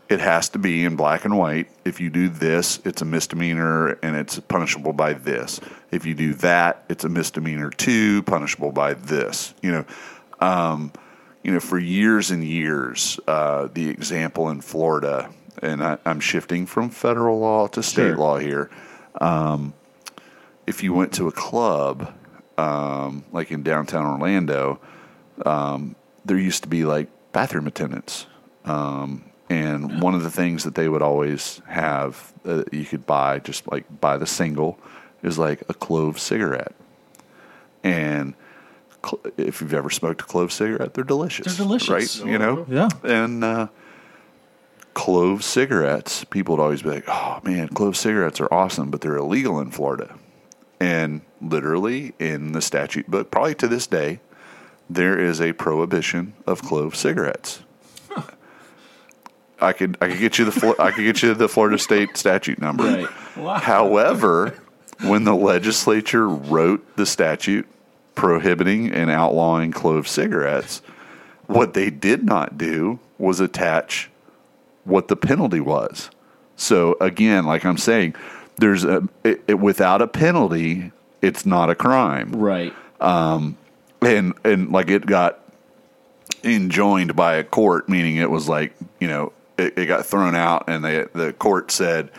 it 0.08 0.20
has 0.20 0.48
to 0.50 0.58
be 0.60 0.84
in 0.84 0.94
black 0.94 1.24
and 1.24 1.36
white. 1.36 1.68
If 1.84 2.00
you 2.00 2.08
do 2.10 2.28
this, 2.28 2.78
it's 2.84 3.02
a 3.02 3.04
misdemeanor 3.04 3.98
and 4.04 4.14
it's 4.14 4.38
punishable 4.38 4.92
by 4.92 5.14
this. 5.14 5.60
If 5.90 6.06
you 6.06 6.14
do 6.14 6.32
that, 6.34 6.84
it's 6.88 7.02
a 7.02 7.08
misdemeanor 7.08 7.70
too, 7.70 8.22
punishable 8.22 8.70
by 8.70 8.94
this. 8.94 9.52
You 9.62 9.72
know, 9.72 9.84
um, 10.40 10.92
you 11.46 11.52
know, 11.52 11.60
for 11.60 11.78
years 11.78 12.32
and 12.32 12.42
years, 12.42 13.20
uh, 13.28 13.68
the 13.72 13.88
example 13.88 14.48
in 14.48 14.60
Florida, 14.60 15.30
and 15.62 15.80
I, 15.80 15.96
I'm 16.04 16.18
shifting 16.18 16.66
from 16.66 16.90
federal 16.90 17.38
law 17.38 17.68
to 17.68 17.84
state 17.84 18.08
Sure. 18.08 18.16
law 18.16 18.38
here. 18.38 18.68
Um, 19.20 19.72
if 20.66 20.82
you 20.82 20.92
went 20.92 21.12
to 21.12 21.28
a 21.28 21.32
club, 21.32 22.12
um, 22.58 23.24
like 23.30 23.52
in 23.52 23.62
downtown 23.62 24.06
Orlando, 24.06 24.80
um, 25.44 25.94
there 26.24 26.36
used 26.36 26.64
to 26.64 26.68
be 26.68 26.84
like 26.84 27.06
bathroom 27.30 27.68
attendants. 27.68 28.26
Um, 28.64 29.26
and 29.48 30.02
one 30.02 30.16
of 30.16 30.24
the 30.24 30.32
things 30.32 30.64
that 30.64 30.74
they 30.74 30.88
would 30.88 31.00
always 31.00 31.62
have 31.68 32.32
uh, 32.44 32.64
you 32.72 32.84
could 32.84 33.06
buy, 33.06 33.38
just 33.38 33.70
like 33.70 33.84
buy 34.00 34.16
the 34.16 34.26
single, 34.26 34.80
is 35.22 35.38
like 35.38 35.62
a 35.68 35.74
clove 35.74 36.18
cigarette. 36.18 36.74
And 37.84 38.34
if 39.36 39.60
you've 39.60 39.74
ever 39.74 39.90
smoked 39.90 40.20
a 40.22 40.24
clove 40.24 40.52
cigarette, 40.52 40.94
they're 40.94 41.04
delicious. 41.04 41.46
They're 41.56 41.66
delicious. 41.66 42.18
right? 42.20 42.28
You 42.30 42.38
know, 42.38 42.66
Yeah. 42.68 42.88
and 43.04 43.42
uh, 43.44 43.68
clove 44.94 45.44
cigarettes, 45.44 46.24
people 46.24 46.56
would 46.56 46.62
always 46.62 46.82
be 46.82 46.90
like, 46.90 47.04
"Oh 47.08 47.40
man, 47.44 47.68
clove 47.68 47.96
cigarettes 47.96 48.40
are 48.40 48.52
awesome," 48.52 48.90
but 48.90 49.00
they're 49.00 49.16
illegal 49.16 49.60
in 49.60 49.70
Florida. 49.70 50.14
And 50.80 51.22
literally 51.40 52.12
in 52.18 52.52
the 52.52 52.60
statute 52.60 53.10
book, 53.10 53.30
probably 53.30 53.54
to 53.56 53.68
this 53.68 53.86
day, 53.86 54.20
there 54.90 55.18
is 55.18 55.40
a 55.40 55.52
prohibition 55.52 56.34
of 56.46 56.62
clove 56.62 56.94
cigarettes. 56.96 57.60
I 59.60 59.72
could 59.72 59.96
I 60.02 60.08
could 60.08 60.18
get 60.18 60.38
you 60.38 60.44
the 60.44 60.52
Flo- 60.52 60.74
I 60.78 60.90
could 60.90 61.04
get 61.04 61.22
you 61.22 61.32
the 61.32 61.48
Florida 61.48 61.78
state 61.78 62.16
statute 62.16 62.60
number. 62.60 63.06
Right. 63.36 63.62
However, 63.62 64.54
when 65.02 65.24
the 65.24 65.34
legislature 65.34 66.28
wrote 66.28 66.96
the 66.96 67.06
statute 67.06 67.66
prohibiting 68.16 68.90
and 68.90 69.08
outlawing 69.08 69.70
clove 69.70 70.08
cigarettes, 70.08 70.82
what 71.46 71.74
they 71.74 71.90
did 71.90 72.24
not 72.24 72.58
do 72.58 72.98
was 73.18 73.38
attach 73.38 74.10
what 74.82 75.06
the 75.06 75.14
penalty 75.14 75.60
was. 75.60 76.10
So 76.56 76.96
again, 77.00 77.44
like 77.44 77.64
I'm 77.64 77.78
saying, 77.78 78.16
there's 78.56 78.82
a 78.82 79.08
it, 79.22 79.42
it, 79.46 79.58
without 79.60 80.02
a 80.02 80.08
penalty, 80.08 80.90
it's 81.22 81.46
not 81.46 81.70
a 81.70 81.74
crime 81.74 82.32
right. 82.32 82.74
Um, 83.00 83.56
and 84.00 84.34
and 84.44 84.72
like 84.72 84.88
it 84.88 85.06
got 85.06 85.40
enjoined 86.42 87.14
by 87.14 87.36
a 87.36 87.44
court, 87.44 87.88
meaning 87.88 88.16
it 88.16 88.30
was 88.30 88.48
like 88.48 88.74
you 88.98 89.08
know 89.08 89.32
it, 89.58 89.76
it 89.76 89.86
got 89.86 90.06
thrown 90.06 90.34
out, 90.34 90.64
and 90.68 90.82
the 90.82 91.10
the 91.12 91.32
court 91.34 91.70
said, 91.70 92.10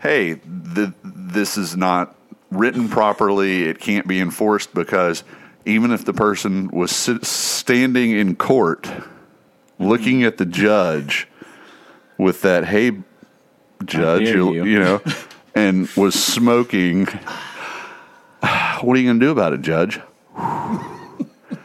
"Hey, 0.00 0.34
the, 0.34 0.92
this 1.04 1.56
is 1.56 1.76
not 1.76 2.16
written 2.50 2.88
properly. 2.88 3.64
It 3.64 3.78
can't 3.80 4.06
be 4.06 4.20
enforced 4.20 4.74
because 4.74 5.24
even 5.64 5.90
if 5.90 6.04
the 6.04 6.12
person 6.12 6.68
was 6.68 6.90
sit, 6.90 7.24
standing 7.24 8.12
in 8.12 8.36
court, 8.36 8.90
looking 9.78 10.24
at 10.24 10.38
the 10.38 10.46
judge 10.46 11.28
with 12.18 12.42
that, 12.42 12.64
hey, 12.66 12.92
judge, 13.84 14.22
you, 14.22 14.54
you." 14.54 14.64
you 14.64 14.78
know, 14.78 15.02
and 15.54 15.88
was 15.96 16.14
smoking." 16.14 17.08
What 18.80 18.96
are 18.96 19.00
you 19.00 19.08
going 19.08 19.20
to 19.20 19.26
do 19.26 19.30
about 19.30 19.52
it, 19.52 19.60
Judge? 19.60 20.00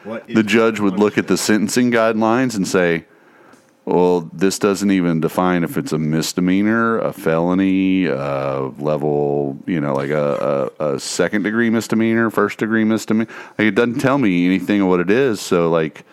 What 0.04 0.28
the 0.28 0.44
judge 0.44 0.82
would 0.82 1.00
look 1.00 1.18
at 1.18 1.28
the 1.28 1.38
sentencing 1.38 1.92
guidelines 1.92 2.56
and 2.56 2.68
say, 2.68 3.06
well, 3.86 4.22
this 4.34 4.58
doesn't 4.58 4.90
even 4.90 5.20
define 5.22 5.64
if 5.64 5.78
it's 5.78 5.92
a 5.92 6.00
misdemeanor, 6.00 6.98
a 6.98 7.14
felony, 7.14 8.08
uh, 8.08 8.62
level, 8.80 9.58
you 9.68 9.80
know, 9.80 9.94
like 9.94 10.10
a, 10.10 10.72
a, 10.80 10.94
a 10.96 11.00
second 11.00 11.44
degree 11.44 11.70
misdemeanor, 11.70 12.32
first 12.32 12.58
degree 12.58 12.84
misdemeanor. 12.84 13.30
Like, 13.60 13.68
it 13.68 13.76
doesn't 13.76 14.00
tell 14.00 14.18
me 14.18 14.46
anything 14.48 14.82
of 14.82 14.88
what 14.88 15.00
it 15.00 15.12
is. 15.12 15.40
So, 15.40 15.70
like, 15.70 16.04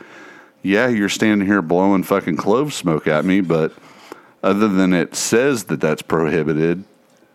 yeah, 0.62 0.88
you're 0.88 1.08
standing 1.08 1.46
here 1.46 1.62
blowing 1.62 2.02
fucking 2.02 2.36
clove 2.36 2.74
smoke 2.74 3.06
at 3.06 3.24
me, 3.24 3.40
but 3.40 3.72
other 4.42 4.68
than 4.68 4.92
it 4.92 5.14
says 5.14 5.64
that 5.64 5.80
that's 5.80 6.02
prohibited, 6.02 6.84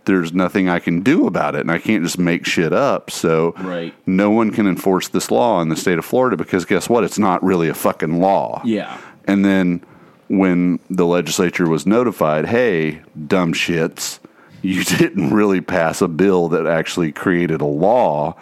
there's 0.06 0.34
nothing 0.34 0.70
I 0.70 0.78
can 0.80 1.02
do 1.02 1.26
about 1.26 1.56
it, 1.56 1.62
and 1.62 1.72
I 1.72 1.80
can't 1.80 2.04
just 2.04 2.20
make 2.20 2.46
shit 2.46 2.72
up. 2.74 3.10
So, 3.10 3.54
Right. 3.58 3.94
no 4.06 4.30
one 4.30 4.52
can 4.52 4.68
enforce 4.68 5.08
this 5.08 5.32
law 5.32 5.62
in 5.62 5.70
the 5.70 5.76
state 5.76 5.98
of 5.98 6.06
Florida 6.06 6.38
because 6.38 6.64
guess 6.64 6.88
what? 6.88 7.04
It's 7.04 7.18
not 7.20 7.44
really 7.44 7.70
a 7.70 7.74
fucking 7.74 8.20
law. 8.22 8.62
Yeah. 8.64 8.98
And 9.26 9.44
then 9.44 9.82
when 10.28 10.80
the 10.90 11.06
legislature 11.06 11.68
was 11.68 11.86
notified, 11.86 12.46
hey, 12.46 13.02
dumb 13.28 13.54
shits, 13.54 14.20
you 14.62 14.84
didn't 14.98 15.32
really 15.32 15.62
pass 15.62 16.02
a 16.02 16.08
bill 16.08 16.50
that 16.50 16.66
actually 16.68 17.12
created 17.12 17.62
a 17.62 17.66
law. 17.66 18.36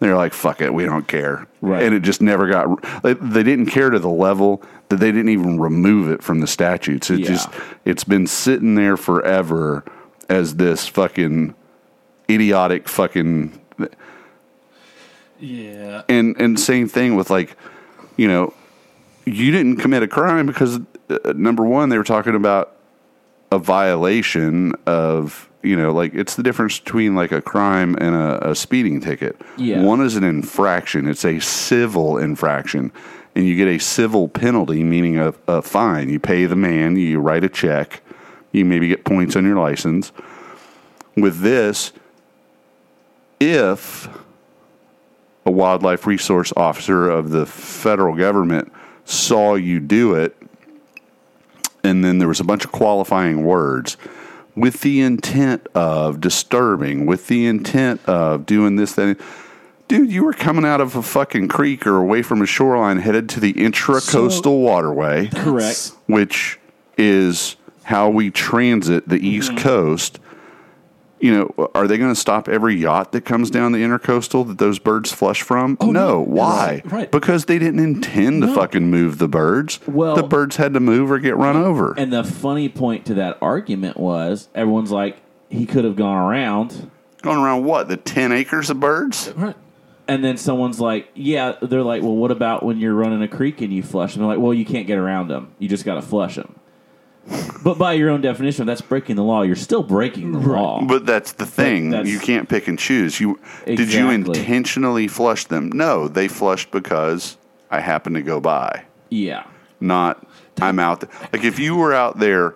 They're 0.00 0.16
like, 0.16 0.32
fuck 0.34 0.60
it, 0.60 0.74
we 0.74 0.84
don't 0.84 1.06
care. 1.06 1.46
Right. 1.60 1.82
And 1.84 1.94
it 1.94 2.00
just 2.00 2.20
never 2.20 2.48
got, 2.48 3.02
they, 3.02 3.14
they 3.14 3.42
didn't 3.44 3.66
care 3.66 3.90
to 3.90 3.98
the 4.00 4.08
level 4.10 4.62
that 4.88 4.96
they 4.96 5.12
didn't 5.12 5.28
even 5.28 5.60
remove 5.60 6.10
it 6.10 6.22
from 6.22 6.40
the 6.40 6.46
statutes. 6.46 7.08
It 7.10 7.20
Yeah. 7.20 7.26
just, 7.28 7.48
it's 7.84 8.04
been 8.04 8.26
sitting 8.26 8.74
there 8.74 8.96
forever 8.96 9.84
as 10.28 10.56
this 10.56 10.88
fucking 10.88 11.54
idiotic 12.30 12.88
fucking 12.88 13.58
Yeah. 15.38 16.02
and 16.08 16.36
and 16.40 16.58
same 16.58 16.88
thing 16.88 17.16
with 17.16 17.30
like 17.30 17.56
you 18.16 18.28
know 18.28 18.54
you 19.26 19.50
didn't 19.50 19.78
commit 19.78 20.02
a 20.02 20.08
crime 20.08 20.46
because 20.46 20.78
uh, 21.24 21.32
number 21.34 21.64
one 21.64 21.88
they 21.88 21.98
were 21.98 22.04
talking 22.04 22.34
about 22.34 22.76
a 23.50 23.58
violation 23.58 24.72
of 24.86 25.50
you 25.62 25.76
know 25.76 25.92
like 25.92 26.14
it's 26.14 26.34
the 26.34 26.42
difference 26.42 26.78
between 26.78 27.14
like 27.14 27.32
a 27.32 27.42
crime 27.42 27.96
and 28.00 28.14
a, 28.14 28.50
a 28.50 28.54
speeding 28.54 29.00
ticket. 29.00 29.40
Yeah. 29.56 29.82
One 29.82 30.00
is 30.00 30.16
an 30.16 30.24
infraction; 30.24 31.08
it's 31.08 31.24
a 31.24 31.38
civil 31.40 32.18
infraction, 32.18 32.92
and 33.34 33.46
you 33.46 33.56
get 33.56 33.68
a 33.68 33.78
civil 33.78 34.28
penalty, 34.28 34.82
meaning 34.82 35.18
a, 35.18 35.34
a 35.46 35.62
fine. 35.62 36.08
You 36.08 36.18
pay 36.18 36.46
the 36.46 36.56
man, 36.56 36.96
you 36.96 37.20
write 37.20 37.44
a 37.44 37.48
check, 37.48 38.02
you 38.52 38.64
maybe 38.64 38.88
get 38.88 39.04
points 39.04 39.36
on 39.36 39.44
your 39.44 39.56
license. 39.56 40.12
With 41.16 41.40
this, 41.40 41.92
if 43.38 44.08
a 45.44 45.50
wildlife 45.50 46.06
resource 46.06 46.52
officer 46.56 47.10
of 47.10 47.30
the 47.30 47.46
federal 47.46 48.16
government 48.16 48.72
saw 49.04 49.54
you 49.54 49.80
do 49.80 50.14
it, 50.14 50.36
and 51.84 52.04
then 52.04 52.18
there 52.18 52.28
was 52.28 52.40
a 52.40 52.44
bunch 52.44 52.64
of 52.64 52.72
qualifying 52.72 53.44
words 53.44 53.96
with 54.54 54.82
the 54.82 55.00
intent 55.00 55.66
of 55.74 56.20
disturbing, 56.20 57.06
with 57.06 57.28
the 57.28 57.46
intent 57.46 58.00
of 58.06 58.46
doing 58.46 58.76
this, 58.76 58.92
that. 58.92 59.18
Dude, 59.88 60.10
you 60.10 60.24
were 60.24 60.32
coming 60.32 60.64
out 60.64 60.80
of 60.80 60.96
a 60.96 61.02
fucking 61.02 61.48
creek 61.48 61.86
or 61.86 61.96
away 61.96 62.22
from 62.22 62.40
a 62.40 62.46
shoreline 62.46 62.98
headed 62.98 63.28
to 63.30 63.40
the 63.40 63.52
intracoastal 63.52 64.62
waterway, 64.62 65.28
Correct. 65.28 65.92
which 66.06 66.58
is 66.96 67.56
how 67.84 68.08
we 68.08 68.30
transit 68.30 69.08
the 69.08 69.18
East 69.18 69.50
mm-hmm. 69.50 69.58
Coast. 69.58 70.18
You 71.22 71.32
know, 71.56 71.70
are 71.76 71.86
they 71.86 71.98
going 71.98 72.10
to 72.12 72.18
stop 72.20 72.48
every 72.48 72.74
yacht 72.74 73.12
that 73.12 73.24
comes 73.24 73.48
down 73.48 73.70
the 73.70 73.78
intercoastal 73.78 74.44
that 74.48 74.58
those 74.58 74.80
birds 74.80 75.12
flush 75.12 75.40
from? 75.40 75.78
Oh, 75.80 75.92
no. 75.92 76.08
no. 76.08 76.20
Why? 76.20 76.82
Right, 76.84 76.92
right. 76.92 77.10
Because 77.12 77.44
they 77.44 77.60
didn't 77.60 77.78
intend 77.78 78.42
to 78.42 78.48
No. 78.48 78.54
fucking 78.54 78.90
move 78.90 79.18
the 79.18 79.28
birds. 79.28 79.78
Well- 79.86 80.16
the 80.16 80.24
birds 80.24 80.56
had 80.56 80.74
to 80.74 80.80
move 80.80 81.12
or 81.12 81.20
get 81.20 81.36
run 81.36 81.56
over. 81.56 81.94
And 81.96 82.12
the 82.12 82.24
funny 82.24 82.68
point 82.68 83.06
to 83.06 83.14
that 83.14 83.38
argument 83.40 83.98
was 83.98 84.48
everyone's 84.52 84.90
like, 84.90 85.16
he 85.48 85.64
could 85.64 85.84
have 85.84 85.94
gone 85.94 86.16
around. 86.28 86.90
Going 87.22 87.38
around 87.38 87.64
what? 87.64 87.86
The 87.86 87.96
10 87.96 88.32
acres 88.32 88.68
of 88.68 88.80
birds? 88.80 89.32
Right. 89.36 89.54
And 90.08 90.24
then 90.24 90.36
someone's 90.36 90.80
like, 90.80 91.08
yeah, 91.14 91.52
they're 91.62 91.84
like, 91.84 92.02
well, 92.02 92.16
what 92.16 92.32
about 92.32 92.64
when 92.64 92.80
you're 92.80 92.94
running 92.94 93.22
a 93.22 93.28
creek 93.28 93.60
and 93.60 93.72
you 93.72 93.84
flush? 93.84 94.14
And 94.16 94.22
they're 94.22 94.28
like, 94.28 94.40
well, 94.40 94.52
you 94.52 94.64
can't 94.64 94.88
get 94.88 94.98
around 94.98 95.28
them. 95.28 95.52
You 95.60 95.68
just 95.68 95.84
got 95.84 95.94
to 95.94 96.02
flush 96.02 96.34
them. 96.34 96.56
But 97.62 97.78
by 97.78 97.92
your 97.92 98.10
own 98.10 98.20
definition, 98.20 98.66
that's 98.66 98.80
breaking 98.80 99.14
the 99.16 99.22
law. 99.22 99.42
You're 99.42 99.54
still 99.54 99.82
breaking 99.84 100.32
the 100.32 100.40
law. 100.40 100.82
But 100.84 101.06
that's 101.06 101.32
the 101.32 101.46
thing. 101.46 101.90
that's- 101.90 102.08
you 102.10 102.18
can't 102.18 102.48
pick 102.48 102.66
and 102.66 102.78
choose. 102.78 103.20
You 103.20 103.38
did 103.64 103.78
you 103.92 104.10
Exactly. 104.10 104.38
intentionally 104.40 105.06
flush 105.08 105.44
them? 105.44 105.70
No, 105.72 106.08
they 106.08 106.26
flushed 106.26 106.70
because 106.72 107.36
I 107.70 107.80
happened 107.80 108.16
to 108.16 108.22
go 108.22 108.40
by. 108.40 108.82
yeah. 109.10 109.44
Not 109.80 110.24
I'm 110.60 110.78
out 110.78 111.00
there. 111.00 111.10
Like 111.32 111.44
if 111.44 111.58
you 111.58 111.76
were 111.76 111.92
out 111.94 112.18
there 112.18 112.54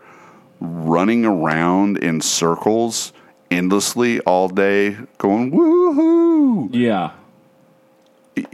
running 0.61 1.25
around 1.25 1.99
in 1.99 2.21
circles 2.21 3.13
endlessly 3.51 4.21
all 4.21 4.49
day 4.49 4.97
going 5.19 5.51
woohoo. 5.53 6.69
Yeah. 6.73 7.11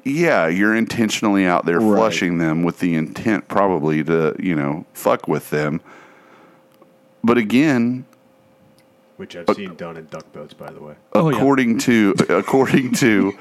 Yeah, 0.04 0.46
you're 0.46 0.74
intentionally 0.76 1.44
out 1.44 1.66
there 1.66 1.80
Right. 1.80 1.96
flushing 1.98 2.38
them 2.38 2.62
with 2.62 2.78
the 2.78 2.94
intent 2.94 3.48
probably 3.48 4.04
to, 4.04 4.34
you 4.38 4.54
know, 4.54 4.84
fuck 4.94 5.26
with 5.26 5.50
them. 5.50 5.80
But 7.24 7.38
again, 7.38 8.04
which 9.16 9.36
I've 9.36 9.46
seen 9.54 9.74
done 9.76 9.96
in 9.96 10.06
duck 10.06 10.30
boats, 10.32 10.54
by 10.54 10.70
the 10.72 10.80
way. 10.80 10.94
Oh, 11.12 11.30
yeah. 11.30 11.36
according 11.36 11.78
to 11.80 12.14
according 12.28 12.92
to 12.94 13.32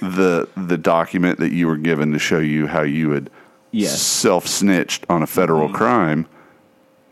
the 0.00 0.48
the 0.56 0.78
document 0.78 1.38
that 1.40 1.52
you 1.52 1.66
were 1.66 1.76
given 1.76 2.12
to 2.12 2.18
show 2.18 2.38
you 2.38 2.66
how 2.66 2.82
you 2.82 3.10
had 3.10 3.30
Yes. 3.72 4.00
self 4.00 4.46
snitched 4.46 5.04
on 5.10 5.22
a 5.22 5.26
federal 5.26 5.68
crime, 5.70 6.26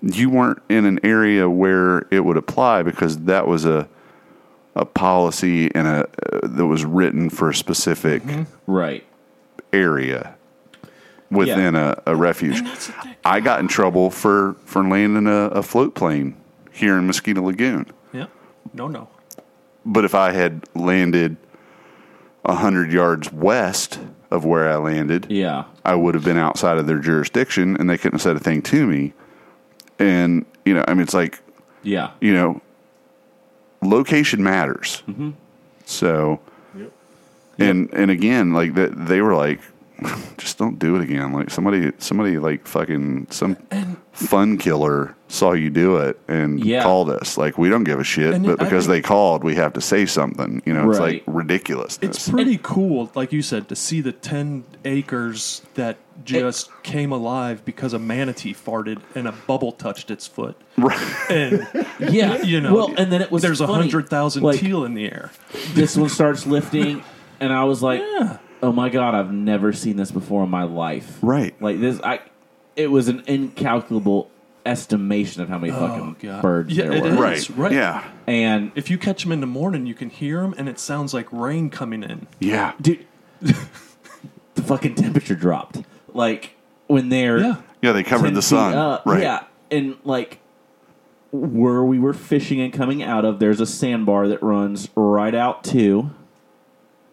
you 0.00 0.30
weren't 0.30 0.62
in 0.70 0.86
an 0.86 0.98
area 1.04 1.50
where 1.50 2.06
it 2.10 2.24
would 2.24 2.36
apply 2.38 2.82
because 2.82 3.18
that 3.24 3.46
was 3.46 3.64
a 3.66 3.86
a 4.76 4.84
policy 4.86 5.70
and 5.74 5.86
a 5.86 6.08
uh, 6.32 6.40
that 6.42 6.66
was 6.66 6.84
written 6.84 7.28
for 7.30 7.50
a 7.50 7.54
specific 7.54 8.22
Right. 8.66 9.04
area 9.72 10.36
within 11.34 11.74
a, 11.74 12.00
a 12.06 12.16
refuge. 12.16 12.62
I 13.24 13.40
got 13.40 13.60
in 13.60 13.68
trouble 13.68 14.10
for 14.10 14.54
for 14.64 14.82
landing 14.86 15.26
a, 15.26 15.48
a 15.48 15.62
float 15.62 15.94
plane 15.94 16.36
here 16.72 16.96
in 16.98 17.06
Mosquito 17.06 17.42
Lagoon. 17.42 17.86
Yeah. 18.12 18.26
No, 18.72 18.88
no. 18.88 19.08
But 19.86 20.04
if 20.04 20.14
I 20.14 20.32
had 20.32 20.64
landed 20.74 21.36
a 22.44 22.54
hundred 22.56 22.92
yards 22.92 23.32
west 23.32 24.00
of 24.30 24.44
where 24.44 24.68
I 24.68 24.76
landed, 24.76 25.26
Yeah. 25.30 25.64
I 25.84 25.94
would 25.94 26.14
have 26.14 26.24
been 26.24 26.36
outside 26.38 26.78
of 26.78 26.86
their 26.86 26.98
jurisdiction, 26.98 27.76
and 27.76 27.88
they 27.88 27.96
couldn't 27.96 28.14
have 28.14 28.22
said 28.22 28.36
a 28.36 28.40
thing 28.40 28.62
to 28.62 28.86
me. 28.86 29.12
And 29.98 30.44
you 30.64 30.74
know, 30.74 30.84
I 30.88 30.94
mean, 30.94 31.02
it's 31.02 31.14
like 31.14 31.40
Yeah. 31.82 32.10
you 32.20 32.32
know, 32.34 32.60
location 33.82 34.42
matters. 34.42 35.02
Mm-hmm. 35.08 35.30
So, 35.84 36.40
yep. 36.76 36.90
and 37.58 37.92
and 37.92 38.10
again, 38.10 38.52
like 38.52 38.74
that, 38.74 39.06
they 39.06 39.20
were 39.20 39.34
like, 39.34 39.60
just 40.38 40.58
don't 40.58 40.78
do 40.78 40.96
it 40.96 41.02
again. 41.02 41.32
Like 41.32 41.50
somebody, 41.50 41.92
somebody 41.98 42.38
like 42.38 42.66
fucking 42.66 43.28
some 43.30 43.56
fun 44.12 44.58
killer 44.58 45.16
saw 45.28 45.52
you 45.52 45.70
do 45.70 45.96
it 45.96 46.18
and 46.28 46.64
Yeah. 46.64 46.82
called 46.84 47.10
us. 47.10 47.36
Like 47.36 47.58
we 47.58 47.68
don't 47.68 47.84
give 47.84 47.98
a 47.98 48.04
shit, 48.04 48.32
And 48.34 48.46
but 48.46 48.60
I 48.60 48.64
because 48.64 48.86
think- 48.86 49.02
they 49.04 49.08
called, 49.08 49.42
we 49.42 49.54
have 49.56 49.72
to 49.72 49.80
say 49.80 50.06
something. 50.06 50.62
You 50.64 50.72
know, 50.74 50.88
it's 50.90 51.00
like 51.00 51.24
ridiculous. 51.26 51.98
It's 52.02 52.28
pretty 52.28 52.58
cool, 52.62 53.10
like 53.14 53.32
you 53.32 53.42
said, 53.42 53.68
to 53.70 53.76
see 53.76 54.00
the 54.00 54.12
10 54.12 54.64
acres 54.84 55.62
that 55.74 55.96
just 56.24 56.70
came 56.84 57.10
alive 57.10 57.64
because 57.64 57.92
a 57.92 57.98
manatee 57.98 58.54
farted 58.54 59.00
and 59.16 59.26
a 59.26 59.32
bubble 59.32 59.72
touched 59.72 60.10
its 60.12 60.28
foot. 60.28 60.56
And, 61.28 61.66
Yeah. 61.98 62.40
you 62.42 62.60
know, 62.60 62.74
well, 62.74 62.94
and 62.96 63.10
then 63.10 63.20
it 63.22 63.32
was 63.32 63.42
there's 63.42 63.60
a 63.60 63.66
100,000 63.66 64.42
Like, 64.42 64.60
teal 64.60 64.84
in 64.84 64.94
the 64.94 65.06
air. 65.06 65.32
this 65.74 65.96
one 65.96 66.08
starts 66.08 66.46
lifting, 66.46 67.02
and 67.40 67.52
I 67.52 67.64
was 67.64 67.82
like, 67.82 68.00
Yeah. 68.00 68.38
"Oh 68.64 68.72
my 68.72 68.88
god, 68.88 69.14
I've 69.14 69.32
never 69.32 69.72
seen 69.72 69.96
this 69.96 70.10
before 70.10 70.42
in 70.44 70.50
my 70.50 70.64
life." 70.64 71.18
Right. 71.22 71.54
Like 71.60 71.80
this, 71.80 72.00
I. 72.02 72.20
It 72.76 72.90
was 72.90 73.06
an 73.08 73.22
incalculable 73.26 74.30
estimation 74.66 75.42
of 75.42 75.48
how 75.48 75.58
many 75.58 75.72
oh, 75.72 75.78
fucking 75.78 76.16
God. 76.20 76.42
birds 76.42 76.76
Yeah, 76.76 76.86
there 76.86 76.94
it 76.94 77.02
were, 77.18 77.32
is. 77.32 77.50
right, 77.50 77.58
right. 77.58 77.72
Yeah, 77.72 78.04
and 78.26 78.72
If 78.74 78.90
you 78.90 78.98
catch 78.98 79.22
them 79.22 79.30
in 79.30 79.40
the 79.40 79.46
morning, 79.46 79.86
you 79.86 79.94
can 79.94 80.10
hear 80.10 80.40
them, 80.40 80.54
and 80.58 80.68
it 80.68 80.78
sounds 80.80 81.12
like 81.14 81.30
rain 81.32 81.70
coming 81.70 82.02
in. 82.02 82.26
yeah. 82.40 82.72
dude, 82.80 83.06
the 83.42 84.62
fucking 84.62 84.94
temperature 84.96 85.34
dropped. 85.36 85.82
Like 86.12 86.56
when 86.86 87.10
they're 87.10 87.38
Yeah. 87.38 87.56
Yeah, 87.82 87.92
they 87.92 88.02
covered 88.02 88.28
10 88.28 88.34
the 88.34 88.40
feet 88.42 88.48
sun. 88.48 88.74
up. 88.74 89.04
Right. 89.06 89.22
Yeah, 89.22 89.44
and 89.70 89.96
like 90.04 90.38
where 91.30 91.84
we 91.84 91.98
were 91.98 92.14
fishing 92.14 92.60
and 92.60 92.72
coming 92.72 93.02
out 93.02 93.24
of, 93.24 93.38
there's 93.40 93.60
a 93.60 93.66
sandbar 93.66 94.26
that 94.28 94.42
runs 94.42 94.88
right 94.96 95.34
out 95.34 95.62
to 95.64 96.10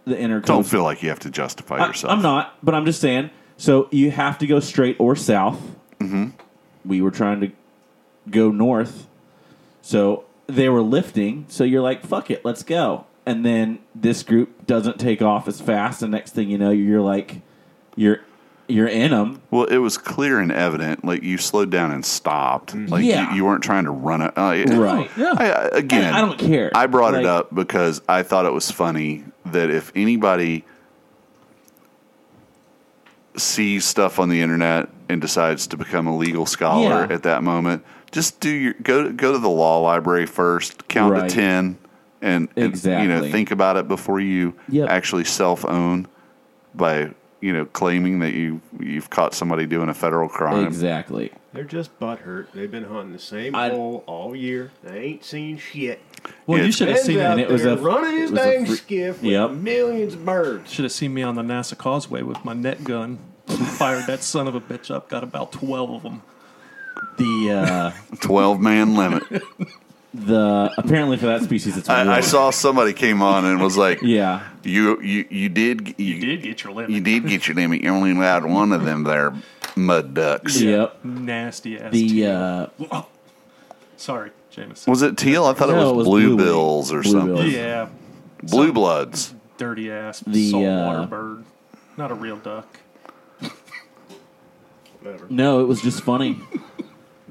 the 0.06 0.16
intercoastal. 0.16 0.46
Don't 0.46 0.64
feel 0.68 0.84
like 0.84 1.04
you 1.04 1.10
have 1.10 1.20
to 1.20 1.30
justify 1.30 1.78
I, 1.78 1.88
yourself. 1.88 2.12
I'm 2.12 2.22
not, 2.22 2.58
but 2.64 2.76
I'm 2.76 2.86
just 2.86 3.02
saying. 3.02 3.30
So 3.58 3.88
you 3.92 4.12
have 4.12 4.38
to 4.40 4.48
go 4.48 4.60
straight 4.60 4.96
or 5.00 5.16
south. 5.16 5.60
Mm-hmm. 6.00 6.30
We 6.84 7.02
were 7.02 7.12
trying 7.12 7.42
to 7.42 7.52
go 8.30 8.50
north, 8.52 9.08
so 9.82 10.26
they 10.48 10.70
were 10.70 10.82
lifting. 10.82 11.46
So 11.48 11.64
you're 11.64 11.82
like, 11.82 12.04
"Fuck 12.04 12.32
it, 12.32 12.44
let's 12.44 12.64
go." 12.64 13.06
And 13.26 13.46
then 13.46 13.80
this 13.94 14.24
group 14.24 14.66
doesn't 14.66 15.00
take 15.00 15.22
off 15.22 15.48
as 15.48 15.62
fast, 15.62 16.02
and 16.02 16.12
next 16.12 16.34
thing 16.34 16.50
you 16.50 16.58
know, 16.58 16.72
you're 16.72 17.02
like, 17.02 17.42
you're 17.96 18.22
you're 18.72 18.88
in 18.88 19.12
them. 19.12 19.42
Well, 19.52 19.66
it 19.66 19.78
was 19.78 19.98
clear 19.98 20.40
and 20.40 20.52
evident. 20.52 21.04
Like 21.06 21.24
you 21.24 21.38
slowed 21.38 21.70
down 21.70 21.92
and 21.92 22.06
stopped. 22.06 22.74
Like 22.76 23.04
Yeah. 23.04 23.30
you, 23.32 23.38
you 23.38 23.46
weren't 23.46 23.64
trying 23.64 23.84
to 23.86 23.92
run 23.92 24.22
it. 24.22 24.34
Uh, 24.38 24.66
Right. 24.78 25.10
Yeah. 25.18 25.34
I, 25.38 25.46
I- 25.52 25.68
again, 25.78 26.04
And 26.06 26.16
I 26.16 26.22
don't 26.22 26.38
care. 26.40 26.72
I 26.76 26.88
brought 26.88 27.14
it 27.16 27.26
up 27.26 27.54
because 27.54 28.02
I 28.10 28.24
thought 28.24 28.46
it 28.46 28.54
was 28.54 28.70
funny 28.72 29.24
that 29.46 29.70
if 29.70 29.92
anybody 29.96 30.66
sees 33.38 33.86
stuff 33.86 34.20
on 34.20 34.30
the 34.30 34.42
internet 34.42 34.90
and 35.08 35.22
decides 35.22 35.68
to 35.68 35.78
become 35.78 36.08
a 36.08 36.16
legal 36.16 36.46
scholar 36.46 37.06
Yeah. 37.08 37.14
at 37.16 37.24
that 37.24 37.44
moment, 37.44 37.84
just 38.12 38.40
do 38.42 38.50
your 38.50 38.74
go 38.74 39.12
go 39.12 39.32
to 39.32 39.38
the 39.40 39.50
law 39.50 39.80
library 39.80 40.26
first, 40.26 40.88
count 40.90 41.14
Right. 41.14 41.30
to 41.30 41.36
ten, 41.36 41.78
and, 42.22 42.50
and, 42.58 42.76
you 42.84 42.92
know 43.08 43.18
Exactly. 43.18 43.32
think 43.32 43.52
about 43.52 43.78
it 43.78 43.88
before 43.88 44.20
you 44.20 44.54
Yep. 44.70 44.90
actually 44.90 45.24
self 45.24 45.64
own 45.66 46.08
by 46.76 47.12
you 47.42 47.52
know 47.52 47.66
claiming 47.66 48.20
that 48.20 48.34
you 48.34 48.62
you've 48.80 49.10
caught 49.10 49.34
somebody 49.34 49.66
doing 49.66 49.90
a 49.90 49.94
federal 49.94 50.30
crime. 50.30 50.66
Exactly. 50.66 51.32
They're 51.54 51.64
just 51.66 52.00
butthurt. 52.00 52.48
They've 52.54 52.72
been 52.72 52.86
hunting 52.86 53.12
the 53.12 53.20
same 53.20 53.54
I- 53.56 53.70
hole 53.72 54.04
all 54.08 54.34
year. 54.36 54.72
They 54.84 55.00
ain't 55.00 55.26
seen 55.26 55.58
shit. 55.58 56.00
Well, 56.48 56.64
you 56.64 56.72
should 56.72 56.88
have 56.88 57.00
seen 57.00 57.20
out 57.20 57.32
And 57.34 57.42
it 57.42 57.50
was 57.50 57.66
a- 57.66 57.76
running 57.78 58.18
his 58.22 58.32
it 58.32 58.36
dang 58.36 58.66
fr- 58.68 58.76
skiff 58.76 59.22
with 59.22 59.32
Yep. 59.32 59.52
millions 59.52 60.14
of 60.14 60.24
birds. 60.24 60.72
Should 60.72 60.86
have 60.86 60.92
seen 60.94 61.14
me 61.14 61.24
on 61.24 61.36
the 61.36 61.42
NASA 61.42 61.78
Causeway 61.78 62.22
with 62.22 62.46
my 62.46 62.54
net 62.54 62.84
gun. 62.86 63.20
Fired 63.48 64.06
that 64.08 64.24
son 64.24 64.48
of 64.48 64.56
a 64.56 64.62
bitch 64.62 64.90
up. 64.94 65.10
Got 65.10 65.24
about 65.24 65.52
12 65.52 65.90
of 65.92 66.04
them. 66.04 66.22
The 67.18 67.52
uh, 67.52 68.16
Twelve 68.22 68.62
man 68.62 68.96
limit. 68.96 69.24
the 70.14 70.74
apparently 70.78 71.18
for 71.18 71.28
that 71.28 71.42
species, 71.44 71.78
it's 71.78 71.88
I, 71.90 72.18
I 72.18 72.20
saw 72.22 72.50
somebody 72.50 72.94
came 72.94 73.22
on 73.22 73.46
and 73.46 73.62
was 73.62 73.78
like, 73.78 74.02
Yeah. 74.02 74.48
You 74.64 75.00
you 75.02 75.26
you 75.30 75.50
did 75.50 75.96
you, 75.98 76.16
You 76.16 76.20
did 76.26 76.42
get 76.44 76.64
your 76.64 76.74
limit. 76.74 76.92
you 76.92 77.02
did 77.02 77.28
get 77.28 77.48
your 77.48 77.56
limit. 77.56 77.82
You 77.82 77.90
only 77.90 78.12
allowed 78.12 78.46
one 78.46 78.72
of 78.74 78.84
them 78.84 79.04
there 79.04 79.34
mud 79.76 80.14
ducks. 80.14 80.60
Yep. 80.62 81.06
Nasty 81.06 81.80
ass. 81.80 81.92
The 81.94 82.10
teal. 82.10 82.72
uh, 82.92 83.04
Sorry, 83.98 84.32
Jameson. 84.50 84.92
Was 84.92 85.02
it 85.02 85.18
teal? 85.18 85.46
I 85.46 85.54
thought 85.54 85.70
No, 85.70 85.76
it 85.76 85.80
it 85.92 85.96
was, 85.96 85.96
was 85.98 86.08
blue 86.08 86.36
bills 86.38 86.92
or 86.92 87.02
Blue 87.04 87.12
something. 87.12 87.36
bills. 87.36 87.54
Yeah, 87.54 87.88
Blue 88.44 88.74
bloods. 88.74 89.34
dirty 89.58 89.92
ass 89.92 90.22
The, 90.28 90.50
saltwater 90.52 91.00
uh, 91.00 91.06
bird. 91.06 91.46
Not 91.98 92.12
a 92.12 92.16
real 92.16 92.38
duck. 92.38 92.80
Whatever. 95.02 95.28
No, 95.30 95.62
it 95.62 95.68
was 95.68 95.82
just 95.82 96.04
funny. 96.04 96.40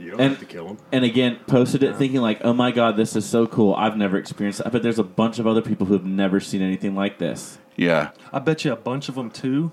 You 0.01 0.11
don't 0.13 0.21
And- 0.21 0.31
have 0.31 0.39
to 0.41 0.47
kill 0.47 0.67
him. 0.69 0.79
and 0.93 1.05
again, 1.05 1.39
posted 1.47 1.83
it 1.83 1.97
thinking 1.97 2.21
like, 2.21 2.41
"Oh 2.43 2.53
my 2.53 2.71
god, 2.71 2.97
this 2.97 3.15
is 3.17 3.25
so 3.27 3.47
cool! 3.47 3.75
I've 3.75 3.97
never 3.97 4.17
experienced." 4.17 4.63
that. 4.63 4.73
But 4.73 4.83
there's 4.83 4.99
a 4.99 5.05
bunch 5.05 5.39
of 5.39 5.47
other 5.47 5.63
people 5.63 5.87
who 5.87 5.93
have 5.95 6.05
never 6.05 6.41
seen 6.41 6.63
anything 6.63 6.95
like 6.95 7.19
this. 7.19 7.59
Yeah. 7.77 8.11
I 8.33 8.39
bet 8.41 8.65
you 8.65 8.73
a 8.73 8.77
bunch 8.77 9.09
of 9.09 9.15
them 9.15 9.31
too 9.31 9.73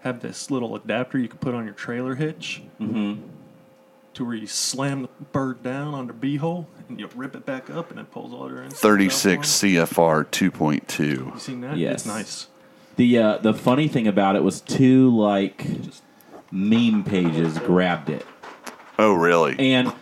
have 0.00 0.20
this 0.20 0.50
little 0.50 0.74
adapter 0.76 1.18
you 1.18 1.28
can 1.28 1.38
put 1.38 1.54
on 1.54 1.64
your 1.64 1.74
trailer 1.74 2.14
hitch 2.14 2.62
Mm-hmm. 2.80 3.22
to 4.14 4.24
where 4.24 4.34
you 4.36 4.46
slam 4.46 5.02
the 5.02 5.08
bird 5.32 5.62
down 5.62 5.94
on 5.94 6.06
the 6.06 6.12
beehole 6.12 6.66
and 6.88 7.00
you 7.00 7.08
rip 7.16 7.34
it 7.34 7.44
back 7.46 7.68
up 7.70 7.90
and 7.90 7.98
it 7.98 8.10
pulls 8.12 8.32
all 8.32 8.48
your 8.50 8.62
insides 8.62 8.80
36 8.80 9.60
for 9.60 9.66
'em. 9.66 9.72
CFR 9.72 10.24
2.2. 10.24 11.00
You 11.00 11.32
seen 11.38 11.60
that? 11.62 11.76
Yes. 11.78 11.94
It's 11.94 12.06
nice. 12.06 12.46
The 12.96 13.18
uh, 13.18 13.38
the 13.38 13.52
funny 13.54 13.88
thing 13.88 14.06
about 14.06 14.36
it 14.36 14.44
was 14.44 14.60
two 14.60 15.10
like 15.16 15.66
meme 16.52 17.02
pages 17.02 17.58
grabbed 17.58 18.08
it, 18.10 18.24
Oh, 18.98 19.14
really? 19.14 19.58
and 19.58 19.92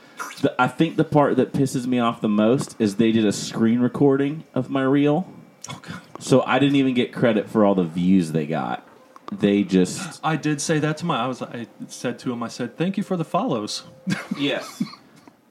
the, 0.42 0.54
I 0.60 0.68
think 0.68 0.96
the 0.96 1.04
part 1.04 1.36
that 1.36 1.52
pisses 1.52 1.86
me 1.86 1.98
off 1.98 2.20
the 2.20 2.28
most 2.28 2.76
is 2.78 2.96
they 2.96 3.12
did 3.12 3.24
a 3.24 3.32
screen 3.32 3.80
recording 3.80 4.44
of 4.54 4.70
my 4.70 4.82
reel, 4.82 5.26
Oh, 5.68 5.78
God. 5.82 6.00
so 6.18 6.42
I 6.42 6.58
didn't 6.58 6.76
even 6.76 6.94
get 6.94 7.12
credit 7.12 7.48
for 7.48 7.64
all 7.64 7.74
the 7.74 7.84
views 7.84 8.32
they 8.32 8.46
got. 8.46 8.86
They 9.30 9.62
just 9.62 10.20
I 10.24 10.36
did 10.36 10.60
say 10.60 10.78
that 10.80 10.98
to 10.98 11.06
my. 11.06 11.24
I 11.24 11.26
was. 11.26 11.40
I 11.40 11.66
said 11.88 12.18
to 12.20 12.32
him. 12.32 12.42
I 12.42 12.48
said, 12.48 12.76
"Thank 12.76 12.96
you 12.98 13.02
for 13.02 13.16
the 13.16 13.24
follows." 13.24 13.84
Yes. 14.38 14.82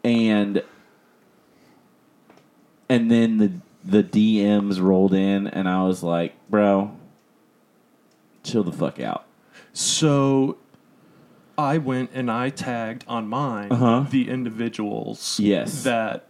and 0.03 0.61
and 2.90 3.10
then 3.10 3.38
the 3.38 3.52
the 3.84 4.03
DMs 4.03 4.80
rolled 4.82 5.14
in 5.14 5.48
and 5.48 5.68
I 5.68 5.84
was 5.84 6.03
like, 6.03 6.36
"Bro, 6.50 6.95
chill 8.44 8.64
the 8.64 8.72
fuck 8.72 9.00
out." 9.00 9.26
So 9.74 10.58
I 11.64 11.78
went 11.78 12.12
and 12.14 12.30
I 12.32 12.50
tagged 12.50 13.04
on 13.08 13.28
mine 13.28 13.72
Uh-huh. 13.72 14.06
the 14.10 14.30
individuals. 14.30 15.40
Yes. 15.40 15.84
That 15.84 16.28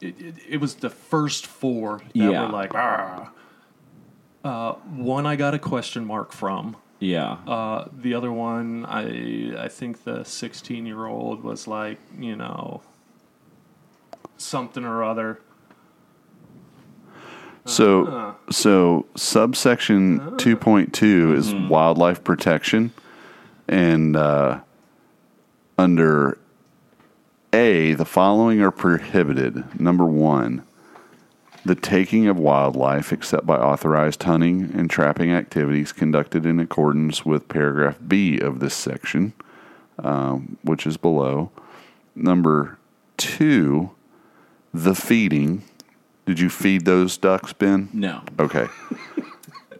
it, 0.00 0.20
it, 0.20 0.34
it 0.50 0.56
was 0.60 0.74
the 0.76 0.90
first 0.90 1.46
four 1.46 1.98
that 1.98 2.16
Yeah. 2.16 2.42
were 2.46 2.52
like, 2.52 2.74
ah. 2.74 3.30
Uh, 4.44 4.72
one 4.96 5.24
I 5.26 5.36
got 5.36 5.54
a 5.54 5.58
question 5.58 6.04
mark 6.04 6.32
from. 6.32 6.76
Yeah. 6.98 7.32
Uh, 7.46 7.88
the 7.92 8.14
other 8.14 8.32
one, 8.32 8.84
I 8.86 9.54
I 9.64 9.68
think 9.68 10.02
the 10.04 10.24
16 10.24 10.84
year 10.86 11.06
old 11.06 11.42
was 11.44 11.66
like, 11.68 11.98
you 12.18 12.34
know, 12.36 12.82
something 14.36 14.84
or 14.84 15.04
other. 15.04 15.40
So, 17.64 18.36
so 18.50 19.06
subsection 19.14 20.18
2.2 20.18 21.36
is 21.36 21.54
wildlife 21.54 22.24
protection. 22.24 22.92
And 23.68 24.16
uh, 24.16 24.60
under 25.78 26.38
A, 27.52 27.94
the 27.94 28.04
following 28.04 28.60
are 28.60 28.72
prohibited. 28.72 29.80
Number 29.80 30.04
one, 30.04 30.64
the 31.64 31.74
taking 31.76 32.26
of 32.26 32.38
wildlife 32.38 33.12
except 33.12 33.46
by 33.46 33.56
authorized 33.56 34.22
hunting 34.24 34.72
and 34.74 34.90
trapping 34.90 35.32
activities 35.32 35.92
conducted 35.92 36.44
in 36.44 36.58
accordance 36.58 37.24
with 37.24 37.48
paragraph 37.48 37.98
B 38.06 38.38
of 38.40 38.58
this 38.58 38.74
section, 38.74 39.32
um, 40.00 40.56
which 40.62 40.86
is 40.86 40.96
below. 40.96 41.50
Number 42.16 42.78
two, 43.16 43.90
the 44.74 44.94
feeding. 44.94 45.62
Did 46.26 46.38
you 46.38 46.48
feed 46.48 46.84
those 46.84 47.16
ducks, 47.16 47.52
Ben? 47.52 47.88
No. 47.92 48.22
Okay. 48.38 48.66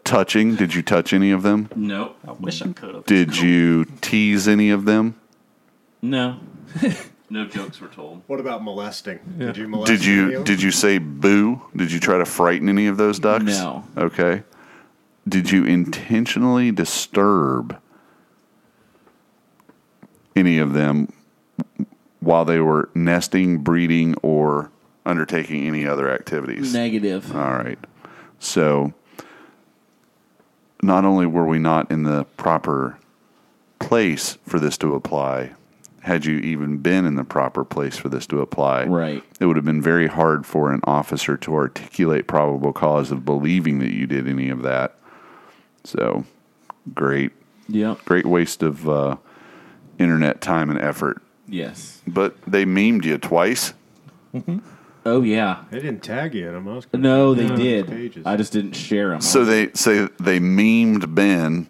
Touching. 0.05 0.57
Did 0.57 0.75
you 0.75 0.83
touch 0.83 1.13
any 1.13 1.31
of 1.31 1.43
them? 1.43 1.69
Nope. 1.77 2.19
I 2.27 2.33
wish 2.33 2.63
I 2.63 2.73
could 2.73 2.95
have. 2.95 3.07
Did 3.07 3.39
you 3.39 3.85
tease 4.01 4.49
any 4.49 4.71
of 4.71 4.85
them? 4.85 5.15
No. 6.01 6.41
no 7.31 7.47
jokes 7.47 7.81
were 7.81 7.89
told. 7.89 8.23
What 8.27 8.41
about 8.41 8.65
molesting? 8.65 9.21
Did 9.39 9.57
you 9.57 9.69
molest? 9.69 9.93
Did 9.93 10.03
any 10.03 10.11
you 10.11 10.27
of 10.27 10.33
them? 10.33 10.45
did 10.45 10.63
you 10.63 10.73
say 10.73 10.99
boo? 10.99 11.63
Did 11.77 11.93
you 11.93 12.01
try 12.01 12.19
to 12.19 12.25
frighten 12.25 12.69
any 12.69 12.89
of 12.89 12.97
those 12.97 13.21
ducks? 13.21 13.45
No. 13.45 13.85
Okay. 13.97 14.43
Did 15.29 15.53
you 15.53 15.65
intentionally 15.65 16.73
disturb 16.73 17.81
any 20.35 20.59
of 20.59 20.73
them 20.73 21.13
while 22.19 22.45
they 22.45 22.59
were 22.59 22.91
nesting, 22.95 23.59
breeding, 23.59 24.17
or 24.23 24.71
undertaking 25.05 25.67
any 25.67 25.87
other 25.87 26.11
activities? 26.11 26.73
Negative. 26.73 27.35
All 27.35 27.53
right. 27.53 27.79
So, 28.39 28.93
not 30.83 31.05
only 31.05 31.27
were 31.27 31.47
we 31.47 31.59
not 31.59 31.91
in 31.91 32.03
the 32.03 32.25
proper 32.37 32.99
place 33.79 34.39
for 34.47 34.59
this 34.59 34.77
to 34.79 34.95
apply, 34.95 35.53
had 36.01 36.25
you 36.25 36.39
even 36.39 36.79
been 36.79 37.05
in 37.07 37.15
the 37.15 37.23
proper 37.25 37.65
place 37.65 37.97
for 37.97 38.09
this 38.09 38.27
to 38.27 38.41
apply, 38.41 38.85
Right. 38.87 39.23
it 39.39 39.47
would 39.47 39.57
have 39.57 39.65
been 39.65 39.81
very 39.83 40.09
hard 40.09 40.45
for 40.45 40.73
an 40.73 40.81
officer 40.85 41.37
to 41.37 41.55
articulate 41.55 42.27
probable 42.27 42.73
cause 42.73 43.13
of 43.13 43.25
believing 43.25 43.79
that 43.79 43.93
you 43.93 44.07
did 44.09 44.27
any 44.29 44.49
of 44.51 44.63
that. 44.63 44.97
So, 45.85 46.25
great, 46.95 47.31
Yep. 47.69 48.05
great 48.05 48.27
waste 48.27 48.63
of 48.65 48.89
uh, 48.89 49.17
internet 49.99 50.41
time 50.41 50.71
and 50.71 50.81
effort. 50.81 51.23
Yes. 51.47 52.01
But 52.07 52.37
they 52.47 52.65
memed 52.65 53.05
you 53.05 53.19
twice. 53.19 53.73
Oh 55.05 55.23
yeah. 55.23 55.65
They 55.71 55.81
didn't 55.81 56.03
tag 56.03 56.35
you 56.35 56.47
in 56.49 56.55
them. 56.55 56.69
I 56.69 56.75
was 56.77 56.87
No, 56.93 57.35
they 57.35 57.47
confused. 57.49 57.87
did. 57.89 57.97
Pages. 57.97 58.27
I 58.27 58.37
just 58.37 58.53
didn't 58.53 58.75
share 58.75 59.11
them. 59.11 59.21
So 59.21 59.45
they 59.45 59.71
say 59.73 60.09
they 60.21 60.39
memed 60.39 61.15
Ben, 61.15 61.69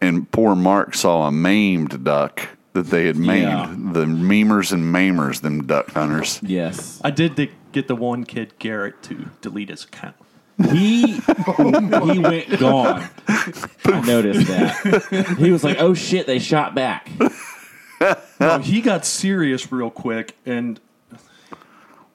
and 0.00 0.30
poor 0.30 0.54
Mark 0.56 0.94
saw 0.94 1.26
a 1.28 1.32
maimed 1.32 2.02
duck 2.04 2.48
that 2.72 2.88
they 2.88 3.06
had 3.06 3.16
maimed. 3.16 3.42
Yeah. 3.42 3.74
The 3.92 4.04
memers 4.04 4.72
and 4.72 4.82
maimers, 4.94 5.40
them 5.42 5.66
duck 5.66 5.90
hunters. 5.92 6.40
yes. 6.42 7.00
I 7.04 7.10
did 7.10 7.34
di- 7.36 7.52
get 7.72 7.88
the 7.88 7.96
one 7.96 8.24
kid 8.24 8.52
Garrett 8.58 9.02
to 9.04 9.30
delete 9.40 9.68
his 9.70 9.84
account. 9.84 10.16
He 10.70 11.06
he 11.18 12.18
went 12.18 12.58
gone. 12.58 13.08
I 13.28 14.02
noticed 14.06 14.46
that. 14.48 15.36
He 15.38 15.50
was 15.50 15.62
like, 15.62 15.76
"Oh 15.78 15.92
shit, 15.92 16.26
they 16.26 16.38
shot 16.38 16.74
back." 16.74 17.10
No, 18.40 18.58
he 18.58 18.80
got 18.80 19.04
serious 19.06 19.70
real 19.72 19.90
quick, 19.90 20.34
and 20.46 20.80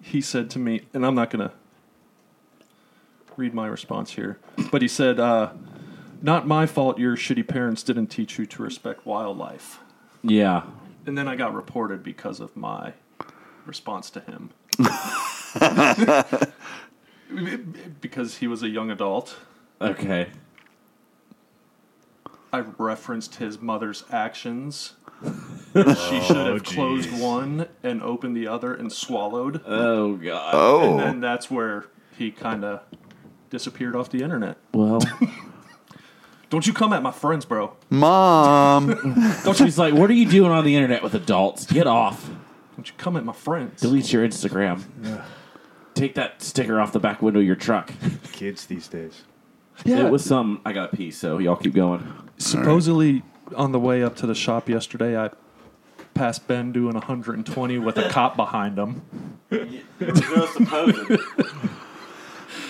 he 0.02 0.22
said 0.22 0.50
to 0.52 0.60
me, 0.60 0.82
and 0.94 1.06
I'm 1.06 1.16
not 1.16 1.30
gonna 1.30 1.52
read 3.38 3.54
my 3.54 3.68
response 3.68 4.12
here, 4.12 4.40
but 4.72 4.82
he 4.82 4.88
said, 4.88 5.20
uh, 5.20 5.52
"Not 6.22 6.48
my 6.48 6.66
fault. 6.66 7.00
Your 7.00 7.16
shitty 7.16 7.48
parents 7.48 7.84
didn't 7.84 8.08
teach 8.08 8.38
you 8.38 8.46
to 8.46 8.64
respect 8.64 9.06
wildlife." 9.06 9.80
Yeah. 10.24 10.64
And 11.06 11.18
then 11.18 11.28
I 11.28 11.36
got 11.36 11.54
reported 11.54 12.04
because 12.04 12.40
of 12.40 12.56
my 12.56 12.94
response 13.66 14.10
to 14.12 14.20
him. 14.22 14.52
because 18.02 18.38
he 18.38 18.48
was 18.48 18.64
a 18.64 18.70
young 18.70 18.92
adult. 18.92 19.38
Okay. 19.80 20.30
I 22.54 22.60
referenced 22.78 23.36
his 23.36 23.60
mother's 23.60 24.04
actions. 24.12 24.94
she 25.74 26.22
should 26.22 26.38
oh, 26.38 26.54
have 26.54 26.64
closed 26.64 27.12
one 27.22 27.68
and 27.84 28.02
opened 28.02 28.36
the 28.36 28.48
other 28.48 28.74
and 28.74 28.92
swallowed. 28.92 29.62
Oh 29.66 30.16
god. 30.16 30.52
Oh, 30.54 30.92
And 30.92 31.00
then 31.00 31.20
that's 31.22 31.50
where 31.50 31.86
he 32.18 32.32
kind 32.32 32.66
of 32.66 32.82
disappeared 33.50 33.96
off 33.96 34.10
the 34.10 34.24
internet. 34.24 34.58
Well, 34.74 35.00
Don't 36.50 36.68
you 36.68 36.74
come 36.74 36.92
at 36.92 37.02
my 37.02 37.12
friends, 37.12 37.46
bro. 37.46 37.78
mom! 37.90 38.94
she's 39.56 39.78
like, 39.78 39.94
"What 39.94 40.10
are 40.10 40.14
you 40.14 40.28
doing 40.28 40.52
on 40.52 40.66
the 40.66 40.76
internet 40.76 41.02
with 41.02 41.14
adults? 41.14 41.66
Get 41.66 41.88
off. 41.88 42.30
Don't 42.76 42.86
you 42.86 42.94
come 42.98 43.16
at 43.16 43.24
my 43.24 43.32
friends. 43.32 43.80
Delete 43.80 44.12
your 44.12 44.28
Instagram. 44.28 44.84
Take 45.94 46.16
that 46.16 46.42
sticker 46.42 46.82
off 46.82 46.92
the 46.92 47.00
back 47.00 47.22
window 47.22 47.40
of 47.40 47.46
your 47.46 47.56
truck." 47.56 47.94
Kids 48.34 48.66
these 48.66 48.90
days. 48.90 49.24
Yeah. 49.86 50.06
It 50.06 50.12
was 50.12 50.26
some. 50.26 50.60
I 50.66 50.74
got 50.74 50.94
a 50.94 50.98
piece, 50.98 51.18
so 51.18 51.38
y'all 51.38 51.56
keep 51.56 51.74
going. 51.74 52.06
Supposedly, 52.38 53.24
on 53.56 53.72
the 53.72 53.80
way 53.80 54.04
up 54.04 54.16
to 54.18 54.28
the 54.28 54.36
shop 54.36 54.68
yesterday, 54.70 55.18
I 55.18 55.30
passed 56.14 56.48
Ben 56.48 56.72
doing 56.72 56.94
120 56.94 57.78
with 57.80 57.98
a 57.98 58.10
cop 58.10 58.36
behind 58.36 58.78
him. 58.78 59.02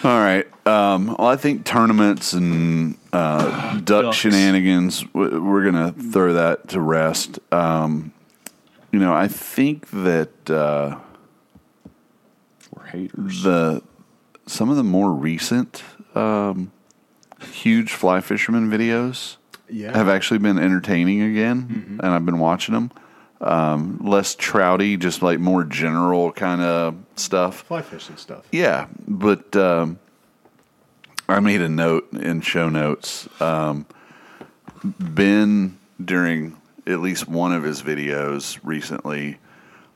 All 0.03 0.19
right. 0.19 0.47
Um, 0.67 1.15
well, 1.19 1.27
I 1.27 1.35
think 1.35 1.63
tournaments 1.65 2.33
and 2.33 2.97
uh, 3.13 3.75
duck 3.79 4.03
Ducks. 4.05 4.17
shenanigans, 4.17 5.03
w- 5.03 5.41
we're 5.43 5.63
going 5.69 5.75
to 5.75 5.91
throw 6.11 6.33
that 6.33 6.69
to 6.69 6.79
rest. 6.79 7.39
Um, 7.51 8.11
you 8.91 8.99
know, 8.99 9.13
I 9.13 9.27
think 9.27 9.89
that 9.91 10.49
uh, 10.49 10.97
We're 12.75 12.85
haters. 12.85 13.43
the 13.43 13.83
some 14.47 14.69
of 14.69 14.75
the 14.75 14.83
more 14.83 15.11
recent 15.11 15.83
um, 16.15 16.71
huge 17.51 17.91
fly 17.93 18.21
fisherman 18.21 18.69
videos 18.71 19.37
Yeah. 19.71 19.95
have 19.97 20.09
actually 20.09 20.39
been 20.39 20.59
entertaining 20.59 21.21
again, 21.21 21.97
and 22.03 22.11
I've 22.11 22.25
been 22.25 22.39
watching 22.39 22.73
them. 22.75 22.91
um, 23.41 23.97
less 24.03 24.35
trouty, 24.35 24.99
just 24.99 25.23
like 25.23 25.39
more 25.39 25.63
general 25.63 26.31
kind 26.31 26.61
of 26.61 26.95
stuff. 27.15 27.61
Fly 27.63 27.81
fishing 27.81 28.17
stuff. 28.17 28.45
Yeah, 28.51 28.85
but 29.07 29.55
um, 29.55 29.97
I 31.27 31.39
made 31.39 31.61
a 31.61 31.69
note 31.69 32.11
in 32.13 32.41
show 32.41 32.69
notes. 32.69 33.27
Um, 33.41 33.87
ben, 34.83 35.77
during 36.03 36.57
at 36.85 36.99
least 36.99 37.27
one 37.27 37.51
of 37.53 37.63
his 37.63 37.81
videos 37.81 38.59
recently, 38.63 39.37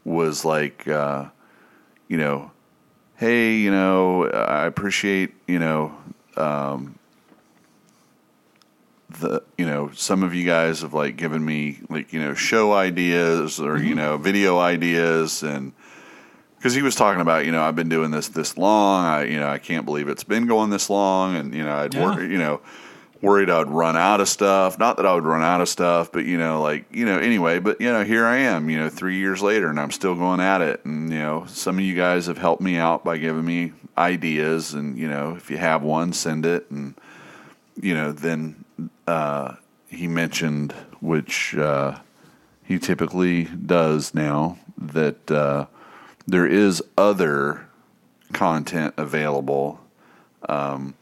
was 0.03 0.43
like, 0.45 0.87
uh, 0.87 1.25
you 2.07 2.17
know, 2.17 2.51
hey, 3.17 3.57
you 3.57 3.69
know, 3.71 4.27
I 4.29 4.65
appreciate, 4.65 5.33
you 5.47 5.59
know, 5.59 5.95
um, 6.37 6.97
the, 9.19 9.43
you 9.57 9.65
know, 9.65 9.91
some 9.93 10.23
of 10.23 10.33
you 10.33 10.45
guys 10.45 10.81
have 10.81 10.93
like 10.93 11.15
given 11.17 11.43
me 11.43 11.79
like, 11.89 12.13
you 12.13 12.19
know, 12.21 12.33
show 12.33 12.73
ideas 12.73 13.59
or, 13.59 13.77
you 13.77 13.95
know, 13.95 14.17
video 14.17 14.59
ideas 14.59 15.43
and, 15.43 15.73
because 16.57 16.73
he 16.73 16.81
was 16.81 16.95
talking 16.95 17.21
about, 17.21 17.45
you 17.45 17.51
know, 17.51 17.61
I've 17.61 17.75
been 17.75 17.89
doing 17.89 18.09
this 18.09 18.27
this 18.29 18.57
long. 18.57 19.05
I, 19.05 19.25
you 19.25 19.37
know, 19.39 19.47
I 19.47 19.59
can't 19.59 19.85
believe 19.85 20.07
it's 20.09 20.23
been 20.23 20.47
going 20.47 20.71
this 20.71 20.89
long, 20.89 21.35
and 21.35 21.53
you 21.53 21.63
know, 21.63 21.75
I'd 21.75 21.93
Yeah. 21.93 22.01
wor- 22.15 22.23
you 22.23 22.39
know, 22.39 22.59
worried 23.21 23.51
I'd 23.51 23.67
run 23.69 23.95
out 23.95 24.19
of 24.19 24.27
stuff. 24.27 24.79
Not 24.79 24.97
that 24.97 25.05
I 25.05 25.13
would 25.13 25.25
run 25.25 25.43
out 25.43 25.61
of 25.61 25.69
stuff, 25.69 26.11
but 26.11 26.25
you 26.25 26.39
know, 26.39 26.63
like 26.63 26.85
you 26.91 27.05
know, 27.05 27.19
anyway. 27.19 27.59
But 27.59 27.79
you 27.79 27.91
know, 27.91 28.03
here 28.03 28.25
I 28.25 28.37
am, 28.37 28.67
you 28.71 28.79
know, 28.79 28.89
three 28.89 29.17
years 29.17 29.43
later, 29.43 29.67
and 29.69 29.79
I'm 29.79 29.91
still 29.91 30.15
going 30.15 30.39
at 30.39 30.61
it. 30.61 30.83
And 30.85 31.11
you 31.13 31.19
know, 31.19 31.45
some 31.47 31.77
of 31.77 31.85
you 31.85 31.95
guys 31.95 32.25
have 32.25 32.39
helped 32.39 32.63
me 32.63 32.77
out 32.77 33.03
by 33.03 33.17
giving 33.17 33.45
me 33.45 33.73
ideas, 33.95 34.73
and 34.73 34.97
you 34.97 35.07
know, 35.07 35.35
if 35.35 35.51
you 35.51 35.57
have 35.59 35.83
one, 35.83 36.13
send 36.13 36.47
it, 36.47 36.65
and 36.71 36.95
you 37.79 37.93
know, 37.93 38.11
then 38.11 38.64
uh, 39.07 39.55
he 39.87 40.07
mentioned 40.07 40.73
which 41.01 41.55
uh, 41.55 41.99
he 42.63 42.79
typically 42.79 43.45
does 43.45 44.13
now 44.13 44.57
that. 44.77 45.29
Uh, 45.31 45.67
there 46.27 46.47
is 46.47 46.83
other 46.97 47.67
content 48.33 48.93
available 48.97 49.79
um, 50.49 50.95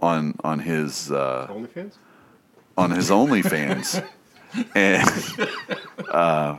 on 0.00 0.34
on 0.42 0.60
his 0.60 1.10
uh, 1.10 1.46
OnlyFans? 1.48 1.92
on 2.76 2.90
his 2.90 3.10
OnlyFans, 3.10 4.04
and 4.74 6.08
uh, 6.10 6.58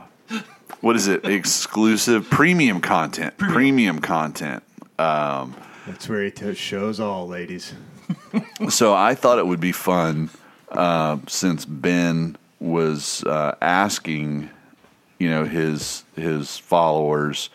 what 0.80 0.96
is 0.96 1.08
it? 1.08 1.24
Exclusive 1.24 2.28
premium 2.30 2.80
content. 2.80 3.36
Premium, 3.36 4.00
content. 4.00 4.62
That's 4.96 6.08
where 6.08 6.22
he 6.24 6.30
t- 6.30 6.54
shows 6.54 7.00
all, 7.00 7.26
ladies. 7.26 7.72
So 8.68 8.94
I 8.94 9.14
thought 9.14 9.38
it 9.38 9.46
would 9.46 9.60
be 9.60 9.72
fun 9.72 10.30
uh, 10.70 11.18
since 11.26 11.64
Ben 11.64 12.36
was 12.60 13.24
uh, 13.24 13.54
asking, 13.60 14.50
you 15.18 15.30
know, 15.30 15.44
his 15.44 16.04
his 16.16 16.58
followers 16.58 17.50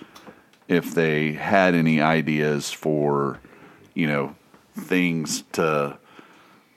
if 0.67 0.95
they 0.95 1.33
had 1.33 1.75
any 1.75 2.01
ideas 2.01 2.72
for, 2.72 3.40
you 3.93 4.07
know, 4.07 4.35
things 4.75 5.43
to 5.53 5.98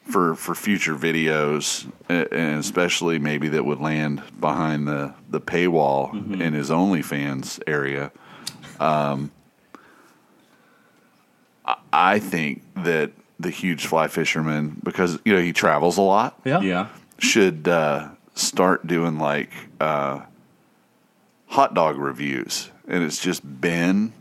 for 0.05 0.35
for 0.35 0.55
future 0.55 0.95
videos, 0.95 1.91
and 2.09 2.59
especially 2.59 3.19
maybe 3.19 3.49
that 3.49 3.65
would 3.65 3.81
land 3.81 4.23
behind 4.41 4.87
the 4.87 5.15
the 5.31 5.41
paywall 5.41 6.13
in 6.41 6.53
his 6.53 6.71
OnlyFans 6.71 7.61
area. 7.67 8.13
Um, 8.79 9.31
I 11.93 12.19
think 12.19 12.63
that 12.75 13.13
the 13.39 13.51
huge 13.51 13.87
fly 13.87 14.09
fisherman, 14.09 14.81
because 14.83 15.19
you 15.25 15.33
know 15.35 15.41
he 15.41 15.53
travels 15.53 15.99
a 15.99 16.03
lot, 16.03 16.39
Yeah. 16.45 16.61
Yeah. 16.61 16.89
should 17.19 17.69
uh, 17.69 18.09
start 18.35 18.87
doing 18.87 19.19
like 19.19 19.51
uh, 19.81 20.21
hot 21.47 21.75
dog 21.75 21.97
reviews, 21.99 22.71
and 22.89 23.03
it's 23.05 23.21
just 23.21 23.43
Ben 23.45 24.13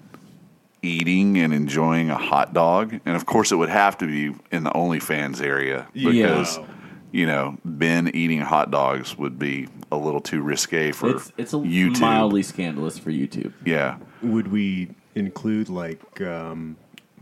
eating 0.81 1.37
and 1.37 1.53
enjoying 1.53 2.09
a 2.09 2.15
hot 2.17 2.53
dog, 2.53 2.99
and 3.05 3.15
of 3.15 3.25
course 3.25 3.51
it 3.51 3.55
would 3.55 3.69
have 3.69 3.97
to 3.99 4.05
be 4.05 4.35
in 4.51 4.63
the 4.63 4.69
OnlyFans 4.71 5.41
area 5.41 5.87
because 5.93 6.57
Yeah. 6.57 6.65
you 7.11 7.25
know 7.25 7.57
Ben 7.65 8.09
eating 8.13 8.41
hot 8.41 8.69
dogs 8.71 9.17
would 9.17 9.39
be 9.39 9.67
a 9.91 9.97
little 9.97 10.19
too 10.21 10.41
risque 10.41 10.91
for 10.91 11.15
It's 11.15 11.31
it's 11.37 11.53
a 11.53 11.57
YouTube. 11.57 12.01
mildly 12.01 12.43
scandalous 12.43 12.99
for 12.99 13.09
YouTube. 13.11 13.53
yeah. 13.65 13.97
Would 14.21 14.47
we 14.51 14.89
include 15.15 15.69
like 15.69 16.19
um, 16.21 16.75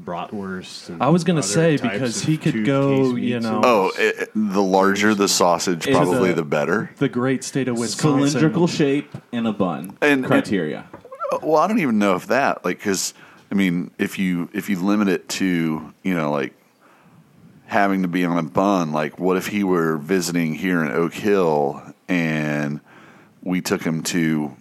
bratwurst? 0.03 0.89
And 0.89 1.01
I 1.01 1.09
was 1.09 1.23
gonna 1.23 1.43
say, 1.43 1.77
because 1.77 2.21
he 2.21 2.37
could 2.37 2.65
go, 2.65 3.15
you 3.15 3.39
know- 3.39 3.61
Oh, 3.63 3.91
it, 3.97 4.15
it- 4.23 4.29
the 4.35 4.61
larger 4.61 5.13
the 5.15 5.27
sausage, 5.27 5.87
It's 5.87 5.95
probably 5.95 6.31
a- 6.31 6.35
the 6.35 6.43
better. 6.43 6.91
The 6.97 7.09
great 7.09 7.43
state 7.43 7.67
of 7.67 7.77
Wisconsin. 7.77 8.29
Cylindrical 8.29 8.67
shape 8.67 9.15
in 9.31 9.45
a 9.45 9.53
bun. 9.53 9.97
And- 10.01 10.25
criteria. 10.25 10.85
Uh, 11.31 11.39
well, 11.41 11.57
I 11.57 11.67
don't 11.67 11.79
even 11.79 11.99
know 11.99 12.15
if 12.15 12.27
that 12.27 12.63
like 12.65 12.77
because 12.77 13.13
I 13.51 13.55
mean 13.55 13.91
if 13.97 14.19
you 14.19 14.49
if 14.53 14.69
you 14.69 14.79
limit 14.79 15.07
it 15.07 15.27
to 15.29 15.93
you 16.03 16.13
know 16.13 16.31
like 16.31 16.53
having 17.65 18.03
to 18.03 18.07
be 18.07 18.23
on 18.25 18.37
a 18.37 18.43
bun, 18.43 18.91
like 18.91 19.17
what 19.19 19.37
if 19.37 19.47
he 19.47 19.63
were 19.63 19.97
visiting 19.97 20.53
here 20.53 20.83
in 20.83 20.91
Oak 20.91 21.13
Hill 21.13 21.81
and 22.07 22.81
we 23.41 23.61
took 23.61 23.81
him 23.83 24.03
to 24.03 24.55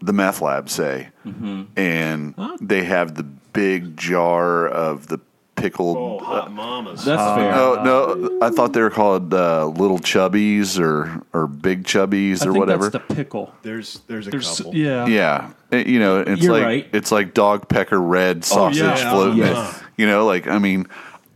the 0.00 0.12
meth 0.12 0.40
lab, 0.40 0.68
say, 0.68 1.08
mm-hmm. 1.26 1.62
and 1.76 2.34
they 2.60 2.84
have 2.84 3.14
the 3.16 3.26
big 3.52 3.96
jar 3.96 4.66
of 4.68 5.06
the 5.08 5.18
pickled. 5.56 5.96
Oh, 5.96 6.18
hot 6.24 6.52
mamas. 6.52 7.04
That's 7.04 7.20
fair. 7.36 7.50
no, 7.52 7.82
no, 7.82 8.38
I 8.40 8.50
thought 8.50 8.72
they 8.72 8.80
were 8.80 8.90
called 8.90 9.34
uh, 9.34 9.66
little 9.66 9.98
chubbies 9.98 10.78
or 10.78 11.22
or 11.32 11.46
big 11.48 11.82
chubbies 11.84 12.42
I 12.42 12.48
or 12.48 12.52
think 12.52 12.56
whatever. 12.58 12.90
that's 12.90 13.06
the 13.08 13.14
pickle. 13.14 13.52
there's 13.62 14.00
there's 14.06 14.26
a 14.28 14.30
There's 14.30 14.56
couple. 14.58 14.74
yeah. 14.76 15.06
Yeah, 15.06 15.50
It- 15.72 15.86
you 15.88 15.98
know, 15.98 16.20
it's 16.20 16.40
You're 16.42 16.52
like 16.52 16.62
right. 16.64 16.88
it's 16.92 17.10
like 17.10 17.34
dog 17.34 17.68
pecker 17.68 18.00
red 18.00 18.44
sausage 18.44 18.78
yeah. 18.82 19.10
floating. 19.10 19.38
Yes. 19.38 19.82
You 19.96 20.06
know, 20.06 20.26
like 20.26 20.46
I 20.46 20.58
mean, 20.58 20.86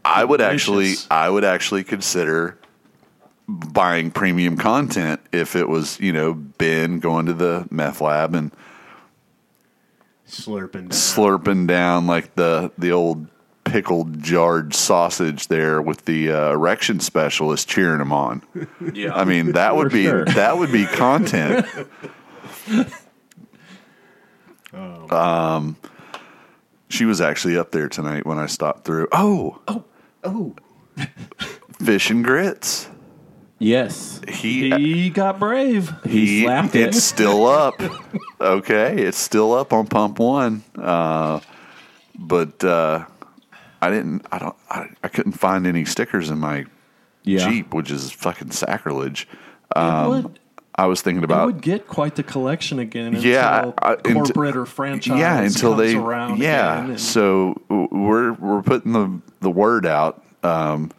I 0.04 0.24
would 0.24 0.40
actually, 0.40 0.84
Delicious. 0.84 1.06
I 1.10 1.28
would 1.28 1.44
actually 1.44 1.82
consider 1.84 2.56
buying 3.48 4.10
premium 4.12 4.56
content 4.56 5.20
if 5.32 5.56
it 5.56 5.68
was, 5.68 5.98
you 6.00 6.12
know, 6.12 6.32
Ben 6.32 7.00
going 7.00 7.26
to 7.26 7.32
the 7.32 7.66
meth 7.70 8.00
lab 8.00 8.34
and 8.36 8.52
slurping. 10.32 10.72
Down. 10.72 10.90
slurping 10.90 11.66
down 11.66 12.06
like 12.06 12.34
the 12.34 12.72
the 12.78 12.92
old 12.92 13.26
pickled 13.64 14.20
jarred 14.22 14.74
sausage 14.74 15.46
there 15.48 15.80
with 15.80 16.04
the 16.04 16.32
uh, 16.32 16.50
erection 16.52 16.98
specialist 17.00 17.68
cheering 17.68 18.00
him 18.00 18.12
on. 18.12 18.42
Yeah. 18.92 19.14
I 19.14 19.24
mean, 19.24 19.52
that 19.52 19.76
would 19.76 19.92
be 19.92 20.04
sure. 20.04 20.24
that 20.24 20.58
would 20.58 20.72
be 20.72 20.86
content. 20.86 21.66
Um, 25.10 25.76
she 26.88 27.04
was 27.04 27.20
actually 27.20 27.58
up 27.58 27.70
there 27.72 27.88
tonight 27.88 28.24
when 28.26 28.38
I 28.38 28.46
stopped 28.46 28.84
through. 28.84 29.08
Oh, 29.12 29.60
oh, 29.68 29.84
Oh, 30.24 30.54
fish 31.82 32.10
and 32.10 32.24
grits. 32.24 32.88
Yes. 33.62 34.20
He 34.28 34.70
He 34.70 35.10
got 35.10 35.38
brave. 35.38 35.92
He 36.04 36.42
slapped 36.42 36.74
it. 36.74 36.88
It's 36.88 37.02
still 37.04 37.46
up. 37.46 37.80
okay, 38.40 39.02
it's 39.02 39.18
still 39.18 39.52
up 39.54 39.72
on 39.72 39.86
pump 39.86 40.18
one. 40.18 40.64
Uh, 40.76 41.40
but 42.18 42.62
uh, 42.64 43.04
I 43.80 43.90
didn't. 43.90 44.26
I 44.32 44.38
don't. 44.38 44.56
I, 44.68 44.88
I 45.02 45.08
couldn't 45.08 45.32
find 45.32 45.66
any 45.66 45.84
stickers 45.84 46.28
in 46.30 46.38
my 46.38 46.64
Yeah. 47.22 47.48
Jeep, 47.48 47.72
which 47.72 47.90
is 47.90 48.10
fucking 48.10 48.50
sacrilege. 48.50 49.28
Um, 49.76 50.08
would, 50.08 50.38
I 50.74 50.86
was 50.86 51.00
thinking 51.00 51.22
it 51.22 51.24
about 51.24 51.46
would 51.46 51.60
get 51.62 51.86
quite 51.86 52.16
the 52.16 52.22
collection 52.22 52.78
again 52.78 53.14
until 53.14 53.30
Yeah, 53.30 53.72
I- 53.78 53.96
corporate 53.96 54.56
or 54.56 54.66
franchise 54.66 55.18
yeah 55.18 55.40
until 55.40 55.74
they 55.74 55.94
around 55.94 56.38
yeah 56.38 56.96
so 56.96 57.60
we're 57.68 58.32
we're 58.32 58.62
putting 58.62 58.92
the 58.92 59.20
the 59.40 59.50
word 59.50 59.84
out 59.86 60.22
um 60.42 60.90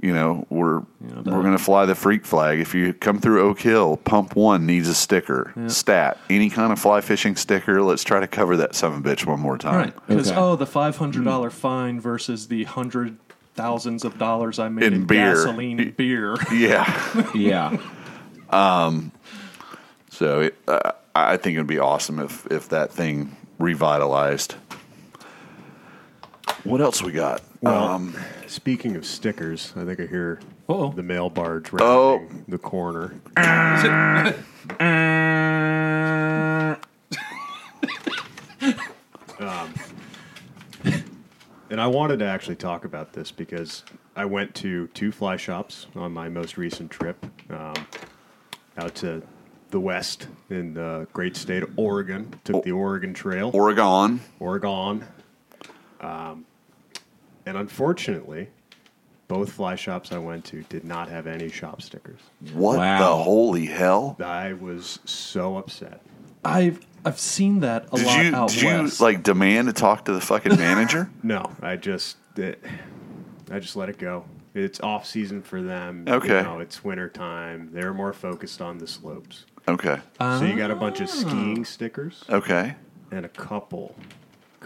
you 0.00 0.12
know 0.14 0.46
we're 0.50 0.78
know, 1.00 1.22
we're 1.26 1.42
gonna 1.42 1.58
fly 1.58 1.84
the 1.84 1.94
freak 1.94 2.24
flag 2.24 2.60
if 2.60 2.74
you 2.74 2.92
come 2.92 3.18
through 3.18 3.40
oak 3.40 3.60
hill 3.60 3.96
pump 3.96 4.36
one 4.36 4.64
needs 4.66 4.88
a 4.88 4.94
sticker 4.94 5.52
stat 5.66 6.16
any 6.30 6.48
kind 6.50 6.72
of 6.72 6.78
fly 6.78 7.00
fishing 7.00 7.34
sticker 7.34 7.82
let's 7.82 8.04
try 8.04 8.20
to 8.20 8.26
cover 8.28 8.56
that 8.56 8.74
son 8.74 8.92
of 8.92 8.98
a 8.98 9.02
bitch 9.08 9.26
one 9.26 9.40
more 9.40 9.58
time 9.58 9.74
Right. 9.76 10.06
Because, 10.06 10.30
Okay. 10.30 10.38
oh, 10.40 10.54
the 10.56 10.66
$500 10.66 11.50
fine 11.52 12.00
versus 12.00 12.46
the 12.48 12.64
hundred 12.64 13.16
thousands 13.54 14.04
of 14.04 14.18
dollars 14.18 14.58
I 14.60 14.68
made 14.68 14.84
In 14.84 14.94
in, 14.94 15.04
beer. 15.06 15.34
gasoline 15.34 15.80
and 15.80 15.96
beer. 15.96 16.36
yeah 16.52 17.30
Yeah. 17.34 17.76
Um, 18.50 19.10
so 20.10 20.40
it, 20.42 20.56
uh, 20.68 20.92
i 21.14 21.36
think 21.36 21.54
it'd 21.56 21.66
be 21.66 21.78
awesome 21.80 22.20
if 22.20 22.46
if 22.52 22.68
that 22.68 22.92
thing 22.92 23.36
revitalized 23.58 24.54
what 26.64 26.80
else 26.80 27.02
we 27.02 27.12
got 27.12 27.42
well, 27.60 27.88
um 27.88 28.14
speaking 28.48 28.96
of 28.96 29.04
stickers, 29.06 29.72
I 29.76 29.84
think 29.84 30.00
I 30.00 30.06
hear 30.06 30.40
Uh-oh. 30.68 30.92
the 30.92 31.02
mail 31.02 31.30
barge 31.30 31.70
Oh. 31.80 32.16
rounding 32.18 32.44
the 32.48 32.58
corner. 32.58 33.20
Um, 39.40 39.74
And 41.70 41.82
I 41.82 41.86
wanted 41.86 42.18
to 42.20 42.24
actually 42.24 42.56
talk 42.56 42.86
about 42.86 43.12
this 43.12 43.30
because 43.30 43.84
I 44.16 44.24
went 44.24 44.54
to 44.56 44.86
two 44.88 45.12
fly 45.12 45.36
shops 45.36 45.86
on 45.94 46.12
my 46.12 46.30
most 46.30 46.56
recent 46.56 46.90
trip 46.90 47.26
um, 47.50 47.74
out 48.78 48.94
to 48.96 49.22
the 49.70 49.78
West 49.78 50.28
in 50.48 50.72
the 50.72 51.06
great 51.12 51.36
state 51.36 51.62
of 51.62 51.70
Oregon. 51.78 52.32
Took 52.44 52.64
the 52.64 52.72
Oregon 52.72 53.12
Trail, 53.12 53.50
Oregon. 53.52 54.18
Oregon. 54.40 55.04
Um, 56.00 56.46
and 57.48 57.56
unfortunately, 57.56 58.48
both 59.26 59.52
fly 59.52 59.74
shops 59.74 60.12
I 60.12 60.18
went 60.18 60.44
to 60.46 60.62
did 60.64 60.84
not 60.84 61.08
have 61.08 61.26
any 61.26 61.48
shop 61.48 61.80
stickers. 61.80 62.20
What 62.52 62.76
Wow. 62.76 62.98
the 62.98 63.22
holy 63.24 63.64
hell? 63.66 64.16
I 64.22 64.52
was 64.52 64.98
so 65.06 65.56
upset. 65.56 66.02
I've 66.44 66.80
I've 67.06 67.18
seen 67.18 67.60
that 67.60 67.86
a 67.90 67.96
Did 67.96 68.06
lot 68.06 68.24
you 68.24 68.34
out 68.34 68.48
did 68.50 68.62
you 68.62 68.90
like 69.00 69.22
demand 69.22 69.68
to 69.68 69.72
talk 69.72 70.04
to 70.06 70.12
the 70.12 70.20
fucking 70.20 70.56
manager? 70.58 71.10
No, 71.22 71.50
I 71.62 71.76
just 71.76 72.18
it, 72.36 72.62
I 73.50 73.58
just 73.58 73.76
let 73.76 73.88
it 73.88 73.96
go. 73.98 74.24
It's 74.54 74.80
off 74.80 75.06
season 75.06 75.40
for 75.42 75.62
them. 75.62 76.04
Okay. 76.06 76.36
You 76.38 76.42
know, 76.42 76.58
it's 76.58 76.84
winter 76.84 77.08
time. 77.08 77.70
They're 77.72 77.94
more 77.94 78.12
focused 78.12 78.60
on 78.60 78.76
the 78.78 78.86
slopes. 78.86 79.46
Okay. 79.66 80.00
so 80.18 80.44
you 80.44 80.56
got 80.56 80.70
a 80.70 80.76
bunch 80.76 81.00
of 81.00 81.08
ah. 81.08 81.12
skiing 81.12 81.64
stickers 81.64 82.24
Okay. 82.28 82.74
and 83.10 83.24
a 83.24 83.28
couple 83.28 83.94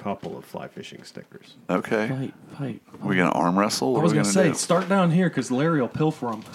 couple 0.03 0.37
of 0.37 0.45
fly 0.45 0.69
fishing 0.69 1.03
stickers. 1.05 1.55
Okay. 1.71 2.09
Fight, 2.09 2.35
fight. 2.59 2.83
we 3.03 3.17
gonna 3.17 3.31
arm 3.31 3.59
wrestle? 3.59 3.97
I 3.97 4.01
was 4.01 4.13
gonna 4.13 4.23
gonna 4.25 4.33
say, 4.33 4.49
do? 4.49 4.55
start 4.55 4.89
down 4.89 5.11
here 5.11 5.29
because 5.29 5.51
Larry 5.51 5.81
will 5.81 5.89
pilfer 5.89 6.27
them. 6.31 6.43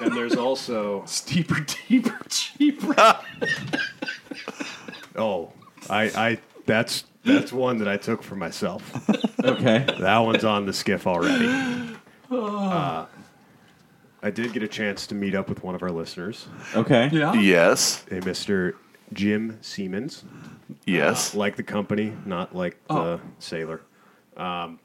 And 0.00 0.16
there's 0.16 0.36
also 0.36 1.04
Steeper, 1.06 1.66
deeper, 1.88 2.16
cheaper. 2.28 2.94
oh, 5.16 5.52
I 5.90 6.02
I 6.04 6.38
that's 6.66 7.04
that's 7.24 7.52
one 7.52 7.78
that 7.78 7.88
I 7.88 7.96
took 7.96 8.22
for 8.22 8.36
myself. 8.36 8.82
Okay. 9.44 9.84
That 9.98 10.18
one's 10.18 10.44
on 10.44 10.66
the 10.66 10.72
skiff 10.72 11.06
already. 11.06 11.48
Uh, 12.30 13.04
I 14.22 14.30
did 14.30 14.54
get 14.54 14.62
a 14.62 14.68
chance 14.68 15.06
to 15.08 15.14
meet 15.14 15.34
up 15.34 15.50
with 15.50 15.62
one 15.62 15.74
of 15.74 15.82
our 15.82 15.90
listeners, 15.90 16.46
Okay. 16.74 17.10
yeah. 17.12 17.34
Yes. 17.34 18.06
a 18.10 18.20
Mr. 18.20 18.72
Jim 19.12 19.58
Siemens. 19.60 20.24
Yes. 20.86 21.34
like 21.34 21.56
the 21.56 21.62
company, 21.62 22.12
not 22.24 22.54
like 22.54 22.76
the 22.88 22.94
Oh. 22.94 23.20
sailor. 23.38 23.80
Um, 24.36 24.78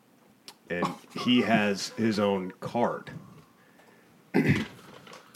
and 0.69 0.85
he 1.24 1.41
has 1.41 1.90
his 1.98 2.19
own 2.19 2.51
card 2.59 3.09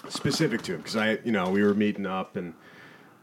specific 0.10 0.62
to 0.64 0.74
him 0.74 0.78
because 0.80 0.96
I, 0.96 1.20
you 1.24 1.32
know, 1.32 1.50
we 1.50 1.64
were 1.64 1.74
meeting 1.74 2.06
up 2.06 2.36
and 2.36 2.54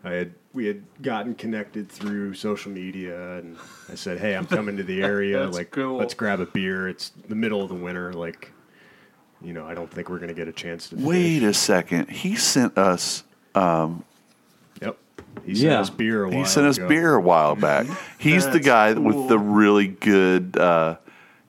I 0.05 0.12
had 0.12 0.34
we 0.52 0.66
had 0.66 0.82
gotten 1.02 1.34
connected 1.34 1.89
through 1.90 2.34
social 2.34 2.70
media 2.73 3.39
and 3.39 3.57
I 3.90 3.94
said, 3.94 4.18
"Hey, 4.18 4.34
I'm 4.34 4.47
coming 4.47 4.76
to 4.76 4.82
the 4.82 5.02
area. 5.15 5.47
Like, 5.48 5.70
cool. 5.73 5.97
let's 5.98 6.15
grab 6.15 6.40
a 6.40 6.47
beer. 6.47 6.89
It's 6.89 7.10
the 7.28 7.34
middle 7.34 7.62
of 7.62 7.68
the 7.68 7.74
winter. 7.74 8.12
Like, 8.12 8.52
you 9.42 9.52
know, 9.52 9.66
I 9.66 9.74
don't 9.74 9.90
think 9.90 10.08
we're 10.08 10.18
gonna 10.18 10.34
get 10.34 10.48
a 10.48 10.52
chance 10.52 10.89
to. 10.90 10.97
Wait 10.97 11.40
fish. 11.40 11.48
a 11.48 11.55
second. 11.55 12.10
He 12.10 12.36
sent 12.36 12.78
us. 12.78 13.24
Yep. 13.55 13.92
He 15.47 15.55
sent 15.55 15.70
Yeah. 15.73 15.81
us 15.81 15.91
beer. 15.91 16.25
A 16.25 16.28
while 16.28 16.39
He 16.39 16.44
sent 16.44 16.67
us 16.67 16.76
ago. 16.78 16.89
beer 16.89 17.15
a 17.15 17.20
while 17.20 17.55
back. 17.57 17.86
He's 18.18 18.49
the 18.49 18.60
guy 18.60 18.94
cool. 18.94 19.02
with 19.05 19.28
the 19.28 19.39
really 19.39 19.86
good 19.89 20.57
uh, 20.58 20.97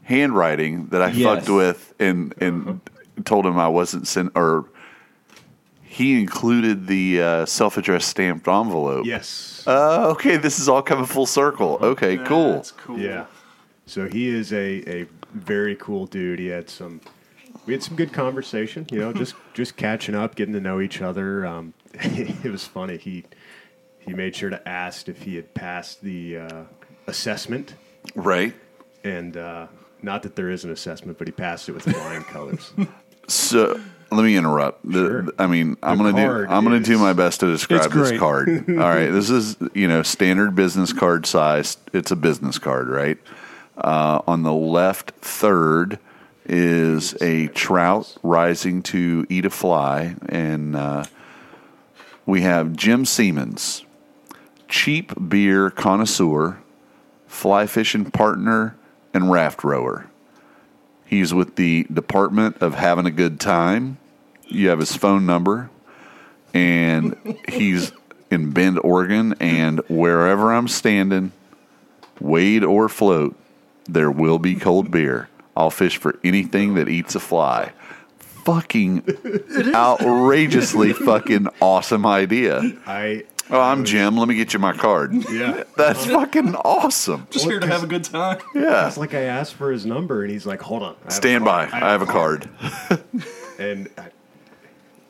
handwriting 0.04 0.88
that 0.88 1.02
I 1.02 1.10
Yes. 1.12 1.24
fucked 1.24 1.50
with 1.50 1.94
and 2.00 2.34
and 2.42 2.82
told 3.26 3.46
him 3.46 3.58
I 3.60 3.68
wasn't 3.68 4.08
sent 4.08 4.32
or. 4.36 4.66
He 5.82 6.18
included 6.20 6.88
the 6.88 7.22
uh, 7.22 7.46
self-addressed 7.46 8.08
stamped 8.08 8.48
envelope. 8.48 9.06
Yes. 9.06 9.64
Uh, 9.68 10.10
okay, 10.12 10.38
this 10.38 10.60
is 10.60 10.70
all 10.70 10.82
coming 10.82 11.06
full 11.06 11.26
circle. 11.26 11.78
Okay, 11.82 12.16
cool. 12.18 12.54
That's 12.54 12.72
cool. 12.72 13.00
Yeah. 13.00 13.26
So 13.86 14.08
he 14.08 14.28
is 14.30 14.54
a, 14.54 14.88
a 14.90 15.08
very 15.34 15.76
cool 15.76 16.06
dude. 16.06 16.40
He 16.40 16.46
had 16.48 16.70
some 16.70 17.02
we 17.66 17.74
had 17.74 17.84
some 17.84 17.96
good 17.98 18.14
conversation, 18.14 18.86
you 18.92 19.00
know, 19.00 19.12
just 19.12 19.34
just 19.54 19.76
catching 19.78 20.16
up, 20.16 20.36
getting 20.36 20.54
to 20.54 20.62
know 20.62 20.80
each 20.80 21.02
other. 21.02 21.46
Um, 21.46 21.74
it 21.94 22.50
was 22.52 22.66
funny. 22.66 22.98
He 22.98 23.26
he 24.00 24.14
made 24.14 24.36
sure 24.36 24.50
to 24.50 24.68
ask 24.68 25.08
if 25.10 25.22
he 25.24 25.36
had 25.36 25.54
passed 25.54 26.02
the 26.02 26.38
uh, 26.38 26.64
assessment, 27.08 27.76
Right. 28.16 28.54
and 29.04 29.36
uh, 29.38 29.68
not 30.02 30.24
that 30.24 30.36
there 30.36 30.50
is 30.50 30.64
an 30.64 30.72
assessment, 30.72 31.18
but 31.18 31.28
he 31.28 31.32
passed 31.32 31.70
it 31.70 31.74
with 31.74 31.84
flying 31.84 32.24
colors. 32.32 32.72
So 33.28 33.80
let 34.12 34.24
me 34.24 34.36
interrupt. 34.36 34.84
The- 34.90 35.00
Sure. 35.00 35.26
I 35.38 35.48
mean, 35.48 35.78
I'm 35.84 35.98
gonna 35.98 36.14
do. 36.14 36.46
I'm 36.52 36.64
gonna 36.64 36.80
do 36.80 36.98
my 36.98 37.14
best 37.14 37.42
to 37.42 37.48
describe 37.48 37.92
this 37.92 38.18
card. 38.18 38.50
All 38.70 38.76
right, 38.76 39.10
this 39.10 39.30
is 39.30 39.56
you 39.74 39.88
know 39.88 40.02
standard 40.04 40.56
business 40.56 40.94
card 40.94 41.26
size. 41.26 41.78
It's 41.94 42.10
a 42.12 42.16
business 42.16 42.58
card, 42.58 42.88
right? 42.88 43.18
Uh, 43.78 44.22
on 44.28 44.44
the 44.44 44.54
left 44.54 45.12
third 45.12 46.00
is 46.46 47.16
a 47.22 47.48
trout 47.50 48.18
rising 48.24 48.82
to 48.82 49.26
eat 49.30 49.46
a 49.46 49.50
fly, 49.52 50.16
and 50.28 50.76
uh, 50.76 51.04
we 52.26 52.42
have 52.42 52.76
Jim 52.76 53.06
Siemens, 53.06 53.86
cheap 54.70 55.12
beer 55.28 55.70
connoisseur, 55.70 56.62
fly 57.28 57.68
fishing 57.68 58.10
partner, 58.10 58.76
and 59.14 59.30
raft 59.30 59.64
rower. 59.64 60.06
He's 61.06 61.34
with 61.34 61.56
the 61.56 61.88
Department 61.92 62.58
of 62.62 62.76
Having 62.76 63.08
a 63.08 63.12
Good 63.12 63.40
Time. 63.40 63.98
You 64.46 64.70
have 64.70 64.80
his 64.80 64.96
phone 64.96 65.26
number, 65.26 65.70
and 66.54 67.18
he's 67.50 67.92
in 68.30 68.52
Bend, 68.52 68.80
Oregon. 68.84 69.34
And 69.40 69.82
wherever 69.90 70.54
I'm 70.54 70.68
standing, 70.68 71.32
wade 72.20 72.64
or 72.64 72.88
float, 72.88 73.36
there 73.86 74.12
will 74.12 74.38
be 74.38 74.56
cold 74.56 74.92
beer. 74.92 75.30
I'll 75.58 75.72
fish 75.72 75.98
for 75.98 76.20
anything 76.24 76.76
that 76.76 76.88
eats 76.88 77.16
a 77.16 77.20
fly. 77.20 77.74
Fucking 78.46 79.04
outrageously 79.74 80.94
fucking 80.94 81.48
awesome 81.60 82.06
idea. 82.06 82.62
I 82.86 83.26
Oh, 83.52 83.60
I'm 83.60 83.84
Jim. 83.84 84.16
Let 84.18 84.28
me 84.28 84.36
get 84.36 84.54
you 84.54 84.60
my 84.60 84.74
card. 84.74 85.14
yeah. 85.32 85.64
That's 85.78 86.06
fucking 86.06 86.56
awesome. 86.56 87.28
Just 87.32 87.46
here 87.46 87.60
to 87.60 87.68
have 87.68 87.84
a 87.84 87.88
good 87.88 88.04
time. 88.04 88.40
Yeah. 88.54 88.88
It's 88.88 88.98
like 88.98 89.14
I 89.14 89.22
asked 89.24 89.56
for 89.56 89.72
his 89.72 89.86
number, 89.86 90.22
and 90.24 90.32
he's 90.32 90.46
like, 90.46 90.62
"Hold 90.62 90.84
on, 90.84 90.96
I 90.96 90.98
have 91.06 91.08
a 91.08 91.12
Stand 91.12 91.46
by. 91.46 91.66
card. 91.68 91.84
I 91.84 91.92
have 91.92 92.02
a 92.02 92.06
card. 92.06 92.50
and 93.60 93.90
I, 93.98 94.08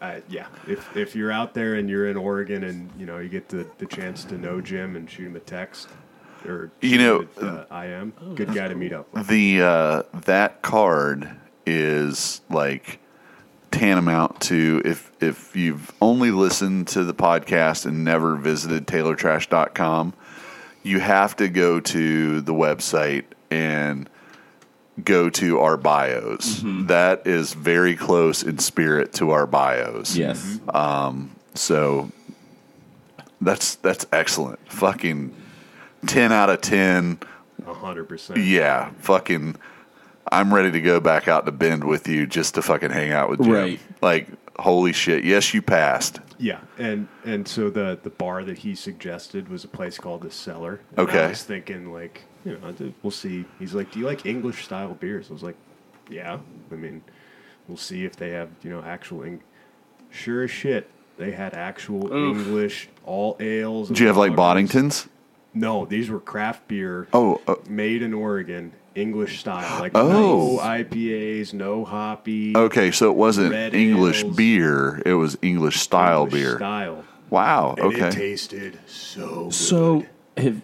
I, 0.01 0.21
yeah, 0.29 0.47
if 0.67 0.95
if 0.95 1.15
you're 1.15 1.31
out 1.31 1.53
there 1.53 1.75
and 1.75 1.89
you're 1.89 2.07
in 2.09 2.15
Oregon 2.15 2.63
and 2.63 2.89
you 2.97 3.05
know 3.05 3.19
you 3.19 3.27
get 3.29 3.49
the, 3.49 3.67
the 3.77 3.85
chance 3.85 4.23
to 4.25 4.37
know 4.37 4.61
Jim 4.61 4.95
and 4.95 5.09
shoot 5.09 5.27
him 5.27 5.35
a 5.35 5.39
text 5.41 5.89
or 6.45 6.71
You 6.81 6.91
shoot 6.91 6.97
know, 6.99 7.19
him 7.19 7.29
a- 7.41 7.45
uh, 7.61 7.65
I 7.69 7.85
am 7.87 8.13
good 8.35 8.53
guy 8.53 8.69
to 8.69 8.75
meet 8.75 8.93
up. 8.93 9.11
with. 9.13 9.27
the 9.27 9.61
uh, 9.61 10.03
that 10.21 10.61
card 10.61 11.29
is 11.65 12.39
like 12.49 12.99
tantamount 13.79 14.39
to 14.41 14.81
if 14.85 15.11
if 15.21 15.55
you've 15.55 15.91
only 16.01 16.31
listened 16.31 16.87
to 16.87 17.03
the 17.03 17.13
podcast 17.13 17.85
and 17.85 18.03
never 18.03 18.35
visited 18.35 18.85
taylortrash.com 18.87 20.13
you 20.83 20.99
have 20.99 21.35
to 21.35 21.47
go 21.47 21.79
to 21.79 22.41
the 22.41 22.53
website 22.53 23.25
and 23.49 24.09
go 25.03 25.29
to 25.29 25.59
our 25.59 25.77
bios 25.77 26.59
mm-hmm. 26.59 26.87
That 26.87 27.25
is 27.25 27.53
very 27.53 27.95
close 27.95 28.43
in 28.43 28.57
spirit 28.59 29.13
to 29.13 29.31
our 29.31 29.47
bios 29.47 30.15
Yes. 30.15 30.59
Um, 30.69 31.35
so 31.53 32.11
that's 33.41 33.75
that's 33.75 34.05
excellent 34.11 34.59
fucking 34.71 35.33
10 36.07 36.31
out 36.31 36.49
of 36.49 36.61
10 36.61 37.19
A 37.67 37.73
hundred 37.73 38.07
percent. 38.09 38.39
Yeah, 38.39 38.91
fucking. 38.99 39.55
I'm 40.31 40.53
ready 40.53 40.71
to 40.71 40.81
go 40.81 40.99
back 40.99 41.27
out 41.27 41.45
to 41.45 41.51
Bend 41.51 41.83
with 41.83 42.07
you 42.07 42.27
just 42.27 42.55
to 42.55 42.61
fucking 42.61 42.91
hang 42.91 43.11
out 43.11 43.29
with 43.29 43.41
Jim. 43.41 43.51
Right. 43.51 43.79
Like, 44.01 44.27
holy 44.59 44.93
shit! 44.93 45.23
Yes, 45.23 45.53
you 45.53 45.61
passed. 45.61 46.19
Yeah, 46.37 46.59
and 46.77 47.07
and 47.25 47.47
so 47.47 47.69
the 47.69 47.99
the 48.01 48.09
bar 48.11 48.43
that 48.43 48.59
he 48.59 48.75
suggested 48.75 49.49
was 49.49 49.63
a 49.63 49.67
place 49.67 49.97
called 49.97 50.21
the 50.21 50.31
Cellar. 50.31 50.81
And 50.95 51.07
Okay. 51.09 51.25
I 51.25 51.29
was 51.29 51.43
thinking 51.43 51.91
like, 51.91 52.23
you 52.45 52.57
know, 52.57 52.73
we'll 53.03 53.11
see. 53.11 53.45
He's 53.57 53.73
like, 53.73 53.91
"Do 53.91 53.99
you 53.99 54.05
like 54.05 54.25
English 54.25 54.63
style 54.65 54.93
beers?" 54.93 55.29
I 55.29 55.33
was 55.33 55.43
like, 55.43 55.57
"Yeah." 56.09 56.39
I 56.71 56.75
mean, 56.75 57.01
we'll 57.67 57.77
see 57.77 58.05
if 58.05 58.15
they 58.15 58.29
have 58.31 58.49
you 58.61 58.69
know 58.69 58.81
actual. 58.83 59.23
Eng- 59.23 59.43
sure 60.11 60.43
as 60.43 60.51
shit, 60.51 60.89
they 61.17 61.31
had 61.31 61.53
actual 61.55 62.11
English 62.13 62.87
all 63.05 63.35
ales. 63.39 63.89
and 63.89 63.95
Did 63.97 64.01
you 64.03 64.07
have 64.07 64.17
like 64.17 64.31
lagers. 64.33 64.69
Boddingtons? 64.69 65.07
No, 65.53 65.85
these 65.85 66.09
were 66.09 66.19
craft 66.19 66.67
beer. 66.67 67.07
Oh, 67.11 67.41
uh, 67.47 67.55
made 67.67 68.01
in 68.03 68.13
Oregon, 68.13 68.71
English 68.95 69.39
style. 69.39 69.79
Like 69.79 69.91
Oh. 69.95 70.07
no 70.57 70.59
IPAs, 70.61 71.53
no 71.53 71.85
hoppy. 71.85 72.55
okay. 72.55 72.91
So 72.91 73.09
it 73.09 73.15
wasn't 73.15 73.53
English 73.73 74.23
ales. 74.23 74.35
beer; 74.35 75.01
it 75.05 75.13
was 75.13 75.37
English 75.41 75.77
style 75.79 76.23
English 76.23 76.41
beer. 76.43 76.55
Style. 76.57 77.03
Wow. 77.29 77.75
And 77.77 77.87
Okay. 77.93 78.07
it 78.07 78.11
tasted 78.13 78.79
so 78.87 79.43
good. 79.45 79.53
So, 79.53 80.05
Have- 80.37 80.61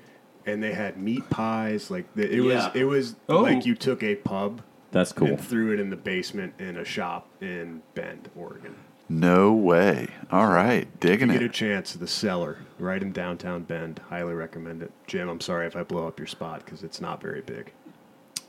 and 0.47 0.61
they 0.63 0.73
had 0.73 0.97
meat 0.97 1.29
pies. 1.29 1.89
Like 1.91 2.05
the, 2.15 2.29
it 2.31 2.41
was, 2.41 2.65
it 2.73 2.85
was 2.85 3.15
Oh. 3.29 3.41
like 3.41 3.65
you 3.65 3.75
took 3.75 4.01
a 4.03 4.15
pub 4.15 4.61
that's 4.91 5.11
cool. 5.13 5.27
and 5.29 5.39
threw 5.41 5.73
it 5.73 5.79
in 5.79 5.89
the 5.89 5.95
basement 5.95 6.53
in 6.59 6.77
a 6.77 6.85
shop 6.85 7.27
in 7.41 7.81
Bend, 7.93 8.29
Oregon. 8.35 8.75
no 9.09 9.53
way. 9.53 10.07
All 10.31 10.47
right, 10.47 10.87
digging 10.99 11.29
Get 11.29 11.41
a 11.41 11.45
it. 11.45 11.53
chance, 11.53 11.93
the 11.93 12.07
cellar, 12.07 12.57
right 12.79 13.01
in 13.01 13.11
downtown 13.11 13.61
Bend. 13.63 13.99
Highly 14.09 14.33
recommend 14.33 14.81
it. 14.81 14.91
Jim, 15.05 15.29
I'm 15.29 15.41
sorry 15.41 15.67
if 15.67 15.75
I 15.75 15.83
blow 15.83 16.07
up 16.07 16.19
your 16.19 16.27
spot 16.27 16.63
because 16.65 16.81
it's 16.83 16.99
not 17.01 17.21
very 17.21 17.41
big. 17.41 17.71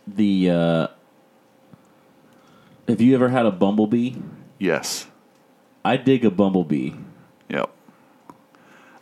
The 0.07 0.51
uh, 0.51 0.87
have 2.89 3.01
you 3.01 3.15
ever 3.15 3.29
had 3.29 3.47
a 3.47 3.51
bumblebee? 3.51 4.15
Yes. 4.59 5.07
I 5.85 5.97
dig 5.97 6.25
a 6.25 6.31
bumblebee. 6.31 6.93
Yep. 7.49 7.71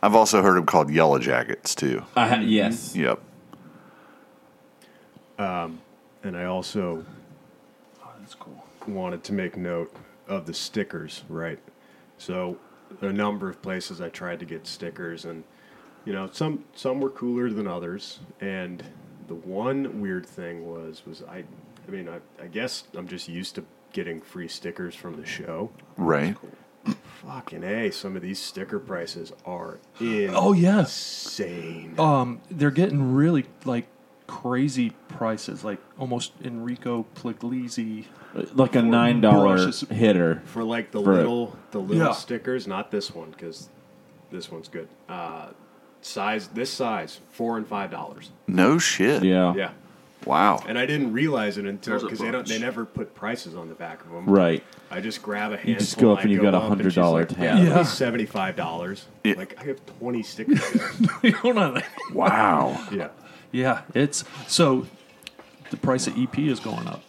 I've 0.01 0.15
also 0.15 0.41
heard 0.41 0.55
them 0.57 0.65
called 0.65 0.89
yellow 0.91 1.19
jackets 1.19 1.73
too. 1.75 2.03
I 2.15 2.27
ha- 2.27 2.35
yes. 2.43 2.95
Yep. 2.95 3.19
Um, 5.37 5.79
and 6.23 6.35
I 6.37 6.45
also 6.45 7.05
Oh, 8.03 8.09
that's 8.19 8.35
cool. 8.35 8.63
wanted 8.87 9.23
to 9.25 9.33
make 9.33 9.57
note 9.57 9.93
of 10.27 10.45
the 10.45 10.53
stickers, 10.53 11.23
right? 11.29 11.59
So, 12.17 12.57
a 13.01 13.11
number 13.11 13.49
of 13.49 13.61
places 13.61 13.99
I 13.99 14.09
tried 14.09 14.39
to 14.39 14.45
get 14.45 14.65
stickers, 14.67 15.25
and 15.25 15.43
you 16.05 16.13
know, 16.13 16.29
some 16.31 16.63
some 16.75 16.99
were 17.01 17.09
cooler 17.09 17.49
than 17.49 17.67
others. 17.67 18.19
And 18.39 18.83
the 19.27 19.35
one 19.35 20.01
weird 20.01 20.25
thing 20.25 20.65
was 20.69 21.03
was 21.05 21.23
I, 21.23 21.43
I 21.87 21.91
mean, 21.91 22.07
I, 22.09 22.19
I 22.43 22.47
guess 22.47 22.83
I'm 22.95 23.07
just 23.07 23.27
used 23.27 23.55
to 23.55 23.65
getting 23.93 24.21
free 24.21 24.47
stickers 24.47 24.93
from 24.95 25.15
the 25.19 25.25
show. 25.25 25.71
Right. 25.97 26.35
Fucking 27.25 27.63
a, 27.63 27.89
some 27.91 28.15
of 28.15 28.21
these 28.21 28.39
sticker 28.39 28.77
prices 28.79 29.31
are 29.45 29.79
insane. 29.99 30.29
Oh 30.33 30.53
yeah. 30.53 30.79
insane. 30.81 31.95
Um, 31.99 32.41
they're 32.51 32.69
getting 32.71 33.13
really 33.15 33.45
like 33.63 33.87
crazy 34.27 34.91
prices, 35.07 35.63
like 35.63 35.79
almost 35.97 36.33
Enrico 36.43 37.05
Puglisi. 37.15 38.05
Like 38.53 38.75
a 38.75 38.81
nine 38.81 39.21
dollar 39.21 39.71
hitter. 39.89 40.43
for 40.45 40.63
like 40.63 40.91
the 40.91 41.01
For 41.01 41.13
it. 41.13 41.17
little 41.17 41.57
the 41.71 41.79
little 41.79 42.07
Yeah. 42.07 42.11
stickers, 42.11 42.67
not 42.67 42.91
this 42.91 43.11
one 43.15 43.31
because 43.31 43.69
this 44.29 44.51
one's 44.51 44.67
good. 44.67 44.87
Uh, 45.09 45.47
size 46.05 46.47
this 46.49 46.71
size 46.71 47.19
four 47.31 47.57
and 47.57 47.67
five 47.67 47.89
dollars. 47.91 48.29
No 48.47 48.77
shit. 48.77 49.23
Yeah. 49.23 49.53
Yeah, 49.55 49.71
Wow. 50.25 50.63
and 50.67 50.77
I 50.77 50.85
didn't 50.85 51.13
realize 51.13 51.57
it 51.57 51.65
until 51.65 51.99
because 51.99 52.19
they 52.19 52.31
don't 52.31 52.47
they 52.47 52.59
never 52.59 52.85
put 52.85 53.15
prices 53.15 53.55
on 53.55 53.69
the 53.69 53.75
back 53.75 54.03
of 54.05 54.11
them. 54.11 54.25
Right. 54.27 54.63
I 54.91 55.01
just 55.01 55.21
grab 55.23 55.51
a 55.51 55.55
handful. 55.55 55.73
You 55.73 55.79
just 55.79 55.97
go 55.97 56.13
up 56.13 56.19
and 56.21 56.31
you 56.31 56.39
I 56.39 56.43
got 56.43 56.53
a 56.53 56.57
up 56.57 56.71
and 56.79 56.83
she's 56.83 56.93
$100 56.95 57.11
like, 57.11 57.29
tab. 57.29 57.39
Yeah, 57.39 57.63
Yeah. 57.63 57.83
seventy 57.83 58.25
five 58.25 58.55
dollars. 58.55 59.05
Yeah. 59.23 59.33
Like 59.35 59.59
I 59.59 59.63
have 59.65 59.79
twenty 59.99 60.21
stickers. 60.23 60.61
Hold 61.37 61.57
on. 61.57 61.81
Wow. 62.13 62.85
yeah. 62.91 63.09
Yeah, 63.51 63.81
it's 63.93 64.23
so 64.47 64.85
the 65.71 65.77
price 65.77 66.07
of 66.07 66.17
EP 66.19 66.37
is 66.39 66.59
going 66.59 66.87
up. 66.87 67.01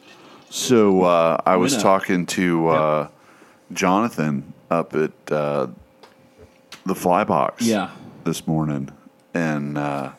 So 0.49 1.02
uh, 1.02 1.39
I 1.44 1.57
was 1.57 1.76
talking 1.76 2.25
to 2.26 2.68
uh, 2.68 3.08
Jonathan 3.73 4.52
up 4.70 4.94
at 4.94 5.10
uh, 5.31 5.66
the 6.86 6.94
Flybox 6.94 7.55
Yeah. 7.60 7.91
This 8.26 8.46
morning, 8.46 8.90
and 9.32 9.78
uh, 9.78 10.10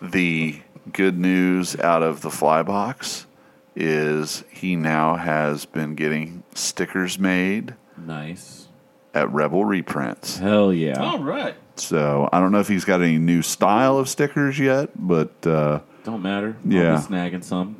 the 0.00 0.60
good 0.92 1.18
news 1.18 1.74
out 1.80 2.02
of 2.04 2.20
the 2.20 2.30
fly 2.30 2.62
box 2.62 3.26
is 3.74 4.44
he 4.50 4.76
now 4.76 5.16
has 5.16 5.64
been 5.64 5.94
getting 5.96 6.44
stickers 6.54 7.18
made 7.18 7.74
Nice. 7.96 8.68
at 9.14 9.28
Rebel 9.32 9.64
Reprints. 9.64 10.38
Hell 10.38 10.72
yeah. 10.72 11.02
All 11.02 11.18
right. 11.18 11.56
So 11.76 12.28
I 12.32 12.38
don't 12.38 12.52
know 12.52 12.60
if 12.60 12.68
he's 12.68 12.84
got 12.84 13.00
any 13.02 13.18
new 13.18 13.42
style 13.42 13.98
of 13.98 14.08
stickers 14.08 14.58
yet, 14.60 14.90
but 14.94 15.44
uh, 15.46 15.80
Don't 16.04 16.22
matter. 16.22 16.56
I'll 16.64 16.72
Yeah. 16.72 16.96
be 16.96 17.14
snagging 17.14 17.42
some. 17.42 17.76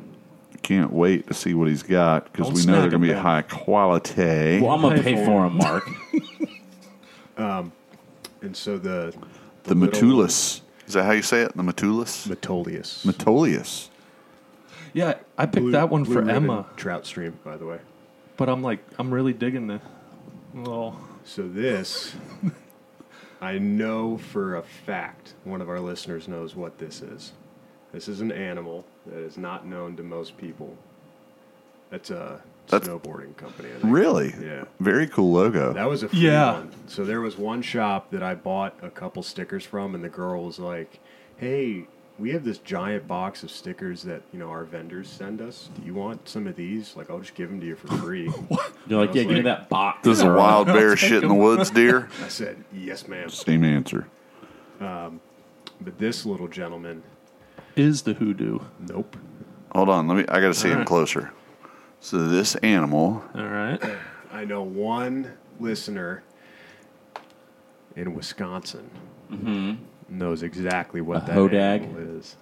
can't 0.63 0.93
wait 0.93 1.27
to 1.29 1.35
see 1.35 1.53
what 1.55 1.69
he's 1.69 1.83
got 1.85 2.25
because 2.33 2.47
Don't 2.47 2.55
we 2.57 2.65
know 2.65 2.73
they're 2.81 2.81
snag 2.89 2.91
going 2.91 3.03
to 3.03 3.07
be 3.09 3.13
them, 3.13 3.23
high 3.23 3.43
quality. 3.43 4.61
Well, 4.63 4.71
I'm 4.73 4.81
gonna 4.81 4.97
Pay 5.03 5.15
pay 5.15 5.25
for 5.25 5.27
for 5.27 5.43
them, 5.49 5.59
Mark. 5.59 5.89
And 8.45 8.57
so 8.57 8.79
the 8.79 9.15
The 9.65 9.75
little- 9.75 10.01
Metulus. 10.01 10.61
Is 10.87 10.93
that 10.95 11.05
how 11.05 11.13
you 11.13 11.23
say 11.23 11.41
it? 11.43 11.57
The 11.57 11.63
Metulus? 11.63 12.29
Metolius. 12.29 13.07
Metolius. 13.07 13.89
Yeah, 14.93 15.15
I 15.39 15.47
picked 15.47 15.57
Blue- 15.65 15.71
that 15.73 15.89
one 15.89 16.05
Blue 16.05 16.15
for 16.23 16.29
Emma, 16.31 16.67
Trout 16.77 17.07
Stream, 17.07 17.39
by 17.43 17.57
the 17.57 17.65
way. 17.67 17.79
but 18.37 18.49
I'm 18.49 18.63
like, 18.63 18.81
I'm 18.99 19.13
really 19.13 19.33
digging 19.33 19.67
the. 19.67 19.81
Well, 20.53 21.01
So 21.25 21.49
this, 21.49 22.15
I 23.41 23.59
know 23.59 24.19
for 24.19 24.57
a 24.57 24.63
fact 24.63 25.33
one 25.45 25.61
of 25.63 25.69
our 25.71 25.81
listeners 25.81 26.29
knows 26.29 26.55
what 26.55 26.79
this 26.79 27.01
is. 27.01 27.33
This 27.93 28.07
is 28.09 28.21
an 28.21 28.31
animal 28.31 28.85
that 29.07 29.19
is 29.19 29.39
not 29.39 29.67
known 29.67 29.97
to 29.97 30.03
most 30.03 30.37
people. 30.37 30.77
That's 31.91 32.11
a 32.11 32.43
That's- 32.69 32.89
snowboarding 32.89 33.37
company. 33.37 33.69
I 33.71 33.81
think. 33.81 33.95
Really? 33.95 34.35
Yeah. 34.41 34.65
Very 34.81 35.07
cool 35.07 35.33
logo. 35.33 35.73
That 35.73 35.89
was 35.89 36.03
a 36.03 36.09
free 36.09 36.21
Yeah. 36.21 36.53
one. 36.55 36.71
So 36.87 37.05
there 37.05 37.21
was 37.21 37.37
one 37.37 37.63
shop 37.63 38.11
that 38.11 38.23
I 38.23 38.35
bought 38.35 38.75
a 38.83 38.91
couple 38.91 39.23
stickers 39.23 39.65
from, 39.65 39.95
and 39.95 40.03
the 40.03 40.09
girl 40.09 40.45
was 40.45 40.59
like, 40.59 41.01
"Hey, 41.37 41.87
we 42.19 42.31
have 42.31 42.45
this 42.45 42.59
giant 42.59 43.07
box 43.09 43.43
of 43.43 43.51
stickers 43.51 44.03
that 44.05 44.23
you 44.33 44.39
know 44.39 44.49
our 44.49 44.65
vendors 44.65 45.09
send 45.09 45.41
us. 45.43 45.69
Do 45.79 45.85
you 45.85 45.95
want 45.95 46.29
some 46.29 46.47
of 46.47 46.57
these? 46.57 46.95
Like, 46.97 47.11
I'll 47.11 47.19
just 47.21 47.35
give 47.35 47.51
them 47.51 47.61
to 47.61 47.67
you 47.67 47.75
for 47.77 47.89
free." 47.99 48.23
You're 48.87 49.01
like, 49.01 49.15
yeah, 49.15 49.25
was 49.25 49.27
give 49.27 49.29
me 49.29 49.41
that 49.43 49.69
box. 49.69 50.05
this 50.05 50.19
is 50.19 50.25
a 50.25 50.33
wild 50.33 50.67
bear 50.69 50.97
shit 50.97 51.23
in 51.23 51.29
the 51.29 51.35
woods, 51.35 51.71
deer. 51.71 52.09
I 52.25 52.29
said, 52.29 52.65
"Yes, 52.73 53.07
ma'am." 53.09 53.29
Same 53.29 53.65
answer. 53.65 54.07
Um, 54.81 55.21
But 55.81 55.99
this 55.99 56.25
little 56.25 56.49
gentleman, 56.49 57.03
is 57.77 58.03
the 58.03 58.15
hoodoo. 58.15 58.61
nope. 58.89 59.17
Hold 59.73 59.89
on, 59.89 60.07
let 60.09 60.17
me. 60.17 60.25
I 60.29 60.41
got 60.41 60.49
to 60.49 60.55
see 60.55 60.69
him 60.69 60.75
Alright. 60.75 60.87
closer. 60.95 61.33
So 62.05 62.29
this 62.29 62.55
animal, 62.57 63.25
All 63.35 63.49
right. 63.49 63.83
I 64.31 64.45
know 64.45 64.61
one 64.61 65.33
listener 65.59 66.23
in 67.97 68.13
Wisconsin 68.13 68.91
mm-hmm. 69.33 69.77
knows 70.11 70.43
exactly 70.43 71.01
what 71.01 71.23
A 71.23 71.27
that 71.29 71.35
hodag? 71.35 71.85
animal 71.85 72.19
is. 72.19 72.37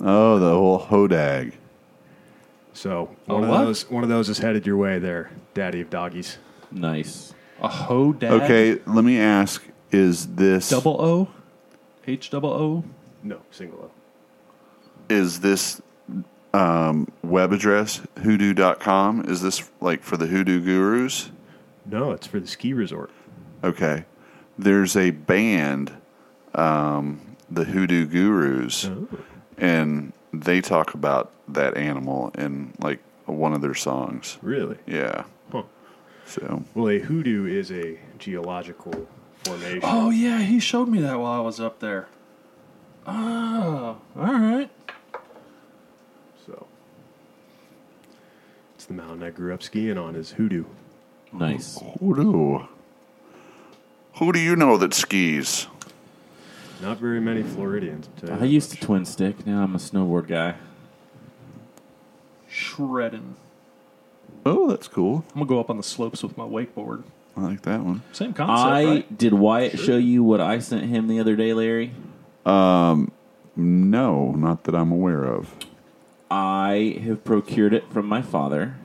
oh, 0.00 0.38
the 0.38 0.50
whole 0.50 0.78
hodag. 0.78 1.54
So 2.72 3.10
A 3.26 3.34
one 3.34 3.42
of 3.42 3.50
what? 3.50 3.64
those, 3.64 3.90
one 3.90 4.04
of 4.04 4.08
those 4.08 4.28
is 4.28 4.38
headed 4.38 4.64
your 4.64 4.76
way 4.76 5.00
there, 5.00 5.32
Daddy 5.52 5.80
of 5.80 5.90
Doggies. 5.90 6.38
Nice. 6.70 7.34
A 7.60 7.68
hodag. 7.68 8.30
Okay, 8.42 8.80
let 8.86 9.04
me 9.04 9.18
ask: 9.18 9.64
Is 9.90 10.28
this 10.36 10.70
Double 10.70 10.96
O, 11.00 11.28
H 12.06 12.30
double 12.30 12.50
O. 12.50 12.84
No, 13.24 13.40
single 13.50 13.80
O. 13.80 13.90
is 15.12 15.40
this 15.40 15.82
um, 16.52 17.08
web 17.22 17.52
address 17.52 18.00
hoodoo.com? 18.22 19.24
Is 19.28 19.42
this 19.42 19.70
like 19.80 20.02
for 20.02 20.16
the 20.16 20.26
hoodoo 20.26 20.60
gurus? 20.60 21.30
No, 21.86 22.10
it's 22.12 22.26
for 22.26 22.40
the 22.40 22.46
ski 22.46 22.72
resort. 22.72 23.10
Okay. 23.64 24.04
There's 24.58 24.96
a 24.96 25.10
band, 25.10 25.92
um, 26.54 27.36
the 27.50 27.64
Hoodoo 27.64 28.06
Gurus, 28.06 28.84
Oh. 28.86 29.08
and 29.56 30.12
they 30.32 30.60
talk 30.60 30.92
about 30.94 31.30
that 31.48 31.76
animal 31.76 32.30
in 32.36 32.74
like 32.78 33.00
one 33.24 33.54
of 33.54 33.62
their 33.62 33.74
songs. 33.74 34.36
Really? 34.42 34.76
Yeah. 34.86 35.24
Huh. 35.50 35.62
So 36.26 36.62
Well, 36.74 36.90
a 36.90 36.98
hoodoo 36.98 37.46
is 37.46 37.72
a 37.72 37.98
geological 38.18 39.06
formation. 39.44 39.80
Oh 39.82 40.10
yeah, 40.10 40.40
he 40.42 40.60
showed 40.60 40.88
me 40.88 41.00
that 41.00 41.18
while 41.18 41.32
I 41.32 41.40
was 41.40 41.58
up 41.58 41.80
there. 41.80 42.06
Oh, 43.06 43.96
all 44.16 44.22
right. 44.22 44.70
So 46.46 46.66
it's 48.74 48.79
the 48.90 49.02
mountain 49.02 49.22
I 49.22 49.30
grew 49.30 49.54
up 49.54 49.62
skiing 49.62 49.96
on. 49.96 50.16
Is 50.16 50.32
hoodoo. 50.32 50.64
Nice. 51.32 51.80
hoodoo. 52.00 52.66
Who 54.14 54.32
do 54.32 54.40
you 54.40 54.56
know 54.56 54.76
that 54.76 54.92
skis? 54.92 55.68
Not 56.82 56.98
very 56.98 57.20
many 57.20 57.42
Floridians. 57.44 58.08
I'll 58.08 58.20
tell 58.20 58.28
you 58.30 58.34
I 58.34 58.38
that 58.40 58.46
used 58.48 58.70
to 58.72 58.76
much. 58.78 58.84
twin 58.84 59.04
stick. 59.04 59.46
Now 59.46 59.62
I'm 59.62 59.74
a 59.74 59.78
snowboard 59.78 60.26
guy. 60.26 60.56
Shredding. 62.48 63.36
Oh, 64.44 64.68
that's 64.70 64.88
cool. 64.88 65.24
I'm 65.28 65.34
gonna 65.34 65.46
go 65.46 65.60
up 65.60 65.70
on 65.70 65.76
the 65.76 65.82
slopes 65.84 66.22
with 66.22 66.36
my 66.36 66.44
wakeboard. 66.44 67.04
I 67.36 67.42
like 67.42 67.62
that 67.62 67.82
one. 67.84 68.02
Same 68.12 68.32
concept, 68.32 68.58
I 68.66 68.84
right? 68.84 69.18
did 69.18 69.34
Wyatt 69.34 69.78
show 69.78 69.96
you 69.96 70.24
what 70.24 70.40
I 70.40 70.58
sent 70.58 70.86
him 70.86 71.06
the 71.06 71.20
other 71.20 71.36
day, 71.36 71.54
Larry. 71.54 71.92
Um, 72.44 73.12
no, 73.54 74.32
not 74.32 74.64
that 74.64 74.74
I'm 74.74 74.90
aware 74.90 75.22
of. 75.24 75.54
I 76.30 77.00
have 77.04 77.24
procured 77.24 77.74
it 77.74 77.90
from 77.92 78.06
my 78.06 78.22
father. 78.22 78.76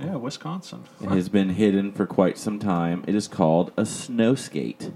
Yeah, 0.00 0.16
Wisconsin. 0.16 0.84
It 1.00 1.10
has 1.10 1.28
been 1.28 1.50
hidden 1.50 1.92
for 1.92 2.06
quite 2.06 2.38
some 2.38 2.58
time. 2.58 3.04
It 3.06 3.14
is 3.14 3.28
called 3.28 3.72
a 3.76 3.84
snow 3.84 4.34
skate. 4.34 4.92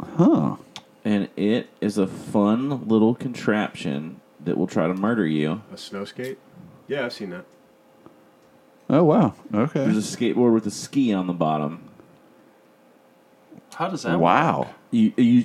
Huh. 0.00 0.56
And 1.04 1.28
it 1.36 1.70
is 1.80 1.98
a 1.98 2.06
fun 2.06 2.86
little 2.88 3.14
contraption 3.14 4.20
that 4.44 4.56
will 4.56 4.66
try 4.66 4.86
to 4.86 4.94
murder 4.94 5.26
you. 5.26 5.62
a 5.72 5.76
snow 5.76 6.04
skate. 6.04 6.38
Yeah, 6.86 7.04
I've 7.06 7.12
seen 7.12 7.30
that. 7.30 7.44
Oh 8.90 9.04
wow. 9.04 9.34
Okay. 9.52 9.84
There's 9.84 10.14
a 10.14 10.16
skateboard 10.16 10.54
with 10.54 10.66
a 10.66 10.70
ski 10.70 11.12
on 11.12 11.26
the 11.26 11.32
bottom. 11.34 11.84
How 13.74 13.88
does 13.88 14.02
that? 14.02 14.12
work? 14.12 14.20
Wow. 14.20 14.70
You, 14.90 15.12
you 15.16 15.44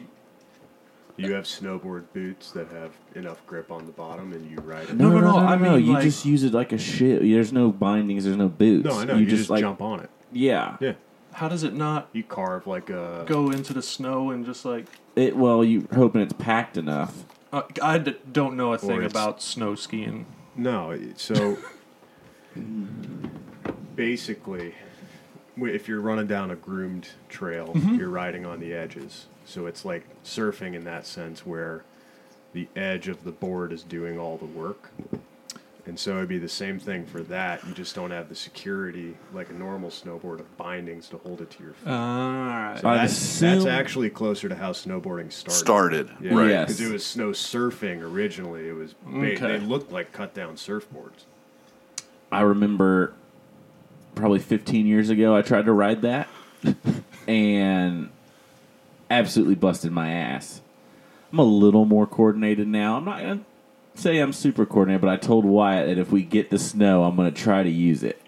You 1.16 1.33
have 1.33 1.43
snowboard 1.45 2.06
boots 2.14 2.51
that 2.51 2.67
have 2.69 2.92
enough 3.14 3.45
grip 3.45 3.72
on 3.72 3.85
the 3.85 3.92
bottom, 3.92 4.33
and 4.33 4.50
you 4.50 4.58
ride 4.61 4.90
it. 4.90 4.95
No, 4.95 5.09
no, 5.09 5.19
no, 5.19 5.38
I 5.38 5.56
mean, 5.58 5.85
you 5.85 5.93
like- 5.93 6.03
just 6.03 6.25
use 6.25 6.43
it 6.43 6.53
like 6.53 6.72
a 6.72 6.77
shit. 6.77 7.22
There's 7.22 7.53
no 7.53 7.72
bindings. 7.72 8.24
There's 8.24 8.35
no 8.38 8.50
boots. 8.50 8.85
No, 8.85 9.00
I 9.00 9.06
know. 9.06 9.16
You, 9.16 9.25
just, 9.27 9.50
like 9.50 9.61
jump 9.61 9.82
on 9.82 10.00
it. 10.00 10.09
yeah. 10.32 10.77
Yeah, 10.80 10.93
How 11.33 11.48
does 11.50 11.64
it 11.64 11.74
not 11.75 12.09
you 12.14 12.24
carve 12.24 12.66
like 12.66 12.90
a. 12.90 13.25
go 13.27 13.51
into 13.51 13.74
the 13.74 13.82
snow 13.83 14.32
and 14.32 14.43
just 14.45 14.66
like? 14.66 14.88
It 15.16 15.38
well, 15.38 15.64
you 15.64 15.88
hoping 15.93 16.22
it's 16.22 16.33
packed 16.33 16.77
enough. 16.77 17.25
Uh, 17.51 17.61
I 17.83 18.00
d- 18.00 18.16
don't 18.32 18.58
know 18.58 18.74
a 18.74 18.80
thing 18.80 18.98
it's- 19.03 19.11
about 19.11 19.42
snow 19.43 19.75
skiing. 19.75 20.25
No, 20.56 20.98
so 21.16 21.58
basically, 23.95 24.74
w- 25.56 25.74
if 25.74 25.88
you're 25.88 26.01
running 26.01 26.27
down 26.27 26.51
a 26.51 26.56
groomed 26.56 27.09
trail, 27.30 27.72
you're 27.75 28.09
riding 28.09 28.45
on 28.45 28.59
the 28.59 28.74
edges. 28.74 29.27
So 29.46 29.66
it's 29.66 29.86
like 29.86 30.04
surfing 30.24 30.74
in 30.74 30.84
that 30.86 31.06
sense, 31.06 31.46
where 31.46 31.84
the 32.54 32.68
edge 32.76 33.08
of 33.08 33.24
the 33.24 33.32
board 33.32 33.72
is 33.74 33.84
doing 33.84 34.20
all 34.20 34.38
the 34.38 34.46
work. 34.46 34.92
And 35.86 36.00
so 36.00 36.16
it'd 36.18 36.30
be 36.30 36.38
the 36.38 36.48
same 36.48 36.80
thing 36.80 37.06
for 37.06 37.22
that. 37.24 37.66
You 37.68 37.74
just 37.74 37.94
don't 37.94 38.12
have 38.12 38.30
the 38.30 38.36
security 38.36 39.18
like 39.34 39.50
a 39.50 39.54
normal 39.54 39.90
snowboard 39.90 40.40
of 40.40 40.58
bindings 40.58 41.10
to 41.10 41.18
hold 41.18 41.42
it 41.42 41.52
to 41.52 41.64
your 41.64 41.74
feet. 41.74 41.90
All 41.90 41.94
right. 41.98 42.78
So 42.80 42.88
that's, 42.88 43.40
that's 43.40 43.66
actually 43.66 44.10
closer 44.10 44.48
to 44.48 44.56
how 44.56 44.72
snowboarding 44.72 45.32
started. 45.34 45.60
Started, 45.60 46.10
Yeah, 46.22 46.36
right. 46.36 46.50
Yes. 46.50 46.68
Because 46.68 46.82
it 46.82 46.92
was 46.94 47.06
snow 47.06 47.32
surfing 47.32 48.02
originally. 48.02 48.70
It 48.70 48.74
was 48.74 48.96
they, 49.06 49.34
Okay. 49.36 49.58
they 49.58 49.60
looked 49.60 49.92
like 49.92 50.14
cut 50.14 50.34
down 50.34 50.56
surfboards. 50.56 51.26
I 52.32 52.42
remember 52.42 53.14
probably 54.16 54.40
15 54.40 54.86
years 54.88 55.10
ago, 55.10 55.36
I 55.36 55.42
tried 55.42 55.66
to 55.66 55.74
ride 55.74 56.02
that 56.04 56.30
and 57.28 58.10
absolutely 59.14 59.56
busted 59.56 59.92
my 59.92 60.11
ass. 60.11 60.61
I'm 61.32 61.40
a 61.40 61.43
little 61.43 61.85
more 61.85 62.06
coordinated 62.06 62.67
now. 62.67 62.98
I'm 62.98 63.06
not 63.06 63.19
going 63.22 63.45
to 63.95 64.01
say 64.01 64.19
I'm 64.19 64.33
super 64.33 64.66
coordinated, 64.66 65.01
but 65.01 65.09
I 65.09 65.17
told 65.17 65.45
Wyatt 65.45 65.88
that 65.88 65.98
if 65.98 66.11
we 66.11 66.24
get 66.24 66.50
the 66.51 66.59
snow, 66.59 67.03
I'm 67.03 67.16
going 67.16 67.33
to 67.33 67.42
try 67.42 67.64
to 67.64 67.69
use 67.69 68.03
it. 68.03 68.22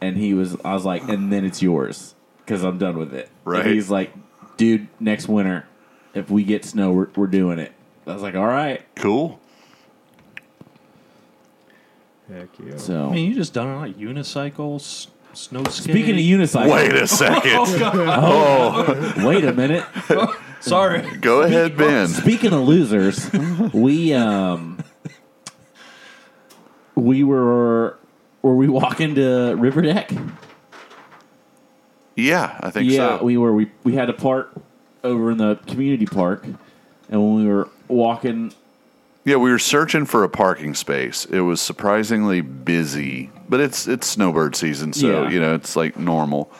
And 0.00 0.16
he 0.16 0.34
was, 0.34 0.56
I 0.64 0.74
was 0.74 0.84
like, 0.84 1.02
and 1.08 1.32
then 1.32 1.44
it's 1.44 1.62
yours 1.62 2.14
because 2.38 2.64
I'm 2.64 2.78
done 2.78 2.98
with 2.98 3.14
it. 3.14 3.28
Right. 3.44 3.64
And 3.64 3.74
he's 3.74 3.90
like, 3.90 4.12
dude, 4.56 4.88
next 5.00 5.28
winter, 5.28 5.66
if 6.14 6.28
we 6.30 6.42
get 6.44 6.64
snow, 6.64 6.92
we're, 6.92 7.08
we're 7.16 7.26
doing 7.26 7.58
it. 7.58 7.72
I 8.06 8.12
was 8.14 8.22
like, 8.22 8.34
all 8.34 8.46
right. 8.46 8.82
Cool. 8.96 9.40
Heck 12.28 12.48
yeah. 12.64 12.76
So, 12.76 13.08
I 13.08 13.12
mean, 13.12 13.28
you 13.30 13.34
just 13.34 13.54
done 13.54 13.68
it 13.68 13.70
on 13.72 13.88
a 13.88 13.92
unicycle, 13.94 14.76
s- 14.76 15.08
snow 15.32 15.62
skating. 15.64 15.92
speaking 15.94 16.14
of 16.14 16.40
unicycle, 16.40 16.72
Wait 16.72 16.94
a 16.94 17.06
second. 17.06 17.52
oh, 17.82 19.12
wait 19.26 19.44
a 19.44 19.52
minute. 19.52 19.84
Sorry. 20.60 21.02
Go 21.18 21.42
ahead, 21.42 21.76
Ben. 21.76 22.08
Speaking 22.08 22.52
of 22.52 22.60
losers, 22.62 23.30
we 23.72 24.12
um 24.14 24.78
we 26.94 27.22
were 27.22 27.96
were 28.42 28.56
we 28.56 28.68
walking 28.68 29.14
to 29.14 29.54
River 29.54 29.82
Deck? 29.82 30.10
Yeah, 32.16 32.58
I 32.60 32.70
think 32.70 32.90
Yeah, 32.90 33.18
so. 33.18 33.24
we 33.24 33.36
were. 33.36 33.52
We 33.52 33.70
we 33.84 33.94
had 33.94 34.10
a 34.10 34.12
park 34.12 34.50
over 35.04 35.30
in 35.30 35.38
the 35.38 35.56
community 35.68 36.06
park, 36.06 36.44
and 36.44 36.56
when 37.22 37.34
we 37.36 37.46
were 37.46 37.68
walking, 37.86 38.52
yeah, 39.28 39.36
we 39.36 39.50
were 39.50 39.58
searching 39.58 40.06
for 40.06 40.24
a 40.24 40.28
parking 40.28 40.74
space. 40.74 41.26
It 41.26 41.40
was 41.40 41.60
surprisingly 41.60 42.40
busy, 42.40 43.30
but 43.46 43.60
it's 43.60 43.86
it's 43.86 44.06
snowbird 44.06 44.56
season, 44.56 44.94
so 44.94 45.24
Yeah. 45.24 45.28
you 45.30 45.38
know 45.38 45.54
it's 45.54 45.76
like 45.76 45.98
normal. 45.98 46.50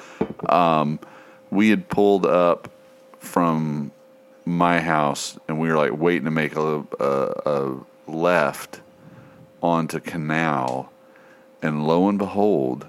Um, 0.51 1.01
we 1.51 1.71
had 1.71 1.89
pulled 1.89 2.27
up 2.27 2.71
from 3.21 3.91
my 4.45 4.81
house, 4.81 5.39
and 5.49 5.59
we 5.59 5.69
were 5.69 5.77
like 5.77 5.99
waiting 5.99 6.27
to 6.27 6.31
make 6.31 6.57
a, 6.57 6.85
a, 7.01 7.33
a 7.47 7.77
left 8.07 8.81
onto 9.63 9.99
Canal, 9.99 10.93
and 11.63 11.87
lo 11.87 12.07
and 12.07 12.19
behold, 12.19 12.87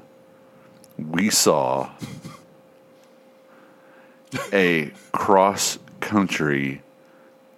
we 0.98 1.30
saw 1.30 1.90
a 4.52 4.92
cross 5.14 5.80
country 6.02 6.82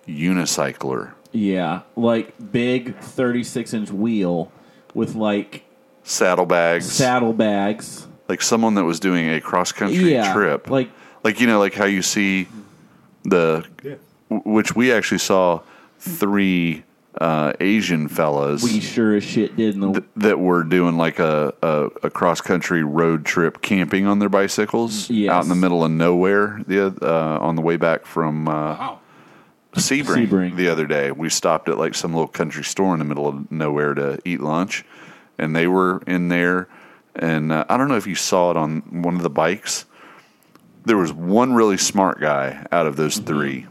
unicycler 0.08 1.14
yeah, 1.32 1.82
like 1.96 2.34
big 2.52 2.98
thirty 2.98 3.44
six 3.44 3.74
inch 3.74 3.92
wheel 3.92 4.52
with 4.94 5.16
like 5.16 5.64
saddlebags, 6.04 6.92
saddlebags. 6.92 8.08
like 8.28 8.42
someone 8.42 8.76
that 8.76 8.84
was 8.84 9.00
doing 9.00 9.30
a 9.30 9.40
cross 9.42 9.72
country 9.72 10.12
Yeah, 10.14 10.34
trip, 10.34 10.70
like 10.70 10.90
like 11.24 11.40
you 11.40 11.48
know, 11.48 11.60
like 11.60 11.74
how 11.74 11.86
you 11.86 12.02
see 12.02 12.48
the, 13.24 13.66
Yeah. 13.84 13.96
w- 14.30 14.52
which 14.56 14.76
we 14.76 14.92
actually 14.92 15.20
saw 15.20 15.62
three 16.00 16.84
uh, 17.20 17.52
Asian 17.60 18.08
fellas 18.08 18.64
we 18.64 18.80
sure 18.80 19.16
as 19.16 19.24
shit 19.24 19.56
did 19.58 19.76
in 19.76 19.82
the 19.82 19.92
th- 20.00 20.04
that 20.16 20.40
were 20.40 20.64
doing 20.64 20.96
like 20.98 21.20
a, 21.20 21.54
a, 21.62 21.90
a 22.04 22.10
cross 22.10 22.40
country 22.40 22.84
road 22.84 23.26
trip 23.26 23.62
camping 23.62 24.08
on 24.08 24.20
their 24.20 24.30
bicycles 24.30 25.10
Yes. 25.10 25.30
out 25.30 25.44
in 25.44 25.50
the 25.50 25.56
middle 25.56 25.84
of 25.84 25.92
nowhere 25.92 26.62
the 26.68 26.88
uh, 27.02 27.38
on 27.40 27.56
the 27.58 27.62
way 27.62 27.76
back 27.76 28.06
from 28.06 28.48
uh, 28.48 28.96
Sebring, 29.74 30.28
Sebring. 30.28 30.56
the 30.56 30.68
other 30.68 30.86
day. 30.86 31.12
We 31.12 31.30
stopped 31.30 31.70
at 31.70 31.78
like 31.78 31.96
some 31.96 32.14
little 32.14 32.28
country 32.28 32.64
store 32.64 32.94
in 32.94 33.00
the 33.00 33.06
middle 33.06 33.28
of 33.28 33.52
nowhere 33.52 33.94
to 33.94 34.20
eat 34.26 34.42
lunch, 34.42 34.84
and 35.38 35.56
they 35.56 35.68
were 35.68 36.02
in 36.08 36.28
there. 36.28 36.68
And 37.16 37.52
uh, 37.52 37.66
I 37.70 37.78
don't 37.78 37.88
know 37.88 37.96
if 37.96 38.08
you 38.08 38.16
saw 38.16 38.52
it 38.52 38.58
on 38.58 38.80
one 39.04 39.16
of 39.16 39.22
the 39.22 39.30
bikes. 39.30 39.86
There 40.86 40.98
was 40.98 41.14
one 41.14 41.54
really 41.54 41.78
smart 41.78 42.20
guy 42.20 42.66
out 42.72 42.86
of 42.86 42.96
those 42.98 43.18
three, 43.18 43.68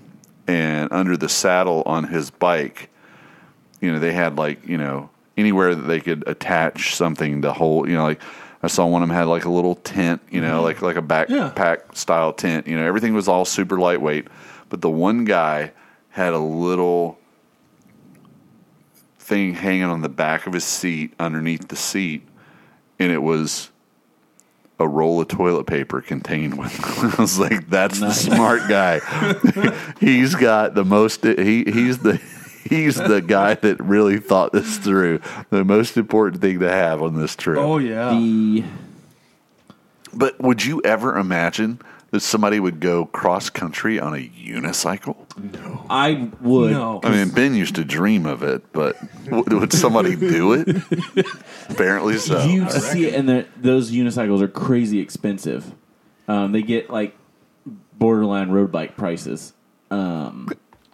and 0.47 0.91
under 0.91 1.17
the 1.17 1.29
saddle 1.29 1.83
on 1.85 2.05
his 2.05 2.31
bike, 2.31 2.89
you 3.81 3.93
know, 3.93 3.99
they 3.99 4.13
had 4.13 4.37
like 4.37 4.67
you 4.67 4.79
know 4.79 5.11
anywhere 5.37 5.75
that 5.75 5.83
they 5.83 6.01
could 6.01 6.25
attach 6.27 6.95
something 6.97 7.43
to 7.43 7.53
hold. 7.53 7.89
You 7.89 7.97
know, 7.97 8.05
like 8.05 8.23
I 8.63 8.69
saw 8.69 8.87
one 8.87 9.03
of 9.03 9.09
them 9.09 9.17
had 9.17 9.27
like 9.27 9.45
a 9.45 9.51
little 9.51 9.75
tent. 9.75 10.23
You 10.31 10.41
know, 10.41 10.63
like 10.63 10.81
like 10.81 10.97
a 10.97 11.03
backpack 11.03 11.95
style 11.95 12.33
tent. 12.33 12.67
You 12.67 12.77
know, 12.77 12.87
everything 12.87 13.13
was 13.13 13.29
all 13.29 13.45
super 13.45 13.79
lightweight, 13.79 14.29
but 14.71 14.81
the 14.81 14.91
one 14.91 15.27
guy 15.27 15.73
had 16.21 16.35
a 16.35 16.39
little 16.39 17.19
thing 19.19 19.55
hanging 19.55 19.85
on 19.85 20.03
the 20.03 20.09
back 20.11 20.47
of 20.47 20.53
his 20.53 20.65
seat 20.65 21.15
underneath 21.19 21.69
the 21.69 21.77
seat, 21.77 22.29
and 22.99 23.11
it 23.11 23.23
was 23.23 23.71
a 24.79 24.87
roll 24.87 25.19
of 25.23 25.29
toilet 25.29 25.65
paper 25.65 26.03
contained 26.03 26.59
with. 26.59 26.79
I 27.19 27.23
was 27.23 27.39
like, 27.39 27.71
"That's 27.71 28.01
Nice. 28.01 28.25
the 28.27 28.35
smart 28.35 28.69
guy. 28.69 29.01
he's 30.01 30.35
got 30.35 30.75
the 30.75 30.85
most. 30.85 31.25
He 31.25 31.65
he's 31.65 31.99
the." 31.99 32.21
He's 32.63 32.97
the 32.97 33.23
guy 33.23 33.55
that 33.55 33.81
really 33.81 34.21
thought 34.21 34.53
this 34.53 34.77
through. 34.77 35.23
The 35.49 35.65
most 35.65 35.97
important 35.97 36.43
thing 36.43 36.61
to 36.61 36.71
have 36.71 37.03
on 37.03 37.17
this 37.19 37.35
trip. 37.35 37.59
Oh 37.59 37.79
yeah. 37.79 38.11
the 38.11 38.63
But 40.13 40.39
would 40.41 40.63
you 40.65 40.81
ever 40.85 41.17
imagine 41.17 41.81
that 42.11 42.21
somebody 42.21 42.59
would 42.59 42.81
go 42.81 43.07
cross 43.07 43.51
country 43.51 43.99
on 43.99 44.15
a 44.15 44.29
unicycle? 44.29 45.17
No. 45.37 45.87
I 45.89 46.31
would 46.41 46.73
No. 46.73 47.01
I 47.03 47.11
mean, 47.11 47.31
Ben 47.31 47.55
used 47.55 47.77
to 47.77 47.85
dream 47.85 48.27
of 48.27 48.43
it, 48.43 48.73
but 48.73 48.97
w- 49.27 49.59
would 49.59 49.73
somebody 49.73 50.17
do 50.17 50.53
it? 50.53 50.69
Apparently 51.69 52.19
so. 52.19 52.45
You 52.45 52.69
see 52.71 53.07
it, 53.07 53.15
and 53.15 53.47
those 53.57 53.91
unicycles 53.93 54.41
are 54.41 54.49
crazy 54.49 54.99
expensive. 55.01 55.73
Um, 56.29 56.53
they 56.53 56.63
get 56.63 56.91
like 56.91 57.17
borderline 57.93 58.51
road 58.51 58.73
bike 58.73 58.97
prices. 58.97 59.53
Um, 59.91 60.49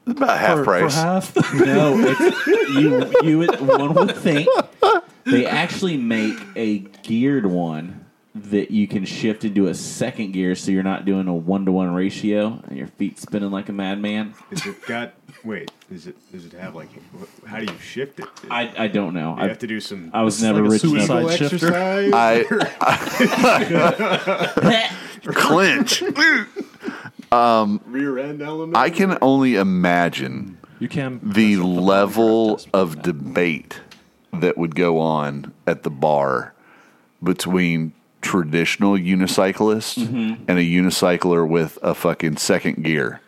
about 0.06 0.38
half 0.38 0.58
for, 0.58 0.64
price. 0.64 0.94
for 0.94 1.00
half. 1.00 1.54
no, 1.54 1.94
it's, 1.98 2.46
you 2.46 3.28
you 3.28 3.38
would, 3.38 3.60
one 3.60 3.94
would 3.94 4.16
think 4.16 4.48
they 5.24 5.46
actually 5.46 5.96
make 5.96 6.38
a 6.54 6.78
geared 7.02 7.46
one 7.46 8.05
that 8.44 8.70
you 8.70 8.86
can 8.86 9.04
shift 9.04 9.44
into 9.44 9.66
a 9.66 9.74
second 9.74 10.32
gear, 10.32 10.54
so 10.54 10.70
you're 10.70 10.82
not 10.82 11.04
doing 11.04 11.28
a 11.28 11.34
one 11.34 11.64
to 11.66 11.72
one 11.72 11.92
ratio 11.94 12.62
and 12.66 12.76
your 12.76 12.86
feet 12.88 13.18
spinning 13.18 13.50
like 13.50 13.68
a 13.68 13.72
madman. 13.72 14.34
Is 14.50 14.66
it 14.66 14.84
got? 14.86 15.14
Wait, 15.44 15.70
is 15.90 16.06
it? 16.06 16.16
Does 16.32 16.44
it 16.44 16.52
have 16.52 16.74
like? 16.74 16.88
How 17.46 17.58
do 17.58 17.64
you 17.64 17.78
shift 17.78 18.20
it? 18.20 18.26
I, 18.50 18.72
I 18.76 18.88
don't 18.88 19.14
know. 19.14 19.34
you 19.36 19.42
I, 19.42 19.48
have 19.48 19.58
to 19.60 19.66
do 19.66 19.80
some. 19.80 20.10
I 20.12 20.22
was 20.22 20.42
like 20.42 20.52
never 20.54 20.66
a 20.66 20.70
rich 20.70 20.82
suicide 20.82 21.20
enough. 21.20 21.36
shifter. 21.36 21.74
exercise. 21.74 22.12
I 22.14 22.44
clinch. 25.22 26.02
Um, 27.32 27.80
rear 27.86 28.18
end 28.20 28.40
element. 28.40 28.76
I 28.76 28.88
can 28.88 29.18
only 29.20 29.56
imagine 29.56 30.58
You 30.78 30.88
can 30.88 31.18
the 31.24 31.56
the 31.56 31.66
level 31.66 32.60
of 32.72 33.02
debate 33.02 33.80
that 34.32 34.56
would 34.56 34.76
go 34.76 35.00
on 35.00 35.52
at 35.66 35.82
the 35.82 35.90
bar 35.90 36.54
between 37.20 37.92
traditional 38.26 38.94
unicyclists 38.94 39.96
and 39.96 40.58
a 40.58 40.62
unicycler 40.62 41.48
with 41.48 41.78
a 41.80 41.94
fucking 41.94 42.36
second 42.36 42.82
gear. 42.82 43.20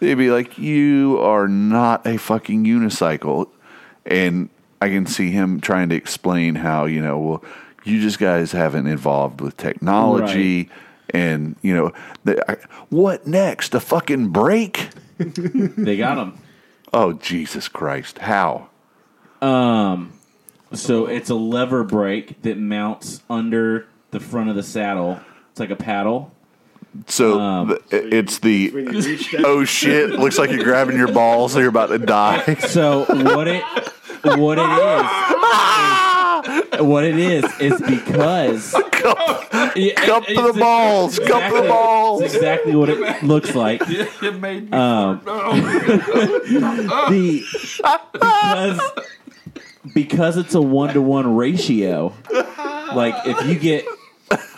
They'd 0.00 0.16
be 0.16 0.30
like, 0.30 0.58
"You 0.58 1.18
are 1.22 1.48
not 1.48 2.06
a 2.06 2.18
fucking 2.18 2.64
unicycle," 2.64 3.48
and 4.04 4.50
I 4.82 4.90
can 4.90 5.06
see 5.06 5.30
him 5.30 5.60
trying 5.60 5.88
to 5.88 5.94
explain 5.94 6.56
how 6.56 6.84
you 6.84 7.00
know, 7.00 7.18
well, 7.18 7.44
you 7.84 8.02
just 8.02 8.18
guys 8.18 8.52
haven't 8.52 8.86
evolved 8.86 9.40
with 9.40 9.56
technology, 9.56 10.68
and 11.08 11.56
you 11.62 11.74
know, 11.74 11.92
the, 12.24 12.50
I, 12.50 12.56
what 12.90 13.26
next? 13.26 13.74
A 13.74 13.80
fucking 13.80 14.28
brake? 14.28 14.90
They 15.18 15.96
got 15.96 16.16
them. 16.16 16.38
Oh 16.92 17.14
Jesus 17.14 17.68
Christ! 17.68 18.18
How? 18.18 18.68
Um, 19.40 20.12
so 20.72 21.06
it's 21.06 21.30
a 21.30 21.34
lever 21.34 21.84
brake 21.84 22.42
that 22.42 22.58
mounts 22.58 23.22
under 23.30 23.86
the 24.14 24.20
front 24.20 24.48
of 24.48 24.56
the 24.56 24.62
saddle. 24.62 25.20
It's 25.50 25.60
like 25.60 25.70
a 25.70 25.76
paddle. 25.76 26.32
So 27.08 27.38
Um, 27.40 27.76
th- 27.90 28.04
it's 28.12 28.38
the 28.38 28.70
when 28.70 28.92
you 28.94 29.00
reach 29.00 29.32
down. 29.32 29.42
oh 29.44 29.64
shit! 29.64 30.10
Looks 30.10 30.38
like 30.38 30.50
you're 30.52 30.62
grabbing 30.62 30.96
your 30.96 31.10
balls, 31.12 31.52
so 31.52 31.58
you're 31.58 31.68
about 31.68 31.88
to 31.88 31.98
die. 31.98 32.54
So 32.68 33.04
what 33.08 33.48
it 33.48 33.64
what 34.24 34.58
it 34.58 34.70
is, 34.70 35.04
is 36.72 36.80
what 36.86 37.04
it 37.04 37.18
is 37.18 37.44
is 37.60 37.80
because 37.82 38.72
Yeah, 39.74 39.94
Cup 40.06 40.22
it- 40.28 40.34
to 40.36 40.42
the 40.42 40.48
it's 40.50 40.58
balls. 40.58 41.18
Cup 41.18 41.26
to 41.26 41.32
the 41.32 41.38
exactly- 41.46 41.68
balls. 41.68 42.22
Exactly 42.22 42.76
what 42.76 42.88
it 42.90 43.22
looks 43.24 43.54
like. 43.56 43.82
it 43.88 44.40
made 44.40 44.70
me. 44.70 44.76
Um, 44.78 45.20
the 47.10 47.42
because 48.12 48.80
because 49.94 50.36
it's 50.36 50.54
a 50.54 50.62
one 50.62 50.94
to 50.94 51.00
one 51.02 51.34
ratio. 51.34 52.12
Like 52.32 53.14
if 53.26 53.44
you 53.48 53.56
get 53.58 53.84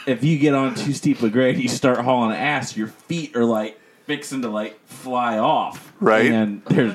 if 0.07 0.25
you 0.25 0.39
get 0.39 0.55
on 0.55 0.75
too 0.75 0.93
steep 0.93 1.23
a 1.23 1.29
grade, 1.29 1.59
you 1.59 1.69
start 1.69 1.99
hauling 1.99 2.37
ass. 2.37 2.77
Your 2.77 2.89
feet 2.89 3.37
are 3.37 3.45
like 3.45 3.81
fixing 4.07 4.43
to 4.43 4.49
like 4.49 4.79
fly 4.87 5.39
off. 5.39 5.93
Right. 6.01 6.27
and 6.27 6.63
there's 6.67 6.95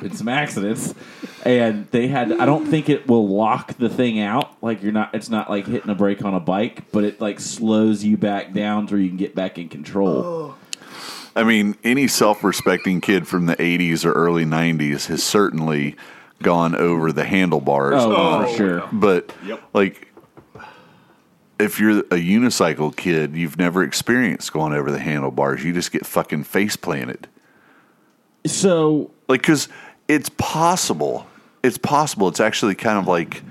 been 0.00 0.14
some 0.14 0.28
accidents, 0.28 0.94
and 1.44 1.86
they 1.90 2.08
had. 2.08 2.32
I 2.32 2.46
don't 2.46 2.66
think 2.66 2.88
it 2.88 3.06
will 3.06 3.28
lock 3.28 3.74
the 3.74 3.88
thing 3.88 4.20
out. 4.20 4.62
Like 4.62 4.82
you're 4.82 4.92
not. 4.92 5.14
It's 5.14 5.28
not 5.28 5.50
like 5.50 5.66
hitting 5.66 5.90
a 5.90 5.94
brake 5.94 6.24
on 6.24 6.34
a 6.34 6.40
bike, 6.40 6.90
but 6.92 7.04
it 7.04 7.20
like 7.20 7.40
slows 7.40 8.04
you 8.04 8.16
back 8.16 8.52
down 8.52 8.88
so 8.88 8.96
you 8.96 9.08
can 9.08 9.16
get 9.16 9.34
back 9.34 9.58
in 9.58 9.68
control. 9.68 10.56
I 11.34 11.44
mean, 11.44 11.76
any 11.82 12.08
self-respecting 12.08 13.00
kid 13.00 13.26
from 13.26 13.46
the 13.46 13.56
'80s 13.56 14.04
or 14.04 14.12
early 14.12 14.44
'90s 14.44 15.06
has 15.06 15.22
certainly 15.22 15.96
gone 16.42 16.74
over 16.74 17.12
the 17.12 17.24
handlebars. 17.24 17.94
Oh, 17.96 18.10
for 18.10 18.46
oh, 18.46 18.56
sure. 18.56 18.88
But 18.92 19.34
like, 19.72 20.11
if 21.62 21.80
you're 21.80 22.00
a 22.00 22.18
unicycle 22.18 22.94
kid, 22.94 23.34
you've 23.34 23.56
never 23.56 23.82
experienced 23.82 24.52
going 24.52 24.72
over 24.72 24.90
the 24.90 24.98
handlebars. 24.98 25.64
You 25.64 25.72
just 25.72 25.92
get 25.92 26.04
fucking 26.04 26.44
face 26.44 26.76
planted. 26.76 27.28
So 28.44 29.10
Like, 29.28 29.42
because 29.42 29.68
it's 30.08 30.28
possible. 30.30 31.26
It's 31.62 31.78
possible. 31.78 32.28
It's 32.28 32.40
actually 32.40 32.74
kind 32.74 32.98
of 32.98 33.06
like, 33.06 33.42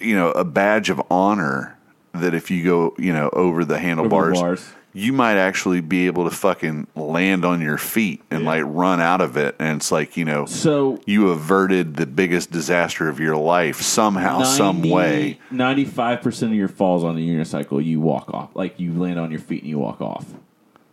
you 0.00 0.16
know, 0.16 0.30
a 0.32 0.44
badge 0.44 0.90
of 0.90 1.00
honor 1.10 1.78
that 2.12 2.34
if 2.34 2.50
you 2.50 2.64
go, 2.64 2.94
you 2.98 3.12
know, 3.12 3.30
over 3.32 3.64
the 3.64 3.78
handlebars, 3.78 4.40
bars. 4.40 4.68
You 4.98 5.12
might 5.12 5.36
actually 5.36 5.80
be 5.80 6.06
able 6.06 6.28
to 6.28 6.34
fucking 6.34 6.86
land 6.96 7.44
on 7.44 7.60
your 7.60 7.78
feet 7.78 8.20
and 8.30 8.44
like 8.44 8.64
run 8.66 9.00
out 9.00 9.20
of 9.20 9.36
it. 9.36 9.54
And 9.58 9.76
it's 9.76 9.92
like, 9.92 10.16
you 10.16 10.24
know, 10.24 10.44
so 10.46 11.00
you 11.06 11.28
averted 11.30 11.96
the 11.96 12.06
biggest 12.06 12.50
disaster 12.50 13.08
of 13.08 13.20
your 13.20 13.36
life 13.36 13.80
somehow, 13.80 14.42
some 14.42 14.82
way. 14.82 15.38
Ninety-five 15.50 16.20
percent 16.20 16.52
of 16.52 16.58
your 16.58 16.68
falls 16.68 17.04
on 17.04 17.14
the 17.16 17.26
unicycle, 17.28 17.84
you 17.84 18.00
walk 18.00 18.32
off. 18.34 18.50
Like 18.54 18.80
you 18.80 18.92
land 18.92 19.18
on 19.20 19.30
your 19.30 19.40
feet 19.40 19.62
and 19.62 19.70
you 19.70 19.78
walk 19.78 20.00
off. 20.00 20.26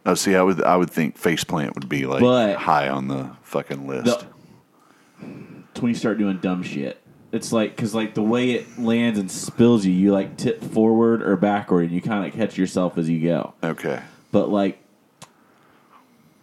Oh, 0.06 0.14
see, 0.14 0.36
I 0.36 0.44
would, 0.44 0.62
I 0.64 0.78
would 0.78 0.92
think 0.92 1.20
faceplant 1.20 1.74
would 1.74 1.90
be 1.90 2.06
like 2.06 2.22
But- 2.22 2.58
high 2.58 2.88
on 2.90 3.08
the 3.08 3.32
fucking 3.42 3.88
list. 3.88 4.06
The- 4.20 4.28
It's 5.72 5.82
when 5.82 5.90
you 5.90 5.96
start 5.96 6.18
doing 6.20 6.38
dumb 6.38 6.62
shit. 6.64 7.02
It's 7.36 7.52
like 7.52 7.76
because 7.76 7.94
like 7.94 8.14
the 8.14 8.24
way 8.24 8.52
it 8.52 8.80
lands 8.80 9.20
and 9.20 9.30
spills 9.30 9.86
you, 9.86 9.92
you 9.92 10.14
like 10.14 10.38
tip 10.38 10.64
forward 10.64 11.22
or 11.22 11.36
backward, 11.36 11.84
and 11.84 11.92
you 11.92 12.02
kind 12.02 12.26
of 12.26 12.34
catch 12.34 12.58
yourself 12.58 12.98
as 12.98 13.10
you 13.10 13.22
go. 13.28 13.54
okay. 13.62 14.02
But 14.32 14.50
like 14.50 14.80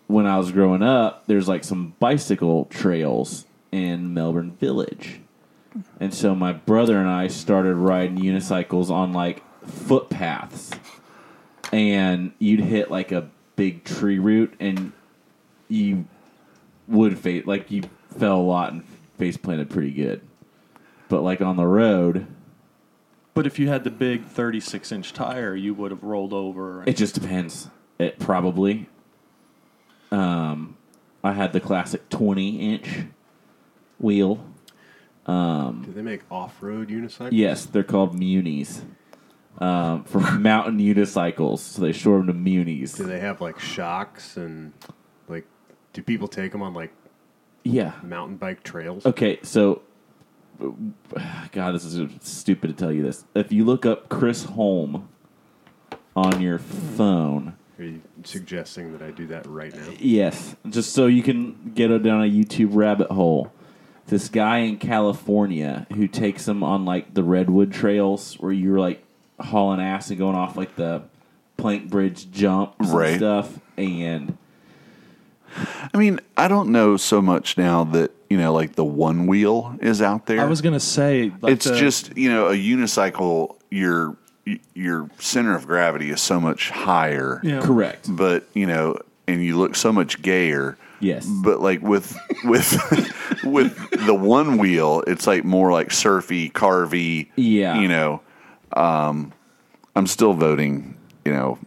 when 0.06 0.26
I 0.26 0.36
was 0.36 0.52
growing 0.52 0.82
up, 0.82 1.26
there's 1.26 1.48
like 1.48 1.64
some 1.64 1.94
bicycle 1.98 2.66
trails 2.66 3.46
in 3.72 4.12
Melbourne 4.12 4.52
Village. 4.52 5.20
And 5.98 6.12
so 6.12 6.34
my 6.34 6.52
brother 6.52 6.98
and 6.98 7.08
I 7.08 7.28
started 7.28 7.76
riding 7.76 8.18
unicycles 8.18 8.90
on 8.90 9.14
like 9.14 9.42
footpaths. 9.66 10.72
And 11.72 12.32
you'd 12.38 12.60
hit 12.60 12.90
like 12.90 13.12
a 13.12 13.30
big 13.56 13.84
tree 13.84 14.18
root 14.18 14.52
and 14.60 14.92
you 15.68 16.06
would 16.86 17.18
face 17.18 17.46
like 17.46 17.70
you 17.70 17.84
fell 18.18 18.36
a 18.36 18.42
lot 18.42 18.72
and 18.74 18.84
face 19.16 19.38
planted 19.38 19.70
pretty 19.70 19.92
good. 19.92 20.20
But 21.12 21.22
like 21.22 21.42
on 21.42 21.56
the 21.56 21.66
road, 21.66 22.26
But 23.34 23.46
if 23.46 23.58
you 23.58 23.68
had 23.68 23.84
the 23.84 23.90
big 23.90 24.24
36 24.24 24.90
inch 24.92 25.12
tire, 25.12 25.54
you 25.54 25.74
would 25.74 25.90
have 25.90 26.02
rolled 26.02 26.32
over. 26.32 26.82
It 26.86 26.96
just 26.96 27.14
depends. 27.14 27.68
It 27.98 28.18
probably. 28.18 28.88
Um, 30.10 30.78
I 31.22 31.32
had 31.34 31.52
the 31.52 31.60
classic 31.60 32.08
twenty 32.08 32.72
inch 32.72 32.88
wheel. 33.98 34.42
Do 35.26 35.84
they 35.94 36.00
make 36.00 36.22
off-road 36.30 36.88
unicycles? 36.88 37.28
Yes, 37.32 37.66
they're 37.66 37.84
called 37.84 38.18
munis. 38.18 38.82
Um, 39.58 40.04
for 40.04 40.18
mountain 40.38 40.78
unicycles, 40.78 41.58
so 41.58 41.82
they 41.82 41.92
short 41.92 42.20
them 42.26 42.28
to 42.28 42.32
munis. 42.32 42.94
Do 42.94 43.04
they 43.04 43.20
have 43.20 43.42
like 43.42 43.60
shocks 43.60 44.38
and 44.38 44.72
like? 45.28 45.44
Do 45.92 46.02
people 46.02 46.26
take 46.26 46.52
them 46.52 46.62
on 46.62 46.72
like 46.72 46.92
Yeah. 47.64 47.92
mountain 48.02 48.38
bike 48.38 48.62
trails? 48.62 49.04
Okay, 49.04 49.38
so 49.42 49.82
God, 51.52 51.72
this 51.74 51.84
is 51.84 52.08
stupid 52.22 52.68
to 52.68 52.74
tell 52.74 52.92
you 52.92 53.02
this. 53.02 53.24
If 53.34 53.52
you 53.52 53.64
look 53.64 53.84
up 53.86 54.08
Kris 54.08 54.44
Holm 54.44 55.08
on 56.16 56.40
your 56.40 56.58
phone, 56.58 57.54
Are 57.78 57.84
you 57.84 58.02
suggesting 58.24 58.92
that 58.92 59.02
I 59.02 59.10
do 59.10 59.26
that 59.28 59.46
right 59.46 59.74
now? 59.74 59.88
Yes, 59.98 60.56
just 60.68 60.92
so 60.92 61.06
you 61.06 61.22
can 61.22 61.72
get 61.74 61.88
down 62.02 62.22
a 62.22 62.30
YouTube 62.30 62.70
rabbit 62.72 63.10
hole. 63.10 63.52
This 64.06 64.28
guy 64.28 64.58
in 64.58 64.78
California 64.78 65.86
who 65.94 66.06
takes 66.08 66.44
them 66.44 66.62
on 66.62 66.84
like 66.84 67.14
the 67.14 67.22
redwood 67.22 67.72
trails 67.72 68.34
where 68.40 68.52
you're 68.52 68.78
like 68.80 69.02
hauling 69.40 69.80
ass 69.80 70.10
and 70.10 70.18
going 70.18 70.36
off 70.36 70.56
like 70.56 70.76
the 70.76 71.02
plank 71.56 71.88
bridge 71.88 72.30
jumps 72.30 72.88
Right. 72.90 73.10
and 73.10 73.16
stuff, 73.18 73.60
and 73.76 74.36
I 75.92 75.98
mean, 75.98 76.18
I 76.36 76.48
don't 76.48 76.70
know 76.70 76.96
so 76.96 77.20
much 77.22 77.56
now 77.58 77.84
that, 77.84 78.10
you 78.32 78.38
know, 78.38 78.54
like 78.54 78.76
the 78.76 78.84
one 78.84 79.26
wheel 79.26 79.76
is 79.82 80.00
out 80.00 80.24
there. 80.24 80.40
I 80.40 80.46
was 80.46 80.62
gonna 80.62 80.80
say, 80.80 81.30
like 81.42 81.52
it's 81.52 81.66
the- 81.66 81.76
just, 81.76 82.16
you 82.16 82.30
know, 82.30 82.48
a 82.48 82.54
unicycle, 82.54 83.56
your 83.70 84.16
your 84.74 85.10
center 85.18 85.54
of 85.54 85.66
gravity 85.66 86.10
is 86.10 86.22
so 86.22 86.40
much 86.40 86.70
higher. 86.70 87.40
Yeah. 87.44 87.60
correct. 87.60 88.06
But, 88.08 88.44
you 88.54 88.66
know, 88.66 88.96
and 89.28 89.44
you 89.44 89.58
look 89.58 89.76
so 89.76 89.92
much 89.92 90.22
gayer. 90.22 90.78
Yes. 90.98 91.26
But 91.26 91.60
like 91.60 91.82
with 91.82 92.16
with 92.44 92.72
with 93.44 93.76
the 94.06 94.14
one 94.14 94.56
wheel, 94.56 95.04
it's 95.06 95.26
like 95.26 95.44
more 95.44 95.70
like 95.72 95.90
surfy, 95.92 96.48
carvy. 96.48 97.30
Yeah. 97.36 97.78
You 97.80 97.88
know, 97.88 98.20
um, 98.72 99.32
I'm 99.94 100.06
still 100.06 100.32
voting. 100.32 100.96
You 101.26 101.32
know, 101.32 101.58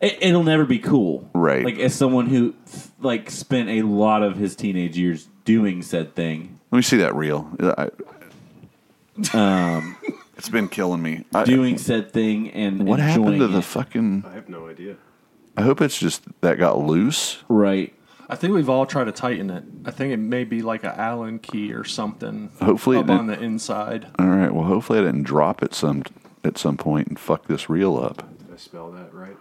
It, 0.00 0.16
it'll 0.22 0.42
never 0.44 0.64
be 0.64 0.78
cool, 0.78 1.28
Right. 1.34 1.64
Like 1.64 1.78
as 1.78 1.94
someone 1.94 2.26
who 2.26 2.54
like 3.00 3.30
spent 3.30 3.68
a 3.68 3.82
lot 3.82 4.22
of 4.22 4.36
his 4.36 4.56
teenage 4.56 4.96
years 4.96 5.28
doing 5.46 5.80
said 5.82 6.14
thing, 6.14 6.60
let 6.70 6.76
me 6.76 6.82
see 6.82 6.98
that 6.98 7.14
reel. 7.14 7.50
I, 7.60 7.88
um, 9.32 9.96
it's 10.36 10.50
been 10.50 10.68
killing 10.68 11.00
me. 11.02 11.24
I, 11.34 11.44
doing 11.44 11.78
said 11.78 12.12
thing, 12.12 12.50
and 12.50 12.86
what 12.86 13.00
happened 13.00 13.38
to 13.40 13.48
the 13.48 13.58
it. 13.58 13.64
fucking? 13.64 14.24
I 14.28 14.34
have 14.34 14.48
no 14.50 14.68
idea. 14.68 14.96
I 15.56 15.62
hope 15.62 15.80
it's 15.80 15.98
just 15.98 16.22
that 16.42 16.58
got 16.58 16.78
loose. 16.78 17.42
right? 17.48 17.94
I 18.28 18.34
think 18.34 18.52
we've 18.54 18.68
all 18.68 18.86
tried 18.86 19.04
to 19.04 19.12
tighten 19.12 19.50
it. 19.50 19.62
I 19.84 19.92
think 19.92 20.12
it 20.12 20.16
may 20.18 20.42
be 20.44 20.60
like 20.60 20.82
a 20.82 20.98
Allen 21.00 21.38
key 21.38 21.72
or 21.72 21.84
something. 21.84 22.50
Hopefully 22.60 22.98
up 22.98 23.06
didn't- 23.06 23.20
on 23.20 23.26
the 23.28 23.40
inside. 23.40 24.08
All 24.18 24.26
right. 24.26 24.52
Well, 24.52 24.64
hopefully 24.64 24.98
I 24.98 25.02
didn't 25.02 25.22
drop 25.22 25.62
it 25.62 25.74
some 25.74 26.02
at 26.44 26.58
some 26.58 26.76
point 26.76 27.06
and 27.08 27.18
fuck 27.18 27.46
this 27.46 27.70
reel 27.70 27.96
up. 27.96 28.16
Did 28.38 28.52
I 28.52 28.56
spell 28.56 28.90
that 28.92 29.14
right? 29.14 29.36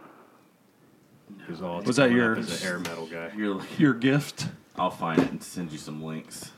all 1.64 1.80
it's 1.80 1.88
Was 1.88 1.96
that 1.98 2.12
your- 2.12 2.38
is 2.38 2.62
a 2.62 2.66
hair 2.66 2.80
metal 2.80 3.08
guy? 3.08 3.32
You're, 3.36 3.62
Your 3.80 3.94
gift. 3.96 4.48
I'll 4.78 4.92
find 4.92 5.22
it 5.22 5.32
and 5.32 5.42
send 5.44 5.72
you 5.72 5.78
some 5.78 6.04
links. 6.04 6.52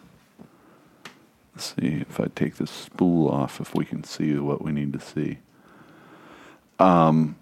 Let's 1.55 1.75
see 1.75 2.05
if 2.09 2.19
I 2.19 2.27
take 2.35 2.57
this 2.57 2.71
spool 2.71 3.29
off, 3.29 3.59
if 3.61 3.73
we 3.75 3.85
can 3.85 4.03
see 4.03 4.35
what 4.37 4.61
we 4.63 4.71
need 4.71 4.93
to 4.93 4.99
see. 4.99 5.39
Um. 6.79 7.35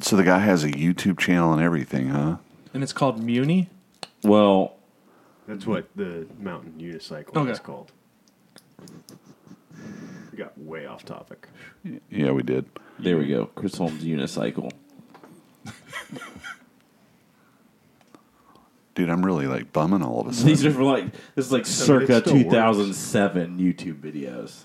So 0.00 0.16
the 0.16 0.22
guy 0.22 0.38
has 0.38 0.62
a 0.64 0.68
YouTube 0.70 1.18
channel 1.18 1.52
and 1.52 1.60
everything, 1.60 2.08
huh? 2.10 2.36
And 2.72 2.82
it's 2.82 2.92
called 2.92 3.22
Muni. 3.22 3.68
Well, 4.22 4.76
That's 5.48 5.66
what 5.66 5.88
the 5.96 6.26
mountain 6.38 6.74
unicycle 6.78 7.36
Okay. 7.36 7.50
is 7.50 7.58
called. 7.58 7.90
We 10.30 10.38
got 10.38 10.56
way 10.56 10.86
off 10.86 11.04
topic. 11.04 11.48
Yeah, 12.10 12.30
we 12.30 12.42
did. 12.44 12.66
there 12.98 13.16
we 13.18 13.26
go. 13.26 13.46
Chris 13.46 13.76
Holmes 13.76 14.04
unicycle. 14.04 14.70
Dude, 18.98 19.10
I'm 19.10 19.24
really 19.24 19.46
like 19.46 19.72
bumming 19.72 20.02
all 20.02 20.22
of 20.22 20.26
a 20.26 20.32
sudden. 20.32 20.48
These 20.48 20.66
are 20.66 20.72
for 20.72 20.82
like 20.82 21.04
this 21.36 21.46
is 21.46 21.52
like 21.52 21.66
circa 21.66 22.16
it 22.16 22.24
still 22.24 22.34
works. 22.34 22.44
2007 22.50 23.56
YouTube 23.60 24.00
videos. 24.00 24.42
It's 24.42 24.64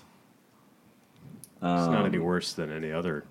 not 1.62 2.00
Um, 2.00 2.06
any 2.06 2.18
worse 2.18 2.52
than 2.52 2.72
any 2.72 2.90
other 2.90 3.26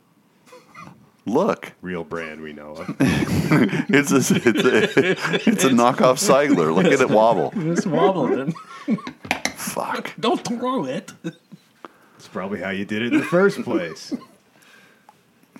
Look, 1.26 1.74
reel 1.82 2.06
brand 2.06 2.40
we 2.40 2.54
know 2.54 2.70
of. 2.72 2.96
it's 3.02 4.14
a 4.14 4.16
it's 4.16 4.32
a, 4.32 5.12
it's 5.50 5.64
a 5.66 5.70
knockoff 5.72 6.20
Seigler. 6.24 6.74
Look 6.74 6.86
at 6.86 7.02
it 7.02 7.10
wobble. 7.10 7.52
It's 7.54 7.86
wobbling. 7.86 8.54
Fuck. 9.56 10.14
Don't 10.18 10.42
throw 10.42 10.86
it. 10.86 11.12
It's 12.16 12.30
probably 12.30 12.62
how 12.62 12.70
you 12.70 12.86
did 12.86 13.02
it 13.02 13.12
in 13.14 13.20
the 13.20 13.26
first 13.26 13.62
place. 13.64 14.14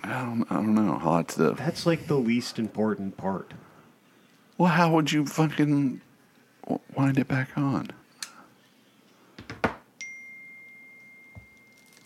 I 0.02 0.08
don't 0.24 0.46
I 0.50 0.56
don't 0.56 0.74
know. 0.74 0.98
Hot 1.00 1.32
stuff. 1.32 1.58
That's 1.58 1.86
like 1.86 2.08
the 2.08 2.16
least 2.16 2.58
important 2.60 3.18
part. 3.18 3.54
Well, 4.64 4.72
how 4.72 4.92
would 4.92 5.12
you 5.12 5.26
fucking 5.26 6.00
wind 6.96 7.18
it 7.18 7.28
back 7.28 7.50
on? 7.58 7.90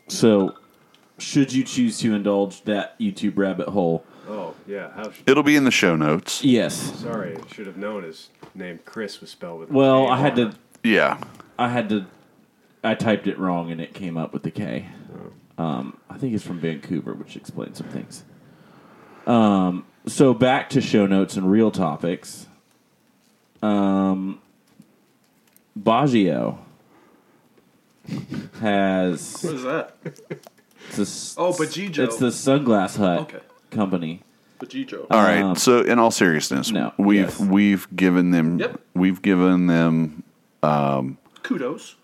So 0.08 0.56
should 1.20 1.54
you 1.54 1.64
choose 1.64 2.00
to 2.00 2.16
indulge 2.16 2.64
that 2.64 2.98
YouTube 2.98 3.38
rabbit 3.38 3.68
hole. 3.68 4.04
Oh 4.28 4.56
yeah, 4.66 4.90
how 4.94 5.12
sh- 5.12 5.22
It'll 5.28 5.44
be 5.44 5.56
in 5.56 5.66
the 5.66 5.72
show 5.72 5.96
notes. 5.96 6.44
Yes. 6.44 6.74
sorry, 7.00 7.38
I 7.38 7.54
should 7.54 7.68
have 7.68 7.78
known 7.78 8.02
his 8.02 8.30
name. 8.56 8.80
Chris 8.86 9.22
was 9.22 9.30
spelled 9.30 9.60
with. 9.60 9.70
a 9.70 9.74
Well, 9.74 10.08
K 10.08 10.12
I 10.14 10.18
had 10.18 10.36
to. 10.38 10.54
Yeah. 10.84 11.22
I 11.60 11.70
had 11.70 11.90
to. 11.90 12.08
I 12.84 12.96
typed 12.96 13.28
it 13.28 13.38
wrong 13.38 13.72
and 13.72 13.80
it 13.80 13.94
came 13.94 14.18
up 14.18 14.34
with 14.34 14.42
the 14.42 14.50
K. 14.50 14.88
Um, 15.60 16.00
I 16.10 16.18
think 16.18 16.34
it's 16.34 16.44
from 16.44 16.60
Vancouver, 16.60 17.14
which 17.14 17.36
explains 17.36 17.78
some 17.78 17.90
things. 17.90 18.24
Um, 19.28 19.86
so 20.08 20.34
back 20.34 20.72
to 20.72 20.82
show 20.82 21.06
notes 21.06 21.38
and 21.38 21.52
real 21.52 21.70
topics. 21.70 22.47
Um, 23.62 24.40
Baggio 25.80 26.58
has 28.62 29.44
What 29.44 29.54
is 29.54 29.64
that? 29.64 29.96
it's 30.04 30.96
the 30.96 31.02
s- 31.02 31.36
Oh, 31.38 31.52
Bajio. 31.52 32.00
It's 32.00 32.18
the 32.18 32.28
Sunglass 32.28 32.98
Hut 32.98 33.20
Okay. 33.22 33.40
company. 33.72 34.22
Bajio. 34.60 35.06
All 35.12 35.22
right. 35.22 35.42
Um, 35.44 35.56
so, 35.56 35.82
in 35.82 36.00
all 36.00 36.10
seriousness, 36.12 36.72
no, 36.72 36.94
we've 36.98 37.22
yes. 37.22 37.40
we've 37.40 37.88
given 37.96 38.32
them 38.32 38.60
Yep. 38.60 38.80
we've 38.96 39.22
given 39.22 39.68
them 39.68 40.24
Kudos. 41.44 41.96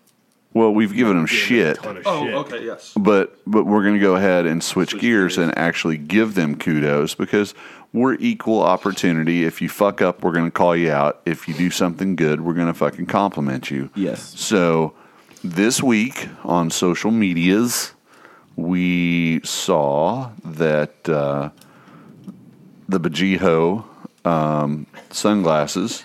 well 0.52 0.72
we've 0.72 0.94
given 0.94 1.16
them 1.16 1.26
Gave 1.26 1.34
him 1.34 1.34
a 1.34 1.74
shit, 1.74 1.78
Oh, 2.06 2.24
shit. 2.24 2.34
okay, 2.34 2.64
yes. 2.64 2.92
but 2.96 3.36
but 3.46 3.64
we're 3.66 3.82
going 3.82 3.94
to 3.94 4.00
go 4.00 4.14
ahead 4.14 4.46
and 4.46 4.62
switch, 4.62 4.90
Switch 4.90 5.00
gears, 5.02 5.36
gears. 5.36 5.48
and 5.48 5.58
actually 5.58 5.96
give 5.98 6.34
them 6.34 6.54
kudos 6.56 7.14
because 7.14 7.54
we're 7.94 8.14
equal 8.14 8.60
opportunity. 8.60 9.44
If 9.44 9.62
you 9.62 9.68
fuck 9.68 10.02
up, 10.02 10.24
we're 10.24 10.32
going 10.32 10.46
to 10.46 10.50
call 10.50 10.76
you 10.76 10.90
out. 10.90 11.22
If 11.24 11.46
you 11.46 11.54
do 11.54 11.70
something 11.70 12.16
good, 12.16 12.40
we're 12.40 12.52
going 12.52 12.66
to 12.66 12.74
fucking 12.74 13.06
compliment 13.06 13.70
you. 13.70 13.88
Yes. 13.94 14.38
So 14.38 14.94
this 15.44 15.80
week 15.80 16.28
on 16.42 16.70
social 16.70 17.12
medias, 17.12 17.92
we 18.56 19.40
saw 19.44 20.32
that 20.44 21.08
uh, 21.08 21.50
the 22.88 22.98
Bajio 22.98 23.84
um, 24.26 24.86
sunglasses 25.10 26.04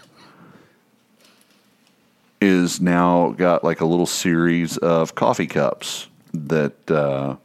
is 2.40 2.80
now 2.80 3.32
got 3.32 3.64
like 3.64 3.82
a 3.82 3.86
little 3.86 4.06
series 4.06 4.78
of 4.78 5.16
coffee 5.16 5.48
cups 5.48 6.08
that 6.34 6.92
uh, 6.92 7.36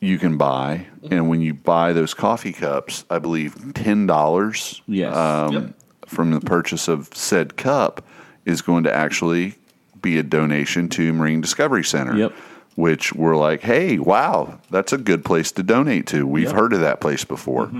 you 0.00 0.18
can 0.18 0.36
buy, 0.38 0.86
and 1.10 1.28
when 1.28 1.40
you 1.42 1.52
buy 1.54 1.92
those 1.92 2.14
coffee 2.14 2.52
cups, 2.52 3.04
I 3.10 3.18
believe 3.18 3.74
ten 3.74 4.06
dollars 4.06 4.80
Yes. 4.86 5.14
um, 5.14 5.52
Yep. 5.52 5.74
from 6.06 6.30
the 6.30 6.40
purchase 6.40 6.88
of 6.88 7.08
said 7.14 7.56
cup 7.56 8.04
is 8.46 8.62
going 8.62 8.84
to 8.84 8.92
actually 8.94 9.56
be 10.00 10.18
a 10.18 10.22
donation 10.22 10.88
to 10.88 11.12
Marine 11.12 11.40
Discovery 11.40 11.84
Center. 11.84 12.16
Yep. 12.16 12.32
Which 12.76 13.12
we're 13.12 13.36
like, 13.36 13.60
hey, 13.60 13.98
wow, 13.98 14.58
that's 14.70 14.92
a 14.94 14.96
good 14.96 15.22
place 15.24 15.52
to 15.52 15.62
donate 15.62 16.06
to. 16.06 16.26
We've 16.26 16.44
Yep. 16.44 16.54
heard 16.54 16.72
of 16.72 16.80
that 16.80 17.00
place 17.00 17.24
before. 17.24 17.70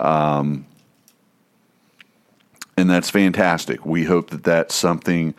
Um, 0.00 0.64
and 2.76 2.90
that's 2.90 3.10
fantastic. 3.10 3.86
We 3.86 4.04
hope 4.04 4.30
that 4.30 4.42
that's 4.42 4.74
something 4.74 5.34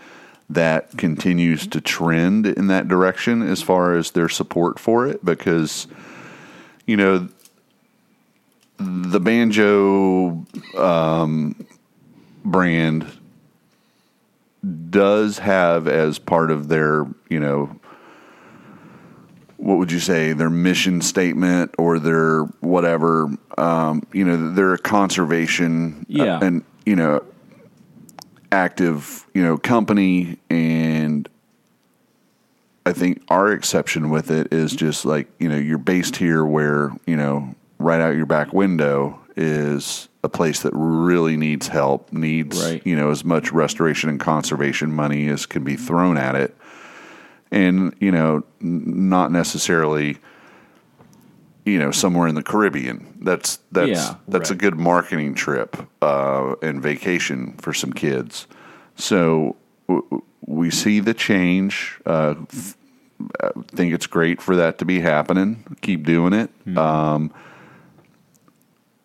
that 0.49 0.95
continues 0.97 1.67
to 1.67 1.81
trend 1.81 2.45
in 2.45 2.67
that 2.67 2.87
direction 2.87 3.41
as 3.41 3.61
far 3.61 3.95
as 3.95 4.11
their 4.11 4.29
support 4.29 4.79
for 4.79 5.05
it 5.07 5.25
because, 5.25 5.87
you 6.85 6.97
know, 6.97 7.27
the 8.77 9.19
Bajio 9.19 10.77
um, 10.77 11.65
brand 12.43 13.05
does 14.89 15.39
have 15.39 15.87
as 15.87 16.19
part 16.19 16.51
of 16.51 16.67
their, 16.67 17.05
you 17.29 17.39
know, 17.39 17.75
what 19.57 19.77
would 19.77 19.91
you 19.91 19.99
say, 19.99 20.33
their 20.33 20.49
mission 20.49 21.01
statement 21.01 21.73
or 21.77 21.99
their 21.99 22.41
whatever, 22.59 23.29
um, 23.57 24.03
you 24.11 24.25
know, 24.25 24.51
they're 24.51 24.73
a 24.73 24.77
conservation 24.77 26.05
Yeah. 26.09 26.37
uh, 26.37 26.39
and, 26.45 26.63
you 26.85 26.95
know, 26.95 27.23
active, 28.51 29.25
you 29.33 29.41
know, 29.41 29.57
company 29.57 30.37
and 30.49 31.27
I 32.85 32.93
think 32.93 33.21
our 33.29 33.51
exception 33.51 34.09
with 34.09 34.29
it 34.29 34.51
is 34.51 34.75
just 34.75 35.05
like, 35.05 35.27
you 35.39 35.47
know, 35.47 35.55
you're 35.57 35.77
based 35.77 36.17
here 36.17 36.43
where, 36.45 36.91
you 37.07 37.15
know, 37.15 37.55
right 37.79 38.01
out 38.01 38.15
your 38.15 38.25
back 38.25 38.51
window 38.53 39.19
is 39.35 40.09
a 40.23 40.29
place 40.29 40.61
that 40.61 40.71
really 40.73 41.37
needs 41.37 41.67
help, 41.69 42.11
needs, 42.11 42.61
Right. 42.63 42.81
you 42.85 42.95
know, 42.95 43.09
as 43.09 43.23
much 43.25 43.51
restoration 43.51 44.09
and 44.09 44.19
conservation 44.19 44.91
money 44.93 45.27
as 45.29 45.45
can 45.45 45.63
be 45.63 45.75
thrown 45.75 46.17
at 46.17 46.35
it. 46.35 46.55
And, 47.51 47.95
you 47.99 48.11
know, 48.11 48.43
n- 48.61 49.09
not 49.09 49.31
necessarily 49.31 50.17
you 51.65 51.79
know 51.79 51.91
somewhere 51.91 52.27
in 52.27 52.35
the 52.35 52.43
Caribbean. 52.43 53.07
That's 53.21 53.57
that's 53.71 53.89
Yeah. 53.89 54.15
that's 54.27 54.51
a 54.51 54.55
good 54.55 54.75
marketing 54.77 55.33
trip 55.33 55.77
uh, 56.01 56.55
and 56.61 56.81
vacation 56.81 57.53
for 57.61 57.73
some 57.73 57.93
kids. 57.93 58.47
So 58.95 59.55
w- 59.87 60.21
we 60.45 60.69
see 60.71 60.99
the 60.99 61.13
change. 61.13 61.99
Uh, 62.05 62.35
I 63.41 63.49
think 63.67 63.93
it's 63.93 64.07
great 64.07 64.41
for 64.41 64.55
that 64.57 64.79
to 64.79 64.85
be 64.85 64.99
happening. 64.99 65.63
Keep 65.81 66.05
doing 66.05 66.33
it. 66.33 66.49
Um, 66.77 67.31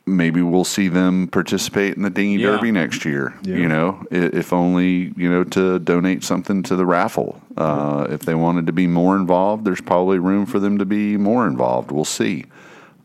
maybe 0.06 0.40
we'll 0.42 0.64
see 0.64 0.88
them 0.88 1.28
participate 1.28 1.94
in 1.96 2.02
the 2.02 2.10
dinghy 2.10 2.38
Yeah. 2.42 2.52
derby 2.52 2.72
next 2.72 3.04
year. 3.04 3.34
Yeah. 3.42 3.56
You 3.56 3.68
know, 3.68 4.04
if 4.10 4.52
only 4.52 5.12
you 5.16 5.30
know 5.30 5.44
to 5.44 5.78
donate 5.78 6.24
something 6.24 6.62
to 6.64 6.76
the 6.76 6.86
raffle. 6.86 7.40
Uh, 7.56 8.06
if 8.10 8.20
they 8.22 8.34
wanted 8.34 8.66
to 8.66 8.72
be 8.72 8.86
more 8.86 9.16
involved, 9.16 9.64
there's 9.64 9.80
probably 9.80 10.18
room 10.18 10.46
for 10.46 10.58
them 10.58 10.78
to 10.78 10.84
be 10.86 11.16
more 11.16 11.46
involved. 11.46 11.90
We'll 11.92 12.04
see. 12.04 12.46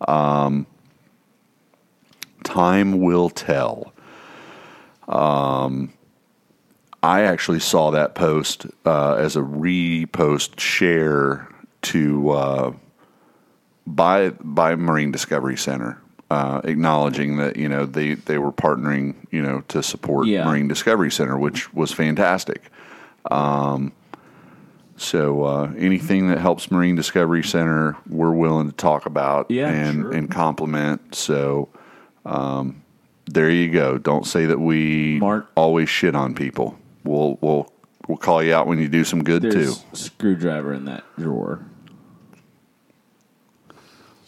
Um, 0.07 0.65
time 2.43 2.99
will 3.01 3.29
tell. 3.29 3.93
Um, 5.07 5.91
I 7.03 7.21
actually 7.23 7.59
saw 7.59 7.91
that 7.91 8.15
post 8.15 8.65
uh, 8.85 9.15
as 9.15 9.35
a 9.35 9.41
repost 9.41 10.59
share 10.59 11.47
to 11.83 12.29
uh, 12.31 12.71
by 13.85 14.29
by 14.39 14.75
Marine 14.75 15.11
Discovery 15.11 15.57
Center, 15.57 16.01
uh, 16.31 16.61
acknowledging 16.63 17.37
that 17.37 17.57
you 17.57 17.67
know 17.67 17.85
they 17.85 18.13
they 18.15 18.37
were 18.37 18.53
partnering 18.53 19.15
you 19.31 19.41
know 19.41 19.61
to 19.67 19.83
support 19.83 20.27
Yeah. 20.27 20.45
Marine 20.45 20.67
Discovery 20.69 21.11
Center, 21.11 21.37
which 21.37 21.73
was 21.73 21.91
fantastic. 21.91 22.61
Um, 23.29 23.91
so 24.95 25.43
uh, 25.43 25.71
anything 25.77 26.29
that 26.29 26.37
helps 26.39 26.71
Marine 26.71 26.95
Discovery 26.95 27.43
Center, 27.43 27.97
we're 28.09 28.31
willing 28.31 28.69
to 28.69 28.75
talk 28.75 29.05
about 29.05 29.51
Yeah, 29.51 29.67
and 29.69 30.01
sure. 30.03 30.11
and 30.13 30.31
compliment. 30.31 31.15
So. 31.15 31.69
Um, 32.25 32.79
there 33.25 33.49
you 33.49 33.71
go. 33.71 33.97
Don't 33.97 34.25
say 34.27 34.45
that 34.47 34.59
we 34.59 35.17
Mark. 35.19 35.49
always 35.55 35.89
shit 35.89 36.13
on 36.13 36.35
people. 36.35 36.77
We'll 37.03 37.37
we'll 37.41 37.71
we'll 38.07 38.17
call 38.17 38.41
you 38.43 38.53
out 38.53 38.67
when 38.67 38.79
you 38.79 38.87
do 38.87 39.03
some 39.03 39.23
good 39.23 39.41
There's 39.43 39.79
too. 39.79 39.85
a 39.91 39.95
screwdriver 39.95 40.73
in 40.73 40.85
that 40.85 41.03
drawer, 41.17 41.65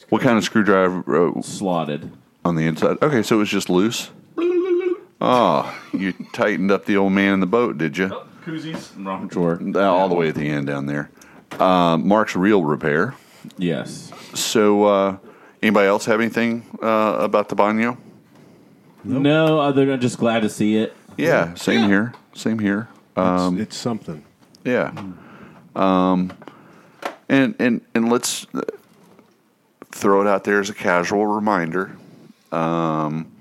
What 0.09 0.21
kind 0.21 0.37
of 0.37 0.43
screwdriver 0.43 1.29
uh, 1.37 1.41
slotted. 1.41 2.11
on 2.43 2.55
the 2.55 2.65
inside? 2.67 2.97
Okay, 3.01 3.23
so 3.23 3.35
it 3.35 3.39
was 3.39 3.49
just 3.49 3.69
loose. 3.69 4.11
Oh, 5.21 5.75
you 5.93 6.13
tightened 6.33 6.71
up 6.71 6.85
the 6.85 6.97
old 6.97 7.13
man 7.13 7.33
in 7.35 7.39
the 7.39 7.47
boat, 7.47 7.77
did 7.77 7.97
you? 7.97 8.09
Koozies. 8.45 8.91
Wrong 9.03 9.27
drawer. 9.27 9.59
All 9.81 10.07
the 10.09 10.15
way 10.15 10.29
at 10.29 10.35
the 10.35 10.47
end 10.47 10.67
down 10.67 10.85
there. 10.85 11.09
Uh, 11.59 11.97
Mark's 11.97 12.35
reel 12.35 12.63
repair. 12.63 13.15
Yes. 13.57 14.11
So, 14.33 14.83
uh, 14.83 15.17
anybody 15.63 15.87
else 15.87 16.05
have 16.05 16.19
anything 16.19 16.65
uh, 16.81 17.17
about 17.19 17.49
the 17.49 17.55
Bajio? 17.55 17.97
No, 19.03 19.59
other 19.59 19.85
than 19.85 19.99
just 20.01 20.17
glad 20.19 20.41
to 20.41 20.49
see 20.49 20.75
it. 20.77 20.93
Yeah, 21.17 21.53
same 21.55 21.81
Yeah. 21.81 21.87
here. 21.87 22.13
Same 22.35 22.59
here. 22.59 22.89
It's, 23.17 23.59
it's 23.59 23.77
something. 23.77 24.23
Yeah. 24.65 24.91
Um, 25.75 26.31
and 27.29 27.55
and 27.59 27.81
and 27.95 28.11
let's 28.11 28.45
throw 29.91 30.21
it 30.21 30.27
out 30.27 30.43
there 30.43 30.59
as 30.59 30.69
a 30.69 30.73
casual 30.73 31.25
reminder. 31.25 31.95
Um, 32.51 33.31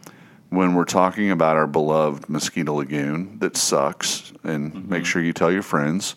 when 0.50 0.74
we're 0.74 0.84
talking 0.84 1.30
about 1.30 1.56
our 1.56 1.66
beloved 1.66 2.28
Mosquito 2.28 2.74
Lagoon 2.74 3.38
that 3.40 3.56
sucks, 3.56 4.32
and 4.44 4.88
make 4.88 5.04
sure 5.04 5.20
you 5.20 5.32
tell 5.32 5.50
your 5.50 5.62
friends. 5.62 6.14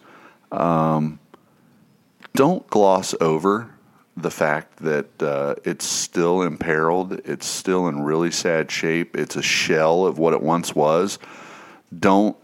Um, 0.52 1.20
don't 2.36 2.66
gloss 2.68 3.16
over 3.20 3.72
the 4.16 4.30
fact 4.30 4.78
that 4.78 5.22
uh, 5.22 5.56
it's 5.64 5.86
still 5.86 6.44
imperiled. 6.44 7.14
It's 7.26 7.48
still 7.48 7.88
in 7.88 8.04
really 8.04 8.30
sad 8.30 8.70
shape. 8.70 9.18
It's 9.18 9.36
a 9.36 9.42
shell 9.42 10.06
of 10.06 10.20
what 10.20 10.34
it 10.34 10.42
once 10.42 10.76
was. 10.76 11.18
Don't 11.98 12.38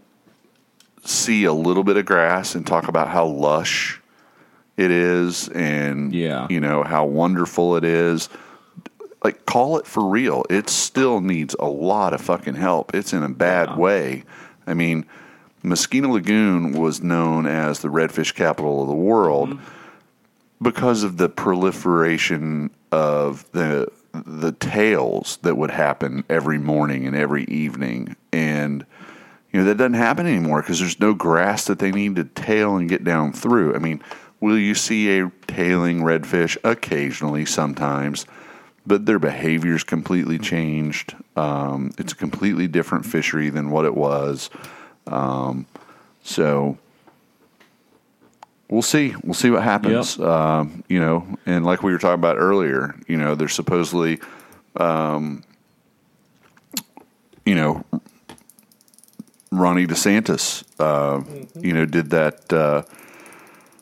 see 1.08 1.44
a 1.44 1.52
little 1.52 1.84
bit 1.84 1.96
of 1.96 2.04
grass 2.06 2.54
and 2.54 2.66
talk 2.66 2.88
about 2.88 3.08
how 3.08 3.26
lush 3.26 4.00
it 4.76 4.90
is 4.90 5.48
and 5.48 6.14
Yeah. 6.14 6.46
you 6.50 6.60
know 6.60 6.82
how 6.82 7.04
wonderful 7.04 7.76
it 7.76 7.84
is. 7.84 8.28
Like 9.22 9.46
call 9.46 9.78
it 9.78 9.86
for 9.86 10.08
real. 10.08 10.44
It 10.50 10.68
still 10.68 11.20
needs 11.20 11.54
a 11.58 11.66
lot 11.66 12.12
of 12.12 12.20
fucking 12.20 12.56
help. 12.56 12.94
It's 12.94 13.12
in 13.12 13.22
a 13.22 13.28
bad 13.28 13.76
way. 13.76 14.24
I 14.66 14.74
mean 14.74 15.06
Mosquito 15.62 16.08
Lagoon 16.08 16.72
was 16.72 17.02
known 17.02 17.46
as 17.46 17.80
the 17.80 17.88
redfish 17.88 18.34
capital 18.34 18.82
of 18.82 18.88
the 18.88 18.94
world 18.94 19.50
mm-hmm. 19.50 19.64
because 20.60 21.02
of 21.02 21.16
the 21.16 21.28
proliferation 21.28 22.70
of 22.92 23.50
the 23.52 23.88
the 24.12 24.52
tails 24.52 25.38
that 25.42 25.56
would 25.56 25.70
happen 25.70 26.22
every 26.28 26.58
morning 26.58 27.06
and 27.06 27.16
every 27.16 27.44
evening. 27.44 28.14
And 28.32 28.86
you 29.54 29.60
know 29.60 29.66
that 29.66 29.76
doesn't 29.76 29.94
happen 29.94 30.26
anymore 30.26 30.60
because 30.60 30.80
there's 30.80 30.98
no 30.98 31.14
grass 31.14 31.66
that 31.66 31.78
they 31.78 31.92
need 31.92 32.16
to 32.16 32.24
tail 32.24 32.76
and 32.76 32.88
get 32.88 33.04
down 33.04 33.32
through 33.32 33.74
i 33.74 33.78
mean 33.78 34.02
will 34.40 34.58
you 34.58 34.74
see 34.74 35.20
a 35.20 35.30
tailing 35.46 36.00
redfish 36.00 36.56
occasionally 36.64 37.46
sometimes 37.46 38.26
but 38.84 39.06
their 39.06 39.20
behavior's 39.20 39.84
completely 39.84 40.38
changed 40.38 41.14
um, 41.36 41.92
it's 41.98 42.12
a 42.12 42.16
completely 42.16 42.66
different 42.66 43.06
fishery 43.06 43.48
than 43.48 43.70
what 43.70 43.84
it 43.84 43.94
was 43.94 44.50
um, 45.06 45.66
so 46.24 46.76
we'll 48.68 48.82
see. 48.82 49.14
We'll 49.22 49.34
see 49.34 49.50
what 49.50 49.62
happens. 49.62 50.18
Um, 50.18 50.82
you 50.88 50.98
know, 50.98 51.26
and 51.46 51.64
like 51.64 51.82
we 51.82 51.92
were 51.92 51.98
talking 51.98 52.14
about 52.14 52.38
earlier, 52.38 52.94
you 53.06 53.16
know, 53.16 53.34
there's 53.34 53.52
supposedly, 53.52 54.20
um, 54.76 55.44
you 57.44 57.54
know, 57.54 57.84
Ronnie 59.58 59.86
DeSantis, 59.86 60.64
uh, 60.78 61.22
you 61.60 61.72
know, 61.72 61.86
did 61.86 62.10
that 62.10 62.52
uh, 62.52 62.82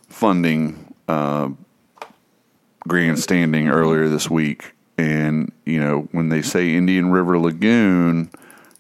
funding 0.09 0.94
uh, 1.09 1.51
grandstanding 2.86 3.68
earlier 3.68 4.09
this 4.09 4.28
week, 4.31 4.73
and 4.99 5.52
you 5.65 5.81
know, 5.81 6.09
when 6.12 6.28
they 6.28 6.42
say 6.42 6.75
Indian 6.75 7.10
River 7.10 7.39
Lagoon. 7.39 8.31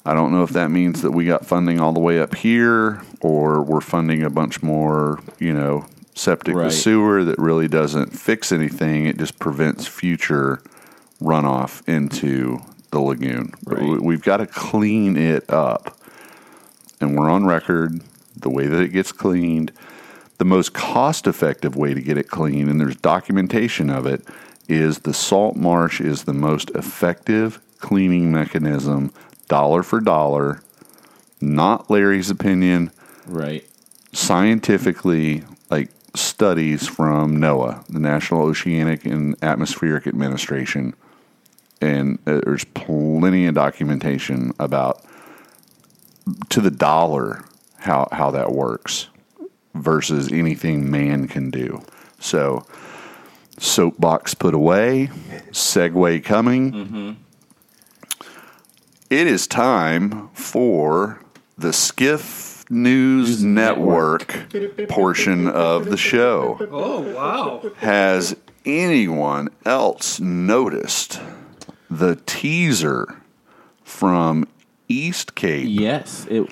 I 0.04 0.14
don't 0.14 0.32
know 0.32 0.42
if 0.42 0.50
that 0.50 0.72
means 0.72 1.02
that 1.02 1.12
we 1.12 1.26
got 1.26 1.46
funding 1.46 1.78
all 1.78 1.92
the 1.92 2.00
way 2.00 2.18
up 2.18 2.34
here 2.34 3.00
or 3.20 3.62
we're 3.62 3.80
funding 3.80 4.24
a 4.24 4.30
bunch 4.30 4.60
more, 4.60 5.20
you 5.38 5.52
know, 5.52 5.86
septic 6.16 6.56
Right. 6.56 6.72
sewer 6.72 7.22
that 7.22 7.38
really 7.38 7.68
doesn't 7.68 8.08
fix 8.08 8.50
anything. 8.50 9.06
It 9.06 9.16
just 9.16 9.38
prevents 9.38 9.86
future 9.86 10.60
runoff 11.22 11.86
into 11.88 12.58
the 12.90 12.98
lagoon. 12.98 13.52
Right. 13.64 14.00
We've 14.02 14.22
got 14.22 14.38
to 14.38 14.46
clean 14.48 15.16
it 15.16 15.48
up. 15.48 15.96
And 17.02 17.16
we're 17.16 17.30
on 17.30 17.44
record 17.44 18.00
the 18.36 18.48
way 18.50 18.66
that 18.66 18.80
it 18.80 18.88
gets 18.88 19.12
cleaned. 19.12 19.72
The 20.38 20.44
most 20.44 20.72
cost 20.72 21.26
effective 21.26 21.76
way 21.76 21.94
to 21.94 22.00
get 22.00 22.16
it 22.18 22.28
clean, 22.28 22.68
and 22.68 22.80
there's 22.80 22.96
documentation 22.96 23.90
of 23.90 24.06
it, 24.06 24.22
is 24.68 25.00
the 25.00 25.12
salt 25.12 25.56
marsh 25.56 26.00
is 26.00 26.24
the 26.24 26.32
most 26.32 26.70
effective 26.70 27.60
cleaning 27.78 28.32
mechanism, 28.32 29.12
dollar 29.48 29.82
for 29.82 30.00
dollar. 30.00 30.62
Not 31.40 31.90
Larry's 31.90 32.30
opinion, 32.30 32.90
Right. 33.26 33.66
scientifically, 34.12 35.44
like 35.70 35.90
studies 36.14 36.86
from 36.86 37.36
NOAA, 37.38 37.84
the 37.88 37.98
National 37.98 38.42
Oceanic 38.42 39.04
and 39.04 39.36
Atmospheric 39.42 40.06
Administration, 40.06 40.94
and 41.80 42.18
uh, 42.26 42.40
there's 42.44 42.64
plenty 42.64 43.46
of 43.46 43.54
documentation 43.54 44.52
about 44.60 45.04
to 46.50 46.60
the 46.60 46.70
dollar 46.70 47.44
how 47.78 48.08
how 48.12 48.30
that 48.30 48.52
works 48.52 49.08
versus 49.74 50.30
anything 50.32 50.90
man 50.90 51.26
can 51.26 51.50
do. 51.50 51.82
So, 52.20 52.64
soapbox 53.58 54.34
put 54.34 54.54
away, 54.54 55.10
segue 55.50 56.24
coming. 56.24 56.72
Mm-hmm. 56.72 57.12
It 59.10 59.26
is 59.26 59.46
time 59.46 60.28
for 60.30 61.22
the 61.58 61.72
Skiff 61.72 62.64
News 62.70 63.42
Network 63.44 64.48
portion 64.88 65.48
of 65.48 65.86
the 65.86 65.96
show. 65.96 66.56
Oh, 66.70 67.00
wow. 67.14 67.62
Has 67.76 68.34
anyone 68.64 69.50
else 69.66 70.18
noticed 70.20 71.20
the 71.90 72.16
teaser 72.24 73.22
from 73.84 74.48
East 74.92 75.34
Cape? 75.34 75.66
Yes, 75.68 76.26
it 76.30 76.48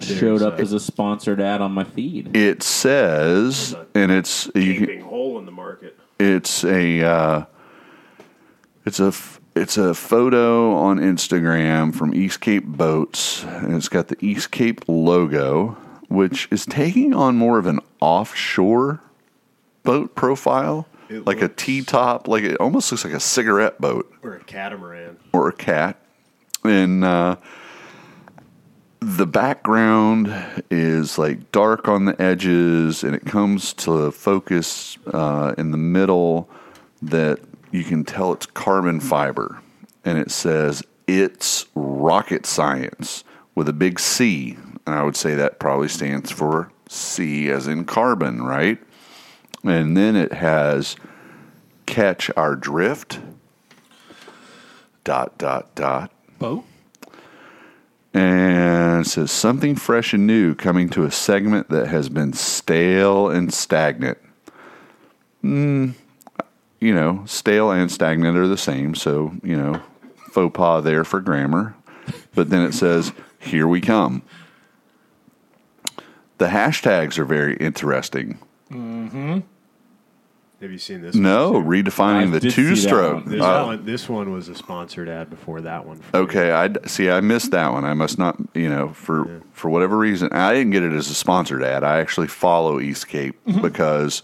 showed 0.00 0.42
up 0.42 0.58
as 0.60 0.72
a 0.72 0.80
sponsored 0.80 1.40
ad 1.40 1.60
on 1.60 1.72
my 1.72 1.84
feed. 1.84 2.36
It 2.36 2.62
says, 2.62 3.74
and 3.94 4.12
it's 4.12 4.46
you 4.54 4.74
can, 4.74 4.84
Gaping 4.86 5.00
hole 5.02 5.38
in 5.38 5.46
the 5.46 5.52
market. 5.52 5.98
it's 6.18 6.64
a 6.64 7.02
uh, 7.02 7.44
it's 8.84 9.00
a 9.00 9.06
f- 9.06 9.40
it's 9.56 9.76
a 9.76 9.92
photo 9.94 10.72
on 10.76 10.98
Instagram 10.98 11.94
from 11.94 12.14
East 12.14 12.40
Cape 12.40 12.64
Boats, 12.64 13.42
and 13.44 13.74
it's 13.74 13.88
got 13.88 14.08
the 14.08 14.16
East 14.24 14.50
Cape 14.52 14.82
logo, 14.86 15.76
which 16.08 16.46
is 16.52 16.64
taking 16.64 17.12
on 17.12 17.36
more 17.36 17.58
of 17.58 17.66
an 17.66 17.80
offshore 18.00 19.00
boat 19.82 20.14
profile, 20.14 20.86
It 21.08 21.26
like 21.26 21.38
a 21.38 21.42
looks- 21.42 21.64
T 21.64 21.82
top, 21.82 22.28
like 22.28 22.44
it 22.44 22.56
almost 22.58 22.92
looks 22.92 23.04
like 23.04 23.14
a 23.14 23.20
cigarette 23.20 23.80
boat 23.80 24.12
Or 24.22 24.34
a 24.34 24.44
catamaran. 24.44 25.16
or 25.32 25.48
a 25.48 25.52
cat. 25.52 25.96
And 26.64 27.02
uh, 27.04 27.36
the 29.00 29.26
background 29.26 30.34
is 30.70 31.18
like 31.18 31.52
dark 31.52 31.88
on 31.88 32.04
the 32.04 32.20
edges, 32.20 33.04
and 33.04 33.14
it 33.14 33.24
comes 33.24 33.72
to 33.74 34.10
focus 34.10 34.98
uh, 35.12 35.54
in 35.56 35.70
the 35.70 35.76
middle 35.78 36.48
that 37.02 37.38
you 37.70 37.84
can 37.84 38.04
tell 38.04 38.32
it's 38.32 38.46
carbon 38.46 39.00
fiber. 39.00 39.60
And 40.04 40.18
it 40.18 40.30
says 40.30 40.82
it's 41.06 41.66
rocket 41.74 42.46
science 42.46 43.24
with 43.54 43.68
a 43.68 43.72
big 43.72 44.00
C. 44.00 44.56
And 44.86 44.94
I 44.94 45.02
would 45.02 45.16
say 45.16 45.34
that 45.34 45.58
probably 45.58 45.88
stands 45.88 46.30
for 46.30 46.70
C 46.88 47.50
as 47.50 47.66
in 47.66 47.84
carbon, 47.84 48.42
right? 48.42 48.78
And 49.64 49.96
then 49.96 50.16
it 50.16 50.32
has 50.32 50.96
catch 51.86 52.30
our 52.36 52.56
drift. 52.56 53.20
Dot, 55.04 55.38
dot, 55.38 55.74
dot. 55.74 56.10
Boat? 56.38 56.64
And 58.14 59.06
says 59.06 59.30
something 59.30 59.76
fresh 59.76 60.12
and 60.12 60.26
new 60.26 60.54
coming 60.54 60.88
to 60.90 61.04
a 61.04 61.10
segment 61.10 61.68
that 61.68 61.88
has 61.88 62.08
been 62.08 62.32
stale 62.32 63.28
and 63.28 63.52
stagnant. 63.52 64.18
Mm, 65.44 65.94
you 66.80 66.94
know, 66.94 67.22
stale 67.26 67.70
and 67.70 67.90
stagnant 67.90 68.36
are 68.36 68.48
the 68.48 68.56
same, 68.56 68.94
so, 68.94 69.32
you 69.42 69.56
know, 69.56 69.80
faux 70.30 70.56
pas 70.56 70.82
there 70.82 71.04
for 71.04 71.20
grammar. 71.20 71.74
But 72.34 72.50
then 72.50 72.62
it 72.62 72.72
says, 72.72 73.12
here 73.38 73.68
we 73.68 73.80
come. 73.80 74.22
The 76.38 76.46
hashtags 76.46 77.18
are 77.18 77.24
very 77.24 77.56
interesting. 77.56 78.38
Have 80.60 80.72
you 80.72 80.78
seen 80.78 81.02
this? 81.02 81.14
No, 81.14 81.52
one, 81.52 81.66
redefining 81.66 82.28
I 82.28 82.30
the 82.30 82.40
did 82.40 82.52
see 82.52 82.62
that 82.64 82.68
two 82.70 82.76
stroke. 82.76 83.24
one. 83.24 83.32
This, 83.32 83.40
Uh, 83.42 83.62
one, 83.64 83.84
this 83.84 84.08
one 84.08 84.32
was 84.32 84.48
a 84.48 84.56
sponsored 84.56 85.08
ad 85.08 85.30
before 85.30 85.60
that 85.60 85.86
one. 85.86 86.00
Okay, 86.12 86.50
I 86.50 86.68
see. 86.86 87.08
I 87.10 87.20
missed 87.20 87.52
that 87.52 87.72
one. 87.72 87.84
I 87.84 87.94
must 87.94 88.18
not, 88.18 88.36
you 88.54 88.68
know, 88.68 88.88
for 88.88 89.40
for 89.52 89.70
whatever 89.70 89.96
reason, 89.96 90.30
I 90.32 90.52
didn't 90.54 90.72
get 90.72 90.82
it 90.82 90.92
as 90.92 91.08
a 91.10 91.14
sponsored 91.14 91.62
ad. 91.62 91.84
I 91.84 92.00
actually 92.00 92.26
follow 92.26 92.80
East 92.80 93.06
Cape 93.06 93.38
because 93.62 94.22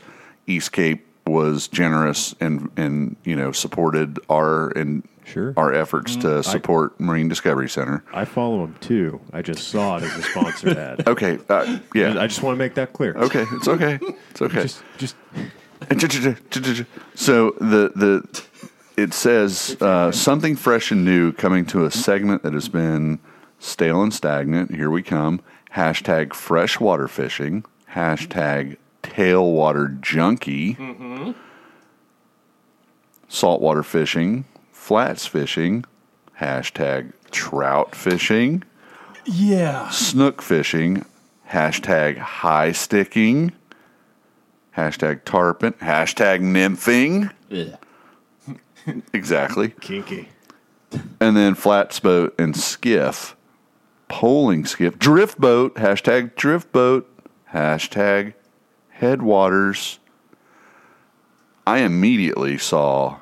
East 0.48 0.72
Cape 0.72 1.06
was 1.26 1.68
generous 1.68 2.34
and 2.40 2.68
and 2.76 3.14
you 3.24 3.36
know 3.36 3.52
supported 3.52 4.18
our 4.28 4.70
and 4.70 5.06
Sure. 5.26 5.54
our 5.56 5.72
efforts 5.72 6.16
to 6.16 6.42
support 6.42 7.00
Marine 7.00 7.28
Discovery 7.28 7.66
Center. 7.68 8.04
I 8.12 8.26
follow 8.26 8.66
them 8.66 8.76
too. 8.80 9.20
I 9.32 9.40
just 9.40 9.68
saw 9.68 9.96
it 9.96 10.02
as 10.02 10.14
a 10.18 10.22
sponsored 10.22 10.76
ad. 10.76 11.06
Okay, 11.08 11.38
uh, 11.48 11.78
yeah, 11.94 12.20
I 12.20 12.26
just 12.26 12.42
want 12.42 12.56
to 12.56 12.58
make 12.58 12.74
that 12.74 12.92
clear. 12.92 13.14
okay, 13.16 13.46
it's 13.52 13.66
okay, 13.68 13.98
it's 14.30 14.42
okay. 14.42 14.62
Just, 14.64 14.82
just 14.98 15.16
So 17.14 17.52
the 17.60 17.92
the 17.94 18.44
it 18.96 19.12
says 19.12 19.76
uh, 19.80 20.12
something 20.12 20.56
fresh 20.56 20.90
and 20.90 21.04
new 21.04 21.32
coming 21.32 21.66
to 21.66 21.84
a 21.84 21.90
segment 21.90 22.42
that 22.42 22.52
has 22.52 22.68
been 22.68 23.18
stale 23.58 24.02
and 24.02 24.14
stagnant. 24.14 24.74
Here 24.74 24.90
we 24.90 25.02
come. 25.02 25.40
Hashtag 25.74 26.34
freshwater 26.34 27.08
fishing. 27.08 27.64
Hashtag 27.92 28.76
tailwater 29.02 30.00
junkie. 30.00 30.76
Saltwater 33.28 33.82
fishing. 33.82 34.44
Flats 34.70 35.26
fishing. 35.26 35.84
Hashtag 36.40 37.12
trout 37.30 37.94
fishing. 37.94 38.62
Yeah. 39.24 39.88
Snook 39.90 40.40
fishing. 40.42 41.04
Hashtag 41.50 42.18
high 42.18 42.72
sticking. 42.72 43.52
Hashtag 44.76 45.24
tarpon. 45.24 45.72
Hashtag 45.74 46.40
nymphing. 46.40 47.30
Exactly. 49.12 49.68
kinky. 49.80 50.28
And 51.20 51.36
then 51.36 51.54
flats 51.54 52.00
boat 52.00 52.34
and 52.38 52.56
skiff. 52.56 53.36
Poling 54.08 54.64
skiff. 54.66 54.98
Drift 54.98 55.40
boat. 55.40 55.74
Hashtag 55.76 56.34
drift 56.36 56.72
boat. 56.72 57.08
Hashtag 57.52 58.34
headwaters. 58.90 59.98
I 61.66 61.78
immediately 61.78 62.58
saw, 62.58 63.20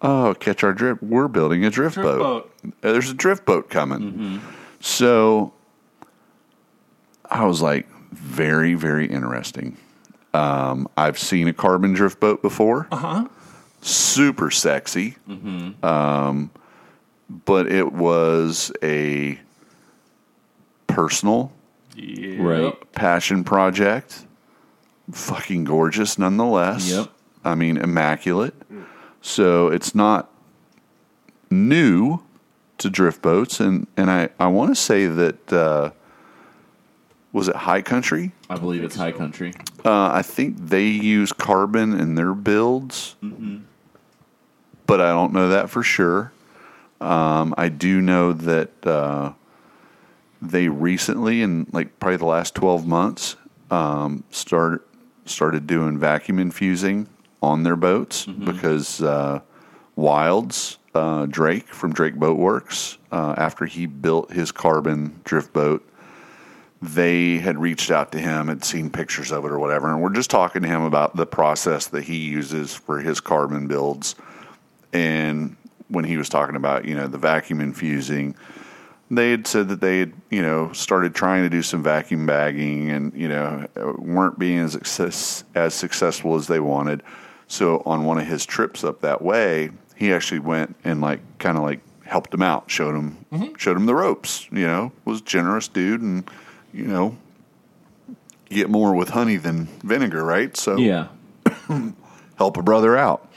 oh, 0.00 0.34
catch 0.40 0.64
our 0.64 0.72
drift. 0.72 1.02
We're 1.02 1.28
building 1.28 1.64
a 1.64 1.70
drift, 1.70 1.94
Drift 1.94 2.08
boat. 2.18 2.52
Uh, 2.64 2.70
There's 2.92 3.10
a 3.10 3.14
drift 3.14 3.44
boat 3.44 3.70
coming. 3.70 4.40
So 4.80 5.52
I 7.30 7.44
was 7.44 7.62
like, 7.62 7.88
very, 8.10 8.74
very 8.74 9.06
interesting. 9.06 9.76
Um, 10.34 10.88
I've 10.96 11.18
seen 11.18 11.48
a 11.48 11.52
carbon 11.52 11.92
drift 11.92 12.20
boat 12.20 12.40
before. 12.42 12.88
Uh 12.90 12.94
Uh-huh. 12.96 13.28
Super 13.82 14.50
sexy. 14.50 15.16
Um, 15.82 16.50
but 17.28 17.66
it 17.66 17.92
was 17.92 18.70
a 18.82 19.38
personal 20.86 21.52
Yeah. 21.96 22.42
Right. 22.42 22.92
passion 22.92 23.42
project. 23.44 24.24
Fucking 25.10 25.64
gorgeous 25.64 26.18
nonetheless. 26.18 26.88
Yep. 26.90 27.08
I 27.44 27.54
mean, 27.56 27.76
immaculate. 27.76 28.54
So 29.20 29.68
it's 29.68 29.94
not 29.94 30.30
new 31.50 32.22
to 32.78 32.88
drift 32.88 33.20
boats. 33.22 33.58
And, 33.60 33.86
and 33.96 34.10
I, 34.10 34.28
I 34.38 34.46
want 34.46 34.70
to 34.70 34.74
say 34.76 35.06
that, 35.06 35.52
uh, 35.52 35.90
was 37.32 37.48
it 37.48 37.56
High 37.56 37.82
Country? 37.82 38.32
I 38.50 38.56
believe 38.56 38.84
it's 38.84 38.96
high 38.96 39.12
country. 39.12 39.54
Uh, 39.84 40.10
I 40.12 40.22
think 40.22 40.56
they 40.58 40.86
use 40.86 41.32
carbon 41.32 41.98
in 41.98 42.14
their 42.14 42.34
builds, 42.34 43.16
but 44.86 45.00
I 45.00 45.08
don't 45.08 45.32
know 45.32 45.48
that 45.48 45.70
for 45.70 45.82
sure. 45.82 46.32
Um, 47.00 47.54
I 47.56 47.68
do 47.68 48.00
know 48.00 48.32
that 48.32 48.86
uh, 48.86 49.32
they 50.40 50.68
recently, 50.68 51.42
in 51.42 51.66
like 51.72 51.98
probably 51.98 52.18
the 52.18 52.26
last 52.26 52.54
twelve 52.54 52.86
months, 52.86 53.36
um, 53.70 54.24
start 54.30 54.86
started 55.24 55.66
doing 55.66 55.98
vacuum 55.98 56.38
infusing 56.38 57.08
on 57.42 57.62
their 57.62 57.76
boats 57.76 58.26
because 58.26 59.02
uh, 59.02 59.40
Wilds 59.96 60.78
uh, 60.94 61.26
Drake 61.26 61.68
from 61.68 61.92
Drake 61.92 62.16
Boat 62.16 62.38
Works, 62.38 62.98
uh, 63.10 63.34
after 63.36 63.66
he 63.66 63.86
built 63.86 64.32
his 64.32 64.52
carbon 64.52 65.20
drift 65.24 65.52
boat 65.52 65.88
they 66.82 67.38
had 67.38 67.58
reached 67.58 67.92
out 67.92 68.10
to 68.10 68.18
him, 68.18 68.48
had 68.48 68.64
seen 68.64 68.90
pictures 68.90 69.30
of 69.30 69.44
it 69.44 69.52
or 69.52 69.58
whatever, 69.58 69.88
and 69.88 70.02
we're 70.02 70.12
just 70.12 70.30
talking 70.30 70.62
to 70.62 70.68
him 70.68 70.82
about 70.82 71.14
the 71.14 71.24
process 71.24 71.86
that 71.86 72.02
he 72.02 72.16
uses 72.16 72.74
for 72.74 72.98
his 72.98 73.20
carbon 73.20 73.68
builds. 73.68 74.16
And 74.92 75.56
when 75.88 76.04
he 76.04 76.16
was 76.16 76.28
talking 76.28 76.56
about, 76.56 76.84
you 76.84 76.96
know, 76.96 77.06
the 77.06 77.18
vacuum 77.18 77.60
infusing, 77.60 78.34
they 79.12 79.30
had 79.30 79.46
said 79.46 79.68
that 79.68 79.80
they 79.80 80.00
had, 80.00 80.12
you 80.30 80.42
know, 80.42 80.72
started 80.72 81.14
trying 81.14 81.44
to 81.44 81.50
do 81.50 81.62
some 81.62 81.84
vacuum 81.84 82.26
bagging 82.26 82.90
and, 82.90 83.14
you 83.14 83.28
know, 83.28 83.66
weren't 83.98 84.38
being 84.38 84.58
as 84.58 84.72
success, 84.72 85.44
as 85.54 85.74
successful 85.74 86.34
as 86.34 86.48
they 86.48 86.60
wanted. 86.60 87.02
So 87.46 87.82
on 87.86 88.04
one 88.04 88.18
of 88.18 88.26
his 88.26 88.44
trips 88.44 88.82
up 88.82 89.02
that 89.02 89.22
way, 89.22 89.70
he 89.94 90.12
actually 90.12 90.40
went 90.40 90.74
and 90.82 91.00
like 91.00 91.20
kind 91.38 91.56
of 91.56 91.62
like 91.62 91.80
helped 92.04 92.34
him 92.34 92.42
out, 92.42 92.70
showed 92.70 92.94
him 92.94 93.24
mm-hmm. 93.30 93.54
showed 93.56 93.76
him 93.76 93.86
the 93.86 93.94
ropes, 93.94 94.48
you 94.50 94.66
know, 94.66 94.90
was 95.04 95.20
a 95.20 95.24
generous 95.24 95.68
dude 95.68 96.00
and 96.00 96.28
you 96.72 96.84
know, 96.84 97.16
you 98.48 98.56
get 98.56 98.70
more 98.70 98.94
with 98.94 99.10
honey 99.10 99.36
than 99.36 99.66
vinegar, 99.84 100.24
right? 100.24 100.56
So 100.56 100.76
Yeah. 100.76 101.08
help 102.36 102.56
a 102.56 102.62
brother 102.62 102.96
out. 102.96 103.28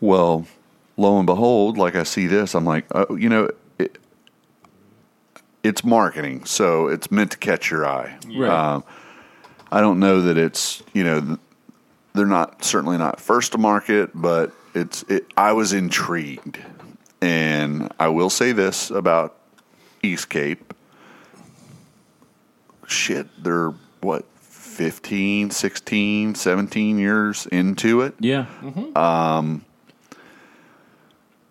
Well, 0.00 0.46
lo 0.96 1.18
and 1.18 1.26
behold, 1.26 1.76
like 1.76 1.94
I 1.94 2.04
see 2.04 2.26
this, 2.26 2.54
I'm 2.54 2.64
like, 2.64 2.86
oh, 2.94 3.16
you 3.16 3.28
know, 3.28 3.50
it, 3.78 3.98
it's 5.62 5.84
marketing, 5.84 6.44
so 6.44 6.88
it's 6.88 7.10
meant 7.10 7.32
to 7.32 7.38
catch 7.38 7.70
your 7.70 7.86
eye. 7.86 8.18
Right. 8.26 8.50
Um, 8.50 8.84
I 9.70 9.80
don't 9.80 10.00
know 10.00 10.22
that 10.22 10.36
it's 10.36 10.82
you 10.94 11.04
know 11.04 11.38
they're 12.14 12.26
not 12.26 12.64
certainly 12.64 12.98
not 12.98 13.20
first 13.20 13.52
to 13.52 13.58
market, 13.58 14.10
but 14.14 14.52
it's 14.74 15.02
it, 15.04 15.26
I 15.36 15.52
was 15.52 15.72
intrigued, 15.72 16.58
and 17.20 17.92
I 18.00 18.08
will 18.08 18.30
say 18.30 18.52
this 18.52 18.90
about 18.90 19.36
East 20.02 20.28
Cape. 20.28 20.72
Shit, 22.90 23.28
they're 23.42 23.72
what 24.00 24.24
15, 24.40 25.50
16, 25.50 26.34
17 26.34 26.98
years 26.98 27.46
into 27.46 28.00
it 28.00 28.14
Yeah. 28.18 28.46
Mm-hmm. 28.62 28.96
Um, 28.96 29.64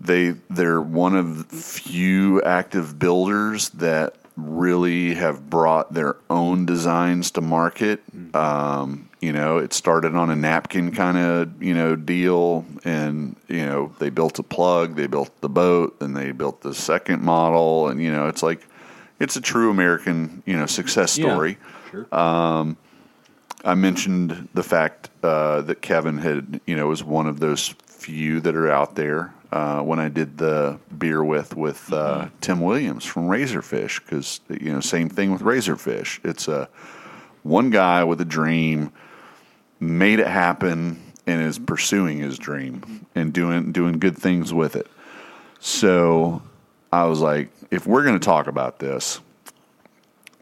they 0.02 0.32
they're 0.50 0.82
one 0.82 1.16
of 1.16 1.50
the 1.50 1.56
few 1.56 2.42
active 2.42 2.98
builders 2.98 3.70
that 3.70 4.16
really 4.38 5.16
have 5.16 5.50
brought 5.50 5.94
their 5.94 6.16
own 6.30 6.66
designs 6.66 7.32
to 7.32 7.42
market. 7.42 8.02
Mm-hmm. 8.16 8.36
Um, 8.36 9.10
you 9.20 9.34
know, 9.34 9.58
it 9.58 9.74
started 9.74 10.16
on 10.16 10.30
a 10.30 10.36
napkin 10.36 10.92
kind 10.92 11.18
of 11.18 11.62
you 11.62 11.74
know 11.74 11.96
deal, 11.96 12.66
and 12.86 13.36
you 13.48 13.66
know 13.66 13.94
they 14.00 14.10
built 14.10 14.40
a 14.40 14.44
plug, 14.44 14.96
they 14.96 15.08
built 15.08 15.32
the 15.42 15.50
boat, 15.50 15.98
and 16.00 16.16
they 16.16 16.32
built 16.32 16.62
the 16.62 16.74
second 16.74 17.22
model, 17.22 17.90
and 17.90 18.02
you 18.02 18.12
know 18.12 18.28
it's 18.28 18.42
like 18.42 18.66
it's 19.20 19.36
a 19.36 19.42
true 19.42 19.70
American 19.70 20.44
you 20.46 20.58
know 20.58 20.66
success 20.66 21.18
Yeah. 21.18 21.26
story. 21.26 21.58
I 23.64 23.76
mentioned 23.76 24.48
the 24.54 24.64
fact 24.64 25.10
uh, 25.22 25.62
that 25.64 25.82
Kevin 25.82 26.18
had, 26.18 26.62
you 26.66 26.76
know, 26.76 26.88
was 26.88 27.04
one 27.04 27.28
of 27.28 27.40
those 27.40 27.68
few 27.86 28.40
that 28.42 28.56
are 28.56 28.72
out 28.72 28.96
there 28.96 29.34
uh, 29.52 29.82
when 29.82 30.00
I 30.00 30.08
did 30.08 30.38
the 30.38 30.80
beer 30.98 31.24
with 31.24 31.56
with 31.58 31.92
uh, 31.92 32.30
Tim 32.40 32.62
Williams 32.62 33.04
from 33.04 33.28
Razorfish, 33.28 34.00
because 34.00 34.40
you 34.50 34.72
know, 34.72 34.80
same 34.80 35.10
thing 35.10 35.32
with 35.32 35.42
Razorfish. 35.42 36.24
It's 36.24 36.48
a 36.48 36.70
one 37.44 37.70
guy 37.70 38.04
with 38.04 38.22
a 38.22 38.26
dream 38.26 38.92
made 39.82 40.20
it 40.20 40.28
happen 40.28 41.02
and 41.26 41.42
is 41.42 41.60
pursuing 41.60 42.20
his 42.20 42.38
dream 42.38 43.06
and 43.16 43.34
doing 43.34 43.72
doing 43.74 44.00
good 44.00 44.18
things 44.18 44.54
with 44.54 44.76
it. 44.78 44.88
So 45.60 46.42
I 46.94 47.06
was 47.06 47.20
like, 47.20 47.50
if 47.72 47.86
we're 47.88 48.04
going 48.04 48.20
to 48.20 48.24
talk 48.26 48.48
about 48.48 48.80
this, 48.80 49.20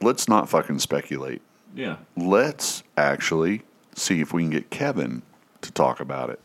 let's 0.02 0.28
not 0.28 0.48
fucking 0.50 0.80
speculate 0.80 1.42
Yeah. 1.76 1.98
let's 2.16 2.84
actually 2.96 3.64
see 3.96 4.22
if 4.22 4.32
we 4.34 4.44
can 4.44 4.52
get 4.52 4.70
Kevin 4.70 5.24
to 5.62 5.72
talk 5.72 6.00
about 6.00 6.30
it. 6.30 6.40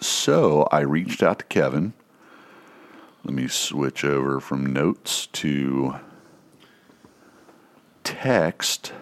So 0.00 0.68
I 0.70 0.80
reached 0.80 1.22
out 1.22 1.38
to 1.40 1.44
Kevin. 1.46 1.92
Let 3.24 3.34
me 3.34 3.48
switch 3.48 4.04
over 4.04 4.38
from 4.38 4.66
notes 4.66 5.26
to 5.32 5.96
text. 8.04 8.92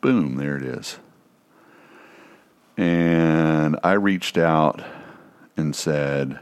Boom, 0.00 0.36
there 0.36 0.56
it 0.56 0.62
is. 0.62 0.98
And 2.76 3.76
I 3.82 3.92
reached 3.92 4.38
out 4.38 4.82
and 5.56 5.74
said, 5.74 6.38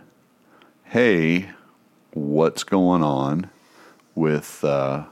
Hey, 0.84 1.50
what's 2.16 2.64
going 2.64 3.02
on 3.02 3.50
with 4.14 4.64
uh, 4.64 5.04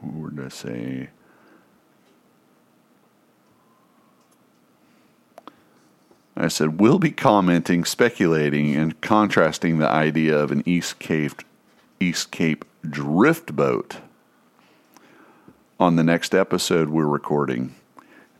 what 0.00 0.34
did 0.34 0.46
I 0.46 0.48
say? 0.48 1.10
I 6.34 6.48
said, 6.48 6.80
we'll 6.80 7.00
be 7.00 7.10
commenting, 7.10 7.84
speculating, 7.84 8.74
and 8.74 8.98
contrasting 9.00 9.78
the 9.78 9.88
idea 9.88 10.38
of 10.38 10.50
an 10.50 10.62
East 10.64 10.98
Cape, 10.98 11.42
East 12.00 12.30
Cape 12.30 12.64
drift 12.88 13.54
boat 13.54 13.98
on 15.78 15.96
the 15.96 16.04
next 16.04 16.34
episode 16.34 16.88
we're 16.88 17.06
recording. 17.06 17.74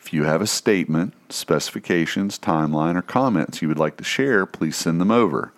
If 0.09 0.15
you 0.15 0.25
have 0.25 0.41
a 0.41 0.47
statement, 0.47 1.13
specifications, 1.29 2.39
timeline, 2.39 2.97
or 2.97 3.03
comments 3.03 3.61
you 3.61 3.69
would 3.69 3.79
like 3.79 3.99
to 3.99 4.05
share, 4.05 4.47
please 4.47 4.75
send 4.75 5.03
them 5.03 5.11
over. 5.11 5.53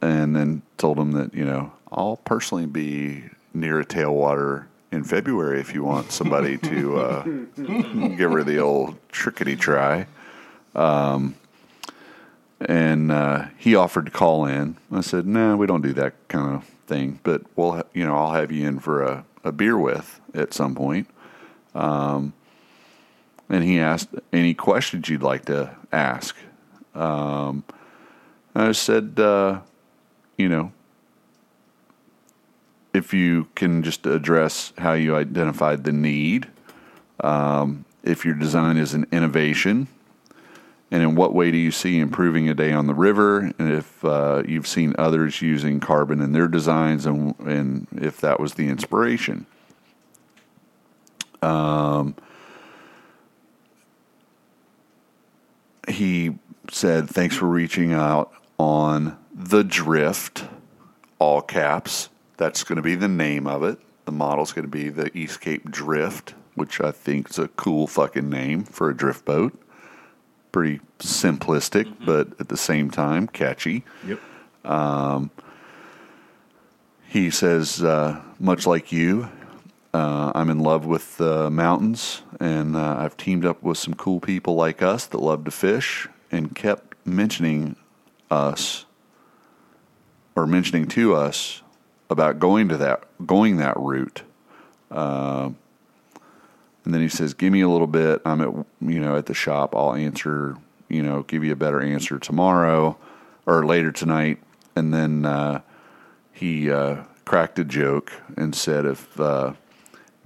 And 0.00 0.36
then 0.36 0.62
told 0.78 1.00
him 1.00 1.10
that, 1.14 1.34
you 1.34 1.44
know, 1.44 1.72
I'll 1.90 2.18
personally 2.18 2.66
be 2.66 3.24
near 3.52 3.80
a 3.80 3.84
tailwater 3.84 4.66
in 4.92 5.02
February 5.02 5.58
if 5.58 5.74
you 5.74 5.82
want 5.82 6.12
somebody 6.12 6.58
to 6.70 6.96
uh, 6.96 7.22
give 7.24 8.30
her 8.30 8.44
the 8.44 8.58
old 8.58 8.98
trickety 9.08 9.58
try. 9.58 10.06
Um, 10.76 11.34
and 12.60 13.10
uh, 13.10 13.46
he 13.58 13.74
offered 13.74 14.04
to 14.04 14.12
call 14.12 14.46
in. 14.46 14.76
I 14.92 15.00
said, 15.00 15.26
"No, 15.26 15.50
nah, 15.50 15.56
we 15.56 15.66
don't 15.66 15.82
do 15.82 15.92
that 15.94 16.14
kind 16.28 16.54
of 16.54 16.64
thing, 16.86 17.18
but 17.24 17.42
we'll, 17.56 17.72
ha- 17.72 17.82
you 17.94 18.06
know, 18.06 18.14
I'll 18.14 18.34
have 18.34 18.52
you 18.52 18.64
in 18.64 18.78
for 18.78 19.02
a, 19.02 19.24
a 19.42 19.50
beer 19.50 19.76
with 19.76 20.20
at 20.34 20.54
some 20.54 20.76
point." 20.76 21.08
Um, 21.74 22.32
and 23.48 23.64
he 23.64 23.78
asked 23.78 24.08
any 24.32 24.54
questions 24.54 25.08
you'd 25.08 25.22
like 25.22 25.44
to 25.46 25.76
ask. 25.92 26.36
Um, 26.94 27.64
I 28.54 28.72
said, 28.72 29.18
uh, 29.18 29.60
you 30.38 30.48
know, 30.48 30.72
if 32.92 33.12
you 33.12 33.48
can 33.54 33.82
just 33.82 34.06
address 34.06 34.72
how 34.78 34.92
you 34.92 35.16
identified 35.16 35.84
the 35.84 35.92
need, 35.92 36.48
um, 37.20 37.84
if 38.04 38.24
your 38.24 38.34
design 38.34 38.76
is 38.76 38.94
an 38.94 39.06
innovation, 39.10 39.88
and 40.90 41.02
in 41.02 41.16
what 41.16 41.34
way 41.34 41.50
do 41.50 41.58
you 41.58 41.72
see 41.72 41.98
improving 41.98 42.48
a 42.48 42.54
day 42.54 42.72
on 42.72 42.86
the 42.86 42.94
river, 42.94 43.50
and 43.58 43.72
if 43.72 44.04
uh, 44.04 44.44
you've 44.46 44.68
seen 44.68 44.94
others 44.96 45.42
using 45.42 45.80
carbon 45.80 46.20
in 46.20 46.30
their 46.30 46.46
designs, 46.46 47.04
and, 47.04 47.34
and 47.40 47.88
if 48.00 48.20
that 48.20 48.38
was 48.38 48.54
the 48.54 48.68
inspiration. 48.68 49.46
Um, 51.42 52.14
he 55.88 56.38
said, 56.70 57.08
Thanks 57.08 57.36
for 57.36 57.46
reaching 57.46 57.92
out 57.92 58.32
on 58.58 59.16
the 59.34 59.64
drift. 59.64 60.44
all 61.18 61.42
caps. 61.42 62.08
That's 62.36 62.64
going 62.64 62.76
to 62.76 62.82
be 62.82 62.94
the 62.96 63.08
name 63.08 63.46
of 63.46 63.62
it. 63.62 63.78
The 64.04 64.12
model's 64.12 64.52
going 64.52 64.64
to 64.64 64.70
be 64.70 64.88
the 64.90 65.16
East 65.16 65.40
Cape 65.40 65.70
Drift, 65.70 66.34
which 66.54 66.80
I 66.80 66.90
think 66.90 67.30
is 67.30 67.38
a 67.38 67.48
cool 67.48 67.86
fucking 67.86 68.28
name 68.28 68.64
for 68.64 68.90
a 68.90 68.96
drift 68.96 69.24
boat. 69.24 69.58
Pretty 70.52 70.80
simplistic, 70.98 71.92
but 72.04 72.28
at 72.40 72.48
the 72.48 72.56
same 72.56 72.90
time 72.90 73.26
catchy. 73.28 73.84
Yep. 74.06 74.20
He 77.08 77.30
says, 77.30 77.82
uh, 77.82 78.20
much 78.40 78.66
like 78.66 78.90
you, 78.92 79.28
uh, 79.94 80.32
I'm 80.34 80.50
in 80.50 80.58
love 80.58 80.86
with 80.86 81.18
the 81.18 81.48
mountains, 81.50 82.22
and 82.40 82.74
uh, 82.74 82.96
I've 82.98 83.16
teamed 83.16 83.44
up 83.44 83.62
with 83.62 83.78
some 83.78 83.94
cool 83.94 84.18
people 84.18 84.56
like 84.56 84.82
us 84.82 85.06
that 85.06 85.18
love 85.18 85.44
to 85.44 85.52
fish, 85.52 86.08
and 86.32 86.52
kept 86.52 86.96
mentioning 87.06 87.76
us 88.28 88.86
or 90.34 90.48
mentioning 90.48 90.88
to 90.88 91.14
us 91.14 91.62
about 92.10 92.40
going 92.40 92.68
to 92.70 92.76
that 92.76 93.04
going 93.24 93.58
that 93.58 93.76
route. 93.76 94.22
Uh, 94.90 95.50
and 96.84 96.92
then 96.92 97.00
he 97.00 97.08
says, 97.08 97.32
"Give 97.32 97.52
me 97.52 97.60
a 97.60 97.68
little 97.68 97.86
bit. 97.86 98.20
I'm 98.24 98.40
at 98.40 98.52
you 98.80 98.98
know 98.98 99.16
at 99.16 99.26
the 99.26 99.34
shop. 99.34 99.76
I'll 99.76 99.94
answer. 99.94 100.56
You 100.88 101.02
know, 101.02 101.22
give 101.22 101.44
you 101.44 101.52
a 101.52 101.56
better 101.56 101.80
answer 101.80 102.18
tomorrow 102.18 102.98
or 103.46 103.64
later 103.64 103.92
tonight." 103.92 104.42
And 104.74 104.92
then 104.92 105.24
uh, 105.24 105.60
he 106.32 106.68
uh, 106.68 107.04
cracked 107.24 107.60
a 107.60 107.64
joke 107.64 108.12
and 108.36 108.56
said, 108.56 108.84
"If 108.86 109.20
uh, 109.20 109.52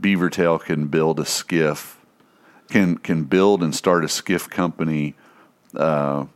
Beavertail 0.00 0.60
can 0.60 0.86
build 0.86 1.20
a 1.20 1.24
skiff, 1.24 1.98
can 2.70 2.98
can 2.98 3.24
build 3.24 3.62
and 3.62 3.74
start 3.74 4.04
a 4.04 4.08
skiff 4.08 4.48
company 4.48 5.14
uh, 5.74 6.26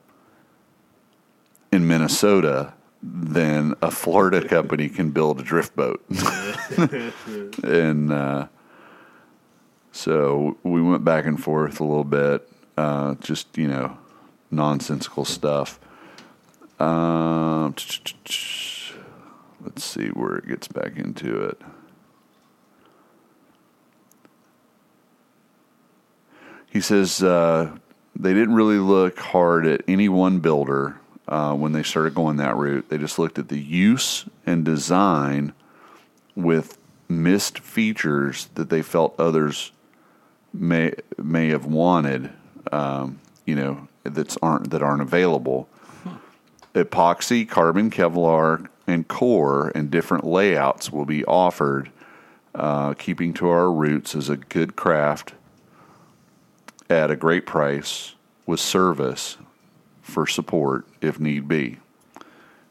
in 1.70 1.86
Minnesota." 1.86 2.74
Then 3.04 3.74
a 3.82 3.90
Florida 3.90 4.46
company 4.56 4.88
can 4.88 5.10
build 5.10 5.40
a 5.40 5.42
drift 5.42 5.74
boat, 5.74 6.04
and 7.64 8.12
uh, 8.12 8.46
so 9.90 10.56
we 10.62 10.80
went 10.80 11.04
back 11.04 11.26
and 11.26 11.42
forth 11.42 11.80
a 11.80 11.84
little 11.84 12.04
bit, 12.04 12.48
uh, 12.76 13.14
just 13.16 13.58
you 13.58 13.68
know, 13.68 13.98
nonsensical 14.50 15.24
stuff. 15.24 15.80
Um, 16.78 17.74
let's 19.60 19.84
see 19.84 20.08
where 20.08 20.36
it 20.36 20.48
gets 20.48 20.68
back 20.68 20.96
into 20.96 21.42
it. 21.42 21.60
He 26.72 26.80
says 26.80 27.22
uh, 27.22 27.76
they 28.16 28.32
didn't 28.32 28.54
really 28.54 28.78
look 28.78 29.18
hard 29.18 29.66
at 29.66 29.82
any 29.86 30.08
one 30.08 30.38
builder 30.38 30.98
uh, 31.28 31.54
when 31.54 31.72
they 31.72 31.82
started 31.82 32.14
going 32.14 32.38
that 32.38 32.56
route. 32.56 32.88
They 32.88 32.96
just 32.96 33.18
looked 33.18 33.38
at 33.38 33.48
the 33.48 33.60
use 33.60 34.24
and 34.46 34.64
design 34.64 35.52
with 36.34 36.78
missed 37.10 37.58
features 37.58 38.48
that 38.54 38.70
they 38.70 38.80
felt 38.80 39.14
others 39.20 39.70
may 40.54 40.94
may 41.18 41.48
have 41.48 41.66
wanted, 41.66 42.30
um, 42.72 43.20
you 43.44 43.54
know, 43.54 43.86
that's 44.04 44.38
aren't 44.42 44.70
that 44.70 44.82
aren't 44.82 45.02
available. 45.02 45.68
Epoxy, 46.74 47.46
carbon 47.46 47.90
Kevlar, 47.90 48.66
and 48.86 49.06
core 49.08 49.70
and 49.74 49.90
different 49.90 50.24
layouts 50.24 50.90
will 50.90 51.04
be 51.04 51.22
offered, 51.26 51.90
uh, 52.54 52.94
keeping 52.94 53.34
to 53.34 53.50
our 53.50 53.70
roots 53.70 54.14
as 54.14 54.30
a 54.30 54.38
good 54.38 54.74
craft 54.74 55.34
at 57.00 57.10
a 57.10 57.16
great 57.16 57.46
price 57.46 58.14
with 58.46 58.60
service 58.60 59.38
for 60.02 60.26
support 60.26 60.86
if 61.00 61.18
need 61.18 61.48
be. 61.48 61.78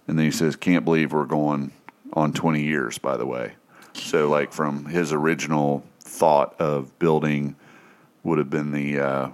And 0.07 0.17
then 0.17 0.25
he 0.25 0.31
says, 0.31 0.55
"Can't 0.55 0.85
believe 0.85 1.13
we're 1.13 1.25
going 1.25 1.71
on 2.13 2.33
20 2.33 2.63
years." 2.63 2.97
By 2.97 3.17
the 3.17 3.25
way, 3.25 3.53
so 3.93 4.29
like 4.29 4.51
from 4.51 4.85
his 4.85 5.13
original 5.13 5.83
thought 5.99 6.59
of 6.59 6.97
building 6.99 7.55
would 8.23 8.37
have 8.37 8.49
been 8.49 8.71
the 8.71 8.99
uh, 8.99 9.29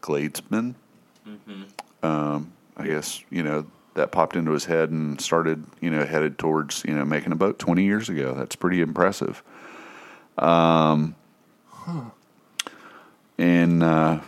Gladesmen. 0.00 0.74
Um, 2.02 2.52
I 2.76 2.86
guess 2.86 3.22
you 3.30 3.42
know 3.42 3.66
that 3.94 4.10
popped 4.10 4.36
into 4.36 4.52
his 4.52 4.64
head 4.64 4.90
and 4.90 5.20
started 5.20 5.64
you 5.80 5.90
know 5.90 6.04
headed 6.04 6.38
towards 6.38 6.84
you 6.84 6.94
know 6.94 7.04
making 7.04 7.32
a 7.32 7.36
boat 7.36 7.58
20 7.58 7.84
years 7.84 8.08
ago. 8.08 8.34
That's 8.34 8.56
pretty 8.56 8.80
impressive. 8.80 9.42
Um, 10.38 11.14
and 13.42 13.82
uh, 13.82 14.20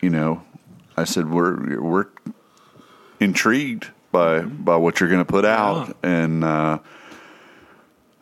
you 0.00 0.10
know, 0.10 0.42
I 0.96 1.02
said 1.02 1.28
we're 1.28 1.80
we're 1.80 2.06
intrigued 3.18 3.88
by 4.12 4.42
by 4.42 4.76
what 4.76 5.00
you're 5.00 5.08
going 5.08 5.24
to 5.24 5.30
put 5.30 5.44
out, 5.44 5.96
and 6.04 6.44
uh, 6.44 6.78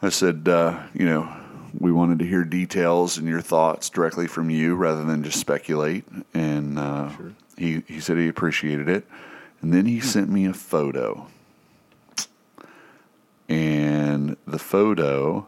I 0.00 0.08
said 0.08 0.48
uh, 0.48 0.82
you 0.94 1.04
know 1.04 1.30
we 1.78 1.92
wanted 1.92 2.18
to 2.20 2.26
hear 2.26 2.44
details 2.44 3.18
and 3.18 3.28
your 3.28 3.42
thoughts 3.42 3.90
directly 3.90 4.26
from 4.26 4.48
you 4.48 4.74
rather 4.74 5.04
than 5.04 5.22
just 5.22 5.38
speculate. 5.38 6.04
And 6.32 6.78
uh, 6.78 7.10
he 7.58 7.82
he 7.86 8.00
said 8.00 8.16
he 8.16 8.26
appreciated 8.26 8.88
it, 8.88 9.06
and 9.60 9.74
then 9.74 9.84
he 9.84 10.00
sent 10.00 10.30
me 10.30 10.46
a 10.46 10.54
photo, 10.54 11.26
and 13.50 14.38
the 14.46 14.58
photo 14.58 15.46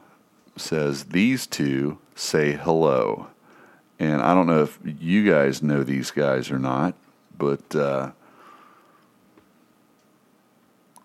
says 0.57 1.05
these 1.05 1.47
two 1.47 1.97
say 2.15 2.53
hello. 2.53 3.29
And 4.01 4.23
I 4.23 4.35
don't 4.35 4.47
know 4.47 4.63
if 4.63 4.79
you 4.83 5.31
guys 5.31 5.63
know 5.63 5.85
these 5.85 6.11
guys 6.11 6.51
or 6.51 6.59
not, 6.59 6.95
but 7.39 7.77
uh, 7.77 8.11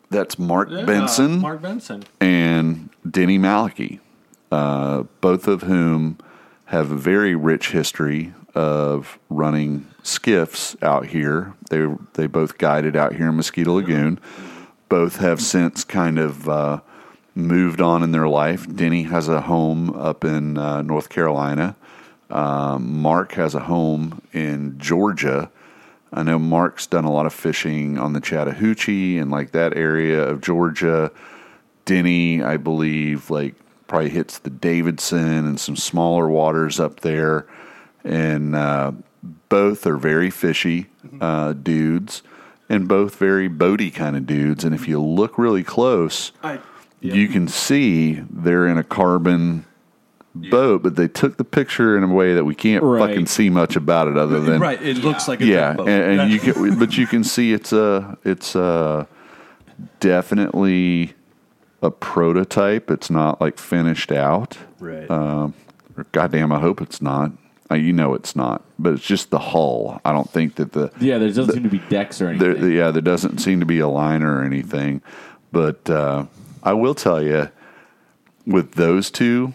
that's 0.10 0.40
Mark 0.40 0.70
Yeah, 0.72 0.86
Benson 0.86 1.40
Mark 1.40 1.62
Benson. 1.62 2.04
and 2.22 2.90
Denny 3.10 3.38
Malachi, 3.38 4.00
uh, 4.52 5.04
both 5.20 5.48
of 5.48 5.64
whom 5.64 6.18
have 6.66 6.90
a 6.92 6.96
very 6.96 7.36
rich 7.36 7.72
history 7.72 8.34
of 8.54 9.20
running 9.30 9.88
skiffs 10.02 10.78
out 10.82 11.08
here. 11.08 11.54
They 11.70 11.86
they 12.14 12.28
both 12.28 12.58
guided 12.58 12.96
out 12.96 13.16
here 13.16 13.28
in 13.30 13.36
Mosquito 13.36 13.74
Lagoon. 13.74 14.20
Both 14.88 15.18
have 15.18 15.42
since 15.42 15.84
kind 15.84 16.18
of 16.18 16.48
uh, 16.48 16.80
moved 17.34 17.82
on 17.82 18.04
in 18.04 18.12
their 18.12 18.28
life. 18.30 18.74
Denny 18.74 19.04
has 19.04 19.28
a 19.28 19.42
home 19.42 19.90
up 19.90 20.24
in 20.24 20.58
uh, 20.58 20.82
North 20.82 21.10
Carolina. 21.10 21.76
Um, 22.30 23.02
Mark 23.02 23.34
has 23.34 23.56
a 23.56 23.62
home 23.62 24.22
in 24.34 24.78
Georgia. 24.80 25.50
I 26.12 26.24
know 26.24 26.40
Mark's 26.40 26.88
done 26.88 27.06
a 27.06 27.12
lot 27.12 27.26
of 27.26 27.34
fishing 27.34 27.98
on 27.98 28.14
the 28.14 28.22
Chattahoochee 28.22 29.18
and 29.18 29.30
like 29.30 29.52
that 29.52 29.76
area 29.76 30.24
of 30.24 30.42
Georgia. 30.42 31.12
Denny, 31.86 32.42
I 32.42 32.58
believe, 32.58 33.30
like 33.30 33.56
probably 33.88 34.10
hits 34.10 34.40
the 34.40 34.50
Davidson 34.50 35.46
and 35.46 35.60
some 35.60 35.76
smaller 35.76 36.28
waters 36.28 36.80
up 36.80 37.02
there. 37.02 37.46
And 38.04 38.56
uh, 38.56 38.94
both 39.50 39.86
are 39.86 39.98
very 39.98 40.30
fishy 40.30 40.88
uh, 41.22 41.54
dudes 41.54 42.24
and 42.70 42.88
both 42.88 43.18
very 43.18 43.50
boaty 43.50 43.94
kind 43.94 44.16
of 44.16 44.26
dudes. 44.26 44.64
And 44.64 44.74
if 44.74 44.88
you 44.88 45.02
look 45.02 45.38
really 45.38 45.64
close, 45.64 46.32
I, 46.44 46.60
you 47.02 47.28
can 47.28 47.48
see 47.48 48.24
they're 48.30 48.68
in 48.68 48.78
a 48.78 48.84
carbon 48.84 49.66
boat, 50.36 50.84
but 50.84 50.96
they 50.96 51.08
took 51.08 51.38
the 51.38 51.44
picture 51.44 51.98
in 51.98 52.04
a 52.04 52.08
way 52.14 52.34
that 52.34 52.44
we 52.46 52.54
can't 52.56 52.84
Right. 52.84 53.08
fucking 53.10 53.26
see 53.28 53.50
much 53.50 53.76
about 53.76 54.08
it 54.08 54.18
other 54.18 54.40
than 54.40 54.60
right. 54.62 54.82
It 54.82 54.98
looks 54.98 55.28
like 55.28 55.42
a 55.42 55.46
yeah, 55.46 55.74
drift 55.74 55.90
and, 55.90 56.20
and 56.22 56.32
you 56.32 56.40
can, 56.40 56.78
but 56.78 56.98
you 56.98 57.08
can 57.08 57.24
see 57.24 57.54
it's 57.54 57.72
a 57.74 58.18
it's 58.24 58.56
a 58.56 59.08
definitely 60.00 61.14
a 61.82 61.92
prototype. 61.92 62.90
It's 62.92 63.10
not 63.10 63.42
like 63.42 63.58
finished 63.58 64.12
out. 64.12 64.58
Right. 64.80 65.10
Um, 65.10 65.54
or 65.98 66.06
goddamn, 66.12 66.52
I 66.52 66.60
hope 66.60 66.82
it's 66.82 67.02
not. 67.02 67.32
Uh, 67.72 67.76
you 67.76 67.92
know 67.92 68.14
it's 68.14 68.36
not, 68.36 68.64
but 68.78 68.94
it's 68.94 69.04
just 69.06 69.32
the 69.32 69.40
hull. 69.40 70.00
I 70.06 70.12
don't 70.12 70.30
think 70.30 70.56
that 70.56 70.74
the 70.74 70.92
Yeah, 71.00 71.18
there 71.18 71.30
doesn't 71.30 71.52
seem 71.54 71.64
to 71.64 71.70
be 71.70 71.80
decks 71.90 72.22
or 72.22 72.38
there, 72.38 72.52
anything. 72.52 72.72
yeah, 72.74 72.92
there 72.92 73.02
doesn't 73.02 73.40
seem 73.40 73.60
to 73.60 73.66
be 73.66 73.80
a 73.80 73.88
liner 73.88 74.38
or 74.38 74.44
anything. 74.44 75.02
But 75.52 75.90
uh, 75.90 76.26
I 76.62 76.74
will 76.74 76.94
tell 76.94 77.24
you, 77.24 77.50
with 78.46 78.74
those 78.74 79.10
two 79.10 79.54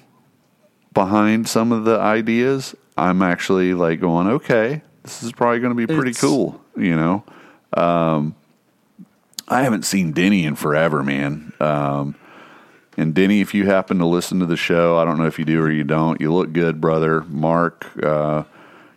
behind 0.93 1.49
some 1.49 1.73
of 1.73 1.85
the 1.85 1.99
ideas, 1.99 2.75
I'm 2.97 3.23
actually 3.23 3.75
like 3.75 4.01
going, 4.01 4.27
okay, 4.27 4.83
this 5.03 5.23
is 5.23 5.33
probably 5.33 5.61
going 5.61 5.77
to 5.77 5.87
be 5.87 5.87
pretty 5.87 6.11
It's- 6.11 6.21
cool. 6.21 6.61
You 6.77 6.97
know, 6.97 7.25
um, 7.75 8.35
I 9.49 9.63
haven't 9.63 9.85
seen 9.85 10.13
Denny 10.13 10.45
in 10.45 10.55
forever, 10.55 11.03
man. 11.03 11.53
Um, 11.61 12.15
and 12.97 13.15
Denny, 13.15 13.41
if 13.41 13.55
you 13.55 13.67
happen 13.67 13.99
to 13.99 14.07
listen 14.07 14.41
to 14.41 14.47
the 14.47 14.57
show, 14.57 14.99
I 14.99 15.05
don't 15.05 15.19
know 15.19 15.27
if 15.27 15.39
you 15.39 15.45
do 15.45 15.61
or 15.61 15.71
you 15.71 15.85
don't. 15.85 16.21
You 16.21 16.33
look 16.33 16.53
good, 16.53 16.81
brother. 16.81 17.23
Mark, 17.29 17.87
uh, 18.03 18.45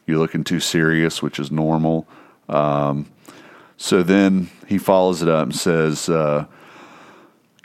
you're 0.05 0.17
looking 0.19 0.43
too 0.43 0.59
serious, 0.59 1.21
which 1.21 1.39
is 1.39 1.51
normal. 1.51 2.07
Um, 2.49 3.07
so 3.77 4.03
then 4.03 4.49
he 4.67 4.77
follows 4.77 5.21
it 5.21 5.29
up 5.29 5.43
and 5.43 5.55
says, 5.55 6.07
uh, 6.09 6.45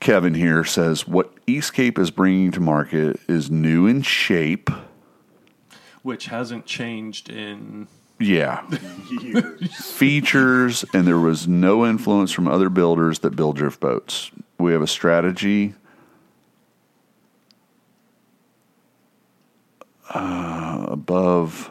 Kevin 0.01 0.35
here 0.35 0.65
says, 0.65 1.07
What 1.09 1.35
Eastcape 1.47 1.99
is 1.99 2.11
bringing 2.11 2.51
to 2.53 2.61
market 2.61 3.19
is 3.29 3.51
new 3.51 3.87
in 3.87 4.03
shape. 4.03 4.71
which 6.03 6.27
hasn't 6.27 6.65
changed 6.65 7.29
in 7.29 7.89
Yeah. 8.19 8.61
Features, 9.81 10.85
and 10.95 11.07
there 11.07 11.19
was 11.19 11.47
no 11.49 11.85
influence 11.87 12.31
from 12.33 12.49
other 12.49 12.69
builders 12.69 13.19
that 13.21 13.37
build 13.37 13.57
drift 13.57 13.81
boats. 13.81 14.31
we 14.59 14.73
have 14.73 14.83
a 14.83 14.87
strategy 14.87 15.75
uh, 20.15 20.87
above 20.89 21.71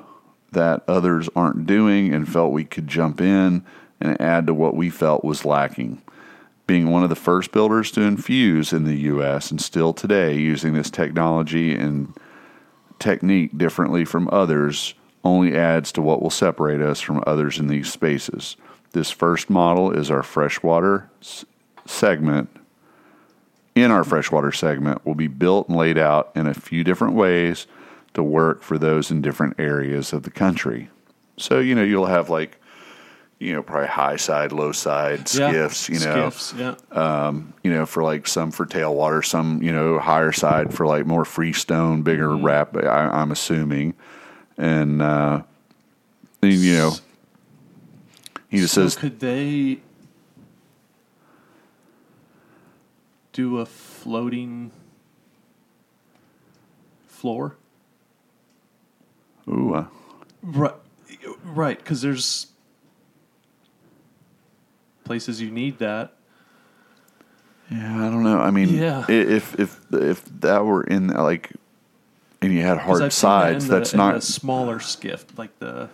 that 0.52 0.84
others 0.88 1.30
aren't 1.36 1.66
doing 1.66 2.14
and 2.14 2.28
felt 2.28 2.52
we 2.52 2.64
could 2.64 2.88
jump 2.88 3.20
in 3.22 3.66
and 4.00 4.20
add 4.22 4.48
to 4.48 4.54
what 4.54 4.76
we 4.76 4.90
felt 4.90 5.24
was 5.24 5.44
lacking. 5.44 6.02
Being 6.68 6.92
one 6.92 7.04
of 7.04 7.10
the 7.10 7.16
first 7.16 7.52
builders 7.52 7.92
to 7.92 8.02
infuse 8.02 8.74
in 8.74 8.84
the 8.84 8.98
U.S. 8.98 9.52
and 9.52 9.60
still 9.62 9.94
today 9.94 10.36
using 10.36 10.74
this 10.74 10.90
technology 10.90 11.74
and 11.74 12.14
technique 13.00 13.58
differently 13.58 14.04
from 14.04 14.30
others 14.32 14.94
only 15.24 15.56
adds 15.56 15.92
to 15.94 16.02
what 16.02 16.22
will 16.22 16.30
separate 16.30 16.82
us 16.82 17.00
from 17.00 17.24
others 17.26 17.58
in 17.58 17.68
these 17.68 17.92
spaces. 17.92 18.58
This 18.92 19.12
first 19.12 19.50
model 19.50 19.92
is 19.92 20.12
our 20.12 20.24
freshwater 20.24 21.10
s- 21.22 21.46
segment. 21.86 22.50
In 23.76 23.92
our 23.92 24.04
freshwater 24.04 24.52
segment, 24.52 25.06
will 25.06 25.16
be 25.16 25.28
built 25.28 25.68
and 25.68 25.78
laid 25.78 25.98
out 25.98 26.32
in 26.36 26.48
a 26.48 26.54
few 26.54 26.84
different 26.84 27.14
ways 27.14 27.68
to 28.14 28.24
work 28.24 28.62
for 28.64 28.78
those 28.78 29.12
in 29.12 29.22
different 29.22 29.60
areas 29.60 30.14
of 30.14 30.24
the 30.24 30.32
country. 30.32 30.90
So, 31.38 31.60
you 31.60 31.76
know, 31.76 31.84
you'll 31.84 32.08
have 32.08 32.30
like, 32.30 32.60
you 33.40 33.54
know, 33.54 33.62
probably 33.62 33.88
high 33.88 34.16
side, 34.16 34.52
low 34.52 34.72
side 34.72 35.30
Yeah. 35.34 35.52
skiffs, 35.52 35.90
you 35.90 36.00
know, 36.00 36.30
Skiffs, 36.30 36.54
yeah. 36.58 37.32
you 37.64 37.72
know, 37.72 37.86
for 37.86 38.04
like 38.04 38.28
some 38.28 38.52
for 38.52 38.66
tailwater, 38.66 39.24
some, 39.24 39.62
you 39.62 39.72
know, 39.72 40.00
higher 40.00 40.32
side 40.32 40.74
for 40.74 40.88
like 40.88 41.06
more 41.06 41.24
freestone, 41.26 42.02
bigger 42.02 42.30
Mm-hmm. 42.30 42.46
wrap, 42.46 42.76
I, 42.76 43.10
I'm 43.10 43.32
assuming. 43.32 43.94
And, 44.58 45.02
uh, 45.02 45.44
and, 46.42 46.54
you 46.54 46.74
know, 46.78 46.94
he 48.50 48.58
just 48.60 48.74
so 48.74 48.84
says, 48.84 48.96
could 48.96 49.20
they 49.20 49.82
do 53.34 53.60
a 53.60 53.66
floating 53.68 54.72
floor? 57.08 57.56
ooh, 59.48 59.74
uh, 59.76 59.86
Right, 60.42 60.74
right. 61.44 61.78
Because 61.78 62.02
there's 62.02 62.48
places 65.08 65.42
you 65.42 65.50
need 65.50 65.80
that. 65.80 66.12
yeah, 67.72 67.96
I 68.08 68.10
don't 68.10 68.24
know. 68.24 68.40
I 68.40 68.52
mean, 68.52 68.70
Yeah. 68.70 69.06
if, 69.10 69.60
if, 69.60 69.80
if 69.92 70.24
that 70.42 70.66
were 70.66 70.84
in 70.84 71.08
like, 71.08 71.52
and 72.42 72.54
you 72.54 72.62
had 72.62 72.78
hard 72.78 73.02
that 73.02 73.14
sides, 73.14 73.68
the- 73.68 73.78
that's 73.80 73.94
not 73.94 74.16
the 74.16 74.22
smaller 74.22 74.80
skiff, 74.80 75.26
like 75.38 75.58
the 75.60 75.90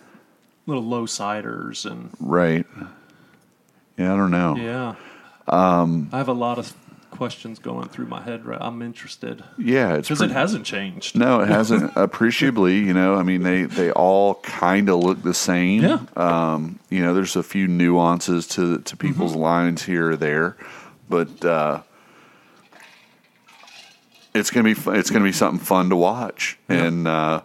little 0.66 0.84
low 0.84 1.06
siders, 1.06 1.86
and 1.86 2.10
right. 2.20 2.66
Yeah, 3.98 4.14
I 4.14 4.18
don't 4.18 4.32
know. 4.32 4.56
yeah. 4.56 4.96
Um, 5.48 6.10
I 6.12 6.18
have 6.18 6.28
a 6.30 6.34
lot 6.34 6.58
of 6.58 6.74
questions 7.14 7.60
going 7.60 7.88
through 7.90 8.08
my 8.08 8.22
head. 8.22 8.46
Right, 8.46 8.60
I'm 8.60 8.82
interested 8.82 9.44
Yeah, 9.58 9.98
because 9.98 10.22
it 10.22 10.32
hasn't 10.32 10.66
changed. 10.66 11.16
No, 11.16 11.42
it 11.42 11.48
hasn't 11.48 11.92
appreciably. 11.96 12.80
You 12.80 12.94
know, 12.94 13.16
I 13.16 13.24
mean, 13.24 13.44
they 13.44 13.64
they 13.64 13.92
all 13.92 14.36
kind 14.36 14.90
of 14.90 15.00
look 15.00 15.22
the 15.22 15.34
same. 15.34 15.84
Yeah. 15.84 16.00
Um, 16.16 16.80
you 16.90 17.02
know, 17.02 17.14
there's 17.14 17.36
a 17.36 17.44
few 17.44 17.68
nuances 17.68 18.48
to 18.50 18.80
to 18.80 18.98
people's 18.98 19.36
lines 19.36 19.84
here 19.84 20.12
or 20.12 20.16
there, 20.16 20.58
but 21.08 21.46
uh, 21.46 21.82
it's 24.34 24.50
gonna 24.50 24.74
be 24.74 24.80
it's 24.88 25.10
gonna 25.10 25.24
be 25.24 25.32
something 25.32 25.64
fun 25.64 25.90
to 25.90 25.96
watch. 25.96 26.58
And 26.68 27.08
uh, 27.08 27.42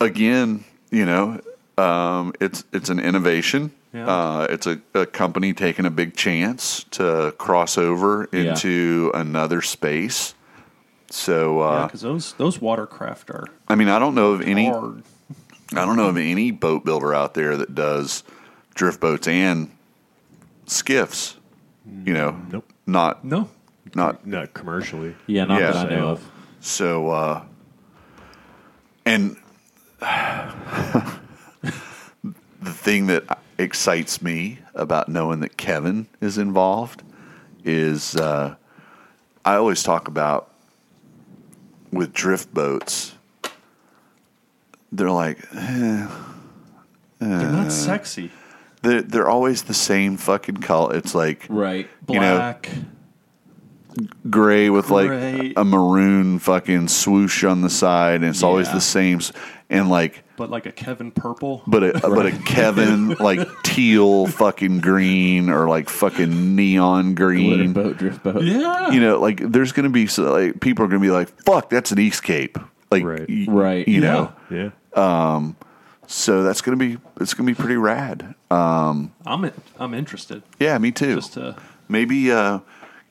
again, 0.00 0.64
you 0.90 1.06
know, 1.06 1.40
um, 1.78 2.34
it's 2.40 2.64
it's 2.72 2.90
an 2.90 3.00
innovation. 3.00 3.72
Yeah. 3.94 4.06
Uh, 4.08 4.46
it's 4.50 4.66
a, 4.66 4.80
a 4.92 5.06
company 5.06 5.54
taking 5.54 5.86
a 5.86 5.90
big 5.90 6.16
chance 6.16 6.82
to 6.90 7.32
cross 7.38 7.78
over 7.78 8.28
Yeah. 8.32 8.40
into 8.50 9.12
another 9.14 9.62
space. 9.62 10.34
So 11.10 11.60
uh, 11.60 11.86
because 11.86 12.00
those 12.00 12.32
those 12.34 12.60
watercraft 12.60 13.30
are 13.30 13.46
I 13.68 13.76
mean, 13.76 13.88
I 13.88 14.00
don't 14.00 14.16
know 14.16 14.32
of 14.32 14.40
any. 14.42 14.66
hard. 14.68 15.04
I 15.72 15.84
don't 15.86 15.96
know 15.96 16.08
of 16.08 16.16
any 16.16 16.50
boat 16.50 16.84
builder 16.84 17.14
out 17.14 17.34
there 17.34 17.56
that 17.56 17.74
does 17.74 18.24
drift 18.74 19.00
boats 19.00 19.28
and 19.28 19.70
skiffs. 20.66 21.36
You 22.04 22.14
know, 22.14 22.36
Nope. 22.50 22.68
not 22.86 23.24
No, 23.24 23.48
not 23.94 24.26
Not 24.26 24.54
commercially. 24.54 25.14
Yeah, 25.26 25.44
not 25.44 25.60
Yeah. 25.60 25.70
that 25.70 25.92
I 25.92 25.96
know 25.96 26.08
of. 26.08 26.30
so. 26.60 27.10
uh 27.10 27.42
And 29.06 29.36
the 30.00 31.12
thing 32.72 33.06
that 33.06 33.38
excites 33.58 34.20
me 34.22 34.58
about 34.74 35.08
knowing 35.08 35.40
that 35.40 35.56
Kevin 35.56 36.06
is 36.20 36.38
involved 36.38 37.02
is 37.64 38.14
uh, 38.16 38.56
I 39.44 39.54
always 39.54 39.82
talk 39.82 40.08
about 40.08 40.50
with 41.92 42.12
drift 42.12 42.52
boats. 42.52 43.14
They're 44.92 45.10
like, 45.10 45.38
they're 45.50 46.08
Uh, 47.20 47.52
not 47.52 47.72
sexy. 47.72 48.30
they're, 48.82 49.02
they're 49.02 49.28
always 49.28 49.62
the 49.62 49.74
same 49.74 50.16
fucking 50.16 50.56
color. 50.58 50.96
It's 50.96 51.14
like 51.14 51.46
Right. 51.48 51.88
you 52.08 52.20
know, 52.20 52.54
gray 54.28 54.70
with 54.70 54.90
like 54.90 55.06
Gray. 55.08 55.52
a 55.56 55.64
maroon 55.64 56.38
fucking 56.40 56.88
swoosh 56.88 57.44
on 57.44 57.62
the 57.62 57.70
side, 57.70 58.16
and 58.16 58.24
it's 58.24 58.42
always 58.42 58.70
the 58.72 58.80
same. 58.80 59.20
And 59.70 59.88
like, 59.88 60.23
but 60.36 60.50
like 60.50 60.66
a 60.66 60.72
Kevin 60.72 61.10
purple. 61.10 61.62
but 61.66 61.82
a 61.82 61.92
but 62.02 62.26
a 62.26 62.32
Kevin 62.32 63.08
like 63.20 63.46
teal 63.62 64.26
fucking 64.26 64.80
green 64.80 65.48
or 65.50 65.68
like 65.68 65.88
fucking 65.88 66.54
neon 66.56 67.14
Glitter 67.14 67.56
green. 67.56 67.72
boat, 67.72 67.96
drift 67.98 68.22
boat. 68.22 68.42
yeah, 68.42 68.90
You 68.90 69.00
know, 69.00 69.20
like 69.20 69.40
there's 69.40 69.72
gonna 69.72 69.90
be 69.90 70.06
so, 70.06 70.32
like 70.32 70.60
people 70.60 70.84
are 70.84 70.88
gonna 70.88 71.00
be 71.00 71.10
like, 71.10 71.28
"Fuck, 71.42 71.70
that's 71.70 71.92
an 71.92 71.98
East 71.98 72.22
Cape." 72.22 72.58
Like, 72.90 73.04
Right. 73.04 73.26
y- 73.28 73.46
Right. 73.48 73.88
You 73.88 74.00
Yeah. 74.02 74.12
know, 74.12 74.32
Yeah. 74.96 75.52
so 76.06 76.42
that's 76.42 76.60
gonna 76.60 76.76
be 76.76 76.98
it's 77.20 77.34
gonna 77.34 77.46
be 77.46 77.54
pretty 77.54 77.76
rad. 77.76 78.34
I'm 78.50 79.12
I'm 79.26 79.94
interested. 79.94 80.42
Yeah, 80.60 80.78
me 80.78 80.92
too. 80.92 81.16
Just 81.16 81.34
to 81.34 81.56
maybe 81.88 82.30
uh, 82.30 82.60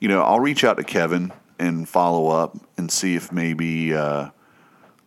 you 0.00 0.08
know 0.08 0.22
I'll 0.22 0.40
reach 0.40 0.64
out 0.64 0.76
to 0.78 0.84
Kevin 0.84 1.32
and 1.58 1.88
follow 1.88 2.28
up 2.28 2.56
and 2.76 2.90
see 2.90 3.14
if 3.14 3.30
maybe 3.32 3.94
uh, 3.94 4.28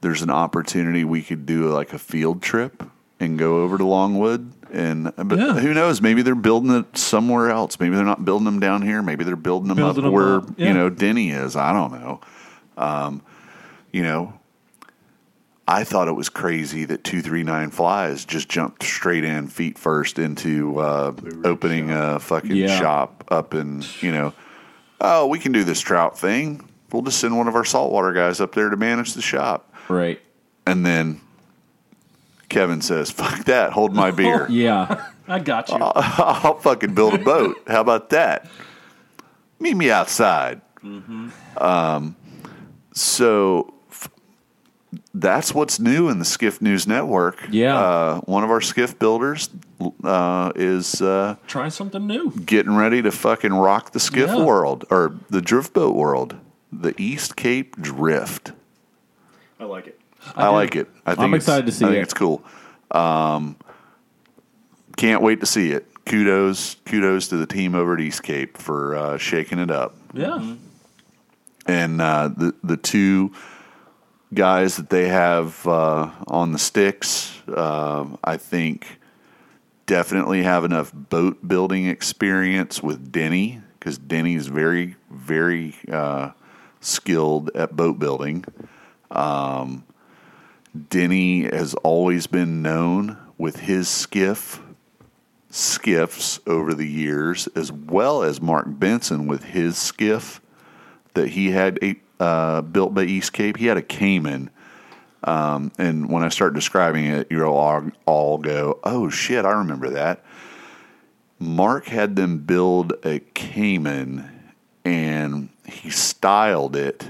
there's 0.01 0.21
an 0.21 0.29
opportunity 0.29 1.03
we 1.03 1.21
could 1.21 1.45
do 1.45 1.69
like 1.69 1.93
a 1.93 1.99
field 1.99 2.41
trip 2.41 2.83
and 3.19 3.37
go 3.39 3.61
over 3.63 3.77
to 3.77 3.85
Longwood 3.85 4.51
and 4.71 5.11
but 5.15 5.39
Yeah. 5.39 5.53
who 5.53 5.73
knows 5.73 6.01
maybe 6.01 6.21
they're 6.21 6.35
building 6.35 6.71
it 6.71 6.97
somewhere 6.97 7.49
else 7.49 7.79
maybe 7.79 7.95
they're 7.95 8.05
not 8.05 8.25
building 8.25 8.45
them 8.45 8.59
down 8.59 8.81
here 8.81 9.01
maybe 9.01 9.23
they're 9.23 9.35
building 9.35 9.69
them 9.69 9.77
Building 9.77 10.03
up 10.03 10.07
'em 10.07 10.13
where 10.13 10.35
up, 10.37 10.49
yeah. 10.57 10.67
you 10.67 10.73
know 10.73 10.89
Denny 10.89 11.31
is 11.31 11.55
I 11.55 11.71
don't 11.73 11.93
know 11.93 12.21
um, 12.77 13.21
you 13.91 14.03
know 14.03 14.33
I 15.69 15.83
thought 15.83 16.07
it 16.07 16.13
was 16.13 16.29
crazy 16.29 16.85
that 16.85 17.03
239 17.03 17.71
Flies 17.71 18.23
just 18.23 18.47
jumped 18.47 18.83
straight 18.83 19.25
in 19.25 19.47
feet 19.47 19.77
first 19.77 20.17
into 20.17 20.79
uh, 20.79 21.11
opening 21.43 21.91
a 21.91 22.19
fucking 22.19 22.55
Yeah. 22.55 22.79
shop 22.79 23.25
up 23.29 23.53
in, 23.53 23.83
you 23.99 24.13
know, 24.13 24.31
oh, 25.01 25.27
we 25.27 25.39
can 25.39 25.51
do 25.51 25.65
this 25.65 25.81
trout 25.81 26.17
thing. 26.17 26.69
We'll 26.93 27.01
just 27.01 27.19
send 27.19 27.37
one 27.37 27.49
of 27.49 27.55
our 27.55 27.65
saltwater 27.65 28.13
guys 28.13 28.39
up 28.39 28.55
there 28.55 28.69
to 28.69 28.77
manage 28.77 29.13
the 29.13 29.21
shop. 29.21 29.73
Right. 29.89 30.19
And 30.65 30.85
then 30.85 31.21
Kevin 32.49 32.81
says, 32.81 33.09
fuck 33.11 33.45
that, 33.45 33.71
hold 33.73 33.93
my 33.95 34.11
beer. 34.21 34.47
Yeah. 34.49 35.07
I 35.27 35.39
got 35.39 35.67
you. 35.69 35.75
I'll 35.79 36.55
fucking 36.59 36.93
build 36.93 37.13
a 37.15 37.17
boat. 37.17 37.57
How 37.67 37.81
about 37.81 38.09
that? 38.11 38.49
Meet 39.59 39.75
me 39.75 39.91
outside. 39.91 40.61
Um, 41.57 42.15
so 42.93 43.73
f- 43.91 44.09
that's 45.13 45.53
what's 45.53 45.79
new 45.81 46.07
in 46.07 46.19
the 46.19 46.25
Skiff 46.25 46.61
News 46.61 46.87
Network. 46.87 47.45
Yeah. 47.51 47.77
Uh, 47.77 48.19
one 48.21 48.45
of 48.45 48.51
our 48.51 48.61
skiff 48.61 48.97
builders 48.97 49.49
uh, 50.03 50.53
is 50.55 51.01
uh, 51.01 51.35
Try 51.47 51.67
something 51.67 52.07
new. 52.07 52.31
getting 52.31 52.75
ready 52.75 53.01
to 53.01 53.11
fucking 53.11 53.53
rock 53.53 53.91
the 53.91 53.99
skiff 53.99 54.29
Yeah. 54.29 54.45
world 54.45 54.85
or 54.89 55.15
the 55.29 55.41
drift 55.41 55.73
boat 55.73 55.93
world. 55.95 56.35
The 56.71 56.93
East 56.97 57.35
Cape 57.35 57.75
Drift. 57.81 58.53
I 59.59 59.65
like 59.65 59.87
it. 59.87 59.99
I, 60.35 60.45
do. 60.49 60.51
like 60.55 60.75
it. 60.75 60.87
I 61.05 61.11
think 61.11 61.19
I'm 61.19 61.33
it's- 61.33 61.43
excited 61.43 61.65
to 61.67 61.71
see 61.71 61.85
I 61.85 61.89
think 61.89 61.97
it. 61.99 62.03
it's 62.03 62.13
cool. 62.13 62.43
Um, 62.91 63.55
can't 64.95 65.21
wait 65.21 65.39
to 65.41 65.45
see 65.45 65.71
it. 65.71 65.85
Kudos, 66.05 66.75
kudos 66.85 67.27
to 67.29 67.37
the 67.37 67.45
team 67.45 67.75
over 67.75 67.93
at 67.95 67.99
East 67.99 68.23
Cape 68.23 68.57
for 68.57 68.95
uh, 68.95 69.17
shaking 69.17 69.59
it 69.59 69.69
up, 69.69 69.93
Yeah, 70.13 70.55
and 71.65 72.01
uh, 72.01 72.29
the 72.29 72.55
the 72.63 72.77
two 72.77 73.33
guys 74.33 74.77
that 74.77 74.89
they 74.89 75.09
have 75.09 75.67
uh, 75.67 76.09
on 76.27 76.53
the 76.53 76.59
sticks, 76.59 77.33
um, 77.53 78.17
I 78.23 78.37
think, 78.37 78.99
definitely 79.85 80.43
have 80.43 80.63
enough 80.63 80.93
boat 80.93 81.45
building 81.45 81.87
experience 81.87 82.81
with 82.81 83.11
Denny 83.11 83.61
because 83.79 83.97
Denny 83.97 84.35
is 84.35 84.47
very, 84.47 84.95
very 85.11 85.75
uh, 85.91 86.31
skilled 86.79 87.51
at 87.53 87.75
boat 87.75 87.99
building. 87.99 88.45
Um, 89.11 89.83
Denny 90.89 91.43
has 91.43 91.73
always 91.75 92.27
been 92.27 92.61
known 92.61 93.17
with 93.37 93.57
his 93.61 93.87
skiff 93.87 94.61
skiffs 95.49 96.39
over 96.45 96.73
the 96.73 96.87
years, 96.87 97.47
as 97.55 97.71
well 97.71 98.23
as 98.23 98.41
Mark 98.41 98.65
Benson 98.67 99.27
with 99.27 99.43
his 99.43 99.77
skiff 99.77 100.41
that 101.13 101.29
he 101.29 101.51
had 101.51 101.79
a, 101.81 101.95
uh, 102.19 102.61
built 102.61 102.93
by 102.93 103.03
East 103.03 103.33
Cape. 103.33 103.57
He 103.57 103.65
had 103.65 103.77
a 103.77 103.81
Caimen. 103.81 104.49
Um, 105.23 105.71
and 105.77 106.09
when 106.09 106.23
I 106.23 106.29
start 106.29 106.53
describing 106.53 107.05
it, 107.05 107.27
you'll 107.29 107.53
all, 107.53 107.89
all 108.05 108.37
go, 108.37 108.79
oh 108.83 109.09
shit, 109.09 109.45
I 109.45 109.51
remember 109.51 109.89
that. 109.91 110.23
Mark 111.39 111.85
had 111.85 112.15
them 112.15 112.39
build 112.39 112.93
a 113.03 113.19
Caimen 113.19 114.29
and 114.85 115.49
he 115.65 115.89
styled 115.89 116.75
it 116.75 117.09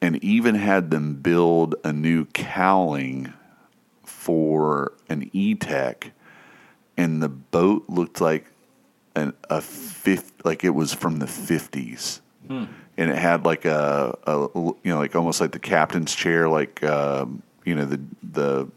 and 0.00 0.22
even 0.22 0.54
had 0.54 0.90
them 0.90 1.14
build 1.14 1.74
a 1.84 1.92
new 1.92 2.24
cowling 2.26 3.32
for 4.04 4.92
an 5.08 5.30
E-TEC 5.32 6.12
and 6.98 7.22
the 7.22 7.28
boat 7.28 7.84
looked 7.88 8.20
like 8.20 8.46
an, 9.14 9.32
a 9.48 9.60
fifth, 9.60 10.32
like 10.44 10.64
it 10.64 10.70
was 10.70 10.92
from 10.92 11.20
the 11.20 11.26
50s. 11.26 12.20
And 12.48 13.10
it 13.10 13.16
had 13.16 13.44
like 13.44 13.64
a, 13.64 14.18
a, 14.26 14.48
you 14.54 14.76
know, 14.84 14.98
like 14.98 15.14
almost 15.14 15.40
like 15.40 15.52
the 15.52 15.60
captain's 15.60 16.14
chair, 16.14 16.48
like, 16.48 16.82
um, 16.82 17.42
you 17.64 17.74
know, 17.74 17.84
the, 17.84 18.00
the, 18.22 18.68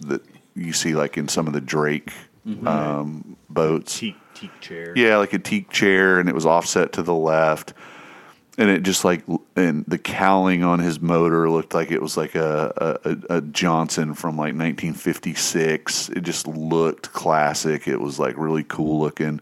the, 0.00 0.20
you 0.54 0.72
see 0.72 0.94
like 0.94 1.18
in 1.18 1.26
some 1.26 1.48
of 1.48 1.52
the 1.52 1.60
Drake 1.60 2.12
um, 2.64 3.36
boats. 3.50 3.98
Teak, 3.98 4.16
teak 4.34 4.60
chair. 4.60 4.92
Yeah, 4.96 5.16
like 5.16 5.32
a 5.32 5.38
teak 5.38 5.70
chair, 5.70 6.20
and 6.20 6.28
it 6.28 6.34
was 6.34 6.46
offset 6.46 6.92
to 6.92 7.02
the 7.02 7.14
left, 7.14 7.74
and 8.58 8.68
it 8.68 8.82
just 8.82 9.04
like 9.04 9.22
and 9.54 9.84
the 9.86 9.98
cowling 9.98 10.64
on 10.64 10.80
his 10.80 11.00
motor 11.00 11.48
looked 11.48 11.72
like 11.74 11.92
it 11.92 12.02
was 12.02 12.16
like 12.16 12.34
a 12.34 12.98
a, 13.04 13.36
a 13.36 13.40
Johnson 13.40 14.14
from 14.14 14.36
like 14.36 14.54
1956. 14.54 16.10
It 16.10 16.22
just 16.22 16.46
looked 16.48 17.12
classic. 17.12 17.86
It 17.86 18.00
was 18.00 18.18
like 18.18 18.36
really 18.36 18.64
cool 18.64 18.98
looking. 18.98 19.40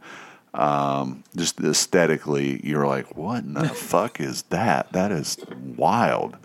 Um, 0.53 1.25
just 1.35 1.61
aesthetically, 1.61 2.61
you're 2.65 2.87
like, 2.87 3.17
what 3.17 3.43
in 3.43 3.55
the 3.55 3.69
fuck 3.75 4.21
is 4.21 4.43
that? 4.45 4.93
That 4.93 5.13
is 5.13 5.39
wild. 5.77 6.37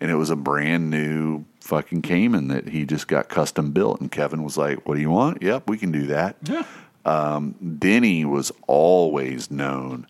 And 0.00 0.10
it 0.10 0.16
was 0.16 0.30
a 0.30 0.36
brand 0.36 0.90
new 0.90 1.44
fucking 1.60 2.02
Caimen 2.02 2.48
that 2.48 2.68
he 2.68 2.84
just 2.84 3.08
got 3.08 3.28
custom 3.28 3.72
built. 3.72 4.00
And 4.00 4.10
Kevin 4.10 4.42
was 4.42 4.56
like, 4.56 4.86
what 4.86 4.96
do 4.96 5.00
you 5.00 5.10
want? 5.10 5.42
Yep, 5.42 5.68
we 5.68 5.78
can 5.78 5.92
do 5.92 6.06
that. 6.08 6.36
Um, 7.04 7.54
Denny 7.78 8.24
was 8.24 8.52
always 8.66 9.50
known 9.50 10.06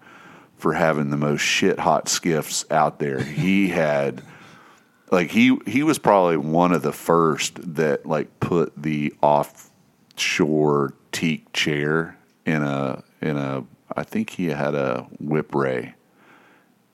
for 0.64 0.72
having 0.72 1.10
the 1.10 1.16
most 1.18 1.42
shit 1.42 1.78
hot 1.78 2.08
skiffs 2.08 2.64
out 2.70 2.98
there. 2.98 3.22
He 3.22 3.68
had 3.82 4.22
like 5.10 5.30
he 5.30 5.58
he 5.66 5.82
was 5.82 5.98
probably 5.98 6.38
one 6.38 6.72
of 6.72 6.80
the 6.80 6.90
first 6.90 7.74
that 7.74 8.06
like 8.06 8.40
put 8.40 8.72
the 8.74 9.12
offshore 9.20 10.94
teak 11.12 11.52
chair 11.52 12.16
in 12.46 12.62
a 12.62 13.04
in 13.20 13.36
a 13.36 13.62
I 13.94 14.04
think 14.04 14.30
he 14.30 14.46
had 14.46 14.74
a 14.74 15.06
Whipray 15.22 15.92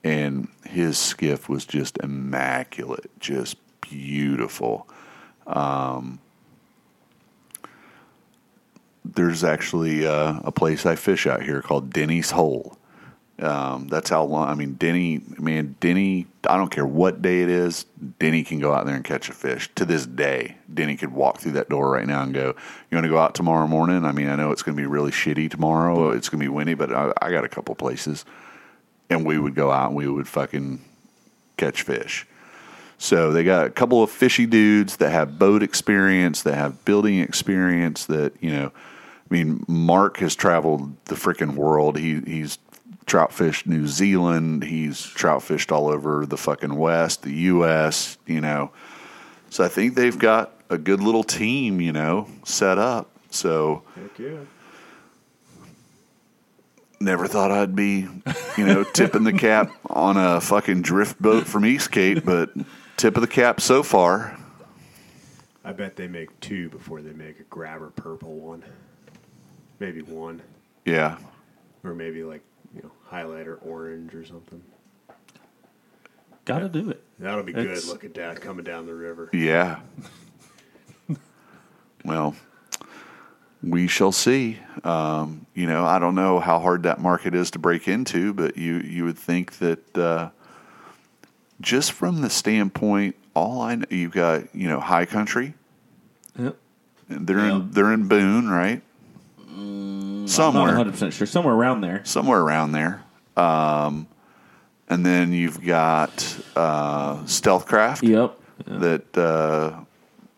and 0.03 0.49
his 0.65 0.99
skiff 0.99 1.49
was 1.49 1.65
just 1.65 1.97
immaculate, 1.99 3.09
just 3.21 3.57
beautiful. 3.81 4.89
Um, 5.47 6.19
there's 9.05 9.45
actually 9.45 10.05
uh, 10.05 10.41
a 10.43 10.51
place 10.51 10.85
I 10.85 10.97
fish 10.97 11.25
out 11.29 11.45
here 11.45 11.63
called 11.63 11.93
Denny's 11.93 12.33
Hole. 12.33 12.77
Um, 13.41 13.89
that's 13.89 14.11
how 14.11 14.25
long. 14.25 14.49
I 14.49 14.55
mean, 14.55 14.75
Denny, 14.75 15.23
man, 15.39 15.77
Denny. 15.81 16.27
I 16.47 16.57
don't 16.57 16.71
care 16.71 16.85
what 16.85 17.23
day 17.23 17.43
it 17.43 17.49
is. 17.49 17.87
Denny 18.19 18.45
can 18.45 18.59
go 18.59 18.73
out 18.75 18.85
there 18.85 18.95
and 18.95 19.05
catch 19.05 19.29
a 19.31 19.33
fish. 19.33 19.71
To 19.77 19.85
this 19.87 20.07
day, 20.07 20.57
Denny 20.73 20.97
could 20.97 21.13
walk 21.13 21.39
through 21.39 21.53
that 21.53 21.71
door 21.71 21.91
right 21.91 22.07
now 22.07 22.23
and 22.23 22.35
go, 22.35 22.55
"You 22.91 22.97
want 22.97 23.05
to 23.05 23.11
go 23.11 23.19
out 23.19 23.35
tomorrow 23.35 23.67
morning?" 23.67 24.05
I 24.05 24.13
mean, 24.13 24.29
I 24.29 24.37
know 24.37 24.51
it's 24.51 24.63
going 24.63 24.77
to 24.77 24.81
be 24.81 24.87
really 24.87 25.11
shitty 25.11 25.51
tomorrow. 25.51 26.11
It's 26.11 26.29
going 26.29 26.41
to 26.41 26.45
be 26.45 26.49
windy, 26.49 26.75
but 26.75 26.93
I, 26.93 27.13
I 27.23 27.31
got 27.31 27.45
a 27.45 27.49
couple 27.49 27.75
places, 27.75 28.27
and 29.09 29.25
we 29.25 29.39
would 29.39 29.55
go 29.55 29.71
out 29.71 29.89
and 29.89 29.97
we 29.97 30.07
would 30.07 30.29
fucking 30.29 30.83
catch 31.57 31.83
fish. 31.83 32.27
So 32.99 33.33
they 33.33 33.45
got 33.45 33.67
a 33.67 33.71
couple 33.71 34.03
of 34.03 34.11
fishy 34.11 34.45
dudes 34.45 34.97
that 34.97 35.11
have 35.11 35.39
boat 35.39 35.63
experience, 35.63 36.43
that 36.43 36.57
have 36.57 36.85
building 36.85 37.21
experience. 37.21 38.05
That 38.05 38.35
you 38.43 38.51
know, 38.51 38.67
I 38.67 39.35
mean, 39.35 39.65
Mark 39.67 40.19
has 40.19 40.37
traveled 40.37 40.95
the 41.07 41.15
freaking 41.15 41.55
world. 41.55 41.97
He 41.97 42.21
he's 42.21 42.59
trout 43.11 43.33
fished 43.33 43.67
New 43.67 43.89
Zealand. 43.89 44.63
He's 44.63 45.03
trout 45.03 45.43
fished 45.43 45.73
all 45.73 45.89
over 45.89 46.25
the 46.25 46.37
fucking 46.37 46.77
West, 46.77 47.23
the 47.23 47.33
U.S. 47.33 48.17
You 48.25 48.41
know, 48.41 48.71
so 49.51 49.65
I 49.65 49.69
think 49.69 49.97
they've 49.97 50.17
got 50.17 50.53
a 50.71 50.79
good 50.79 51.03
little 51.03 51.25
team. 51.25 51.81
You 51.81 51.93
know, 51.93 52.29
set 52.45 52.79
up. 52.79 53.11
So 53.31 53.83
Heck 53.97 54.17
yeah. 54.17 54.39
never 57.01 57.27
thought 57.27 57.51
I'd 57.51 57.75
be, 57.75 58.07
you 58.57 58.65
know, 58.65 58.85
tipping 58.93 59.25
the 59.25 59.33
cap 59.33 59.73
on 59.89 60.17
a 60.17 60.41
fucking 60.41 60.83
drift 60.83 61.21
boat 61.21 61.49
from 61.49 61.67
East 61.67 61.91
Cape, 61.91 62.25
but 62.25 62.51
tip 62.97 63.17
of 63.17 63.23
the 63.23 63.29
cap 63.29 63.61
so 63.61 63.83
far. 63.83 64.39
I 65.65 65.73
bet 65.73 65.97
they 65.97 66.09
make 66.09 66.39
two 66.41 66.69
before 66.71 67.03
they 67.03 67.13
make 67.13 67.41
a 67.41 67.45
grabber 67.45 67.91
purple 67.91 68.35
one. 68.35 68.65
Maybe 69.79 70.01
one. 70.03 70.43
Yeah. 70.85 71.19
Or 71.85 71.95
maybe 71.95 72.23
like, 72.25 72.43
you 72.75 72.83
know, 72.83 72.91
highlighter 73.11 73.59
orange 73.67 74.15
or 74.15 74.25
something. 74.25 74.63
Got 76.45 76.61
to 76.61 76.69
do 76.69 76.91
it. 76.91 77.03
That'll 77.19 77.43
be 77.45 77.53
It's- 77.53 77.85
good 77.85 77.91
looking 77.93 78.13
down 78.13 78.37
coming 78.37 78.65
down 78.65 78.87
the 78.87 78.95
river. 78.95 79.29
Yeah. 79.33 79.81
well, 82.05 82.35
we 83.63 83.87
shall 83.87 84.13
see. 84.13 84.59
Um, 84.85 85.47
you 85.55 85.67
know, 85.67 85.85
I 85.85 85.99
don't 85.99 86.15
know 86.15 86.41
how 86.41 86.59
hard 86.59 86.83
that 86.85 87.01
market 87.01 87.35
is 87.35 87.51
to 87.53 87.59
break 87.59 87.87
into, 87.89 88.33
but 88.33 88.57
you 88.57 88.79
you 88.79 89.05
would 89.05 89.19
think 89.19 89.59
that 89.59 89.99
uh, 89.99 90.31
just 91.61 91.93
from 91.93 92.23
the 92.23 92.31
standpoint, 92.31 93.17
all 93.35 93.61
I 93.61 93.75
know, 93.77 93.85
you've 93.91 94.13
got 94.13 94.55
you 94.55 94.69
know 94.69 94.81
high 94.81 95.05
country. 95.05 95.55
Yep. 96.39 96.57
They're 97.09 97.39
Yeah. 97.39 97.57
in 97.57 97.71
they're 97.73 97.93
in 97.93 98.09
Boone, 98.09 98.49
right? 98.49 98.83
I'm 100.39 100.45
not 100.45 100.53
Somewhere. 100.53 100.67
100 100.77 100.91
percent 100.93 101.13
sure. 101.15 101.27
Somewhere 101.27 101.55
around 101.55 101.81
there. 101.81 102.03
somewhere 102.05 102.41
around 102.41 102.73
there. 102.73 103.03
Um, 103.37 104.07
and 104.89 105.05
then 105.07 105.33
you've 105.33 105.65
got 105.65 106.11
uh, 106.57 107.17
Stealthcraft 107.25 108.03
Yep. 108.03 108.37
that 108.81 109.17
uh, 109.19 109.85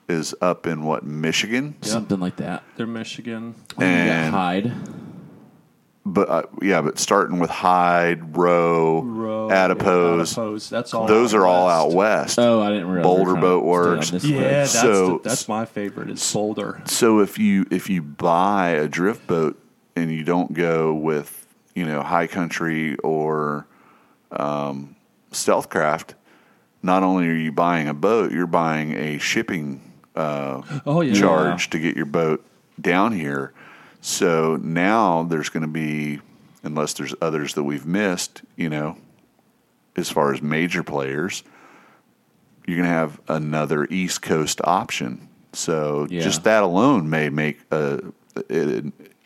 is 0.08 0.34
up 0.40 0.66
in 0.66 0.84
what 0.84 1.04
Michigan, 1.04 1.74
Something 1.82 2.20
like 2.20 2.36
that. 2.36 2.62
They're 2.76 2.86
Michigan. 2.86 3.54
You 3.70 3.76
got 3.78 3.82
and 3.86 4.34
Hyde. 4.34 4.72
but 6.04 6.28
uh, 6.28 6.42
yeah, 6.60 6.82
but 6.82 6.98
starting 6.98 7.38
with 7.38 7.48
Hyde, 7.50 8.36
Row, 8.36 9.00
Row, 9.02 9.50
Adipose, 9.50 10.30
Adipose. 10.36 10.68
That's 10.68 10.92
all. 10.92 11.06
those 11.06 11.32
out 11.34 11.38
are 11.38 11.46
all 11.46 11.68
out 11.68 11.92
west. 11.92 12.38
Oh, 12.38 12.60
I 12.60 12.68
didn't 12.70 12.88
realize. 12.88 13.04
Boulder 13.04 13.34
they 13.34 13.40
Boat 13.40 13.60
trying 13.62 13.70
Works. 13.70 14.06
stay 14.08 14.16
on 14.16 14.20
this 14.20 14.30
Yeah, 14.30 14.40
that's 14.50 14.72
So- 14.72 15.18
the, 15.22 15.28
that's 15.28 15.48
my 15.48 15.64
favorite. 15.64 16.10
Is 16.10 16.32
Boulder. 16.32 16.82
So 16.86 17.20
if 17.20 17.38
you 17.38 17.66
if 17.70 17.88
you 17.88 18.02
buy 18.02 18.70
a 18.70 18.86
drift 18.88 19.26
boat 19.26 19.58
and 19.96 20.10
you 20.10 20.24
don't 20.24 20.52
go 20.52 20.92
with 20.94 21.46
you 21.74 21.84
know 21.84 22.02
high 22.02 22.26
country 22.26 22.96
or 22.98 23.66
um, 24.30 24.96
stealthcraft, 25.30 26.14
not 26.82 27.02
only 27.02 27.28
are 27.28 27.34
you 27.34 27.52
buying 27.52 27.88
a 27.88 27.94
boat, 27.94 28.32
you're 28.32 28.46
buying 28.46 28.92
a 28.94 29.18
shipping 29.18 29.80
uh, 30.16 30.62
Oh 30.86 31.00
yeah. 31.00 31.14
charge 31.14 31.70
to 31.70 31.78
get 31.78 31.96
your 31.96 32.06
boat 32.06 32.44
down 32.80 33.12
here. 33.12 33.52
So 34.00 34.56
now 34.56 35.22
there's 35.24 35.48
going 35.48 35.62
to 35.62 35.68
be, 35.68 36.20
unless 36.64 36.94
there's 36.94 37.14
others 37.20 37.54
that 37.54 37.62
we've 37.62 37.86
missed, 37.86 38.42
you 38.56 38.68
know, 38.68 38.96
as 39.96 40.10
far 40.10 40.32
as 40.34 40.42
major 40.42 40.82
players, 40.82 41.44
you're 42.66 42.76
going 42.78 42.88
to 42.88 42.94
have 42.94 43.20
another 43.28 43.86
East 43.90 44.22
Coast 44.22 44.60
option. 44.64 45.28
So 45.52 46.06
Yeah. 46.10 46.20
just 46.22 46.44
that 46.44 46.62
alone 46.62 47.08
may 47.10 47.28
make 47.28 47.60
a, 47.70 48.00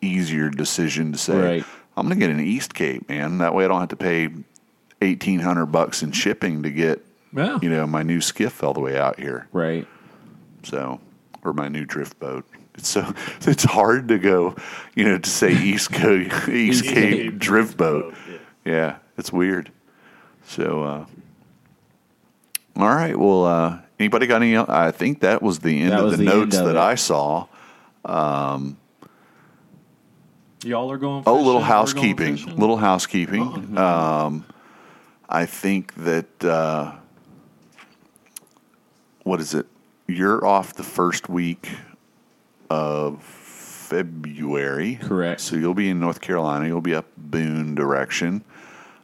easier 0.06 0.48
decision 0.50 1.12
to 1.12 1.18
say, 1.18 1.36
Right. 1.36 1.64
I'm 1.96 2.06
going 2.06 2.18
to 2.20 2.26
get 2.26 2.34
an 2.34 2.40
East 2.40 2.74
Cape, 2.74 3.08
man. 3.08 3.38
That 3.38 3.54
way 3.54 3.64
I 3.64 3.68
don't 3.68 3.80
have 3.80 3.88
to 3.90 3.96
pay 3.96 4.28
eighteen 5.02 5.40
hundred 5.40 5.66
bucks 5.66 6.02
in 6.02 6.12
shipping 6.12 6.62
to 6.62 6.70
get, 6.70 7.04
Yeah. 7.32 7.58
you 7.62 7.68
know, 7.70 7.86
my 7.86 8.02
new 8.02 8.20
skiff 8.20 8.62
all 8.62 8.72
the 8.74 8.80
way 8.80 8.98
out 8.98 9.18
here. 9.18 9.48
Right. 9.52 9.86
So, 10.62 11.00
or 11.44 11.52
my 11.52 11.68
new 11.68 11.84
drift 11.84 12.18
boat. 12.18 12.44
It's 12.74 12.88
so 12.88 13.12
it's 13.42 13.64
hard 13.64 14.08
to 14.08 14.18
go, 14.18 14.56
you 14.94 15.04
know, 15.04 15.18
to 15.18 15.30
say 15.30 15.52
East 15.62 15.92
Coast 15.92 16.48
East 16.48 16.84
Cape 16.84 17.38
drift 17.38 17.76
boat. 17.76 18.14
Yeah, 18.64 18.96
it's 19.16 19.32
weird. 19.32 19.70
So, 20.46 20.82
uh, 20.82 21.06
all 22.76 22.88
right. 22.94 23.18
Well, 23.18 23.44
uh, 23.46 23.78
anybody 23.98 24.26
got 24.26 24.42
any? 24.42 24.56
I 24.56 24.90
think 24.90 25.20
that 25.20 25.40
was 25.42 25.60
the 25.60 25.80
end 25.82 25.92
That 25.92 26.04
of 26.04 26.18
the, 26.18 26.24
notes 26.24 26.58
that. 26.58 26.76
I 26.76 26.94
saw. 26.96 27.46
Y'all 30.64 30.90
are 30.90 30.98
going. 30.98 31.22
Oh, 31.26 31.42
little 31.42 31.60
housekeeping. 31.60 32.36
Little 32.56 32.76
housekeeping. 32.76 33.76
Um, 33.76 34.44
I 35.28 35.46
think 35.46 35.94
that 35.94 36.44
uh, 36.44 36.92
what 39.22 39.40
is 39.40 39.54
it? 39.54 39.66
You're 40.06 40.44
off 40.46 40.74
the 40.74 40.84
first 40.84 41.28
week 41.28 41.70
of 42.70 43.22
February. 43.22 44.96
Correct. 45.02 45.40
So 45.40 45.56
you'll 45.56 45.74
be 45.74 45.90
in 45.90 46.00
North 46.00 46.20
Carolina. 46.20 46.66
You'll 46.66 46.80
be 46.80 46.94
up 46.94 47.06
Boone 47.16 47.74
direction. 47.74 48.44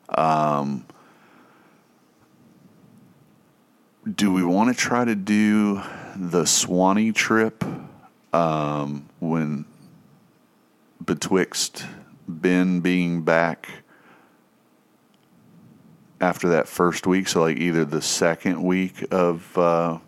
Um, 0.09 0.87
do 4.15 4.33
we 4.33 4.45
want 4.45 4.77
to 4.77 4.81
try 4.81 5.05
to 5.05 5.15
do 5.15 5.81
the 6.17 6.45
Suwannee 6.45 7.13
trip 7.13 7.65
um, 8.33 9.09
when 9.21 9.65
betwixt 11.05 11.85
Ben 12.29 12.81
being 12.81 13.23
back 13.23 13.69
after 16.21 16.49
that 16.51 16.69
first 16.69 17.07
week? 17.07 17.29
So, 17.29 17.43
like 17.43 17.57
either 17.57 17.85
the 17.85 18.03
second 18.03 18.63
week 18.63 19.05
of 19.11 19.57
uh, 19.57 19.99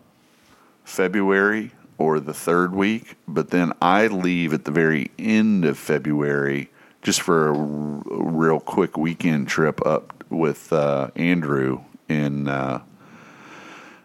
February 0.83 1.71
or 1.97 2.19
the 2.19 2.33
third 2.33 2.73
week, 2.73 3.15
but 3.27 3.49
then 3.49 3.73
I 3.81 4.07
leave 4.07 4.53
at 4.53 4.65
the 4.65 4.71
very 4.71 5.11
end 5.17 5.65
of 5.65 5.77
February 5.77 6.69
just 7.01 7.21
for 7.21 7.49
a, 7.49 7.57
r- 7.57 8.03
real 8.07 8.59
quick 8.59 8.97
weekend 8.97 9.47
trip 9.47 9.85
up 9.85 10.23
with 10.29 10.73
uh, 10.73 11.11
Andrew 11.15 11.81
in 12.09 12.47
uh, 12.47 12.81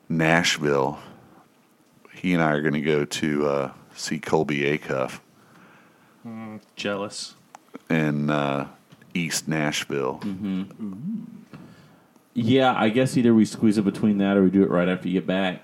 Nashville. 0.09 0.99
He 2.13 2.35
and 2.35 2.43
I 2.43 2.53
are 2.53 2.61
going 2.61 2.75
to 2.75 2.81
go 2.81 3.05
to 3.05 3.47
uh, 3.47 3.73
see 3.95 4.19
Colby 4.19 4.79
Acuff 4.79 5.21
Jealous. 6.77 7.35
in 7.89 8.31
uh, 8.31 8.69
East 9.15 9.49
Nashville. 9.49 10.21
Yeah, 12.35 12.75
I 12.77 12.89
guess 12.89 13.17
either 13.17 13.35
we 13.35 13.45
squeeze 13.45 13.77
it 13.79 13.83
between 13.83 14.19
that 14.19 14.37
or 14.37 14.45
we 14.45 14.51
do 14.51 14.63
it 14.63 14.71
right 14.71 14.89
after 14.89 15.09
you 15.09 15.15
get 15.15 15.27
back. 15.27 15.63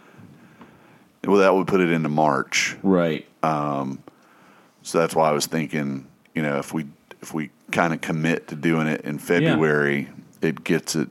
Well, 1.25 1.39
that 1.39 1.55
would 1.55 1.67
put 1.67 1.81
it 1.81 1.91
into 1.91 2.09
March. 2.09 2.77
Right. 2.83 3.27
So 3.43 4.99
that's 4.99 5.15
why 5.17 5.29
I 5.29 5.33
was 5.33 5.47
thinking, 5.47 6.07
you 6.35 6.43
know, 6.43 6.59
if 6.59 6.73
we 6.73 6.87
if 7.21 7.35
we 7.35 7.51
kind 7.73 7.93
of 7.93 8.01
commit 8.01 8.49
to 8.49 8.55
doing 8.55 8.87
it 8.87 9.01
in 9.01 9.19
February, 9.19 10.09
it 10.41 10.63
gets 10.63 10.95
it. 10.95 11.09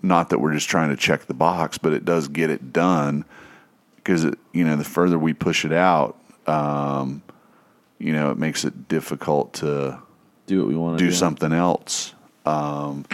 Not 0.00 0.30
that 0.30 0.38
we're 0.38 0.54
just 0.54 0.68
trying 0.68 0.88
to 0.90 0.96
check 0.96 1.26
the 1.26 1.34
box, 1.34 1.76
but 1.76 1.92
it 1.92 2.04
does 2.06 2.28
get 2.28 2.48
it 2.48 2.72
done 2.72 3.24
because 3.96 4.24
you 4.52 4.64
know 4.64 4.76
the 4.76 4.84
further 4.84 5.18
we 5.18 5.34
push 5.34 5.64
it 5.64 5.72
out, 5.72 6.16
um, 6.46 7.22
you 8.02 8.12
know, 8.12 8.30
it 8.30 8.38
makes 8.38 8.64
it 8.64 8.88
difficult 8.88 9.54
to 9.54 9.98
Do 10.46 10.58
what 10.60 10.68
we 10.68 10.74
want 10.76 10.98
to 10.98 11.04
do 11.04 11.12
something 11.12 11.52
else. 11.52 12.14
Um, 12.44 13.04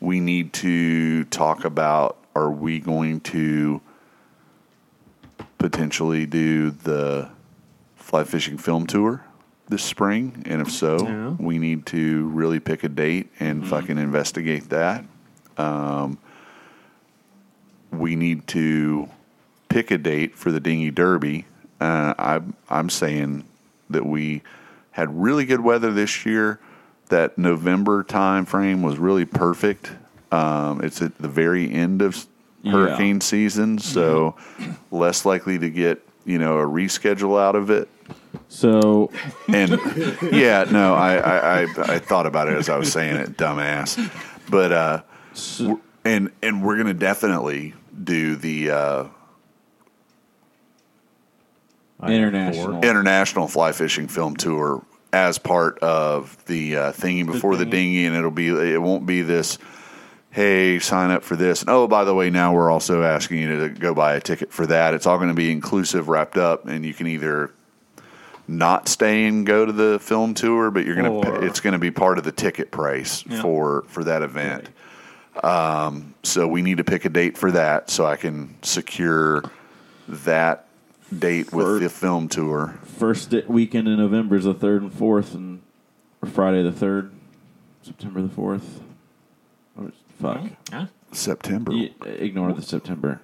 we 0.00 0.20
need 0.20 0.52
to 0.54 1.24
talk 1.24 1.64
about: 1.64 2.16
Are 2.36 2.50
we 2.50 2.78
going 2.78 3.20
to 3.20 3.80
potentially 5.58 6.24
do 6.26 6.70
the 6.70 7.28
fly 7.96 8.24
fishing 8.24 8.58
film 8.58 8.86
tour 8.86 9.24
this 9.68 9.82
spring? 9.82 10.42
And 10.46 10.60
if 10.62 10.70
so, 10.70 10.98
Yeah. 10.98 11.30
we 11.38 11.58
need 11.58 11.84
to 11.86 12.28
really 12.28 12.60
pick 12.60 12.84
a 12.84 12.88
date 12.88 13.30
and 13.40 13.66
fucking 13.66 13.98
investigate 13.98 14.68
that. 14.70 15.04
Um, 15.56 16.18
we 17.90 18.14
need 18.14 18.46
to 18.48 19.08
pick 19.68 19.90
a 19.90 19.98
date 19.98 20.36
for 20.36 20.52
the 20.52 20.60
dinghy 20.60 20.90
derby. 20.92 21.46
Uh, 21.80 22.14
I'm 22.18 22.54
I'm 22.70 22.88
saying 22.88 23.44
that 23.90 24.06
we 24.06 24.42
had 24.92 25.20
really 25.20 25.44
good 25.44 25.60
weather 25.60 25.92
this 25.92 26.24
year. 26.26 26.60
That 27.08 27.38
November 27.38 28.02
time 28.04 28.44
frame 28.44 28.82
was 28.82 28.98
really 28.98 29.24
perfect. 29.24 29.90
Um, 30.30 30.82
it's 30.82 31.00
at 31.00 31.16
the 31.18 31.28
very 31.28 31.72
end 31.72 32.02
of 32.02 32.26
Yeah. 32.62 32.72
hurricane 32.72 33.20
season, 33.22 33.78
so 33.78 34.36
less 34.90 35.24
likely 35.24 35.58
to 35.58 35.70
get 35.70 36.06
you 36.26 36.38
know 36.38 36.58
a 36.58 36.66
reschedule 36.66 37.40
out 37.40 37.54
of 37.56 37.70
it. 37.70 37.88
So 38.48 39.10
And 39.52 39.70
yeah, 40.32 40.64
no, 40.70 40.94
I, 40.94 41.16
I, 41.16 41.60
I, 41.62 41.66
I 41.94 41.98
thought 41.98 42.26
about 42.26 42.48
it 42.48 42.54
as 42.58 42.68
I 42.68 42.76
was 42.76 42.92
saying 42.92 43.16
it, 43.16 43.36
dumbass. 43.38 43.96
But 44.50 44.72
uh, 44.72 45.02
w- 45.58 45.80
and 46.04 46.30
and 46.42 46.62
we're 46.62 46.76
gonna 46.76 46.92
definitely 46.92 47.72
do 48.04 48.36
the 48.36 48.70
uh, 48.70 49.04
international. 52.06 52.82
international 52.82 53.48
fly 53.48 53.72
fishing 53.72 54.08
film 54.08 54.36
tour 54.36 54.82
as 55.12 55.38
part 55.38 55.78
of 55.78 56.36
the 56.46 56.76
uh, 56.76 56.92
thingy 56.92 57.24
before 57.24 57.56
the, 57.56 57.64
dinghy, 57.64 58.06
and 58.06 58.14
it'll 58.14 58.30
be 58.30 58.48
it 58.48 58.80
won't 58.80 59.06
be 59.06 59.22
this. 59.22 59.58
Hey, 60.30 60.78
sign 60.78 61.10
up 61.10 61.24
for 61.24 61.36
this. 61.36 61.62
And 61.62 61.70
oh, 61.70 61.88
by 61.88 62.04
the 62.04 62.14
way, 62.14 62.28
now 62.30 62.52
we're 62.52 62.70
also 62.70 63.02
asking 63.02 63.38
you 63.38 63.60
to 63.60 63.68
go 63.70 63.94
buy 63.94 64.14
a 64.14 64.20
ticket 64.20 64.52
for 64.52 64.66
that. 64.66 64.92
It's 64.94 65.06
all 65.06 65.16
going 65.16 65.30
to 65.30 65.34
be 65.34 65.50
inclusive, 65.50 66.08
wrapped 66.08 66.36
up, 66.36 66.66
and 66.66 66.84
you 66.84 66.92
can 66.92 67.06
either 67.06 67.50
not 68.46 68.88
stay 68.88 69.26
and 69.26 69.46
go 69.46 69.64
to 69.66 69.72
the 69.72 69.98
film 70.00 70.34
tour, 70.34 70.70
but 70.70 70.84
you're 70.84 70.94
going 70.94 71.22
to 71.22 71.44
it's 71.46 71.60
going 71.60 71.72
to 71.72 71.78
be 71.78 71.90
part 71.90 72.18
of 72.18 72.24
the 72.24 72.32
ticket 72.32 72.70
price 72.70 73.24
Yeah. 73.26 73.42
for 73.42 73.84
for 73.88 74.04
that 74.04 74.22
event. 74.22 74.68
Um, 75.42 76.14
so 76.22 76.46
we 76.46 76.62
need 76.62 76.78
to 76.78 76.84
pick 76.84 77.04
a 77.04 77.08
date 77.08 77.38
for 77.38 77.50
that, 77.52 77.90
so 77.90 78.04
I 78.06 78.16
can 78.16 78.56
secure 78.62 79.44
that 80.08 80.66
date 81.16 81.52
with 81.52 81.66
For- 81.66 81.78
the 81.78 81.88
film 81.88 82.28
tour. 82.28 82.78
First 82.84 83.32
weekend 83.46 83.88
in 83.88 83.96
November 83.98 84.36
is 84.36 84.44
the 84.44 84.54
third 84.54 84.82
and 84.82 84.92
fourth, 84.92 85.34
and 85.34 85.62
or 86.22 86.28
Friday 86.28 86.62
the 86.62 86.72
third, 86.72 87.12
September 87.82 88.20
the 88.22 88.28
fourth. 88.28 88.80
Oh, 89.78 89.84
or, 89.84 89.92
fuck. 90.20 90.42
Yeah. 90.72 90.86
September. 91.12 91.72
Y- 91.72 91.90
ignore 92.04 92.52
the 92.52 92.62
September. 92.62 93.20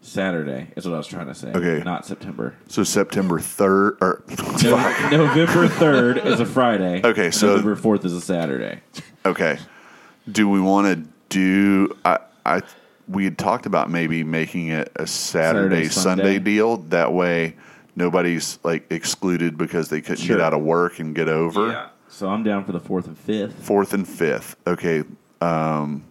Saturday 0.00 0.68
is 0.76 0.86
what 0.86 0.94
I 0.94 0.98
was 0.98 1.08
trying 1.08 1.26
to 1.26 1.34
say. 1.34 1.48
Okay. 1.52 1.82
Not 1.84 2.06
September. 2.06 2.54
So 2.68 2.84
September 2.84 3.40
third, 3.40 3.98
or 4.00 4.22
No- 4.62 5.08
November 5.10 5.66
third 5.68 6.18
is 6.18 6.38
a 6.40 6.46
Friday. 6.46 7.00
Okay, 7.02 7.30
so- 7.30 7.48
November 7.48 7.74
fourth 7.76 8.04
is 8.04 8.12
a 8.12 8.20
Saturday. 8.20 8.80
okay. 9.26 9.58
Do 10.30 10.48
we 10.48 10.60
want 10.60 10.86
to 10.86 11.08
do? 11.30 11.96
I, 12.04 12.18
I 12.44 12.60
we 13.08 13.24
had 13.24 13.38
talked 13.38 13.66
about 13.66 13.90
maybe 13.90 14.22
making 14.24 14.68
it 14.68 14.92
a 14.96 15.06
Saturday, 15.06 15.84
Saturday, 15.84 15.88
Sunday. 15.88 16.22
Sunday. 16.34 16.38
deal. 16.38 16.76
That 16.76 17.12
way, 17.12 17.56
nobody's 17.96 18.58
like 18.64 18.90
excluded 18.90 19.56
because 19.56 19.88
they 19.88 20.00
couldn't 20.00 20.24
Sure. 20.24 20.36
get 20.36 20.44
out 20.44 20.52
of 20.54 20.60
work 20.62 20.98
and 20.98 21.14
get 21.14 21.28
over. 21.28 21.90
So 22.08 22.28
I'm 22.28 22.42
down 22.42 22.64
for 22.64 22.72
the 22.72 22.80
fourth 22.80 23.06
and 23.06 23.16
fifth. 23.16 23.54
Fourth 23.64 23.92
and 23.94 24.06
fifth. 24.06 24.56
Okay. 24.66 25.04
Um, 25.40 26.04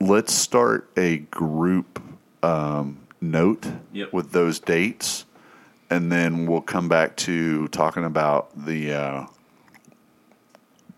let's 0.00 0.32
start 0.34 0.90
a 0.96 1.18
group 1.18 2.00
um, 2.42 2.98
note 3.20 3.66
Yep. 3.92 4.12
with 4.12 4.32
those 4.32 4.58
dates, 4.60 5.24
and 5.90 6.10
then 6.12 6.46
we'll 6.46 6.60
come 6.60 6.88
back 6.88 7.16
to 7.18 7.68
talking 7.68 8.04
about 8.04 8.50
the 8.66 8.92
uh, 8.92 9.26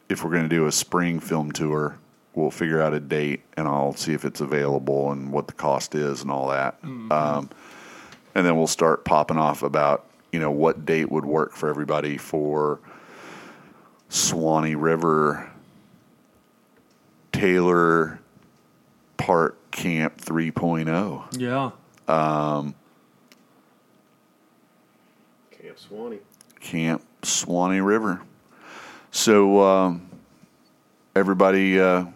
if 0.08 0.24
we're 0.24 0.30
going 0.30 0.42
to 0.42 0.48
do 0.48 0.66
a 0.66 0.72
spring 0.72 1.20
film 1.20 1.52
tour. 1.52 1.98
We'll 2.38 2.50
figure 2.52 2.80
out 2.80 2.94
a 2.94 3.00
date, 3.00 3.42
and 3.56 3.66
I'll 3.66 3.94
see 3.94 4.12
if 4.12 4.24
it's 4.24 4.40
available 4.40 5.10
and 5.10 5.32
what 5.32 5.48
the 5.48 5.54
cost 5.54 5.94
is 5.94 6.22
and 6.22 6.30
all 6.30 6.48
that. 6.48 6.78
Um, 7.10 7.50
and 8.34 8.46
then 8.46 8.56
we'll 8.56 8.68
start 8.68 9.04
popping 9.04 9.38
off 9.38 9.62
about 9.62 10.04
you 10.32 10.38
know 10.38 10.50
what 10.50 10.86
date 10.86 11.10
would 11.10 11.24
work 11.24 11.52
for 11.52 11.68
everybody 11.68 12.16
for 12.16 12.78
Suwannee 14.08 14.76
River 14.76 15.50
Taylor 17.32 18.20
Park 19.16 19.70
Camp 19.70 20.14
oh. 20.28 20.32
3.0. 20.32 21.38
Yeah. 21.38 21.70
Camp 25.50 25.78
Suwannee. 25.78 26.18
Camp 26.60 27.02
Suwannee 27.22 27.80
River. 27.80 28.22
So, 29.10 29.60
um, 29.62 30.08
everybody 31.14 31.80
uh, 31.80 32.06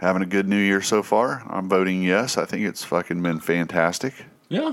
having 0.00 0.22
a 0.22 0.26
good 0.26 0.48
new 0.48 0.58
year 0.58 0.80
so 0.82 1.02
far? 1.02 1.42
I'm 1.48 1.68
voting 1.68 2.02
yes. 2.02 2.36
I 2.38 2.44
think 2.44 2.66
it's 2.66 2.84
fucking 2.84 3.22
been 3.22 3.40
fantastic. 3.40 4.14
Yeah. 4.48 4.72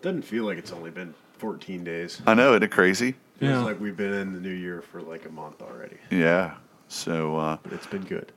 Doesn't 0.00 0.22
feel 0.22 0.44
like 0.44 0.58
it's 0.58 0.72
only 0.72 0.90
been 0.90 1.14
14 1.38 1.84
days. 1.84 2.20
I 2.26 2.34
know, 2.34 2.50
isn't 2.52 2.62
it 2.64 2.70
crazy? 2.70 3.12
Feels 3.38 3.50
Yeah. 3.52 3.58
like 3.62 3.80
we've 3.80 3.96
been 3.96 4.12
in 4.12 4.32
the 4.32 4.40
new 4.40 4.50
year 4.52 4.82
for 4.82 5.00
like 5.02 5.26
a 5.26 5.30
month 5.30 5.60
already. 5.62 5.96
Yeah. 6.10 6.54
So, 6.88 7.36
uh, 7.36 7.56
it's 7.70 7.86
been 7.86 8.02
good. 8.04 8.32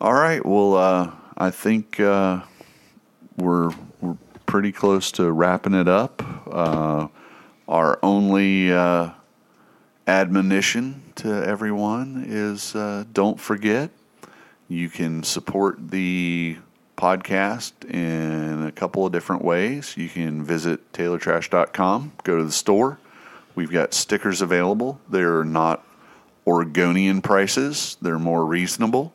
all 0.00 0.12
right. 0.14 0.44
Well, 0.44 0.74
uh, 0.74 1.10
I 1.38 1.50
think 1.50 1.98
uh, 2.00 2.42
we're 3.36 3.70
we're 4.00 4.16
pretty 4.46 4.70
close 4.72 5.10
to 5.12 5.30
wrapping 5.32 5.74
it 5.74 5.88
up. 5.88 6.22
Uh, 6.50 7.08
our 7.68 7.98
only 8.02 8.72
uh, 8.72 9.10
admonition 10.06 11.02
to 11.16 11.28
everyone 11.46 12.24
is 12.28 12.74
uh, 12.76 13.04
don't 13.12 13.40
forget 13.40 13.90
you 14.68 14.88
can 14.88 15.22
support 15.22 15.90
the 15.90 16.58
podcast 16.96 17.72
in 17.88 18.64
a 18.64 18.72
couple 18.72 19.06
of 19.06 19.12
different 19.12 19.44
ways. 19.44 19.96
You 19.96 20.08
can 20.08 20.42
visit 20.42 20.92
taylortrash.com, 20.92 22.12
go 22.24 22.36
to 22.36 22.44
the 22.44 22.52
store. 22.52 22.98
We've 23.54 23.70
got 23.70 23.94
stickers 23.94 24.40
available. 24.42 25.00
They're 25.08 25.44
not 25.44 25.84
Oregonian 26.46 27.22
prices, 27.22 27.96
they're 28.00 28.18
more 28.18 28.44
reasonable. 28.44 29.12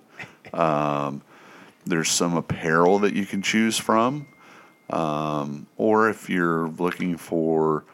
Um, 0.53 1.21
there's 1.85 2.09
some 2.09 2.35
apparel 2.35 2.99
that 2.99 3.13
you 3.13 3.25
can 3.25 3.41
choose 3.41 3.77
from. 3.77 4.27
Um, 4.89 5.67
or 5.77 6.09
if 6.09 6.29
you're 6.29 6.67
looking 6.67 7.15
for, 7.15 7.85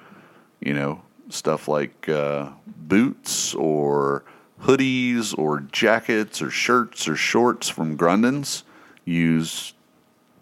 you 0.60 0.74
know, 0.74 1.03
stuff 1.30 1.68
like 1.68 2.10
uh, 2.10 2.50
boots 2.66 3.53
or 3.53 4.24
hoodies 4.64 5.38
or 5.38 5.61
jackets 5.61 6.42
or 6.42 6.50
shirts 6.50 7.08
or 7.08 7.16
shorts 7.16 7.69
from 7.69 7.98
Grundens, 7.98 8.64
use 9.06 9.74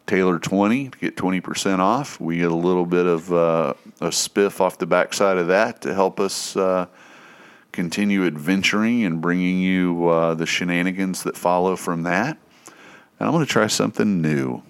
Taylor 0.08 0.40
20 0.40 0.90
to 0.90 0.98
get 0.98 1.16
20% 1.16 1.80
off. 1.80 2.20
We 2.20 2.38
get 2.38 2.52
a 2.52 2.56
little 2.56 2.86
bit 2.86 3.06
of 3.06 3.34
uh, 3.34 3.74
a 4.02 4.08
spiff 4.08 4.62
off 4.62 4.78
the 4.78 4.86
backside 4.86 5.38
of 5.38 5.48
that 5.48 5.82
to 5.82 5.94
help 5.94 6.20
us 6.20 6.56
uh, 6.56 6.88
continue 7.72 8.26
adventuring 8.26 9.04
and 9.04 9.20
bringing 9.20 9.60
you 9.60 10.08
uh, 10.08 10.34
the 10.34 10.46
shenanigans 10.46 11.24
that 11.24 11.38
follow 11.38 11.76
from 11.76 12.04
that. 12.04 12.38
And 13.20 13.28
I'm 13.28 13.34
going 13.34 13.46
to 13.46 13.52
try 13.52 13.68
something 13.68 14.22
new. 14.22 14.64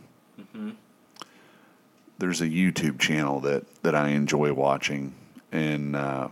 There's 2.17 2.39
a 2.39 2.47
YouTube 2.47 2.99
channel 2.99 3.41
that, 3.41 3.83
that 3.83 3.93
I 3.93 4.09
enjoy 4.09 4.53
watching, 4.53 5.13
and 5.51 5.95
uh, 5.95 6.29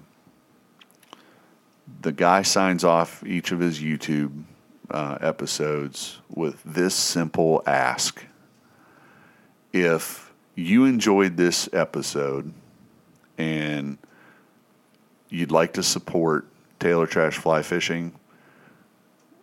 the 2.01 2.11
guy 2.11 2.41
signs 2.41 2.83
off 2.83 3.23
each 3.25 3.51
of 3.51 3.59
his 3.59 3.79
YouTube 3.79 4.43
uh, 4.89 5.17
episodes 5.21 6.19
with 6.29 6.61
this 6.63 6.93
simple 6.95 7.63
ask 7.65 8.25
if 9.73 10.31
you 10.55 10.85
enjoyed 10.85 11.35
this 11.35 11.67
episode 11.73 12.53
and 13.37 13.97
you'd 15.29 15.51
like 15.51 15.73
to 15.73 15.83
support 15.83 16.45
Taylor 16.79 17.07
Trash 17.07 17.37
Fly 17.37 17.63
Fishing, 17.63 18.13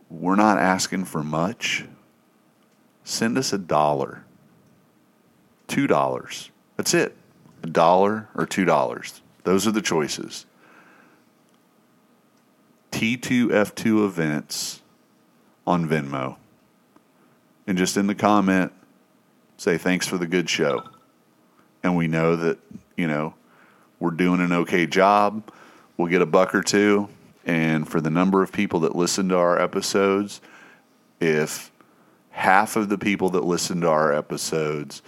we're 0.08 0.36
not 0.36 0.58
asking 0.58 1.04
for 1.04 1.24
much. 1.24 1.84
Send 3.02 3.36
us 3.36 3.52
a 3.52 3.58
dollar, 3.58 4.24
two 5.66 5.88
dollars. 5.88 6.50
That's 6.76 6.94
it. 6.94 7.16
A 7.62 7.66
dollar 7.66 8.28
or 8.34 8.46
two 8.46 8.64
dollars. 8.64 9.20
Those 9.42 9.66
are 9.66 9.72
the 9.72 9.82
choices. 9.82 10.46
T2F2 12.90 14.04
events 14.04 14.80
on 15.66 15.88
Venmo. 15.88 16.36
And 17.66 17.78
just 17.78 17.96
in 17.96 18.06
the 18.06 18.14
comment, 18.14 18.72
say 19.56 19.78
thanks 19.78 20.06
for 20.06 20.18
the 20.18 20.26
good 20.26 20.48
show. 20.50 20.82
And 21.82 21.96
we 21.96 22.08
know 22.08 22.36
that, 22.36 22.58
you 22.96 23.06
know, 23.06 23.34
we're 23.98 24.10
doing 24.10 24.40
an 24.40 24.52
okay 24.52 24.86
job. 24.86 25.52
We'll 25.96 26.08
get 26.08 26.22
a 26.22 26.26
buck 26.26 26.54
or 26.54 26.62
two. 26.62 27.08
And 27.44 27.88
for 27.88 28.00
the 28.00 28.10
number 28.10 28.42
of 28.42 28.52
people 28.52 28.80
that 28.80 28.96
listen 28.96 29.28
to 29.28 29.36
our 29.36 29.60
episodes, 29.60 30.40
if 31.20 31.70
half 32.30 32.76
of 32.76 32.88
the 32.88 32.98
people 32.98 33.30
that 33.30 33.44
listen 33.44 33.82
to 33.82 33.88
our 33.88 34.12
episodes 34.12 35.02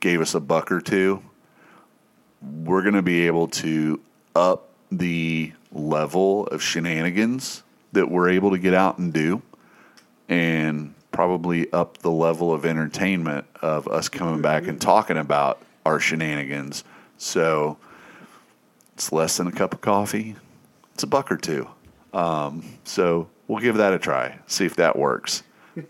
gave 0.00 0.20
us 0.20 0.34
a 0.34 0.40
buck 0.40 0.70
or 0.70 0.80
two, 0.80 1.22
we're 2.40 2.82
going 2.82 2.94
to 2.94 3.02
be 3.02 3.26
able 3.26 3.48
to 3.48 4.00
up 4.34 4.70
the 4.90 5.52
level 5.72 6.46
of 6.48 6.62
shenanigans 6.62 7.62
that 7.92 8.10
we're 8.10 8.30
able 8.30 8.50
to 8.50 8.58
get 8.58 8.74
out 8.74 8.98
and 8.98 9.12
do 9.12 9.42
and 10.28 10.94
probably 11.10 11.70
up 11.72 11.98
the 11.98 12.10
level 12.10 12.52
of 12.52 12.64
entertainment 12.64 13.46
of 13.60 13.86
us 13.86 14.08
coming 14.08 14.40
back 14.40 14.66
and 14.66 14.80
talking 14.80 15.18
about 15.18 15.60
our 15.84 16.00
shenanigans. 16.00 16.84
So 17.18 17.76
it's 18.94 19.12
less 19.12 19.36
than 19.36 19.46
a 19.46 19.52
cup 19.52 19.74
of 19.74 19.80
coffee. 19.80 20.36
It's 20.94 21.02
a 21.02 21.06
buck 21.06 21.30
or 21.30 21.36
two. 21.36 21.68
Um, 22.14 22.64
so 22.84 23.28
we'll 23.46 23.60
give 23.60 23.76
that 23.76 23.92
a 23.92 23.98
try, 23.98 24.38
see 24.46 24.64
if 24.64 24.76
that 24.76 24.98
works. 24.98 25.42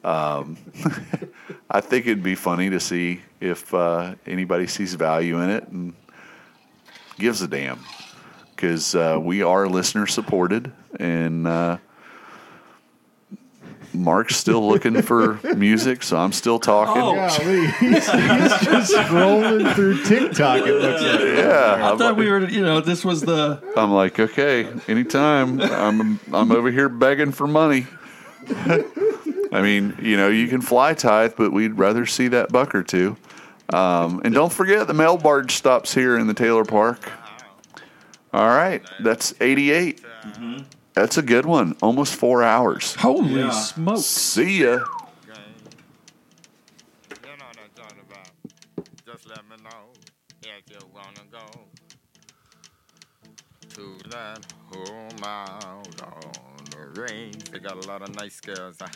Um, 0.05 0.57
I 1.71 1.81
think 1.81 2.07
it'd 2.07 2.23
be 2.23 2.35
funny 2.35 2.71
to 2.71 2.81
see 2.81 3.23
if 3.41 3.73
uh, 3.75 4.15
anybody 4.27 4.67
sees 4.67 4.95
value 4.95 5.41
in 5.41 5.51
it 5.51 5.69
and 5.69 5.95
gives 7.19 7.43
a 7.43 7.49
damn 7.49 7.81
because 8.63 8.95
uh, 8.95 9.19
we 9.21 9.43
are 9.43 9.67
listener 9.67 10.07
supported 10.07 10.71
and 11.01 11.49
uh, 11.49 11.79
Mark's 13.93 14.37
still 14.37 14.69
looking 14.69 15.03
for 15.03 15.41
music, 15.57 16.05
so 16.05 16.17
I'm 16.17 16.31
still 16.31 16.61
talking. 16.61 17.03
Oh. 17.03 17.15
Golly, 17.17 17.67
he's, 17.81 18.09
he's 18.09 18.61
just 18.61 18.93
scrolling 18.93 19.75
through 19.75 20.05
TikTok. 20.05 20.65
It 20.65 20.75
looks 20.75 21.03
like. 21.03 21.39
Yeah, 21.39 21.75
I 21.77 21.91
I'm, 21.91 21.99
thought 21.99 22.17
we 22.17 22.31
were, 22.31 22.49
you 22.49 22.63
know, 22.63 22.81
this 22.81 23.05
was 23.05 23.23
the. 23.23 23.61
I'm 23.77 23.91
like, 23.91 24.21
okay, 24.21 24.69
anytime. 24.87 25.61
I'm 25.61 26.21
I'm 26.33 26.53
over 26.53 26.71
here 26.71 26.89
begging 26.89 27.33
for 27.33 27.49
money. 27.49 27.89
I 28.49 29.61
mean, 29.61 29.97
you 30.01 30.17
know, 30.17 30.29
you 30.29 30.47
can 30.47 30.61
fly 30.63 30.95
tithe, 30.95 31.33
but 31.37 31.53
we'd 31.53 31.77
rather 31.77 32.07
see 32.07 32.29
that 32.29 32.53
buck 32.53 32.77
or 32.77 32.85
two. 32.85 33.17
Um, 33.73 34.21
and 34.25 34.33
don't 34.33 34.53
forget, 34.53 34.87
the 34.87 34.95
mail 34.95 35.17
barge 35.17 35.57
stops 35.57 35.93
here 35.93 36.17
in 36.17 36.29
the 36.29 36.35
Taylor 36.35 36.65
Park. 36.65 37.11
All 38.33 38.49
right, 38.49 38.83
that's 39.01 39.35
88. 39.41 40.03
Mm-hmm. 40.03 40.59
That's 40.95 41.19
a 41.19 41.23
good 41.23 41.47
one. 41.47 41.77
Almost 41.83 42.15
four 42.15 42.43
hours. 42.43 42.95
Holy 42.97 43.41
Yeah. 43.41 43.51
smokes. 43.51 44.03
See 44.05 44.63
ya. 44.63 44.71
You 44.71 44.77
know 44.79 44.85
what 47.47 47.59
I'm 47.59 47.71
talking 47.75 47.99
about. 48.09 48.31
Just 49.07 49.29
let 49.29 49.43
me 49.49 49.57
know 49.63 49.91
if 50.43 50.63
you 50.71 50.79
wanna 50.95 51.25
go 51.31 51.47
to 53.71 54.09
that 54.11 54.45
home 54.71 55.25
out 55.25 56.03
on 56.03 56.65
the 56.71 57.01
range. 57.03 57.45
They 57.51 57.59
got 57.59 57.83
a 57.85 57.89
lot 57.89 58.03
of 58.03 58.15
nice 58.17 58.41
girls. 58.41 58.77
Huh? 58.81 58.89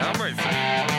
I'm 0.00 0.20
racing. 0.20 0.91